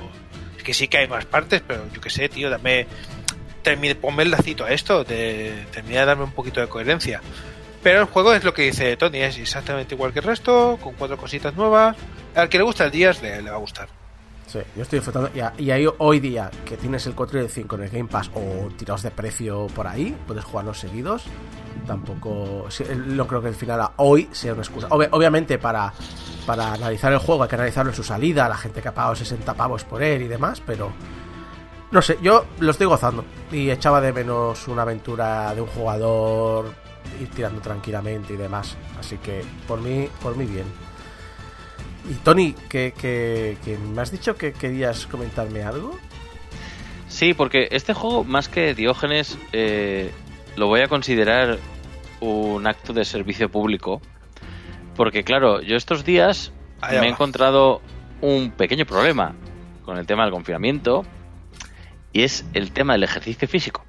que 0.65 0.75
sí 0.75 0.89
que 0.89 0.99
hay 0.99 1.09
más 1.09 1.25
partes, 1.27 1.63
pero 1.65 1.85
yo 1.93 2.01
qué 2.01 2.11
sé, 2.11 2.29
tío, 2.29 2.51
dame, 2.51 2.87
termine, 3.63 3.95
ponme 3.95 4.25
el 4.25 4.31
lacito 4.31 4.65
a 4.65 4.73
esto, 4.73 5.05
de, 5.05 5.67
termina 5.71 6.01
de 6.01 6.07
darme 6.07 6.25
un 6.25 6.33
poquito 6.33 6.61
de 6.61 6.67
coherencia. 6.67 7.21
Pero 7.83 8.01
el 8.01 8.07
juego 8.07 8.33
es 8.35 8.43
lo 8.43 8.55
que 8.55 8.63
dice 8.63 8.97
Tony, 8.97 9.21
es 9.21 9.39
exactamente 9.39 9.95
igual 9.95 10.13
que 10.13 10.21
el 10.21 10.25
resto, 10.25 10.79
con 10.83 10.95
cuatro 10.95 11.17
cositas 11.19 11.55
nuevas. 11.55 11.97
Al 12.35 12.49
que 12.49 12.59
le 12.59 12.65
gusta 12.65 12.87
el 12.87 12.91
Díaz 12.91 13.23
le, 13.23 13.43
le 13.43 13.51
va 13.51 13.57
a 13.57 13.61
gustar. 13.61 13.89
Yo 14.77 14.83
estoy 14.83 14.99
disfrutando. 15.01 15.31
Y, 15.35 15.41
a- 15.41 15.53
ahí 15.75 15.87
hoy 15.99 16.21
día 16.21 16.51
que 16.65 16.77
tienes 16.77 17.07
el 17.07 17.15
4 17.15 17.39
y 17.41 17.43
el 17.45 17.51
5 17.51 17.77
en 17.77 17.83
el 17.83 17.91
Game 17.91 18.09
Pass 18.09 18.31
o 18.35 18.69
tirados 18.77 19.03
de 19.03 19.11
precio 19.11 19.67
por 19.75 19.87
ahí, 19.87 20.17
puedes 20.27 20.45
jugarlos 20.45 20.79
seguidos. 20.81 21.25
Tampoco. 21.87 22.67
No 23.07 23.27
creo 23.27 23.43
que 23.43 23.49
el 23.49 23.55
final 23.55 23.81
a 23.81 23.93
hoy 23.97 24.29
sea 24.33 24.53
una 24.53 24.63
excusa. 24.63 24.89
Obvi- 24.89 25.09
obviamente, 25.11 25.59
para, 25.59 25.93
para 26.47 26.73
analizar 26.73 27.13
el 27.13 27.19
juego 27.19 27.43
hay 27.43 27.49
que 27.49 27.57
analizarlo 27.57 27.91
en 27.91 27.97
su 27.97 28.03
salida, 28.05 28.49
la 28.49 28.57
gente 28.57 28.81
que 28.81 28.89
ha 28.89 28.95
pagado 28.95 29.15
60 29.17 29.55
pavos 29.55 29.85
por 29.85 30.03
él 30.03 30.23
y 30.23 30.29
demás, 30.29 30.63
pero. 30.65 30.91
No 31.91 32.03
sé, 32.03 32.19
yo 32.23 32.47
lo 32.59 32.71
estoy 32.73 32.87
gozando. 32.87 33.25
Y 33.53 33.71
echaba 33.71 34.01
de 34.01 34.13
menos 34.13 34.67
una 34.67 34.83
aventura 34.83 35.55
de 35.55 35.61
un 35.61 35.69
jugador 35.69 36.73
ir 37.21 37.29
tirando 37.31 37.61
tranquilamente 37.61 38.33
y 38.35 38.37
demás. 38.37 38.77
Así 38.99 39.19
que 39.19 39.45
por 39.69 39.81
mí, 39.81 40.09
por 40.23 40.37
mí 40.37 40.45
bien. 40.47 40.65
Y 42.09 42.15
Tony, 42.15 42.55
que, 42.69 42.93
que, 42.97 43.57
que 43.65 43.79
me 43.79 44.03
has 44.03 44.11
dicho 44.11 44.37
que 44.37 44.53
querías 44.53 45.07
comentarme 45.07 45.63
algo. 45.63 45.99
Sí, 47.09 47.33
porque 47.35 47.69
este 47.71 47.95
juego, 47.95 48.25
más 48.25 48.49
que 48.49 48.75
Diógenes, 48.75 49.39
eh, 49.53 50.11
lo 50.57 50.67
voy 50.67 50.81
a 50.81 50.89
considerar 50.89 51.59
un 52.21 52.67
acto 52.67 52.93
de 52.93 53.05
servicio 53.05 53.49
público. 53.49 54.03
Porque 54.97 55.25
claro, 55.25 55.61
yo 55.63 55.77
estos 55.77 56.05
días 56.05 56.53
Allá 56.81 57.01
me 57.01 57.07
he 57.07 57.11
encontrado 57.11 57.81
un 58.21 58.51
pequeño 58.51 58.85
problema 58.85 59.35
con 59.85 59.99
el 59.99 60.07
tema 60.07 60.25
del 60.25 60.33
confinamiento 60.33 61.05
y 62.13 62.23
es 62.23 62.45
el 62.55 62.71
tema 62.73 62.93
del 62.95 63.05
ejercicio 63.05 63.49
físico. 63.49 63.85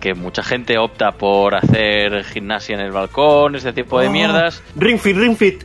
Que 0.00 0.14
mucha 0.14 0.42
gente 0.42 0.78
opta 0.78 1.12
por 1.12 1.54
hacer 1.54 2.24
gimnasia 2.24 2.74
en 2.74 2.80
el 2.80 2.90
balcón, 2.90 3.54
ese 3.54 3.72
tipo 3.72 4.00
de 4.00 4.08
Oh. 4.08 4.10
mierdas. 4.10 4.62
Ring 4.76 4.98
Fit, 4.98 5.16
Ring 5.16 5.36
Fit. 5.36 5.64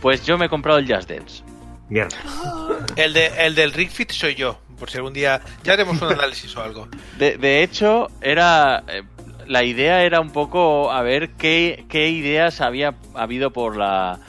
Pues 0.00 0.24
yo 0.24 0.38
me 0.38 0.46
he 0.46 0.48
comprado 0.48 0.78
el 0.78 0.92
Just 0.92 1.10
Dance. 1.10 1.42
Mierda. 1.88 2.16
El, 2.96 3.12
de, 3.12 3.26
el 3.38 3.54
del 3.54 3.72
Ring 3.72 3.90
Fit 3.90 4.10
soy 4.10 4.34
yo. 4.34 4.58
Por 4.78 4.90
si 4.90 4.98
algún 4.98 5.12
día 5.12 5.40
ya 5.62 5.72
haremos 5.72 6.00
un 6.00 6.12
análisis 6.12 6.56
o 6.56 6.62
algo. 6.62 6.88
De, 7.18 7.36
de 7.36 7.62
hecho, 7.62 8.08
era 8.20 8.84
eh, 8.88 9.02
la 9.48 9.64
idea 9.64 10.02
era 10.04 10.20
un 10.20 10.30
poco 10.30 10.92
a 10.92 11.02
ver 11.02 11.30
qué, 11.30 11.84
qué 11.88 12.10
ideas 12.10 12.60
había 12.60 12.94
habido 13.14 13.52
por 13.52 13.76
la 13.76 14.20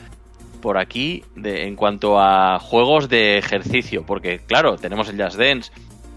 por 0.61 0.77
aquí 0.77 1.23
de, 1.35 1.67
en 1.67 1.75
cuanto 1.75 2.19
a 2.19 2.59
juegos 2.59 3.07
de 3.07 3.37
ejercicio, 3.37 4.05
porque 4.05 4.39
claro, 4.39 4.77
tenemos 4.77 5.07
el 5.09 5.21
Just 5.21 5.37
Dance. 5.37 5.71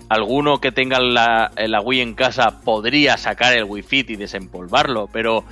Alguno 0.08 0.60
que 0.60 0.72
tenga 0.72 1.00
la, 1.00 1.52
la 1.56 1.80
Wii 1.80 2.00
en 2.00 2.14
casa 2.14 2.60
podría 2.60 3.16
sacar 3.16 3.56
el 3.56 3.64
Wii 3.64 3.82
Fit 3.82 4.10
y 4.10 4.16
desempolvarlo, 4.16 5.08
pero 5.12 5.44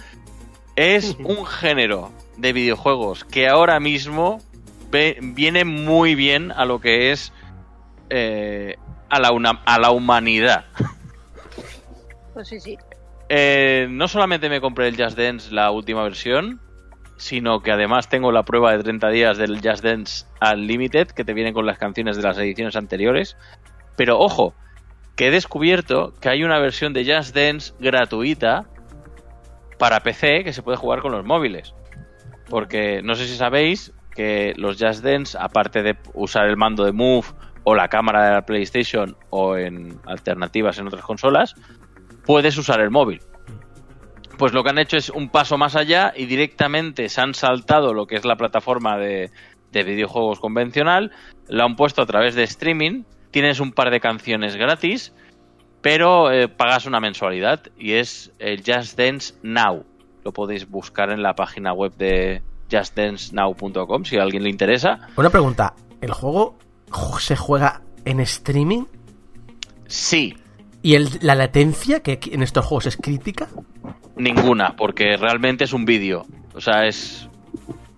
es 0.77 1.17
un 1.25 1.47
género 1.47 2.11
de 2.41 2.53
videojuegos 2.53 3.25
que 3.25 3.49
ahora 3.49 3.79
mismo 3.81 4.41
ve- 4.91 5.19
viene 5.21 5.65
muy 5.65 6.15
bien 6.15 6.53
a 6.53 6.65
lo 6.65 6.81
que 6.81 7.13
es 7.13 7.33
eh, 8.11 8.77
a, 9.09 9.21
la 9.21 9.33
una- 9.33 9.61
a 9.65 9.79
la 9.79 9.91
humanidad. 9.91 10.65
Pues 12.35 12.49
sí, 12.49 12.61
sí. 12.61 12.77
Eh, 13.29 13.87
no 13.91 14.09
solamente 14.09 14.49
me 14.49 14.61
compré 14.61 14.89
el 14.89 14.97
Just 15.03 15.17
Dance, 15.17 15.53
la 15.53 15.71
última 15.71 16.03
versión, 16.03 16.61
sino 17.17 17.61
que 17.61 17.71
además 17.71 18.09
tengo 18.09 18.33
la 18.33 18.43
prueba 18.45 18.73
de 18.77 18.83
30 18.83 19.09
días 19.11 19.39
del 19.39 19.61
Just 19.63 19.85
Dance 19.85 20.25
Unlimited, 20.41 21.09
que 21.09 21.25
te 21.25 21.35
viene 21.35 21.53
con 21.53 21.67
las 21.67 21.79
canciones 21.79 22.17
de 22.17 22.23
las 22.23 22.39
ediciones 22.39 22.75
anteriores. 22.77 23.37
Pero 23.97 24.19
ojo, 24.19 24.55
que 25.17 25.29
he 25.29 25.31
descubierto 25.31 26.15
que 26.21 26.29
hay 26.31 26.43
una 26.43 26.59
versión 26.59 26.93
de 26.93 27.05
Just 27.05 27.35
Dance 27.37 27.75
gratuita 27.79 28.65
para 29.79 30.01
PC 30.01 30.43
que 30.45 30.53
se 30.53 30.63
puede 30.63 30.79
jugar 30.79 31.01
con 31.03 31.13
los 31.13 31.25
móviles. 31.25 31.75
Porque 32.51 33.01
no 33.03 33.15
sé 33.15 33.27
si 33.27 33.37
sabéis 33.37 33.95
que 34.15 34.53
los 34.57 34.77
Just 34.79 35.03
Dance, 35.03 35.39
aparte 35.41 35.83
de 35.83 35.97
usar 36.13 36.47
el 36.47 36.59
mando 36.59 36.85
de 36.85 36.93
Move 36.93 37.27
o 37.65 37.75
la 37.75 37.89
cámara 37.89 38.27
de 38.27 38.35
la 38.35 38.43
PlayStation 38.45 39.17
o 39.31 39.57
en 39.57 39.99
alternativas 40.05 40.79
en 40.79 40.89
otras 40.89 41.05
consolas, 41.05 41.55
puedes 42.27 42.59
usar 42.59 42.81
el 42.81 42.91
móvil. 42.91 43.21
Pues 44.37 44.53
lo 44.53 44.63
que 44.63 44.71
han 44.71 44.79
hecho 44.79 44.97
es 44.97 45.11
un 45.11 45.31
paso 45.31 45.57
más 45.57 45.77
allá 45.77 46.13
y 46.17 46.27
directamente 46.27 47.09
se 47.09 47.21
han 47.21 47.35
saltado 47.35 47.95
lo 47.95 48.07
que 48.07 48.17
es 48.17 48.25
la 48.25 48.37
plataforma 48.37 48.99
de, 48.99 49.31
de 49.71 49.83
videojuegos 49.85 50.41
convencional, 50.41 51.13
la 51.49 51.65
han 51.65 51.77
puesto 51.77 52.03
a 52.03 52.07
través 52.07 52.35
de 52.35 52.43
streaming, 52.45 53.05
tienes 53.31 53.61
un 53.61 53.73
par 53.73 53.91
de 53.91 54.01
canciones 54.01 54.57
gratis, 54.57 55.15
pero 55.83 56.31
eh, 56.31 56.49
pagas 56.49 56.87
una 56.87 57.01
mensualidad 57.01 57.63
y 57.79 57.93
es 57.93 58.33
el 58.39 58.63
Just 58.65 58.99
Dance 58.99 59.35
Now. 59.43 59.85
Lo 60.25 60.33
podéis 60.33 60.69
buscar 60.69 61.11
en 61.11 61.23
la 61.23 61.35
página 61.35 61.73
web 61.73 61.95
de 61.97 62.43
justdancenow.com 62.71 64.05
si 64.05 64.19
a 64.19 64.23
alguien 64.23 64.43
le 64.45 64.51
interesa. 64.51 64.99
Una 65.17 65.31
pregunta, 65.31 65.75
¿el 66.01 66.13
juego 66.13 66.59
se 67.19 67.37
juega 67.37 67.83
en 68.05 68.21
streaming? 68.21 68.85
Sí, 69.87 70.37
¿Y 70.83 70.95
el- 70.95 71.19
la 71.21 71.35
latencia 71.35 72.01
que 72.01 72.19
en 72.33 72.43
estos 72.43 72.65
juegos 72.65 72.87
es 72.87 72.97
crítica? 72.97 73.49
Ninguna, 74.17 74.77
porque 74.77 75.19
realmente 75.19 75.65
es 75.65 75.75
un 75.75 75.85
vídeo. 75.85 76.25
O 76.55 76.61
sea, 76.63 76.87
es. 76.87 77.29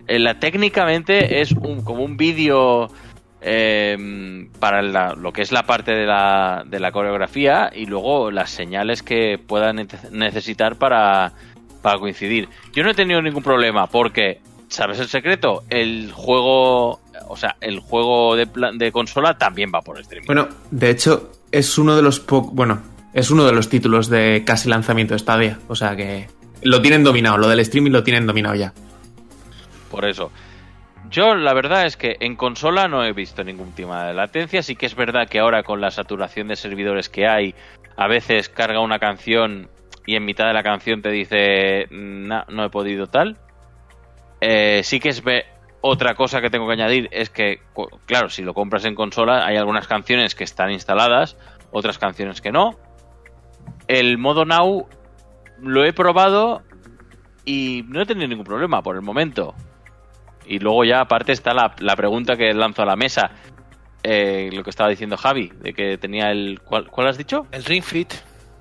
eh, 0.09 0.19
La, 0.19 0.40
técnicamente 0.40 1.40
es 1.40 1.53
un, 1.53 1.82
como 1.85 2.03
un 2.03 2.16
vídeo 2.16 2.89
eh, 3.40 4.49
para 4.59 4.82
la- 4.82 5.15
lo 5.15 5.32
que 5.32 5.43
es 5.43 5.53
la 5.53 5.62
parte 5.65 5.93
de 5.93 6.07
la, 6.07 6.65
de 6.66 6.81
la 6.81 6.90
coreografía 6.90 7.70
y 7.73 7.86
luego 7.86 8.31
las 8.32 8.51
señales 8.51 9.03
que 9.05 9.39
puedan 9.39 9.77
nece- 9.78 10.11
necesitar 10.11 10.74
para, 10.77 11.32
para 11.83 11.99
coincidir. 11.99 12.49
Yo 12.73 12.83
no 12.83 12.91
he 12.91 12.95
tenido 12.95 13.21
ningún 13.21 13.43
problema 13.43 13.87
porque, 13.89 14.41
¿sabes 14.69 14.99
el 15.01 15.09
secreto? 15.09 15.65
El 15.69 16.11
juego. 16.13 17.01
O 17.29 17.37
sea, 17.37 17.57
el 17.61 17.81
juego 17.81 18.37
de, 18.37 18.47
de 18.75 18.93
consola 18.93 19.37
también 19.39 19.71
va 19.75 19.81
por 19.83 19.99
streaming. 20.01 20.27
Bueno, 20.27 20.49
de 20.71 20.91
hecho, 20.91 21.31
es 21.51 21.79
uno 21.79 21.97
de 21.97 22.03
los 22.03 22.21
po- 22.21 22.43
bueno, 22.43 22.83
es 23.15 23.31
uno 23.31 23.45
de 23.45 23.53
los 23.53 23.69
títulos 23.69 24.09
de 24.09 24.43
casi 24.47 24.69
lanzamiento 24.69 25.15
de 25.15 25.19
Stadia. 25.19 25.59
O 25.69 25.75
sea 25.75 25.97
que 25.97 26.29
lo 26.63 26.81
tienen 26.83 27.05
dominado, 27.05 27.39
lo 27.39 27.49
del 27.49 27.61
streaming 27.61 27.91
lo 27.91 28.03
tienen 28.03 28.27
dominado 28.27 28.55
ya. 28.55 28.73
Por 29.91 30.05
eso. 30.05 30.31
Yo 31.11 31.35
la 31.35 31.53
verdad 31.53 31.85
es 31.85 31.97
que 31.97 32.17
en 32.21 32.37
consola 32.37 32.89
no 32.89 33.05
he 33.05 33.13
visto 33.13 33.45
ningún 33.45 33.73
tema 33.73 34.07
de 34.07 34.15
latencia. 34.15 34.63
Sí 34.63 34.77
que 34.77 34.87
es 34.87 34.95
verdad 34.95 35.29
que 35.29 35.39
ahora 35.41 35.63
con 35.63 35.81
la 35.81 35.91
saturación 35.91 36.49
de 36.49 36.57
servidores 36.57 37.09
que 37.11 37.27
hay, 37.27 37.55
a 37.97 38.09
veces 38.09 38.49
carga 38.49 38.81
una 38.81 38.99
canción 38.99 39.69
y 40.07 40.16
en 40.16 40.24
mitad 40.24 40.47
de 40.47 40.53
la 40.53 40.62
canción 40.62 41.03
te 41.03 41.11
dice 41.11 41.87
"Na- 41.91 42.45
no 42.49 42.65
he 42.65 42.70
podido 42.70 43.07
tal. 43.07 43.37
Eh, 44.41 44.81
sí 44.83 44.99
que 45.01 45.11
es 45.11 45.23
otra 45.81 46.15
cosa 46.15 46.41
que 46.41 46.51
tengo 46.51 46.66
que 46.66 46.73
añadir 46.74 47.09
es 47.12 47.31
que, 47.31 47.61
claro, 48.07 48.29
si 48.29 48.43
lo 48.43 48.55
compras 48.55 48.85
en 48.85 48.95
consola 48.95 49.47
hay 49.47 49.57
algunas 49.57 49.87
canciones 49.87 50.35
que 50.35 50.45
están 50.45 50.70
instaladas, 50.70 51.37
otras 51.70 51.99
canciones 51.99 52.41
que 52.41 52.51
no. 52.53 52.79
El 53.89 54.19
modo 54.19 54.45
Now 54.45 54.89
lo 55.61 55.85
he 55.85 55.93
probado 55.93 56.62
y 57.45 57.85
no 57.89 58.01
he 58.03 58.07
tenido 58.07 58.29
ningún 58.29 58.45
problema 58.45 58.83
por 58.83 58.97
el 58.97 59.03
momento. 59.03 59.55
Y 60.47 60.59
luego 60.59 60.85
ya 60.85 61.01
aparte 61.01 61.33
está 61.33 61.55
la, 61.55 61.74
la 61.79 61.95
pregunta 61.97 62.37
que 62.37 62.53
lanzo 62.53 62.83
a 62.83 62.87
la 62.87 62.97
mesa. 62.97 63.31
Eh, 64.03 64.51
lo 64.53 64.65
que 64.65 64.70
estaba 64.70 64.91
diciendo 64.91 65.16
Javi, 65.16 65.53
de 65.61 65.73
que 65.73 65.97
tenía 65.99 66.31
el... 66.33 66.61
¿Cuál, 66.65 66.89
cuál 66.89 67.07
has 67.09 67.16
dicho? 67.19 67.47
El 67.53 67.65
Ring 67.65 67.85
Fit. 67.85 68.12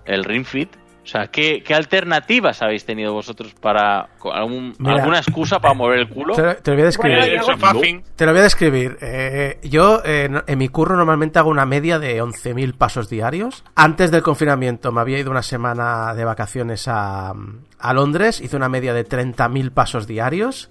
El 0.05 0.23
Ring 0.23 0.45
Fit. 0.45 0.69
O 1.03 1.07
sea, 1.07 1.27
¿qué, 1.27 1.63
qué 1.63 1.73
alternativas 1.73 2.61
habéis 2.61 2.85
tenido 2.85 3.11
vosotros 3.11 3.55
para... 3.55 4.09
con 4.19 4.35
algún- 4.35 4.75
Mira. 4.77 4.97
¿Alguna 4.97 5.17
excusa 5.17 5.59
para 5.59 5.73
mover 5.73 5.97
el 5.99 6.07
culo? 6.09 6.35
Te, 6.35 6.55
te 6.55 6.69
lo 6.71 6.75
voy 6.77 6.83
a 6.83 6.85
describir. 6.85 7.17
Bueno. 7.73 8.03
Te 8.15 8.25
lo 8.25 8.31
voy 8.33 8.39
a 8.39 8.43
describir. 8.43 8.97
Eh, 9.01 9.59
yo 9.63 10.03
eh, 10.05 10.27
no- 10.29 10.43
en 10.45 10.57
mi 10.59 10.67
curro 10.69 10.95
normalmente 10.95 11.39
hago 11.39 11.49
una 11.49 11.65
media 11.65 11.97
de 11.97 12.21
11.000 12.21 12.75
pasos 12.77 13.09
diarios. 13.09 13.63
Antes 13.75 14.11
del 14.11 14.21
confinamiento 14.21 14.91
me 14.91 15.01
había 15.01 15.17
ido 15.17 15.31
una 15.31 15.41
semana 15.41 16.13
de 16.13 16.23
vacaciones 16.23 16.87
a, 16.87 17.33
a 17.79 17.93
Londres, 17.93 18.39
hice 18.39 18.55
una 18.55 18.69
media 18.69 18.93
de 18.93 19.03
30.000 19.03 19.71
pasos 19.71 20.05
diarios. 20.05 20.69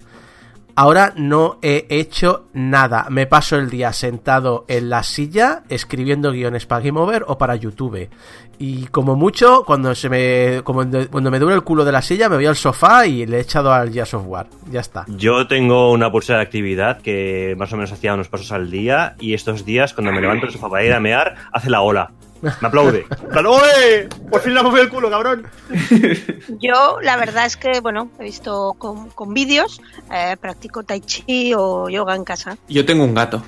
Ahora 0.75 1.13
no 1.15 1.57
he 1.61 1.85
hecho 1.89 2.45
nada. 2.53 3.07
Me 3.09 3.27
paso 3.27 3.57
el 3.57 3.69
día 3.69 3.93
sentado 3.93 4.65
en 4.67 4.89
la 4.89 5.03
silla 5.03 5.63
escribiendo 5.69 6.31
guiones 6.31 6.65
para 6.65 6.83
Game 6.83 6.99
Over 6.99 7.25
o 7.27 7.37
para 7.37 7.55
YouTube. 7.55 8.09
Y 8.57 8.85
como 8.87 9.15
mucho, 9.15 9.63
cuando 9.65 9.95
se 9.95 10.07
me 10.07 10.61
como 10.63 10.83
cuando 11.09 11.31
me 11.31 11.39
duele 11.39 11.55
el 11.55 11.63
culo 11.63 11.83
de 11.83 11.91
la 11.91 12.01
silla, 12.01 12.29
me 12.29 12.35
voy 12.35 12.45
al 12.45 12.55
sofá 12.55 13.07
y 13.07 13.25
le 13.25 13.37
he 13.37 13.41
echado 13.41 13.73
al 13.73 13.91
Gears 13.91 14.13
of. 14.13 14.25
Ya 14.69 14.81
está. 14.81 15.05
Yo 15.07 15.47
tengo 15.47 15.91
una 15.91 16.11
pulsera 16.11 16.37
de 16.39 16.43
actividad 16.43 17.01
que 17.01 17.55
más 17.57 17.73
o 17.73 17.75
menos 17.75 17.91
hacía 17.91 18.13
unos 18.13 18.29
pasos 18.29 18.51
al 18.51 18.69
día 18.69 19.15
y 19.19 19.33
estos 19.33 19.65
días 19.65 19.93
cuando 19.93 20.11
me 20.11 20.21
levanto 20.21 20.45
del 20.45 20.53
sofá 20.53 20.69
para 20.69 20.83
ir 20.83 20.93
a 20.93 20.99
mear, 20.99 21.35
hace 21.51 21.69
la 21.69 21.81
ola. 21.81 22.11
Me 22.41 22.67
aplaude. 22.67 23.05
¡Ole! 23.35 24.09
¡Por 24.29 24.41
fin 24.41 24.53
le 24.53 24.63
movido 24.63 24.83
el 24.83 24.89
culo, 24.89 25.09
cabrón! 25.09 25.47
Yo, 26.59 26.99
la 27.01 27.15
verdad 27.17 27.45
es 27.45 27.55
que, 27.55 27.79
bueno, 27.81 28.09
he 28.19 28.23
visto 28.23 28.73
con, 28.77 29.09
con 29.11 29.33
vídeos, 29.33 29.79
eh, 30.11 30.35
practico 30.39 30.83
tai 30.83 31.01
chi 31.01 31.53
o 31.55 31.87
yoga 31.89 32.15
en 32.15 32.23
casa. 32.23 32.57
Yo 32.67 32.83
tengo 32.85 33.03
un 33.03 33.13
gato. 33.13 33.43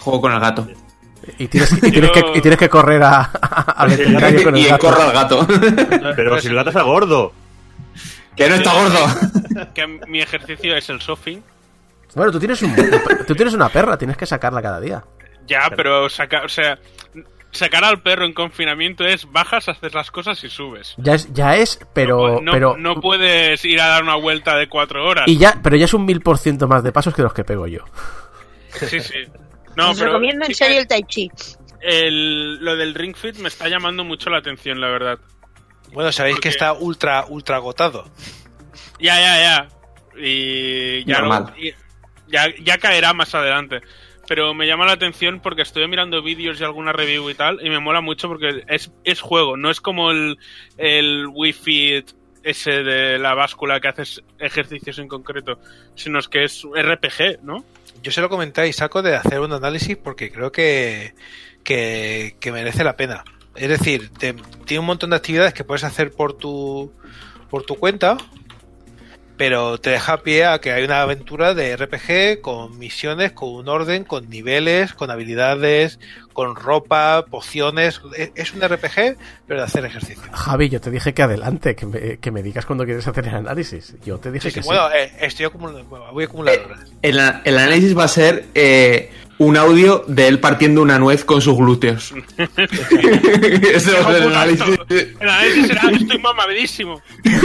Juego 0.00 0.20
con 0.20 0.32
el 0.32 0.40
gato. 0.40 0.68
Y 1.38 1.48
tienes, 1.48 1.72
y 1.72 1.90
tienes, 1.90 2.10
que, 2.10 2.22
y 2.34 2.40
tienes 2.40 2.58
que 2.58 2.68
correr 2.68 3.02
a, 3.02 3.30
veterinario 3.88 4.44
con 4.44 4.54
el 4.54 4.62
y 4.62 4.68
gato. 4.68 4.86
corro 4.86 5.02
al 5.02 5.12
gato. 5.12 5.46
Pero 6.16 6.40
si 6.40 6.48
el 6.48 6.54
gato 6.54 6.68
está 6.68 6.82
gordo. 6.82 7.32
que 8.36 8.48
no 8.48 8.54
está 8.54 8.72
gordo. 8.74 9.70
Que 9.74 9.86
mi 10.06 10.20
ejercicio 10.20 10.76
es 10.76 10.88
el 10.90 11.00
sofing. 11.00 11.42
Bueno, 12.14 12.30
tú 12.30 12.38
tienes, 12.38 12.62
un, 12.62 12.76
tú 13.26 13.34
tienes 13.34 13.54
una 13.54 13.68
perra, 13.68 13.98
tienes 13.98 14.16
que 14.16 14.26
sacarla 14.26 14.62
cada 14.62 14.80
día. 14.80 15.02
Ya, 15.46 15.68
pero 15.74 16.08
sacar, 16.08 16.44
o 16.44 16.48
sea, 16.48 16.78
sacar 17.54 17.84
al 17.84 18.02
perro 18.02 18.24
en 18.26 18.32
confinamiento 18.34 19.04
es 19.04 19.30
bajas, 19.30 19.68
haces 19.68 19.94
las 19.94 20.10
cosas 20.10 20.42
y 20.44 20.50
subes. 20.50 20.94
Ya 20.98 21.14
es, 21.14 21.32
ya 21.32 21.56
es 21.56 21.78
pero, 21.94 22.40
no, 22.40 22.52
pero 22.52 22.76
no 22.76 23.00
puedes 23.00 23.64
ir 23.64 23.80
a 23.80 23.86
dar 23.88 24.02
una 24.02 24.16
vuelta 24.16 24.56
de 24.56 24.68
cuatro 24.68 25.06
horas. 25.06 25.26
y 25.28 25.38
ya, 25.38 25.58
pero 25.62 25.76
ya 25.76 25.86
es 25.86 25.94
un 25.94 26.04
mil 26.04 26.20
por 26.20 26.38
ciento 26.38 26.68
más 26.68 26.82
de 26.84 26.92
pasos 26.92 27.14
que 27.14 27.22
los 27.22 27.32
que 27.32 27.44
pego 27.44 27.66
yo. 27.66 27.84
Sí, 28.70 29.00
sí. 29.00 29.14
No, 29.76 29.90
Os 29.90 29.98
pero 29.98 30.12
recomiendo 30.12 30.44
en 30.46 30.54
serio 30.54 30.78
el 30.78 30.86
tai 30.86 31.02
chi. 31.02 31.28
el- 31.80 32.64
lo 32.64 32.76
del 32.76 32.94
Ring 32.94 33.16
Fit 33.16 33.36
me 33.38 33.48
está 33.48 33.68
llamando 33.68 34.04
mucho 34.04 34.30
la 34.30 34.38
atención, 34.38 34.80
la 34.80 34.86
verdad. 34.86 35.18
Bueno, 35.92 36.12
sabéis 36.12 36.36
Porque- 36.36 36.48
que 36.48 36.52
está 36.52 36.72
ultra, 36.74 37.24
ultra 37.28 37.56
agotado. 37.56 38.08
Ya, 39.00 39.18
ya, 39.18 39.42
ya. 39.42 39.68
Y 40.16 41.04
ya, 41.06 41.18
Normal. 41.18 41.54
y- 41.58 41.72
ya, 42.28 42.46
ya 42.62 42.78
caerá 42.78 43.12
más 43.14 43.34
adelante. 43.34 43.80
Pero 44.26 44.54
me 44.54 44.66
llama 44.66 44.86
la 44.86 44.92
atención 44.92 45.40
porque 45.40 45.62
estoy 45.62 45.86
mirando 45.88 46.22
vídeos 46.22 46.60
y 46.60 46.64
alguna 46.64 46.92
review 46.92 47.28
y 47.30 47.34
tal, 47.34 47.64
y 47.64 47.68
me 47.70 47.78
mola 47.80 48.00
mucho 48.00 48.28
porque 48.28 48.64
es, 48.68 48.90
es 49.04 49.20
juego, 49.20 49.56
no 49.56 49.70
es 49.70 49.80
como 49.80 50.10
el, 50.10 50.38
el 50.78 51.26
Wii 51.32 51.52
Fit 51.52 52.10
ese 52.42 52.82
de 52.82 53.18
la 53.18 53.34
báscula 53.34 53.80
que 53.80 53.88
haces 53.88 54.22
ejercicios 54.38 54.98
en 54.98 55.08
concreto, 55.08 55.58
sino 55.94 56.18
es 56.18 56.28
que 56.28 56.44
es 56.44 56.62
RPG, 56.64 57.42
¿no? 57.42 57.64
Yo 58.02 58.12
se 58.12 58.20
lo 58.20 58.28
comenté 58.28 58.60
a 58.60 58.66
Isaco 58.66 59.00
de 59.02 59.16
hacer 59.16 59.40
un 59.40 59.52
análisis 59.52 59.96
porque 59.96 60.30
creo 60.30 60.52
que, 60.52 61.14
que, 61.62 62.36
que 62.40 62.52
merece 62.52 62.84
la 62.84 62.96
pena. 62.96 63.24
Es 63.54 63.68
decir, 63.68 64.10
te- 64.10 64.34
tiene 64.66 64.80
un 64.80 64.86
montón 64.86 65.10
de 65.10 65.16
actividades 65.16 65.54
que 65.54 65.64
puedes 65.64 65.84
hacer 65.84 66.10
por 66.12 66.36
tu, 66.36 66.92
por 67.48 67.62
tu 67.64 67.76
cuenta, 67.76 68.18
pero 69.36 69.78
te 69.78 69.90
deja 69.90 70.18
pie 70.22 70.44
a 70.46 70.60
que 70.60 70.72
hay 70.72 70.84
una 70.84 71.02
aventura 71.02 71.54
de 71.54 71.76
RPG 71.76 72.40
con 72.40 72.78
misiones, 72.78 73.32
con 73.32 73.50
un 73.50 73.68
orden, 73.68 74.04
con 74.04 74.30
niveles, 74.30 74.94
con 74.94 75.10
habilidades, 75.10 75.98
con 76.32 76.54
ropa, 76.56 77.24
pociones. 77.30 78.00
Es- 78.36 78.52
un 78.54 78.60
RPG, 78.62 79.16
pero 79.48 79.60
de 79.60 79.66
hacer 79.66 79.84
ejercicio. 79.84 80.22
Javi, 80.32 80.68
yo 80.68 80.80
te 80.80 80.90
dije 80.90 81.12
que 81.14 81.22
adelante, 81.22 81.74
que 81.74 81.86
me, 81.86 82.18
que 82.18 82.30
me 82.30 82.42
digas 82.42 82.64
cuando 82.66 82.84
quieres 82.84 83.06
hacer 83.06 83.26
el 83.26 83.34
análisis. 83.34 83.94
Yo 84.04 84.18
te 84.18 84.30
dije 84.30 84.50
Sí, 84.50 84.54
que 84.54 84.62
sí. 84.62 84.66
bueno, 84.68 84.88
eh, 84.92 85.12
estoy 85.20 85.46
acumulando, 85.46 85.82
bueno, 85.84 86.12
voy 86.12 86.24
a 86.24 86.26
acumular 86.26 86.58
horas. 86.60 86.92
El, 87.02 87.18
el 87.44 87.58
análisis 87.58 87.96
va 87.98 88.04
a 88.04 88.08
ser 88.08 88.44
eh, 88.54 89.10
un 89.38 89.56
audio 89.56 90.04
de 90.06 90.28
él 90.28 90.40
partiendo 90.40 90.82
una 90.82 90.98
nuez 90.98 91.24
con 91.24 91.40
sus 91.40 91.56
glúteos. 91.56 92.12
A 92.38 93.80
ser 93.80 93.96
el 94.16 94.22
análisis. 94.28 94.78
El 94.88 95.28
análisis 95.28 95.66
será, 95.66 95.90
estoy 95.90 96.18
mamadísimo. 96.18 97.02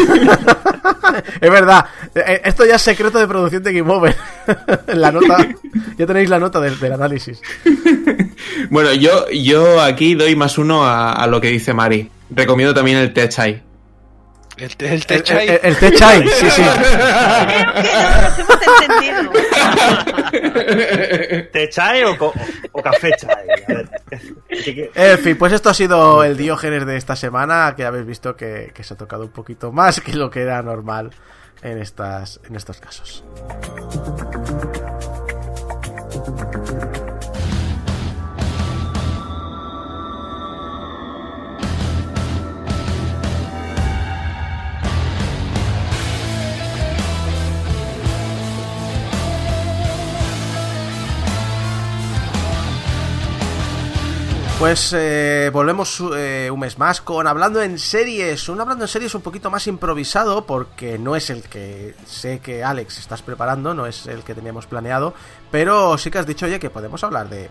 Es 1.42 1.50
verdad, 1.50 1.86
eh, 2.16 2.42
esto 2.46 2.66
ya 2.66 2.76
es 2.76 2.82
secreto 2.82 3.18
de 3.20 3.28
producción 3.28 3.64
de 3.64 3.74
Game 3.74 3.92
Over. 3.92 4.16
la 4.88 5.12
nota, 5.12 5.48
ya 5.98 6.06
tenéis 6.06 6.30
la 6.30 6.40
nota 6.40 6.60
del, 6.60 6.80
del 6.80 6.94
análisis. 6.94 7.42
Bueno, 8.70 8.94
yo, 8.94 9.30
yo 9.30 9.82
aquí 9.82 10.16
doy 10.16 10.36
más 10.36 10.58
uno 10.58 10.86
a, 10.86 11.14
a 11.14 11.28
lo 11.28 11.42
que 11.42 11.50
dice 11.50 11.74
Mari. 11.74 12.10
Recomiendo 12.30 12.74
también 12.74 12.98
el 12.98 13.14
Tech 13.14 13.38
Eye. 13.40 13.69
El, 14.60 14.72
el 14.80 14.92
El, 14.94 15.06
Tech 15.06 15.26
Eye- 15.30 15.60
el, 15.64 15.76
el 15.82 15.94
Eye, 15.94 16.28
sí, 16.30 16.50
sí. 16.52 16.62
Creo 16.62 16.74
que 16.76 17.94
no 17.94 18.22
nos 18.22 18.40
hemos 18.40 18.60
entendido. 18.82 19.32
¿Te 21.52 21.70
chai 21.70 22.04
o, 22.04 22.18
co- 22.18 22.34
o 22.72 22.82
café 22.82 23.12
chai? 23.18 23.32
A 23.34 23.74
ver. 23.74 23.90
¿Qué- 24.50 24.76
qué- 24.76 24.92
En 24.96 25.20
fin, 25.20 25.38
pues 25.38 25.54
esto 25.54 25.70
ha 25.70 25.74
sido 25.74 26.24
el 26.24 26.36
Diógenes 26.38 26.86
de 26.86 26.98
esta 26.98 27.16
semana, 27.16 27.74
que 27.76 27.86
habéis 27.86 28.06
visto 28.06 28.36
que, 28.36 28.72
que 28.74 28.84
se 28.84 28.94
ha 28.94 28.98
tocado 28.98 29.24
un 29.24 29.32
poquito 29.32 29.72
más 29.72 30.02
que 30.02 30.14
lo 30.14 30.30
que 30.30 30.42
era 30.42 30.62
normal 30.62 31.12
en, 31.62 31.78
estas, 31.78 32.40
en 32.48 32.56
estos 32.56 32.80
casos. 32.80 33.24
Pues 54.60 54.92
eh, 54.92 55.50
volvemos 55.54 56.04
eh, 56.18 56.50
un 56.52 56.60
mes 56.60 56.78
más 56.78 57.00
con 57.00 57.26
Hablando 57.28 57.62
en 57.62 57.80
Series. 57.80 58.50
Un 58.50 58.60
Hablando 58.60 58.84
en 58.84 58.90
Series 58.90 59.16
un 59.16 59.22
poquito 59.22 59.50
más 59.50 59.66
improvisado 59.68 60.46
porque 60.46 61.00
no 61.00 61.16
es 61.16 61.30
el 61.30 61.44
que 61.44 61.96
sé 62.06 62.40
que 62.40 62.62
Alex 62.62 62.98
estás 63.00 63.22
preparando, 63.22 63.74
no 63.74 63.86
es 63.86 64.06
el 64.08 64.24
que 64.24 64.36
teníamos 64.36 64.68
planeado, 64.68 65.14
pero 65.50 65.98
sí 65.98 66.12
que 66.12 66.18
has 66.18 66.28
dicho, 66.28 66.46
oye, 66.46 66.60
que 66.60 66.70
podemos 66.70 67.06
hablar 67.06 67.30
de, 67.30 67.50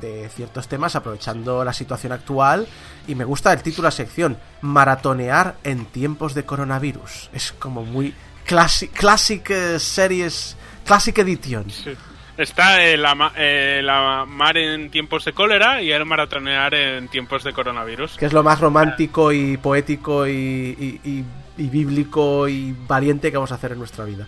de 0.00 0.28
ciertos 0.28 0.68
temas 0.68 0.94
aprovechando 0.94 1.64
la 1.64 1.72
situación 1.72 2.12
actual 2.12 2.68
y 3.08 3.16
me 3.16 3.24
gusta 3.24 3.52
el 3.52 3.60
título 3.60 3.86
la 3.88 3.90
sección, 3.90 4.38
Maratonear 4.60 5.56
en 5.64 5.86
tiempos 5.86 6.34
de 6.34 6.44
coronavirus. 6.44 7.30
Es 7.32 7.50
como 7.50 7.82
muy 7.82 8.14
classic, 8.46 8.92
classic 8.92 9.50
eh, 9.50 9.80
series, 9.80 10.56
classic 10.84 11.18
edition. 11.18 11.68
Sí. 11.68 11.96
Está 12.36 12.84
eh, 12.84 12.96
la, 12.96 13.32
eh, 13.36 13.80
la 13.82 14.24
mar 14.26 14.56
en 14.56 14.90
tiempos 14.90 15.24
de 15.24 15.32
cólera 15.32 15.80
y 15.80 15.92
el 15.92 16.04
maratonear 16.04 16.74
en 16.74 17.06
tiempos 17.08 17.44
de 17.44 17.52
coronavirus. 17.52 18.16
que 18.16 18.26
es 18.26 18.32
lo 18.32 18.42
más 18.42 18.58
romántico 18.60 19.30
y 19.32 19.56
poético 19.56 20.26
y, 20.26 20.32
y- 20.32 21.00
y- 21.08 21.24
y 21.56 21.68
bíblico 21.68 22.48
y 22.48 22.74
valiente 22.88 23.30
que 23.30 23.36
vamos 23.36 23.52
a 23.52 23.54
hacer 23.54 23.70
en 23.72 23.78
nuestra 23.78 24.04
vida. 24.04 24.26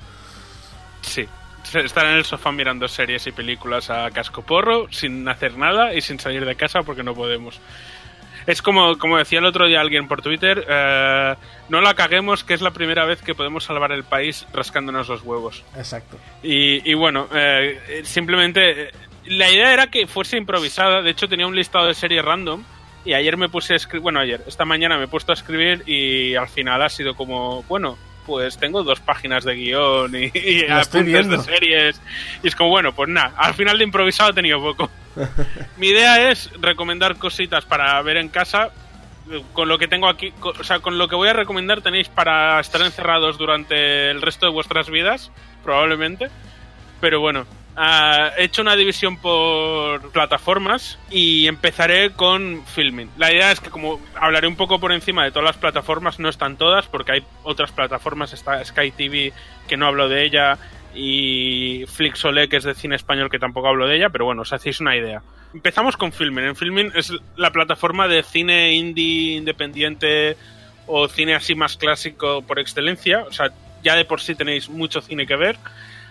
Sí. 1.01 1.27
Estar 1.75 2.07
en 2.07 2.13
el 2.19 2.25
sofá 2.25 2.53
mirando 2.53 2.87
series 2.87 3.27
y 3.27 3.33
películas 3.33 3.91
a 3.91 4.09
casco 4.13 4.43
porro, 4.43 4.87
sin 4.93 5.29
hacer 5.29 5.59
nada 5.59 5.93
y 5.93 6.01
sin 6.01 6.21
salir 6.21 6.45
de 6.45 6.55
casa 6.55 6.83
porque 6.85 7.03
no 7.03 7.13
podemos. 7.15 7.59
Es 8.47 8.63
como, 8.63 8.97
como 8.99 9.19
decía 9.19 9.41
el 9.41 9.45
otro 9.45 9.67
día 9.67 9.81
alguien 9.81 10.07
por 10.07 10.23
Twitter, 10.23 10.65
eh, 10.69 11.35
no 11.69 11.81
la 11.81 11.95
caguemos 11.95 12.45
que 12.45 12.55
es 12.55 12.61
la 12.61 12.71
primera 12.71 13.05
vez 13.05 13.21
que 13.23 13.35
podemos 13.35 13.65
salvar 13.65 13.93
el 13.93 14.05
país 14.05 14.47
rascándonos 14.53 15.09
los 15.09 15.23
huevos. 15.23 15.65
Exacto. 15.77 16.17
Y, 16.43 16.89
y 16.89 16.95
bueno, 16.95 17.29
eh, 17.35 18.03
simplemente 18.05 18.91
la 19.27 19.51
idea 19.51 19.73
era 19.73 19.89
que 19.89 20.07
fuese 20.07 20.37
improvisada. 20.37 21.03
De 21.03 21.11
hecho, 21.11 21.29
tenía 21.29 21.47
un 21.47 21.57
listado 21.57 21.87
de 21.87 21.95
series 21.95 22.25
random. 22.25 22.63
Y 23.05 23.15
ayer 23.15 23.37
me 23.37 23.49
puse 23.49 23.75
a 23.75 23.77
escribir, 23.77 24.03
bueno, 24.03 24.19
ayer, 24.19 24.43
esta 24.49 24.65
mañana 24.65 24.99
me 24.99 25.05
he 25.05 25.09
puesto 25.09 25.31
a 25.31 25.35
escribir 25.35 25.85
y 25.87 26.35
al 26.35 26.49
final 26.49 26.83
ha 26.83 26.89
sido 26.89 27.15
como, 27.15 27.63
bueno, 27.65 27.97
pues 28.27 28.59
tengo 28.59 28.83
dos 28.83 29.01
páginas 29.01 29.45
de 29.45 29.55
guion 29.55 30.15
y, 30.15 30.31
y 30.35 30.67
apuntes 30.69 31.29
de 31.29 31.39
series. 31.39 32.01
Y 32.43 32.49
es 32.49 32.57
como, 32.57 32.71
bueno, 32.71 32.93
pues 32.93 33.09
nada, 33.09 33.33
al 33.37 33.55
final 33.55 33.79
de 33.79 33.85
improvisado 33.85 34.31
he 34.31 34.35
tenido 34.35 34.61
poco. 34.61 34.91
Mi 35.77 35.89
idea 35.89 36.31
es 36.31 36.51
recomendar 36.61 37.17
cositas 37.17 37.65
para 37.65 38.01
ver 38.03 38.17
en 38.17 38.29
casa. 38.29 38.71
Con 39.53 39.69
lo 39.69 39.77
que 39.77 39.89
tengo 39.89 40.09
aquí, 40.09 40.33
o 40.41 40.63
sea, 40.63 40.79
con 40.79 40.99
lo 40.99 41.09
que 41.09 41.17
voy 41.17 41.29
a 41.29 41.33
recomendar 41.33 41.81
tenéis 41.83 42.09
para 42.09 42.61
estar 42.61 42.81
encerrados 42.83 43.37
durante 43.39 44.09
el 44.11 44.23
resto 44.23 44.47
de 44.47 44.53
vuestras 44.53 44.89
vidas, 44.89 45.33
probablemente. 45.65 46.29
Pero 47.01 47.19
bueno, 47.19 47.45
ah, 47.77 48.31
he 48.37 48.45
hecho 48.45 48.63
una 48.63 48.77
división 48.77 49.19
por 49.19 50.11
plataformas 50.11 50.99
y 51.11 51.47
empezaré 51.47 52.11
con 52.11 52.65
Filming. 52.67 53.11
La 53.17 53.33
idea 53.33 53.53
es 53.53 53.61
que 53.61 53.71
como 53.71 54.01
hablaré 54.15 54.49
un 54.49 54.57
poco 54.57 54.81
por 54.81 54.93
encima 54.93 55.25
de 55.25 55.31
todas 55.31 55.45
las 55.45 55.57
plataformas, 55.57 56.19
no 56.19 56.29
están 56.29 56.57
todas, 56.57 56.87
porque 56.87 57.13
hay 57.13 57.23
otras 57.43 57.73
plataformas, 57.73 58.33
está 58.33 58.65
Sky 58.65 58.91
TV, 58.91 59.33
que 59.69 59.77
no 59.77 59.87
hablo 59.87 60.09
de 60.09 60.25
ella, 60.25 60.59
y 60.97 61.85
Flixolé, 61.87 62.49
que 62.49 62.57
es 62.57 62.65
de 62.65 62.75
cine 62.75 62.97
español, 62.97 63.31
que 63.31 63.39
tampoco 63.39 63.69
hablo 63.69 63.87
de 63.87 63.97
ella, 63.97 64.09
pero 64.11 64.25
bueno, 64.25 64.43
os 64.43 64.53
hacéis 64.53 64.81
una 64.81 64.97
idea. 64.97 65.23
Empezamos 65.53 65.97
con 65.97 66.13
Filming. 66.13 66.45
En 66.45 66.57
Filming 66.57 66.93
es 66.95 67.13
la 67.37 67.53
plataforma 67.53 68.09
de 68.09 68.23
cine 68.23 68.73
indie 68.73 69.37
independiente 69.37 70.37
o 70.87 71.09
cine 71.09 71.35
así 71.35 71.55
más 71.55 71.77
clásico 71.77 72.43
por 72.43 72.59
excelencia. 72.59 73.25
O 73.25 73.33
sea, 73.33 73.51
ya 73.83 73.95
de 73.95 74.05
por 74.05 74.21
sí 74.21 74.35
tenéis 74.35 74.69
mucho 74.69 75.01
cine 75.01 75.27
que 75.27 75.37
ver. 75.37 75.57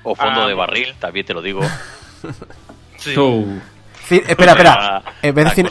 O 0.05 0.15
fondo 0.15 0.43
Ah. 0.43 0.47
de 0.47 0.53
barril, 0.53 0.95
también 0.99 1.25
te 1.25 1.33
lo 1.33 1.41
digo. 1.41 1.59
Sí. 2.97 3.13
Espera, 4.09 4.51
espera. 4.53 5.01
En 5.21 5.33
vez 5.35 5.45
de 5.45 5.51
cine, 5.51 5.69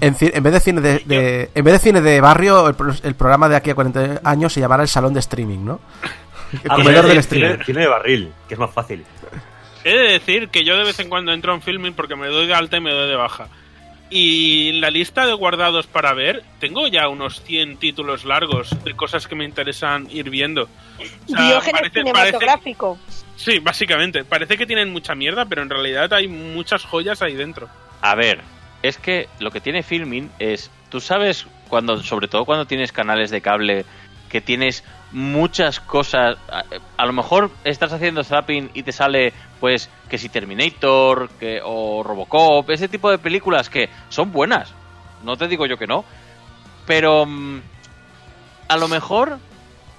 en, 0.00 0.16
en 0.20 0.42
vez 0.42 0.52
de 0.52 0.60
cine 0.60 0.80
de, 0.80 0.98
de- 1.04 1.50
en 1.54 1.64
vez 1.64 1.74
de 1.74 1.78
cine 1.80 2.00
de 2.00 2.20
barrio, 2.20 2.68
el, 2.68 2.74
pro- 2.74 2.92
el 3.02 3.14
programa 3.14 3.48
de 3.48 3.56
aquí 3.56 3.70
a 3.70 3.74
40 3.74 4.20
años 4.22 4.52
se 4.52 4.60
llamará 4.60 4.82
el 4.82 4.88
salón 4.88 5.12
de 5.14 5.20
streaming, 5.20 5.64
¿no? 5.64 5.80
El 6.52 6.70
Ah, 6.70 6.74
comedor 6.76 7.06
del 7.06 7.18
streaming. 7.18 7.52
cine, 7.52 7.64
cine 7.64 7.80
de 7.82 7.86
barril, 7.88 8.32
que 8.48 8.54
es 8.54 8.60
más 8.60 8.70
fácil. 8.72 9.04
He 9.84 9.94
de 9.94 10.12
decir 10.12 10.48
que 10.48 10.64
yo 10.64 10.76
de 10.76 10.84
vez 10.84 10.98
en 11.00 11.08
cuando 11.08 11.32
entro 11.32 11.54
en 11.54 11.62
filming 11.62 11.94
porque 11.94 12.16
me 12.16 12.26
doy 12.28 12.46
de 12.46 12.54
alta 12.54 12.76
y 12.76 12.80
me 12.80 12.90
doy 12.92 13.08
de 13.08 13.16
baja. 13.16 13.46
Y 14.12 14.72
la 14.80 14.90
lista 14.90 15.24
de 15.24 15.32
guardados 15.34 15.86
para 15.86 16.12
ver, 16.14 16.42
tengo 16.58 16.88
ya 16.88 17.08
unos 17.08 17.42
100 17.42 17.76
títulos 17.76 18.24
largos 18.24 18.70
de 18.82 18.94
cosas 18.96 19.28
que 19.28 19.36
me 19.36 19.44
interesan 19.44 20.08
ir 20.10 20.30
viendo. 20.30 20.64
O 20.64 21.28
sea, 21.32 21.46
Diógenes 21.46 21.80
parece- 21.82 22.00
cinematográfico. 22.00 22.98
Sí, 23.36 23.60
básicamente. 23.60 24.24
Parece 24.24 24.58
que 24.58 24.66
tienen 24.66 24.90
mucha 24.92 25.14
mierda, 25.14 25.46
pero 25.46 25.62
en 25.62 25.70
realidad 25.70 26.12
hay 26.12 26.26
muchas 26.26 26.84
joyas 26.84 27.22
ahí 27.22 27.34
dentro. 27.34 27.68
A 28.02 28.14
ver, 28.16 28.40
es 28.82 28.98
que 28.98 29.28
lo 29.38 29.50
que 29.52 29.60
tiene 29.60 29.82
Filming 29.84 30.28
es, 30.40 30.70
tú 30.90 31.00
sabes 31.00 31.46
cuando, 31.68 32.02
sobre 32.02 32.26
todo 32.28 32.44
cuando 32.44 32.66
tienes 32.66 32.90
canales 32.92 33.30
de 33.30 33.40
cable, 33.40 33.84
que 34.28 34.40
tienes 34.40 34.82
muchas 35.12 35.80
cosas, 35.80 36.36
a, 36.96 37.06
lo 37.06 37.12
mejor 37.12 37.50
estás 37.64 37.92
haciendo 37.92 38.22
zapping 38.22 38.70
y 38.74 38.82
te 38.82 38.92
sale, 38.92 39.32
pues, 39.58 39.90
que 40.08 40.18
si 40.18 40.28
Terminator, 40.28 41.28
que, 41.30 41.60
o 41.64 42.02
Robocop, 42.02 42.70
ese 42.70 42.88
tipo 42.88 43.10
de 43.10 43.18
películas 43.18 43.68
que 43.68 43.88
son 44.08 44.32
buenas, 44.32 44.72
no 45.24 45.36
te 45.36 45.48
digo 45.48 45.66
yo 45.66 45.76
que 45.76 45.86
no, 45.86 46.04
pero 46.86 47.26
mm, 47.26 47.60
a 48.68 48.76
lo 48.76 48.88
mejor, 48.88 49.38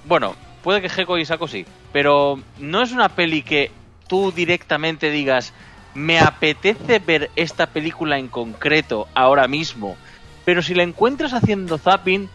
bueno, 0.05 0.35
puede 0.63 0.81
que 0.81 0.89
Gecko 0.89 1.17
y 1.17 1.25
Saco 1.25 1.47
sí, 1.47 1.65
pero 1.91 2.39
no 2.59 2.81
es 2.81 2.91
una 2.91 3.09
peli 3.09 3.43
que 3.43 3.71
tú 4.07 4.31
directamente 4.31 5.09
digas, 5.09 5.53
me 5.93 6.19
apetece 6.19 6.99
ver 6.99 7.29
esta 7.35 7.67
película 7.67 8.17
en 8.17 8.29
concreto 8.29 9.07
ahora 9.13 9.47
mismo, 9.47 9.97
pero 10.45 10.61
si 10.61 10.73
la 10.73 10.83
encuentras 10.83 11.33
haciendo 11.33 11.77
zapping, 11.77 12.29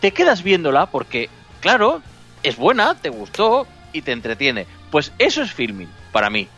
te 0.00 0.12
quedas 0.12 0.42
viéndola 0.42 0.86
porque, 0.86 1.28
claro, 1.60 2.02
es 2.42 2.56
buena, 2.56 2.94
te 2.94 3.08
gustó 3.10 3.66
y 3.92 4.02
te 4.02 4.12
entretiene. 4.12 4.66
Pues 4.90 5.12
eso 5.18 5.42
es 5.42 5.52
filming, 5.52 5.88
para 6.12 6.30
mí. 6.30 6.48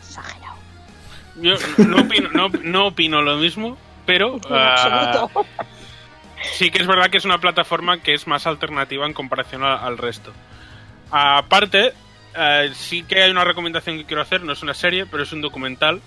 Exagerado. 0.00 0.56
Yo 1.36 1.54
no 1.86 2.00
opino, 2.02 2.28
no, 2.32 2.48
no 2.62 2.86
opino 2.88 3.22
lo 3.22 3.36
mismo, 3.36 3.76
pero... 4.06 4.36
En 4.48 4.54
ah, 4.54 4.72
absoluto. 4.72 5.46
sí 6.54 6.70
que 6.70 6.80
es 6.82 6.86
verdad 6.86 7.10
que 7.10 7.18
es 7.18 7.24
una 7.24 7.38
plataforma 7.38 7.98
que 7.98 8.14
es 8.14 8.26
más 8.26 8.46
alternativa 8.46 9.06
en 9.06 9.12
comparación 9.12 9.62
a- 9.64 9.76
al 9.76 9.98
resto. 9.98 10.32
Aparte, 11.10 11.92
eh, 12.36 12.70
sí 12.74 13.02
que 13.02 13.22
hay 13.22 13.30
una 13.30 13.44
recomendación 13.44 13.96
que 13.98 14.04
quiero 14.04 14.22
hacer, 14.22 14.42
no 14.42 14.52
es 14.52 14.62
una 14.62 14.74
serie, 14.74 15.06
pero 15.06 15.22
es 15.22 15.32
un 15.32 15.40
documental. 15.40 16.00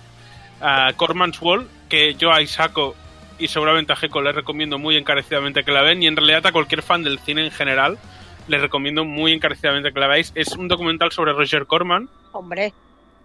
eh, 0.64 0.92
Corman's 0.96 1.40
Wall, 1.40 1.68
que 1.88 2.14
yo 2.14 2.32
a 2.32 2.40
Isako 2.40 2.94
y 3.38 3.48
seguramente 3.48 3.92
a 3.92 3.96
Geko 3.96 4.22
les 4.22 4.34
recomiendo 4.34 4.78
muy 4.78 4.96
encarecidamente 4.96 5.64
que 5.64 5.72
la 5.72 5.82
ven, 5.82 6.00
y 6.02 6.06
en 6.06 6.14
realidad 6.16 6.46
a 6.46 6.52
cualquier 6.52 6.82
fan 6.82 7.02
del 7.02 7.18
cine 7.18 7.44
en 7.44 7.50
general 7.50 7.98
les 8.48 8.60
recomiendo 8.60 9.04
muy 9.04 9.32
encarecidamente 9.32 9.92
que 9.92 10.00
la 10.00 10.06
veáis. 10.08 10.32
Es 10.34 10.56
un 10.56 10.68
documental 10.68 11.12
sobre 11.12 11.32
Roger 11.32 11.66
Corman, 11.66 12.08
Hombre, 12.32 12.72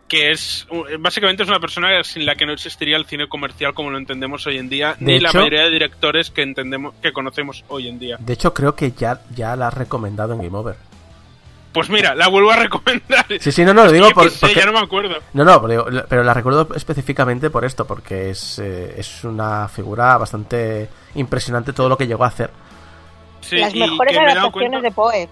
que 0.08 0.32
es 0.32 0.66
básicamente 1.00 1.44
es 1.44 1.50
una 1.50 1.60
persona 1.60 2.04
sin 2.04 2.26
la 2.26 2.36
que 2.36 2.46
no 2.46 2.54
existiría 2.54 2.96
el 2.98 3.06
cine 3.06 3.28
comercial 3.28 3.74
como 3.74 3.90
lo 3.92 3.98
entendemos 3.98 4.46
hoy 4.48 4.58
en 4.58 4.70
día, 4.70 4.96
De 5.00 5.06
ni 5.06 5.20
la 5.20 5.34
mayoría 5.34 5.64
de 5.64 5.70
directores 5.70 6.32
que 6.32 6.44
entendemos 6.44 6.94
que 7.02 7.12
conocemos 7.12 7.64
hoy 7.68 7.88
en 7.90 8.00
día. 8.00 8.18
De 8.20 8.34
hecho, 8.34 8.54
creo 8.54 8.76
que 8.76 8.92
ya, 8.92 9.22
ya 9.36 9.56
la 9.56 9.68
has 9.68 9.74
recomendado 9.74 10.34
en 10.34 10.42
Game 10.42 10.58
Over. 10.58 10.76
Pues 11.74 11.90
mira, 11.90 12.16
la 12.16 12.28
vuelvo 12.30 12.50
a 12.52 12.56
recomendar. 12.56 13.26
Sí, 13.40 13.52
sí, 13.52 13.64
no, 13.64 13.74
no, 13.74 13.86
lo 13.86 13.92
digo 13.92 14.10
por, 14.16 14.32
porque- 14.40 14.56
ya 14.56 14.66
no 14.66 14.72
me 14.74 14.80
acuerdo. 14.80 15.16
No, 15.34 15.44
no, 15.44 15.62
pero, 15.62 15.86
pero 16.08 16.24
la 16.24 16.34
recuerdo 16.34 16.68
específicamente 16.76 17.50
por 17.50 17.66
esto, 17.66 17.86
porque 17.86 18.30
es, 18.32 18.58
eh, 18.60 18.96
es 18.98 19.24
una 19.26 19.68
figura 19.68 20.18
bastante 20.18 20.90
impresionante 21.16 21.74
todo 21.74 21.90
lo 21.90 21.98
que 21.98 22.08
llegó 22.08 22.24
a 22.24 22.28
hacer. 22.28 22.50
Sí, 23.48 23.58
las 23.58 23.74
mejores 23.74 24.14
me 24.14 24.32
adaptaciones 24.32 24.82
de 24.84 24.92
Poe. 24.92 25.30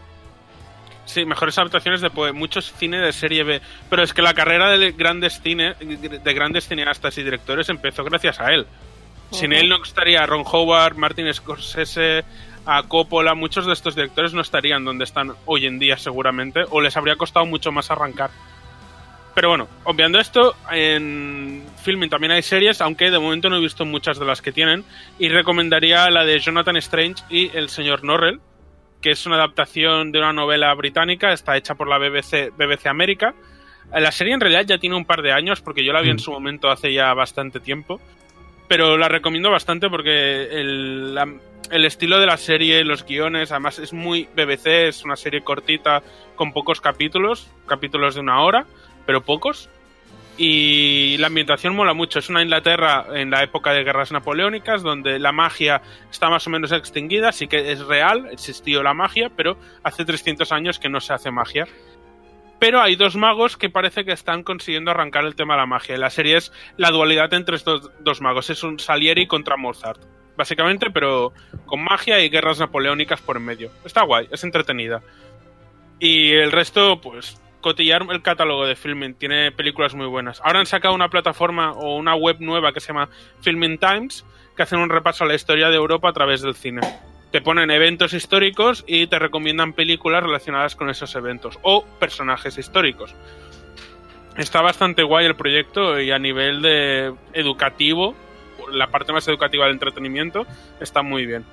Sí, 1.06 1.26
mejores 1.26 1.58
adaptaciones 1.58 2.02
de 2.02 2.10
Poe, 2.10 2.32
muchos 2.32 2.72
cine 2.74 2.98
de 3.00 3.12
serie 3.12 3.44
B, 3.44 3.62
pero 3.90 4.04
es 4.04 4.14
que 4.14 4.22
la 4.22 4.34
carrera 4.34 4.70
de 4.70 4.92
grandes 4.94 5.42
cine, 5.42 5.76
de 5.76 6.34
grandes 6.34 6.68
cineastas 6.68 7.18
y 7.18 7.24
directores 7.24 7.70
empezó 7.70 8.04
gracias 8.04 8.40
a 8.40 8.54
él. 8.54 8.66
Sin 9.32 9.52
él 9.54 9.68
no 9.68 9.84
estaría 9.84 10.26
Ron 10.26 10.46
Howard, 10.50 10.96
Martin 10.96 11.32
Scorsese, 11.34 12.24
a 12.66 12.84
Coppola, 12.84 13.36
muchos 13.36 13.66
de 13.66 13.74
estos 13.74 13.96
directores 13.96 14.34
no 14.34 14.42
estarían 14.42 14.86
donde 14.86 15.04
están 15.04 15.34
hoy 15.46 15.66
en 15.66 15.78
día 15.78 15.98
seguramente, 15.98 16.64
o 16.70 16.80
les 16.80 16.96
habría 16.96 17.18
costado 17.18 17.46
mucho 17.46 17.72
más 17.72 17.92
arrancar. 17.92 18.30
Pero 19.34 19.50
bueno, 19.50 19.68
obviando 19.84 20.20
esto, 20.20 20.56
en 20.72 21.66
filming 21.86 22.10
también 22.10 22.32
hay 22.32 22.42
series, 22.42 22.82
aunque 22.82 23.10
de 23.12 23.20
momento 23.20 23.50
no 23.50 23.58
he 23.58 23.62
visto 23.62 23.86
muchas 23.86 24.20
de 24.20 24.26
las 24.26 24.42
que 24.42 24.52
tienen, 24.52 24.84
y 25.20 25.30
recomendaría 25.30 26.10
la 26.10 26.26
de 26.26 26.40
Jonathan 26.40 26.76
Strange 26.78 27.24
y 27.30 27.56
El 27.56 27.70
señor 27.70 28.04
Norrell, 28.04 28.42
que 29.02 29.12
es 29.12 29.26
una 29.26 29.36
adaptación 29.36 30.12
de 30.12 30.20
una 30.20 30.34
novela 30.34 30.74
británica, 30.74 31.32
está 31.32 31.56
hecha 31.56 31.76
por 31.76 31.88
la 31.88 31.98
BBC, 32.00 32.52
BBC 32.58 32.88
América. 32.88 33.34
Eh, 33.94 34.02
La 34.02 34.12
serie 34.12 34.34
en 34.34 34.42
realidad 34.42 34.66
ya 34.66 34.78
tiene 34.80 34.96
un 34.96 35.06
par 35.06 35.22
de 35.22 35.32
años, 35.32 35.62
porque 35.62 35.86
yo 35.86 35.94
la 35.94 36.02
vi 36.02 36.10
en 36.10 36.16
Mm. 36.16 36.20
su 36.20 36.32
momento 36.32 36.70
hace 36.70 36.92
ya 36.92 37.14
bastante 37.14 37.60
tiempo, 37.60 38.02
pero 38.68 38.98
la 38.98 39.08
recomiendo 39.08 39.52
bastante 39.52 39.90
porque 39.90 40.44
el, 40.60 41.14
la- 41.14 41.32
el 41.72 41.86
estilo 41.86 42.20
de 42.20 42.26
la 42.26 42.38
serie, 42.38 42.84
los 42.84 43.06
guiones, 43.06 43.52
además 43.52 43.80
es 43.80 43.94
muy 43.94 44.28
BBC, 44.36 44.88
es 44.88 45.04
una 45.04 45.16
serie 45.16 45.42
cortita 45.42 46.02
con 46.36 46.52
pocos 46.54 46.82
capítulos, 46.82 47.48
capítulos 47.68 48.16
de 48.16 48.22
una 48.22 48.42
hora, 48.42 48.66
pero 49.06 49.22
pocos. 49.22 49.70
Y 50.38 51.18
la 51.18 51.28
ambientación 51.28 51.76
mola 51.76 51.94
mucho. 51.94 52.20
Es 52.20 52.30
una 52.30 52.44
Inglaterra 52.44 53.06
en 53.14 53.30
la 53.30 53.44
época 53.44 53.72
de 53.72 53.84
guerras 53.84 54.12
napoleónicas, 54.12 54.84
donde 54.84 55.18
la 55.18 55.32
magia 55.32 55.82
está 56.12 56.30
más 56.30 56.46
o 56.48 56.50
menos 56.50 56.74
extinguida. 56.74 57.32
Sí 57.32 57.48
que 57.48 57.72
es 57.72 57.86
real, 57.86 58.28
existió 58.32 58.84
la 58.84 58.94
magia, 58.94 59.32
pero 59.36 59.58
hace 59.84 60.04
300 60.04 60.52
años 60.52 60.78
que 60.78 60.90
no 60.90 61.00
se 61.00 61.14
hace 61.14 61.32
magia. 61.32 61.68
Pero 62.60 62.82
hay 62.82 62.96
dos 62.96 63.16
magos 63.16 63.58
que 63.58 63.70
parece 63.70 64.04
que 64.04 64.12
están 64.12 64.44
consiguiendo 64.44 64.92
arrancar 64.92 65.26
el 65.26 65.36
tema 65.36 65.54
de 65.54 65.62
la 65.62 65.66
magia. 65.66 65.98
La 65.98 66.10
serie 66.10 66.38
es 66.38 66.52
la 66.78 66.92
dualidad 66.92 67.34
entre 67.34 67.56
estos 67.56 67.92
dos 68.02 68.22
magos. 68.22 68.50
Es 68.50 68.64
un 68.64 68.80
Salieri 68.80 69.28
contra 69.28 69.56
Mozart. 69.56 70.02
Básicamente, 70.36 70.90
pero 70.90 71.32
con 71.66 71.82
magia 71.82 72.20
y 72.20 72.30
guerras 72.30 72.60
napoleónicas 72.60 73.22
por 73.22 73.38
en 73.38 73.46
medio. 73.46 73.72
Está 73.86 74.04
guay, 74.04 74.28
es 74.32 74.44
entretenida. 74.44 75.02
Y 76.00 76.32
el 76.32 76.52
resto, 76.52 77.00
pues, 77.00 77.42
cotillar 77.66 78.06
el 78.12 78.22
catálogo 78.22 78.68
de 78.68 78.76
Filming. 78.76 79.16
Tiene 79.16 79.52
películas 79.52 79.96
muy 79.96 80.06
buenas. 80.06 80.40
Ahora 80.44 80.60
han 80.60 80.68
sacado 80.68 80.94
una 80.94 81.10
plataforma 81.10 81.72
o 81.72 81.96
una 81.96 82.14
web 82.14 82.36
nueva 82.40 82.72
que 82.72 82.80
se 82.80 82.90
llama 82.90 83.10
Filming 83.42 83.80
Times, 83.80 84.24
que 84.56 84.62
hacen 84.62 84.78
un 84.78 84.88
repaso 84.88 85.24
a 85.24 85.28
la 85.28 85.34
historia 85.34 85.70
de 85.70 85.76
Europa 85.76 86.08
a 86.08 86.14
través 86.14 86.44
del 86.44 86.54
cine. 86.54 86.82
Te 87.32 87.42
ponen 87.42 87.72
eventos 87.72 88.14
históricos 88.14 88.84
y 88.86 89.08
te 89.08 89.18
recomiendan 89.18 89.74
películas 89.74 90.22
relacionadas 90.22 90.76
con 90.76 90.92
esos 90.92 91.16
eventos 91.16 91.58
o 91.64 91.84
personajes 92.00 92.56
históricos. 92.60 93.16
Está 94.38 94.62
bastante 94.62 95.02
guay 95.02 95.26
el 95.26 95.36
proyecto 95.36 96.00
y 96.00 96.12
a 96.12 96.20
nivel 96.20 96.62
de 96.62 97.16
educativo, 97.34 98.16
la 98.74 98.92
parte 98.92 99.12
más 99.12 99.28
educativa 99.28 99.66
del 99.66 99.74
entretenimiento, 99.74 100.46
está 100.80 101.02
muy 101.02 101.26
bien. 101.26 101.44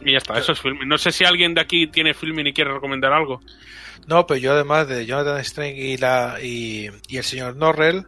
Y 0.00 0.12
ya 0.12 0.18
está, 0.18 0.38
eso 0.38 0.52
es 0.52 0.60
filming. 0.60 0.86
No 0.86 0.96
sé 0.96 1.10
si 1.10 1.24
alguien 1.24 1.54
de 1.54 1.60
aquí 1.60 1.88
tiene 1.88 2.14
filming 2.14 2.46
y 2.46 2.52
quiere 2.52 2.72
recomendar 2.72 3.12
algo. 3.12 3.40
No, 4.06 4.26
pero 4.26 4.38
yo 4.38 4.52
además 4.52 4.88
de 4.88 5.06
Jonathan 5.06 5.38
Strange 5.40 5.76
y, 5.80 5.96
la, 5.96 6.38
y, 6.42 6.90
y 7.08 7.16
el 7.18 7.24
señor 7.24 7.56
Norrell, 7.56 8.06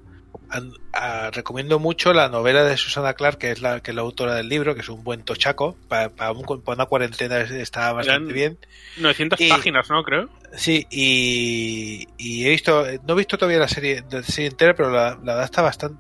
a- 0.93 1.31
recomiendo 1.31 1.79
mucho 1.79 2.13
la 2.13 2.29
novela 2.29 2.65
de 2.65 2.77
Susana 2.77 3.15
Clark, 3.15 3.39
que 3.39 3.53
es 3.53 3.63
la, 3.63 3.81
que 3.81 3.93
es 3.93 3.95
la 3.95 4.03
autora 4.03 4.35
del 4.35 4.49
libro, 4.49 4.75
que 4.75 4.81
es 4.83 4.89
un 4.89 5.03
buen 5.05 5.23
tochaco. 5.23 5.77
Para, 5.89 6.11
para, 6.11 6.33
un- 6.33 6.45
para 6.63 6.75
una 6.77 6.87
cuarentena 6.87 7.41
es- 7.41 7.51
está 7.53 7.93
bastante 7.93 8.25
Eran- 8.33 8.35
bien. 8.35 8.59
900 8.99 9.41
Y- 9.41 9.49
páginas, 9.49 9.89
¿no? 9.91 10.03
Creo. 10.03 10.29
Sí, 10.55 10.87
y, 10.91 12.07
y 12.19 12.47
he 12.47 12.51
visto, 12.51 12.85
no 13.07 13.15
he 13.15 13.17
visto 13.17 13.39
todavía 13.39 13.59
la 13.61 13.69
serie, 13.69 14.05
la 14.11 14.23
serie 14.23 14.51
entera, 14.51 14.75
pero 14.75 14.91
la, 14.91 15.19
la 15.23 15.45
está 15.45 15.63
bastante, 15.63 15.99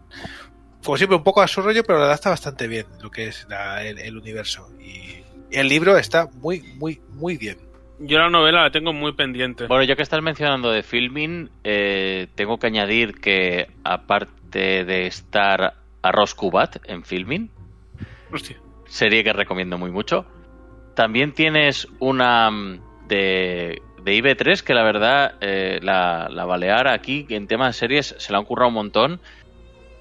como 0.84 0.96
siempre, 0.98 1.16
un 1.16 1.24
poco 1.24 1.40
a 1.40 1.48
su 1.48 1.62
rollo, 1.62 1.82
pero 1.84 2.00
la 2.06 2.12
está 2.14 2.30
bastante 2.30 2.66
bien 2.66 2.86
lo 3.00 3.10
que 3.10 3.28
es 3.28 3.46
la- 3.48 3.82
el, 3.84 3.98
el 3.98 4.16
universo. 4.18 4.68
Y 4.80 5.22
el 5.50 5.68
libro 5.68 5.96
está 5.96 6.26
muy, 6.34 6.60
muy, 6.76 7.00
muy 7.10 7.36
bien. 7.38 7.58
Yo 8.04 8.18
la 8.18 8.28
novela 8.30 8.62
la 8.62 8.70
tengo 8.70 8.92
muy 8.92 9.12
pendiente. 9.12 9.66
Bueno, 9.68 9.84
ya 9.84 9.94
que 9.94 10.02
estás 10.02 10.20
mencionando 10.22 10.72
de 10.72 10.82
filming, 10.82 11.50
eh, 11.62 12.26
tengo 12.34 12.58
que 12.58 12.66
añadir 12.66 13.20
que 13.20 13.68
aparte 13.84 14.84
de 14.84 15.06
estar 15.06 15.74
Arroz 16.02 16.34
Cubat 16.34 16.76
en 16.88 17.04
filming, 17.04 17.48
Hostia. 18.32 18.56
serie 18.86 19.22
que 19.22 19.32
recomiendo 19.32 19.78
muy 19.78 19.92
mucho, 19.92 20.26
también 20.96 21.32
tienes 21.32 21.86
una 22.00 22.50
mm, 22.50 23.06
de, 23.06 23.80
de 24.02 24.12
IB3 24.16 24.62
que 24.62 24.74
la 24.74 24.82
verdad, 24.82 25.36
eh, 25.40 25.78
la, 25.80 26.28
la 26.28 26.44
Balear 26.44 26.88
aquí 26.88 27.24
en 27.28 27.46
tema 27.46 27.68
de 27.68 27.72
series 27.72 28.16
se 28.18 28.32
la 28.32 28.38
han 28.38 28.44
currado 28.44 28.68
un 28.68 28.74
montón, 28.74 29.20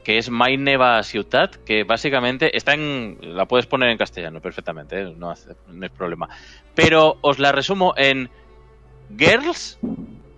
que 0.03 0.17
es 0.17 0.29
My 0.31 0.57
Neva 0.57 1.01
Ciutat, 1.03 1.55
que 1.57 1.83
básicamente 1.83 2.55
está 2.57 2.73
en... 2.73 3.17
la 3.21 3.45
puedes 3.45 3.65
poner 3.67 3.89
en 3.89 3.97
castellano 3.97 4.41
perfectamente, 4.41 5.01
¿eh? 5.01 5.13
no, 5.17 5.29
hace- 5.31 5.55
no 5.67 5.85
es 5.85 5.91
problema. 5.91 6.27
Pero 6.75 7.17
os 7.21 7.37
la 7.39 7.51
resumo 7.51 7.93
en 7.97 8.29
Girls 9.17 9.77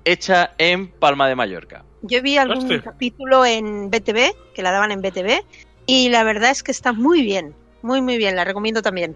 hecha 0.06 0.54
en 0.58 0.88
Palma 0.90 1.28
de 1.28 1.36
Mallorca. 1.36 1.84
Yo 2.02 2.22
vi 2.22 2.38
algún 2.38 2.58
Hostia. 2.58 2.82
capítulo 2.82 3.46
en 3.46 3.90
BTV, 3.90 4.54
que 4.54 4.62
la 4.62 4.72
daban 4.72 4.92
en 4.92 5.02
BTV, 5.02 5.42
y 5.86 6.10
la 6.10 6.24
verdad 6.24 6.52
es 6.52 6.64
que 6.64 6.72
está 6.72 6.92
muy 6.92 7.22
bien, 7.24 7.56
muy 7.82 8.02
muy 8.02 8.18
bien, 8.18 8.36
la 8.36 8.44
recomiendo 8.44 8.82
también. 8.82 9.16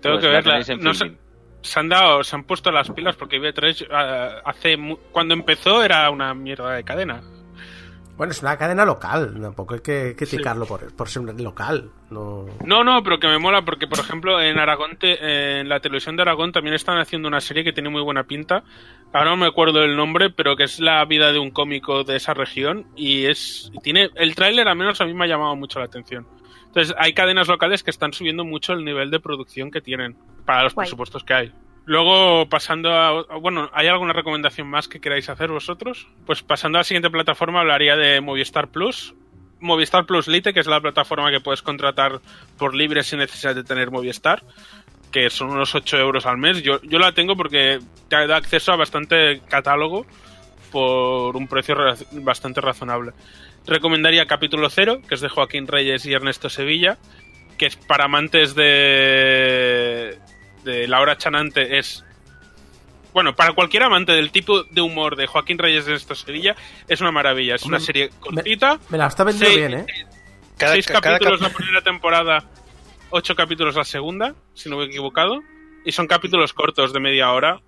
Tengo 0.00 0.16
Pues 0.16 0.26
que 0.26 0.32
la 0.32 0.40
verla. 0.40 0.58
No 0.80 0.92
Filmin. 0.94 1.18
se 1.62 1.78
han 1.80 1.88
dado, 1.88 2.24
se 2.24 2.34
han 2.34 2.44
puesto 2.44 2.70
las 2.72 2.90
pilas 2.90 3.14
porque 3.16 3.36
IB3 3.40 3.86
ah, 3.92 4.40
hace 4.44 4.76
mu- 4.76 4.96
cuando 5.12 5.34
empezó 5.34 5.82
era 5.84 6.10
una 6.10 6.34
mierda 6.34 6.72
de 6.72 6.82
cadena. 6.82 7.22
Bueno, 8.16 8.30
es 8.30 8.42
una 8.42 8.56
cadena 8.56 8.84
local, 8.84 9.36
tampoco 9.40 9.74
hay 9.74 9.80
que 9.80 10.10
Sí. 10.10 10.14
criticarlo 10.16 10.66
por, 10.66 10.94
por 10.94 11.08
ser 11.08 11.22
local. 11.40 11.90
No... 12.10 12.46
No, 12.64 12.84
no, 12.84 13.02
pero 13.02 13.18
que 13.18 13.26
me 13.26 13.38
mola 13.38 13.62
porque, 13.64 13.88
por 13.88 13.98
ejemplo, 13.98 14.40
en 14.40 14.58
Aragón, 14.58 14.96
te- 14.98 15.60
en 15.60 15.68
la 15.68 15.80
televisión 15.80 16.14
de 16.14 16.22
Aragón 16.22 16.52
también 16.52 16.74
están 16.74 16.98
haciendo 16.98 17.26
una 17.26 17.40
serie 17.40 17.64
que 17.64 17.72
tiene 17.72 17.88
muy 17.90 18.02
buena 18.02 18.22
pinta. 18.24 18.62
Ahora 19.12 19.30
no 19.30 19.36
me 19.36 19.46
acuerdo 19.46 19.82
el 19.82 19.96
nombre, 19.96 20.30
pero 20.30 20.56
que 20.56 20.62
es 20.64 20.78
la 20.78 21.04
vida 21.06 21.32
de 21.32 21.38
un 21.40 21.50
cómico 21.50 22.04
de 22.04 22.16
esa 22.16 22.34
región 22.34 22.86
y 22.96 23.26
es 23.26 23.70
y 23.74 23.78
tiene 23.80 24.10
el 24.14 24.34
tráiler 24.36 24.68
al 24.68 24.76
menos 24.76 25.00
a 25.00 25.04
mí 25.06 25.14
me 25.14 25.24
ha 25.24 25.28
llamado 25.28 25.56
mucho 25.56 25.78
la 25.80 25.86
atención. 25.86 26.26
Entonces 26.66 26.94
hay 26.98 27.14
cadenas 27.14 27.48
locales 27.48 27.82
que 27.82 27.90
están 27.90 28.12
subiendo 28.12 28.44
mucho 28.44 28.72
el 28.72 28.84
nivel 28.84 29.10
de 29.10 29.20
producción 29.20 29.70
que 29.70 29.80
tienen 29.80 30.16
para 30.44 30.64
los 30.64 30.74
Guay. 30.74 30.84
presupuestos 30.86 31.22
que 31.24 31.34
hay. 31.34 31.52
Luego, 31.86 32.48
pasando 32.48 32.90
a... 32.92 33.38
Bueno, 33.38 33.70
¿hay 33.74 33.88
alguna 33.88 34.12
recomendación 34.12 34.68
más 34.68 34.88
que 34.88 35.00
queráis 35.00 35.28
hacer 35.28 35.50
vosotros? 35.50 36.08
Pues 36.24 36.42
pasando 36.42 36.78
a 36.78 36.80
la 36.80 36.84
siguiente 36.84 37.10
plataforma 37.10 37.60
hablaría 37.60 37.96
de 37.96 38.20
Movistar 38.20 38.68
Plus. 38.68 39.14
Movistar 39.60 40.06
Plus 40.06 40.26
Lite, 40.26 40.54
que 40.54 40.60
es 40.60 40.66
la 40.66 40.80
plataforma 40.80 41.30
que 41.30 41.40
puedes 41.40 41.62
contratar 41.62 42.20
por 42.58 42.74
libre 42.74 43.02
sin 43.02 43.18
necesidad 43.18 43.54
de 43.54 43.64
tener 43.64 43.90
Movistar, 43.90 44.42
que 45.12 45.28
son 45.28 45.50
unos 45.50 45.74
8 45.74 45.98
euros 45.98 46.24
al 46.26 46.38
mes. 46.38 46.62
Yo, 46.62 46.80
yo 46.82 46.98
la 46.98 47.12
tengo 47.12 47.36
porque 47.36 47.80
te 48.08 48.26
da 48.26 48.36
acceso 48.36 48.72
a 48.72 48.76
bastante 48.76 49.40
catálogo 49.48 50.06
por 50.72 51.36
un 51.36 51.48
precio 51.48 51.76
bastante 52.12 52.60
razonable. 52.60 53.12
Recomendaría 53.66 54.26
Capítulo 54.26 54.68
Cero, 54.70 55.00
que 55.06 55.14
es 55.14 55.20
de 55.20 55.28
Joaquín 55.28 55.66
Reyes 55.66 56.04
y 56.06 56.12
Ernesto 56.12 56.48
Sevilla, 56.50 56.98
que 57.56 57.66
es 57.66 57.76
para 57.76 58.06
amantes 58.06 58.54
de, 58.54 60.18
de 60.64 60.88
Laura 60.88 61.16
Chanante, 61.16 61.78
es... 61.78 62.04
Bueno, 63.12 63.36
para 63.36 63.52
cualquier 63.52 63.84
amante 63.84 64.10
del 64.12 64.32
tipo 64.32 64.64
de 64.64 64.80
humor 64.80 65.14
de 65.14 65.26
Joaquín 65.28 65.56
Reyes 65.58 65.84
y 65.84 65.90
Ernesto 65.90 66.16
Sevilla, 66.16 66.56
es 66.88 67.00
una 67.00 67.12
maravilla. 67.12 67.54
Es 67.54 67.62
una 67.64 67.78
serie 67.78 68.10
cortita, 68.18 68.80
Me 68.88 68.98
la 68.98 69.06
está 69.06 69.22
vendiendo 69.22 69.56
bien, 69.56 69.74
¿eh? 69.74 69.86
Cada, 70.58 70.72
seis 70.72 70.86
cada 70.86 71.00
capítulos 71.00 71.40
cap- 71.40 71.50
la 71.52 71.56
primera 71.56 71.82
temporada, 71.82 72.44
ocho 73.10 73.36
capítulos 73.36 73.76
la 73.76 73.84
segunda, 73.84 74.34
si 74.54 74.68
no 74.68 74.76
me 74.78 74.84
he 74.84 74.86
equivocado. 74.86 75.40
y 75.84 75.92
son 75.92 76.06
capítulos 76.08 76.52
cortos 76.52 76.92
de 76.92 76.98
media 77.00 77.30
hora. 77.30 77.60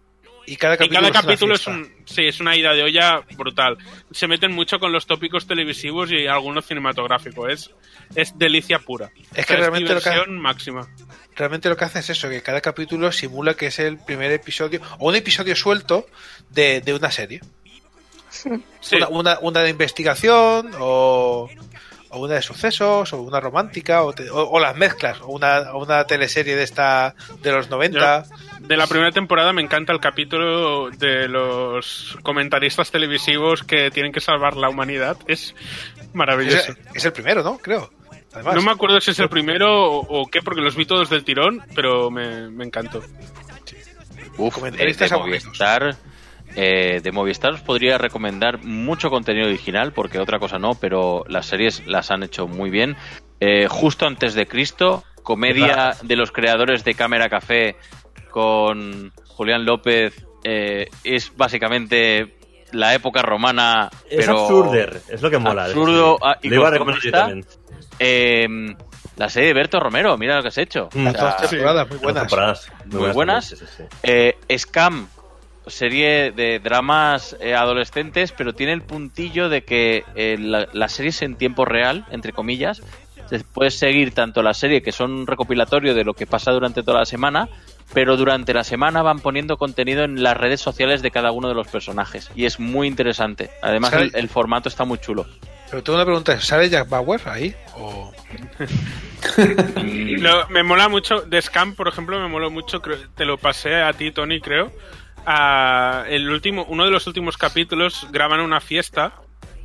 Y 0.47 0.56
cada 0.56 0.74
Y 0.74 0.78
capítulo, 0.78 1.01
cada 1.01 1.09
es 1.09 1.23
capítulo 1.40 1.55
un, 1.66 1.93
sí, 2.05 2.23
es 2.27 2.39
una 2.40 2.56
ida 2.56 2.73
de 2.73 2.82
olla 2.85 3.20
brutal. 3.36 3.77
Se 4.12 4.28
meten 4.28 4.52
mucho 4.52 4.78
con 4.78 4.93
los 4.93 5.06
tópicos 5.06 5.47
televisivos 5.47 6.10
y 6.12 6.27
algunos 6.28 6.64
cinematográficos. 6.66 7.52
Es, 7.52 7.70
es 8.14 8.39
delicia 8.39 8.78
pura. 8.78 9.10
Es 9.16 9.31
O 9.31 9.35
que 9.35 9.43
sea, 9.44 9.56
realmente 9.56 9.93
lo 9.94 10.01
que- 10.01 10.27
máxima. 10.31 10.89
Realmente 11.35 11.68
lo 11.68 11.77
que 11.77 11.85
hace 11.85 11.98
es 11.98 12.10
eso, 12.10 12.28
que 12.31 12.43
cada 12.43 12.60
capítulo 12.62 13.12
simula 13.12 13.55
que 13.55 13.66
es 13.66 13.78
el 13.78 13.98
primer 13.98 14.31
episodio, 14.32 14.81
o 14.98 15.09
un 15.09 15.16
episodio 15.16 15.55
suelto 15.55 16.06
de, 16.51 16.81
de 16.81 16.94
una 16.94 17.10
serie. 17.10 17.40
Sí. 18.31 18.97
Una, 18.97 19.09
una, 19.09 19.39
una 19.40 19.60
de 19.62 19.70
investigación, 19.70 20.70
o, 20.78 21.48
o 22.16 22.24
una 22.24 22.34
de 22.34 22.43
sucesos, 22.43 23.12
o 23.12 23.22
una 23.22 23.38
romántica, 23.40 24.02
o, 24.02 24.12
te- 24.12 24.30
o- 24.30 24.48
o 24.48 24.59
las 24.60 24.76
mezclas, 24.76 25.20
o 25.20 25.28
una, 25.28 25.72
o 25.72 25.82
una 25.82 26.05
teleserie 26.05 26.56
de 26.56 26.62
esta 26.64 27.14
de 27.43 27.52
los 27.52 27.68
90. 27.70 28.24
De 28.60 28.76
la 28.76 28.86
primera 28.86 29.12
temporada 29.12 29.52
me 29.52 29.62
encanta 29.62 29.93
el 29.93 30.01
capítulo 30.01 30.90
de 30.90 31.28
los 31.28 32.16
comentaristas 32.22 32.90
televisivos 32.90 33.62
que 33.62 33.90
tienen 33.90 34.12
que 34.12 34.20
salvar 34.20 34.56
la 34.56 34.68
humanidad. 34.68 35.16
Es 35.26 35.55
maravilloso. 36.12 36.72
Es, 36.72 36.78
es 36.94 37.05
el 37.05 37.12
primero, 37.12 37.43
¿no? 37.43 37.59
Creo. 37.59 37.90
Además, 38.32 38.55
No 38.56 38.62
me 38.62 38.70
acuerdo 38.72 39.01
si 39.01 39.12
es 39.12 39.18
el 39.18 39.28
primero 39.30 39.84
o, 39.90 40.22
o 40.22 40.26
qué, 40.26 40.43
porque 40.43 40.60
los 40.60 40.76
vi 40.76 40.84
todos 40.84 41.09
del 41.09 41.24
tirón, 41.24 41.62
pero 41.74 42.10
me, 42.10 42.51
me 42.51 42.64
encantó. 42.64 43.02
Uf, 44.38 44.55
Comentaristas 44.55 45.10
de. 45.10 45.16
Movistar. 45.16 45.97
Eh, 46.57 47.01
de 47.03 47.12
Movistar 47.12 47.53
os 47.53 47.61
podría 47.61 47.99
recomendar 47.99 48.65
mucho 48.65 49.11
contenido 49.11 49.47
original, 49.47 49.93
porque 49.93 50.19
otra 50.19 50.39
cosa 50.39 50.59
no, 50.59 50.74
pero 50.74 51.23
las 51.28 51.47
series 51.47 51.87
las 51.87 52.11
han 52.11 52.23
hecho 52.23 52.49
muy 52.49 52.70
bien. 52.70 52.97
Eh, 53.41 53.66
Justo 53.69 54.07
antes 54.07 54.35
de 54.35 54.47
Cristo, 54.47 55.05
comedia 55.23 55.93
de 56.03 56.16
los 56.16 56.33
creadores 56.33 56.83
de 56.83 56.95
Cámara 56.95 57.28
Café 57.28 57.77
con 58.31 59.12
Julián 59.27 59.65
López, 59.65 60.27
eh, 60.45 60.87
es 61.05 61.33
básicamente 61.37 62.37
la 62.73 62.95
época 62.95 63.23
romana. 63.23 63.91
Es 64.09 64.24
pero 64.27 64.41
absurder, 64.43 65.01
es 65.09 65.20
lo 65.23 65.31
que 65.31 65.39
mola. 65.39 65.65
Absurdo 65.66 66.15
esta 66.15 66.31
ah, 66.31 66.39
y 66.43 66.49
Lo 66.49 66.57
iba 66.57 66.69
a 66.69 66.70
recomendar 66.70 67.03
yo 67.03 67.11
costumbrista. 67.12 67.19
también. 67.19 67.47
Eh, 67.99 68.77
la 69.16 69.28
serie 69.31 69.49
de 69.49 69.55
Berto 69.55 69.81
Romero, 69.81 70.16
mira 70.19 70.37
lo 70.37 70.43
que 70.43 70.49
has 70.49 70.59
hecho. 70.59 70.89
Mm. 70.95 71.07
O 71.07 71.11
sea, 71.12 71.37
temporadas 71.37 71.89
muy 71.89 71.99
buenas. 71.99 72.23
temporadas 72.23 72.73
Muy 72.87 73.11
buenas. 73.12 73.49
también, 73.51 73.69
sí, 73.69 73.74
sí, 73.77 73.83
sí. 73.91 73.97
Eh, 74.03 74.59
Scam, 74.59 75.09
serie 75.66 76.30
de 76.32 76.59
dramas 76.60 77.36
eh, 77.40 77.55
adolescentes, 77.55 78.32
pero 78.32 78.55
tiene 78.55 78.72
el 78.72 78.82
puntillo 78.82 79.48
de 79.48 79.62
que 79.64 80.05
eh, 80.14 80.36
la, 80.38 80.68
la 80.72 80.88
serie 80.88 81.10
es 81.10 81.22
en 81.22 81.36
tiempo 81.36 81.64
real, 81.64 82.05
entre 82.10 82.32
comillas. 82.32 82.82
Puedes 83.52 83.76
seguir 83.76 84.14
tanto 84.14 84.40
la 84.43 84.55
serie, 84.55 84.82
que 84.82 84.93
son 84.93 85.10
un 85.12 85.26
recopilatorio 85.26 85.94
de 85.94 86.05
lo 86.05 86.14
que 86.14 86.26
pasa 86.28 86.52
durante 86.52 86.84
toda 86.84 87.01
la 87.01 87.06
semana, 87.06 87.48
pero 87.93 88.16
durante 88.16 88.55
la 88.55 88.62
semana 88.62 89.02
van 89.02 89.18
poniendo 89.18 89.56
contenido 89.56 90.05
en 90.05 90.22
las 90.22 90.36
redes 90.36 90.60
sociales 90.60 91.02
de 91.02 91.10
cada 91.10 91.32
uno 91.32 91.48
de 91.48 91.55
los 91.55 91.66
personajes. 91.66 92.30
Y 92.36 92.44
es 92.44 92.60
muy 92.60 92.86
interesante. 92.86 93.51
Además, 93.62 93.93
el, 93.94 94.12
el 94.14 94.28
formato 94.28 94.68
está 94.68 94.84
muy 94.84 94.98
chulo. 94.98 95.26
Pero 95.68 95.82
tengo 95.82 95.97
una 95.98 96.05
pregunta, 96.05 96.40
¿sale 96.40 96.68
Jack 96.68 96.88
Bauer 96.88 97.20
ahí? 97.26 97.52
O... 97.76 98.12
Lo- 99.36 100.48
me 100.48 100.62
mola 100.62 100.88
mucho, 100.88 101.22
de 101.22 101.40
Scam, 101.43 101.74
por 101.74 101.88
ejemplo, 101.88 102.20
me 102.20 102.28
moló 102.28 102.51
mucho, 102.51 102.80
creo- 102.80 102.98
te 103.16 103.24
lo 103.24 103.38
pasé 103.38 103.74
a 103.82 103.93
ti, 103.93 104.10
Tony, 104.12 104.40
creo. 104.40 104.70
A 105.27 106.05
el 106.09 106.31
último, 106.31 106.65
uno 106.69 106.85
de 106.85 106.90
los 106.90 107.07
últimos 107.07 107.36
capítulos 107.36 108.07
graban 108.11 108.40
una 108.40 108.61
fiesta 108.61 109.12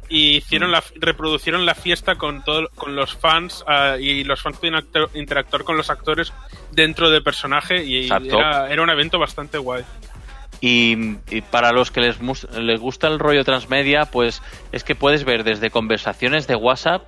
y 0.09 0.37
hicieron 0.37 0.71
la, 0.71 0.83
reproducieron 0.95 1.65
la 1.65 1.73
fiesta 1.75 2.15
con 2.15 2.43
todo, 2.43 2.67
con 2.75 2.95
los 2.95 3.15
fans 3.15 3.63
ah, 3.67 3.95
y 3.97 4.25
los 4.25 4.41
fans 4.41 4.57
pueden 4.57 4.75
actor- 4.75 5.09
interactuar 5.13 5.63
con 5.63 5.77
los 5.77 5.89
actores 5.89 6.33
dentro 6.71 7.09
del 7.09 7.23
personaje 7.23 7.85
y 7.85 8.09
era, 8.09 8.69
era 8.69 8.81
un 8.81 8.89
evento 8.89 9.19
bastante 9.19 9.57
guay. 9.57 9.83
Y, 10.59 11.15
y 11.29 11.41
para 11.41 11.71
los 11.71 11.91
que 11.91 12.01
les, 12.01 12.17
les 12.53 12.79
gusta 12.79 13.07
el 13.07 13.19
rollo 13.19 13.43
transmedia, 13.43 14.05
pues 14.05 14.41
es 14.71 14.83
que 14.83 14.95
puedes 14.95 15.23
ver 15.23 15.43
desde 15.43 15.71
conversaciones 15.71 16.45
de 16.45 16.55
WhatsApp 16.55 17.03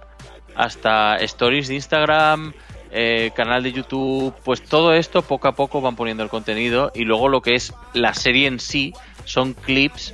hasta 0.55 1.17
stories 1.17 1.67
de 1.67 1.75
Instagram, 1.75 2.53
eh, 2.93 3.31
canal 3.35 3.63
de 3.63 3.71
YouTube, 3.71 4.33
pues 4.43 4.61
todo 4.61 4.93
esto 4.93 5.23
poco 5.23 5.47
a 5.47 5.53
poco 5.53 5.81
van 5.81 5.95
poniendo 5.95 6.21
el 6.23 6.29
contenido 6.29 6.91
y 6.93 7.05
luego 7.05 7.27
lo 7.27 7.41
que 7.41 7.55
es 7.55 7.73
la 7.93 8.13
serie 8.13 8.47
en 8.47 8.59
sí 8.59 8.93
son 9.25 9.53
clips, 9.53 10.13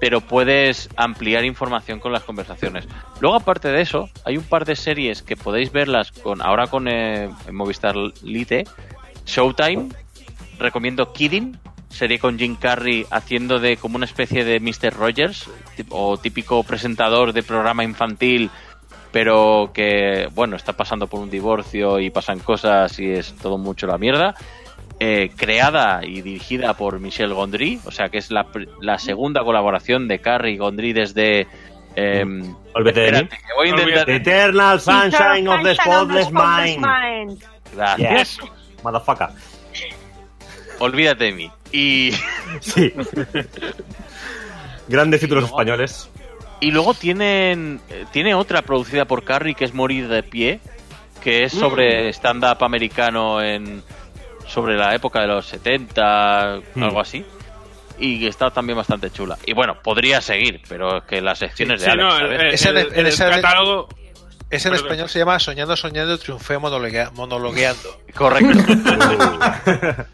pero 0.00 0.20
puedes 0.20 0.88
ampliar 0.96 1.44
información 1.44 1.98
con 1.98 2.12
las 2.12 2.22
conversaciones. 2.22 2.86
Luego 3.20 3.36
aparte 3.36 3.68
de 3.68 3.80
eso, 3.80 4.08
hay 4.24 4.36
un 4.36 4.44
par 4.44 4.64
de 4.64 4.76
series 4.76 5.22
que 5.22 5.36
podéis 5.36 5.72
verlas 5.72 6.12
con 6.12 6.40
ahora 6.40 6.68
con 6.68 6.86
eh, 6.86 7.28
Movistar 7.50 7.96
Lite, 8.22 8.64
Showtime, 9.26 9.88
recomiendo 10.58 11.12
Kidding, 11.12 11.58
serie 11.88 12.18
con 12.18 12.38
Jim 12.38 12.56
Carrey 12.56 13.06
haciendo 13.10 13.58
de 13.58 13.76
como 13.76 13.96
una 13.96 14.06
especie 14.06 14.44
de 14.44 14.60
Mr. 14.60 14.94
Rogers 14.94 15.48
o 15.88 16.16
típico 16.18 16.62
presentador 16.62 17.32
de 17.32 17.42
programa 17.42 17.84
infantil, 17.84 18.50
pero 19.14 19.70
que, 19.72 20.28
bueno, 20.34 20.56
está 20.56 20.72
pasando 20.72 21.06
por 21.06 21.20
un 21.20 21.30
divorcio 21.30 22.00
y 22.00 22.10
pasan 22.10 22.40
cosas 22.40 22.98
y 22.98 23.12
es 23.12 23.32
todo 23.36 23.56
mucho 23.58 23.86
la 23.86 23.96
mierda. 23.96 24.34
Eh, 24.98 25.30
creada 25.36 26.00
y 26.04 26.20
dirigida 26.20 26.74
por 26.74 26.98
Michel 26.98 27.32
Gondry, 27.32 27.80
o 27.84 27.92
sea 27.92 28.08
que 28.08 28.18
es 28.18 28.32
la, 28.32 28.46
pr- 28.46 28.68
la 28.80 28.98
segunda 28.98 29.42
colaboración 29.44 30.08
de 30.08 30.18
Carrey 30.20 30.54
y 30.54 30.56
Gondry 30.58 30.92
desde... 30.92 31.46
em, 31.94 32.54
Olvídate 32.74 33.00
de 33.00 33.12
mí. 33.12 33.18
espérate, 33.18 33.36
que 33.36 33.54
voy 33.56 33.66
a 33.68 33.70
intentar... 33.70 34.04
The 34.06 34.16
Eternal 34.16 34.80
Sunshine 34.80 35.48
of 35.48 35.62
the 35.62 35.74
Spotless 35.76 36.30
Mind. 36.32 36.84
Mind. 36.84 37.44
Gracias. 37.74 38.38
Yes, 38.40 38.50
motherfucker. 38.82 39.28
Olvídate 40.80 41.24
de 41.24 41.32
mí. 41.32 41.50
Y... 41.70 42.12
Sí. 42.60 42.92
Grandes 44.88 45.20
títulos 45.20 45.44
españoles. 45.44 46.10
Y 46.60 46.70
luego 46.70 46.94
tienen 46.94 47.80
eh, 47.90 48.04
tiene 48.12 48.34
otra 48.34 48.62
producida 48.62 49.04
por 49.04 49.24
Carrie 49.24 49.54
que 49.54 49.64
es 49.64 49.74
Morir 49.74 50.08
de 50.08 50.22
pie, 50.22 50.60
que 51.22 51.44
es 51.44 51.52
sobre 51.52 52.08
stand-up 52.10 52.62
americano 52.64 53.42
en 53.42 53.82
sobre 54.46 54.76
la 54.76 54.94
época 54.94 55.20
de 55.20 55.26
los 55.26 55.46
70, 55.46 56.60
Mm. 56.74 56.82
algo 56.82 57.00
así. 57.00 57.24
Y 57.98 58.18
que 58.20 58.26
está 58.28 58.50
también 58.50 58.76
bastante 58.76 59.10
chula. 59.10 59.38
Y 59.46 59.52
bueno, 59.54 59.76
podría 59.82 60.20
seguir, 60.20 60.60
pero 60.68 60.98
es 60.98 61.04
que 61.04 61.20
las 61.20 61.38
secciones 61.38 61.80
Sí, 61.80 61.86
de 61.86 61.92
Alex, 61.92 62.08
no, 62.08 62.16
el, 62.26 62.46
Ese 62.54 62.68
el- 62.70 63.06
ese 63.06 63.24
catálogo... 63.28 63.88
Ese 64.50 64.68
en 64.68 64.74
español 64.74 65.08
se 65.08 65.18
llama 65.20 65.38
Soñando, 65.38 65.74
Soñando, 65.76 66.18
Triunfé 66.18 66.58
monologuea- 66.58 67.10
monologueando. 67.12 68.00
Correcto. 68.14 68.58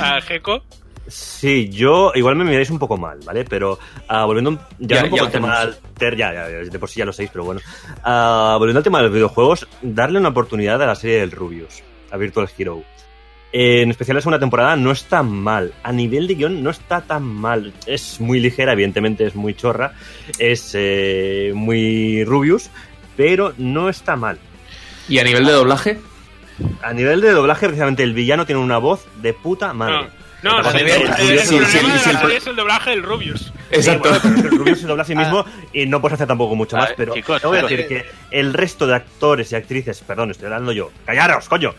a 0.00 0.20
Gecko, 0.20 0.62
Sí, 1.06 1.68
yo 1.70 2.12
igual 2.14 2.36
me 2.36 2.44
miráis 2.44 2.70
un 2.70 2.78
poco 2.78 2.96
mal, 2.96 3.18
¿vale? 3.24 3.44
Pero 3.44 3.78
ah, 4.08 4.24
volviendo 4.24 4.50
un- 4.50 4.58
ya, 4.78 4.96
Ya- 4.98 5.04
un 5.04 5.10
poco 5.10 5.16
ya 5.22 5.26
al 5.26 5.32
tema 5.32 5.58
alter, 5.60 6.16
ya, 6.16 6.32
ya, 6.32 6.46
de 6.48 6.78
por 6.78 6.88
sí 6.88 6.98
ya 7.00 7.04
lo 7.04 7.12
sabéis, 7.12 7.30
pero 7.32 7.44
bueno. 7.44 7.60
Ah, 8.04 8.56
volviendo 8.58 8.78
al 8.78 8.84
tema 8.84 8.98
de 8.98 9.04
los 9.04 9.12
videojuegos, 9.12 9.66
darle 9.82 10.18
una 10.18 10.28
oportunidad 10.28 10.80
a 10.82 10.86
la 10.86 10.94
serie 10.94 11.18
del 11.20 11.32
Rubius, 11.32 11.82
a 12.10 12.16
Virtual 12.16 12.48
Hero. 12.56 12.82
Eh, 13.52 13.82
en 13.82 13.90
especial 13.90 14.14
la 14.14 14.20
segunda 14.20 14.38
temporada 14.38 14.76
no 14.76 14.92
está 14.92 15.24
mal. 15.24 15.72
A 15.82 15.90
nivel 15.90 16.28
de 16.28 16.36
guion 16.36 16.62
no 16.62 16.70
está 16.70 17.00
tan 17.00 17.24
mal. 17.24 17.72
Es 17.86 18.20
muy 18.20 18.38
ligera, 18.38 18.74
evidentemente 18.74 19.26
es 19.26 19.34
muy 19.34 19.54
chorra. 19.54 19.94
Es 20.38 20.70
eh, 20.74 21.50
muy 21.52 22.22
Rubius, 22.22 22.70
pero 23.16 23.52
no 23.58 23.88
está 23.88 24.14
mal. 24.14 24.38
Y 25.08 25.18
a 25.18 25.24
nivel 25.24 25.44
de 25.44 25.52
doblaje, 25.52 25.98
A 26.82 26.92
nivel 26.92 27.20
de 27.22 27.30
doblaje, 27.32 27.66
precisamente 27.66 28.04
el 28.04 28.12
villano 28.14 28.46
tiene 28.46 28.60
una 28.60 28.78
voz 28.78 29.04
de 29.20 29.32
puta 29.32 29.72
madre. 29.72 30.10
No, 30.42 30.62
no, 30.62 30.70
es 30.70 32.46
el- 32.46 32.56
doblaje 32.56 32.90
del 32.90 33.02
Rubius. 33.02 33.52
exacto. 33.70 34.08
Sí, 34.14 34.18
bueno, 34.20 34.20
pero 34.22 34.34
es 34.34 34.40
que 34.42 34.48
el 34.48 34.58
Rubius 34.58 34.80
se 34.80 34.86
dobla 34.86 35.02
a 35.02 35.06
sí 35.06 35.14
mismo 35.14 35.44
y 35.72 35.86
no 35.86 36.00
puedes 36.00 36.14
hacer 36.14 36.26
tampoco 36.26 36.56
mucho 36.56 36.76
Ah, 36.76 36.80
más, 36.80 36.90
pero 36.96 37.14
chicos, 37.14 37.40
te 37.40 37.46
voy 37.46 37.58
a 37.58 37.62
decir 37.62 37.86
que 37.86 38.06
el 38.30 38.52
resto 38.54 38.86
de 38.86 38.94
actores 38.94 39.52
y 39.52 39.56
actrices, 39.56 40.00
perdón, 40.00 40.30
estoy 40.30 40.46
hablando 40.46 40.72
yo, 40.72 40.90
callaros, 41.04 41.48
coño. 41.48 41.74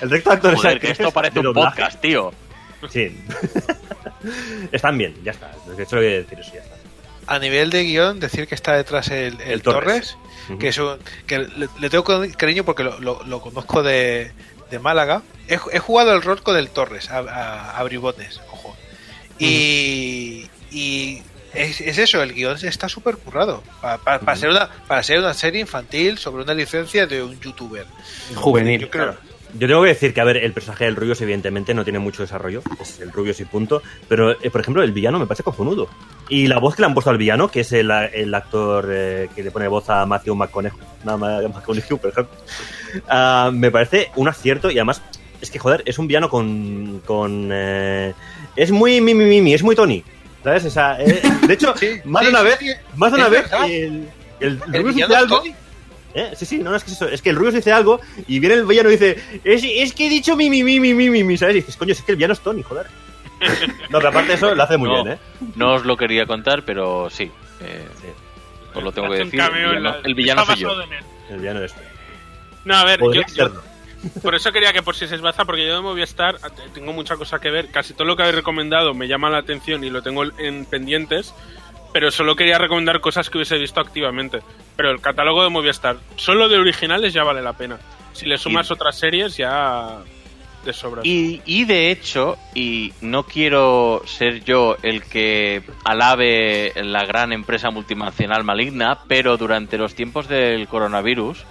El 0.00 0.10
resto 0.10 0.30
de 0.30 0.36
actores 0.36 0.58
y 0.58 0.62
Joder, 0.62 0.78
que 0.80 0.86
actrices 0.88 1.06
esto 1.06 1.12
parece 1.12 1.38
un 1.38 1.44
doblaje, 1.46 1.76
podcast, 1.76 2.00
tío. 2.00 2.32
Sí. 2.90 3.18
Están 4.72 4.96
bien, 4.98 5.14
ya 5.24 5.32
está. 5.32 5.50
De 5.76 5.82
hecho, 5.82 5.96
lo 5.96 6.02
voy 6.02 6.12
a 6.12 6.16
decir 6.18 6.38
eso, 6.40 6.52
ya 6.54 6.60
está. 6.60 6.76
A 7.26 7.38
nivel 7.38 7.70
de 7.70 7.84
guion, 7.84 8.18
decir 8.20 8.46
que 8.48 8.54
está 8.54 8.74
detrás 8.76 9.08
el, 9.08 9.40
el 9.40 9.52
El 9.52 9.62
Torres, 9.62 10.16
que, 10.58 10.68
es 10.68 10.78
un- 10.78 10.98
que 11.26 11.38
le, 11.38 11.68
le 11.78 11.90
tengo 11.90 12.04
cariño 12.36 12.64
porque 12.64 12.82
lo, 12.82 12.98
lo- 13.00 13.22
lo 13.24 13.40
conozco 13.40 13.82
de, 13.82 14.32
de 14.70 14.78
Málaga. 14.78 15.22
He, 15.48 15.58
he 15.72 15.78
jugado 15.78 16.12
el 16.14 16.22
rol 16.22 16.42
con 16.42 16.56
el 16.56 16.68
Torres, 16.70 17.10
a, 17.10 17.18
a- 17.18 17.78
a 17.78 17.82
bribones, 17.84 18.40
ojo. 18.52 18.76
Y, 19.38 20.48
y 20.70 21.22
es, 21.54 21.80
es 21.80 21.98
eso, 21.98 22.22
el 22.22 22.34
guion 22.34 22.56
está 22.62 22.88
súper 22.88 23.16
currado. 23.16 23.62
Pa- 23.80 23.98
pa- 23.98 24.18
para, 24.20 24.36
ser 24.36 24.50
una, 24.50 24.68
para 24.86 25.02
ser 25.02 25.18
una 25.18 25.34
serie 25.34 25.60
infantil 25.60 26.18
sobre 26.18 26.44
una 26.44 26.54
licencia 26.54 27.06
de 27.06 27.22
un 27.22 27.38
youtuber. 27.40 27.86
Juvenil. 28.34 28.80
Yo 28.82 28.90
creo. 28.90 29.16
Yo 29.58 29.66
tengo 29.66 29.82
que 29.82 29.88
decir 29.88 30.14
que, 30.14 30.20
a 30.20 30.24
ver, 30.24 30.36
el 30.36 30.52
personaje 30.52 30.84
del 30.84 30.94
Rubius 30.94 31.20
evidentemente 31.22 31.74
no 31.74 31.82
tiene 31.82 31.98
mucho 31.98 32.22
desarrollo, 32.22 32.62
es 32.80 33.00
el 33.00 33.10
Rubius 33.10 33.40
y 33.40 33.44
punto, 33.46 33.82
pero, 34.08 34.30
eh, 34.40 34.48
por 34.48 34.60
ejemplo, 34.60 34.80
el 34.84 34.92
villano 34.92 35.18
me 35.18 35.26
parece 35.26 35.42
cojonudo. 35.42 35.88
Y 36.28 36.46
la 36.46 36.58
voz 36.60 36.76
que 36.76 36.82
le 36.82 36.86
han 36.86 36.94
puesto 36.94 37.10
al 37.10 37.18
villano, 37.18 37.48
que 37.50 37.60
es 37.62 37.72
el, 37.72 37.90
el 37.90 38.32
actor 38.32 38.88
eh, 38.92 39.28
que 39.34 39.42
le 39.42 39.50
pone 39.50 39.66
voz 39.66 39.90
a 39.90 40.06
Matthew 40.06 40.36
McConaughey, 40.36 40.78
nada 41.04 41.18
más 41.18 41.42
McConaughey, 41.52 41.98
por 41.98 42.10
ejemplo, 42.10 42.36
ah, 43.08 43.50
me 43.52 43.70
parece 43.70 44.10
un 44.16 44.28
acierto 44.28 44.70
y 44.70 44.78
además 44.78 45.02
es 45.40 45.50
que, 45.50 45.58
joder, 45.58 45.82
es 45.86 45.98
un 45.98 46.06
villano 46.06 46.28
con. 46.28 47.00
con 47.06 47.48
eh, 47.52 48.12
es 48.56 48.70
muy 48.70 49.00
mimi 49.00 49.24
mimi, 49.24 49.54
es 49.54 49.62
muy 49.62 49.74
Tony. 49.76 50.02
¿Sabes? 50.44 50.64
O 50.64 50.70
sea, 50.70 50.96
eh, 51.00 51.20
de 51.46 51.54
hecho, 51.54 51.74
Sí, 51.78 52.00
más 52.04 52.22
de 52.24 52.28
sí, 52.28 52.34
una 52.34 52.40
sí, 52.40 52.46
vez, 52.46 52.58
sí. 52.60 52.66
más 52.96 53.12
de 53.12 53.18
una 53.18 53.28
vez, 53.28 53.42
verdad. 53.50 53.66
el, 53.70 54.08
el, 54.40 54.60
El 54.72 54.86
dice 54.94 55.04
es 55.04 55.10
algo. 55.10 55.42
¿eh? 56.14 56.30
Sí, 56.34 56.46
sí, 56.46 56.58
no, 56.58 56.70
no, 56.70 56.76
es 56.76 56.84
que 56.84 56.90
es 56.90 56.96
eso. 56.96 57.08
Es 57.08 57.20
que 57.22 57.30
el 57.30 57.36
Rubius 57.36 57.54
dice 57.54 57.72
algo 57.72 58.00
y 58.26 58.38
viene 58.38 58.54
el 58.56 58.64
villano 58.66 58.88
y 58.88 58.92
dice: 58.92 59.16
Es, 59.44 59.62
es 59.64 59.92
que 59.92 60.06
he 60.06 60.08
dicho 60.08 60.36
mimi 60.36 60.62
mimi 60.64 60.94
mimi 60.94 61.10
mimi, 61.10 61.36
¿sabes? 61.36 61.56
Y 61.56 61.60
dices, 61.60 61.76
coño, 61.76 61.92
es 61.92 62.02
que 62.02 62.12
el 62.12 62.16
villano 62.16 62.32
es 62.34 62.40
Tony, 62.40 62.62
joder. 62.62 62.86
No, 63.90 63.98
pero 63.98 64.08
aparte 64.10 64.28
de 64.28 64.34
eso, 64.34 64.54
lo 64.54 64.62
hace 64.62 64.76
muy 64.76 64.88
No. 64.88 65.02
bien, 65.04 65.14
¿eh? 65.16 65.18
No 65.56 65.74
os 65.74 65.84
lo 65.84 65.96
quería 65.96 66.26
contar, 66.26 66.62
pero 66.64 67.08
sí. 67.10 67.30
eh, 67.62 67.86
os 68.74 68.82
lo 68.82 68.92
tengo 68.92 69.08
que 69.08 69.14
Hace 69.16 69.24
decir. 69.24 69.40
El 69.40 69.50
villano, 69.52 69.80
la- 69.80 69.98
el 70.04 70.14
villano 70.14 70.44
soy 70.46 70.56
yo. 70.56 70.70
El 71.30 71.38
villano 71.38 71.64
es. 71.64 71.74
No, 72.64 72.76
a 72.76 72.84
ver, 72.84 73.00
yo, 73.00 73.22
por 74.22 74.34
eso 74.34 74.52
quería 74.52 74.72
que 74.72 74.82
por 74.82 74.96
si 74.96 75.06
se 75.06 75.14
esbaza, 75.14 75.44
porque 75.44 75.66
yo 75.66 75.74
de 75.74 75.80
Movistar 75.80 76.36
eh, 76.36 76.68
tengo 76.72 76.92
mucha 76.92 77.16
cosa 77.16 77.38
que 77.38 77.50
ver. 77.50 77.70
Casi 77.70 77.94
todo 77.94 78.04
lo 78.06 78.16
que 78.16 78.22
habéis 78.22 78.36
recomendado 78.36 78.94
me 78.94 79.08
llama 79.08 79.30
la 79.30 79.38
atención 79.38 79.84
y 79.84 79.90
lo 79.90 80.02
tengo 80.02 80.24
en 80.38 80.64
pendientes, 80.64 81.34
pero 81.92 82.10
solo 82.10 82.36
quería 82.36 82.58
recomendar 82.58 83.00
cosas 83.00 83.28
que 83.28 83.38
hubiese 83.38 83.58
visto 83.58 83.80
activamente. 83.80 84.40
Pero 84.76 84.90
el 84.90 85.00
catálogo 85.00 85.42
de 85.42 85.50
Movistar, 85.50 85.96
solo 86.16 86.48
de 86.48 86.58
originales 86.58 87.12
ya 87.12 87.24
vale 87.24 87.42
la 87.42 87.52
pena. 87.52 87.78
Si 88.12 88.26
le 88.26 88.38
sumas 88.38 88.70
otras 88.70 88.98
series, 88.98 89.36
ya 89.36 89.98
de 90.64 90.72
sobra. 90.72 91.02
Y, 91.04 91.42
y 91.44 91.64
de 91.64 91.90
hecho, 91.90 92.36
y 92.54 92.92
no 93.00 93.24
quiero 93.24 94.02
ser 94.06 94.44
yo 94.44 94.76
el 94.82 95.04
que 95.04 95.62
alabe 95.84 96.72
la 96.76 97.04
gran 97.04 97.32
empresa 97.32 97.70
multinacional 97.70 98.44
maligna, 98.44 98.98
pero 99.06 99.36
durante 99.36 99.78
los 99.78 99.94
tiempos 99.94 100.28
del 100.28 100.66
coronavirus, 100.68 101.44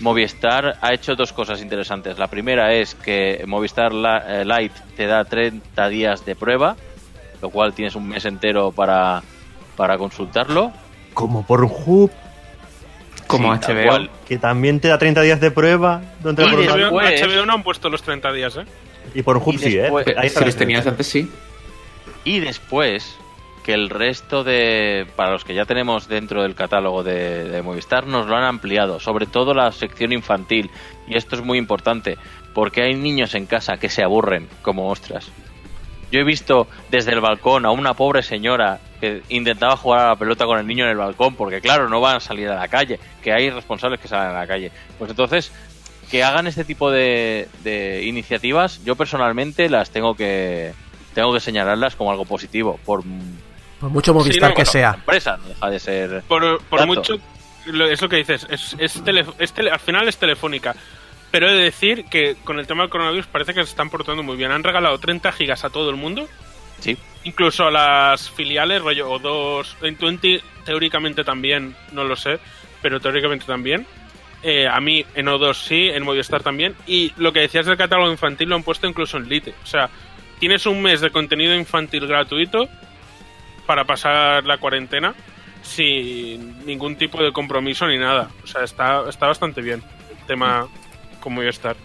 Movistar 0.00 0.76
ha 0.80 0.92
hecho 0.92 1.14
dos 1.14 1.32
cosas 1.32 1.60
interesantes. 1.62 2.18
La 2.18 2.26
primera 2.26 2.72
es 2.74 2.94
que 2.94 3.44
Movistar 3.46 3.92
eh, 4.26 4.44
Lite 4.44 4.74
te 4.96 5.06
da 5.06 5.24
30 5.24 5.88
días 5.88 6.24
de 6.26 6.34
prueba, 6.34 6.76
lo 7.40 7.50
cual 7.50 7.72
tienes 7.74 7.94
un 7.94 8.08
mes 8.08 8.24
entero 8.24 8.72
para, 8.72 9.22
para 9.76 9.96
consultarlo. 9.98 10.72
Como 11.14 11.46
por 11.46 11.62
Hub, 11.64 12.10
Como 13.28 13.54
Sí, 13.56 13.60
HBO. 13.72 13.86
cual. 13.86 14.10
que 14.26 14.38
también 14.38 14.80
te 14.80 14.88
da 14.88 14.98
30 14.98 15.22
días 15.22 15.40
de 15.40 15.50
prueba. 15.50 16.02
donde 16.20 16.44
Y 16.44 16.48
por- 16.50 16.60
HBO, 16.64 16.76
después- 17.00 17.22
HBO 17.22 17.46
no 17.46 17.52
han 17.54 17.62
puesto 17.62 17.88
los 17.88 18.02
30 18.02 18.32
días, 18.32 18.56
¿eh? 18.56 18.64
y 19.14 19.22
por 19.22 19.36
Hub 19.36 19.54
y 19.54 19.58
sí, 19.58 19.76
¿eh? 19.78 19.90
Ahí 20.16 20.28
Si 20.28 20.44
los 20.44 20.56
tenías 20.56 20.86
antes, 20.86 21.06
sí. 21.06 21.30
Y 22.24 22.40
después, 22.40 23.16
que 23.64 23.72
el 23.72 23.90
resto 23.90 24.44
de. 24.44 25.06
Para 25.16 25.32
los 25.32 25.44
que 25.44 25.54
ya 25.54 25.64
tenemos 25.64 26.06
dentro 26.06 26.42
del 26.42 26.54
catálogo 26.54 27.02
de, 27.02 27.60
Movistar, 27.64 28.06
nos 28.06 28.26
lo 28.28 28.36
han 28.36 28.44
ampliado. 28.44 29.00
Sobre 29.00 29.26
todo 29.26 29.54
la 29.54 29.72
sección 29.72 30.12
infantil. 30.12 30.70
Y 31.08 31.16
esto 31.16 31.34
es 31.34 31.42
muy 31.42 31.58
importante. 31.58 32.16
Porque 32.52 32.82
hay 32.82 32.94
niños 32.94 33.34
en 33.34 33.46
casa 33.46 33.78
que 33.78 33.88
se 33.88 34.04
aburren 34.04 34.48
como 34.62 34.88
ostras. 34.88 35.32
Yo 36.12 36.20
he 36.20 36.24
visto 36.24 36.68
desde 36.90 37.12
el 37.12 37.20
balcón 37.20 37.66
a 37.66 37.72
una 37.72 37.94
pobre 37.94 38.22
señora 38.22 38.78
que 39.00 39.22
intentaba 39.30 39.76
jugar 39.76 40.00
a 40.00 40.08
la 40.10 40.16
pelota 40.16 40.44
con 40.44 40.60
el 40.60 40.66
niño 40.66 40.84
en 40.84 40.90
el 40.90 40.98
balcón. 40.98 41.34
Porque, 41.34 41.60
claro, 41.60 41.88
no 41.88 42.00
van 42.00 42.16
a 42.16 42.20
salir 42.20 42.48
a 42.50 42.56
la 42.56 42.68
calle. 42.68 43.00
Que 43.22 43.32
hay 43.32 43.48
responsables 43.48 43.98
que 43.98 44.08
salen 44.08 44.36
a 44.36 44.40
la 44.40 44.46
calle. 44.46 44.70
Pues 44.98 45.10
entonces. 45.10 45.50
Que 46.10 46.22
hagan 46.22 46.46
este 46.46 46.64
tipo 46.64 46.90
de, 46.90 47.48
de 47.64 48.04
iniciativas, 48.04 48.84
yo 48.84 48.94
personalmente 48.94 49.70
las 49.70 49.90
tengo 49.90 50.14
que 50.14 50.74
tengo 51.14 51.32
que 51.32 51.40
señalarlas 51.40 51.96
como 51.96 52.10
algo 52.10 52.26
positivo 52.26 52.78
por 52.84 53.02
Por 53.84 53.92
mucho 53.92 54.14
Movistar 54.14 54.50
no, 54.50 54.54
que 54.56 54.62
bueno, 54.62 54.72
sea. 54.72 54.94
empresa, 54.94 55.36
no 55.36 55.48
deja 55.48 55.70
de 55.70 55.78
ser. 55.78 56.22
Por, 56.26 56.62
por 56.64 56.86
mucho. 56.86 57.16
es 57.66 58.00
lo 58.00 58.08
que 58.08 58.16
dices, 58.16 58.46
es, 58.48 58.74
es, 58.78 59.04
tele- 59.04 59.26
es 59.38 59.52
tele- 59.54 59.70
al 59.70 59.78
final 59.80 60.08
es 60.08 60.16
telefónica. 60.16 60.74
Pero 61.30 61.48
he 61.50 61.52
de 61.52 61.64
decir 61.64 62.04
que 62.06 62.36
con 62.44 62.58
el 62.58 62.66
tema 62.66 62.82
del 62.84 62.90
coronavirus 62.90 63.26
parece 63.26 63.52
que 63.52 63.62
se 63.62 63.68
están 63.70 63.90
portando 63.90 64.22
muy 64.22 64.36
bien. 64.36 64.52
Han 64.52 64.62
regalado 64.64 64.98
30 64.98 65.32
gigas 65.32 65.64
a 65.64 65.70
todo 65.70 65.90
el 65.90 65.96
mundo, 65.96 66.26
Sí, 66.80 66.96
incluso 67.24 67.66
a 67.66 67.70
las 67.70 68.30
filiales, 68.30 68.80
rollo 68.82 69.10
o 69.10 69.18
dos. 69.18 69.76
En 69.82 69.96
20 69.98 70.40
teóricamente 70.64 71.24
también, 71.24 71.74
no 71.92 72.04
lo 72.04 72.16
sé, 72.16 72.38
pero 72.80 73.00
teóricamente 73.00 73.44
también. 73.46 73.86
Eh, 74.42 74.66
a 74.68 74.78
mí 74.80 75.04
en 75.14 75.26
O2 75.26 75.54
sí, 75.54 75.88
en 75.88 76.04
Movistar 76.04 76.42
también. 76.42 76.74
Y 76.86 77.12
lo 77.16 77.32
que 77.32 77.40
decías 77.40 77.66
del 77.66 77.76
catálogo 77.76 78.10
infantil 78.10 78.48
lo 78.48 78.56
han 78.56 78.62
puesto 78.62 78.86
incluso 78.86 79.16
en 79.16 79.28
Lite. 79.28 79.54
O 79.62 79.66
sea, 79.66 79.88
tienes 80.38 80.66
un 80.66 80.82
mes 80.82 81.00
de 81.00 81.10
contenido 81.10 81.54
infantil 81.54 82.06
gratuito 82.06 82.68
para 83.66 83.84
pasar 83.84 84.44
la 84.44 84.58
cuarentena 84.58 85.14
sin 85.62 86.64
ningún 86.66 86.96
tipo 86.96 87.22
de 87.22 87.32
compromiso 87.32 87.86
ni 87.86 87.98
nada. 87.98 88.30
O 88.42 88.46
sea, 88.46 88.62
está, 88.64 89.08
está 89.08 89.26
bastante 89.26 89.62
bien 89.62 89.82
el 90.20 90.26
tema 90.26 90.68
con 91.20 91.34
Movistar. 91.34 91.76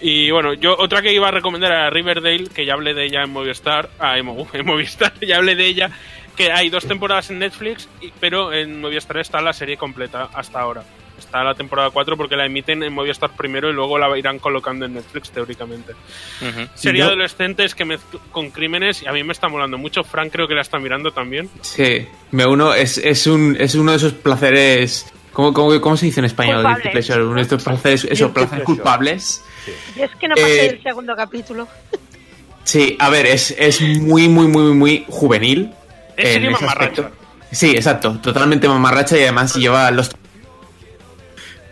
Y 0.00 0.30
bueno, 0.30 0.52
yo 0.54 0.76
otra 0.78 1.00
que 1.00 1.12
iba 1.12 1.28
a 1.28 1.30
recomendar 1.30 1.72
era 1.72 1.90
Riverdale, 1.90 2.48
que 2.48 2.66
ya 2.66 2.74
hablé 2.74 2.92
de 2.92 3.06
ella 3.06 3.22
en 3.22 3.30
Movistar, 3.30 3.88
ah, 3.98 4.18
en, 4.18 4.26
Mo- 4.26 4.46
en 4.52 4.66
Movistar, 4.66 5.12
ya 5.20 5.36
hablé 5.36 5.54
de 5.54 5.66
ella, 5.66 5.90
que 6.36 6.52
hay 6.52 6.68
dos 6.68 6.86
temporadas 6.86 7.30
en 7.30 7.38
Netflix, 7.38 7.88
pero 8.20 8.52
en 8.52 8.80
Movistar 8.80 9.18
está 9.18 9.40
la 9.40 9.52
serie 9.52 9.76
completa 9.78 10.28
hasta 10.34 10.60
ahora. 10.60 10.84
Está 11.18 11.44
la 11.44 11.54
temporada 11.54 11.90
4 11.90 12.16
porque 12.16 12.36
la 12.36 12.44
emiten 12.46 12.82
en 12.82 12.92
Movistar 12.92 13.30
primero 13.30 13.70
y 13.70 13.72
luego 13.72 13.98
la 13.98 14.16
irán 14.18 14.38
colocando 14.38 14.84
en 14.84 14.94
Netflix 14.94 15.30
teóricamente. 15.30 15.92
Ujú. 16.40 16.68
Serie 16.74 17.00
yo- 17.00 17.06
adolescentes 17.06 17.74
que 17.74 17.98
con 18.32 18.50
crímenes 18.50 19.02
y 19.02 19.06
a 19.06 19.12
mí 19.12 19.22
me 19.22 19.32
está 19.32 19.48
molando 19.48 19.78
mucho. 19.78 20.02
Frank 20.04 20.32
creo 20.32 20.48
que 20.48 20.54
la 20.54 20.62
está 20.62 20.78
mirando 20.78 21.12
también. 21.12 21.48
Sí, 21.60 22.06
me 22.32 22.46
uno, 22.46 22.74
es, 22.74 22.98
es, 22.98 23.26
un, 23.26 23.56
es 23.58 23.74
uno 23.76 23.92
de 23.92 23.96
esos 23.98 24.12
placeres. 24.12 25.06
¿Cómo, 25.32 25.52
cómo, 25.52 25.80
cómo 25.80 25.96
se 25.96 26.06
dice 26.06 26.20
en 26.20 26.26
español? 26.26 26.56
Culpables. 26.62 26.82
Guilty 26.84 26.92
pleasure? 26.92 27.24
Uno 27.24 27.34
de 27.36 27.42
estos 27.42 27.62
placeres, 27.64 28.04
esos 28.04 28.18
Guilty 28.18 28.32
placeres 28.32 28.48
pleasure. 28.64 28.64
culpables. 28.64 29.44
Yo 29.96 30.04
es 30.04 30.10
que 30.16 30.28
no 30.28 30.34
pasé 30.36 30.66
Eh, 30.66 30.70
el 30.70 30.82
segundo 30.82 31.16
capítulo. 31.16 31.68
Sí, 32.64 32.96
a 32.98 33.10
ver, 33.10 33.26
es, 33.26 33.54
es 33.58 33.80
muy, 33.80 34.28
muy, 34.28 34.46
muy, 34.48 34.72
muy 34.74 35.04
juvenil. 35.08 35.70
Es 36.16 36.36
en 36.36 36.42
ese 36.44 36.50
mamarracha. 36.52 37.02
aspecto. 37.02 37.10
Sí, 37.50 37.70
exacto, 37.70 38.18
totalmente 38.22 38.66
mamarracha 38.68 39.16
y 39.18 39.22
además 39.22 39.54
lleva 39.54 39.90
los... 39.90 40.10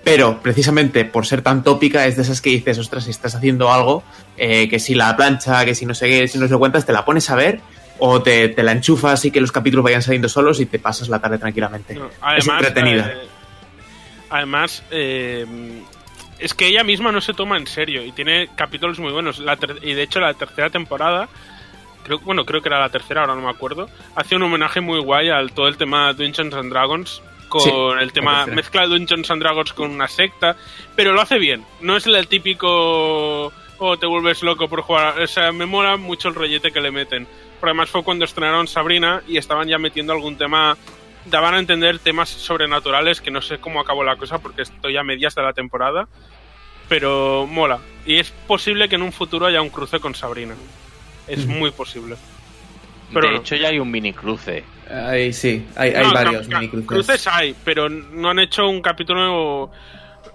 Pero 0.05 0.41
precisamente 0.43 1.05
por 1.05 1.27
ser 1.27 1.43
tan 1.43 1.63
tópica 1.63 2.07
es 2.07 2.17
de 2.17 2.23
esas 2.23 2.41
que 2.41 2.51
dices, 2.51 2.79
ostras, 2.79 3.05
si 3.05 3.11
estás 3.11 3.35
haciendo 3.35 3.73
algo, 3.73 4.03
eh, 4.37 4.69
que 4.69 4.79
si 4.79 4.95
la 4.95 5.17
plancha, 5.17 5.65
que 5.65 5.75
si 5.75 5.87
no 5.87 5.95
sé 5.95 6.09
qué, 6.09 6.29
si 6.29 6.39
no 6.39 6.49
se 6.49 6.57
cuentas, 6.57 6.85
te 6.85 6.93
la 6.93 7.05
pones 7.05 7.31
a 7.31 7.37
ver 7.37 7.61
o 7.99 8.21
te, 8.21 8.49
te 8.49 8.65
la 8.65 8.73
enchufas 8.73 9.25
y 9.25 9.31
que 9.31 9.41
los 9.41 9.53
capítulos 9.53 9.85
vayan 9.85 10.03
saliendo 10.03 10.29
solos 10.29 10.59
y 10.59 10.67
te 10.67 10.81
pasas 10.81 11.09
la 11.09 11.21
tarde 11.21 11.39
tranquilamente. 11.39 11.95
No, 11.95 12.07
es 12.07 12.13
además, 12.21 12.65
entretenida. 12.65 13.13
eh, 13.13 13.29
además, 14.29 14.83
eh, 14.91 15.47
es 16.41 16.55
que 16.55 16.67
ella 16.67 16.83
misma 16.83 17.13
no 17.13 17.21
se 17.21 17.33
toma 17.33 17.57
en 17.57 17.69
serio 17.69 18.05
y 18.05 18.11
tiene 18.11 18.49
capítulos 18.57 18.99
muy 18.99 19.13
buenos. 19.13 19.39
La 19.39 19.57
y 19.83 19.95
de 19.95 20.03
hecho, 20.03 20.19
la 20.19 20.35
tercera 20.35 20.69
temporada, 20.69 21.29
creo, 22.03 22.19
bueno, 22.21 22.45
creo 22.45 22.61
que 22.61 22.69
era 22.69 22.81
la 22.81 22.89
tercera, 22.89 23.21
ahora 23.21 23.37
no 23.37 23.43
me 23.43 23.51
acuerdo, 23.51 23.89
hace 24.17 24.35
un 24.35 24.43
homenaje 24.43 24.81
muy 24.81 24.99
guay 24.99 25.29
al 25.29 25.53
todo 25.53 25.69
el 25.69 25.77
tema 25.77 26.13
Dungeons 26.13 26.55
and 26.55 26.73
Dragons. 26.73 27.23
Con 27.53 27.61
Sí, 27.63 27.71
el 28.01 28.13
tema, 28.13 28.47
mezcla 28.47 28.87
Dungeons 28.87 29.31
and 29.31 29.43
Dragons 29.43 29.75
con 29.75 29.91
una 29.91 30.09
secta, 30.09 30.57
pero 30.97 31.13
lo 31.13 31.21
hace 31.21 31.39
bien. 31.39 31.65
No 31.83 31.99
es 31.99 32.07
el 32.07 32.27
típico, 32.29 33.53
oh, 33.79 33.97
te 33.99 34.07
vuelves 34.07 34.43
loco 34.43 34.69
por 34.69 34.81
jugar. 34.81 35.21
O 35.21 35.27
sea, 35.27 35.53
me 35.53 35.67
mola 35.67 35.99
mucho 35.99 36.29
el 36.29 36.35
rollete 36.35 36.73
que 36.73 36.81
le 36.81 36.91
meten. 36.91 37.27
Pero 37.61 37.71
además 37.71 37.91
fue 37.91 38.03
cuando 38.03 38.25
estrenaron 38.25 38.67
Sabrina 38.67 39.23
y 39.29 39.37
estaban 39.37 39.69
ya 39.69 39.77
metiendo 39.79 40.15
algún 40.15 40.39
tema 40.39 40.77
daban 41.27 41.55
a 41.55 41.59
entender 41.59 41.99
temas 41.99 42.29
sobrenaturales 42.29 43.21
que 43.21 43.31
no 43.31 43.41
sé 43.43 43.59
cómo 43.59 43.81
acabó 43.81 44.03
la 44.03 44.17
cosa 44.17 44.39
porque 44.39 44.63
estoy 44.63 44.97
a 44.97 45.05
medias 45.05 45.35
de 45.35 45.43
la 45.43 45.53
temporada, 45.53 46.09
pero 46.89 47.47
mola. 47.47 47.81
Y 48.07 48.17
es 48.19 48.31
posible 48.31 48.89
que 48.89 48.97
en 48.97 49.03
un 49.03 49.13
futuro 49.13 49.47
haya 49.47 49.63
un 49.63 49.71
cruce 49.71 50.01
con 50.01 50.15
Sabrina. 50.15 50.55
Es 51.29 51.47
muy 51.47 51.71
posible. 51.71 52.17
Pero 53.13 53.31
de 53.31 53.37
hecho, 53.37 53.57
ya 53.57 53.69
hay 53.69 53.79
un 53.79 53.91
mini 53.91 54.13
cruce. 54.13 54.65
Ahí 54.91 55.33
sí, 55.33 55.67
hay, 55.77 55.91
hay 55.91 56.05
No, 56.07 56.13
varios 56.13 56.47
ca- 56.47 56.53
ca- 56.55 56.59
minicruces. 56.61 56.87
Cruces 56.89 57.27
hay, 57.27 57.55
pero 57.65 57.89
no 57.89 58.31
han 58.31 58.39
hecho 58.39 58.69
un 58.69 58.83
capítulo. 58.83 59.71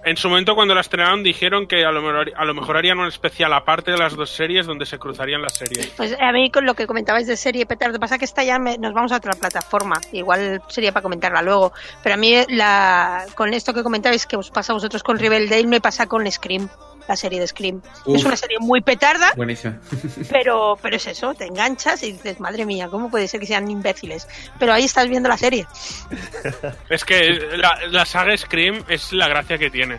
En 0.04 0.16
su 0.16 0.28
momento, 0.28 0.54
cuando 0.54 0.74
la 0.74 0.80
estrenaron, 0.80 1.22
dijeron 1.22 1.66
que 1.66 1.84
a 1.84 1.90
lo, 1.90 2.00
mejor, 2.00 2.32
a 2.36 2.44
lo 2.44 2.54
mejor 2.54 2.76
harían 2.76 2.98
un 2.98 3.08
especial 3.08 3.52
aparte 3.52 3.90
de 3.90 3.98
las 3.98 4.14
dos 4.14 4.30
series 4.30 4.64
donde 4.64 4.86
se 4.86 4.98
cruzarían 4.98 5.42
las 5.42 5.56
series. 5.58 5.88
Pues 5.96 6.16
a 6.18 6.32
mí 6.32 6.50
con 6.50 6.64
lo 6.66 6.74
que 6.74 6.86
comentabais 6.86 7.26
de 7.26 7.36
serie 7.36 7.66
Petardo, 7.66 7.98
pasa 7.98 8.16
que 8.16 8.24
esta 8.24 8.44
ya 8.44 8.58
me- 8.58 8.78
nos 8.78 8.94
vamos 8.94 9.10
a 9.12 9.16
otra 9.16 9.32
plataforma, 9.32 10.00
igual 10.12 10.62
sería 10.68 10.92
para 10.92 11.02
comentarla 11.02 11.42
luego, 11.42 11.72
pero 12.02 12.14
a 12.14 12.18
mí 12.18 12.32
la 12.48 13.24
con 13.34 13.52
esto 13.52 13.74
que 13.74 13.82
comentabais 13.82 14.24
que 14.26 14.36
os 14.36 14.50
pasa 14.50 14.72
a 14.72 14.74
vosotros 14.74 15.02
con 15.02 15.18
Riverdale 15.18 15.66
me 15.66 15.80
pasa 15.80 16.06
con 16.06 16.30
Scream, 16.30 16.68
la 17.08 17.16
serie 17.16 17.40
de 17.40 17.46
Scream. 17.48 17.82
Uf. 18.04 18.16
Es 18.16 18.24
una 18.24 18.36
serie 18.36 18.58
muy 18.60 18.80
petarda, 18.82 19.32
Buenísimo. 19.34 19.74
pero 20.30 20.78
pero 20.80 20.96
es 20.96 21.06
eso, 21.06 21.34
te 21.34 21.46
enganchas 21.46 22.02
y 22.02 22.12
dices, 22.12 22.38
madre 22.38 22.64
mía, 22.66 22.88
¿cómo 22.90 23.10
puede 23.10 23.26
ser 23.26 23.40
que 23.40 23.46
sean 23.46 23.68
imbéciles? 23.70 24.28
Pero 24.58 24.72
ahí 24.74 24.84
estás 24.84 25.08
viendo 25.08 25.28
la 25.28 25.38
serie. 25.38 25.66
Es 26.88 27.04
que 27.04 27.30
la, 27.56 27.78
la 27.90 28.04
saga 28.04 28.36
Scream 28.36 28.84
es 28.88 29.12
la 29.12 29.28
gracia 29.28 29.58
que 29.58 29.70
tiene. 29.70 29.98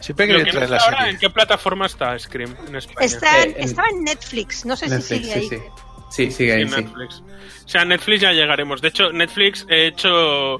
Siempre 0.00 0.26
que 0.26 0.44
que 0.44 0.52
no 0.52 0.60
la 0.60 0.76
ahora, 0.78 0.96
serie. 0.98 1.12
¿En 1.12 1.18
qué 1.18 1.28
plataforma 1.30 1.86
está 1.86 2.18
Scream 2.18 2.56
en 2.68 2.76
España? 2.76 3.04
Está 3.06 3.42
en- 3.42 3.50
Eh, 3.50 3.54
en- 3.58 3.64
estaba 3.64 3.88
en 3.90 4.02
Netflix, 4.04 4.64
no 4.64 4.74
sé 4.76 4.88
Netflix, 4.88 5.26
si 5.26 5.40
sigue 5.42 5.54
ahí. 5.56 5.62
sí, 6.10 6.30
sigue 6.30 6.52
ahí, 6.54 6.62
en 6.62 6.70
sí. 6.70 6.76
Netflix. 6.82 7.22
O 7.64 7.68
sea, 7.68 7.84
Netflix 7.84 8.20
ya 8.22 8.32
llegaremos. 8.32 8.80
De 8.80 8.88
hecho, 8.88 9.12
Netflix 9.12 9.66
he 9.68 9.88
hecho. 9.88 10.56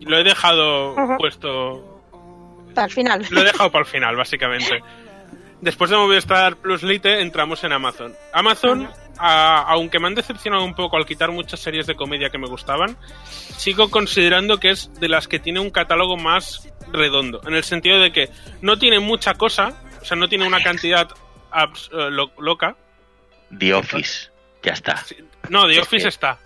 Lo 0.00 0.18
he 0.18 0.24
dejado 0.24 0.94
puesto. 1.18 2.02
Al 2.76 2.90
final. 2.90 3.26
Lo 3.30 3.40
he 3.42 3.44
dejado 3.44 3.70
para 3.70 3.84
el 3.84 3.90
final, 3.90 4.16
básicamente. 4.16 4.80
después 5.60 5.90
de 5.90 5.96
Movistar 5.96 6.56
Plus 6.56 6.82
Lite 6.82 7.20
entramos 7.20 7.62
en 7.64 7.72
Amazon. 7.72 8.14
Amazon, 8.32 8.88
a- 9.18 9.62
aunque 9.68 9.98
me 9.98 10.06
han 10.08 10.14
decepcionado 10.14 10.64
un 10.64 10.74
poco 10.74 10.96
al 10.96 11.06
quitar 11.06 11.30
muchas 11.32 11.60
series 11.60 11.86
de 11.86 11.94
comedia 11.96 12.30
que 12.30 12.38
me 12.38 12.46
gustaban, 12.48 12.96
sigo 13.24 13.90
considerando 13.90 14.58
que 14.58 14.70
es 14.70 14.92
de 15.00 15.08
las 15.08 15.28
que 15.28 15.38
tiene 15.38 15.60
un 15.60 15.70
catálogo 15.70 16.16
más 16.16 16.68
redondo, 16.92 17.40
en 17.46 17.54
el 17.54 17.64
sentido 17.64 18.00
de 18.00 18.12
que 18.12 18.30
no 18.62 18.78
tiene 18.78 18.98
mucha 19.00 19.34
cosa, 19.34 19.74
o 20.00 20.04
sea, 20.04 20.16
no 20.16 20.28
tiene 20.28 20.46
una 20.46 20.62
cantidad 20.62 21.08
abs- 21.52 21.88
eh, 21.92 22.10
lo- 22.10 22.32
loca. 22.38 22.76
The 23.56 23.74
Office. 23.74 24.30
Ya 24.62 24.72
está. 24.72 25.04
No, 25.48 25.66
The 25.66 25.72
Es 25.74 25.78
Office 25.80 26.02
que- 26.04 26.08
está. 26.08 26.38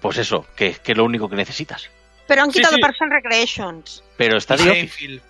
Pues 0.00 0.18
eso, 0.18 0.46
que, 0.56 0.74
que 0.74 0.92
es 0.92 0.98
lo 0.98 1.04
único 1.04 1.28
que 1.28 1.36
necesitas. 1.36 1.90
Pero 2.28 2.42
han 2.42 2.50
quitado 2.50 2.74
sí. 2.74 2.80
Parks 2.80 3.00
and 3.02 3.12
Recreations. 3.12 4.04
Pero 4.16 4.36
está 4.36 4.56
The 4.56 4.70
Office. 4.70 5.20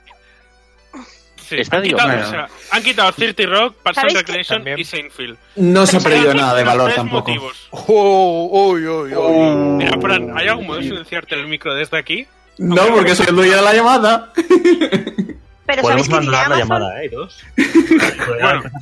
Sí, 1.49 1.57
han, 1.71 1.83
quitado, 1.83 2.09
Office. 2.09 2.25
o 2.27 2.31
sea, 2.31 2.49
han 2.73 2.83
quitado 2.83 3.13
30 3.13 3.43
Rock, 3.47 3.77
Parks. 3.83 4.13
Recreation 4.13 4.65
y 4.77 4.85
Seinfeld. 4.85 5.39
No 5.57 5.87
se 5.87 5.97
ha 5.97 6.01
perdido 6.01 6.35
nada 6.35 6.55
de 6.55 6.65
valor 6.65 6.93
tampoco. 6.95 7.33
Oh, 7.71 8.71
uy, 8.73 8.87
uy, 8.87 9.15
uy. 9.15 9.57
Mira, 9.77 10.01
Fran, 10.01 10.37
¿hay 10.37 10.49
algún 10.49 10.67
modo 10.67 10.79
de 10.79 10.85
silenciarte 10.85 11.35
el 11.35 11.47
micro 11.47 11.75
desde 11.75 11.97
aquí? 11.99 12.27
No, 12.59 12.87
porque 12.89 13.15
soy 13.15 13.27
el 13.29 13.37
dueño 13.37 13.57
de 13.57 13.63
la 13.63 13.73
llamada. 13.75 14.33
Pero 14.35 15.83
Podemos 15.83 16.07
¿sabéis 16.07 16.09
que 16.09 16.19
tiene 16.21 16.37
abandonar 16.37 16.49
la 16.51 16.59
llamada, 16.59 17.03
¿eh? 17.03 17.11
Todos. 17.11 17.39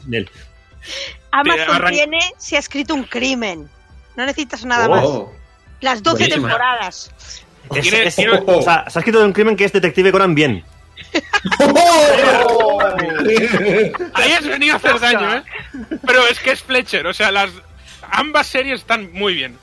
Bueno. 0.07 0.27
Amazon 1.33 1.75
arran- 1.77 1.93
tiene 1.93 2.19
si 2.39 2.57
ha 2.57 2.59
escrito 2.59 2.95
un 2.95 3.05
crimen. 3.05 3.69
No 4.17 4.27
necesitas 4.27 4.65
nada 4.65 4.89
más. 4.89 5.05
Oh. 5.05 5.33
Las 5.81 6.03
12 6.03 6.19
Buenísima. 6.19 6.49
temporadas. 6.49 7.11
Es- 7.75 8.19
o 8.47 8.63
sea, 8.63 8.85
se 8.89 8.99
ha 8.99 9.01
escrito 9.01 9.19
de 9.21 9.25
un 9.25 9.33
crimen 9.33 9.57
que 9.57 9.65
es 9.65 9.73
Detective 9.73 10.13
Conan 10.13 10.35
bien. 10.35 10.65
Ahí 14.15 14.33
has 14.33 14.47
venido 14.47 14.75
a 14.75 14.77
hacer 14.77 15.01
daño, 15.01 15.37
¿eh? 15.37 15.43
Pero 16.07 16.27
es 16.27 16.39
que 16.41 16.53
es 16.53 16.63
Fletcher, 16.63 17.07
o 17.07 17.15
sea, 17.15 17.31
las 17.31 17.51
ambas 18.11 18.47
series 18.47 18.81
están 18.81 19.13
muy 19.13 19.35
bien. 19.35 19.59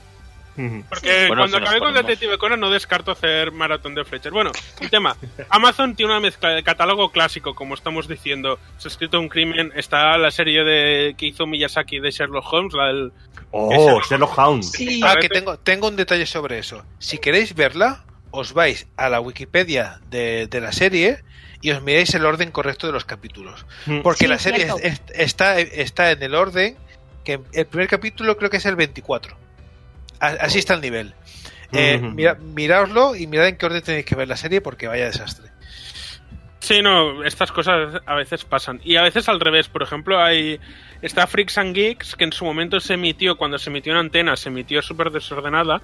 Porque 0.89 1.27
Bueno, 1.27 1.43
cuando 1.43 1.57
acabé 1.57 1.80
con 1.80 1.93
Detective 1.93 2.38
Conan 2.38 2.59
no 2.59 2.69
descarto 2.69 3.11
hacer 3.11 3.51
maratón 3.51 3.95
de 3.95 4.03
Fletcher. 4.03 4.31
Bueno, 4.31 4.51
el 4.80 4.89
tema. 4.89 5.15
Amazon 5.49 5.95
tiene 5.95 6.11
una 6.11 6.19
mezcla 6.19 6.49
de 6.49 6.63
catálogo 6.63 7.11
clásico, 7.11 7.55
como 7.55 7.73
estamos 7.73 8.07
diciendo. 8.07 8.59
Se 8.77 8.88
ha 8.88 8.91
escrito 8.91 9.19
un 9.19 9.30
crimen. 9.30 9.72
Está 9.76 10.18
la 10.18 10.30
serie 10.30 10.63
de 10.63 11.15
que 11.18 11.27
hizo 11.27 11.47
Miyazaki 11.47 11.99
de 11.99 12.11
Sherlock 12.11 12.51
Holmes, 12.51 12.73
la 12.73 12.88
del... 12.88 13.11
Oh, 13.51 14.01
Sherlock 14.01 14.38
Holmes. 14.38 14.72
Sí. 14.72 15.01
Ah, 15.03 15.15
que 15.19 15.30
tengo, 15.30 15.57
tengo 15.57 15.88
un 15.88 15.95
detalle 15.95 16.26
sobre 16.26 16.59
eso. 16.59 16.84
Si 16.99 17.18
queréis 17.18 17.55
verla, 17.55 18.03
os 18.31 18.53
vais 18.53 18.88
a 18.97 19.09
la 19.09 19.19
Wikipedia 19.19 19.99
de, 20.09 20.47
de 20.47 20.61
la 20.61 20.72
serie 20.72 21.23
y 21.61 21.71
os 21.71 21.81
miráis 21.81 22.13
el 22.15 22.25
orden 22.25 22.51
correcto 22.51 22.88
de 22.88 22.93
los 22.93 23.05
capítulos. 23.05 23.65
Mm. 23.85 24.01
Porque 24.01 24.25
Sí, 24.25 24.27
la 24.27 24.39
serie 24.39 24.67
es- 24.83 25.01
está, 25.13 25.59
está 25.59 26.11
en 26.11 26.23
el 26.23 26.35
orden 26.35 26.75
que 27.23 27.39
el 27.53 27.65
primer 27.67 27.88
capítulo 27.88 28.38
creo 28.38 28.49
que 28.49 28.57
es 28.57 28.65
el 28.65 28.75
24. 28.75 29.38
A- 30.19 30.27
Así 30.41 30.59
está 30.59 30.73
el 30.73 30.81
nivel. 30.81 31.13
Eh, 31.73 31.99
mira, 32.01 32.35
miraoslo 32.35 33.15
y 33.15 33.27
mirad 33.27 33.47
en 33.47 33.57
qué 33.57 33.65
orden 33.65 33.81
tenéis 33.81 34.05
que 34.05 34.15
ver 34.15 34.27
la 34.27 34.35
serie 34.35 34.59
porque 34.59 34.88
vaya 34.88 35.05
desastre. 35.05 35.49
Sí, 36.59 36.81
no, 36.81 37.23
estas 37.23 37.51
cosas 37.51 38.01
a 38.05 38.15
veces 38.15 38.45
pasan. 38.45 38.79
Y 38.83 38.95
a 38.97 39.01
veces 39.01 39.27
al 39.29 39.39
revés. 39.39 39.67
Por 39.67 39.81
ejemplo, 39.81 40.21
hay 40.21 40.59
está 41.01 41.25
Freaks 41.25 41.57
and 41.57 41.73
Geeks, 41.73 42.15
que 42.15 42.23
en 42.25 42.33
su 42.33 42.45
momento 42.45 42.79
se 42.79 42.93
emitió, 42.93 43.35
cuando 43.35 43.57
se 43.57 43.69
emitió 43.71 43.93
en 43.93 43.99
antena, 43.99 44.35
se 44.35 44.49
emitió 44.49 44.81
súper 44.81 45.09
desordenada. 45.11 45.81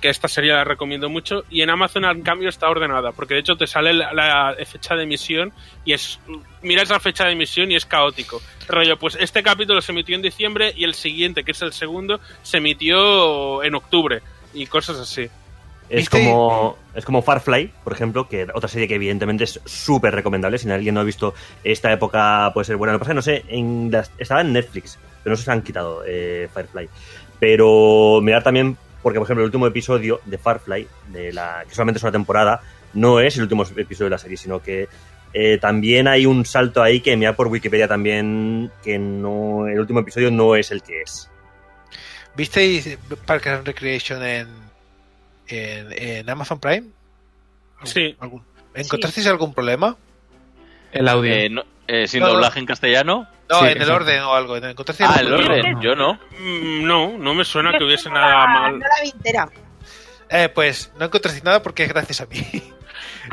Que 0.00 0.08
esta 0.08 0.28
serie 0.28 0.52
la 0.52 0.64
recomiendo 0.64 1.08
mucho. 1.08 1.44
Y 1.50 1.62
en 1.62 1.70
Amazon, 1.70 2.04
en 2.04 2.22
cambio, 2.22 2.48
está 2.48 2.68
ordenada. 2.68 3.12
Porque 3.12 3.34
de 3.34 3.40
hecho 3.40 3.56
te 3.56 3.66
sale 3.66 3.92
la, 3.92 4.12
la 4.12 4.54
fecha 4.66 4.94
de 4.96 5.04
emisión 5.04 5.52
y 5.84 5.92
es. 5.92 6.18
Miras 6.62 6.88
la 6.90 7.00
fecha 7.00 7.24
de 7.24 7.32
emisión 7.32 7.70
y 7.72 7.76
es 7.76 7.86
caótico. 7.86 8.40
Rollo, 8.68 8.98
pues 8.98 9.16
este 9.20 9.42
capítulo 9.42 9.80
se 9.80 9.92
emitió 9.92 10.14
en 10.16 10.22
diciembre 10.22 10.72
y 10.76 10.84
el 10.84 10.94
siguiente, 10.94 11.42
que 11.44 11.52
es 11.52 11.62
el 11.62 11.72
segundo, 11.72 12.20
se 12.42 12.58
emitió 12.58 13.62
en 13.62 13.74
octubre. 13.74 14.20
Y 14.52 14.66
cosas 14.66 14.98
así. 14.98 15.28
Es 15.88 15.96
¿Viste? 16.08 16.24
como, 16.24 16.76
es 16.94 17.04
como 17.04 17.20
Farfly, 17.20 17.72
por 17.82 17.92
ejemplo, 17.92 18.28
que 18.28 18.46
otra 18.54 18.68
serie 18.68 18.86
que 18.86 18.94
evidentemente 18.94 19.42
es 19.42 19.60
súper 19.64 20.14
recomendable. 20.14 20.56
Si 20.58 20.70
alguien 20.70 20.94
no 20.94 21.00
ha 21.00 21.04
visto 21.04 21.34
esta 21.64 21.90
época, 21.92 22.50
puede 22.54 22.64
ser 22.64 22.76
buena. 22.76 22.92
Lo 22.92 22.98
que 23.00 23.06
pasa 23.06 23.10
es 23.10 23.12
que 23.12 23.42
no 23.48 23.48
sé, 23.48 23.54
en 23.56 23.90
las- 23.90 24.12
estaba 24.18 24.40
en 24.42 24.52
Netflix, 24.52 24.98
pero 25.24 25.32
no 25.32 25.36
sé 25.36 25.42
si 25.42 25.44
se 25.46 25.50
han 25.50 25.62
quitado 25.62 26.02
eh, 26.06 26.48
Firefly. 26.54 26.88
Pero 27.40 28.20
mirar 28.22 28.42
también, 28.44 28.76
porque 29.02 29.18
por 29.18 29.26
ejemplo 29.26 29.42
el 29.42 29.46
último 29.48 29.66
episodio 29.66 30.20
de 30.26 30.38
Firefly, 30.38 30.86
de 31.08 31.32
la, 31.32 31.64
que 31.68 31.74
solamente 31.74 31.98
es 31.98 32.02
una 32.02 32.12
temporada, 32.12 32.60
no 32.94 33.20
es 33.20 33.36
el 33.36 33.42
último 33.42 33.62
episodio 33.64 34.06
de 34.06 34.10
la 34.10 34.18
serie, 34.18 34.36
sino 34.36 34.60
que 34.62 34.88
eh, 35.32 35.58
también 35.58 36.08
hay 36.08 36.26
un 36.26 36.44
salto 36.44 36.82
ahí 36.82 37.00
que 37.00 37.16
mirar 37.16 37.36
por 37.36 37.46
Wikipedia 37.48 37.86
también, 37.86 38.70
que 38.82 38.98
no 38.98 39.66
el 39.68 39.78
último 39.78 40.00
episodio 40.00 40.30
no 40.30 40.56
es 40.56 40.70
el 40.70 40.82
que 40.82 41.02
es. 41.02 41.30
¿Visteis 42.36 42.98
Parks 43.26 43.46
and 43.48 43.66
Recreation 43.66 44.22
en, 44.22 44.48
en, 45.48 45.92
en 45.92 46.30
Amazon 46.30 46.58
Prime? 46.60 46.86
Sí. 47.84 48.16
¿Algún- 48.20 48.44
¿Encontrasteis 48.74 49.26
algún 49.26 49.52
problema? 49.52 49.96
El 50.92 51.08
audio. 51.08 51.32
Eh, 51.32 51.48
no- 51.48 51.64
eh, 51.88 52.06
sin 52.06 52.20
No, 52.20 52.26
no. 52.28 52.32
doblaje 52.34 52.60
en 52.60 52.66
castellano. 52.66 53.26
No, 53.50 53.58
Sí, 53.60 53.66
en 53.66 53.82
el 53.82 53.90
orden 53.90 54.22
o 54.22 54.34
algo. 54.34 54.56
¿Encontrasteis 54.56 55.10
Ah, 55.10 55.14
algún 55.18 55.40
el 55.40 55.50
orden. 55.50 55.80
Yo 55.80 55.94
no. 55.96 56.14
Mm, 56.38 56.86
No, 56.86 57.18
no 57.18 57.34
me 57.34 57.44
suena 57.44 57.76
que 57.76 57.84
hubiese 57.84 58.08
nada 58.08 58.28
la- 58.28 58.46
mal. 58.46 58.72
No 58.78 58.86
la 58.86 59.02
vi 59.02 59.10
entera. 59.10 59.48
Eh, 60.28 60.48
pues 60.48 60.92
no 60.98 61.04
encontrasteis 61.06 61.42
nada 61.44 61.60
porque 61.62 61.82
es 61.82 61.88
gracias 61.88 62.20
a 62.20 62.26
mí. 62.26 62.40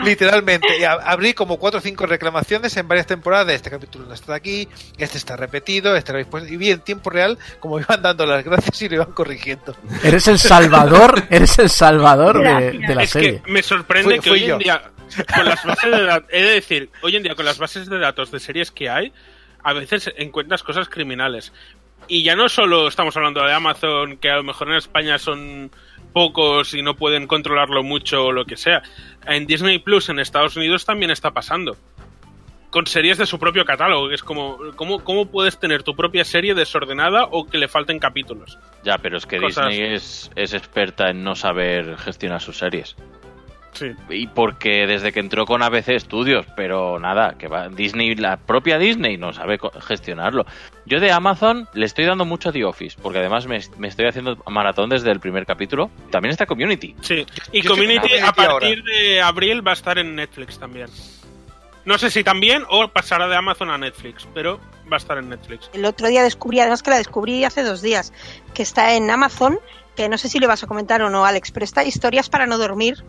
Literalmente, 0.03 0.85
abrí 0.85 1.33
como 1.33 1.57
cuatro 1.57 1.79
o 1.79 1.81
cinco 1.81 2.05
reclamaciones 2.05 2.75
en 2.77 2.87
varias 2.87 3.07
temporadas 3.07 3.53
este 3.53 3.69
capítulo 3.69 4.05
no 4.05 4.13
está 4.13 4.35
aquí, 4.35 4.67
este 4.97 5.17
está 5.17 5.35
repetido, 5.35 5.95
este 5.95 6.11
lo 6.11 6.17
habéis 6.17 6.27
puesto", 6.27 6.51
y 6.53 6.57
vi 6.57 6.71
en 6.71 6.81
tiempo 6.81 7.09
real 7.09 7.37
como 7.59 7.79
iban 7.79 8.01
dando 8.01 8.25
las 8.25 8.43
gracias 8.43 8.81
y 8.81 8.89
lo 8.89 8.95
iban 8.95 9.11
corrigiendo. 9.13 9.75
Eres 10.03 10.27
el 10.27 10.39
salvador, 10.39 11.23
eres 11.29 11.57
el 11.59 11.69
salvador 11.69 12.41
de, 12.43 12.79
de 12.79 12.95
la 12.95 13.03
es 13.03 13.09
serie. 13.09 13.41
que 13.43 13.51
me 13.51 13.63
sorprende 13.63 14.15
Fui- 14.15 14.19
que 14.19 14.29
fui 14.29 14.39
hoy 14.41 14.47
yo. 14.47 14.53
en 14.55 14.59
día, 14.59 14.81
con 15.35 15.45
las 15.45 15.63
bases 15.63 15.91
de 15.91 16.03
datos, 16.03 16.29
he 16.31 16.41
de 16.43 16.49
decir, 16.51 16.89
hoy 17.01 17.15
en 17.15 17.23
día 17.23 17.35
con 17.35 17.45
las 17.45 17.57
bases 17.57 17.89
de 17.89 17.97
datos 17.99 18.31
de 18.31 18.39
series 18.39 18.71
que 18.71 18.89
hay, 18.89 19.13
a 19.63 19.73
veces 19.73 20.13
encuentras 20.17 20.63
cosas 20.63 20.89
criminales. 20.89 21.53
Y 22.07 22.23
ya 22.23 22.35
no 22.35 22.47
solo 22.47 22.87
estamos 22.87 23.17
hablando 23.17 23.43
de 23.43 23.53
Amazon, 23.53 24.17
que 24.17 24.29
a 24.29 24.37
lo 24.37 24.43
mejor 24.43 24.69
en 24.69 24.75
España 24.75 25.17
son 25.17 25.71
pocos 26.13 26.73
y 26.73 26.81
no 26.81 26.95
pueden 26.95 27.27
controlarlo 27.27 27.83
mucho 27.83 28.25
o 28.25 28.31
lo 28.31 28.45
que 28.45 28.55
sea. 28.55 28.81
En 29.25 29.45
Disney 29.45 29.79
Plus 29.79 30.09
en 30.09 30.19
Estados 30.19 30.55
Unidos 30.55 30.85
también 30.85 31.11
está 31.11 31.31
pasando. 31.31 31.75
Con 32.69 32.85
series 32.85 33.17
de 33.17 33.25
su 33.25 33.39
propio 33.39 33.65
catálogo, 33.65 34.09
que 34.09 34.15
es 34.15 34.23
como, 34.23 34.57
¿cómo, 34.75 35.03
¿cómo 35.03 35.25
puedes 35.27 35.57
tener 35.59 35.83
tu 35.83 35.95
propia 35.95 36.23
serie 36.23 36.53
desordenada 36.53 37.25
o 37.31 37.45
que 37.47 37.57
le 37.57 37.67
falten 37.67 37.97
capítulos? 37.97 38.57
Ya, 38.83 38.97
pero 38.97 39.17
es 39.17 39.25
que 39.25 39.37
Cosas. 39.37 39.69
Disney 39.69 39.93
es, 39.93 40.31
es 40.35 40.53
experta 40.53 41.09
en 41.09 41.23
no 41.23 41.35
saber 41.35 41.97
gestionar 41.97 42.41
sus 42.41 42.57
series. 42.57 42.95
Sí. 43.73 43.91
Y 44.09 44.27
porque 44.27 44.87
desde 44.87 45.11
que 45.11 45.19
entró 45.19 45.45
con 45.45 45.61
ABC 45.61 45.99
Studios, 45.99 46.45
pero 46.55 46.99
nada, 46.99 47.35
que 47.37 47.47
va 47.47 47.69
Disney, 47.69 48.15
la 48.15 48.37
propia 48.37 48.77
Disney 48.77 49.17
no 49.17 49.33
sabe 49.33 49.59
gestionarlo. 49.81 50.45
Yo 50.85 50.99
de 50.99 51.11
Amazon 51.11 51.67
le 51.73 51.85
estoy 51.85 52.05
dando 52.05 52.25
mucho 52.25 52.49
a 52.49 52.51
The 52.51 52.65
Office, 52.65 52.97
porque 53.01 53.19
además 53.19 53.45
me, 53.45 53.59
me 53.77 53.87
estoy 53.87 54.07
haciendo 54.07 54.37
maratón 54.47 54.89
desde 54.89 55.11
el 55.11 55.19
primer 55.19 55.45
capítulo. 55.45 55.91
También 56.11 56.31
está 56.31 56.45
Community. 56.45 56.95
Sí, 57.01 57.25
y 57.51 57.61
yo 57.61 57.71
Community 57.71 58.17
a 58.17 58.31
partir 58.31 58.83
de 58.83 59.21
abril 59.21 59.65
va 59.65 59.71
a 59.71 59.75
estar 59.75 59.97
en 59.99 60.15
Netflix 60.15 60.57
también. 60.57 60.87
No 61.87 61.97
sé 61.97 62.11
si 62.11 62.21
también 62.21 62.63
o 62.69 62.89
pasará 62.89 63.29
de 63.29 63.37
Amazon 63.37 63.69
a 63.69 63.77
Netflix, 63.77 64.27
pero 64.33 64.59
va 64.91 64.97
a 64.97 64.99
estar 64.99 65.17
en 65.17 65.29
Netflix. 65.29 65.69
El 65.71 65.85
otro 65.85 66.07
día 66.09 66.21
descubrí, 66.21 66.59
además 66.59 66.83
que 66.83 66.89
la 66.89 66.97
descubrí 66.97 67.45
hace 67.45 67.63
dos 67.63 67.81
días, 67.81 68.11
que 68.53 68.61
está 68.61 68.95
en 68.95 69.09
Amazon, 69.09 69.57
que 69.95 70.09
no 70.09 70.17
sé 70.17 70.27
si 70.27 70.39
le 70.39 70.47
vas 70.47 70.63
a 70.63 70.67
comentar 70.67 71.01
o 71.01 71.09
no, 71.09 71.25
Alex, 71.25 71.51
pero 71.51 71.63
está 71.63 71.85
Historias 71.85 72.27
para 72.29 72.45
no 72.45 72.57
dormir, 72.57 73.05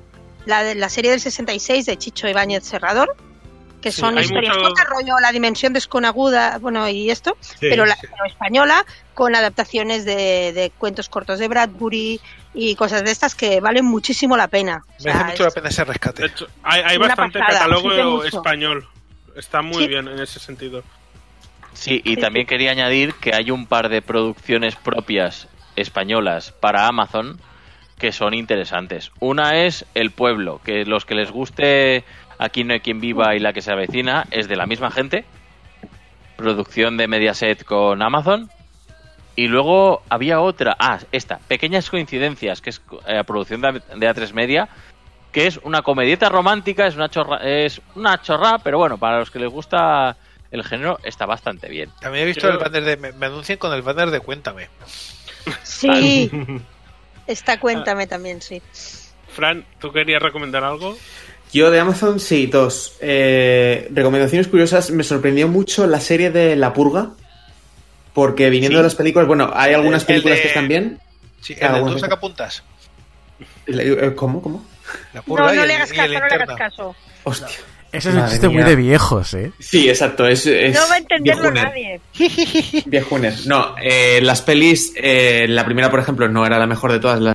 la, 0.49 0.65
de- 0.65 0.75
la 0.75 0.89
serie 0.89 1.11
del 1.11 1.21
66 1.21 1.87
de 1.87 1.97
Chicho 1.99 2.27
Ibáñez 2.27 2.65
Serrador, 2.65 3.15
que 3.83 3.93
Sí, 3.93 4.01
son 4.01 4.19
historias 4.19 4.57
mucho- 4.57 4.69
cortas, 4.69 4.87
rollo 4.89 5.19
La 5.21 5.31
Dimensión 5.31 5.73
Desconaguda, 5.73 6.59
bueno, 6.59 6.89
y 6.89 7.11
esto, 7.11 7.37
pero, 7.61 7.87
la, 7.87 7.97
pero 8.01 8.25
española, 8.27 8.85
con 9.15 9.35
adaptaciones 9.37 10.05
de, 10.05 10.53
de 10.53 10.73
cuentos 10.77 11.09
cortos 11.09 11.39
de 11.39 11.47
Bradbury 11.49 12.21
y 12.55 12.75
cosas 12.75 13.05
de 13.05 13.11
estas 13.11 13.35
que 13.35 13.61
valen 13.61 13.85
muchísimo 13.85 14.37
la 14.37 14.49
pena. 14.49 14.85
O 14.99 15.03
sea, 15.03 15.13
Merece 15.15 15.31
mucho 15.33 15.43
la 15.45 15.49
es- 15.51 15.55
pena 15.55 15.69
ese 15.69 15.85
rescate. 15.85 16.23
De 16.23 16.29
hecho, 16.29 16.47
hay, 16.63 16.83
hay 16.85 16.97
bastante 16.99 17.39
pasada, 17.39 17.59
catálogo 17.61 18.25
español. 18.25 18.89
Está 19.37 19.63
muy 19.63 19.83
Sí. 19.85 19.89
bien 19.89 20.09
en 20.09 20.19
ese 20.19 20.41
sentido. 20.41 20.83
Sí, 21.75 22.01
y 22.05 22.15
Sí, 22.15 22.21
también 22.21 22.47
quería 22.47 22.73
añadir 22.73 23.15
que 23.15 23.35
hay 23.35 23.53
un 23.53 23.67
par 23.67 23.89
de 23.89 24.03
producciones 24.03 24.75
propias 24.75 25.47
españolas 25.77 26.51
para 26.51 26.89
Amazon 26.89 27.41
que 27.99 28.13
son 28.13 28.35
interesantes. 28.35 29.11
Una 29.21 29.65
es 29.65 29.85
El 29.95 30.11
Pueblo, 30.11 30.61
que 30.65 30.85
los 30.85 31.05
que 31.05 31.15
les 31.15 31.31
guste 31.31 32.05
Aquí 32.39 32.63
no 32.63 32.73
hay 32.73 32.81
quien 32.81 33.01
viva 33.01 33.35
y 33.35 33.41
la 33.41 33.53
que 33.53 33.63
se 33.63 33.73
avecina 33.73 34.27
es 34.31 34.49
de 34.49 34.57
la 34.57 34.67
misma 34.67 34.91
gente. 34.91 35.25
Producción 36.37 36.97
de 36.97 37.09
Mediaset 37.09 37.65
con 37.65 38.01
Amazon. 38.01 38.49
Y 39.35 39.49
luego 39.49 40.03
había 40.09 40.41
otra, 40.41 40.77
ah, 40.79 40.99
esta, 41.13 41.39
Pequeñas 41.47 41.91
Coincidencias, 41.91 42.61
que 42.61 42.71
es 42.71 42.81
eh, 43.07 43.23
producción 43.25 43.61
de, 43.61 43.73
de 43.73 44.09
A3 44.09 44.33
Media, 44.33 44.69
que 45.31 45.47
es 45.47 45.59
una 45.59 45.83
comedieta 45.83 46.29
romántica, 46.29 46.87
es 46.87 46.97
una 46.97 47.09
chorra, 47.09 47.39
es 47.39 47.81
una 47.95 48.21
chorra, 48.21 48.59
pero 48.59 48.79
bueno, 48.79 48.99
para 48.99 49.21
los 49.21 49.31
que 49.31 49.39
les 49.39 49.51
gusta 49.51 50.17
el 50.51 50.65
género 50.65 50.99
está 51.05 51.27
bastante 51.27 51.69
bien. 51.69 51.91
También 52.01 52.25
he 52.25 52.27
visto 52.27 52.49
el 52.49 52.59
banner 52.59 52.83
de. 52.83 52.97
Me, 52.97 53.13
me 53.13 53.27
anuncian 53.27 53.59
con 53.59 53.73
el 53.73 53.83
banner 53.83 54.11
de 54.11 54.21
Cuéntame. 54.21 54.69
Sí. 55.63 56.31
Esta 57.29 57.61
cuéntame 57.61 58.07
también, 58.09 58.43
sí. 58.43 58.61
Fran, 59.33 59.65
¿tú 59.79 59.93
querías 59.93 60.21
recomendar 60.21 60.65
algo? 60.65 60.97
Yo 61.53 61.71
de 61.71 61.79
Amazon, 61.79 62.19
sí, 62.19 62.47
dos. 62.47 62.97
Eh, 63.01 63.89
recomendaciones 63.93 64.49
curiosas. 64.49 64.91
Me 64.91 65.05
sorprendió 65.05 65.47
mucho 65.47 65.87
la 65.87 66.01
serie 66.01 66.31
de 66.31 66.57
La 66.57 66.73
Purga. 66.73 67.11
Porque 68.15 68.51
viniendo 68.51 68.77
Sí. 68.79 68.79
de 68.79 68.83
las 68.83 68.95
películas, 68.97 69.29
bueno, 69.29 69.51
hay 69.55 69.75
algunas 69.75 70.03
El 70.03 70.07
películas 70.09 70.39
de- 70.39 70.43
que 70.43 70.49
están 70.49 70.67
bien. 70.67 70.99
Sí, 71.41 71.55
el 71.61 71.73
de 71.85 71.93
tú 71.93 71.99
sacapuntas. 72.01 72.65
Eh, 73.69 74.13
¿Cómo? 74.17 74.43
¿Cómo? 74.43 74.67
La 75.13 75.21
No, 75.21 75.23
purga 75.23 75.53
no 75.53 75.63
el- 75.63 75.69
le 75.69 75.75
hagas 75.75 75.93
y 75.93 75.97
caso, 75.97 76.07
el 76.13 76.19
no 76.19 76.27
le 76.27 76.35
hagas 76.35 76.57
caso. 76.59 76.97
Hostia. 77.25 77.49
Ese 77.91 78.11
es 78.11 78.15
un 78.15 78.27
chiste 78.27 78.49
muy 78.49 78.63
de 78.63 78.77
viejos, 78.77 79.33
¿eh? 79.35 79.53
Sí, 79.59 79.89
exacto. 79.89 80.27
Es, 80.27 80.47
es 80.47 80.75
No 80.75 80.89
va 80.89 80.95
a 80.95 80.99
entenderlo 80.99 81.51
viejuner. 81.51 81.65
nadie. 81.65 82.01
Viejuner. 82.87 83.35
No, 83.47 83.75
eh, 83.83 84.21
las 84.23 84.43
pelis, 84.43 84.93
eh, 84.97 85.47
la 85.49 85.65
primera, 85.65 85.91
por 85.91 86.01
ejemplo, 86.01 86.29
no 86.29 86.45
era 86.45 86.59
la 86.59 86.67
mejor 86.67 86.93
de 86.93 87.01
todas, 87.01 87.21
la 87.21 87.35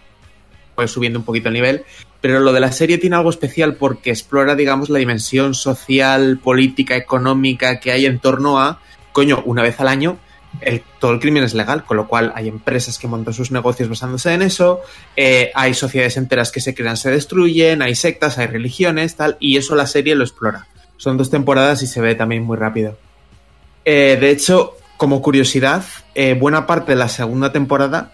fue 0.76 0.88
subiendo 0.88 1.20
un 1.20 1.26
poquito 1.26 1.50
el 1.50 1.54
nivel, 1.54 1.84
pero 2.22 2.40
lo 2.40 2.54
de 2.54 2.60
la 2.60 2.72
serie 2.72 2.98
tiene 2.98 3.16
algo 3.16 3.30
especial 3.30 3.76
porque 3.76 4.10
explora, 4.10 4.56
digamos, 4.56 4.90
la 4.90 5.00
dimensión 5.00 5.54
social, 5.54 6.40
política, 6.44 6.96
económica 6.96 7.80
que 7.80 7.92
hay 7.92 8.06
en 8.06 8.20
torno 8.20 8.60
a, 8.60 8.80
coño, 9.12 9.42
una 9.46 9.62
vez 9.62 9.80
al 9.80 9.88
año, 9.88 10.18
el- 10.62 10.84
todo 11.00 11.12
el 11.12 11.20
crimen 11.20 11.44
es 11.44 11.54
legal, 11.54 11.84
con 11.84 11.98
lo 11.98 12.08
cual 12.08 12.32
hay 12.36 12.48
empresas 12.48 12.98
que 12.98 13.08
montan 13.08 13.34
sus 13.34 13.52
negocios 13.52 13.90
basándose 13.90 14.34
en 14.34 14.42
eso, 14.42 14.82
eh, 15.16 15.52
hay 15.56 15.74
sociedades 15.74 16.18
enteras 16.18 16.52
que 16.52 16.62
se 16.62 16.74
crean, 16.74 16.98
se 16.98 17.12
destruyen, 17.12 17.82
hay 17.82 17.96
sectas, 17.96 18.38
hay 18.38 18.48
religiones, 18.48 19.16
tal, 19.16 19.38
y 19.40 19.58
eso 19.58 19.76
la 19.76 19.88
serie 19.88 20.16
lo 20.16 20.24
explora. 20.24 20.68
Son 20.98 21.18
dos 21.18 21.30
temporadas 21.30 21.82
y 21.84 21.88
se 21.88 22.00
ve 22.02 22.16
también 22.16 22.44
muy 22.44 22.58
rápido. 22.58 22.98
Eh, 23.86 24.18
de 24.20 24.30
hecho, 24.30 24.78
como 24.98 25.22
curiosidad, 25.22 25.84
eh, 26.16 26.36
buena 26.40 26.66
parte 26.66 26.94
de 26.94 26.98
la 26.98 27.10
segunda 27.10 27.52
temporada, 27.52 28.14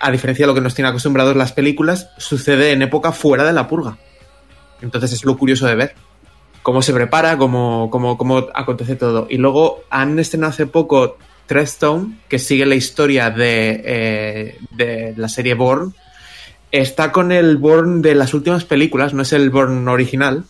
a 0.00 0.10
diferencia 0.10 0.42
de 0.42 0.48
lo 0.48 0.54
que 0.54 0.60
nos 0.60 0.74
tienen 0.74 0.90
acostumbrados 0.90 1.36
las 1.36 1.52
películas, 1.52 2.10
sucede 2.18 2.72
en 2.72 2.82
época 2.82 3.12
fuera 3.12 3.44
de 3.44 3.52
la 3.54 3.66
purga. 3.66 3.96
Entonces 4.82 5.12
es 5.12 5.24
lo 5.24 5.38
curioso 5.38 5.66
de 5.66 5.74
ver. 5.74 5.94
Cómo 6.62 6.82
se 6.82 6.92
prepara, 6.92 7.38
cómo, 7.38 7.88
cómo, 7.90 8.18
cómo 8.18 8.48
acontece 8.54 8.96
todo. 8.96 9.26
Y 9.30 9.38
luego 9.38 9.84
han 9.88 10.18
estrenado 10.18 10.50
hace 10.50 10.66
poco 10.66 11.16
Treadstone, 11.46 12.18
que 12.28 12.38
sigue 12.38 12.66
la 12.66 12.74
historia 12.74 13.30
de, 13.30 13.82
eh, 13.84 14.58
de 14.70 15.14
la 15.16 15.28
serie 15.28 15.54
Born. 15.54 15.94
Está 16.70 17.12
con 17.12 17.32
el 17.32 17.56
Born 17.56 18.02
de 18.02 18.14
las 18.14 18.34
últimas 18.34 18.64
películas, 18.64 19.14
no 19.14 19.22
es 19.22 19.32
el 19.32 19.50
Born 19.50 19.86
original, 19.88 20.44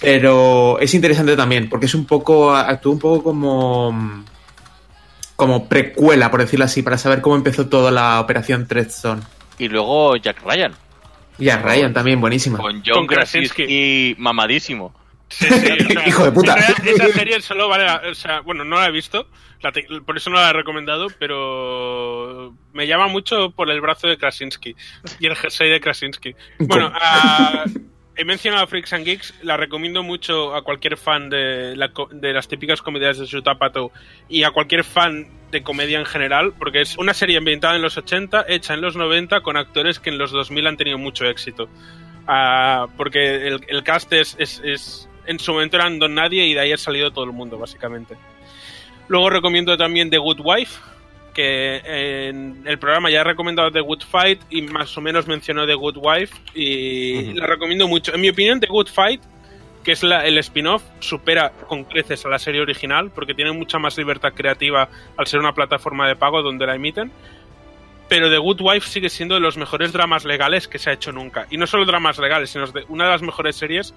pero 0.00 0.78
es 0.80 0.94
interesante 0.94 1.36
también, 1.36 1.68
porque 1.68 1.86
es 1.86 1.94
un 1.94 2.06
poco, 2.06 2.54
actúa 2.54 2.92
un 2.92 2.98
poco 2.98 3.22
como, 3.22 4.24
como 5.36 5.68
precuela, 5.68 6.30
por 6.30 6.40
decirlo 6.40 6.64
así, 6.64 6.82
para 6.82 6.98
saber 6.98 7.20
cómo 7.20 7.36
empezó 7.36 7.68
toda 7.68 7.90
la 7.90 8.20
operación 8.20 8.66
Treadstone. 8.66 9.22
Y 9.58 9.68
luego 9.68 10.16
Jack 10.16 10.42
Ryan, 10.44 10.72
a 11.50 11.56
Ryan 11.58 11.92
también, 11.92 12.20
buenísima. 12.20 12.58
con 12.58 12.82
John. 12.84 13.06
Krasinski 13.06 14.14
mamadísimo. 14.18 14.94
Sí, 15.38 15.46
sí, 15.48 15.86
o 15.88 15.92
sea, 15.92 16.08
Hijo 16.08 16.24
de 16.24 16.32
puta. 16.32 16.54
Esa 16.56 17.08
serie 17.08 17.40
solo 17.40 17.68
vale. 17.68 17.84
la- 17.84 18.02
O 18.10 18.14
sea, 18.14 18.40
bueno, 18.40 18.64
no 18.64 18.76
la 18.76 18.86
he 18.88 18.90
visto, 18.92 19.26
la 19.62 19.72
te- 19.72 19.86
por 20.04 20.16
eso 20.16 20.30
no 20.30 20.36
la 20.36 20.50
he 20.50 20.52
recomendado, 20.52 21.08
pero 21.18 22.54
me 22.72 22.86
llama 22.86 23.08
mucho 23.08 23.50
por 23.50 23.70
el 23.70 23.80
brazo 23.80 24.08
de 24.08 24.16
Krasinski 24.18 24.74
y 25.20 25.26
el 25.26 25.36
jersey 25.36 25.70
de 25.70 25.80
Krasinski. 25.80 26.34
Bueno, 26.58 26.92
ah, 26.94 27.64
he 28.16 28.24
mencionado 28.24 28.64
a 28.64 28.66
Freaks 28.66 28.92
and 28.92 29.04
Geeks, 29.04 29.34
la 29.42 29.56
recomiendo 29.56 30.02
mucho 30.02 30.54
a 30.54 30.62
cualquier 30.62 30.96
fan 30.96 31.30
de, 31.30 31.74
la 31.76 31.92
co- 31.92 32.08
de 32.12 32.32
las 32.32 32.46
típicas 32.48 32.82
comedias 32.82 33.18
de 33.18 33.26
Shutapato 33.26 33.90
y 34.28 34.42
a 34.44 34.50
cualquier 34.50 34.84
fan 34.84 35.28
de 35.50 35.62
comedia 35.62 35.98
en 35.98 36.06
general, 36.06 36.54
porque 36.58 36.80
es 36.80 36.96
una 36.98 37.14
serie 37.14 37.36
ambientada 37.38 37.76
en 37.76 37.82
los 37.82 37.96
80, 37.98 38.46
hecha 38.48 38.74
en 38.74 38.80
los 38.80 38.96
90, 38.96 39.40
con 39.42 39.56
actores 39.56 39.98
que 40.00 40.10
en 40.10 40.18
los 40.18 40.30
2000 40.30 40.66
han 40.66 40.76
tenido 40.76 40.98
mucho 40.98 41.24
éxito. 41.26 41.68
Ah, 42.26 42.86
porque 42.96 43.48
el, 43.48 43.60
el 43.68 43.82
cast 43.82 44.12
es, 44.12 44.36
es- 44.38 44.60
es- 44.64 45.08
En 45.26 45.38
su 45.38 45.52
momento 45.52 45.76
eran 45.76 45.98
Don 45.98 46.14
Nadie 46.14 46.46
y 46.46 46.54
de 46.54 46.60
ahí 46.60 46.72
ha 46.72 46.76
salido 46.76 47.10
todo 47.10 47.24
el 47.24 47.32
mundo, 47.32 47.58
básicamente. 47.58 48.16
Luego 49.08 49.30
recomiendo 49.30 49.76
también 49.76 50.10
The 50.10 50.18
Good 50.18 50.40
Wife, 50.42 50.80
que 51.34 51.80
en 52.28 52.62
el 52.66 52.78
programa 52.78 53.10
ya 53.10 53.20
he 53.20 53.24
recomendado 53.24 53.70
The 53.70 53.80
Good 53.80 54.02
Fight 54.08 54.40
y 54.50 54.62
más 54.62 54.96
o 54.96 55.00
menos 55.00 55.26
mencionó 55.26 55.66
The 55.66 55.74
Good 55.74 55.96
Wife 56.00 56.34
y 56.54 57.32
la 57.34 57.46
recomiendo 57.46 57.88
mucho. 57.88 58.14
En 58.14 58.20
mi 58.20 58.28
opinión, 58.28 58.60
The 58.60 58.66
Good 58.66 58.88
Fight, 58.88 59.20
que 59.82 59.92
es 59.92 60.02
la- 60.02 60.24
el 60.26 60.38
spin-off, 60.38 60.82
supera 61.00 61.50
con 61.68 61.84
creces 61.84 62.24
a 62.24 62.28
la 62.28 62.38
serie 62.38 62.60
original 62.60 63.10
porque 63.10 63.34
tiene 63.34 63.50
mucha 63.52 63.78
más 63.78 63.96
libertad 63.98 64.32
creativa 64.34 64.88
al 65.16 65.26
ser 65.26 65.40
una 65.40 65.54
plataforma 65.54 66.06
de 66.06 66.16
pago 66.16 66.42
donde 66.42 66.66
la 66.66 66.74
emiten 66.74 67.10
pero 68.08 68.28
The 68.28 68.36
Good 68.36 68.60
Wife 68.60 68.88
sigue 68.88 69.08
siendo 69.08 69.36
de 69.36 69.40
los 69.40 69.56
mejores 69.56 69.90
dramas 69.90 70.26
legales 70.26 70.68
que 70.68 70.78
se 70.78 70.90
ha 70.90 70.92
hecho 70.92 71.12
nunca. 71.12 71.46
Y 71.50 71.56
no 71.56 71.66
solo 71.66 71.86
dramas 71.86 72.18
legales, 72.18 72.50
sino 72.50 72.66
de 72.66 72.84
una 72.90 73.06
de 73.06 73.10
las 73.12 73.22
mejores 73.22 73.56
series 73.56 73.94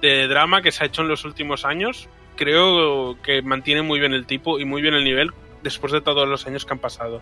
de 0.00 0.28
drama 0.28 0.62
que 0.62 0.72
se 0.72 0.84
ha 0.84 0.86
hecho 0.86 1.02
en 1.02 1.08
los 1.08 1.24
últimos 1.24 1.64
años. 1.64 2.08
Creo 2.36 3.16
que 3.22 3.42
mantiene 3.42 3.82
muy 3.82 3.98
bien 4.00 4.12
el 4.12 4.26
tipo 4.26 4.58
y 4.60 4.64
muy 4.64 4.80
bien 4.82 4.94
el 4.94 5.04
nivel 5.04 5.32
después 5.62 5.92
de 5.92 6.00
todos 6.00 6.28
los 6.28 6.46
años 6.46 6.64
que 6.64 6.72
han 6.72 6.78
pasado. 6.78 7.20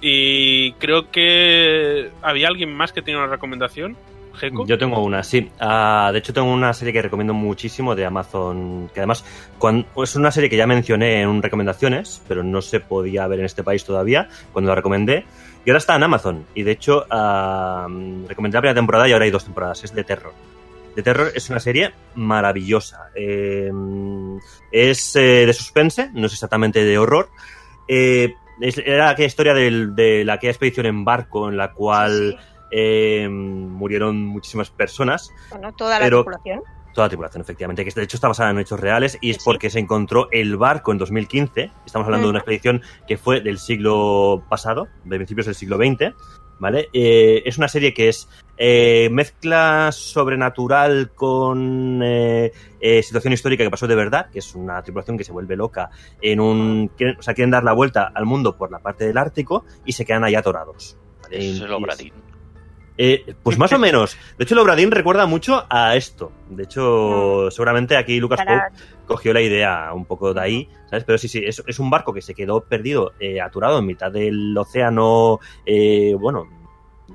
Y 0.00 0.72
creo 0.74 1.10
que 1.10 2.10
había 2.22 2.48
alguien 2.48 2.74
más 2.74 2.92
que 2.92 3.02
tiene 3.02 3.20
una 3.20 3.28
recomendación. 3.28 3.96
Jeco. 4.34 4.66
Yo 4.66 4.78
tengo 4.78 5.02
una, 5.04 5.22
sí. 5.22 5.50
Ah, 5.60 6.08
de 6.12 6.18
hecho, 6.18 6.32
tengo 6.32 6.50
una 6.50 6.72
serie 6.72 6.92
que 6.92 7.02
recomiendo 7.02 7.34
muchísimo 7.34 7.94
de 7.94 8.06
Amazon, 8.06 8.90
que 8.94 9.00
además 9.00 9.24
cuan- 9.58 9.84
es 9.94 10.16
una 10.16 10.30
serie 10.32 10.48
que 10.48 10.56
ya 10.56 10.66
mencioné 10.66 11.20
en 11.20 11.42
recomendaciones, 11.42 12.22
pero 12.26 12.42
no 12.42 12.62
se 12.62 12.80
podía 12.80 13.26
ver 13.26 13.40
en 13.40 13.44
este 13.44 13.62
país 13.62 13.84
todavía 13.84 14.28
cuando 14.52 14.70
la 14.70 14.74
recomendé. 14.74 15.24
Y 15.64 15.70
ahora 15.70 15.78
está 15.78 15.94
en 15.96 16.02
Amazon. 16.02 16.46
Y 16.54 16.62
de 16.62 16.72
hecho, 16.72 17.04
ah, 17.10 17.86
recomendé 18.26 18.56
la 18.56 18.60
primera 18.62 18.74
temporada 18.74 19.06
y 19.08 19.12
ahora 19.12 19.26
hay 19.26 19.30
dos 19.30 19.44
temporadas. 19.44 19.84
Es 19.84 19.94
de 19.94 20.02
terror. 20.02 20.32
De 20.94 21.02
terror 21.02 21.32
es 21.34 21.48
una 21.50 21.58
serie 21.60 21.92
maravillosa. 22.14 23.08
Eh, 23.14 23.70
es 24.70 25.16
eh, 25.16 25.46
de 25.46 25.52
suspense, 25.52 26.10
no 26.12 26.26
es 26.26 26.32
exactamente 26.32 26.84
de 26.84 26.98
horror. 26.98 27.30
Eh, 27.88 28.34
es- 28.60 28.78
era 28.78 29.10
aquella 29.10 29.26
historia 29.26 29.54
del- 29.54 29.94
de 29.94 30.24
la 30.24 30.34
aquella 30.34 30.50
expedición 30.52 30.86
en 30.86 31.04
barco 31.04 31.48
en 31.48 31.56
la 31.56 31.72
cual 31.72 32.38
eh, 32.74 33.28
murieron 33.28 34.24
muchísimas 34.26 34.70
personas, 34.70 35.30
Bueno, 35.50 35.72
toda 35.74 35.98
la 35.98 36.04
Pero- 36.06 36.24
tripulación. 36.24 36.60
toda 36.94 37.06
la 37.06 37.08
tripulación 37.10 37.42
efectivamente, 37.42 37.84
que 37.84 37.90
de 37.90 38.02
hecho 38.02 38.16
está 38.16 38.28
basada 38.28 38.50
en 38.50 38.58
hechos 38.58 38.80
reales 38.80 39.18
y 39.20 39.30
es 39.30 39.36
Sí. 39.36 39.42
porque 39.44 39.68
se 39.68 39.78
encontró 39.78 40.28
el 40.30 40.56
barco 40.56 40.90
en 40.92 40.96
2015, 40.98 41.70
estamos 41.84 42.06
hablando 42.06 42.26
de 42.28 42.30
una 42.30 42.38
expedición 42.38 42.80
que 43.06 43.18
fue 43.18 43.40
del 43.42 43.58
siglo 43.58 44.42
pasado, 44.48 44.88
de 45.04 45.16
principios 45.16 45.44
del 45.46 45.54
siglo 45.54 45.76
XX, 45.76 46.14
¿vale? 46.62 46.88
Eh, 46.92 47.42
es 47.44 47.58
una 47.58 47.66
serie 47.66 47.92
que 47.92 48.08
es 48.08 48.28
eh, 48.56 49.08
mezcla 49.10 49.90
sobrenatural 49.90 51.10
con 51.12 52.00
eh, 52.04 52.52
eh, 52.80 53.02
situación 53.02 53.32
histórica 53.32 53.64
que 53.64 53.70
pasó 53.70 53.88
de 53.88 53.96
verdad, 53.96 54.30
que 54.30 54.38
es 54.38 54.54
una 54.54 54.80
tripulación 54.80 55.18
que 55.18 55.24
se 55.24 55.32
vuelve 55.32 55.56
loca 55.56 55.90
en 56.20 56.38
un... 56.38 56.88
Quieren, 56.96 57.18
o 57.18 57.22
sea, 57.22 57.34
quieren 57.34 57.50
dar 57.50 57.64
la 57.64 57.72
vuelta 57.72 58.12
al 58.14 58.26
mundo 58.26 58.56
por 58.56 58.70
la 58.70 58.78
parte 58.78 59.04
del 59.04 59.18
Ártico 59.18 59.64
y 59.84 59.92
se 59.92 60.04
quedan 60.04 60.22
ahí 60.22 60.36
atorados. 60.36 60.96
¿vale? 61.22 61.50
Eso 61.50 61.64
es 61.64 61.70
Obradín. 61.72 62.12
Eh, 62.98 63.34
pues 63.42 63.58
más 63.58 63.72
o 63.72 63.78
menos. 63.80 64.16
De 64.38 64.44
hecho, 64.44 64.54
el 64.54 64.60
Obradín 64.60 64.90
recuerda 64.90 65.26
mucho 65.26 65.64
a 65.68 65.96
esto. 65.96 66.32
De 66.48 66.64
hecho, 66.64 67.50
seguramente 67.50 67.96
aquí 67.96 68.18
Lucas 68.20 68.40
Pope 68.40 68.82
cogió 69.06 69.32
la 69.32 69.40
idea 69.40 69.92
un 69.92 70.04
poco 70.04 70.32
de 70.32 70.40
ahí, 70.40 70.68
¿sabes? 70.88 71.04
Pero 71.04 71.18
sí, 71.18 71.28
sí, 71.28 71.42
es, 71.44 71.62
es 71.66 71.78
un 71.78 71.90
barco 71.90 72.12
que 72.12 72.22
se 72.22 72.34
quedó 72.34 72.62
perdido, 72.62 73.12
eh, 73.20 73.40
aturado 73.40 73.78
en 73.78 73.86
mitad 73.86 74.10
del 74.10 74.56
océano, 74.56 75.40
eh, 75.66 76.14
bueno, 76.18 76.48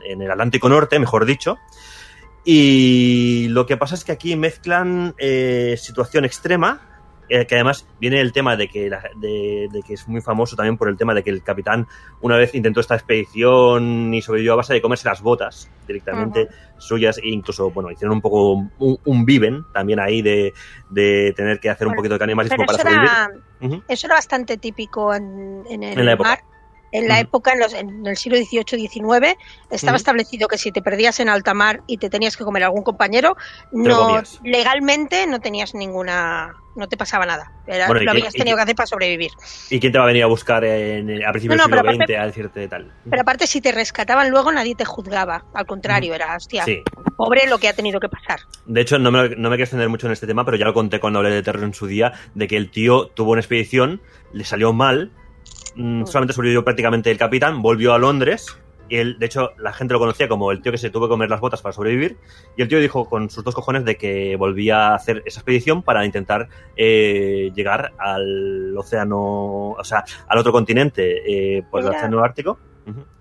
en 0.04 0.22
el 0.22 0.32
Atlántico 0.32 0.70
Norte, 0.70 1.00
mejor 1.00 1.26
dicho. 1.26 1.58
Y 2.44 3.48
lo 3.50 3.66
que 3.66 3.76
pasa 3.76 3.96
es 3.96 4.06
que 4.06 4.14
aquí 4.14 4.36
mezclan 4.38 5.16
situación 5.76 6.24
extrema, 6.24 6.97
eh, 7.30 7.46
que 7.46 7.56
además 7.56 7.88
viene 8.00 8.22
el 8.22 8.32
tema 8.32 8.56
de 8.56 8.68
que, 8.68 8.90
la- 8.90 9.04
de, 9.16 9.68
de 9.72 9.82
que 9.82 9.94
es 9.96 10.08
muy 10.08 10.22
famoso 10.22 10.56
también 10.56 10.78
por 10.78 10.90
el 10.90 10.98
tema 10.98 11.14
de 11.14 11.24
que 11.24 11.30
el 11.30 11.44
capitán 11.44 11.88
una 12.22 12.38
vez 12.38 12.54
intentó 12.56 12.80
esta 12.80 12.96
expedición 12.96 14.14
y 14.14 14.22
sobrevivió 14.22 14.54
a 14.54 14.58
base 14.58 14.74
de 14.74 14.82
comerse 14.82 15.08
las 15.08 15.22
botas 15.22 15.70
directamente 15.88 16.48
suyas 16.78 17.18
e 17.18 17.30
incluso, 17.30 17.72
bueno, 17.72 17.90
hicieron 17.92 18.16
un 18.16 18.22
poco 18.22 18.54
un, 18.54 19.00
un 19.04 19.26
viven 19.26 19.64
también 19.74 20.00
ahí 20.00 20.22
de, 20.22 20.54
de 20.90 21.34
tener 21.36 21.60
que 21.60 21.70
hacer 21.70 21.88
un 21.88 21.96
poquito 21.96 22.16
de 22.16 22.20
canibalismo 22.20 22.66
para 22.66 22.78
sobrevivir. 22.78 23.10
era, 23.10 23.30
Ujú. 23.62 23.84
eso 23.88 24.08
era 24.08 24.16
bastante 24.16 24.58
típico 24.58 25.14
en, 25.14 25.64
en 25.70 25.84
el 25.84 25.98
En 26.00 26.06
la 26.06 26.12
época. 26.14 26.30
mar. 26.30 26.40
En 26.92 27.08
la 27.08 27.16
Ujú. 27.16 27.24
época, 27.24 27.54
en, 27.54 27.60
los- 27.60 27.74
en 27.74 28.06
el 28.08 28.16
siglo 28.18 28.38
XVIII-XIX, 28.38 29.36
estaba 29.70 29.94
Ujú. 29.94 29.98
establecido 29.98 30.48
que 30.48 30.58
si 30.58 30.72
te 30.72 30.82
perdías 30.82 31.20
en 31.20 31.30
alta 31.30 31.54
mar 31.54 31.82
y 31.88 31.98
te 31.98 32.10
tenías 32.10 32.38
que 32.38 32.44
comer 32.46 32.64
a 32.64 32.68
algún 32.68 32.84
compañero, 32.84 33.36
no 33.72 34.22
legalmente 34.44 35.28
no 35.28 35.40
tenías 35.40 35.74
ninguna, 35.76 36.56
no 36.76 36.88
te 36.88 36.96
pasaba 36.98 37.26
nada. 37.26 37.52
Era- 37.68 37.88
Bueno, 37.88 38.02
¿y 38.02 38.06
lo 38.06 38.12
habías 38.12 38.34
tenido 38.34 38.56
que 38.56 38.64
hacer 38.64 38.76
para 38.76 38.88
sobrevivir. 38.88 39.32
¿Y 39.70 39.80
quién 39.80 39.92
te 39.92 39.98
va 39.98 40.06
a 40.06 40.08
venir 40.08 40.24
a 40.24 40.28
buscar 40.28 40.64
en- 40.64 41.26
a 41.26 41.32
principios 41.32 41.58
No, 41.58 41.64
no, 41.68 41.76
del 41.76 41.80
siglo 41.86 41.92
aparte- 41.92 42.14
XX 42.14 42.20
a 42.22 42.26
decirte 42.26 42.68
tal? 42.70 42.94
Pero 43.10 43.22
aparte, 43.22 43.48
si 43.48 43.60
te 43.62 43.72
rescataban 43.74 44.30
luego, 44.30 44.52
nadie 44.52 44.76
te 44.76 44.86
juzgaba. 44.86 45.44
Al 45.54 45.66
contrario, 45.66 46.14
era, 46.14 46.36
hostia, 46.38 46.64
Sí. 46.64 46.82
pobre 47.18 47.48
lo 47.48 47.58
que 47.58 47.68
ha 47.68 47.74
tenido 47.74 48.00
que 48.00 48.08
pasar. 48.10 48.40
De 48.66 48.80
hecho, 48.82 48.98
no 48.98 49.12
me, 49.12 49.30
no 49.30 49.50
me 49.50 49.56
quiero 49.58 49.64
extender 49.64 49.90
mucho 49.90 50.08
en 50.08 50.14
este 50.14 50.28
tema, 50.28 50.46
pero 50.46 50.56
ya 50.58 50.66
lo 50.66 50.74
conté 50.74 51.00
cuando 51.00 51.20
hablé 51.20 51.32
de 51.32 51.44
terror 51.44 51.64
en 51.64 51.74
su 51.74 51.88
día, 51.88 52.14
de 52.34 52.48
que 52.48 52.56
el 52.58 52.72
tío 52.72 53.08
tuvo 53.08 53.32
una 53.32 53.42
expedición, 53.42 54.02
le 54.32 54.46
salió 54.46 54.72
mal, 54.72 55.12
mm, 55.78 56.06
solamente 56.06 56.34
sobrevivió 56.34 56.64
prácticamente 56.64 57.10
el 57.12 57.18
capitán, 57.18 57.62
volvió 57.62 57.94
a 57.94 57.98
Londres, 58.00 58.58
y 58.90 58.96
él, 58.96 59.20
de 59.20 59.26
hecho, 59.26 59.52
la 59.58 59.74
gente 59.74 59.94
lo 59.94 60.00
conocía 60.00 60.30
como 60.30 60.50
el 60.52 60.62
tío 60.62 60.72
que 60.72 60.78
se 60.78 60.90
tuvo 60.90 61.08
que 61.08 61.10
comer 61.10 61.30
las 61.30 61.42
botas 61.42 61.62
para 61.62 61.74
sobrevivir, 61.74 62.18
y 62.56 62.62
el 62.62 62.68
tío 62.70 62.80
dijo 62.80 63.04
con 63.10 63.30
sus 63.30 63.44
dos 63.44 63.54
cojones 63.54 63.84
de 63.84 63.98
que 63.98 64.36
volvía 64.38 64.88
a 64.90 64.96
hacer 64.96 65.24
esa 65.26 65.42
expedición 65.42 65.84
para 65.84 66.06
intentar 66.06 66.48
eh, 66.78 67.52
llegar 67.54 67.92
al 67.98 68.78
océano, 68.78 69.72
o 69.72 69.84
sea, 69.84 70.04
al 70.28 70.38
otro 70.38 70.52
continente, 70.54 71.58
eh, 71.58 71.64
al 71.74 71.80
Era- 71.86 71.98
océano 71.98 72.24
Ártico. 72.24 72.60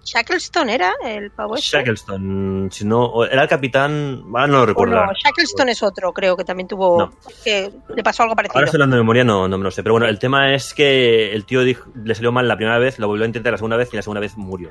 Ujú. 0.06 0.12
Shackleton 0.18 0.70
era 0.70 0.92
el 1.04 1.30
pavo 1.32 1.56
ese. 1.56 1.76
Shackleston, 1.76 2.68
si 2.72 2.84
no, 2.84 3.24
era 3.24 3.42
el 3.42 3.48
capitán, 3.48 4.22
ah, 4.36 4.46
no 4.46 4.58
lo 4.58 4.66
recuerdo. 4.66 4.94
no, 4.94 5.00
ahora. 5.00 5.12
Shackleton 5.22 5.68
es 5.68 5.82
otro, 5.82 6.12
creo 6.12 6.36
que 6.36 6.44
también 6.44 6.68
tuvo. 6.68 6.98
No. 6.98 7.12
que 7.44 7.70
le 7.94 8.02
pasó 8.02 8.22
algo 8.22 8.36
parecido. 8.36 8.58
Ahora 8.58 8.66
estoy 8.66 8.78
hablando 8.78 8.96
de 8.96 9.02
memoria, 9.02 9.24
no, 9.24 9.48
no 9.48 9.58
me 9.58 9.64
lo 9.64 9.70
sé. 9.70 9.82
Pero 9.82 9.94
bueno, 9.94 10.06
el 10.06 10.18
tema 10.18 10.54
es 10.54 10.74
que 10.74 11.32
el 11.32 11.44
tío 11.44 11.62
dijo- 11.62 11.90
le 12.04 12.14
salió 12.14 12.30
mal 12.32 12.46
la 12.48 12.56
primera 12.56 12.78
vez, 12.78 12.98
lo 12.98 13.08
volvió 13.08 13.24
a 13.24 13.26
intentar 13.26 13.52
la 13.52 13.58
segunda 13.58 13.76
vez 13.76 13.92
y 13.92 13.96
la 13.96 14.02
segunda 14.02 14.20
vez 14.20 14.36
murió. 14.36 14.70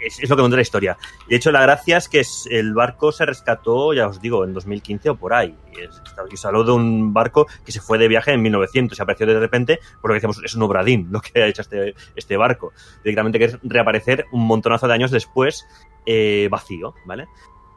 Es, 0.00 0.28
lo 0.28 0.36
que 0.36 0.42
cuenta 0.42 0.56
la 0.56 0.62
historia. 0.62 0.96
De 1.28 1.36
hecho, 1.36 1.52
la 1.52 1.62
gracia 1.62 1.96
es 1.96 2.08
que 2.08 2.22
el 2.50 2.74
barco 2.74 3.12
se 3.12 3.26
rescató, 3.26 3.92
ya 3.94 4.08
os 4.08 4.20
digo, 4.20 4.44
en 4.44 4.52
2015 4.54 5.10
o 5.10 5.16
por 5.16 5.34
ahí. 5.34 5.54
Y, 5.72 6.46
habló 6.46 6.64
de 6.64 6.72
un 6.72 7.12
barco 7.12 7.46
que 7.64 7.72
se 7.72 7.80
fue 7.80 7.98
de 7.98 8.08
viaje 8.08 8.32
en 8.32 8.42
1900 8.42 8.98
y 8.98 9.02
apareció 9.02 9.26
de 9.26 9.38
repente, 9.38 9.80
por 10.00 10.10
lo 10.10 10.14
que 10.14 10.16
decíamos, 10.16 10.40
es 10.44 10.54
un 10.54 10.62
obradín 10.62 11.08
lo 11.10 11.20
que 11.20 11.42
ha 11.42 11.46
hecho 11.46 11.62
este, 11.62 11.94
este 12.16 12.36
barco. 12.36 12.72
Directamente 13.04 13.38
que 13.38 13.44
es 13.46 13.58
reaparecer 13.62 14.26
un 14.32 14.46
montonazo 14.46 14.88
de 14.88 14.94
años 14.94 15.10
después 15.10 15.66
eh, 16.06 16.48
vacío, 16.50 16.94
¿vale? 17.04 17.26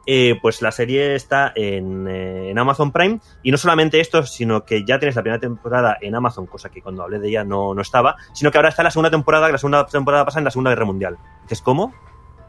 Eh, 0.06 0.38
pues 0.42 0.60
la 0.60 0.70
serie 0.70 1.14
está 1.14 1.52
en, 1.54 2.06
eh, 2.06 2.50
en 2.50 2.58
Amazon 2.58 2.92
Prime 2.92 3.20
y 3.42 3.50
no 3.50 3.56
solamente 3.56 4.00
esto, 4.00 4.24
sino 4.24 4.64
que 4.64 4.84
ya 4.84 4.98
tienes 4.98 5.16
la 5.16 5.22
primera 5.22 5.40
temporada 5.40 5.96
en 6.00 6.14
Amazon, 6.14 6.46
cosa 6.46 6.68
que 6.68 6.82
cuando 6.82 7.02
hablé 7.02 7.18
de 7.18 7.28
ella 7.28 7.44
no, 7.44 7.74
no 7.74 7.80
estaba, 7.80 8.16
sino 8.34 8.50
que 8.50 8.58
ahora 8.58 8.68
está 8.68 8.82
la 8.82 8.90
segunda 8.90 9.10
temporada, 9.10 9.46
que 9.46 9.52
la 9.52 9.58
segunda 9.58 9.86
temporada 9.86 10.26
pasa 10.26 10.40
en 10.40 10.44
la 10.44 10.50
Segunda 10.50 10.70
Guerra 10.70 10.84
Mundial. 10.84 11.16
Dices, 11.42 11.62
¿cómo? 11.62 11.94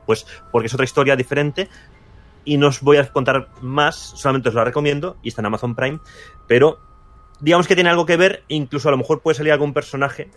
Pues 0.05 0.25
porque 0.51 0.67
es 0.67 0.73
otra 0.73 0.83
historia 0.83 1.15
diferente 1.15 1.69
y 2.43 2.57
no 2.57 2.67
os 2.67 2.81
voy 2.81 2.97
a 2.97 3.09
contar 3.09 3.49
más, 3.61 3.95
solamente 3.95 4.49
os 4.49 4.55
la 4.55 4.65
recomiendo 4.65 5.15
y 5.23 5.29
está 5.29 5.41
en 5.41 5.45
Amazon 5.45 5.75
Prime, 5.75 5.99
pero 6.47 6.79
digamos 7.39 7.67
que 7.67 7.75
tiene 7.75 7.89
algo 7.89 8.05
que 8.05 8.17
ver, 8.17 8.43
incluso 8.49 8.89
a 8.89 8.91
lo 8.91 8.97
mejor 8.97 9.21
puede 9.21 9.35
salir 9.35 9.53
algún 9.53 9.73
personaje 9.73 10.29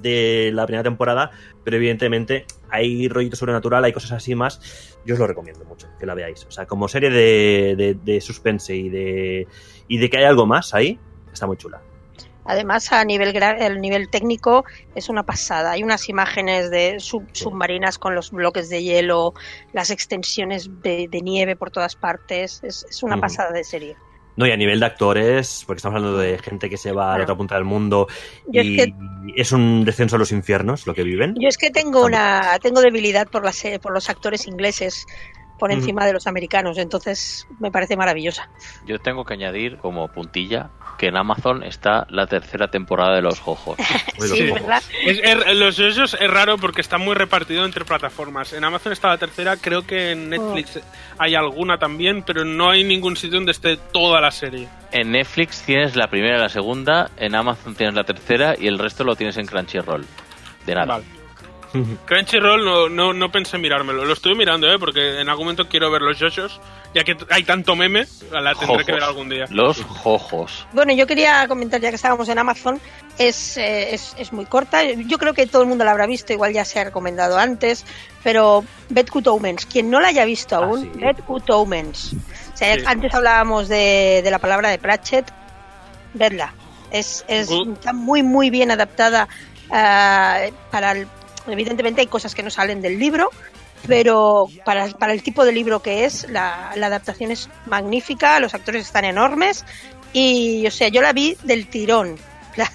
de 0.00 0.50
la 0.52 0.66
primera 0.66 0.82
temporada, 0.82 1.30
pero 1.64 1.76
evidentemente 1.76 2.46
hay 2.68 3.08
rollito 3.08 3.36
sobrenatural, 3.36 3.84
hay 3.84 3.92
cosas 3.92 4.12
así 4.12 4.34
más. 4.34 4.98
Yo 5.04 5.14
os 5.14 5.20
lo 5.20 5.26
recomiendo 5.26 5.64
mucho 5.64 5.88
que 5.98 6.06
la 6.06 6.14
veáis. 6.14 6.44
O 6.46 6.50
sea, 6.50 6.66
como 6.66 6.88
serie 6.88 7.10
de, 7.10 7.74
de, 7.76 7.94
de 7.94 8.20
suspense 8.20 8.74
y 8.74 8.88
de, 8.88 9.46
y 9.88 9.98
de 9.98 10.10
que 10.10 10.18
hay 10.18 10.24
algo 10.24 10.46
más 10.46 10.74
ahí, 10.74 10.98
está 11.32 11.46
muy 11.46 11.56
chula. 11.56 11.80
Además, 12.48 12.92
a 12.92 13.04
nivel 13.04 13.32
gra- 13.34 13.60
el 13.60 13.80
nivel 13.80 14.08
técnico 14.08 14.64
es 14.94 15.08
una 15.08 15.24
pasada. 15.24 15.72
Hay 15.72 15.82
unas 15.82 16.08
imágenes 16.08 16.70
de 16.70 17.00
sub- 17.00 17.26
submarinas 17.32 17.98
con 17.98 18.14
los 18.14 18.30
bloques 18.30 18.68
de 18.68 18.84
hielo, 18.84 19.34
las 19.72 19.90
extensiones 19.90 20.70
de, 20.82 21.08
de 21.10 21.20
nieve 21.22 21.56
por 21.56 21.72
todas 21.72 21.96
partes. 21.96 22.60
Es, 22.62 22.86
es 22.88 23.02
una 23.02 23.16
pasada 23.20 23.50
de 23.50 23.64
serie. 23.64 23.96
No, 24.36 24.46
y 24.46 24.50
a 24.50 24.56
nivel 24.56 24.80
de 24.80 24.86
actores, 24.86 25.64
porque 25.66 25.78
estamos 25.78 25.96
hablando 25.96 26.18
de 26.18 26.38
gente 26.38 26.68
que 26.68 26.76
se 26.76 26.92
va 26.92 27.14
a 27.14 27.18
la 27.18 27.24
otra 27.24 27.36
punta 27.36 27.54
del 27.54 27.64
mundo 27.64 28.06
Yo 28.48 28.60
es 28.60 28.66
y 28.66 28.76
que- 28.76 28.94
es 29.34 29.50
un 29.52 29.84
descenso 29.84 30.16
a 30.16 30.18
los 30.18 30.30
infiernos 30.30 30.86
lo 30.86 30.94
que 30.94 31.02
viven. 31.02 31.34
Yo 31.40 31.48
es 31.48 31.56
que 31.56 31.70
tengo 31.70 32.04
una 32.04 32.58
tengo 32.62 32.80
debilidad 32.80 33.26
por 33.28 33.44
las 33.44 33.62
por 33.80 33.92
los 33.92 34.08
actores 34.10 34.46
ingleses 34.46 35.06
por 35.58 35.72
encima 35.72 36.04
de 36.04 36.12
los 36.12 36.26
americanos, 36.26 36.78
entonces 36.78 37.46
me 37.60 37.70
parece 37.70 37.96
maravillosa. 37.96 38.48
Yo 38.86 38.98
tengo 38.98 39.24
que 39.24 39.34
añadir 39.34 39.78
como 39.78 40.08
puntilla 40.08 40.70
que 40.98 41.06
en 41.08 41.16
Amazon 41.16 41.62
está 41.62 42.06
la 42.10 42.26
tercera 42.26 42.68
temporada 42.68 43.14
de 43.16 43.22
Los 43.22 43.40
Jojos. 43.40 43.76
Sí, 44.18 44.48
ojos. 44.50 44.60
¿verdad? 44.62 44.82
Es, 45.04 45.20
es- 45.22 45.56
los 45.56 45.78
es 45.78 46.30
raro 46.30 46.56
porque 46.56 46.80
está 46.80 46.96
muy 46.98 47.14
repartido 47.14 47.64
entre 47.64 47.84
plataformas. 47.84 48.52
En 48.54 48.64
Amazon 48.64 48.92
está 48.92 49.08
la 49.08 49.18
tercera, 49.18 49.56
creo 49.56 49.86
que 49.86 50.12
en 50.12 50.30
Netflix 50.30 50.80
hay 51.18 51.34
alguna 51.34 51.78
también, 51.78 52.22
pero 52.22 52.44
no 52.44 52.70
hay 52.70 52.82
ningún 52.82 53.16
sitio 53.16 53.36
donde 53.38 53.52
esté 53.52 53.76
toda 53.76 54.20
la 54.20 54.30
serie. 54.30 54.68
En 54.92 55.12
Netflix 55.12 55.62
tienes 55.62 55.96
la 55.96 56.08
primera 56.08 56.38
y 56.38 56.40
la 56.40 56.48
segunda, 56.48 57.10
en 57.18 57.34
Amazon 57.34 57.74
tienes 57.74 57.94
la 57.94 58.04
tercera 58.04 58.54
y 58.58 58.66
el 58.66 58.78
resto 58.78 59.04
lo 59.04 59.16
tienes 59.16 59.36
en 59.36 59.46
Crunchyroll. 59.46 60.04
De 60.64 60.74
nada. 60.74 60.86
Vale. 60.94 61.04
Crunchyroll 62.06 62.64
no, 62.64 62.88
no, 62.88 63.12
no 63.12 63.30
pensé 63.32 63.58
mirármelo. 63.58 64.04
Lo 64.04 64.12
estuve 64.12 64.34
mirando, 64.34 64.72
¿eh? 64.72 64.78
Porque 64.78 65.20
en 65.20 65.28
algún 65.28 65.46
momento 65.46 65.68
quiero 65.68 65.90
ver 65.90 66.02
los 66.02 66.18
yoyos. 66.18 66.60
Ya 66.94 67.04
que 67.04 67.14
hay 67.30 67.42
tanto 67.44 67.76
meme, 67.76 68.06
la 68.30 68.54
tendré 68.54 68.84
que 68.84 68.92
ver 68.92 69.02
algún 69.02 69.28
día. 69.28 69.44
Los 69.50 69.82
Jojos. 69.82 70.66
Bueno, 70.72 70.94
yo 70.94 71.06
quería 71.06 71.46
comentar 71.46 71.78
ya 71.80 71.90
que 71.90 71.96
estábamos 71.96 72.26
en 72.30 72.38
Amazon, 72.38 72.80
es, 73.18 73.58
eh, 73.58 73.94
es, 73.94 74.14
es 74.18 74.32
muy 74.32 74.46
corta. 74.46 74.82
Yo 74.82 75.18
creo 75.18 75.34
que 75.34 75.46
todo 75.46 75.60
el 75.62 75.68
mundo 75.68 75.84
la 75.84 75.90
habrá 75.90 76.06
visto, 76.06 76.32
igual 76.32 76.54
ya 76.54 76.64
se 76.64 76.80
ha 76.80 76.84
recomendado 76.84 77.38
antes, 77.38 77.84
pero 78.24 78.64
Bad 78.88 79.08
Good 79.12 79.26
Omens, 79.28 79.66
quien 79.66 79.90
no 79.90 80.00
la 80.00 80.08
haya 80.08 80.24
visto 80.24 80.56
Ah, 80.56 80.64
aún, 80.64 80.84
sí. 80.84 81.00
Bad 81.04 81.16
Good 81.26 81.50
Omens. 81.50 82.14
O 82.54 82.56
sea, 82.56 82.74
Sí. 82.76 82.82
antes 82.86 83.12
hablábamos 83.12 83.68
de, 83.68 84.22
de 84.24 84.30
la 84.30 84.38
palabra 84.38 84.70
de 84.70 84.78
Pratchett, 84.78 85.30
vedla. 86.14 86.54
Es, 86.90 87.26
es 87.28 87.50
está 87.50 87.92
muy, 87.92 88.22
muy 88.22 88.48
bien 88.48 88.70
adaptada 88.70 89.28
ah, 89.70 90.40
para 90.70 90.92
el- 90.92 91.08
evidentemente 91.48 92.00
hay 92.00 92.06
cosas 92.06 92.34
que 92.34 92.42
no 92.42 92.50
salen 92.50 92.80
del 92.82 92.98
libro, 92.98 93.30
pero 93.86 94.46
para, 94.64 94.88
para 94.90 95.12
el 95.12 95.22
tipo 95.22 95.44
de 95.44 95.52
libro 95.52 95.80
que 95.80 96.04
es, 96.04 96.28
la, 96.30 96.72
la 96.76 96.86
adaptación 96.86 97.30
es 97.30 97.48
magnífica, 97.66 98.40
los 98.40 98.54
actores 98.54 98.82
están 98.86 99.04
enormes 99.04 99.64
y, 100.12 100.66
o 100.66 100.70
sea, 100.70 100.88
yo 100.88 101.02
la 101.02 101.12
vi 101.12 101.36
del 101.44 101.66
tirón. 101.68 102.16
La- 102.56 102.70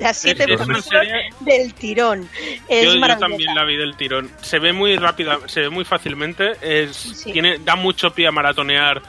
las 0.00 0.16
siete 0.16 0.46
del 0.46 1.74
tirón. 1.74 2.26
Es 2.68 2.84
Yo, 2.86 2.98
también 3.18 3.54
la 3.54 3.64
vi 3.66 3.76
del 3.76 3.94
tirón. 3.96 4.30
Se 4.40 4.58
ve 4.58 4.72
muy 4.72 4.96
rápida, 4.96 5.38
se 5.46 5.60
ve 5.60 5.68
muy 5.68 5.84
fácilmente. 5.84 6.52
Es, 6.62 6.96
Sí. 6.96 7.32
tiene, 7.32 7.58
da 7.58 7.76
mucho 7.76 8.10
pie 8.10 8.26
a 8.26 8.32
maratonear 8.32 9.02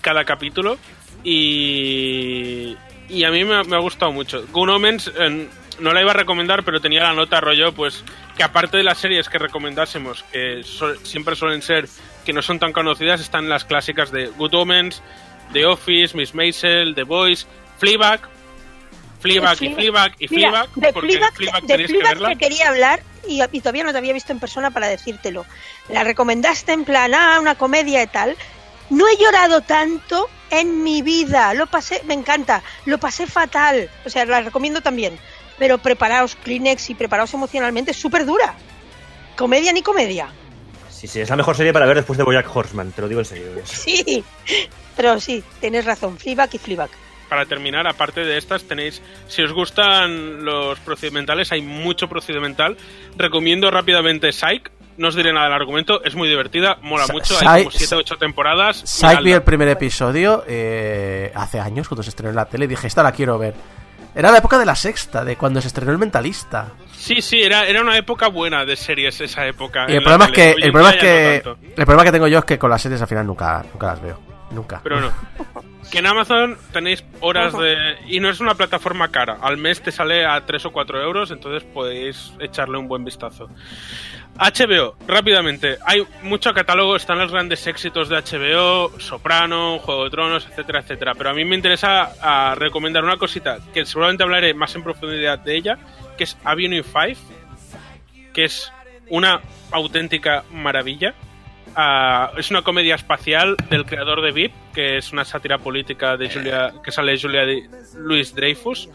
cada 0.00 0.24
capítulo. 0.24 0.78
Y, 1.24 2.76
y 3.12 3.24
a 3.24 3.30
mí 3.30 3.44
me, 3.44 3.56
ha- 3.56 3.64
me 3.64 3.76
ha 3.76 3.80
gustado 3.80 4.12
mucho. 4.12 4.46
Gun 4.52 4.70
Omens 4.70 5.10
eh, 5.18 5.48
no 5.80 5.92
la 5.92 6.00
iba 6.02 6.10
a 6.10 6.14
recomendar, 6.14 6.64
pero 6.64 6.80
tenía 6.80 7.02
la 7.02 7.12
nota 7.14 7.40
rollo, 7.40 7.72
pues 7.72 8.02
que 8.36 8.42
aparte 8.42 8.76
de 8.78 8.82
las 8.84 8.98
series 8.98 9.28
que 9.28 9.38
recomendásemos, 9.38 10.22
que 10.32 10.62
so- 10.64 10.94
siempre 11.04 11.36
suelen 11.36 11.62
ser 11.62 11.88
que 12.24 12.32
no 12.32 12.42
son 12.42 12.58
tan 12.58 12.72
conocidas, 12.72 13.20
están 13.20 13.48
las 13.48 13.64
clásicas 13.64 14.10
de 14.12 14.26
Good 14.28 14.54
Omens, 14.54 15.02
The 15.52 15.66
Office, 15.66 16.16
Miss 16.16 16.34
Maisel, 16.34 16.94
The 16.94 17.02
Boys, 17.04 17.46
Fleabag. 17.78 18.20
Fleabag 19.20 19.62
y 19.62 19.74
Fleabag. 19.74 19.74
Fleabag 19.76 20.12
y 20.18 20.28
Mira, 20.34 20.50
Fleabag, 20.50 20.68
de 20.74 20.92
Fleabag, 20.92 21.34
Fleabag 21.34 21.62
de 21.68 22.26
que 22.32 22.36
quería 22.38 22.68
hablar 22.70 23.00
y, 23.28 23.40
y 23.52 23.60
todavía 23.60 23.84
no 23.84 23.92
te 23.92 23.98
había 23.98 24.12
visto 24.12 24.32
en 24.32 24.40
persona 24.40 24.70
para 24.72 24.88
decírtelo. 24.88 25.46
La 25.88 26.02
recomendaste 26.02 26.72
en 26.72 26.84
plan, 26.84 27.14
ah, 27.14 27.38
una 27.40 27.54
comedia 27.54 28.02
y 28.02 28.06
tal. 28.08 28.36
No 28.92 29.08
he 29.08 29.16
llorado 29.16 29.62
tanto 29.62 30.28
en 30.50 30.82
mi 30.82 31.00
vida. 31.00 31.54
Lo 31.54 31.66
pasé, 31.66 32.02
me 32.04 32.12
encanta, 32.12 32.62
lo 32.84 32.98
pasé 32.98 33.26
fatal. 33.26 33.88
O 34.04 34.10
sea, 34.10 34.26
la 34.26 34.42
recomiendo 34.42 34.82
también. 34.82 35.18
Pero 35.58 35.78
preparaos 35.78 36.36
Kleenex 36.36 36.90
y 36.90 36.94
preparaos 36.94 37.32
emocionalmente, 37.32 37.92
es 37.92 37.96
súper 37.96 38.26
dura. 38.26 38.54
Comedia 39.34 39.72
ni 39.72 39.80
comedia. 39.80 40.28
Sí, 40.90 41.06
sí, 41.08 41.20
es 41.20 41.30
la 41.30 41.36
mejor 41.36 41.56
serie 41.56 41.72
para 41.72 41.86
ver 41.86 41.96
después 41.96 42.18
de 42.18 42.22
Bojack 42.22 42.54
Horseman, 42.54 42.92
te 42.92 43.00
lo 43.00 43.08
digo 43.08 43.20
en 43.20 43.24
serio. 43.24 43.46
Sí, 43.64 44.22
pero 44.94 45.18
sí, 45.18 45.42
tienes 45.58 45.86
razón, 45.86 46.18
Fleabag 46.18 46.50
y 46.52 46.58
Fleabag. 46.58 46.90
para 47.30 47.46
terminar, 47.46 47.86
aparte 47.86 48.20
de 48.20 48.36
estas, 48.36 48.64
tenéis, 48.64 49.00
si 49.26 49.42
os 49.42 49.54
gustan 49.54 50.44
los 50.44 50.78
procedimentales, 50.80 51.50
hay 51.50 51.62
mucho 51.62 52.06
procedimental. 52.08 52.76
Recomiendo 53.16 53.70
rápidamente 53.70 54.30
Psych. 54.32 54.70
No 54.98 55.08
os 55.08 55.14
diré 55.14 55.32
nada 55.32 55.46
del 55.46 55.54
argumento, 55.54 56.02
es 56.04 56.14
muy 56.14 56.28
divertida, 56.28 56.76
mola 56.82 57.06
Sa- 57.06 57.12
mucho. 57.12 57.34
Hay 57.46 57.64
como 57.64 57.70
7 57.70 57.94
o 57.94 57.98
8 57.98 58.16
temporadas. 58.16 58.82
Psych 58.84 59.22
vi 59.22 59.32
el 59.32 59.42
primer 59.42 59.68
episodio 59.68 60.44
eh, 60.46 61.32
hace 61.34 61.60
años 61.60 61.88
cuando 61.88 62.02
se 62.02 62.10
estrenó 62.10 62.30
en 62.30 62.36
la 62.36 62.44
tele 62.44 62.66
y 62.66 62.68
dije, 62.68 62.86
esta 62.86 63.02
la 63.02 63.12
quiero 63.12 63.38
ver. 63.38 63.54
Era 64.14 64.30
la 64.30 64.38
época 64.38 64.58
de 64.58 64.66
la 64.66 64.74
sexta, 64.74 65.24
de 65.24 65.36
cuando 65.36 65.60
se 65.62 65.68
estrenó 65.68 65.92
El 65.92 65.98
Mentalista. 65.98 66.68
Sí, 66.92 67.22
sí, 67.22 67.42
era, 67.42 67.66
era 67.66 67.80
una 67.80 67.96
época 67.96 68.28
buena 68.28 68.66
de 68.66 68.76
series 68.76 69.18
esa 69.22 69.46
época. 69.46 69.86
Y 69.88 69.94
el 69.94 70.02
problema 70.02 70.26
es 70.26 70.32
que, 70.32 70.50
el 70.50 70.70
problema 70.70 70.90
es 70.90 70.96
que, 71.00 71.42
no 71.44 71.56
el 71.64 71.74
problema 71.86 72.04
que 72.04 72.12
tengo 72.12 72.28
yo 72.28 72.38
es 72.40 72.44
que 72.44 72.58
con 72.58 72.68
las 72.68 72.82
series 72.82 73.00
al 73.00 73.08
final 73.08 73.26
nunca, 73.26 73.64
nunca 73.72 73.86
las 73.86 74.02
veo. 74.02 74.20
Nunca. 74.50 74.80
Pero 74.82 75.00
no. 75.00 75.10
Que 75.90 76.00
en 76.00 76.06
Amazon 76.06 76.58
tenéis 76.72 77.02
horas 77.20 77.54
de... 77.56 77.96
Y 78.06 78.20
no 78.20 78.28
es 78.28 78.38
una 78.40 78.54
plataforma 78.54 79.08
cara. 79.08 79.38
Al 79.40 79.56
mes 79.56 79.80
te 79.80 79.90
sale 79.90 80.26
a 80.26 80.44
3 80.44 80.66
o 80.66 80.72
4 80.72 81.02
euros, 81.02 81.30
entonces 81.30 81.64
podéis 81.72 82.34
echarle 82.38 82.76
un 82.76 82.86
buen 82.86 83.02
vistazo. 83.02 83.48
HBO, 84.38 84.96
rápidamente. 85.06 85.76
Hay 85.84 86.06
mucho 86.22 86.52
catálogo, 86.54 86.96
están 86.96 87.18
los 87.18 87.30
grandes 87.30 87.66
éxitos 87.66 88.08
de 88.08 88.16
HBO, 88.16 88.98
Soprano, 88.98 89.78
Juego 89.78 90.04
de 90.04 90.10
Tronos, 90.10 90.46
etcétera, 90.50 90.80
etcétera. 90.80 91.14
Pero 91.14 91.30
a 91.30 91.34
mí 91.34 91.44
me 91.44 91.54
interesa 91.54 92.12
ah, 92.20 92.54
recomendar 92.56 93.04
una 93.04 93.18
cosita, 93.18 93.58
que 93.74 93.84
seguramente 93.84 94.22
hablaré 94.22 94.54
más 94.54 94.74
en 94.74 94.82
profundidad 94.82 95.38
de 95.38 95.56
ella, 95.56 95.78
que 96.16 96.24
es 96.24 96.36
Avenue 96.44 96.82
5, 96.82 97.20
que 98.32 98.44
es 98.44 98.72
una 99.10 99.40
auténtica 99.70 100.44
maravilla. 100.50 101.14
Ah, 101.76 102.32
es 102.36 102.50
una 102.50 102.62
comedia 102.62 102.94
espacial 102.94 103.56
del 103.68 103.84
creador 103.84 104.22
de 104.22 104.32
VIP, 104.32 104.52
que 104.74 104.96
es 104.96 105.12
una 105.12 105.24
sátira 105.24 105.58
política 105.58 106.16
de 106.16 106.30
Julia, 106.30 106.72
que 106.82 106.90
sale 106.90 107.12
de 107.12 107.20
Julia 107.20 107.44
de 107.44 107.68
Louis 107.96 108.34
Dreyfus. 108.34 108.88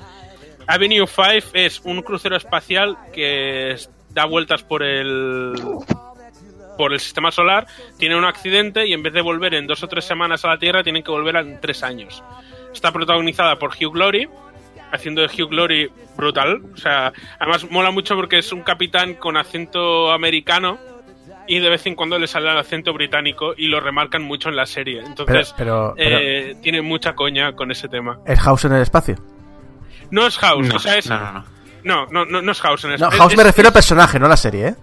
Avenue 0.68 1.08
5 1.08 1.52
es 1.54 1.80
un 1.86 2.02
crucero 2.02 2.36
espacial 2.36 2.98
que 3.14 3.78
da 4.10 4.26
vueltas 4.26 4.64
por 4.64 4.84
el 4.84 5.54
por 6.78 6.94
el 6.94 7.00
sistema 7.00 7.32
solar, 7.32 7.66
tiene 7.98 8.16
un 8.16 8.24
accidente 8.26 8.86
y 8.86 8.94
en 8.94 9.02
vez 9.02 9.12
de 9.12 9.22
volver 9.22 9.56
en 9.56 9.66
dos 9.66 9.82
o 9.82 9.88
tres 9.88 10.06
semanas 10.06 10.46
a 10.46 10.50
la 10.50 10.58
Tierra, 10.60 10.84
tienen 10.84 11.02
que 11.04 11.10
volver 11.10 11.36
en 11.38 11.60
tres 11.60 11.82
años. 11.82 12.24
Está 12.72 12.92
protagonizada 12.92 13.56
por 13.58 13.72
Hugh 13.72 13.92
Glory, 13.94 14.30
haciendo 14.92 15.22
de 15.22 15.28
Hugh 15.28 15.50
Glory 15.50 15.90
brutal. 16.16 16.62
O 16.74 16.78
sea, 16.78 17.12
además 17.40 17.66
mola 17.72 17.90
mucho 17.90 18.16
porque 18.16 18.38
es 18.38 18.52
un 18.52 18.62
capitán 18.62 19.16
con 19.16 19.38
acento 19.38 20.12
americano 20.12 20.78
y 21.48 21.58
de 21.60 21.68
vez 21.70 21.84
en 21.88 21.96
cuando 21.96 22.20
le 22.20 22.28
sale 22.28 22.52
el 22.52 22.58
acento 22.60 22.94
británico 22.94 23.56
y 23.58 23.68
lo 23.70 23.80
remarcan 23.80 24.22
mucho 24.22 24.50
en 24.50 24.56
la 24.56 24.68
serie. 24.68 25.00
Entonces, 25.04 25.56
Pero- 25.58 25.96
pero- 25.98 26.18
eh, 26.20 26.58
tiene 26.62 26.84
mucha 26.84 27.16
coña 27.16 27.54
con 27.54 27.72
ese 27.72 27.88
tema. 27.88 28.20
¿Es 28.28 28.40
House 28.40 28.66
en 28.66 28.74
el 28.74 28.84
espacio? 28.84 29.16
No 30.12 30.28
es 30.28 30.38
House, 30.38 30.68
No, 30.68 30.76
o 30.76 30.80
sea, 30.80 30.96
es. 30.98 31.10
no, 31.10 31.20
no, 31.20 31.44
no. 31.88 32.06
No, 32.08 32.26
no, 32.26 32.42
no, 32.42 32.52
es 32.52 32.62
House 32.62 32.84
en 32.84 32.92
No, 33.00 33.10
es- 33.10 33.16
House 33.18 33.36
me 33.36 33.42
es- 33.42 33.48
refiero 33.48 33.70
al 33.70 33.74
personaje, 33.74 34.20
no 34.20 34.26
a 34.28 34.30
la 34.30 34.38
serie, 34.38 34.68
¿eh? 34.68 34.76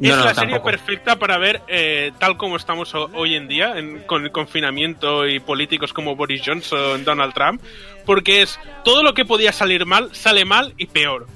es 0.00 0.08
No, 0.10 0.16
no, 0.16 0.24
la 0.24 0.34
serie 0.34 0.50
tampoco. 0.54 0.70
perfecta 0.70 1.16
para 1.16 1.38
ver 1.38 1.60
eh, 1.66 2.12
tal 2.20 2.36
como 2.36 2.56
estamos 2.56 2.94
ho- 2.94 3.10
hoy 3.14 3.34
en 3.34 3.48
día, 3.48 3.76
en- 3.78 4.00
con 4.04 4.24
el 4.24 4.30
confinamiento 4.30 5.26
y 5.26 5.40
políticos 5.40 5.92
como 5.92 6.14
Boris 6.16 6.40
Johnson, 6.46 7.04
Donald 7.04 7.34
Trump, 7.34 7.60
porque 8.06 8.42
es 8.42 8.58
todo 8.84 9.02
lo 9.02 9.12
que 9.14 9.24
podía 9.24 9.52
salir 9.52 9.84
mal, 9.86 10.14
sale 10.14 10.44
mal 10.44 10.72
y 10.78 10.86
peor. 10.86 11.26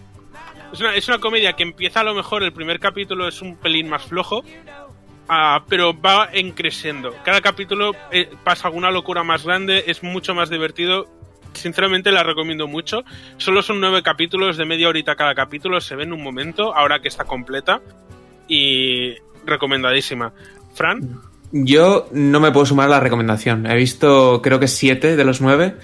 Es 0.72 0.80
una, 0.80 0.94
es 0.94 1.06
una 1.08 1.18
comedia 1.18 1.52
que 1.54 1.64
empieza 1.64 2.00
a 2.00 2.04
lo 2.04 2.14
mejor, 2.14 2.42
el 2.44 2.52
primer 2.52 2.78
capítulo 2.80 3.26
es 3.28 3.42
un 3.42 3.56
pelín 3.56 3.88
más 3.90 4.04
flojo, 4.04 4.42
ah, 5.28 5.64
pero 5.68 5.92
va 6.00 6.28
en 6.32 6.52
creciendo. 6.52 7.14
Cada 7.24 7.40
capítulo 7.40 7.92
eh, 8.10 8.30
pasa 8.44 8.68
alguna 8.68 8.90
locura 8.90 9.22
más 9.22 9.44
grande, 9.44 9.84
es 9.88 10.02
mucho 10.02 10.34
más 10.34 10.48
divertido. 10.50 11.06
Sinceramente 11.52 12.10
la 12.10 12.22
recomiendo 12.22 12.66
mucho. 12.66 13.04
Solo 13.36 13.62
son 13.62 13.80
nueve 13.80 14.02
capítulos 14.02 14.56
de 14.56 14.64
media 14.64 14.88
horita 14.88 15.14
cada 15.16 15.34
capítulo, 15.34 15.80
se 15.80 15.96
ve 15.96 16.04
en 16.04 16.12
un 16.12 16.22
momento, 16.22 16.74
ahora 16.74 17.00
que 17.00 17.08
está 17.08 17.24
completa. 17.24 17.80
Y 18.48 19.14
recomendadísima. 19.44 20.32
Fran, 20.74 21.20
Yo 21.52 22.08
no 22.12 22.40
me 22.40 22.50
puedo 22.50 22.66
sumar 22.66 22.86
a 22.86 22.90
la 22.90 23.00
recomendación. 23.00 23.66
He 23.66 23.76
visto, 23.76 24.40
creo 24.42 24.58
que 24.58 24.68
siete 24.68 25.16
de 25.16 25.24
los 25.24 25.40
nueve. 25.40 25.74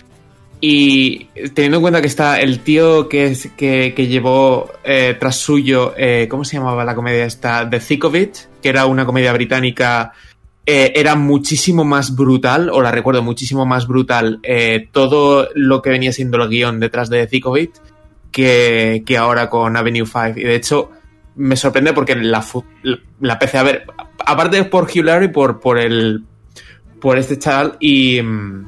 Y 0.60 1.26
teniendo 1.54 1.76
en 1.76 1.82
cuenta 1.82 2.00
que 2.00 2.08
está 2.08 2.40
el 2.40 2.60
tío 2.60 3.08
que, 3.08 3.26
es, 3.26 3.50
que, 3.56 3.94
que 3.94 4.08
llevó 4.08 4.72
eh, 4.82 5.16
tras 5.18 5.36
suyo, 5.36 5.94
eh, 5.96 6.26
¿cómo 6.28 6.44
se 6.44 6.56
llamaba 6.56 6.84
la 6.84 6.96
comedia 6.96 7.24
esta? 7.24 7.68
The 7.68 7.78
Thick 7.78 8.04
of 8.04 8.14
It, 8.16 8.36
que 8.60 8.68
era 8.68 8.86
una 8.86 9.06
comedia 9.06 9.32
británica, 9.32 10.12
eh, 10.70 10.92
era 11.00 11.14
muchísimo 11.14 11.82
más 11.82 12.14
brutal, 12.14 12.68
o 12.68 12.82
la 12.82 12.90
recuerdo 12.90 13.22
muchísimo 13.22 13.64
más 13.64 13.86
brutal, 13.86 14.38
eh, 14.42 14.86
todo 14.92 15.48
lo 15.54 15.80
que 15.80 15.88
venía 15.88 16.12
siendo 16.12 16.36
el 16.36 16.50
guion 16.50 16.78
detrás 16.78 17.08
de 17.08 17.20
The 17.20 17.26
Thick 17.26 17.46
of 17.46 17.56
It, 17.56 17.70
que, 18.30 19.02
que 19.06 19.16
ahora 19.16 19.48
con 19.48 19.78
Avenue 19.78 20.04
5. 20.04 20.38
Y 20.38 20.44
de 20.44 20.54
hecho, 20.54 20.90
me 21.36 21.56
sorprende 21.56 21.94
porque 21.94 22.16
la, 22.16 22.44
la 23.20 23.32
empecé 23.32 23.56
a 23.56 23.62
ver, 23.62 23.86
aparte 24.26 24.62
por 24.64 24.84
Hugh 24.84 25.32
por, 25.32 25.58
por 25.58 25.78
el 25.78 26.24
por 27.00 27.16
este 27.16 27.38
chaval 27.38 27.78
y, 27.80 28.20
mm, 28.20 28.66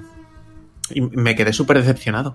y 0.95 1.01
me 1.03 1.37
quedé 1.37 1.53
súper 1.53 1.81
decepcionado. 1.81 2.35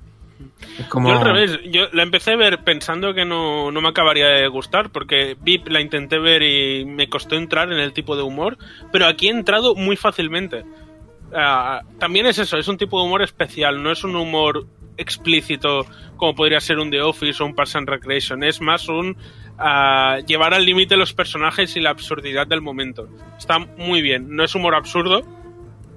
Yo 0.93 1.09
al 1.09 1.22
revés, 1.22 1.59
yo 1.66 1.88
la 1.93 2.03
empecé 2.03 2.32
a 2.34 2.35
ver 2.35 2.64
pensando 2.64 3.14
que 3.14 3.25
no, 3.25 3.72
no 3.72 3.82
me 3.82 3.90
acabaría 3.90 4.27
de 4.27 4.48
gustar, 4.48 4.90
porque 4.90 5.38
VIP 5.40 5.67
la 5.67 5.82
intenté 5.82 6.19
ver 6.19 6.43
y 6.43 6.85
me 6.85 7.08
costó 7.08 7.35
entrar 7.35 7.72
en 7.72 7.80
el 7.80 7.93
tipo 7.93 8.16
de 8.16 8.24
humor, 8.24 8.58
pero 8.92 9.06
aquí 9.06 9.27
he 9.27 9.32
entrado 9.32 9.75
muy 9.75 9.95
fácilmente. 9.95 10.66
Ah, 11.34 11.82
también 12.00 12.25
es 12.25 12.40
eso, 12.40 12.58
es 12.58 12.67
un 12.67 12.77
tipo 12.77 13.00
de 13.00 13.06
humor 13.06 13.22
especial, 13.22 13.82
no 13.82 13.92
es 13.92 14.03
un 14.03 14.16
humor 14.16 14.66
explícito 14.98 15.85
como 16.17 16.35
podría 16.35 16.59
ser 16.59 16.80
un 16.80 16.90
The 16.90 17.01
Office 17.01 17.43
o 17.43 17.45
un 17.45 17.56
Parks 17.56 17.75
and 17.75 17.90
Recreation, 17.90 18.43
es 18.43 18.61
más 18.61 18.88
un 18.88 19.17
ah, 19.58 20.19
llevar 20.25 20.53
al 20.53 20.66
límite 20.66 20.95
los 20.98 21.14
personajes 21.14 21.75
y 21.75 21.82
la 21.82 21.90
absurdidad 21.90 22.48
del 22.48 22.61
momento. 22.61 23.08
Está 23.38 23.59
muy 23.59 24.01
bien, 24.01 24.35
no 24.35 24.43
es 24.43 24.56
humor 24.56 24.75
absurdo, 24.75 25.24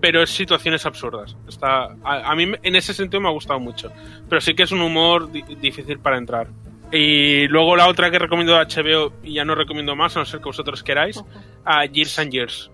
pero 0.00 0.22
es 0.22 0.30
situaciones 0.30 0.84
absurdas. 0.86 1.36
Está, 1.48 1.84
a, 2.04 2.30
a 2.30 2.34
mí 2.36 2.52
en 2.62 2.76
ese 2.76 2.94
sentido 2.94 3.20
me 3.20 3.28
ha 3.28 3.32
gustado 3.32 3.58
mucho, 3.60 3.90
pero 4.28 4.40
sí 4.40 4.54
que 4.54 4.62
es 4.64 4.72
un 4.72 4.80
humor 4.80 5.30
di- 5.30 5.42
difícil 5.60 5.98
para 5.98 6.18
entrar. 6.18 6.48
Y 6.90 7.46
luego 7.48 7.76
la 7.76 7.86
otra 7.88 8.10
que 8.10 8.18
recomiendo 8.18 8.54
de 8.54 8.64
HBO, 8.64 9.12
y 9.22 9.34
ya 9.34 9.44
no 9.44 9.54
recomiendo 9.54 9.94
más, 9.94 10.16
a 10.16 10.20
no 10.20 10.24
ser 10.26 10.40
que 10.40 10.46
vosotros 10.46 10.82
queráis, 10.82 11.22
a 11.64 11.84
Years 11.84 12.18
and 12.18 12.32
Years. 12.32 12.70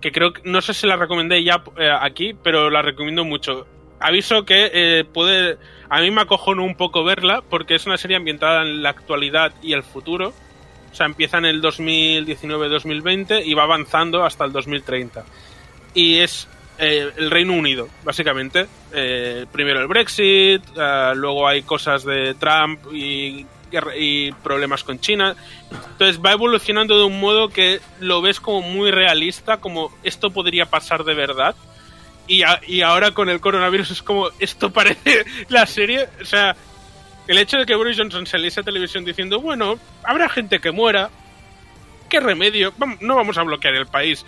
Que 0.00 0.12
creo 0.12 0.32
que, 0.32 0.42
no 0.44 0.60
sé 0.60 0.74
si 0.74 0.86
la 0.86 0.96
recomendé 0.96 1.42
ya 1.42 1.62
eh, 1.76 1.90
aquí, 2.00 2.34
pero 2.40 2.70
la 2.70 2.82
recomiendo 2.82 3.24
mucho. 3.24 3.66
Aviso 3.98 4.44
que 4.44 4.70
eh, 4.72 5.04
puede, 5.12 5.56
a 5.88 6.00
mí 6.02 6.10
me 6.10 6.20
acojonó 6.20 6.62
un 6.64 6.76
poco 6.76 7.02
verla, 7.02 7.42
porque 7.48 7.74
es 7.74 7.86
una 7.86 7.96
serie 7.96 8.16
ambientada 8.16 8.62
en 8.62 8.82
la 8.82 8.90
actualidad 8.90 9.52
y 9.62 9.72
el 9.72 9.82
futuro. 9.82 10.32
O 10.92 10.94
sea, 10.94 11.06
empieza 11.06 11.38
en 11.38 11.46
el 11.46 11.60
2019-2020 11.62 13.44
y 13.44 13.54
va 13.54 13.64
avanzando 13.64 14.24
hasta 14.24 14.44
el 14.44 14.52
2030 14.52 15.24
y 15.96 16.18
es 16.18 16.46
eh, 16.78 17.10
el 17.16 17.30
Reino 17.30 17.54
Unido, 17.54 17.88
básicamente. 18.04 18.66
Eh, 18.92 19.46
primero 19.50 19.80
el 19.80 19.86
Brexit, 19.88 20.62
eh, 20.76 21.12
luego 21.16 21.48
hay 21.48 21.62
cosas 21.62 22.04
de 22.04 22.34
Trump 22.34 22.80
y, 22.92 23.44
problemas 24.42 24.84
con 24.84 25.00
China. 25.00 25.34
Entonces 25.92 26.20
va 26.24 26.32
evolucionando 26.32 26.96
de 26.98 27.04
un 27.04 27.18
modo 27.20 27.48
que 27.48 27.80
lo 28.00 28.22
ves 28.22 28.40
como 28.40 28.62
muy 28.62 28.90
realista, 28.90 29.56
como 29.58 29.92
esto 30.02 30.30
podría 30.30 30.66
pasar 30.66 31.02
de 31.04 31.14
verdad. 31.14 31.54
Y, 32.26 32.42
a- 32.42 32.60
y 32.66 32.82
ahora 32.82 33.10
con 33.12 33.28
el 33.28 33.40
coronavirus 33.40 33.90
es 33.90 34.02
como, 34.02 34.28
esto 34.38 34.70
parece 34.70 35.24
la 35.48 35.66
serie. 35.66 36.08
O 36.20 36.24
sea, 36.24 36.56
el 37.26 37.38
hecho 37.38 37.56
de 37.58 37.66
que 37.66 37.74
Boris 37.74 37.96
Johnson 37.98 38.26
saliese 38.26 38.60
a 38.60 38.64
televisión 38.64 39.04
diciendo, 39.04 39.40
bueno, 39.40 39.78
habrá 40.04 40.28
gente 40.28 40.58
que 40.60 40.70
muera, 40.70 41.10
¿qué 42.08 42.20
remedio? 42.20 42.72
No 43.00 43.16
vamos 43.16 43.36
a 43.38 43.42
bloquear 43.42 43.74
el 43.74 43.86
país 43.86 44.24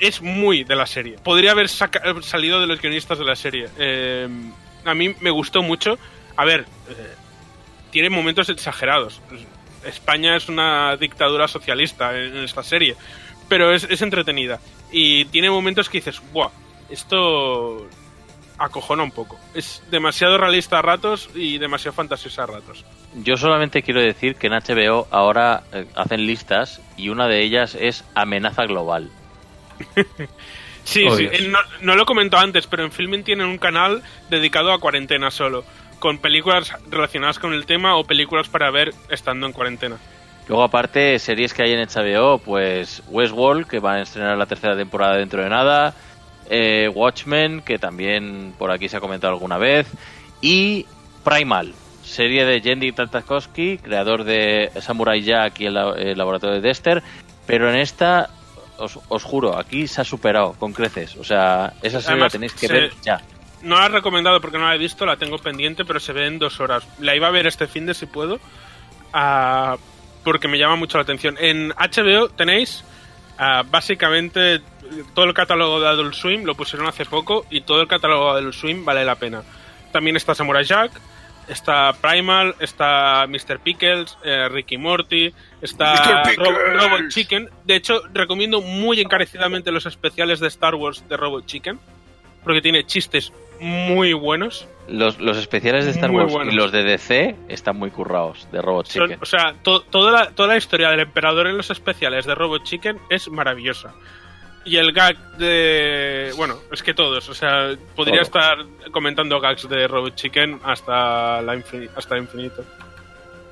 es 0.00 0.20
muy 0.22 0.64
de 0.64 0.76
la 0.76 0.86
serie. 0.86 1.16
Podría 1.22 1.52
haber 1.52 1.68
saca- 1.68 2.02
salido 2.22 2.60
de 2.60 2.66
los 2.66 2.80
guionistas 2.80 3.18
de 3.18 3.24
la 3.24 3.36
serie. 3.36 3.68
Eh, 3.78 4.28
a 4.84 4.94
mí 4.94 5.14
me 5.20 5.30
gustó 5.30 5.62
mucho. 5.62 5.98
A 6.36 6.44
ver, 6.44 6.62
eh, 6.88 7.14
tiene 7.90 8.10
momentos 8.10 8.48
exagerados. 8.48 9.20
España 9.84 10.36
es 10.36 10.48
una 10.48 10.96
dictadura 10.96 11.48
socialista 11.48 12.16
en, 12.18 12.36
esta 12.38 12.62
serie, 12.62 12.96
pero 13.48 13.72
es, 13.74 13.84
es 13.84 14.00
entretenida. 14.02 14.60
Y 14.90 15.24
tiene 15.26 15.50
momentos 15.50 15.88
que 15.88 15.98
dices, 15.98 16.20
¡buah! 16.32 16.50
Esto 16.88 17.88
acojona 18.58 19.02
un 19.02 19.10
poco. 19.10 19.38
Es 19.54 19.82
demasiado 19.90 20.38
realista 20.38 20.78
a 20.78 20.82
ratos 20.82 21.30
y 21.34 21.58
demasiado 21.58 21.94
fantasiosa 21.94 22.44
a 22.44 22.46
ratos. 22.46 22.84
Yo 23.16 23.36
solamente 23.36 23.82
quiero 23.82 24.00
decir 24.00 24.36
que 24.36 24.46
en 24.46 24.52
HBO 24.54 25.08
ahora 25.10 25.64
eh, 25.72 25.86
hacen 25.96 26.26
listas 26.26 26.80
y 26.96 27.08
una 27.08 27.26
de 27.28 27.42
ellas 27.42 27.74
es 27.78 28.04
amenaza 28.14 28.64
global. 28.66 29.10
Sí, 30.84 31.04
Oh, 31.08 31.16
sí. 31.16 31.28
No, 31.48 31.58
no 31.80 31.94
lo 31.94 32.04
comento 32.04 32.36
antes, 32.38 32.66
pero 32.66 32.84
en 32.84 32.92
Filming 32.92 33.22
tienen 33.22 33.46
un 33.46 33.58
canal 33.58 34.02
dedicado 34.30 34.72
a 34.72 34.80
cuarentena 34.80 35.30
solo, 35.30 35.64
con 35.98 36.18
películas 36.18 36.72
relacionadas 36.90 37.38
con 37.38 37.52
el 37.52 37.66
tema 37.66 37.96
o 37.96 38.04
películas 38.04 38.48
para 38.48 38.70
ver 38.70 38.92
estando 39.08 39.46
en 39.46 39.52
cuarentena. 39.52 39.98
Luego 40.48 40.64
aparte 40.64 41.18
series 41.20 41.54
que 41.54 41.62
hay 41.62 41.72
en 41.72 41.86
HBO, 41.86 42.38
pues 42.38 43.02
Westworld 43.08 43.68
que 43.68 43.78
va 43.78 43.94
a 43.94 44.02
estrenar 44.02 44.36
la 44.36 44.46
tercera 44.46 44.76
temporada 44.76 45.16
dentro 45.16 45.42
de 45.42 45.48
nada, 45.48 45.94
eh, 46.50 46.90
Watchmen 46.92 47.62
que 47.62 47.78
también 47.78 48.52
por 48.58 48.72
aquí 48.72 48.88
se 48.88 48.96
ha 48.96 49.00
comentado 49.00 49.32
alguna 49.32 49.58
vez 49.58 49.86
y 50.40 50.86
Primal, 51.22 51.72
serie 52.02 52.44
de 52.44 52.60
Jendy 52.60 52.90
Tartakovsky, 52.90 53.78
creador 53.78 54.24
de 54.24 54.72
Samurai 54.80 55.22
Jack 55.22 55.60
y 55.60 55.66
el, 55.66 55.76
el 55.76 56.18
laboratorio 56.18 56.56
de 56.56 56.60
Dexter, 56.60 57.00
pero 57.46 57.70
en 57.70 57.76
esta 57.76 58.28
os, 58.82 58.98
os 59.08 59.22
juro, 59.22 59.56
aquí 59.58 59.86
se 59.86 60.00
ha 60.00 60.04
superado 60.04 60.52
con 60.58 60.72
creces, 60.72 61.16
o 61.16 61.24
sea, 61.24 61.72
esa 61.82 62.00
serie 62.00 62.14
Además, 62.14 62.20
la 62.20 62.30
tenéis 62.30 62.52
que 62.54 62.66
se- 62.66 62.72
ver 62.72 62.92
ya. 63.02 63.20
No 63.62 63.78
la 63.78 63.86
he 63.86 63.88
recomendado 63.90 64.40
porque 64.40 64.58
no 64.58 64.66
la 64.66 64.74
he 64.74 64.78
visto, 64.78 65.06
la 65.06 65.16
tengo 65.16 65.38
pendiente, 65.38 65.84
pero 65.84 66.00
se 66.00 66.12
ve 66.12 66.26
en 66.26 66.38
dos 66.40 66.58
horas. 66.60 66.84
La 66.98 67.14
iba 67.14 67.28
a 67.28 67.30
ver 67.30 67.46
este 67.46 67.68
fin 67.68 67.86
de 67.86 67.94
si 67.94 68.06
puedo, 68.06 68.40
ah, 69.12 69.76
porque 70.24 70.48
me 70.48 70.58
llama 70.58 70.74
mucho 70.76 70.98
la 70.98 71.02
atención. 71.02 71.36
En 71.38 71.70
HBO 71.70 72.28
tenéis 72.28 72.84
básicamente, 73.70 74.60
todo 75.14 75.24
el 75.24 75.34
catálogo 75.34 75.80
de 75.80 75.88
Adult 75.88 76.14
Swim 76.14 76.44
lo 76.44 76.54
pusieron 76.54 76.86
hace 76.88 77.04
poco 77.04 77.46
y 77.50 77.62
todo 77.62 77.80
el 77.80 77.88
catálogo 77.88 78.34
de 78.34 78.40
Adult 78.40 78.54
Swim 78.54 78.84
vale 78.84 79.04
la 79.04 79.16
pena. 79.16 79.42
También 79.90 80.16
está 80.16 80.34
Samurai 80.34 80.64
Jack, 80.64 80.92
está 81.48 81.92
Primal, 81.94 82.54
está 82.60 83.26
Mr. 83.28 83.58
Pickles, 83.60 84.16
eh, 84.24 84.48
Ricky 84.48 84.78
Morty, 84.78 85.32
está 85.60 86.22
Robot 86.36 87.08
Chicken. 87.08 87.48
De 87.64 87.76
hecho, 87.76 88.02
recomiendo 88.12 88.60
muy 88.60 89.00
encarecidamente 89.00 89.70
los 89.72 89.86
especiales 89.86 90.40
de 90.40 90.48
Star 90.48 90.74
Wars 90.74 91.08
de 91.08 91.16
Robot 91.16 91.46
Chicken, 91.46 91.78
porque 92.44 92.60
tiene 92.60 92.84
chistes 92.84 93.32
muy 93.60 94.12
buenos. 94.12 94.66
Los, 94.88 95.20
los 95.20 95.36
especiales 95.36 95.84
de 95.84 95.92
Star 95.92 96.10
Muy 96.10 96.22
Wars 96.22 96.32
buenos. 96.32 96.52
y 96.52 96.56
los 96.56 96.72
de 96.72 96.82
DC 96.82 97.36
están 97.48 97.76
muy 97.76 97.90
currados, 97.90 98.48
de 98.50 98.60
Robot 98.60 98.86
Son- 98.88 99.04
Chicken. 99.06 99.18
o 99.22 99.26
sea, 99.26 99.54
to- 99.62 99.82
toda, 99.82 100.10
la, 100.10 100.30
toda 100.32 100.48
la 100.48 100.56
historia 100.56 100.90
del 100.90 100.98
emperador 101.00 101.46
en 101.46 101.56
los 101.56 101.70
especiales 101.70 102.26
de 102.26 102.34
Robot 102.34 102.64
Chicken 102.64 102.98
es 103.08 103.28
maravillosa. 103.28 103.94
Y 104.64 104.76
el 104.76 104.92
gag 104.92 105.16
de. 105.38 106.32
Bueno, 106.36 106.56
es 106.70 106.82
que 106.82 106.94
todos. 106.94 107.28
O 107.28 107.34
sea, 107.34 107.74
podría 107.96 108.22
Todo. 108.22 108.22
estar 108.22 108.56
comentando 108.92 109.40
gags 109.40 109.68
de 109.68 109.88
Robot 109.88 110.14
Chicken 110.14 110.60
hasta, 110.64 111.42
la 111.42 111.56
infin- 111.56 111.90
hasta 111.96 112.16
infinito. 112.16 112.64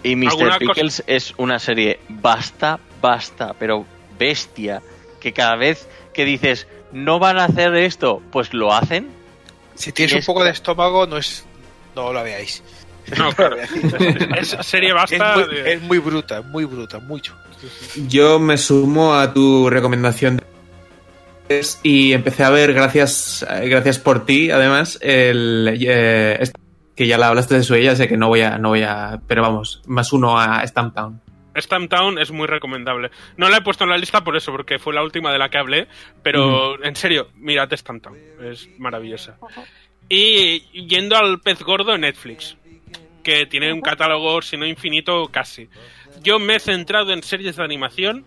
Y 0.03 0.13
¿Alguna 0.27 0.53
Mr. 0.53 0.59
Pickles 0.59 1.03
es 1.07 1.35
una 1.37 1.59
serie 1.59 1.99
basta, 2.09 2.79
basta, 3.03 3.55
pero 3.59 3.85
bestia, 4.19 4.81
que 5.21 5.33
cada 5.33 5.57
vez 5.57 5.89
que 6.15 6.25
dices 6.25 6.67
no 6.93 7.19
van 7.19 7.39
a 7.39 7.45
hacer 7.45 7.75
esto, 7.75 8.23
pues 8.33 8.55
lo 8.55 8.73
hacen. 8.73 9.09
Si 9.75 9.93
tienes 9.93 10.13
un 10.15 10.19
Es- 10.21 10.27
poco 10.27 10.45
de 10.45 10.51
estómago, 10.51 11.07
no 11.07 11.17
es. 11.17 11.45
No 11.97 12.13
la 12.13 12.23
veáis. 12.23 12.63
No, 13.19 13.33
claro. 13.35 13.57
es 13.59 14.57
serie 14.63 14.91
Es 14.91 14.95
basta. 14.95 15.35
muy, 15.37 15.55
de- 15.57 15.73
es 15.73 15.83
muy 15.83 15.99
bruta, 15.99 16.43
muy 16.43 16.65
bruta, 16.65 16.99
mucho. 17.01 17.35
Yo 18.09 18.39
me 18.39 18.57
sumo 18.57 19.15
a 19.15 19.35
tu 19.35 19.69
recomendación 19.69 20.37
de- 20.39 20.45
y 21.83 22.13
empecé 22.13 22.45
a 22.45 22.51
ver, 22.51 22.73
gracias, 22.73 23.45
eh, 23.49 23.69
gracias 23.69 23.99
por 23.99 24.25
ti, 24.25 24.51
además, 24.51 24.99
el 25.03 25.69
eh, 25.81 26.37
este- 26.41 26.61
que 26.95 27.07
ya 27.07 27.19
la 27.19 27.29
hablaste 27.29 27.55
de 27.55 27.63
su 27.63 27.75
ella, 27.75 27.97
sé 27.97 28.09
que 28.09 28.17
no 28.17 28.29
voy 28.29 28.43
a, 28.43 28.59
no 28.59 28.69
voy 28.69 28.83
a, 28.83 29.21
pero 29.27 29.43
vamos, 29.43 29.83
más 29.87 30.13
uno 30.13 30.39
a 30.39 30.63
Stamp 30.67 30.95
Town. 30.95 31.21
Stamptown 31.57 32.19
es 32.19 32.31
muy 32.31 32.47
recomendable. 32.47 33.11
No 33.37 33.49
la 33.49 33.57
he 33.57 33.61
puesto 33.63 33.85
en 33.85 33.91
la 33.91 33.99
lista 33.99 34.23
por 34.23 34.37
eso, 34.37 34.53
porque 34.53 34.79
fue 34.79 34.95
la 34.95 35.03
última 35.03 35.33
de 35.33 35.39
la 35.39 35.49
que 35.49 35.59
hablé, 35.59 35.89
pero 36.23 36.83
en 36.85 36.95
serio, 36.95 37.29
mirad 37.35 37.73
Stamptown, 37.73 38.17
es 38.45 38.69
maravillosa. 38.79 39.37
Y 40.09 40.61
yendo 40.87 41.17
al 41.17 41.41
pez 41.41 41.63
gordo 41.63 41.95
en 41.95 42.03
Netflix, 42.03 42.57
que 43.25 43.47
tiene 43.47 43.73
un 43.73 43.81
catálogo, 43.81 44.43
si 44.43 44.57
no 44.57 44.67
infinito, 44.67 45.27
casi. 45.33 45.69
Yo 46.23 46.39
me 46.39 46.57
he 46.57 46.61
centrado 46.61 47.13
en 47.13 47.23
series 47.23 47.57
de 47.57 47.65
animación 47.65 48.25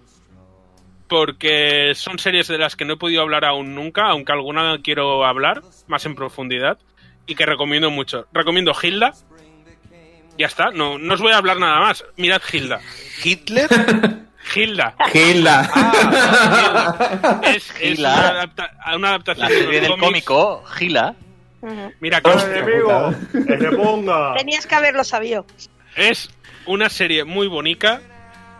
porque 1.14 1.92
son 1.93 2.17
series 2.17 2.48
de 2.48 2.58
las 2.58 2.75
que 2.75 2.85
no 2.85 2.93
he 2.95 2.98
podido 2.98 3.22
hablar 3.22 3.45
aún 3.45 3.75
nunca, 3.75 4.08
aunque 4.08 4.32
alguna 4.32 4.80
quiero 4.83 5.24
hablar 5.25 5.61
más 5.85 6.06
en 6.08 6.16
profundidad 6.16 6.80
y 7.27 7.35
que 7.35 7.45
recomiendo 7.45 7.92
mucho. 7.92 8.25
Recomiendo 8.33 8.74
Hilda. 8.82 9.14
Ya 10.40 10.48
está, 10.48 10.72
no, 10.72 10.98
no 10.98 11.14
os 11.14 11.22
voy 11.22 11.32
a 11.32 11.38
hablar 11.38 11.59
nada 11.59 11.80
más. 11.82 12.03
Mirad 12.17 12.42
Hilda. 12.51 12.80
¿Hitler? 13.24 13.69
Hilda. 14.56 14.95
Gilda. 15.11 15.69
Es, 17.43 17.69
es 17.80 18.00
Hilda. 18.00 18.14
una, 18.14 18.30
adapta- 18.30 18.95
una 18.98 19.09
adaptación 19.09 19.50
La 19.50 19.56
serie 19.56 19.82
del 19.82 19.98
cómico, 20.00 20.64
Gila, 20.77 21.16
Ujú. 21.61 21.93
Mira, 22.01 22.19
que 22.22 22.32
¡Enemigo! 22.32 23.14
¡Que 23.32 23.58
se 23.59 23.72
ponga! 23.72 24.33
Tenías 24.35 24.66
que 24.67 24.75
haberlo 24.75 25.03
sabido. 25.03 25.45
es 25.95 26.30
una 26.66 26.90
serie 26.90 27.24
muy 27.24 27.48
bonita. 27.48 28.01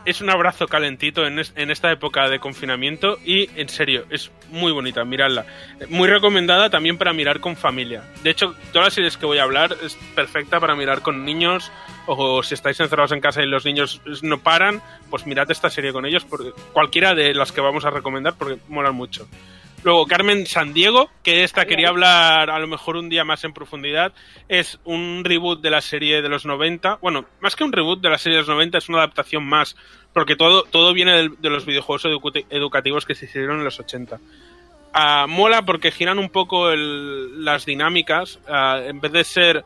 Es 0.06 0.20
un 0.20 0.30
abrazo 0.30 0.68
calentito 0.68 1.26
en, 1.26 1.40
es- 1.40 1.54
en 1.56 1.72
esta 1.72 1.90
época 1.90 2.28
de 2.30 2.40
confinamiento 2.40 3.18
y 3.24 3.50
en 3.58 3.70
serio, 3.70 4.06
es 4.10 4.32
muy 4.50 4.74
bonita, 4.74 5.06
miradla. 5.06 5.46
Muy 5.88 6.10
recomendada 6.10 6.70
también 6.70 6.98
para 6.98 7.14
mirar 7.14 7.40
con 7.40 7.56
familia. 7.56 8.04
De 8.22 8.30
hecho, 8.30 8.54
todas 8.74 8.88
las 8.88 8.94
series 8.96 9.16
que 9.16 9.26
voy 9.26 9.38
a 9.38 9.44
hablar 9.44 9.76
es 9.82 9.96
perfecta 10.14 10.60
para 10.60 10.76
mirar 10.76 11.02
con 11.02 11.24
niños 11.24 11.72
o 12.06 12.44
si 12.44 12.54
estáis 12.54 12.78
encerrados 12.82 13.14
en 13.14 13.22
casa 13.22 13.42
y 13.44 13.48
los 13.48 13.64
niños 13.64 14.02
no 14.24 14.40
paran, 14.40 14.82
pues 15.10 15.26
mirad 15.26 15.50
esta 15.50 15.70
serie 15.70 15.94
con 15.94 16.06
ellos, 16.06 16.26
porque 16.26 16.52
cualquiera 16.74 17.16
de 17.16 17.34
las 17.34 17.54
que 17.54 17.62
vamos 17.62 17.86
a 17.86 17.90
recomendar 17.90 18.34
porque 18.38 18.58
molan 18.68 18.96
mucho. 18.96 19.26
Luego, 19.84 20.06
Carmen 20.08 20.46
Sandiego, 20.48 21.10
que 21.24 21.44
esta 21.44 21.66
quería 21.66 21.90
hablar 21.90 22.50
a 22.50 22.60
lo 22.60 22.68
mejor 22.68 22.96
un 22.96 23.10
día 23.10 23.26
más 23.26 23.44
en 23.44 23.52
profundidad, 23.54 24.14
es 24.48 24.80
un 24.86 25.24
reboot 25.26 25.62
de 25.62 25.70
la 25.70 25.82
serie 25.82 26.22
de 26.22 26.30
los 26.30 26.46
90. 26.46 27.00
Bueno, 27.02 27.26
más 27.42 27.56
que 27.58 27.66
un 27.66 27.74
reboot 27.74 28.00
de 28.02 28.10
la 28.10 28.18
serie 28.18 28.38
de 28.38 28.42
los 28.44 28.50
90, 28.50 28.78
es 28.78 28.88
una 28.88 29.00
adaptación 29.00 29.44
más, 29.46 29.76
porque 30.14 30.38
todo, 30.38 30.64
todo 30.64 30.94
viene 30.94 31.30
de, 31.30 31.50
los 31.50 31.66
videojuegos 31.66 32.06
educativos 32.50 33.06
que 33.06 33.14
se 33.16 33.26
hicieron 33.26 33.58
en 33.60 33.66
los 33.66 33.78
80. 33.80 34.20
Ah, 34.94 35.26
mola 35.28 35.64
porque 35.66 35.92
giran 35.92 36.18
un 36.20 36.30
poco 36.30 36.70
el- 36.72 37.44
las 37.44 37.66
dinámicas. 37.66 38.40
Ah, 38.48 38.80
en 38.86 39.02
vez 39.02 39.12
de 39.12 39.24
ser 39.26 39.66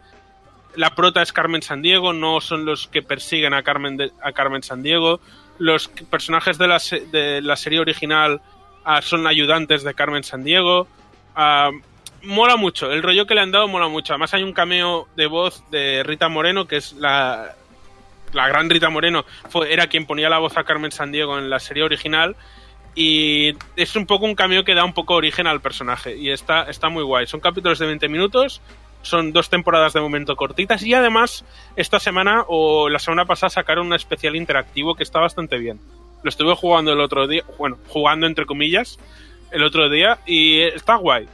la 0.76 0.96
prota 0.96 1.22
es 1.22 1.32
Carmen 1.34 1.62
Sandiego, 1.62 2.14
no 2.14 2.42
son 2.42 2.66
los 2.66 2.88
que 2.88 3.02
persiguen 3.04 3.54
a 3.54 3.62
Carmen, 3.62 3.98
de- 3.98 4.12
a 4.24 4.32
Carmen 4.32 4.64
Sandiego. 4.64 5.20
Los 5.60 5.90
personajes 5.90 6.58
de 6.58 6.68
la, 6.68 6.80
se- 6.80 7.02
de 7.08 7.42
la 7.42 7.56
serie 7.56 7.80
original 7.80 8.42
son 9.02 9.28
ayudantes 9.28 9.84
de 9.84 9.94
Carmen 9.94 10.24
Sandiego. 10.24 10.88
Ah, 11.36 11.72
mola 12.24 12.56
mucho, 12.56 12.92
el 12.92 13.04
rollo 13.04 13.26
que 13.26 13.36
le 13.36 13.42
han 13.42 13.52
dado 13.52 13.68
mola 13.68 13.88
mucho. 13.88 14.14
Además 14.14 14.34
hay 14.34 14.44
un 14.44 14.54
cameo 14.54 15.08
de 15.16 15.28
voz 15.28 15.64
de 15.72 16.04
Rita 16.04 16.30
Moreno, 16.30 16.68
que 16.68 16.78
es 16.78 16.94
la, 16.94 17.56
la 18.34 18.48
gran 18.48 18.70
Rita 18.70 18.90
Moreno, 18.90 19.26
fue, 19.50 19.72
era 19.74 19.88
quien 19.88 20.06
ponía 20.06 20.30
la 20.30 20.40
voz 20.40 20.58
a 20.58 20.64
Carmen 20.64 20.92
Sandiego 20.92 21.38
en 21.38 21.50
la 21.50 21.60
serie 21.60 21.84
original. 21.84 22.36
Y 22.96 23.54
es 23.76 23.96
un 23.96 24.08
poco 24.08 24.26
un 24.26 24.34
cameo 24.34 24.64
que 24.64 24.74
da 24.74 24.84
un 24.84 24.94
poco 24.94 25.14
origen 25.14 25.46
al 25.46 25.62
personaje. 25.62 26.18
Y 26.18 26.32
está, 26.32 26.64
está 26.64 26.90
muy 26.90 27.04
guay. 27.04 27.28
Son 27.28 27.40
capítulos 27.40 27.78
de 27.78 27.86
20 27.86 28.10
minutos. 28.10 28.60
Son 29.04 29.32
dos 29.32 29.52
temporadas 29.52 29.94
de 29.94 30.02
momento 30.02 30.36
cortitas. 30.36 30.82
Y 30.82 30.96
además, 30.96 31.46
esta 31.76 32.00
semana 32.00 32.44
o 32.48 32.90
la 32.90 32.98
semana 32.98 33.26
pasada 33.26 33.52
sacaron 33.52 33.86
un 33.86 33.94
especial 33.94 34.36
interactivo 34.36 34.96
que 34.96 35.04
está 35.04 35.20
bastante 35.20 35.60
bien. 35.60 35.80
Lo 36.28 36.30
estuve 36.30 36.56
jugando 36.56 36.92
el 36.92 37.00
otro 37.00 37.26
día. 37.26 37.46
Bueno, 37.58 37.78
jugando 37.88 38.28
entre 38.28 38.46
comillas. 38.46 39.00
El 39.50 39.64
otro 39.64 39.90
día. 39.90 40.20
Y 40.26 40.60
está 40.60 40.96
guay. 40.96 41.26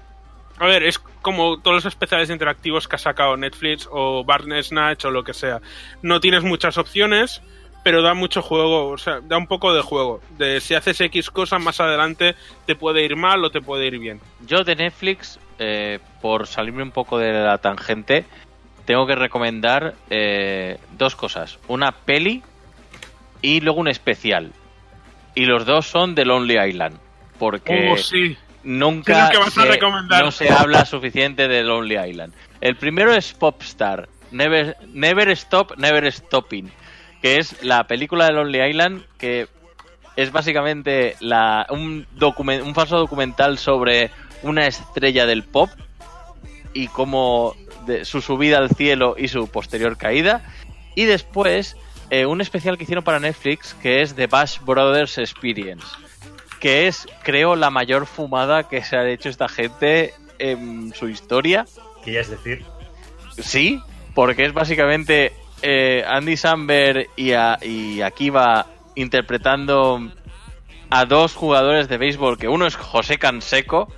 A 0.60 0.68
ver, 0.68 0.84
es 0.84 1.00
como 1.00 1.60
todos 1.60 1.78
los 1.78 1.86
especiales 1.86 2.30
interactivos 2.30 2.88
que 2.88 2.98
ha 2.98 3.00
sacado 3.00 3.36
Netflix 3.36 3.90
o 3.92 4.24
Barney 4.24 4.62
Snatch 4.62 5.06
o 5.06 5.10
lo 5.10 5.24
que 5.24 5.34
sea. 5.34 5.62
No 6.04 6.20
tienes 6.20 6.44
muchas 6.44 6.78
opciones, 6.78 7.42
pero 7.84 8.04
da 8.04 8.14
mucho 8.14 8.44
juego, 8.44 8.90
o 8.90 8.98
sea, 9.00 9.20
da 9.24 9.36
un 9.36 9.48
poco 9.48 9.74
de 9.74 9.82
juego. 9.82 10.22
De 10.38 10.62
si 10.62 10.76
haces 10.76 11.02
X 11.02 11.32
cosa 11.32 11.58
más 11.58 11.82
adelante 11.82 12.36
te 12.68 12.76
puede 12.76 13.04
ir 13.04 13.16
mal 13.16 13.44
o 13.44 13.50
te 13.50 13.62
puede 13.62 13.88
ir 13.88 13.98
bien. 13.98 14.22
Yo 14.46 14.64
de 14.64 14.76
Netflix, 14.76 15.40
eh, 15.58 15.98
por 16.22 16.46
salirme 16.46 16.84
un 16.84 16.92
poco 16.92 17.18
de 17.18 17.34
la 17.34 17.58
tangente, 17.58 18.26
tengo 18.86 19.08
que 19.08 19.16
recomendar 19.16 19.96
eh, 20.12 20.78
dos 21.00 21.16
cosas. 21.16 21.58
Una 21.68 21.94
peli 21.94 22.44
y 23.42 23.60
luego 23.60 23.80
un 23.80 23.88
especial. 23.88 24.54
Y 25.36 25.46
los 25.46 25.66
dos 25.66 25.88
son 25.88 26.16
de 26.16 26.26
Lonely 26.26 26.60
Island. 26.70 26.98
Porque 27.40 27.90
Oh, 27.92 27.98
sí. 27.98 28.38
nunca 28.64 29.14
¿Qué 29.14 29.20
es 29.20 29.26
lo 29.26 29.30
que 29.32 29.38
vas 29.38 29.48
a 29.58 29.62
se- 30.18 30.24
no 30.24 30.32
se 30.32 30.50
habla 30.50 30.86
suficiente 30.86 31.48
de 31.48 31.64
Lonely 31.64 31.98
Island. 32.10 32.34
El 32.62 32.76
primero 32.78 33.14
es 33.14 33.34
Popstar, 33.34 34.08
Never, 34.32 34.78
Never 34.94 35.30
Stop, 35.30 35.78
Never 35.78 36.10
Stopping, 36.12 36.72
que 37.22 37.38
es 37.40 37.62
la 37.64 37.86
película 37.88 38.26
de 38.28 38.34
Lonely 38.34 38.62
Island 38.70 39.04
que 39.18 39.48
es 40.16 40.32
básicamente 40.32 41.16
la, 41.20 41.66
un 41.72 42.06
falso 42.76 42.98
documental 42.98 43.58
sobre 43.58 44.12
una 44.44 44.68
estrella 44.68 45.26
del 45.26 45.44
pop 45.44 45.70
y 46.74 46.88
cómo 46.88 47.56
de 47.88 48.06
su 48.06 48.22
subida 48.22 48.60
al 48.60 48.70
cielo 48.70 49.16
y 49.18 49.28
su 49.28 49.48
posterior 49.50 49.98
caída. 49.98 50.42
Y 50.96 51.06
después 51.06 51.76
eh, 52.14 52.26
un 52.26 52.42
especial 52.42 52.78
que 52.78 52.84
hicieron 52.84 53.04
para 53.04 53.20
Netflix 53.20 53.74
que 53.82 54.02
es 54.02 54.14
The 54.16 54.28
Bash 54.28 54.60
Brothers 54.62 55.18
Experience 55.18 55.86
que 56.60 56.88
es, 56.88 57.08
creo, 57.24 57.56
la 57.56 57.70
mayor 57.70 58.06
fumada 58.06 58.70
que 58.70 58.84
se 58.84 58.96
ha 58.96 59.08
hecho 59.10 59.28
esta 59.30 59.50
gente 59.50 60.14
en 60.40 60.94
su 60.96 61.10
historia. 61.10 61.66
Ya 62.06 62.22
es 62.22 62.30
decir, 62.30 62.64
Sí, 63.38 63.82
porque 64.14 64.46
es 64.46 64.54
básicamente 64.54 65.34
eh, 65.62 66.06
Andy 66.08 66.38
Samberg 66.38 67.08
y, 67.18 67.34
a- 67.34 67.58
y 67.62 68.02
Akiva 68.02 68.68
interpretando 68.96 70.10
a 70.90 71.06
dos 71.06 71.34
jugadores 71.36 71.88
de 71.90 71.98
béisbol, 71.98 72.38
que 72.38 72.48
uno 72.48 72.66
es 72.68 72.76
José 72.76 73.18
Canseco, 73.18 73.92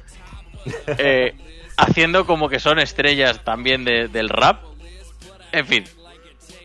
eh, 0.98 1.34
haciendo 1.78 2.26
como 2.26 2.50
que 2.50 2.60
son 2.60 2.80
estrellas 2.80 3.44
también 3.44 3.86
de- 3.86 4.08
del 4.08 4.30
rap. 4.30 4.64
En 5.52 5.68
fin, 5.68 5.84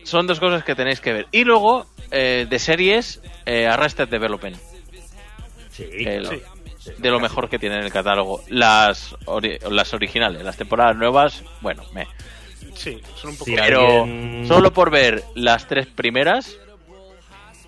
son 0.03 0.27
dos 0.27 0.39
cosas 0.39 0.63
que 0.63 0.75
tenéis 0.75 0.99
que 1.01 1.13
ver. 1.13 1.27
Y 1.31 1.43
luego, 1.43 1.85
eh, 2.11 2.45
de 2.49 2.59
series, 2.59 3.21
eh, 3.45 3.67
Arrested 3.67 4.07
Development. 4.07 4.57
sí, 5.71 5.85
El- 5.91 6.27
claro. 6.27 6.39
de 6.97 7.09
lo 7.11 7.19
mejor 7.19 7.47
que 7.49 7.59
tiene 7.59 7.77
en 7.77 7.83
el 7.83 7.91
catálogo. 7.91 8.43
Las, 8.49 9.13
ori- 9.25 9.59
las 9.69 9.93
originales, 9.93 10.43
las 10.43 10.57
temporadas 10.57 10.95
nuevas, 10.97 11.43
bueno, 11.61 11.83
me. 11.93 12.07
Sí, 12.75 12.99
son 13.15 13.31
un 13.31 13.37
poco... 13.37 13.45
Sí, 13.51 13.55
Pero 13.57 14.03
alguien- 14.03 14.45
solo 14.47 14.71
por 14.73 14.89
ver 14.89 15.23
las 15.35 15.67
tres 15.67 15.87
primeras, 15.87 16.57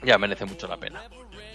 ya 0.03 0.17
merece 0.17 0.45
mucho 0.45 0.67
la 0.67 0.77
pena. 0.77 1.03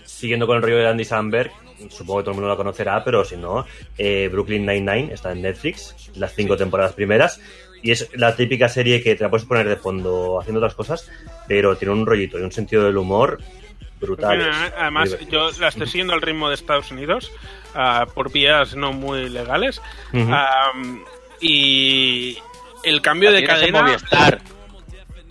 Siguiendo 0.04 0.46
con 0.46 0.56
el 0.56 0.62
rollo 0.62 0.78
de 0.78 0.88
Andy 0.88 1.04
Samberg, 1.04 1.50
supongo 1.90 2.18
que 2.20 2.24
todo 2.24 2.30
el 2.32 2.36
mundo 2.36 2.48
la 2.48 2.56
conocerá, 2.56 3.02
pero 3.04 3.24
si 3.24 3.36
no, 3.36 3.66
eh, 3.96 4.28
Brooklyn 4.30 4.64
Nine-Nine 4.66 5.12
está 5.14 5.32
en 5.32 5.42
Netflix, 5.42 5.94
las 6.14 6.34
cinco 6.34 6.56
temporadas 6.56 6.92
primeras, 6.94 7.40
y 7.82 7.90
es 7.92 8.08
la 8.14 8.34
típica 8.36 8.68
serie 8.68 9.02
que 9.02 9.14
te 9.14 9.24
la 9.24 9.30
puedes 9.30 9.46
poner 9.46 9.68
de 9.68 9.76
fondo 9.76 10.38
haciendo 10.40 10.58
otras 10.60 10.74
cosas, 10.74 11.10
pero 11.46 11.76
tiene 11.76 11.94
un 11.94 12.06
rollito 12.06 12.38
y 12.38 12.42
un 12.42 12.52
sentido 12.52 12.84
del 12.84 12.96
humor 12.96 13.40
brutal. 14.00 14.36
Bueno, 14.38 14.52
además, 14.78 15.16
yo 15.30 15.50
la 15.58 15.68
estoy 15.68 15.86
siguiendo 15.86 16.12
al 16.14 16.22
ritmo 16.22 16.48
de 16.48 16.54
Estados 16.54 16.90
Unidos 16.92 17.32
ah, 17.74 18.06
por 18.14 18.30
vías 18.32 18.74
no 18.76 18.92
muy 18.92 19.28
legales. 19.28 19.80
Ujú. 20.12 20.32
Am, 20.32 21.04
y 21.40 22.38
el 22.84 23.00
cambio 23.02 23.30
La 23.30 23.36
de 23.38 23.44
cadena. 23.44 23.82
Movistar. 23.82 24.40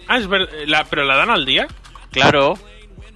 Ah, 0.07 0.17
es 0.17 0.27
ver- 0.27 0.49
la, 0.67 0.85
pero 0.85 1.03
la 1.03 1.15
dan 1.15 1.29
al 1.29 1.45
día. 1.45 1.67
Claro, 2.11 2.57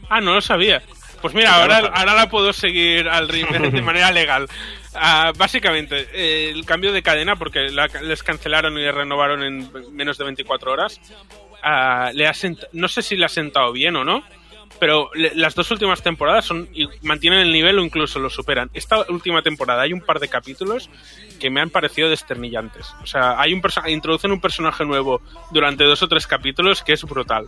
Ah, 0.09 0.19
no 0.19 0.33
lo 0.33 0.41
sabía. 0.41 0.81
Pues 1.21 1.33
mira, 1.33 1.55
ahora, 1.55 1.77
ahora 1.93 2.13
la 2.15 2.29
puedo 2.29 2.51
seguir 2.51 3.07
al 3.07 3.29
ritmo 3.29 3.57
de 3.71 3.81
manera 3.81 4.11
legal. 4.11 4.47
Ah, 4.93 5.31
básicamente, 5.37 6.07
eh, 6.13 6.51
el 6.51 6.65
cambio 6.65 6.91
de 6.91 7.01
cadena, 7.01 7.35
porque 7.35 7.69
la- 7.69 7.87
les 7.87 8.23
cancelaron 8.23 8.77
y 8.77 8.81
les 8.81 8.93
renovaron 8.93 9.43
en 9.43 9.71
menos 9.95 10.17
de 10.17 10.25
24 10.25 10.71
horas, 10.71 10.99
ah, 11.63 12.11
le 12.13 12.27
ha 12.27 12.33
no 12.73 12.87
sé 12.87 13.01
si 13.01 13.15
le 13.15 13.25
ha 13.25 13.29
sentado 13.29 13.71
bien 13.71 13.95
o 13.95 14.03
no, 14.03 14.23
pero 14.79 15.11
las 15.35 15.53
dos 15.53 15.69
últimas 15.69 16.01
temporadas 16.01 16.43
son 16.45 16.67
y 16.73 16.87
mantienen 17.03 17.39
el 17.39 17.51
nivel 17.53 17.77
o 17.77 17.83
incluso 17.83 18.19
lo 18.19 18.29
superan. 18.31 18.69
Esta 18.73 19.05
última 19.09 19.41
temporada 19.43 19.83
hay 19.83 19.93
un 19.93 20.01
par 20.01 20.19
de 20.19 20.27
capítulos 20.27 20.89
que 21.39 21.49
me 21.51 21.61
han 21.61 21.69
parecido 21.69 22.09
desternillantes. 22.09 22.87
O 23.03 23.05
sea, 23.05 23.39
hay 23.39 23.53
un 23.53 23.61
introducen 23.87 24.31
un 24.31 24.41
personaje 24.41 24.83
nuevo 24.83 25.21
durante 25.51 25.83
dos 25.83 26.01
o 26.01 26.07
tres 26.07 26.25
capítulos 26.25 26.81
que 26.81 26.93
es 26.93 27.03
brutal. 27.03 27.45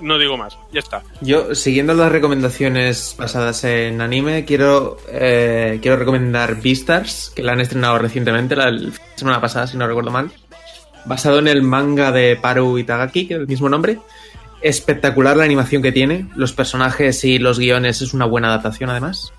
No 0.00 0.18
digo 0.18 0.36
más, 0.36 0.58
ya 0.72 0.80
está. 0.80 1.02
Yo, 1.20 1.54
siguiendo 1.54 1.94
las 1.94 2.12
recomendaciones 2.12 3.14
basadas 3.18 3.64
en 3.64 4.00
anime, 4.00 4.44
quiero, 4.44 4.98
eh, 5.08 5.78
quiero 5.80 5.96
recomendar 5.96 6.60
Beastars, 6.60 7.32
que 7.34 7.42
la 7.42 7.52
han 7.52 7.60
estrenado 7.60 7.98
recientemente, 7.98 8.56
la 8.56 8.72
semana 9.14 9.40
pasada, 9.40 9.66
si 9.66 9.76
no 9.76 9.86
recuerdo 9.86 10.10
mal. 10.10 10.30
Basado 11.06 11.38
en 11.38 11.48
el 11.48 11.62
manga 11.62 12.12
de 12.12 12.36
Paru 12.36 12.78
Itagaki, 12.78 13.26
que 13.26 13.34
es 13.34 13.40
el 13.40 13.46
mismo 13.46 13.68
nombre. 13.68 13.98
Espectacular 14.60 15.36
la 15.36 15.44
animación 15.44 15.82
que 15.82 15.92
tiene. 15.92 16.26
Los 16.34 16.52
personajes 16.52 17.24
y 17.24 17.38
los 17.38 17.58
guiones 17.58 18.02
es 18.02 18.12
una 18.12 18.26
buena 18.26 18.48
adaptación, 18.48 18.90
además. 18.90 19.32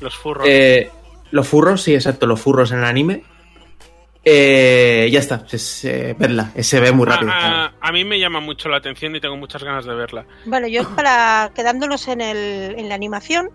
Los 0.00 0.14
furros. 0.14 0.46
Eh, 0.48 0.90
los 1.30 1.48
furros, 1.48 1.82
sí, 1.82 1.94
exacto, 1.94 2.26
los 2.26 2.40
furros 2.40 2.70
en 2.70 2.78
el 2.78 2.84
anime. 2.84 3.24
Eh, 4.28 5.08
ya 5.12 5.20
está, 5.20 5.44
es, 5.52 5.84
eh, 5.84 6.16
verla, 6.18 6.50
se 6.60 6.80
ve 6.80 6.90
muy 6.90 7.06
rápido. 7.06 7.30
a, 7.30 7.66
a- 7.66 7.72
a 7.80 7.92
mí 7.92 8.04
me 8.04 8.18
llama 8.18 8.40
mucho 8.40 8.68
la 8.68 8.78
atención 8.78 9.14
y 9.14 9.20
tengo 9.20 9.36
muchas 9.36 9.62
ganas 9.62 9.84
de 9.84 9.94
verla. 9.94 10.26
Bueno, 10.46 10.66
yo 10.66 10.82
para 10.96 11.52
quedándonos 11.54 12.08
en, 12.08 12.20
el, 12.20 12.74
en 12.76 12.88
la 12.88 12.96
animación, 12.96 13.50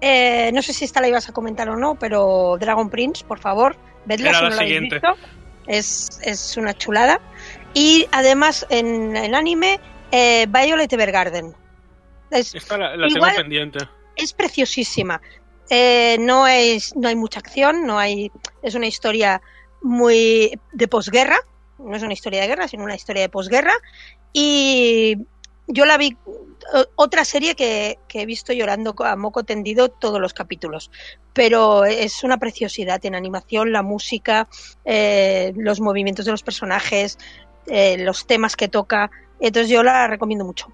eh, 0.00 0.50
no 0.52 0.60
sé 0.62 0.72
si 0.72 0.84
esta 0.84 1.00
la 1.00 1.06
ibas 1.08 1.28
a 1.28 1.32
comentar 1.32 1.68
o 1.70 1.76
no, 1.76 1.94
pero 1.94 2.56
Dragon 2.58 2.90
Prince, 2.90 3.24
por 3.24 3.38
favor, 3.38 3.76
vedla 4.06 4.30
Era 4.30 4.38
si 4.38 4.44
la 4.44 4.50
no 4.50 4.56
la 4.56 4.62
siguiente. 4.62 4.94
visto. 4.96 5.14
Es, 5.68 6.08
es 6.24 6.56
una 6.56 6.74
chulada. 6.74 7.20
Y 7.72 8.06
además 8.10 8.66
en 8.70 9.16
el 9.16 9.36
anime, 9.36 9.78
eh, 10.10 10.46
Violet 10.48 10.92
Evergarden. 10.92 11.54
Es, 12.32 12.56
Esta 12.56 12.76
la, 12.76 12.96
la 12.96 13.06
Igual- 13.06 13.30
tengo 13.34 13.36
pendiente. 13.42 13.78
es 14.16 14.32
preciosísima. 14.32 15.20
Eh, 15.70 16.16
no, 16.18 16.48
es, 16.48 16.96
no 16.96 17.06
hay 17.08 17.14
mucha 17.14 17.38
acción, 17.38 17.86
no 17.86 17.98
hay, 18.00 18.32
es 18.62 18.74
una 18.74 18.86
historia 18.86 19.40
muy 19.82 20.58
de 20.72 20.88
posguerra, 20.88 21.38
no 21.78 21.94
es 21.96 22.02
una 22.02 22.12
historia 22.12 22.40
de 22.40 22.48
guerra, 22.48 22.68
sino 22.68 22.84
una 22.84 22.96
historia 22.96 23.22
de 23.22 23.28
posguerra. 23.28 23.72
Y 24.32 25.16
yo 25.66 25.84
la 25.84 25.96
vi, 25.96 26.16
otra 26.96 27.24
serie 27.24 27.54
que, 27.54 27.98
que 28.08 28.22
he 28.22 28.26
visto 28.26 28.52
llorando 28.52 28.94
a 29.04 29.16
moco 29.16 29.44
tendido 29.44 29.88
todos 29.88 30.20
los 30.20 30.34
capítulos, 30.34 30.90
pero 31.32 31.84
es 31.84 32.24
una 32.24 32.38
preciosidad 32.38 33.04
en 33.06 33.14
animación, 33.14 33.72
la 33.72 33.82
música, 33.82 34.48
eh, 34.84 35.52
los 35.56 35.80
movimientos 35.80 36.24
de 36.24 36.32
los 36.32 36.42
personajes, 36.42 37.18
eh, 37.66 37.96
los 37.98 38.26
temas 38.26 38.56
que 38.56 38.68
toca. 38.68 39.10
Entonces 39.40 39.70
yo 39.70 39.82
la 39.82 40.06
recomiendo 40.08 40.44
mucho. 40.44 40.66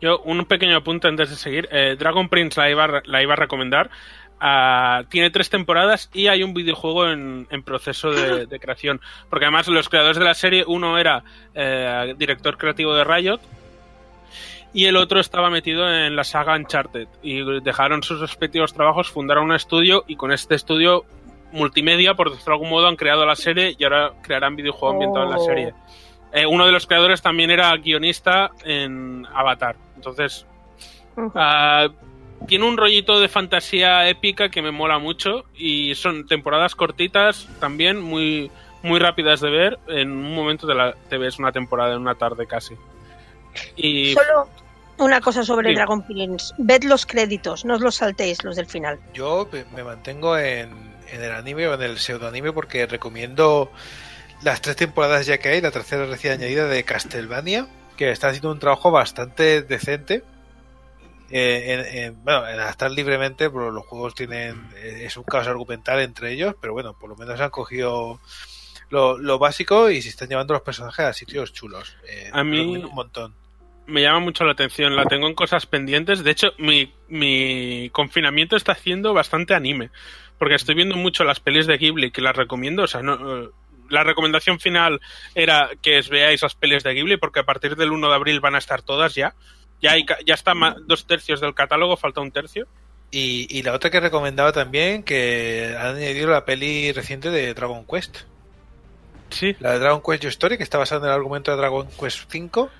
Yo, 0.00 0.20
un 0.20 0.46
pequeño 0.46 0.78
apunte 0.78 1.08
antes 1.08 1.28
de 1.28 1.36
seguir. 1.36 1.68
Eh, 1.70 1.96
Dragon 1.98 2.28
Prince 2.28 2.58
la 2.58 2.70
iba, 2.70 3.02
la 3.04 3.22
iba 3.22 3.34
a 3.34 3.36
recomendar. 3.36 3.90
Ah, 4.40 5.02
tiene 5.10 5.30
tres 5.30 5.50
temporadas 5.50 6.08
y 6.14 6.28
hay 6.28 6.42
un 6.42 6.54
videojuego 6.54 7.08
en, 7.08 7.46
en 7.50 7.62
proceso 7.62 8.10
de, 8.10 8.46
de 8.46 8.58
creación. 8.60 9.00
Porque 9.28 9.44
además 9.44 9.68
los 9.68 9.88
creadores 9.88 10.18
de 10.18 10.24
la 10.24 10.34
serie, 10.34 10.64
uno 10.66 10.96
era 10.98 11.22
eh, 11.54 12.14
director 12.16 12.56
creativo 12.56 12.94
de 12.94 13.04
Riot 13.04 13.40
y 14.72 14.86
el 14.86 14.96
otro 14.96 15.20
estaba 15.20 15.50
metido 15.50 15.92
en 15.92 16.16
la 16.16 16.24
saga 16.24 16.54
Uncharted. 16.56 17.08
Y 17.22 17.42
dejaron 17.60 18.02
sus 18.02 18.20
respectivos 18.20 18.72
trabajos, 18.72 19.10
fundaron 19.10 19.44
un 19.44 19.52
estudio 19.52 20.04
y 20.06 20.16
con 20.16 20.32
este 20.32 20.54
estudio 20.54 21.04
multimedia, 21.52 22.14
por 22.14 22.30
decirlo 22.30 22.52
de 22.52 22.54
algún 22.54 22.70
modo, 22.70 22.86
han 22.86 22.96
creado 22.96 23.26
la 23.26 23.34
serie 23.36 23.74
y 23.76 23.82
ahora 23.84 24.12
crearán 24.22 24.54
videojuego 24.56 24.94
ambientado 24.94 25.24
en 25.26 25.30
la 25.32 25.36
Oh. 25.38 25.44
serie. 25.44 25.74
Eh, 26.32 26.46
uno 26.46 26.64
de 26.64 26.70
los 26.72 26.86
creadores 26.86 27.20
también 27.20 27.50
era 27.50 27.76
guionista 27.76 28.52
en 28.64 29.26
Avatar. 29.34 29.74
Entonces. 29.96 30.46
Tiene 32.46 32.64
un 32.66 32.76
rollito 32.76 33.20
de 33.20 33.28
fantasía 33.28 34.08
épica 34.08 34.48
que 34.48 34.62
me 34.62 34.70
mola 34.70 34.98
mucho 34.98 35.44
y 35.54 35.94
son 35.94 36.26
temporadas 36.26 36.74
cortitas 36.74 37.48
también, 37.60 38.00
muy, 38.00 38.50
muy 38.82 38.98
rápidas 38.98 39.40
de 39.40 39.50
ver. 39.50 39.78
En 39.88 40.10
un 40.10 40.34
momento 40.34 40.66
te, 40.66 40.74
la, 40.74 40.94
te 41.08 41.18
ves 41.18 41.38
una 41.38 41.52
temporada 41.52 41.94
en 41.94 42.00
una 42.00 42.14
tarde 42.14 42.46
casi. 42.46 42.74
Y 43.76 44.14
Solo 44.14 44.48
una 44.98 45.20
cosa 45.20 45.44
sobre 45.44 45.70
Sí. 45.70 45.74
Dragon 45.74 46.02
Prince. 46.06 46.54
Ved 46.58 46.84
los 46.84 47.06
créditos, 47.06 47.64
no 47.64 47.74
os 47.74 47.80
los 47.80 47.96
saltéis 47.96 48.42
los 48.44 48.56
del 48.56 48.66
final. 48.66 48.98
Yo 49.14 49.48
me- 49.52 49.64
me 49.74 49.82
mantengo 49.84 50.36
en, 50.36 50.70
en 51.10 51.22
el 51.22 51.32
anime 51.32 51.66
o 51.68 51.74
en 51.74 51.82
el 51.82 51.98
pseudoanime 51.98 52.52
porque 52.52 52.86
recomiendo 52.86 53.70
las 54.42 54.60
tres 54.60 54.76
temporadas 54.76 55.26
ya 55.26 55.38
que 55.38 55.48
hay, 55.50 55.60
la 55.60 55.70
tercera 55.70 56.06
recién 56.06 56.34
añadida 56.34 56.66
de 56.66 56.82
Castlevania, 56.84 57.66
que 57.96 58.10
está 58.10 58.28
haciendo 58.28 58.50
un 58.52 58.58
trabajo 58.58 58.90
bastante 58.90 59.62
decente. 59.62 60.22
Eh, 61.30 61.72
en, 61.92 61.98
en- 62.04 62.24
bueno, 62.24 62.46
en 62.48 62.58
adaptar 62.58 62.90
libremente, 62.90 63.48
pero 63.50 63.70
los 63.70 63.86
juegos 63.86 64.14
tienen. 64.14 64.68
eh, 64.76 65.02
Es 65.04 65.16
un 65.16 65.24
caos 65.24 65.46
argumental 65.46 66.00
entre 66.00 66.32
ellos, 66.32 66.54
pero 66.60 66.72
bueno, 66.72 66.94
por 66.98 67.08
lo 67.10 67.16
menos 67.16 67.40
han 67.40 67.50
cogido 67.50 68.20
lo, 68.88 69.16
lo 69.18 69.38
básico 69.38 69.90
y 69.90 70.02
se 70.02 70.08
están 70.08 70.28
llevando 70.28 70.54
los 70.54 70.62
personajes 70.62 71.04
a 71.06 71.12
sitios 71.12 71.52
chulos. 71.52 71.96
Eh, 72.08 72.30
A 72.32 72.42
mí- 72.42 72.58
un 72.60 72.92
montón. 72.94 73.34
me 73.86 74.02
llama 74.02 74.18
mucho 74.20 74.44
la 74.44 74.52
atención. 74.52 74.96
La 74.96 75.04
tengo 75.06 75.26
en 75.28 75.34
cosas 75.34 75.66
pendientes. 75.66 76.22
De 76.24 76.30
hecho, 76.32 76.52
mi, 76.58 76.92
mi 77.08 77.88
confinamiento 77.92 78.56
está 78.56 78.72
haciendo 78.72 79.14
bastante 79.14 79.54
anime. 79.54 79.90
Porque 80.38 80.54
estoy 80.54 80.74
viendo 80.74 80.96
mucho 80.96 81.22
las 81.24 81.38
pelis 81.40 81.66
de 81.66 81.76
Ghibli, 81.76 82.10
que 82.12 82.22
las 82.22 82.34
recomiendo. 82.36 82.82
O 82.84 82.86
sea, 82.86 83.02
no, 83.02 83.42
eh, 83.44 83.48
la 83.90 84.04
recomendación 84.04 84.58
final 84.58 85.00
era 85.34 85.70
que 85.82 85.98
os 85.98 86.08
veáis 86.08 86.42
las 86.42 86.54
pelis 86.54 86.82
de 86.82 86.94
Ghibli, 86.94 87.16
porque 87.18 87.40
a 87.40 87.44
partir 87.44 87.76
del 87.76 87.90
1 87.92 88.08
de 88.08 88.14
abril 88.14 88.40
van 88.40 88.54
a 88.54 88.58
estar 88.58 88.80
todas 88.82 89.14
ya. 89.14 89.34
Ya, 89.82 89.92
hay, 89.92 90.04
ya 90.26 90.34
está 90.34 90.54
ma- 90.54 90.76
dos 90.86 91.06
tercios 91.06 91.40
del 91.40 91.54
catálogo, 91.54 91.96
falta 91.96 92.20
un 92.20 92.30
tercio. 92.30 92.66
Y, 93.10 93.46
y 93.50 93.62
la 93.62 93.72
otra 93.72 93.90
que 93.90 93.98
recomendaba 94.00 94.52
también, 94.52 95.02
que 95.02 95.74
han 95.78 95.96
añadido 95.96 96.28
la 96.30 96.44
peli 96.44 96.92
reciente 96.92 97.30
de 97.30 97.54
Dragon 97.54 97.84
Quest. 97.86 98.18
Sí, 99.30 99.54
La 99.60 99.72
de 99.72 99.78
Dragon 99.78 100.02
Quest 100.04 100.22
Your 100.24 100.30
Story, 100.30 100.56
que 100.56 100.62
está 100.64 100.78
basada 100.78 101.02
en 101.06 101.12
el 101.12 101.16
argumento 101.16 101.50
de 101.50 101.56
Dragon 101.56 101.88
Quest 101.98 102.30
5. 102.30 102.70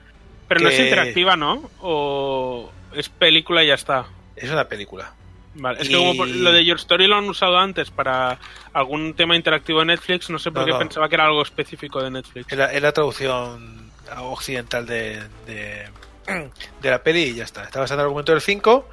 pero 0.48 0.60
no 0.60 0.68
es 0.68 0.78
interactiva, 0.80 1.36
¿no? 1.36 1.70
O 1.80 2.70
es 2.94 3.08
película 3.08 3.62
y 3.62 3.68
ya 3.68 3.74
está. 3.74 4.06
Es 4.36 4.50
una 4.50 4.64
película. 4.66 5.12
Vale, 5.54 5.80
es 5.80 5.88
Y- 5.88 5.92
que 5.92 5.96
como 5.96 6.24
lo 6.26 6.52
de 6.52 6.64
Your 6.64 6.76
Story 6.78 7.06
lo 7.06 7.16
han 7.16 7.28
usado 7.28 7.56
antes 7.58 7.90
para 7.90 8.38
algún 8.72 9.14
tema 9.14 9.36
interactivo 9.36 9.80
de 9.80 9.86
Netflix, 9.86 10.28
no 10.30 10.38
sé 10.38 10.50
por 10.50 10.60
No, 10.62 10.66
qué 10.66 10.72
no. 10.72 10.78
pensaba 10.80 11.08
que 11.08 11.14
era 11.16 11.26
algo 11.26 11.42
específico 11.42 12.02
de 12.02 12.10
Netflix. 12.10 12.50
Es 12.52 12.58
la, 12.58 12.72
es 12.72 12.82
la 12.82 12.92
traducción 12.92 13.90
occidental 14.18 14.86
de, 14.86 15.20
de, 15.46 15.86
de 16.82 16.90
la 16.90 17.02
peli 17.02 17.22
y 17.22 17.34
ya 17.34 17.44
está. 17.44 17.64
Está 17.64 17.80
basada 17.80 17.96
en 17.96 18.00
el 18.00 18.06
argumento 18.06 18.32
del 18.32 18.40
5. 18.40 18.88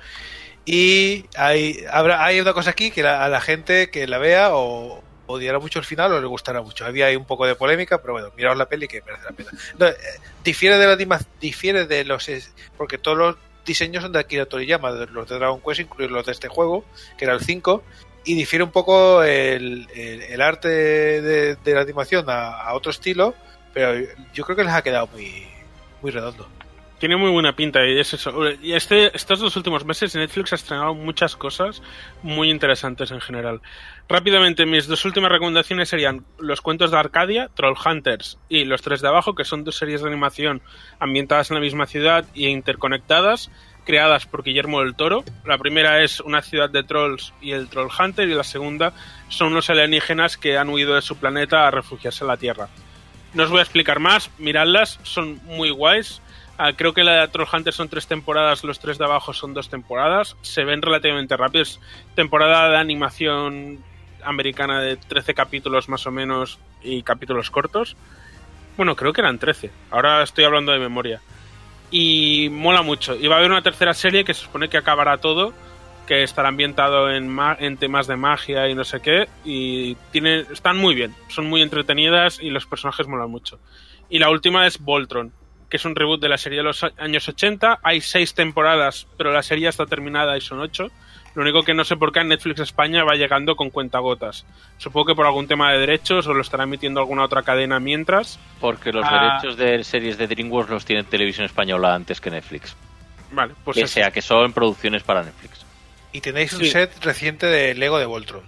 Y 0.66 1.26
hay, 1.38 1.84
habrá, 1.92 2.24
hay 2.26 2.40
una 2.42 2.54
cosa 2.54 2.72
aquí 2.72 2.92
que 2.92 3.04
la- 3.04 3.24
a 3.24 3.30
la 3.30 3.40
gente 3.42 3.90
que 3.90 4.06
la 4.08 4.18
vea 4.18 4.50
o 4.56 5.02
odiará 5.28 5.60
mucho 5.60 5.80
el 5.80 5.86
final 5.86 6.12
o 6.14 6.20
le 6.22 6.28
gustará 6.28 6.62
mucho. 6.62 6.86
Había 6.86 7.06
ahí 7.08 7.16
un 7.16 7.26
poco 7.26 7.46
de 7.46 7.56
polémica, 7.56 8.02
pero 8.02 8.14
bueno, 8.14 8.32
miraos 8.36 8.58
la 8.58 8.68
peli 8.68 8.88
que 8.88 9.02
merece 9.02 9.24
la 9.26 9.32
pena. 9.32 9.52
No, 9.78 9.88
eh, 9.88 9.96
difiere 10.44 10.78
de 10.78 10.88
la 10.88 11.20
difiere 11.40 11.86
de 11.86 12.04
los 12.06 12.30
porque 12.78 12.98
todos 12.98 13.18
los 13.18 13.36
diseños 13.66 14.04
son 14.04 14.14
de 14.14 14.20
Akira 14.20 14.46
Toriyama, 14.46 14.92
de 14.94 15.08
los 15.08 15.28
de 15.28 15.36
Dragon 15.38 15.62
Quest, 15.62 15.82
incluidos 15.82 16.12
los 16.12 16.26
de 16.26 16.32
este 16.32 16.48
juego, 16.48 16.86
que 17.18 17.26
era 17.26 17.34
el 17.34 17.42
5, 17.42 17.84
y 18.24 18.36
difiere 18.36 18.64
un 18.64 18.72
poco 18.72 19.24
el, 19.24 19.88
el- 19.96 20.22
el 20.22 20.42
arte 20.42 20.68
de, 20.70 21.56
de 21.56 21.74
la 21.74 21.82
animación 21.82 22.30
a, 22.30 22.62
a 22.62 22.74
otro 22.74 22.92
estilo, 22.92 23.34
pero 23.74 23.94
yo 24.34 24.44
creo 24.46 24.56
que 24.56 24.64
les 24.64 24.74
ha 24.74 24.82
quedado 24.82 25.08
muy, 25.08 25.48
muy 26.02 26.12
redondo. 26.12 26.48
Tiene 27.00 27.16
muy 27.16 27.30
buena 27.30 27.56
pinta 27.56 27.86
y 27.86 28.00
es 28.00 28.14
eso. 28.14 28.48
Este, 28.48 29.16
estos 29.16 29.40
dos 29.40 29.56
últimos 29.56 29.86
meses 29.86 30.16
Netflix 30.16 30.54
ha 30.54 30.56
estrenado 30.56 30.96
muchas 30.96 31.36
cosas 31.36 31.84
muy 32.24 32.50
interesantes 32.50 33.12
en 33.12 33.22
general. 33.22 33.62
Rápidamente, 34.10 34.66
mis 34.66 34.88
dos 34.88 35.06
últimas 35.06 35.32
recomendaciones 35.32 35.90
serían 35.90 36.26
Los 36.40 36.62
cuentos 36.62 36.90
de 36.90 36.98
Arcadia, 36.98 37.50
Troll 37.54 37.78
Hunters 37.86 38.40
y 38.50 38.66
Los 38.66 38.82
tres 38.82 39.02
de 39.02 39.10
abajo, 39.10 39.36
que 39.36 39.44
son 39.44 39.64
dos 39.64 39.76
series 39.76 40.02
de 40.02 40.08
animación 40.08 40.62
ambientadas 41.00 41.52
en 41.52 41.56
la 41.56 41.62
misma 41.62 41.86
ciudad 41.86 42.26
e 42.34 42.50
interconectadas, 42.50 43.52
creadas 43.86 44.26
por 44.26 44.44
Guillermo 44.44 44.80
del 44.80 44.96
Toro. 44.96 45.24
La 45.46 45.60
primera 45.60 46.02
es 46.02 46.20
una 46.20 46.42
ciudad 46.42 46.70
de 46.70 46.82
trolls 46.82 47.32
y 47.42 47.52
el 47.52 47.70
Troll 47.70 47.92
Hunter 47.98 48.28
y 48.28 48.34
la 48.34 48.44
segunda 48.44 48.94
son 49.30 49.50
unos 49.50 49.70
alienígenas 49.70 50.36
que 50.36 50.58
han 50.58 50.70
huido 50.70 50.96
de 50.96 51.04
su 51.04 51.16
planeta 51.18 51.68
a 51.68 51.72
refugiarse 51.72 52.24
en 52.24 52.30
la 52.30 52.38
Tierra. 52.38 52.70
No 53.36 53.44
os 53.44 53.50
voy 53.52 53.60
a 53.60 53.64
explicar 53.64 54.00
más, 54.00 54.32
miradlas, 54.40 55.00
son 55.04 55.40
muy 55.46 55.70
guays. 55.70 56.22
Ah, 56.60 56.74
creo 56.76 56.94
que 56.94 57.04
la 57.04 57.22
de 57.22 57.28
Troll 57.28 57.48
Hunter 57.52 57.74
son 57.74 57.88
tres 57.88 58.08
temporadas, 58.08 58.64
los 58.64 58.80
tres 58.80 58.98
de 58.98 59.06
abajo 59.06 59.32
son 59.34 59.54
dos 59.54 59.70
temporadas. 59.70 60.36
Se 60.42 60.64
ven 60.64 60.82
relativamente 60.82 61.38
rápidos. 61.38 61.80
Temporada 62.16 62.70
de 62.70 62.78
animación 62.78 63.84
americana 64.24 64.82
de 64.82 64.98
13 64.98 65.34
capítulos 65.36 65.88
más 65.88 66.08
o 66.08 66.12
menos 66.12 66.60
y 66.82 67.04
capítulos 67.04 67.52
cortos. 67.52 67.96
Bueno, 68.76 68.96
creo 68.96 69.14
que 69.14 69.22
eran 69.22 69.38
13. 69.38 69.70
Ahora 69.92 70.24
estoy 70.24 70.46
hablando 70.46 70.72
de 70.72 70.80
memoria. 70.80 71.22
Y 71.92 72.50
mola 72.52 72.82
mucho. 72.82 73.16
Y 73.16 73.28
va 73.28 73.36
a 73.36 73.38
haber 73.40 73.52
una 73.52 73.62
tercera 73.62 73.94
serie 73.94 74.24
que 74.26 74.34
se 74.34 74.42
supone 74.44 74.68
que 74.68 74.78
acabará 74.78 75.18
todo, 75.18 75.54
que 76.08 76.24
estará 76.24 76.50
ambientado 76.50 77.12
en, 77.12 77.28
ma- 77.30 77.56
en 77.60 77.78
temas 77.78 78.08
de 78.08 78.16
magia 78.18 78.68
y 78.68 78.76
no 78.76 78.84
sé 78.84 79.00
qué. 79.00 79.28
Y 79.46 79.96
tiene, 80.12 80.40
están 80.52 80.78
muy 80.78 80.96
bien, 80.96 81.14
son 81.30 81.48
muy 81.48 81.62
entretenidas 81.62 82.40
y 82.42 82.50
los 82.50 82.66
personajes 82.66 83.08
molan 83.08 83.30
mucho. 83.30 83.60
Y 84.10 84.20
la 84.20 84.30
última 84.30 84.66
es 84.68 84.80
Voltron, 84.80 85.34
que 85.70 85.78
es 85.78 85.86
un 85.86 85.96
reboot 85.96 86.22
de 86.22 86.30
la 86.30 86.38
serie 86.38 86.60
de 86.60 86.64
los 86.64 86.84
años 86.98 87.28
80. 87.28 87.80
Hay 87.84 88.02
seis 88.02 88.34
temporadas, 88.34 89.08
pero 89.18 89.32
la 89.32 89.44
serie 89.44 89.68
está 89.70 89.86
terminada 89.86 90.38
y 90.38 90.42
son 90.42 90.60
ocho. 90.60 90.88
Lo 91.36 91.44
único 91.44 91.62
que 91.62 91.74
no 91.76 91.84
sé 91.84 91.96
por 91.98 92.12
qué 92.12 92.22
en 92.22 92.30
Netflix 92.30 92.60
España 92.62 93.04
va 93.04 93.14
llegando 93.16 93.56
con 93.56 93.70
cuentagotas. 93.70 94.46
Supongo 94.80 95.08
que 95.08 95.16
por 95.16 95.26
algún 95.28 95.48
tema 95.48 95.72
de 95.72 95.78
derechos 95.78 96.26
o 96.26 96.34
lo 96.34 96.42
estará 96.42 96.64
emitiendo 96.64 97.00
alguna 97.00 97.24
otra 97.26 97.44
cadena 97.44 97.80
mientras. 97.80 98.40
Porque 98.60 98.92
los 98.92 99.06
Ah. 99.08 99.40
derechos 99.42 99.58
de 99.58 99.84
series 99.84 100.18
de 100.18 100.28
DreamWorks 100.28 100.72
los 100.72 100.86
tiene 100.86 101.04
Televisión 101.04 101.46
Española 101.46 101.94
antes 101.94 102.20
que 102.22 102.32
Netflix. 102.32 102.76
Vale, 103.32 103.54
pues 103.64 103.78
que 103.78 103.88
sea 103.88 104.10
que 104.10 104.22
son 104.22 104.52
producciones 104.54 105.04
para 105.04 105.22
Netflix. 105.22 105.64
Y 106.12 106.22
tenéis 106.22 106.54
un 106.54 106.62
Sí. 106.62 106.72
set 106.72 107.04
reciente 107.04 107.46
de 107.46 107.76
Lego 107.76 108.00
de 108.00 108.06
Voltron. 108.08 108.42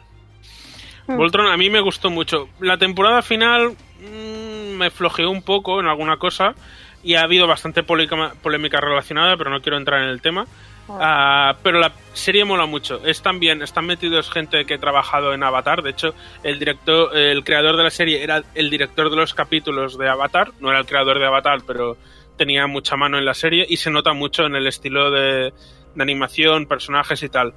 Voltron 1.07 1.47
a 1.51 1.57
mí 1.57 1.69
me 1.69 1.81
gustó 1.81 2.09
mucho. 2.09 2.49
La 2.59 2.77
temporada 2.77 3.21
final 3.21 3.75
mm, 3.99 4.77
me 4.77 4.89
flojeó 4.89 5.29
un 5.29 5.41
poco 5.41 5.79
en 5.79 5.87
alguna 5.87 6.17
cosa 6.17 6.55
y 7.03 7.15
ha 7.15 7.21
habido 7.21 7.47
bastante 7.47 7.83
polémica, 7.83 8.33
polémica 8.41 8.79
relacionada, 8.79 9.37
pero 9.37 9.49
no 9.49 9.61
quiero 9.61 9.77
entrar 9.77 10.01
en 10.03 10.09
el 10.09 10.21
tema. 10.21 10.45
Ah, 10.89 11.55
pero 11.61 11.79
la 11.79 11.91
serie 12.13 12.45
mola 12.45 12.65
mucho. 12.65 13.05
Es 13.05 13.21
también, 13.21 13.61
están 13.61 13.85
metidos 13.85 14.31
gente 14.31 14.65
que 14.65 14.73
ha 14.75 14.79
trabajado 14.79 15.33
en 15.33 15.43
Avatar. 15.43 15.83
De 15.83 15.91
hecho, 15.91 16.15
el 16.43 16.57
director, 16.57 17.15
el 17.15 17.43
creador 17.43 17.77
de 17.77 17.83
la 17.83 17.91
serie 17.91 18.23
era 18.23 18.43
el 18.55 18.69
director 18.69 19.09
de 19.09 19.15
los 19.15 19.33
capítulos 19.33 19.97
de 19.97 20.09
Avatar. 20.09 20.51
No 20.59 20.69
era 20.71 20.79
el 20.79 20.85
creador 20.85 21.19
de 21.19 21.27
Avatar, 21.27 21.59
pero 21.65 21.97
tenía 22.37 22.65
mucha 22.67 22.95
mano 22.95 23.17
en 23.17 23.25
la 23.25 23.33
serie 23.33 23.65
y 23.69 23.77
se 23.77 23.91
nota 23.91 24.13
mucho 24.13 24.45
en 24.45 24.55
el 24.55 24.65
estilo 24.65 25.11
de, 25.11 25.53
de 25.93 26.03
animación, 26.03 26.65
personajes 26.65 27.21
y 27.21 27.29
tal. 27.29 27.53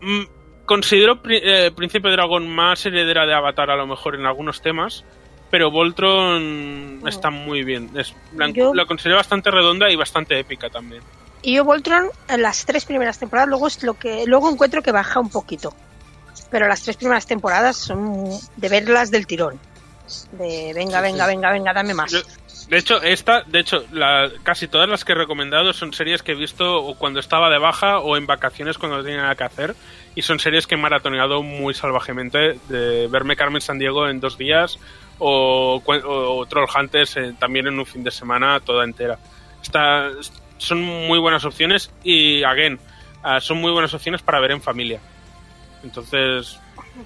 Mm, 0.00 0.22
considero 0.64 1.20
eh, 1.28 1.70
Príncipe 1.74 2.10
Dragón 2.10 2.48
más 2.48 2.84
heredera 2.86 3.26
de 3.26 3.34
Avatar 3.34 3.70
a 3.70 3.76
lo 3.76 3.86
mejor 3.86 4.14
en 4.14 4.26
algunos 4.26 4.62
temas, 4.62 5.04
pero 5.52 5.70
Voltron 5.70 7.02
está 7.06 7.28
muy 7.30 7.62
bien. 7.62 7.90
Es, 7.94 8.14
la, 8.34 8.48
Yo- 8.48 8.72
la 8.74 8.86
considero 8.86 9.16
bastante 9.16 9.50
redonda 9.50 9.90
y 9.90 9.96
bastante 9.96 10.38
épica 10.38 10.70
también. 10.70 11.02
Y 11.42 11.56
yo 11.56 11.64
Voltron, 11.64 12.06
en 12.28 12.40
las 12.40 12.64
tres 12.64 12.86
primeras 12.86 13.18
temporadas, 13.18 13.50
luego 13.50 13.66
es 13.68 13.82
lo 13.82 13.94
que 13.94 14.24
luego 14.26 14.50
encuentro 14.50 14.82
que 14.82 14.92
baja 14.92 15.20
un 15.20 15.28
poquito. 15.28 15.74
Pero 16.50 16.66
las 16.68 16.82
tres 16.82 16.96
primeras 16.96 17.26
temporadas 17.26 17.76
son 17.76 18.24
de 18.56 18.68
verlas 18.70 19.10
del 19.10 19.26
tirón. 19.26 19.60
De 20.32 20.72
venga, 20.74 21.00
venga, 21.02 21.26
venga, 21.26 21.52
venga, 21.52 21.72
dame 21.74 21.92
más. 21.94 22.10
Yo- 22.12 22.20
de 22.68 22.78
hecho, 22.78 23.02
esta, 23.02 23.42
de 23.42 23.58
hecho, 23.58 23.84
la, 23.92 24.30
casi 24.44 24.68
todas 24.68 24.88
las 24.88 25.04
que 25.04 25.12
he 25.12 25.14
recomendado 25.14 25.74
son 25.74 25.92
series 25.92 26.22
que 26.22 26.32
he 26.32 26.34
visto 26.34 26.82
o 26.82 26.94
cuando 26.96 27.20
estaba 27.20 27.50
de 27.50 27.58
baja 27.58 27.98
o 27.98 28.16
en 28.16 28.24
vacaciones 28.26 28.78
cuando 28.78 28.96
no 28.98 29.02
tenía 29.04 29.20
nada 29.22 29.34
que 29.34 29.44
hacer. 29.44 29.74
Y 30.14 30.22
son 30.22 30.38
series 30.38 30.66
que 30.66 30.76
he 30.76 30.78
maratoneado 30.78 31.42
muy 31.42 31.74
salvajemente. 31.74 32.58
De 32.68 33.08
verme 33.08 33.36
Carmen 33.36 33.60
San 33.60 33.78
Diego 33.78 34.08
en 34.08 34.20
dos 34.20 34.38
días 34.38 34.78
o, 35.24 35.80
cuen- 35.84 36.02
o 36.04 36.44
Troll 36.46 36.66
Hunters 36.76 37.16
eh, 37.16 37.34
también 37.38 37.68
en 37.68 37.78
un 37.78 37.86
fin 37.86 38.02
de 38.02 38.10
semana 38.10 38.58
toda 38.60 38.84
entera. 38.84 39.18
Está, 39.62 40.08
son 40.58 40.82
muy 40.82 41.18
buenas 41.20 41.44
opciones 41.44 41.90
y, 42.02 42.42
again, 42.42 42.78
ah, 43.22 43.40
son 43.40 43.58
muy 43.58 43.70
buenas 43.70 43.94
opciones 43.94 44.20
para 44.22 44.40
ver 44.40 44.50
en 44.50 44.60
familia. 44.60 44.98
Entonces, 45.84 46.58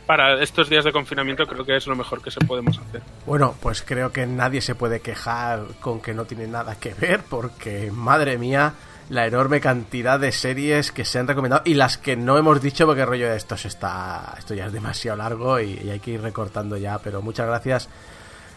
para 0.07 0.43
estos 0.43 0.69
días 0.69 0.85
de 0.85 0.93
confinamiento 0.93 1.47
creo 1.47 1.65
que 1.65 1.77
es 1.77 1.87
lo 1.87 1.97
mejor 1.97 2.23
que 2.23 2.31
se 2.31 2.41
podemos 2.41 2.79
hacer. 2.79 3.03
Bueno, 3.27 3.55
pues 3.61 3.83
creo 3.83 4.13
que 4.13 4.27
nadie 4.27 4.61
se 4.61 4.75
puede 4.75 5.01
quejar 5.01 5.61
con 5.81 6.01
que 6.01 6.13
no 6.15 6.25
tiene 6.25 6.47
nada 6.47 6.79
que 6.79 6.93
ver, 6.95 7.23
porque 7.29 7.91
madre 7.93 8.37
mía, 8.39 8.75
la 9.09 9.27
enorme 9.27 9.61
cantidad 9.61 10.19
de 10.19 10.33
series 10.33 10.91
que 10.91 11.05
se 11.05 11.19
han 11.19 11.29
recomendado 11.29 11.63
y 11.65 11.75
las 11.75 11.97
que 11.99 12.17
no 12.17 12.39
hemos 12.39 12.61
dicho, 12.61 12.87
porque 12.87 13.05
rollo 13.05 13.31
de 13.31 13.37
esto 13.37 13.57
se 13.57 13.69
está, 13.69 14.35
esto 14.39 14.55
ya 14.55 14.67
es 14.67 14.73
demasiado 14.73 15.19
largo 15.19 15.61
y, 15.61 15.91
hay 15.91 16.01
que 16.01 16.13
ir 16.13 16.23
recortando 16.23 16.77
ya. 16.77 16.99
Pero 16.99 17.23
muchas 17.23 17.47
gracias, 17.47 17.89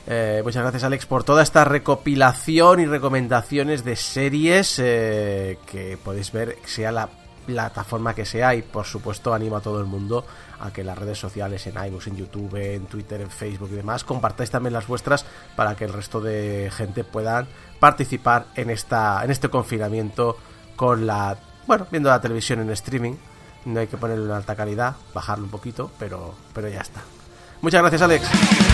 eh, 0.07 0.41
muchas 0.43 0.63
gracias 0.63 0.83
Alex 0.83 1.05
por 1.05 1.23
toda 1.23 1.43
esta 1.43 1.65
recopilación 1.65 2.79
y 2.79 2.85
recomendaciones 2.85 3.83
de 3.83 3.95
series 3.95 4.79
eh, 4.79 5.59
que 5.67 5.97
podéis 6.03 6.31
ver, 6.31 6.57
sea 6.65 6.91
la 6.91 7.09
plataforma 7.45 8.13
que 8.13 8.25
sea 8.25 8.53
y 8.53 8.61
por 8.61 8.85
supuesto 8.85 9.33
animo 9.33 9.57
a 9.57 9.61
todo 9.61 9.79
el 9.79 9.87
mundo 9.87 10.23
a 10.59 10.71
que 10.71 10.83
las 10.83 10.97
redes 10.97 11.17
sociales, 11.17 11.65
en 11.67 11.83
iBooks, 11.83 12.07
en 12.07 12.17
YouTube, 12.17 12.55
en 12.55 12.85
Twitter, 12.85 13.21
en 13.21 13.29
Facebook 13.29 13.69
y 13.71 13.75
demás, 13.75 14.03
compartáis 14.03 14.51
también 14.51 14.73
las 14.73 14.87
vuestras 14.87 15.25
para 15.55 15.75
que 15.75 15.85
el 15.85 15.93
resto 15.93 16.21
de 16.21 16.69
gente 16.75 17.03
puedan 17.03 17.47
participar 17.79 18.47
en 18.55 18.69
esta 18.69 19.23
en 19.23 19.31
este 19.31 19.49
confinamiento 19.49 20.37
con 20.75 21.07
la 21.07 21.37
bueno, 21.67 21.87
viendo 21.91 22.09
la 22.09 22.21
televisión 22.21 22.59
en 22.61 22.69
streaming. 22.71 23.13
No 23.65 23.79
hay 23.79 23.87
que 23.87 23.97
ponerle 23.97 24.25
en 24.25 24.31
alta 24.31 24.55
calidad, 24.55 24.95
bajarlo 25.13 25.45
un 25.45 25.51
poquito, 25.51 25.91
pero 25.99 26.33
pero 26.53 26.69
ya 26.69 26.81
está. 26.81 27.01
Muchas 27.61 27.81
gracias, 27.81 28.01
Alex. 28.01 28.68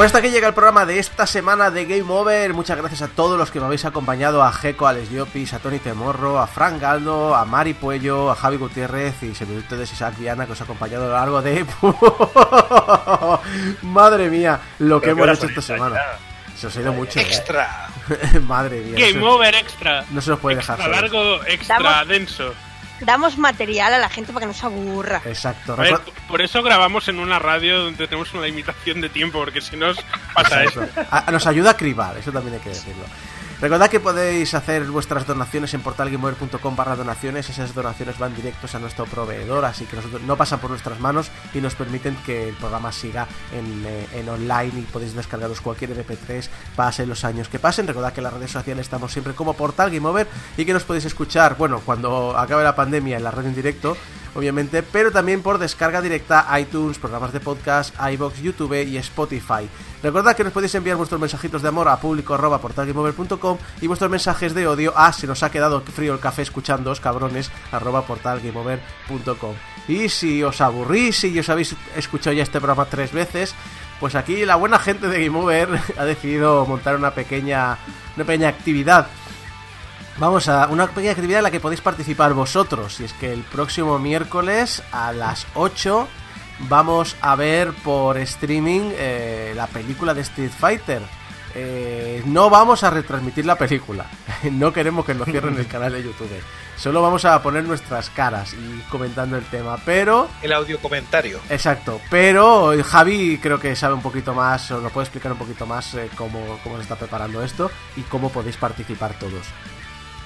Pues 0.00 0.06
hasta 0.06 0.20
aquí 0.20 0.30
llega 0.30 0.48
el 0.48 0.54
programa 0.54 0.86
de 0.86 0.98
esta 0.98 1.26
semana 1.26 1.70
de 1.70 1.84
Game 1.84 2.10
Over. 2.10 2.54
Muchas 2.54 2.78
gracias 2.78 3.02
a 3.02 3.08
todos 3.08 3.38
los 3.38 3.50
que 3.50 3.60
me 3.60 3.66
habéis 3.66 3.84
acompañado: 3.84 4.42
a 4.42 4.50
Geco, 4.50 4.86
a 4.86 4.90
Alex 4.90 5.10
Llopis, 5.10 5.52
a 5.52 5.58
Tony 5.58 5.78
Temorro, 5.78 6.38
a 6.38 6.46
Frank 6.46 6.80
Galdo, 6.80 7.34
a 7.34 7.44
Mari 7.44 7.74
Puello, 7.74 8.30
a 8.30 8.34
Javi 8.34 8.56
Gutiérrez 8.56 9.22
y 9.22 9.34
se 9.34 9.44
me 9.44 9.58
ustedes 9.58 9.92
Isaac 9.92 10.16
Viana 10.16 10.46
que 10.46 10.52
os 10.52 10.60
ha 10.62 10.64
acompañado 10.64 11.04
a 11.04 11.08
lo 11.08 11.12
largo 11.12 11.42
de. 11.42 11.66
Madre 13.82 14.30
mía, 14.30 14.58
lo 14.78 15.02
que 15.02 15.10
hemos 15.10 15.28
hecho 15.28 15.48
esta 15.48 15.60
semana. 15.60 16.00
Se 16.56 16.68
os 16.68 16.76
ha 16.78 16.80
ido 16.80 16.94
mucho, 16.94 17.20
¿eh? 17.20 17.24
¡Extra! 17.24 17.90
Madre 18.46 18.80
mía. 18.80 19.06
Game 19.06 19.20
eso- 19.20 19.30
Over 19.34 19.54
Extra. 19.54 20.06
No 20.12 20.22
se 20.22 20.30
nos 20.30 20.40
puede 20.40 20.56
dejar 20.56 20.80
Extra 20.80 20.94
solo. 20.94 21.02
largo, 21.02 21.44
extra 21.44 22.04
denso. 22.06 22.54
Damos 23.00 23.38
material 23.38 23.94
a 23.94 23.98
la 23.98 24.08
gente 24.08 24.32
para 24.32 24.44
que 24.44 24.46
no 24.48 24.54
se 24.54 24.66
aburra. 24.66 25.22
Exacto. 25.24 25.74
Ver, 25.76 25.98
por 26.28 26.42
eso 26.42 26.62
grabamos 26.62 27.08
en 27.08 27.18
una 27.18 27.38
radio 27.38 27.84
donde 27.84 28.06
tenemos 28.06 28.32
una 28.34 28.44
limitación 28.46 29.00
de 29.00 29.08
tiempo, 29.08 29.38
porque 29.38 29.60
si 29.60 29.76
no 29.76 29.92
pasa 30.34 30.64
eso. 30.64 30.86
A- 31.10 31.30
nos 31.30 31.46
ayuda 31.46 31.70
a 31.70 31.76
cribar, 31.76 32.16
eso 32.18 32.30
también 32.30 32.54
hay 32.56 32.60
que 32.60 32.68
decirlo. 32.70 33.04
Recordad 33.60 33.90
que 33.90 34.00
podéis 34.00 34.54
hacer 34.54 34.86
vuestras 34.86 35.26
donaciones 35.26 35.74
en 35.74 35.82
portalgameover.com 35.82 36.76
barra 36.76 36.96
donaciones. 36.96 37.50
Esas 37.50 37.74
donaciones 37.74 38.18
van 38.18 38.34
directos 38.34 38.74
a 38.74 38.78
nuestro 38.78 39.04
proveedor, 39.04 39.66
así 39.66 39.84
que 39.84 39.98
no 40.26 40.36
pasan 40.38 40.60
por 40.60 40.70
nuestras 40.70 40.98
manos 40.98 41.30
y 41.52 41.60
nos 41.60 41.74
permiten 41.74 42.16
que 42.24 42.48
el 42.48 42.54
programa 42.54 42.90
siga 42.90 43.28
en, 43.52 43.84
eh, 43.84 44.06
en 44.14 44.30
online 44.30 44.72
y 44.78 44.82
podéis 44.90 45.14
descargaros 45.14 45.60
cualquier 45.60 45.90
MP3, 45.90 46.48
pase 46.74 47.04
los 47.04 47.22
años 47.22 47.50
que 47.50 47.58
pasen. 47.58 47.86
Recordad 47.86 48.14
que 48.14 48.20
en 48.20 48.24
las 48.24 48.32
redes 48.32 48.50
sociales 48.50 48.86
estamos 48.86 49.12
siempre 49.12 49.34
como 49.34 49.52
Portal 49.52 49.92
y 50.56 50.64
que 50.64 50.72
nos 50.72 50.84
podéis 50.84 51.04
escuchar, 51.04 51.58
bueno, 51.58 51.82
cuando 51.84 52.38
acabe 52.38 52.64
la 52.64 52.74
pandemia 52.74 53.18
en 53.18 53.24
la 53.24 53.30
radio 53.30 53.50
en 53.50 53.54
directo, 53.54 53.94
obviamente, 54.34 54.82
pero 54.82 55.10
también 55.10 55.42
por 55.42 55.58
descarga 55.58 56.00
directa 56.02 56.46
iTunes, 56.58 56.98
programas 56.98 57.32
de 57.32 57.40
podcast, 57.40 57.94
iBox, 58.12 58.40
YouTube 58.40 58.86
y 58.86 58.96
Spotify. 58.98 59.68
Recordad 60.02 60.34
que 60.34 60.44
nos 60.44 60.52
podéis 60.52 60.74
enviar 60.74 60.96
vuestros 60.96 61.20
mensajitos 61.20 61.60
de 61.62 61.68
amor 61.68 61.88
a 61.88 62.00
público 62.00 62.34
arroba 62.34 62.60
portalgameover.com 62.60 63.58
y 63.82 63.86
vuestros 63.86 64.10
mensajes 64.10 64.54
de 64.54 64.66
odio 64.66 64.96
a 64.96 65.12
se 65.12 65.26
nos 65.26 65.42
ha 65.42 65.50
quedado 65.50 65.80
frío 65.82 66.14
el 66.14 66.20
café 66.20 66.42
escuchándoos, 66.42 67.00
cabrones, 67.00 67.50
arroba. 67.70 68.04
Y 69.88 70.08
si 70.08 70.42
os 70.42 70.60
aburrís 70.60 71.24
y 71.24 71.38
os 71.38 71.48
habéis 71.48 71.74
escuchado 71.96 72.34
ya 72.34 72.42
este 72.42 72.60
programa 72.60 72.86
tres 72.86 73.12
veces, 73.12 73.54
pues 73.98 74.14
aquí 74.14 74.44
la 74.44 74.56
buena 74.56 74.78
gente 74.78 75.08
de 75.08 75.24
Game 75.26 75.38
Over 75.38 75.68
ha 75.98 76.04
decidido 76.04 76.64
montar 76.66 76.96
una 76.96 77.12
pequeña, 77.12 77.76
una 78.16 78.24
pequeña 78.24 78.48
actividad 78.48 79.08
Vamos 80.20 80.50
a 80.50 80.68
una 80.68 80.86
pequeña 80.86 81.12
actividad 81.12 81.38
en 81.38 81.44
la 81.44 81.50
que 81.50 81.60
podéis 81.60 81.80
participar 81.80 82.34
vosotros. 82.34 83.00
Y 83.00 83.04
es 83.04 83.14
que 83.14 83.32
el 83.32 83.40
próximo 83.40 83.98
miércoles 83.98 84.82
a 84.92 85.12
las 85.12 85.46
8 85.54 86.06
vamos 86.68 87.16
a 87.22 87.34
ver 87.36 87.72
por 87.72 88.18
streaming 88.18 88.92
eh, 88.92 89.54
la 89.56 89.66
película 89.66 90.12
de 90.12 90.20
Street 90.20 90.50
Fighter. 90.50 91.00
Eh, 91.54 92.22
no 92.26 92.50
vamos 92.50 92.84
a 92.84 92.90
retransmitir 92.90 93.46
la 93.46 93.56
película. 93.56 94.04
No 94.52 94.72
queremos 94.74 95.06
que 95.06 95.14
nos 95.14 95.26
cierren 95.26 95.58
el 95.58 95.66
canal 95.66 95.92
de 95.92 96.02
YouTube. 96.02 96.30
Solo 96.76 97.00
vamos 97.00 97.24
a 97.24 97.42
poner 97.42 97.64
nuestras 97.64 98.10
caras 98.10 98.54
y 98.54 98.80
comentando 98.90 99.38
el 99.38 99.44
tema. 99.44 99.78
Pero 99.86 100.28
El 100.42 100.52
audio 100.52 100.78
comentario. 100.80 101.40
Exacto, 101.48 101.98
pero 102.10 102.72
Javi 102.84 103.38
creo 103.38 103.58
que 103.58 103.74
sabe 103.74 103.94
un 103.94 104.02
poquito 104.02 104.34
más, 104.34 104.70
o 104.70 104.80
nos 104.80 104.92
puede 104.92 105.04
explicar 105.04 105.32
un 105.32 105.38
poquito 105.38 105.66
más 105.66 105.94
eh, 105.94 106.10
cómo, 106.14 106.58
cómo 106.62 106.76
se 106.76 106.82
está 106.82 106.96
preparando 106.96 107.42
esto 107.42 107.70
y 107.96 108.02
cómo 108.02 108.30
podéis 108.30 108.56
participar 108.56 109.12
todos. 109.18 109.46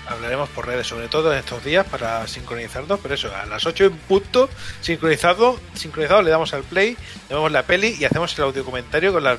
Hablaremos 0.06 0.48
por 0.50 0.66
redes, 0.66 0.86
sobre 0.86 1.08
todo 1.08 1.32
en 1.32 1.38
estos 1.38 1.64
días, 1.64 1.86
para 1.86 2.26
sincronizarnos. 2.28 3.00
Pero 3.02 3.14
eso, 3.14 3.30
a 3.34 3.46
las 3.46 3.64
8 3.64 3.84
en 3.84 3.96
punto, 3.96 4.48
sincronizado, 4.80 5.58
sincronizado 5.74 6.22
le 6.22 6.30
damos 6.30 6.52
al 6.54 6.62
play, 6.62 6.96
le 7.28 7.34
vemos 7.34 7.50
la 7.52 7.62
peli 7.62 7.96
y 7.98 8.04
hacemos 8.04 8.36
el 8.38 8.44
audio 8.44 8.64
comentario 8.64 9.12
con 9.12 9.24
las 9.24 9.38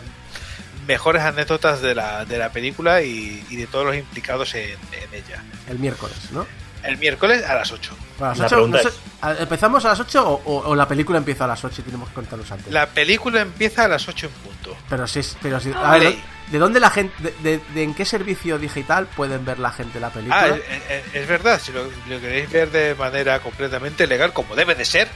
mejores 0.88 1.24
anécdotas 1.24 1.82
de 1.82 1.96
la, 1.96 2.26
de 2.26 2.38
la 2.38 2.52
película 2.52 3.02
y, 3.02 3.44
y 3.50 3.56
de 3.56 3.68
todos 3.68 3.86
los 3.86 3.96
implicados 3.96 4.54
en, 4.56 4.70
en 4.72 5.14
ella. 5.14 5.44
El 5.70 5.80
miércoles, 5.80 6.16
¿no? 6.32 6.46
El 6.84 6.98
miércoles 6.98 7.44
a 7.44 7.56
las 7.56 7.72
8. 7.72 7.96
A 8.20 8.24
las 8.28 8.38
La 8.38 8.46
8, 8.46 8.56
pregunta 8.56 8.78
no 8.78 8.84
sé, 8.84 8.90
es- 8.90 8.96
¿a- 9.24 9.34
¿Empezamos 9.42 9.84
a 9.86 9.90
las 9.90 10.00
8 10.00 10.30
o, 10.30 10.34
o- 10.46 10.70
o 10.70 10.76
la 10.76 10.88
película 10.88 11.18
empieza 11.18 11.46
a 11.46 11.48
las 11.48 11.64
8 11.64 11.82
y 11.82 11.84
tenemos 11.84 12.10
que 12.10 12.16
contarnos 12.16 12.52
antes? 12.52 12.72
La 12.72 12.86
película 12.88 13.42
empieza 13.42 13.86
a 13.86 13.88
las 13.88 14.08
ocho 14.08 14.28
en 14.28 14.34
punto. 14.34 14.78
Pero 14.88 15.08
sí, 15.08 15.22
pero 15.42 15.60
sí. 15.60 15.72
Ah, 15.76 15.94
A 15.94 15.98
ver, 15.98 16.04
vale. 16.10 16.20
¿De 16.52 16.58
dónde 16.60 16.80
la 16.80 16.90
gente, 16.90 17.14
de, 17.22 17.34
de- 17.58 17.62
de 17.74 17.84
en 17.84 17.94
qué 17.94 18.06
servicio 18.06 18.58
digital 18.60 19.08
pueden 19.16 19.44
ver 19.46 19.60
la 19.60 19.72
gente 19.72 20.00
la 20.00 20.10
película? 20.10 20.42
Ah, 20.42 20.48
es, 20.50 21.06
es- 21.08 21.16
es 21.16 21.28
verdad, 21.28 21.60
si 21.60 21.72
lo, 21.72 21.84
lo 21.86 22.20
queréis 22.22 22.50
ver 22.52 22.70
de 22.72 22.96
manera 22.96 23.40
completamente 23.40 24.06
legal, 24.08 24.32
como 24.34 24.56
debe 24.56 24.76
de 24.76 24.86
ser, 24.86 25.08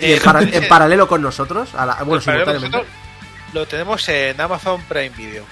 y 0.00 0.12
en, 0.12 0.18
eh, 0.18 0.20
para- 0.22 0.40
en 0.42 0.68
paralelo 0.68 1.08
con 1.08 1.22
nosotros, 1.22 1.74
a 1.74 1.86
la- 1.86 1.94
bueno, 2.04 2.20
simultáneamente. 2.20 2.68
nosotros 2.76 2.86
lo 3.52 3.66
tenemos 3.66 4.08
en 4.08 4.40
Amazon 4.40 4.82
Prime 4.82 5.10
Video. 5.10 5.44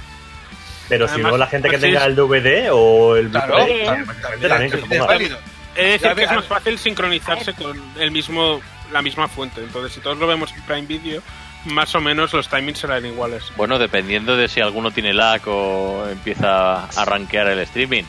Pero 0.88 1.06
si 1.06 1.14
Además, 1.14 1.32
no, 1.32 1.38
la 1.38 1.46
gente 1.46 1.68
que 1.68 1.74
pues 1.78 1.82
tenga 1.82 2.00
es- 2.00 2.06
el 2.06 2.16
DVD 2.16 2.68
o 2.72 3.16
el 3.16 3.30
Claro, 3.30 3.54
Blu-ray, 3.54 3.84
también, 3.86 4.06
también, 4.20 4.48
también 4.50 4.70
que 4.72 4.78
se 4.88 4.94
es 4.96 5.06
válido. 5.06 5.38
De 5.74 5.82
decir 5.84 6.00
Ya 6.02 6.08
que 6.10 6.14
ve- 6.16 6.24
es 6.24 6.32
más 6.32 6.44
fácil 6.44 6.78
sincronizarse 6.78 7.54
con 7.54 7.80
el 7.98 8.10
mismo 8.10 8.60
la 8.92 9.00
misma 9.00 9.26
fuente. 9.26 9.62
Entonces, 9.62 9.94
si 9.94 10.00
todos 10.00 10.18
lo 10.18 10.26
vemos 10.26 10.52
en 10.52 10.60
Prime 10.62 10.82
Video, 10.86 11.22
más 11.66 11.94
o 11.94 12.00
menos 12.00 12.32
los 12.32 12.48
timings 12.48 12.78
serán 12.78 13.04
iguales. 13.06 13.44
Bueno, 13.56 13.78
dependiendo 13.78 14.36
de 14.36 14.48
si 14.48 14.60
alguno 14.60 14.90
tiene 14.90 15.12
lag 15.14 15.40
o 15.46 16.06
empieza 16.10 16.84
a 16.86 17.04
rankear 17.04 17.48
el 17.48 17.58
streaming. 17.60 18.04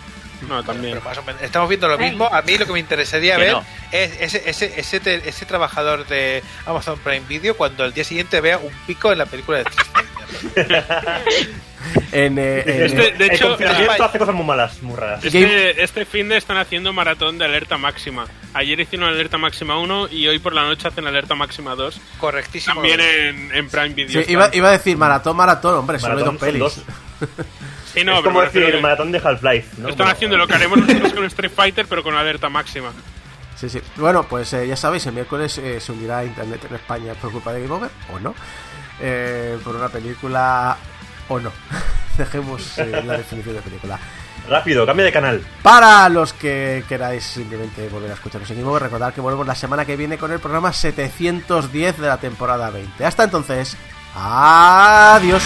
No, 0.48 0.62
también. 0.64 0.96
Pero 0.96 1.06
más 1.06 1.18
o 1.18 1.24
menos, 1.24 1.42
estamos 1.42 1.70
viendo 1.70 1.88
lo 1.88 1.98
mismo. 1.98 2.26
A 2.26 2.42
mí 2.42 2.58
lo 2.58 2.66
que 2.66 2.74
me 2.74 2.80
interesaría 2.80 3.38
ver 3.38 3.54
no. 3.54 3.64
es 3.92 4.20
ese, 4.20 4.50
ese, 4.50 4.78
ese, 4.78 5.00
te- 5.00 5.30
ese 5.30 5.46
trabajador 5.46 6.06
de 6.08 6.44
Amazon 6.66 7.00
Prime 7.00 7.26
Video 7.30 7.56
cuando 7.56 7.84
al 7.86 7.94
día 7.94 8.04
siguiente 8.04 8.42
vea 8.42 8.58
un 8.58 8.74
pico 8.86 9.12
en 9.14 9.20
la 9.20 9.26
película 9.26 9.60
de 9.60 9.64
Street. 9.70 10.68
En, 12.12 12.38
eh, 12.38 12.64
en- 12.66 12.84
Este- 12.84 13.12
de 13.14 13.26
el 13.26 13.32
hecho, 13.32 13.50
confinamiento 13.50 14.04
hace 14.04 14.20
cosas 14.20 14.36
muy 14.36 14.46
malas, 14.46 14.82
muy 14.84 14.96
raras. 14.96 15.24
Este, 15.26 15.84
este 15.84 16.06
fin 16.06 16.30
de 16.30 16.38
están 16.38 16.58
haciendo 16.58 16.94
maratón 16.94 17.38
de 17.38 17.46
alerta 17.46 17.78
máxima. 17.78 18.26
Ayer 18.54 18.80
hicieron 18.80 19.10
alerta 19.10 19.38
máxima 19.38 19.78
1 19.80 20.08
y 20.12 20.28
hoy 20.28 20.40
por 20.40 20.54
la 20.54 20.64
noche 20.64 20.88
hacen 20.88 21.08
alerta 21.08 21.36
máxima 21.36 21.76
2. 21.76 22.00
Correctísimo. 22.20 22.76
También 22.76 23.00
en, 23.00 23.56
en 23.56 23.70
Prime 23.70 23.90
Video. 23.90 24.24
sí, 24.24 24.32
iba, 24.32 24.50
iba 24.54 24.70
a 24.70 24.72
decir 24.72 24.96
maratón, 24.98 25.36
maratón, 25.36 25.76
hombre, 25.76 26.00
solo 26.00 26.14
hay 26.18 26.24
Maratón 26.24 26.38
dos 26.38 26.48
pelis. 26.48 26.74
son 27.36 27.46
Sí, 27.94 28.04
no, 28.04 28.18
es 28.18 28.22
como 28.24 28.42
decir 28.42 28.80
maratón 28.82 29.12
de 29.12 29.20
Half-Life. 29.24 29.68
¿no? 29.78 29.90
Están 29.90 29.98
Bueno, 30.06 30.12
haciendo 30.12 30.38
lo 30.38 30.48
que 30.48 30.54
haremos 30.56 30.80
nosotros 30.80 31.14
con 31.14 31.26
Street 31.26 31.52
Fighter, 31.56 31.86
pero 31.88 32.02
con 32.02 32.16
alerta 32.16 32.50
máxima. 32.50 32.92
Sí, 33.56 33.70
sí. 33.70 33.80
Bueno, 33.98 34.24
pues 34.24 34.52
eh, 34.54 34.68
ya 34.68 34.76
sabéis, 34.76 35.06
el 35.06 35.14
miércoles 35.14 35.58
eh, 35.60 35.80
se 35.80 35.92
hundirá 35.92 36.26
Internet 36.26 36.66
en 36.70 36.76
España 36.76 37.14
por 37.14 37.32
culpa 37.32 37.54
de 37.54 37.62
Game 37.62 37.74
Over, 37.74 37.90
o 38.14 38.20
no. 38.20 38.34
Eh, 39.00 39.58
por 39.64 39.76
una 39.76 39.90
película, 39.90 40.76
o 41.34 41.40
no. 41.40 41.52
Dejemos 42.18 42.78
eh, 42.78 43.02
la 43.06 43.18
definición 43.18 43.56
de 43.56 43.62
película. 43.62 44.00
Rápido, 44.48 44.86
cambia 44.86 45.06
de 45.06 45.12
canal. 45.12 45.42
Para 45.62 46.08
los 46.10 46.34
que 46.34 46.84
queráis 46.88 47.24
simplemente 47.24 47.88
volver 47.90 48.12
a 48.12 48.16
escucharnos 48.16 48.50
en 48.52 48.64
Over, 48.66 48.84
recordad 48.84 49.14
que 49.14 49.22
volvemos 49.22 49.48
la 49.48 49.56
semana 49.56 49.86
que 49.86 49.96
viene 49.96 50.18
con 50.18 50.32
el 50.32 50.40
programa 50.40 50.74
710 50.74 51.98
de 51.98 52.08
la 52.08 52.18
temporada 52.18 52.70
20. 52.70 53.06
Hasta 53.06 53.24
entonces, 53.24 53.78
adiós. 54.16 55.44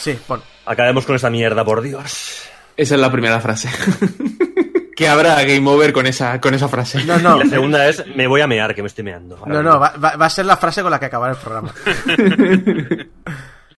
Sí, 0.00 0.18
pon. 0.26 0.42
Acabemos 0.66 1.04
con 1.06 1.14
esta 1.16 1.30
mierda, 1.30 1.64
por 1.64 1.82
Dios. 1.82 2.42
Esa 2.76 2.94
es 2.94 3.00
la 3.00 3.12
primera 3.12 3.38
frase. 3.40 3.68
que 4.96 5.08
habrá 5.08 5.42
Game 5.44 5.68
Over 5.70 5.92
con 5.92 6.06
esa, 6.06 6.40
con 6.40 6.54
esa 6.54 6.68
frase. 6.68 7.04
No, 7.04 7.18
no. 7.18 7.36
Y 7.36 7.44
la 7.44 7.50
segunda 7.50 7.88
es, 7.88 8.04
me 8.16 8.26
voy 8.26 8.40
a 8.40 8.46
mear, 8.46 8.74
que 8.74 8.82
me 8.82 8.88
estoy 8.88 9.04
meando. 9.04 9.38
No, 9.46 9.62
no, 9.62 9.78
va, 9.78 9.92
va- 10.02 10.16
va 10.16 10.26
a 10.26 10.30
ser 10.30 10.46
la 10.46 10.56
frase 10.56 10.82
con 10.82 10.90
la 10.90 10.98
que 10.98 11.06
acabar 11.06 11.30
el 11.30 11.36
programa. 11.36 11.72